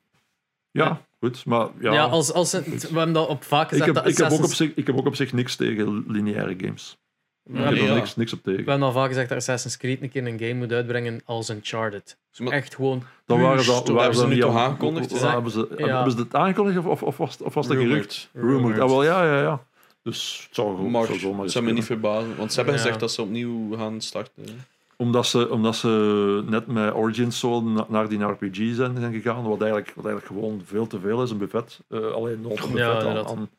Ja, 0.71 1.01
goed, 1.19 1.45
maar... 1.45 1.67
Ja, 1.79 1.93
ja, 1.93 2.03
als, 2.03 2.33
als 2.33 2.51
het, 2.51 2.65
we 2.89 2.97
hebben 2.97 3.13
dat 3.13 3.27
op 3.27 3.43
vaak 3.43 3.63
ik, 3.63 3.69
gezegd. 3.69 3.85
heb, 3.85 3.95
dat 3.95 4.07
ik, 4.07 4.17
heb 4.17 4.31
ook 4.31 4.43
op 4.43 4.53
zich, 4.53 4.71
ik 4.75 4.87
heb 4.87 4.97
ook 4.97 5.05
op 5.05 5.15
zich 5.15 5.33
niks 5.33 5.55
tegen 5.55 6.05
lineaire 6.07 6.55
games. 6.61 6.97
we 7.43 7.57
Ik 7.57 7.63
heb 7.63 7.71
er 7.73 7.83
ja. 7.83 7.93
niks, 7.93 8.15
niks 8.15 8.33
op 8.33 8.43
tegen. 8.43 8.63
we 8.63 8.69
hebben 8.69 8.87
al 8.87 8.93
vaak 8.93 9.07
gezegd 9.07 9.29
dat 9.29 9.37
Assassin's 9.37 9.77
Creed 9.77 10.01
een 10.01 10.09
keer 10.09 10.27
een 10.27 10.39
game 10.39 10.53
moet 10.53 10.71
uitbrengen 10.71 11.21
als 11.25 11.49
Uncharted. 11.49 12.17
Maar- 12.37 12.53
Echt 12.53 12.75
gewoon. 12.75 13.03
Dan 13.25 13.41
waren 13.41 13.63
ze, 13.63 13.71
Dat 13.71 13.87
waren 13.87 14.01
hebben 14.01 14.19
ze 14.19 14.27
nu 14.27 14.33
niet 14.33 14.41
toch 14.41 14.55
aangekondigd? 14.57 15.21
Hebben 15.21 15.51
ze, 15.51 15.67
Ja. 15.77 15.95
hebben 15.95 16.11
ze 16.11 16.17
het 16.19 16.35
aangekondigd 16.35 16.77
of, 16.77 16.85
of, 16.85 17.03
of 17.03 17.17
was, 17.17 17.37
of 17.41 17.53
was 17.53 17.67
dat 17.67 17.77
gerucht? 17.77 18.29
Rumored. 18.33 18.53
Rumored. 18.55 18.79
Ah, 18.79 18.87
wel, 18.89 19.03
ja, 19.03 19.23
ja, 19.25 19.41
ja. 19.41 19.63
Dus 20.03 20.41
het 20.45 20.55
zou, 20.55 20.77
goed- 20.77 20.91
Maar 20.91 21.05
zou 21.05 21.17
zomaar 21.19 21.35
het 21.35 21.43
eens 21.43 21.53
zou 21.53 21.65
me 21.65 21.71
niet 21.71 21.85
verbazen, 21.85 22.35
want 22.37 22.49
ze 22.51 22.55
hebben 22.55 22.75
Ja. 22.75 22.81
gezegd 22.81 22.99
dat 22.99 23.11
ze 23.11 23.21
opnieuw 23.21 23.75
gaan 23.75 24.01
starten. 24.01 24.43
hè. 24.45 24.51
Omdat 24.95 25.27
ze, 25.27 25.49
omdat 25.49 25.75
ze 25.75 26.43
net 26.45 26.67
met 26.67 26.93
Origins 26.93 27.39
zo 27.39 27.61
na- 27.61 27.85
naar 27.89 28.09
die 28.09 28.23
RPG 28.23 28.55
zijn, 28.75 28.97
zijn 28.99 29.13
gegaan, 29.13 29.43
wat 29.43 29.61
eigenlijk, 29.61 29.93
wat 29.95 30.05
eigenlijk 30.05 30.25
gewoon 30.41 30.61
veel 30.65 30.87
te 30.87 30.99
veel 30.99 31.23
is, 31.23 31.31
een 31.31 31.37
buffet. 31.37 31.79
Eh, 31.87 32.11
alleen 32.11 32.41
nog 32.41 32.51
een 32.63 32.71
buffet 32.71 33.03
aan, 33.05 33.27
aan, 33.27 33.49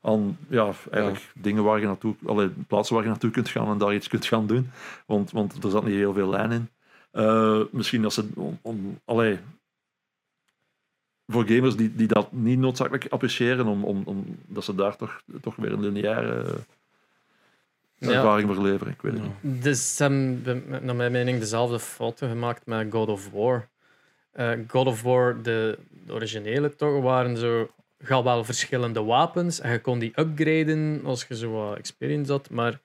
aan 0.00 0.38
ja, 0.48 0.70
eigenlijk 0.90 1.32
dingen 1.34 1.64
waar 1.64 1.80
je 1.80 1.86
naartoe, 1.86 2.14
alleen 2.26 2.64
plaatsen 2.68 2.94
waar 2.94 3.04
je 3.04 3.10
naartoe 3.10 3.30
kunt 3.30 3.48
gaan 3.48 3.68
en 3.68 3.78
daar 3.78 3.94
iets 3.94 4.08
kunt 4.08 4.24
gaan 4.26 4.46
doen. 4.46 4.70
Want, 5.06 5.30
want 5.30 5.64
er 5.64 5.70
zat 5.70 5.84
niet 5.84 5.94
heel 5.94 6.12
veel 6.12 6.28
lijn 6.30 6.50
in. 6.52 6.68
Eh, 7.10 7.60
misschien 7.70 8.02
dat 8.02 8.12
ze 8.12 8.28
om, 8.34 8.58
om, 8.62 8.98
allee, 9.04 9.38
voor 11.30 11.44
gamers 11.46 11.76
die, 11.76 11.94
die 11.94 12.06
dat 12.06 12.32
niet 12.32 12.58
noodzakelijk 12.58 13.06
appreciëren, 13.08 13.66
om, 13.66 13.84
om, 13.84 14.02
om, 14.04 14.24
dat 14.46 14.64
ze 14.64 14.74
daar 14.74 14.96
toch, 14.96 15.22
toch 15.42 15.56
weer 15.56 15.72
een 15.72 15.80
lineaire 15.92 16.44
Ja. 17.98 18.08
ervaring 18.10 18.54
voor 18.54 18.64
leveren. 18.64 18.92
Ik 18.92 19.02
weet 19.02 19.12
het 19.12 19.22
Ja. 19.22 19.28
niet. 19.40 19.62
Dus 19.62 19.96
ze 19.96 20.02
hebben, 20.02 20.42
be- 20.42 20.78
naar 20.82 20.96
mijn 20.96 21.12
mening, 21.12 21.38
dezelfde 21.38 21.78
fouten 21.80 22.28
gemaakt 22.28 22.66
met 22.66 22.86
God 22.90 23.08
of 23.08 23.30
War. 23.30 23.68
Eh, 24.32 24.50
God 24.68 24.86
of 24.86 25.02
War, 25.02 25.42
de, 25.42 25.78
de 26.06 26.12
originele 26.12 26.74
toch, 26.76 27.02
waren 27.02 27.36
zo. 27.36 27.70
Ga 28.02 28.22
wel 28.22 28.44
verschillende 28.44 29.02
wapens 29.02 29.60
en 29.60 29.72
je 29.72 29.80
kon 29.80 29.98
die 29.98 30.12
upgraden 30.16 31.00
als 31.04 31.24
je 31.28 31.36
zo 31.36 31.50
wat 31.50 31.76
experience 31.76 32.32
had, 32.32 32.50
maar 32.50 32.80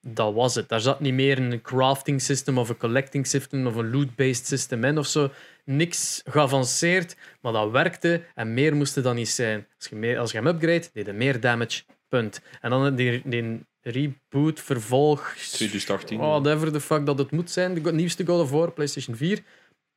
dat 0.00 0.34
was 0.34 0.54
het. 0.54 0.68
Daar 0.68 0.80
zat 0.80 1.00
niet 1.00 1.14
meer 1.14 1.38
een 1.38 1.60
crafting 1.62 2.20
system 2.22 2.58
of 2.58 2.68
een 2.68 2.76
collecting 2.76 3.26
system 3.26 3.66
of 3.66 3.74
een 3.76 3.90
loot-based 3.90 4.46
system 4.46 4.84
in 4.84 4.98
of 4.98 5.06
zo. 5.06 5.30
Niks 5.70 6.22
geavanceerd, 6.24 7.16
maar 7.40 7.52
dat 7.52 7.70
werkte 7.70 8.22
en 8.34 8.54
meer 8.54 8.76
moest 8.76 8.94
het 8.94 9.04
dan 9.04 9.14
niet 9.14 9.28
zijn. 9.28 9.66
Als 9.78 9.88
je, 9.88 9.96
meer, 9.96 10.18
als 10.18 10.30
je 10.30 10.36
hem 10.36 10.46
upgrade, 10.46 10.88
deed 10.92 11.06
je 11.06 11.12
meer 11.12 11.40
damage, 11.40 11.82
punt. 12.08 12.40
En 12.60 12.70
dan 12.70 12.94
die, 12.94 13.22
die 13.24 13.66
reboot, 13.82 14.60
vervolg, 14.60 15.34
2018. 15.36 16.20
Oh, 16.20 16.26
whatever 16.26 16.72
the 16.72 16.80
fuck 16.80 17.06
dat 17.06 17.18
het 17.18 17.30
moet 17.30 17.50
zijn. 17.50 17.82
De 17.82 17.92
nieuwste 17.92 18.26
God 18.26 18.40
of 18.40 18.50
War, 18.50 18.70
PlayStation 18.70 19.16
4. 19.16 19.42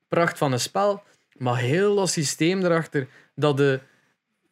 Pracht 0.08 0.38
van 0.38 0.52
een 0.52 0.60
spel, 0.60 1.04
maar 1.38 1.58
heel 1.58 1.96
dat 1.96 2.10
systeem 2.10 2.66
erachter 2.66 3.08
dat 3.36 3.58
de 3.58 3.80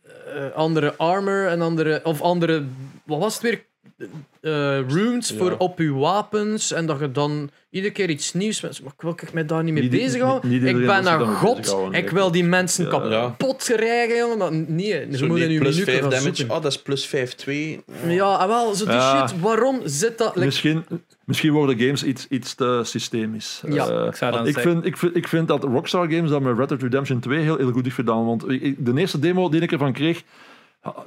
eh, 0.04 0.52
andere 0.52 0.96
armor 0.96 1.48
en 1.48 1.62
andere, 1.62 2.02
of 2.04 2.22
andere, 2.22 2.66
wat 3.04 3.20
was 3.20 3.34
het 3.34 3.44
weer? 3.44 3.66
Eh, 4.41 4.80
runes 4.88 5.30
Ja. 5.30 5.35
voor 5.38 5.56
op 5.57 5.80
je 5.80 5.93
wapens 5.93 6.72
en 6.72 6.85
dat 6.85 6.99
je 6.99 7.11
dan 7.11 7.49
iedere 7.69 7.93
keer 7.93 8.10
iets 8.10 8.34
nieuws 8.34 8.61
met. 8.61 8.81
Maar 8.84 8.91
ik 8.95 9.01
wil 9.01 9.11
ik 9.11 9.34
mij 9.34 9.45
daar 9.45 9.64
niet 9.64 9.73
mee 9.73 9.81
Niet- 9.81 9.91
bezighouden. 9.91 10.49
niet- 10.49 10.61
niet 10.61 10.69
ik 10.76 10.85
ben 10.85 11.03
daarmee 11.03 11.27
god. 11.27 11.76
Ik 11.91 12.10
wil 12.10 12.31
die 12.31 12.43
mensen 12.43 12.85
Ja. 12.85 12.89
kapot 12.89 13.64
rijgen, 13.76 14.18
jongen. 14.18 14.38
Maar 14.38 14.51
nee, 14.53 15.07
ze 15.18 15.26
moeten 15.26 15.47
nu 15.47 15.57
plus 15.60 15.69
minuten 15.76 15.84
5 15.84 15.99
gaan 15.99 16.10
damage. 16.10 16.35
zoeken. 16.35 16.56
Oh, 16.56 16.61
dat 16.61 16.72
is 16.72 16.81
plus 16.81 17.06
5-2. 17.06 17.84
Ja, 18.07 18.23
ah, 18.34 18.47
wel, 18.47 18.76
zo 18.76 18.85
die 18.85 18.93
Ja. 18.93 19.27
shit. 19.27 19.39
Waarom 19.39 19.80
zit 19.85 20.18
dat? 20.18 20.34
like- 20.35 20.45
Misschien, 20.45 20.84
misschien 21.26 21.51
worden 21.51 21.80
games 21.80 22.03
iets, 22.03 22.27
iets 22.30 22.56
te 22.56 22.81
systemisch. 22.84 23.61
Ja, 23.69 23.88
Eh, 23.88 24.06
ik 24.07 24.15
zou 24.15 24.31
dan 24.31 24.47
ik, 24.47 24.53
zeggen- 24.53 24.72
vind, 24.72 24.85
ik, 24.85 24.97
vind, 24.97 25.15
ik 25.15 25.27
vind 25.27 25.47
dat 25.47 25.64
Rockstar 25.64 26.11
Games 26.11 26.30
dat 26.30 26.41
met 26.41 26.57
Red 26.57 26.69
Dead 26.69 26.81
Redemption 26.81 27.19
2 27.19 27.39
heel, 27.39 27.57
heel 27.57 27.72
goed 27.72 27.84
heeft 27.84 27.95
gedaan. 27.95 28.26
Want 28.26 28.41
de 28.77 28.91
eerste 28.95 29.19
demo 29.19 29.49
die 29.49 29.61
ik 29.61 29.72
ervan 29.72 29.93
kreeg, 29.93 30.23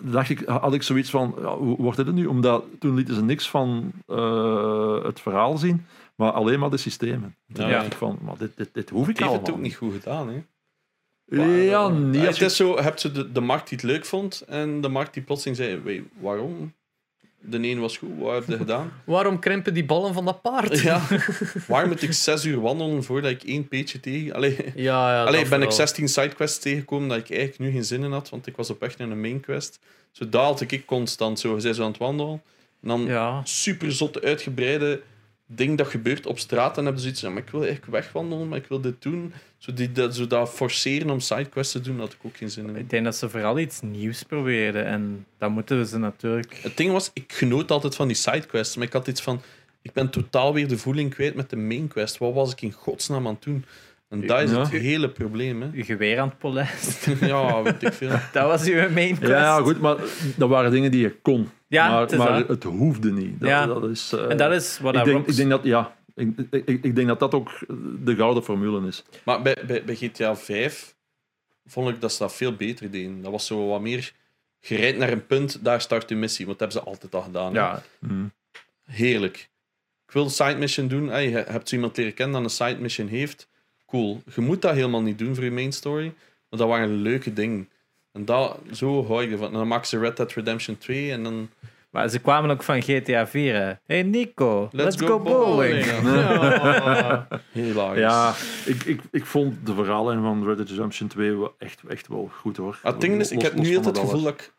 dacht 0.01 0.31
ik, 0.31 0.39
had 0.47 0.75
ik 0.75 0.83
zoiets 0.83 1.11
van, 1.11 1.35
ja, 1.39 1.57
hoe 1.57 1.77
wordt 1.77 1.97
dit 1.97 2.13
nu? 2.13 2.27
Omdat 2.27 2.65
toen 2.79 2.95
lieten 2.95 3.15
ze 3.15 3.23
niks 3.25 3.51
van 3.51 3.93
eh, 4.07 5.05
het 5.05 5.21
verhaal 5.21 5.59
zien, 5.59 5.87
maar 6.17 6.31
alleen 6.33 6.59
maar 6.59 6.71
de 6.71 6.77
systemen. 6.77 7.37
Toen 7.53 7.67
Ja. 7.67 7.71
dacht 7.73 7.87
ik 7.87 7.93
van, 7.93 8.19
maar 8.23 8.37
dit, 8.39 8.57
dit, 8.57 8.75
dit 8.75 8.91
hoef 8.91 9.09
ik 9.09 9.19
Het 9.19 9.29
heeft 9.29 9.41
het 9.41 9.51
ook 9.55 9.61
niet 9.61 9.75
goed 9.77 9.93
gedaan. 9.93 10.29
Hè? 10.29 10.43
Ja, 11.71 11.89
niet 11.89 12.15
Ja, 12.15 12.21
als 12.21 12.27
het 12.29 12.37
je- 12.37 12.45
is 12.45 12.57
zo, 12.57 12.75
je 12.75 12.83
hebt 12.83 13.01
zo 13.01 13.13
de, 13.13 13.33
de 13.33 13.41
markt 13.41 13.69
die 13.69 13.79
het 13.79 13.87
leuk 13.87 14.05
vond 14.05 14.41
en 14.41 14.81
de 14.81 14.89
markt 14.89 15.15
die 15.15 15.23
plotseling 15.23 15.57
zei, 15.57 15.81
"Wait, 15.83 16.03
waarom? 16.21 16.73
De 17.45 17.69
een 17.69 17.81
was 17.81 17.97
goed, 17.97 18.09
wat 18.19 18.35
heb 18.35 18.47
je 18.47 18.57
gedaan? 18.57 18.93
Waarom 19.05 19.39
krimpen 19.39 19.75
die 19.75 19.85
ballen 19.85 20.15
van 20.15 20.25
dat 20.25 20.43
paard? 20.43 20.81
Ja, 20.81 21.03
waar 21.69 21.87
moet 21.89 22.03
ik 22.03 22.13
zes 22.13 22.45
uur 22.45 22.61
wandelen 22.61 23.05
voordat 23.05 23.31
ik 23.31 23.43
één 23.43 23.69
peetje 23.69 24.01
tegen... 24.01 24.33
Allee, 24.35 24.57
ja, 24.75 25.13
ja 25.13 25.25
Allee, 25.27 25.41
ben 25.43 25.43
ik 25.43 25.49
vooral. 25.51 25.73
16 25.73 26.09
sidequests 26.09 26.59
tegengekomen 26.59 27.09
dat 27.09 27.19
ik 27.19 27.31
eigenlijk 27.31 27.59
nu 27.59 27.71
geen 27.71 27.85
zin 27.85 28.03
in 28.03 28.13
had, 28.13 28.29
want 28.29 28.47
ik 28.47 28.57
was 28.57 28.71
op 28.71 28.81
weg 28.81 28.99
naar 28.99 29.11
een 29.11 29.21
main 29.21 29.41
quest. 29.41 29.79
Zo 30.13 30.29
daalde 30.29 30.65
ik 30.69 30.87
constant 30.87 31.41
zo. 31.41 31.59
Zo 31.59 31.83
aan 31.83 31.89
het 31.89 31.99
wandelen. 31.99 32.43
En 32.83 32.89
dan 32.89 33.05
Ja. 33.05 33.41
super 33.45 33.93
zotte 33.93 34.23
uitgebreide 34.23 35.01
ding 35.55 35.79
dat 35.79 35.87
gebeurt 35.87 36.27
op 36.27 36.39
straat. 36.39 36.69
En 36.69 36.75
dan 36.75 36.85
hebben 36.85 37.03
ze 37.03 37.07
zoiets 37.07 37.23
van, 37.23 37.33
maar 37.33 37.43
ik 37.43 37.51
wil 37.51 37.63
eigenlijk 37.63 37.93
wegwandelen, 37.93 38.49
maar 38.49 38.59
ik 38.59 38.67
wil 38.67 38.81
dit 38.81 39.03
doen. 39.03 39.33
Zo, 39.59 39.73
die, 39.73 39.93
dat, 39.93 40.15
zo 40.15 40.27
dat 40.27 40.51
forceren 40.51 41.11
om 41.11 41.21
sidequests 41.21 41.73
te 41.73 41.81
doen, 41.81 41.99
had 41.99 42.13
ik 42.13 42.19
ook 42.23 42.37
geen 42.37 42.51
zin 42.51 42.69
in. 42.69 42.77
Ik 42.77 42.91
denk 42.91 43.05
dat 43.05 43.17
ze 43.17 43.29
vooral 43.29 43.59
iets 43.59 43.81
nieuws 43.81 44.23
probeerden. 44.23 44.85
En 44.85 45.27
dat 45.39 45.51
moeten 45.51 45.87
ze 45.87 45.99
natuurlijk. 45.99 46.59
Het 46.63 46.77
ding 46.77 46.93
was, 46.93 47.11
ik 47.13 47.33
genoot 47.33 47.71
altijd 47.71 47.95
van 47.95 48.07
die 48.07 48.17
sidequests, 48.17 48.77
maar 48.77 48.87
ik 48.87 48.93
had 48.93 49.07
iets 49.07 49.23
van, 49.23 49.43
ik 49.83 49.93
ben 49.93 50.11
totaal 50.11 50.55
weer 50.55 50.69
de 50.69 50.79
voeling 50.79 51.15
kwijt 51.15 51.35
met 51.35 51.51
de 51.51 51.57
main 51.57 51.89
quest. 51.89 52.19
Wat 52.19 52.35
was 52.35 52.53
ik 52.53 52.63
in 52.63 52.73
godsnaam 52.73 53.27
aan 53.27 53.35
het 53.35 53.43
doen? 53.43 53.65
En 54.13 54.27
dat 54.27 54.41
is 54.43 54.51
Ja. 54.51 54.59
het 54.59 54.69
hele 54.71 55.11
probleem. 55.11 55.63
Hè. 55.63 55.69
Je 55.73 55.85
geweer 55.85 56.19
aan 56.21 56.29
het 56.29 56.39
polijsten. 56.39 57.17
Ja, 57.29 57.63
weet 57.63 57.83
ik 57.83 57.93
veel. 57.93 58.11
Dat 58.33 58.47
was 58.47 58.65
uw 58.69 58.91
main 58.91 59.17
quest. 59.17 59.31
Ja, 59.33 59.39
ja, 59.39 59.61
goed, 59.61 59.81
maar 59.81 59.97
dat 60.37 60.49
waren 60.49 60.71
dingen 60.71 60.91
die 60.91 61.01
je 61.01 61.21
kon. 61.23 61.49
Ja, 61.67 62.01
het 62.01 62.17
maar 62.17 62.39
dat. 62.39 62.49
het 62.49 62.63
hoefde 62.65 63.13
niet. 63.13 63.41
Dat, 63.41 63.49
Ja. 63.49 63.67
dat 63.67 63.85
is, 63.85 64.13
eh, 64.13 64.31
En 64.31 64.37
dat 64.37 64.53
is 64.53 64.79
wat 64.79 64.93
ik, 64.93 64.99
dat 64.99 65.05
denk, 65.09 65.27
ik 65.27 65.37
denk 65.37 65.51
dat, 65.51 65.65
ja, 65.65 65.97
ik, 66.15 66.29
ik, 66.51 66.67
ik 66.85 66.95
denk 66.95 67.09
dat 67.09 67.19
dat 67.21 67.35
ook 67.35 67.51
de 68.05 68.15
gouden 68.17 68.43
formule 68.43 68.87
is. 68.87 69.05
Maar 69.25 69.43
bij, 69.43 69.57
bij, 69.67 69.85
bij 69.85 69.95
GTA 69.95 70.37
5 70.37 70.95
vond 71.67 71.89
ik 71.89 72.01
dat 72.01 72.13
ze 72.13 72.19
dat 72.19 72.35
veel 72.35 72.53
beter 72.57 72.91
deden. 72.91 73.23
Dat 73.23 73.31
was 73.33 73.47
zo 73.47 73.67
wat 73.69 73.81
meer. 73.81 74.13
Je 74.61 74.77
rijdt 74.77 74.99
naar 74.99 75.13
een 75.13 75.27
punt, 75.27 75.65
daar 75.65 75.81
start 75.81 76.09
je 76.09 76.17
missie. 76.17 76.47
Want 76.47 76.59
dat 76.59 76.73
hebben 76.73 76.85
ze 76.93 76.97
altijd 76.97 77.15
al 77.15 77.23
gedaan. 77.23 77.53
hè. 77.55 77.59
Ja, 77.61 77.83
Mhm. 77.99 78.25
Heerlijk. 78.85 79.51
Ik 80.07 80.13
wil 80.13 80.25
een 80.25 80.31
side 80.31 80.57
mission 80.57 80.89
doen. 80.89 81.09
Hey, 81.09 81.29
je 81.29 81.45
hebt 81.49 81.69
zo 81.69 81.75
iemand 81.75 81.97
leren 81.97 82.15
kennen 82.15 82.43
dat 82.43 82.51
een 82.59 82.67
side 82.67 82.81
mission 82.81 83.09
heeft. 83.09 83.49
Cool. 83.93 84.23
Je 84.35 84.41
moet 84.41 84.63
dat 84.63 84.75
helemaal 84.75 85.03
niet 85.03 85.19
doen 85.19 85.35
voor 85.35 85.45
je 85.45 85.51
main 85.51 85.73
story. 85.73 86.15
Maar 86.49 86.59
dat 86.59 86.69
waren 86.69 87.03
leuke 87.03 87.33
dingen. 87.33 87.69
En 88.13 88.25
dat, 88.25 88.59
zo 88.71 89.07
hou 89.07 89.23
ik 89.23 89.31
ervan. 89.31 89.47
En 89.47 89.53
dan 89.53 89.69
maken 89.69 89.87
ze 89.87 89.99
Red 89.99 90.17
Dead 90.17 90.33
Redemption 90.33 90.79
2 90.79 91.13
en 91.13 91.23
dan... 91.23 91.51
maar 91.91 92.09
ze 92.09 92.19
kwamen 92.19 92.51
ook 92.51 92.63
van 92.63 92.83
GTA 92.83 93.27
4. 93.27 93.55
hè. 93.55 93.73
Hey 93.85 94.03
Nico, 94.03 94.69
let's, 94.73 94.97
go, 94.97 95.21
bowling. 95.21 95.85
Ja. 95.85 97.29
Ja, 97.95 98.35
ik, 98.67 98.85
ik, 98.85 99.01
ik 99.11 99.27
vond 99.27 99.67
de 99.67 99.75
verhalen 99.75 100.23
van 100.23 100.45
Red 100.45 100.57
Dead 100.57 100.69
Redemption 100.69 101.09
2 101.09 101.37
wel 101.37 101.55
echt, 101.59 101.81
echt 101.89 102.09
wel 102.09 102.31
goed 102.35 102.57
hoor. 102.57 102.79
Het 102.83 103.01
ding 103.01 103.21
is, 103.21 103.31
ik 103.31 103.43
heb 103.43 103.55
nu 103.55 103.67
van 103.67 103.77
altijd 103.77 103.97
het 103.97 104.05
gevoel 104.05 104.23
dat 104.23 104.33
ik... 104.33 104.53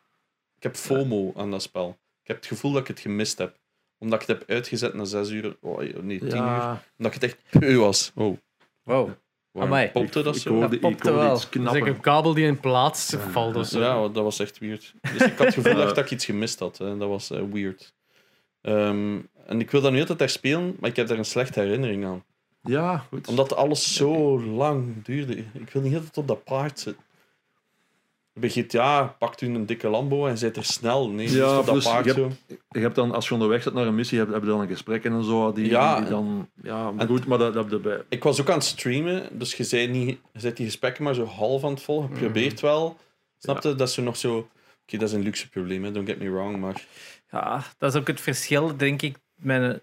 Ik 0.56 0.62
heb 0.62 0.76
FOMO 0.76 1.32
aan 1.36 1.50
dat 1.50 1.62
spel. 1.62 1.98
Ik 2.22 2.28
heb 2.28 2.36
het 2.36 2.46
gevoel 2.46 2.72
dat 2.72 2.80
ik 2.80 2.88
het 2.88 3.00
gemist 3.00 3.38
heb. 3.38 3.56
Omdat 3.98 4.22
ik 4.22 4.28
het 4.28 4.38
heb 4.38 4.50
uitgezet 4.50 4.94
na 4.94 5.04
6 5.04 5.30
uur. 5.30 5.56
Oh, 5.60 5.78
nee, 5.78 6.18
10 6.18 6.28
uur. 6.28 6.82
Omdat 6.98 7.14
ik 7.14 7.20
het 7.20 7.22
echt 7.22 7.36
peu 7.50 7.76
was. 7.76 8.12
Oh. 8.14 8.36
Wow. 8.82 9.10
Waarom 9.54 9.72
Amai. 9.72 9.90
popte 9.90 10.22
dat 10.22 10.36
ik 10.36 10.42
zo? 10.42 10.54
hoorde, 10.54 10.74
ik 10.74 10.80
popte 10.80 11.08
hoorde 11.10 11.24
wel. 11.24 11.34
iets 11.34 11.44
Dat 11.44 11.54
is 11.54 11.60
knappen. 11.60 11.86
een 11.94 12.00
kabel 12.00 12.34
die 12.34 12.46
in 12.46 12.60
plaats 12.60 13.16
valt. 13.30 13.56
of 13.56 13.66
zo. 13.66 13.80
Ja, 13.80 14.08
dat 14.08 14.22
was 14.24 14.38
echt 14.38 14.58
weird. 14.58 14.94
Dus 15.00 15.22
ik 15.22 15.38
had 15.38 15.46
het 15.46 15.54
gevoel 15.54 15.74
dat 15.86 15.98
ik 15.98 16.10
iets 16.10 16.24
gemist 16.24 16.58
had. 16.58 16.78
Hè. 16.78 16.96
Dat 16.96 17.08
was 17.08 17.30
eh, 17.30 17.40
weird. 17.52 17.94
Ehm, 18.60 19.18
en 19.46 19.60
ik 19.60 19.70
wil 19.70 19.80
dat 19.80 19.92
nu 19.92 20.00
altijd 20.00 20.18
herspelen, 20.18 20.76
maar 20.80 20.90
ik 20.90 20.96
heb 20.96 21.06
daar 21.06 21.18
een 21.18 21.24
slechte 21.24 21.60
herinnering 21.60 22.04
aan. 22.06 22.24
Ja, 22.62 22.96
goed. 23.08 23.28
Omdat 23.28 23.56
alles 23.56 23.94
zo 23.94 24.40
lang 24.44 25.04
duurde. 25.04 25.36
Ik 25.36 25.70
wil 25.72 25.82
niet 25.82 25.94
altijd 25.94 26.16
op 26.16 26.28
dat 26.28 26.44
paard 26.44 26.80
zitten. 26.80 27.04
Bij 28.40 28.48
GTA 28.48 29.02
pakt 29.18 29.40
u 29.40 29.46
een 29.54 29.66
dikke 29.66 29.88
Lambo 29.88 30.26
en 30.26 30.38
zit 30.38 30.56
er 30.56 30.64
snel. 30.64 31.08
Nee, 31.10 31.30
Ja, 31.30 31.36
ja, 31.36 31.58
op 31.58 31.64
dat 31.64 31.74
plus 31.74 31.84
paard 31.84 32.04
je 32.04 32.12
zo. 32.12 32.30
Je 32.68 32.78
hebt 32.80 32.94
dan, 32.94 33.12
als 33.12 33.28
je 33.28 33.34
onderweg 33.34 33.62
zit 33.62 33.72
naar 33.74 33.86
een 33.86 33.94
missie, 33.94 34.18
heb, 34.18 34.32
heb 34.32 34.42
je 34.42 34.48
dan 34.48 34.60
een 34.60 34.68
gesprek 34.68 35.04
en 35.04 35.24
zo. 35.24 35.52
Die, 35.52 35.66
Ja. 35.68 36.00
die 36.00 36.08
dan, 36.08 36.50
ja, 36.62 36.90
maar 36.90 37.06
goed, 37.06 37.26
maar 37.26 37.38
dat, 37.38 37.54
dat 37.54 37.62
heb 37.64 37.72
je 37.72 37.78
bij. 37.78 38.02
Ik 38.08 38.22
was 38.22 38.40
ook 38.40 38.48
aan 38.50 38.54
het 38.54 38.64
streamen, 38.64 39.38
dus 39.38 39.54
je 39.54 39.64
zei 39.64 39.86
niet, 39.88 40.18
je 40.32 40.40
zet 40.40 40.56
die 40.56 40.66
gesprekken 40.66 41.04
maar 41.04 41.14
zo 41.14 41.24
half 41.24 41.64
aan 41.64 41.70
het 41.70 41.82
volgen. 41.82 42.10
Je 42.14 42.16
probeert 42.20 42.60
wel. 42.60 42.96
Snapte? 43.38 43.74
Dat 43.74 43.88
is 43.88 43.94
zo 43.94 44.02
nog 44.02 44.16
zo. 44.16 44.36
Oké, 44.82 44.96
dat 44.98 45.08
is 45.08 45.14
een 45.14 45.22
luxe 45.22 45.48
probleem, 45.48 45.84
hè. 45.84 45.90
don't 45.92 46.08
get 46.08 46.18
me 46.18 46.30
wrong, 46.30 46.56
maar 46.60 46.84
Ja, 47.30 47.62
dat 47.78 47.94
is 47.94 48.00
ook 48.00 48.06
het 48.06 48.20
verschil, 48.20 48.76
denk 48.76 49.02
ik. 49.02 49.16
Een, 49.44 49.80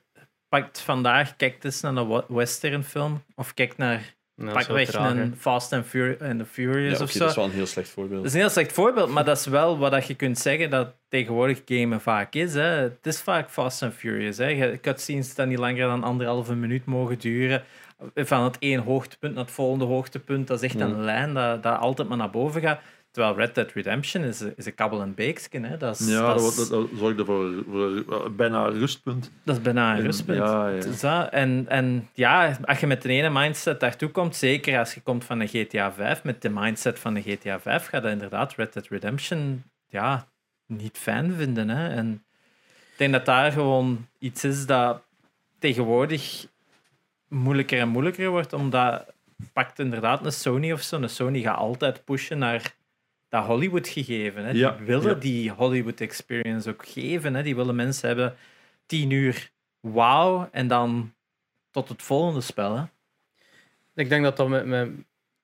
pakt 0.50 0.80
vandaag, 0.80 1.36
kijk 1.36 1.64
eens 1.64 1.82
naar 1.82 1.96
een 1.96 2.08
wa- 2.08 2.26
western 2.28 2.84
film. 2.84 3.24
Of 3.36 3.54
kijk 3.54 3.78
naar, 3.78 4.16
Nou, 4.42 4.54
pak 4.54 4.64
zo 4.64 4.74
weg 4.74 4.90
traag, 4.90 5.14
hè. 5.14 5.22
een 5.22 5.36
Fast 5.38 5.74
and, 5.74 5.86
Fur 5.86 6.18
and 6.22 6.40
the 6.40 6.46
Furious 6.46 6.98
ja, 6.98 7.04
of 7.04 7.12
zo. 7.12 7.20
dat 7.20 7.30
is 7.30 7.36
wel 7.36 7.46
een 7.46 7.52
heel 7.52 7.66
slecht 7.66 7.90
voorbeeld. 7.90 8.18
Dat 8.18 8.26
is 8.26 8.34
een 8.34 8.40
heel 8.40 8.50
slecht 8.50 8.72
voorbeeld, 8.72 9.10
maar 9.10 9.26
dat 9.26 9.38
is 9.38 9.46
wel 9.46 9.78
wat 9.78 9.92
dat 9.92 10.08
je 10.08 10.14
kunt 10.16 10.38
zeggen 10.38 10.70
dat 10.70 10.94
tegenwoordig 11.10 11.62
gamen 11.66 12.02
vaak 12.02 12.34
is. 12.34 12.54
Hè. 12.54 12.62
Het 12.62 13.06
is 13.06 13.22
vaak 13.22 13.50
Fast 13.50 13.84
and 13.84 13.94
Furious. 13.94 14.38
Hè. 14.38 14.46
Je- 14.48 14.80
Cutscenes 14.82 15.36
dat 15.36 15.48
niet 15.48 15.58
langer 15.58 15.88
dan 15.88 16.04
anderhalve 16.04 16.56
minuut 16.56 16.86
mogen 16.86 17.20
duren. 17.20 17.64
Van 18.16 18.44
het 18.44 18.58
één 18.60 18.80
hoogtepunt 18.80 19.34
naar 19.36 19.44
het 19.44 19.54
volgende 19.54 19.86
hoogtepunt. 19.86 20.48
Dat 20.48 20.64
is 20.64 20.70
echt 20.70 20.80
een 20.80 21.02
lijn 21.02 21.34
dat, 21.34 21.64
dat 21.64 21.78
altijd 21.80 22.08
maar 22.08 22.18
naar 22.18 22.30
boven 22.30 22.62
gaat. 22.62 22.80
Terwijl 23.12 23.36
Red 23.36 23.56
Dead 23.56 23.72
Redemption 23.72 24.24
is, 24.24 24.42
is 24.42 24.66
een 24.66 24.76
kabbel 24.76 25.02
en 25.02 25.14
beeksken. 25.16 25.64
Hè. 25.64 25.78
Dat, 25.78 26.00
is, 26.00 26.08
Ja, 26.10 26.34
dat, 26.34 26.42
dat, 26.42 26.56
dat, 26.56 26.70
dat 26.70 26.88
zorgde 27.00 27.26
voor, 27.26 27.64
voor 27.72 27.98
eh, 28.26 28.30
bijna 28.30 28.66
een 28.66 28.80
rustpunt. 28.80 29.32
dat 29.44 29.56
is 29.56 29.62
bijna 29.62 29.92
een 29.92 29.98
En- 29.98 30.04
rustpunt. 30.04 30.38
Ja, 30.38 30.70
ja. 30.70 30.80
Dus 30.82 31.00
dat- 31.00 31.30
en, 31.30 31.66
en 31.68 32.10
ja, 32.14 32.58
als 32.64 32.80
je 32.80 32.88
met 32.88 33.02
de 33.02 33.10
ene 33.10 33.30
mindset 33.30 33.80
daartoe 33.80 34.10
komt, 34.10 34.36
zeker 34.36 34.80
als 34.80 34.94
je 34.94 35.02
komt 35.02 35.24
van 35.24 35.40
een 35.40 35.48
GTA 35.48 35.92
5, 35.94 36.24
met 36.24 36.42
de 36.42 36.50
mindset 36.50 37.00
van 37.00 37.16
een 37.16 37.22
GTA 37.24 37.60
5, 37.60 37.86
ga 37.88 38.02
je 38.02 38.10
inderdaad 38.10 38.54
Red 38.56 38.74
Dead 38.74 38.88
Redemption 38.88 39.64
ja, 39.88 40.28
niet 40.66 40.98
fijn 40.98 41.34
vinden. 41.34 41.70
Hè? 41.70 41.90
En 41.90 42.24
ik 42.92 42.98
denk 42.98 43.12
dat 43.12 43.26
daar 43.26 43.52
gewoon 43.52 44.08
iets 44.20 44.44
is 44.44 44.66
dat 44.66 45.02
tegenwoordig 45.60 46.46
moeilijker 47.28 47.80
en 47.80 47.88
moeilijker 47.90 48.30
wordt, 48.30 48.54
omdat 48.54 49.06
pakt 49.54 49.80
inderdaad 49.80 50.26
een 50.26 50.32
Sony 50.32 50.72
of 50.72 50.82
zo. 50.82 51.02
Een 51.02 51.10
Sony 51.10 51.42
gaat 51.42 51.58
altijd 51.58 52.04
pushen 52.06 52.38
naar 52.38 52.74
dat 53.32 53.46
Hollywood 53.46 53.88
gegeven. 53.88 54.46
Hè? 54.46 54.52
Ja, 54.52 54.72
Die 54.72 54.86
willen 54.86 55.14
ja. 55.14 55.20
die 55.20 55.52
Hollywood 55.52 56.02
experience 56.02 56.70
ook 56.70 56.88
geven. 56.88 57.34
Hè? 57.34 57.44
Die 57.44 57.56
willen 57.56 57.76
mensen 57.76 58.08
hebben 58.08 58.36
tien 58.86 59.10
uur 59.10 59.52
wauw 59.80 60.50
en 60.52 60.68
dan 60.68 61.14
tot 61.70 61.90
het 61.90 62.02
volgende 62.02 62.42
spel. 62.42 62.78
Hè? 62.78 62.84
Ik 63.96 64.10
denk 64.10 64.24
dat 64.24 64.38
dat 64.38 64.48
met, 64.48 64.66
met 64.66 64.90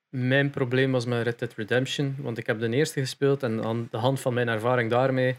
mijn 0.10 0.50
probleem 0.50 0.92
was 0.92 1.06
met 1.06 1.24
Red 1.24 1.40
Dead 1.40 1.54
Redemption. 1.54 2.16
Want 2.18 2.38
ik 2.38 2.48
heb 2.48 2.60
de 2.60 2.70
eerste 2.70 3.00
gespeeld 3.00 3.44
en 3.44 3.64
aan 3.64 3.88
de 3.92 3.98
hand 3.98 4.20
van 4.20 4.34
mijn 4.34 4.48
ervaring 4.48 4.90
daarmee 4.90 5.36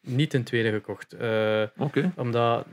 niet 0.00 0.34
een 0.34 0.44
tweede 0.44 0.70
gekocht. 0.70 1.12
Eh, 1.12 1.62
Oké. 1.76 2.12
omdat 2.16 2.66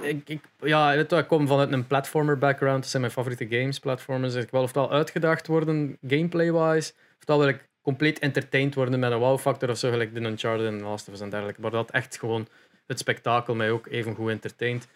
ik, 0.00 0.28
ik, 0.28 0.40
ja, 0.60 0.92
ik 0.92 1.24
kom 1.26 1.46
vanuit 1.46 1.72
een 1.72 1.86
platformer 1.86 2.38
background. 2.38 2.80
Dat 2.80 2.90
zijn 2.90 3.02
mijn 3.02 3.14
favoriete 3.14 3.56
games, 3.56 3.78
platformers. 3.78 4.34
Ik 4.34 4.50
wil 4.50 4.62
ofwel 4.62 4.92
uitgedaagd 4.92 5.46
worden, 5.46 5.98
gameplay-wise, 6.06 6.92
ofwel 7.20 7.38
wil 7.38 7.48
ik 7.48 7.67
compleet 7.88 8.18
entertained 8.18 8.74
worden 8.74 9.00
met 9.00 9.12
een 9.12 9.18
wow-factor 9.18 9.70
of 9.70 9.78
zo, 9.78 9.90
gelijk 9.90 10.14
de 10.14 10.20
Uncharted 10.20 10.66
en 10.66 10.82
Last 10.82 11.08
of 11.08 11.14
Us 11.14 11.20
en 11.20 11.30
dergelijke. 11.30 11.60
Maar 11.60 11.70
dat 11.70 11.90
echt 11.90 12.18
gewoon 12.18 12.48
het 12.86 12.98
spektakel 12.98 13.54
mij 13.54 13.70
ook 13.70 13.86
even 13.86 14.14
goed 14.14 14.30
entertaint. 14.30 14.88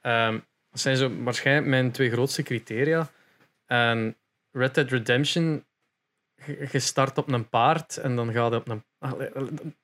Ehm, 0.00 0.38
dat 0.70 0.80
zijn 0.80 0.96
zo 0.96 1.22
waarschijnlijk 1.22 1.66
mijn 1.66 1.90
twee 1.90 2.10
grootste 2.10 2.42
criteria. 2.42 3.10
En 3.66 4.16
Red 4.52 4.74
Dead 4.74 4.90
Redemption, 4.90 5.64
je 6.72 6.78
start 6.78 7.18
op 7.18 7.32
een 7.32 7.48
paard 7.48 7.96
en 7.96 8.16
dan 8.16 8.32
gaat 8.32 8.52
je 8.52 8.58
op 8.58 8.68
een... 8.68 8.84
Allee, 8.98 9.30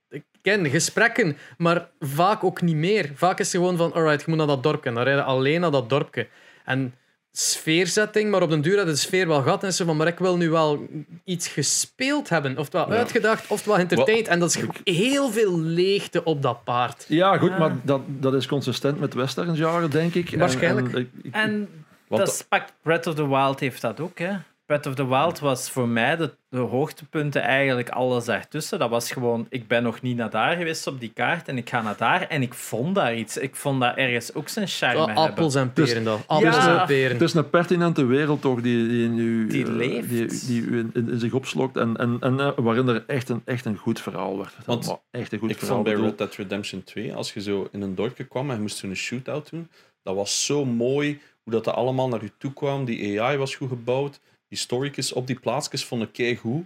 Ik 0.08 0.24
ken 0.42 0.70
gesprekken, 0.70 1.36
maar 1.58 1.90
vaak 1.98 2.44
ook 2.44 2.60
niet 2.60 2.76
meer. 2.76 3.10
Vaak 3.14 3.38
is 3.38 3.52
het 3.52 3.60
gewoon 3.60 3.76
van, 3.76 3.92
alright, 3.92 4.20
je 4.20 4.26
moet 4.28 4.38
naar 4.38 4.46
dat 4.46 4.62
dorpje. 4.62 4.92
Dan 4.92 5.02
rijden 5.02 5.24
alleen 5.24 5.60
naar 5.60 5.70
dat 5.70 5.88
dorpje. 5.88 6.28
En 6.64 6.94
sfeerzetting, 7.38 8.30
maar 8.30 8.42
op 8.42 8.50
den 8.50 8.60
duur 8.60 8.76
had 8.78 8.86
de 8.86 8.96
sfeer 8.96 9.26
wel 9.28 9.42
gehad 9.42 9.64
en 9.64 9.72
zo 9.74 9.84
van, 9.84 9.96
maar 9.96 10.06
ik 10.06 10.18
wil 10.18 10.36
nu 10.36 10.50
wel 10.50 10.86
iets 11.24 11.48
gespeeld 11.48 12.28
hebben, 12.28 12.58
oftewel 12.58 12.90
Ja. 12.92 12.96
uitgedacht, 12.98 13.44
oftewel 13.50 13.78
entertained. 13.78 14.28
En 14.28 14.38
dat 14.38 14.56
is 14.56 14.62
heel 14.94 15.30
veel 15.30 15.58
leegte 15.60 16.24
op 16.24 16.42
dat 16.42 16.64
paard. 16.64 17.04
Ja, 17.08 17.38
goed, 17.38 17.58
maar 17.58 17.72
dat, 17.82 18.00
dat 18.06 18.34
is 18.34 18.46
consistent 18.46 19.00
met 19.00 19.14
westerns 19.14 19.58
jaren, 19.58 19.90
denk 19.90 20.14
ik. 20.14 20.30
Waarschijnlijk. 20.38 20.92
en 20.94 21.00
ik- 21.00 21.10
ik- 21.22 21.34
En 21.34 21.68
Want 22.08 22.26
dat 22.26 22.46
pakt 22.48 22.72
Breath 22.82 23.06
of 23.06 23.14
the 23.14 23.28
Wild 23.28 23.60
heeft 23.60 23.80
dat 23.80 24.00
ook. 24.00 24.18
Hè. 24.18 24.32
Breath 24.66 24.86
of 24.86 24.94
the 24.94 25.08
Wild 25.08 25.38
was 25.38 25.70
voor 25.70 25.88
mij 25.88 26.16
de, 26.16 26.36
de 26.48 26.58
hoogtepunten 26.58 27.42
eigenlijk 27.42 27.88
alles 27.88 28.24
daartussen. 28.24 28.78
Dat 28.78 28.90
was 28.90 29.12
gewoon, 29.12 29.46
ik 29.48 29.68
ben 29.68 29.82
nog 29.82 30.00
niet 30.02 30.16
naar 30.16 30.30
daar 30.30 30.56
geweest 30.56 30.86
op 30.86 31.00
die 31.00 31.10
kaart 31.12 31.48
en 31.48 31.56
ik 31.56 31.68
ga 31.68 31.82
naar 31.82 31.96
daar 31.96 32.22
en 32.22 32.42
ik 32.42 32.54
vond 32.54 32.94
daar 32.94 33.16
iets. 33.16 33.36
Ik 33.36 33.56
vond 33.56 33.80
dat 33.80 33.96
ergens 33.96 34.34
ook 34.34 34.48
zijn 34.48 34.66
charme 34.68 34.98
Oh, 35.00 35.06
hebben. 35.06 35.24
appels 35.24 35.54
en 35.54 35.70
Dus- 35.74 35.88
peren 35.88 36.04
dan. 36.04 36.20
Appels 36.26 36.56
Ja. 36.56 36.80
en 36.80 36.86
peren. 36.86 37.12
Het 37.12 37.20
is 37.22 37.34
een 37.34 37.50
pertinente 37.50 38.04
wereld 38.04 38.40
toch 38.40 38.60
die, 38.60 38.88
die, 38.88 39.04
in 39.04 39.18
u, 39.18 39.46
Die 39.46 39.64
eh, 39.64 39.70
leeft. 39.72 40.08
die, 40.08 40.26
die 40.46 40.62
u 40.62 40.78
in, 40.78 40.90
in, 40.94 41.10
in 41.10 41.18
zich 41.18 41.32
opslokt 41.32 41.76
en, 41.76 41.96
en, 41.96 42.16
en 42.20 42.40
eh, 42.40 42.50
waarin 42.56 42.88
er 42.88 43.04
echt 43.06 43.28
een, 43.28 43.42
echt 43.44 43.64
een 43.64 43.76
goed 43.76 44.00
verhaal 44.00 44.38
werd. 44.38 44.54
Want 44.64 44.86
Maar 44.86 44.96
echt 45.10 45.32
een 45.32 45.38
goed 45.38 45.50
Ik 45.50 45.58
verhaal. 45.58 45.74
vond 45.84 45.88
bij 45.96 46.04
Red 46.04 46.18
Dead 46.18 46.34
Redemption 46.34 46.82
2, 46.84 47.14
als 47.14 47.32
je 47.32 47.40
zo 47.42 47.68
in 47.72 47.82
een 47.82 47.94
dorpje 47.94 48.24
kwam 48.24 48.48
en 48.50 48.54
je 48.56 48.60
moest 48.62 48.82
een 48.82 48.96
shootout 48.96 49.50
doen, 49.50 49.68
dat 50.02 50.14
was 50.14 50.44
zo 50.46 50.64
mooi 50.64 51.20
hoe 51.42 51.52
dat, 51.52 51.64
dat 51.64 51.74
allemaal 51.74 52.08
naar 52.08 52.22
je 52.22 52.32
toe 52.38 52.52
kwam. 52.52 52.84
Die 52.84 53.22
AI 53.22 53.36
was 53.36 53.54
goed 53.54 53.68
gebouwd. 53.68 54.20
Die 54.48 54.58
story's 54.58 55.12
op 55.12 55.26
die 55.26 55.38
plaatsjes 55.40 55.84
vond 55.84 56.02
ik 56.02 56.12
keigoed. 56.12 56.64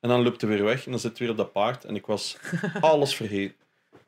En 0.00 0.08
dan 0.08 0.22
loopt 0.22 0.40
hij 0.40 0.50
weer 0.50 0.64
weg 0.64 0.84
en 0.84 0.90
dan 0.90 1.00
zit 1.00 1.10
hij 1.18 1.26
weer 1.26 1.30
op 1.30 1.36
dat 1.36 1.52
paard 1.52 1.84
en 1.84 1.94
ik 1.96 2.06
was 2.06 2.36
alles 2.80 3.14
vergeten. 3.14 3.54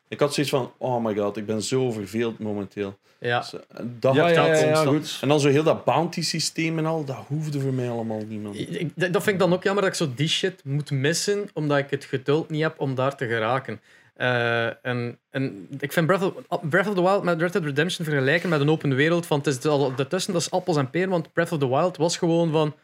Ik 0.08 0.20
had 0.20 0.34
zoiets 0.34 0.52
van, 0.52 0.72
oh 0.78 1.04
my 1.04 1.14
god, 1.16 1.36
ik 1.36 1.46
ben 1.46 1.62
zo 1.62 1.90
verveeld 1.90 2.38
momenteel. 2.38 2.98
Ja. 3.20 3.38
Dus, 3.40 3.52
eh, 3.54 3.60
dat 3.82 4.14
Ja, 4.14 4.22
had 4.22 4.34
ja, 4.34 4.46
ik 4.46 4.64
ja, 4.64 4.84
goed. 4.84 5.18
En 5.20 5.28
dan 5.28 5.40
zo 5.40 5.48
heel 5.48 5.62
dat 5.62 5.84
bounty 5.84 6.22
systeem 6.22 6.78
en 6.78 6.86
al, 6.86 7.04
dat 7.04 7.16
hoefde 7.26 7.60
voor 7.60 7.72
mij 7.72 7.90
allemaal 7.90 8.22
niet, 8.28 8.42
man. 8.42 8.54
Ik- 8.54 8.68
ik- 8.68 9.12
dat 9.12 9.22
vind 9.22 9.26
ik 9.26 9.38
dan 9.38 9.52
ook 9.52 9.62
jammer 9.62 9.82
dat 9.82 9.92
ik 9.92 9.98
zo 9.98 10.12
die 10.14 10.28
shit 10.28 10.64
moet 10.64 10.90
missen, 10.90 11.48
omdat 11.52 11.78
ik 11.78 11.90
het 11.90 12.04
geduld 12.04 12.50
niet 12.50 12.62
heb 12.62 12.80
om 12.80 12.94
daar 12.94 13.16
te 13.16 13.26
geraken. 13.26 13.80
Eh, 14.14 14.86
en, 14.86 15.18
en 15.30 15.66
ik 15.80 15.92
vind 15.92 16.06
Breath 16.06 16.22
of, 16.48 16.60
Breath 16.68 16.88
of 16.88 16.94
the 16.94 17.02
Wild 17.02 17.22
met 17.22 17.40
Red 17.40 17.52
Dead 17.52 17.64
Redemption 17.64 18.06
vergelijken 18.06 18.48
met 18.48 18.60
een 18.60 18.70
open 18.70 18.94
wereld. 18.94 19.26
Van, 19.26 19.38
het 19.38 19.46
is 19.46 19.64
al 19.64 19.94
daartussen, 19.94 20.32
dat 20.32 20.42
is 20.42 20.50
appels 20.50 20.76
en 20.76 20.90
peren, 20.90 21.08
want 21.10 21.32
Breath 21.32 21.52
of 21.52 21.58
the 21.58 21.68
Wild 21.68 21.96
was 21.96 22.16
gewoon 22.16 22.50
van... 22.50 22.74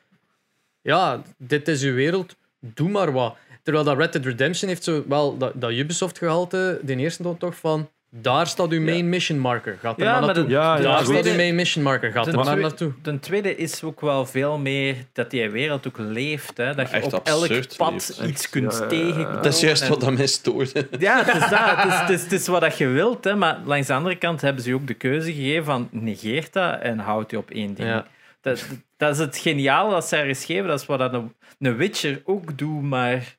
Ja, 0.83 1.23
dit 1.39 1.69
is 1.69 1.83
uw 1.83 1.95
wereld, 1.95 2.37
doe 2.61 2.89
maar 2.89 3.13
wat. 3.13 3.37
Terwijl 3.63 3.85
dat 3.85 3.97
Red 3.97 4.13
Dead 4.13 4.25
Redemption 4.25 4.69
heeft 4.69 4.85
zo 4.85 5.05
wel 5.09 5.37
dat, 5.39 5.53
dat 5.55 5.71
Ubisoft-gehalte, 5.71 6.81
de 6.83 6.97
eerste 6.97 7.23
dan 7.23 7.37
toch 7.39 7.57
van... 7.57 7.89
Daar 8.11 8.47
staat 8.47 8.71
uw 8.71 8.81
main 8.81 9.09
mission 9.09 9.39
marker. 9.39 9.77
Gaat 9.81 9.99
er 9.99 10.05
Ja, 10.05 10.11
maar 10.11 10.19
maar 10.21 10.27
naartoe. 10.29 10.45
de- 10.47 10.51
Ja, 10.53 10.77
ja, 10.77 10.83
Daar 10.83 10.99
goed. 10.99 11.15
staat 11.15 11.27
uw 11.27 11.35
main 11.37 11.55
mission 11.55 11.85
marker. 11.85 12.13
Gaat 12.13 12.25
de 12.25 12.31
er 12.31 12.37
maar 12.37 12.59
naartoe. 12.59 12.93
De 13.03 13.19
tweede 13.19 13.57
is 13.57 13.83
ook 13.83 14.01
wel 14.01 14.27
veel 14.27 14.59
meer 14.59 14.97
dat 15.13 15.31
die 15.31 15.51
wereld 15.51 15.87
ook 15.87 15.99
leeft. 15.99 16.57
Hè? 16.57 16.75
Dat 16.75 16.91
je 16.91 17.03
op 17.05 17.13
elk 17.27 17.77
pad 17.77 18.19
leeft. 18.19 18.21
iets 18.27 18.51
kunt 18.51 18.89
tegenkomen. 18.89 19.43
Dat 19.43 19.47
is 19.47 19.61
juist 19.61 19.83
en- 19.83 19.89
wat 19.89 20.01
dat 20.01 20.13
mij 20.13 20.27
stoorde. 20.27 20.89
Ja, 20.99 21.25
het 21.25 21.35
is, 21.43 21.49
dat. 21.49 21.59
Het, 21.61 21.93
is, 21.93 21.99
het, 21.99 22.11
is, 22.11 22.23
het 22.23 22.33
is 22.33 22.47
wat 22.47 22.61
dat 22.61 22.79
je 22.79 22.87
wilt. 22.87 23.25
Hè? 23.25 23.35
Maar 23.37 23.59
langs 23.65 23.87
de 23.87 23.95
andere 23.95 24.17
kant 24.17 24.41
hebben 24.41 24.63
ze 24.63 24.69
je 24.69 24.75
ook 24.75 24.87
de 24.87 24.95
keuze 24.95 25.33
gegeven 25.33 25.65
van 25.65 25.89
negeert 25.91 26.53
dat 26.53 26.81
en 26.81 26.99
houd 26.99 27.31
je 27.31 27.37
op 27.39 27.51
één 27.51 27.75
ding. 27.75 28.03
Dat, 28.49 28.67
dat 28.97 29.13
is 29.15 29.19
het 29.19 29.37
geniale 29.39 29.91
dat 29.91 30.09
zij 30.09 30.21
er 30.21 30.29
is 30.29 30.45
gegeven. 30.45 30.69
Dat 30.69 30.81
is 30.81 30.87
wat 30.87 31.13
een, 31.13 31.35
een 31.59 31.77
Witcher 31.77 32.21
ook 32.25 32.59
doet, 32.59 32.83
maar 32.83 33.37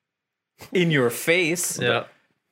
in 0.72 0.90
your 0.90 1.10
face. 1.10 1.82
Ja. 1.84 2.08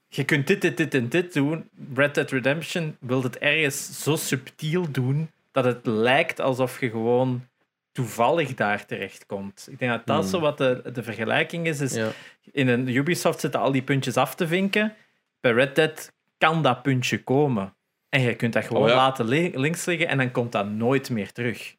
Je 0.08 0.24
kunt 0.26 0.48
dit, 0.48 0.62
dit, 0.62 0.78
dit 0.78 0.94
en 0.94 1.10
dit 1.10 1.34
doen. 1.34 1.70
Red 1.96 2.16
Dead 2.16 2.32
Redemption 2.32 2.96
wil 3.00 3.24
het 3.24 3.38
ergens 3.38 4.04
zo 4.04 4.16
subtiel 4.16 4.92
doen 4.92 5.32
dat 5.52 5.66
het 5.66 5.86
lijkt 5.86 6.40
alsof 6.40 6.80
je 6.80 6.90
gewoon 6.90 7.48
toevallig 7.92 8.54
daar 8.54 8.86
terechtkomt. 8.86 9.68
Ik 9.72 9.80
denk 9.80 9.92
dat 9.92 10.06
dat 10.06 10.20
Hmm. 10.20 10.28
zo 10.30 10.40
wat 10.40 10.58
de, 10.58 10.82
de 10.94 11.04
vergelijking 11.04 11.68
is. 11.68 11.82
is 11.82 11.94
Ja. 11.94 12.10
In 12.52 12.68
een 12.68 12.88
Ubisoft 12.88 13.40
zitten 13.40 13.60
al 13.60 13.72
die 13.72 13.82
puntjes 13.82 14.18
af 14.18 14.36
te 14.36 14.48
vinken. 14.48 14.96
Bij 15.40 15.52
Red 15.52 15.76
Dead 15.76 16.12
kan 16.38 16.64
dat 16.64 16.82
puntje 16.82 17.24
komen. 17.24 17.74
En 18.10 18.22
je 18.22 18.36
kunt 18.36 18.54
dat 18.54 18.66
gewoon 18.66 18.84
Oh 18.84 18.90
ja. 18.90 18.96
laten 18.96 19.26
li- 19.28 19.52
links 19.56 19.86
liggen 19.86 20.08
en 20.08 20.18
dan 20.18 20.32
komt 20.32 20.52
dat 20.52 20.70
nooit 20.70 21.10
meer 21.10 21.32
terug. 21.32 21.76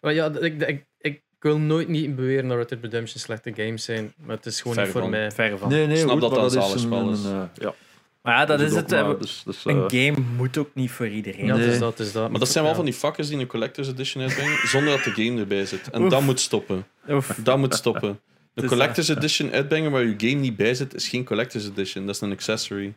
Maar 0.00 0.14
ja, 0.14 0.30
ik, 0.40 0.62
ik, 0.62 0.84
ik 0.98 1.22
wil 1.38 1.58
nooit 1.58 1.88
niet 1.88 2.16
beweren 2.16 2.48
dat 2.48 2.56
Red 2.58 2.68
Dead 2.68 2.82
Redemption 2.82 3.20
slechte 3.20 3.52
games 3.56 3.84
zijn. 3.84 4.12
Maar 4.16 4.36
het 4.36 4.46
is 4.46 4.60
gewoon 4.60 4.74
Ver 4.76 4.82
niet 4.84 4.92
voor 4.92 5.00
van. 5.00 5.10
mij. 5.10 5.30
Verre 5.30 5.58
van. 5.58 5.68
Nee, 5.68 5.86
nee, 5.86 5.96
snap 5.96 6.10
goed, 6.10 6.20
dat 6.20 6.30
dat 6.30 6.40
dat 6.40 6.52
zalig 6.52 6.68
is 6.68 6.74
een, 6.74 6.88
spel 6.88 7.10
is. 7.10 7.24
een, 7.24 7.32
eh, 7.32 7.42
ja, 7.54 7.74
Maar 8.22 8.34
ja, 8.38 8.44
dat 8.44 8.60
is 8.60 8.74
het. 8.74 8.90
maar, 8.90 9.04
hè. 9.04 9.18
dus, 9.18 9.42
dus, 9.44 9.64
Een 9.64 9.76
eh, 9.76 10.04
game 10.04 10.20
moet 10.36 10.58
ook 10.58 10.70
niet 10.74 10.90
voor 10.90 11.08
iedereen. 11.08 11.46
Ja, 11.46 11.56
Nee. 11.56 11.78
dat, 11.78 11.98
is 11.98 12.12
dat. 12.12 12.30
Maar 12.30 12.38
dat 12.38 12.48
zijn 12.48 12.62
wel 12.64 12.72
Ja. 12.72 12.78
van 12.78 12.86
die 12.88 12.94
fuckers 12.94 13.28
die 13.28 13.38
een 13.38 13.46
collector's 13.46 13.88
edition 13.88 14.22
uitbrengen 14.22 14.68
zonder 14.68 14.92
dat 14.96 15.04
de 15.14 15.24
game 15.24 15.40
erbij 15.40 15.66
zit. 15.66 15.90
En 15.90 16.02
Oef. 16.02 16.10
dat 16.10 16.22
moet 16.22 16.40
stoppen. 16.40 16.86
Oef. 17.08 17.38
Dat 17.42 17.58
moet 17.58 17.74
stoppen. 17.74 18.20
De 18.54 18.60
Dus 18.60 18.70
collector's 18.70 19.08
edition 19.08 19.52
uitbrengen 19.52 19.90
waar 19.90 20.02
je 20.04 20.14
game 20.16 20.32
niet 20.40 20.56
bij 20.56 20.74
zit, 20.74 20.94
is 20.94 21.08
geen 21.08 21.24
collector's 21.24 21.64
edition. 21.66 22.06
Dat 22.06 22.14
is 22.14 22.20
een 22.20 22.32
accessory. 22.32 22.94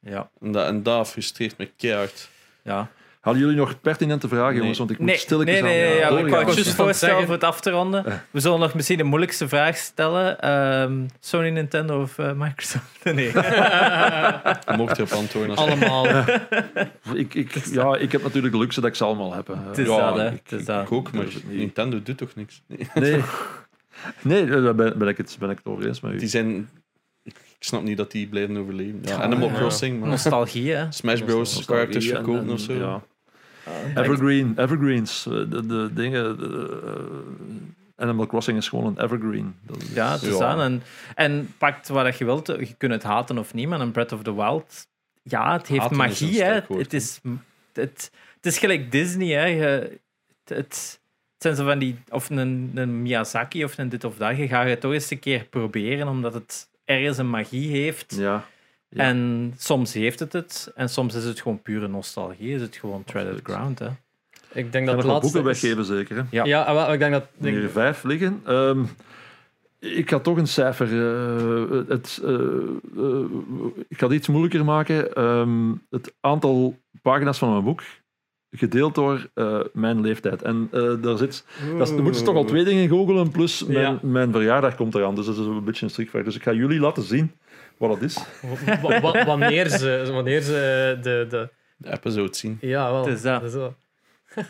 Ja. 0.00 0.30
En 0.40 0.52
dat, 0.52 0.66
en 0.66 0.82
dat 0.82 1.08
frustreert 1.08 1.58
me 1.58 1.70
keihard. 1.76 2.28
ja. 2.62 2.90
Hadden 3.26 3.44
jullie 3.44 3.58
nog 3.58 3.80
pertinente 3.80 4.28
vragen, 4.28 4.48
Nee. 4.50 4.58
jongens? 4.58 4.78
Want 4.78 4.90
ik 4.90 4.98
moet 4.98 5.06
Nee, 5.06 5.16
stilletjes 5.16 5.60
nee, 5.60 5.70
nee, 5.72 5.82
aan 5.84 5.88
nee, 5.90 5.98
ja, 5.98 6.08
doorgaan. 6.08 6.26
ik 6.26 6.32
wou 6.32 6.44
het 6.44 6.54
was 6.54 6.64
juist 6.64 6.76
voorstellen 6.76 7.14
zeggen. 7.14 7.24
voor 7.24 7.34
het 7.34 7.44
af 7.44 7.60
te 7.60 7.70
ronden. 7.70 8.22
We 8.30 8.40
zullen 8.40 8.60
nog 8.60 8.74
misschien 8.74 8.96
de 8.98 9.04
moeilijkste 9.04 9.48
vraag 9.48 9.76
stellen. 9.76 10.40
Ehm, 10.40 11.06
Sony, 11.20 11.48
Nintendo 11.48 12.00
of 12.02 12.18
eh, 12.18 12.32
Microsoft? 12.32 12.84
Nee. 13.14 13.24
Je 13.32 14.74
mocht 14.76 14.98
erop 14.98 15.10
antwoorden. 15.12 15.56
Als 15.56 15.66
Allemaal. 15.66 16.06
Ik, 17.14 17.34
ik, 17.34 17.54
ja, 17.72 17.96
ik 17.96 18.12
heb 18.12 18.22
natuurlijk 18.22 18.52
de 18.54 18.60
luxe 18.60 18.80
dat 18.80 18.90
ik 18.90 18.96
ze 18.96 19.04
allemaal 19.04 19.34
heb. 19.34 19.46
Het 19.68 19.78
is 19.78 19.86
Ja, 19.86 20.06
dat, 20.12 20.16
hè. 20.16 20.26
ik, 20.26 20.40
Het 20.42 20.52
is 20.52 20.60
ik, 20.60 20.66
dat. 20.66 20.82
ik 20.82 20.92
ook, 20.92 21.12
maar 21.12 21.24
niet. 21.24 21.50
Nintendo 21.50 22.02
doet 22.02 22.16
toch 22.18 22.34
niks? 22.34 22.62
Nee. 22.66 22.86
Nee, 22.94 23.22
nee 24.22 24.46
daar 24.60 24.74
ben, 24.74 24.98
ben, 24.98 25.08
ik 25.08 25.16
het, 25.16 25.36
ben 25.38 25.50
ik 25.50 25.56
het 25.56 25.66
over 25.66 25.86
eens 25.86 26.00
met 26.00 26.12
u. 26.12 26.18
Die 26.18 26.28
zijn... 26.28 26.68
Ik 27.24 27.34
snap 27.58 27.82
niet 27.82 27.96
dat 27.96 28.10
die 28.10 28.26
blijven 28.28 28.56
overleven. 28.56 29.00
Ja, 29.02 29.16
Animal 29.16 29.48
ja. 29.48 29.54
Crossing, 29.54 30.00
maar 30.00 30.08
Nostalgie, 30.08 30.72
hè. 30.72 30.92
Smash 30.92 31.20
Bros. 31.20 31.38
Nostalgie 31.38 31.64
characters 31.74 32.06
en- 32.08 32.14
verkopen 32.14 32.40
en- 32.42 32.50
of 32.50 32.60
zo. 32.60 32.72
Ja. 32.72 33.02
Evergreen, 33.94 34.54
evergreens. 34.58 35.26
eh, 35.26 35.32
De, 35.32 35.66
de 35.66 35.90
dingen. 35.92 36.38
de, 36.38 36.80
eh, 36.84 38.04
Animal 38.04 38.26
Crossing 38.26 38.58
is 38.58 38.68
gewoon 38.68 38.86
een 38.96 39.04
evergreen. 39.04 39.54
Dat 39.62 39.82
is- 39.82 39.92
Ja, 39.94 40.12
het 40.12 40.22
is. 40.22 40.38
En, 40.38 40.82
en 41.14 41.54
pakt 41.58 41.88
wat 41.88 42.18
je 42.18 42.24
wilt. 42.24 42.46
Je 42.46 42.74
kunt 42.78 42.92
het 42.92 43.02
haten 43.02 43.38
of 43.38 43.54
niet, 43.54 43.68
maar 43.68 43.80
een 43.80 43.90
Breath 43.92 44.12
of 44.12 44.22
the 44.22 44.34
Wild... 44.34 44.86
Ja, 45.22 45.52
het 45.52 45.66
heeft 45.66 45.80
Haten 45.80 45.96
is 46.10 46.20
een 46.20 46.26
magie, 46.26 46.42
hè. 46.42 46.60
Het 46.78 46.92
is, 46.92 47.20
het, 47.72 48.10
het 48.34 48.46
is 48.46 48.58
gelijk 48.58 48.92
Disney, 48.92 49.28
hè. 49.28 49.44
Je, 49.44 49.98
het, 50.44 50.56
het 50.56 51.00
zijn 51.38 51.56
zo 51.56 51.64
van 51.64 51.78
die... 51.78 51.98
Of 52.08 52.30
een, 52.30 52.70
een 52.74 53.02
Miyazaki 53.02 53.64
of 53.64 53.78
een 53.78 53.88
dit 53.88 54.04
of 54.04 54.16
dat. 54.16 54.36
Je 54.36 54.48
gaat 54.48 54.66
het 54.68 54.80
toch 54.80 54.92
eens 54.92 55.10
een 55.10 55.18
keer 55.18 55.44
proberen, 55.44 56.08
omdat 56.08 56.34
het 56.34 56.68
ergens 56.84 57.18
een 57.18 57.30
magie 57.30 57.70
heeft. 57.70 58.14
Ja. 58.18 58.44
Ja. 58.88 59.02
En 59.04 59.52
soms 59.58 59.92
heeft 59.92 60.18
het 60.18 60.32
het. 60.32 60.72
En 60.74 60.88
soms 60.88 61.14
is 61.14 61.24
het 61.24 61.40
gewoon 61.40 61.62
pure 61.62 61.88
nostalgie. 61.88 62.54
Is 62.54 62.60
het 62.60 62.76
gewoon 62.76 63.04
treaded 63.04 63.40
ground, 63.42 63.78
hè. 63.78 63.88
Ik 64.52 64.72
denk 64.72 64.74
En 64.74 64.84
dat 64.86 64.94
wat 64.94 65.04
laatste 65.04 65.32
boeken 65.32 65.50
is- 65.50 65.60
weggeven, 65.60 65.84
zeker. 65.84 66.16
Hè? 66.16 66.22
Ja. 66.30 66.44
Ja, 66.44 66.62
ah, 66.62 66.92
ik 66.92 66.98
denk 66.98 67.12
dat... 67.12 67.26
Hier 67.38 67.60
denk- 67.60 67.70
vijf 67.70 68.02
liggen. 68.02 68.40
Ehm, 68.44 68.82
ik 69.78 70.10
ga 70.10 70.18
toch 70.18 70.36
een 70.36 70.46
cijfer. 70.48 70.86
eh, 70.86 71.88
het, 71.88 72.20
eh, 72.24 72.32
eh, 72.96 73.24
ik 73.88 73.98
ga 73.98 74.06
het 74.06 74.14
iets 74.14 74.28
moeilijker 74.28 74.64
maken. 74.64 75.12
Ehm, 75.14 75.72
het 75.90 76.14
aantal 76.20 76.78
pagina's 77.02 77.38
van 77.38 77.50
mijn 77.50 77.64
boek, 77.64 77.82
gedeeld 78.50 78.94
door 78.94 79.28
eh, 79.34 79.60
mijn 79.72 80.00
leeftijd. 80.00 80.42
En 80.42 80.68
eh, 80.72 80.92
daar 81.02 81.16
zit, 81.18 81.44
dat 81.78 81.88
is, 81.88 81.94
er 81.94 82.02
moeten 82.02 82.20
ze 82.20 82.26
toch 82.26 82.34
al 82.36 82.44
twee 82.44 82.64
dingen 82.64 82.88
googelen, 82.88 83.30
plus 83.30 83.64
mijn, 83.64 83.78
Ja. 83.80 83.98
mijn 84.02 84.32
verjaardag 84.32 84.74
komt 84.74 84.94
eraan. 84.94 85.14
Dus 85.14 85.26
dat 85.26 85.36
is 85.36 85.46
een 85.46 85.64
beetje 85.64 85.84
een 85.84 85.90
strikvraag. 85.90 86.24
Dus 86.24 86.36
ik 86.36 86.42
ga 86.42 86.52
jullie 86.52 86.80
laten 86.80 87.02
zien 87.02 87.32
wat 87.78 87.90
dat 87.90 88.02
is. 88.02 88.18
wa- 88.82 89.00
wa- 89.00 89.24
wanneer 89.24 89.68
ze, 89.68 90.08
wanneer 90.12 90.40
ze 90.40 90.98
de, 91.02 91.26
de... 91.28 91.48
De 91.76 91.92
episode 91.92 92.34
zien. 92.36 92.58
Ja, 92.60 92.90
wel. 92.92 93.04
Het 93.06 93.14
is 93.16 93.22
dat. 93.22 93.42
is 93.42 93.52
wel. 93.54 93.74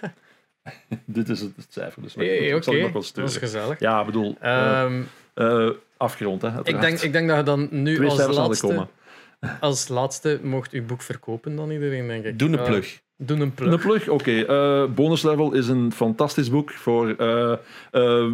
Dit 1.04 1.28
is 1.28 1.40
het, 1.40 1.56
het 1.56 1.66
cijfer, 1.68 2.02
dus 2.02 2.14
Hey, 2.14 2.50
dat 2.50 2.64
zal 2.64 2.74
ik 2.74 2.82
Oké, 2.84 2.92
nog 2.92 2.92
wel 2.92 2.92
dat 2.92 3.02
is 3.02 3.08
sturen. 3.08 3.30
gezellig. 3.30 3.80
Ja, 3.80 4.00
ik 4.00 4.06
bedoel, 4.06 4.36
eh, 4.40 4.80
Ehm, 4.82 5.02
eh, 5.34 5.68
afgerond. 5.96 6.42
Hè, 6.42 6.58
ik, 6.62 6.80
denk, 6.80 6.98
ik 7.00 7.12
denk 7.12 7.28
dat 7.28 7.36
je 7.36 7.42
dan 7.42 7.68
nu 7.70 7.94
Twee 7.96 8.08
als 8.08 8.36
laatste, 8.36 8.86
als 9.60 9.88
laatste 9.88 10.40
mocht 10.42 10.72
uw 10.72 10.84
boek 10.86 11.02
verkopen 11.02 11.56
dan 11.56 11.70
iedereen, 11.70 12.06
denk 12.06 12.24
ik. 12.24 12.38
Doe 12.38 12.48
een 12.58 12.62
plug. 12.64 13.00
Doe 13.16 13.40
een 13.40 13.54
plug. 13.54 13.72
Een 13.72 13.78
plug, 13.78 14.08
oké. 14.08 14.44
Eh, 14.44 14.84
bonus 14.94 15.22
Level 15.22 15.52
is 15.52 15.68
een 15.68 15.92
fantastisch 15.92 16.50
boek 16.50 16.70
voor 16.70 17.10
eh, 17.10 17.52
eh, 17.90 18.32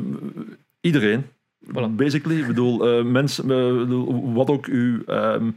iedereen. 0.80 1.26
Voilà. 1.66 1.88
Basically, 1.90 2.40
ik 2.40 2.46
bedoel, 2.46 2.88
eh, 2.88 3.04
mensen, 3.04 3.50
eh, 3.50 4.34
wat 4.34 4.48
ook 4.48 4.66
uw 4.66 5.04
ehm, 5.04 5.50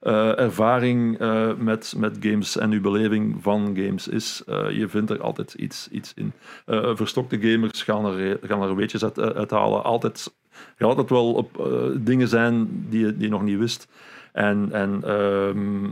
eh, 0.00 0.38
ervaring 0.38 1.18
met, 1.58 1.94
met 1.96 2.16
games 2.20 2.56
en 2.56 2.70
uw 2.70 2.80
beleving 2.80 3.36
van 3.40 3.76
games 3.76 4.08
is, 4.08 4.42
je 4.46 4.86
vindt 4.88 5.10
er 5.10 5.20
altijd 5.20 5.54
iets, 5.54 5.88
iets 5.90 6.14
in. 6.14 6.32
Verstokte 6.94 7.40
gamers 7.40 7.82
gaan 7.82 8.04
er, 8.04 8.38
gaan 8.42 8.62
er 8.62 8.76
weetjes 8.76 9.04
uit, 9.04 9.18
uithalen. 9.18 9.84
Altijd, 9.84 10.32
er 10.50 10.60
gaan 10.76 10.88
altijd 10.88 11.10
wel 11.10 11.32
op, 11.32 11.70
dingen 11.94 12.28
zijn 12.28 12.86
die 12.88 13.06
je, 13.06 13.16
die 13.16 13.28
nog 13.28 13.42
niet 13.42 13.58
wist. 13.58 13.88
En, 14.32 14.68
en 14.72 15.00
ehm, 15.04 15.88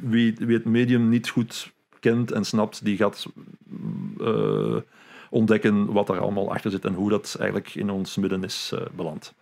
wie, 0.00 0.34
wie 0.38 0.56
het 0.56 0.64
medium 0.64 1.08
niet 1.08 1.28
goed 1.28 1.72
kent 2.00 2.32
en 2.32 2.44
snapt, 2.44 2.84
die 2.84 2.96
gaat 2.96 3.26
ontdekken 5.32 5.92
wat 5.92 6.08
er 6.08 6.18
allemaal 6.20 6.52
achter 6.52 6.70
zit 6.70 6.84
en 6.84 6.94
hoe 6.94 7.10
dat 7.10 7.36
eigenlijk 7.38 7.74
in 7.74 7.90
ons 7.90 8.16
midden 8.16 8.44
is 8.44 8.70
eh, 8.74 8.80
beland. 8.96 9.34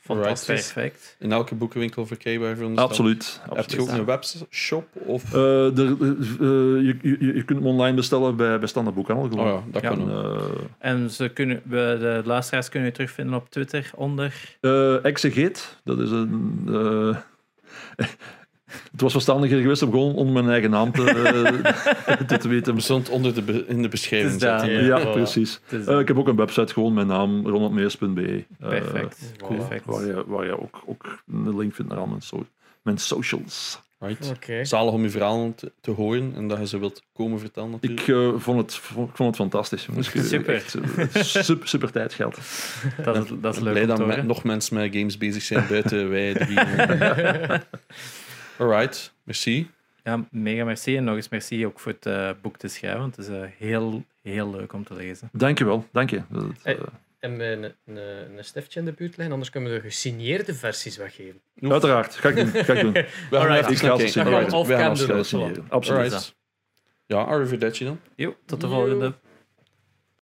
Fantastisch. 0.00 0.72
Perfect. 0.72 1.16
In 1.18 1.32
elke 1.32 1.54
boekenwinkel 1.54 2.06
verkrijgbaar 2.06 2.56
voor 2.56 2.66
ons. 2.66 2.78
Absoluut. 2.78 3.40
Heb 3.54 3.70
je 3.70 3.80
ook 3.80 3.88
een 3.88 4.04
webshop? 4.04 4.86
Of... 4.92 5.34
Eh, 5.34 5.78
er, 5.78 5.86
eh, 5.86 5.96
je, 6.38 6.96
je, 7.02 7.16
je 7.34 7.44
kunt 7.44 7.58
hem 7.58 7.66
online 7.68 7.96
bestellen 7.96 8.36
bij, 8.36 8.58
bij 8.58 8.68
Standaard 8.68 8.96
Boekhandel. 8.96 9.38
oh 9.38 9.46
ja, 9.46 9.62
dat 9.72 9.82
Ja. 9.82 9.88
kan 9.88 10.10
En, 10.78 11.02
eh, 11.02 11.08
ze 11.08 11.28
kunnen, 11.28 11.62
we- 11.64 11.96
de 12.00 12.22
luisteraars 12.24 12.68
kunnen 12.68 12.88
je 12.88 12.94
terugvinden 12.94 13.34
op 13.34 13.50
Twitter 13.50 13.90
onder. 13.94 14.56
Eh 14.60 15.04
Exegeet, 15.04 15.78
dat 15.84 15.98
is 15.98 16.10
een. 16.10 16.68
Het 18.92 19.00
was 19.00 19.12
verstandiger 19.12 19.60
geweest 19.60 19.82
om 19.82 19.90
gewoon 19.90 20.14
onder 20.14 20.32
mijn 20.34 20.48
eigen 20.48 20.70
naam 20.70 20.92
te, 20.92 21.10
eh, 21.10 22.16
te 22.30 22.36
tweeten. 22.38 22.74
We 22.74 22.80
stond 22.80 23.08
onder 23.08 23.34
de 23.34 23.42
be- 23.42 23.64
in 23.68 23.82
de 23.82 23.88
beschrijving. 23.88 24.40
Zetten. 24.40 24.84
Ja, 24.84 25.00
voilà. 25.06 25.10
precies. 25.12 25.60
Eh, 25.86 25.98
ik 25.98 26.08
heb 26.08 26.18
ook 26.18 26.28
een 26.28 26.36
website, 26.36 26.72
gewoon 26.72 26.94
mijn 26.94 27.06
naam, 27.06 27.46
ronaldmeers.be. 27.48 28.44
eh, 28.60 28.68
perfect. 28.68 29.32
perfect. 29.48 29.84
waar, 29.84 30.06
je, 30.06 30.24
waar 30.26 30.44
je 30.46 30.60
ook, 30.62 30.82
ook 30.86 31.22
een 31.32 31.56
link 31.58 31.74
vindt 31.74 31.90
naar 31.90 32.00
al 32.00 32.06
mijn, 32.06 32.22
so 32.22 32.46
mijn 32.82 32.98
socials. 32.98 33.84
Right. 33.98 34.30
Oké. 34.36 34.64
Zalig 34.64 34.92
om 34.92 35.02
je 35.02 35.10
verhaal 35.10 35.52
te, 35.54 35.72
te 35.80 35.90
horen 35.90 36.32
en 36.34 36.48
dat 36.48 36.58
je 36.58 36.66
ze 36.66 36.78
wilt 36.78 37.02
komen 37.14 37.38
vertellen 37.38 37.70
natuurlijk. 37.70 38.00
Ik 38.00 38.14
eh, 38.14 38.30
vond, 38.36 38.58
het, 38.60 38.74
vond, 38.74 39.08
ik 39.08 39.16
vond 39.16 39.28
het 39.28 39.36
fantastisch. 39.36 39.88
Super. 40.28 40.54
echt, 40.54 40.76
super, 41.26 41.68
super 41.68 41.90
tijd 41.92 42.14
geld. 42.14 42.38
Dat, 43.04 43.16
is, 43.24 43.30
dat 43.40 43.54
is 43.54 43.60
leuk 43.60 43.72
blij 43.72 43.86
dat 43.86 44.06
me- 44.06 44.22
nog 44.22 44.44
mensen 44.44 44.74
met 44.76 44.94
games 44.96 45.18
bezig 45.18 45.42
zijn 45.42 45.64
buiten 45.68 46.10
wij 46.10 46.34
drie. 46.34 46.58
Alright, 48.58 49.12
merci. 49.22 49.70
Ja, 50.04 50.24
mega 50.30 50.64
merci. 50.64 50.96
En 50.96 51.04
nog 51.04 51.16
eens 51.16 51.28
merci 51.28 51.66
ook 51.66 51.80
voor 51.80 51.92
het 51.92 52.06
eh, 52.06 52.30
boek 52.42 52.56
te 52.56 52.68
schrijven. 52.68 53.00
Want 53.00 53.16
het 53.16 53.26
is 53.28 53.34
eh, 53.34 53.48
heel, 53.58 54.04
heel 54.22 54.50
leuk 54.50 54.72
om 54.72 54.84
te 54.84 54.94
lezen. 54.94 55.28
Dankjewel, 55.32 55.86
dank 55.92 56.10
je. 56.10 56.22
Dat, 56.28 56.42
eh, 56.42 56.48
Hey. 56.62 56.78
En 57.18 57.36
met 57.36 57.48
een, 57.62 57.74
een, 57.96 58.36
een 58.38 58.44
stiftje 58.44 58.78
in 58.78 58.84
de 58.84 58.92
buurt 58.92 59.10
leggen, 59.16 59.32
anders 59.32 59.50
kunnen 59.50 59.70
we 59.72 59.76
de 59.76 59.82
gesigneerde 59.82 60.54
versies 60.54 60.96
weggeven. 60.96 61.40
Uiteraard, 61.60 62.14
ga 62.14 62.28
ik 62.28 62.36
doen. 62.36 62.64
Ga 62.64 62.72
ik 62.72 62.80
doen. 62.80 62.92
We 62.92 63.06
gaan 63.30 63.40
Alright. 63.40 63.70
Ik 63.70 63.78
ga 63.78 63.96
zien. 64.06 64.24
Alright, 64.24 64.52
Of 64.52 64.66
we 64.66 64.74
gaan 64.74 64.96
signeren. 64.96 65.64
Absoluut. 65.68 66.12
Alright. 66.12 66.34
Ja, 67.06 67.16
arrivederci 67.22 67.84
dan. 67.84 68.00
Jo, 68.14 68.36
tot 68.46 68.60
de 68.60 68.68
volgende. 68.68 69.14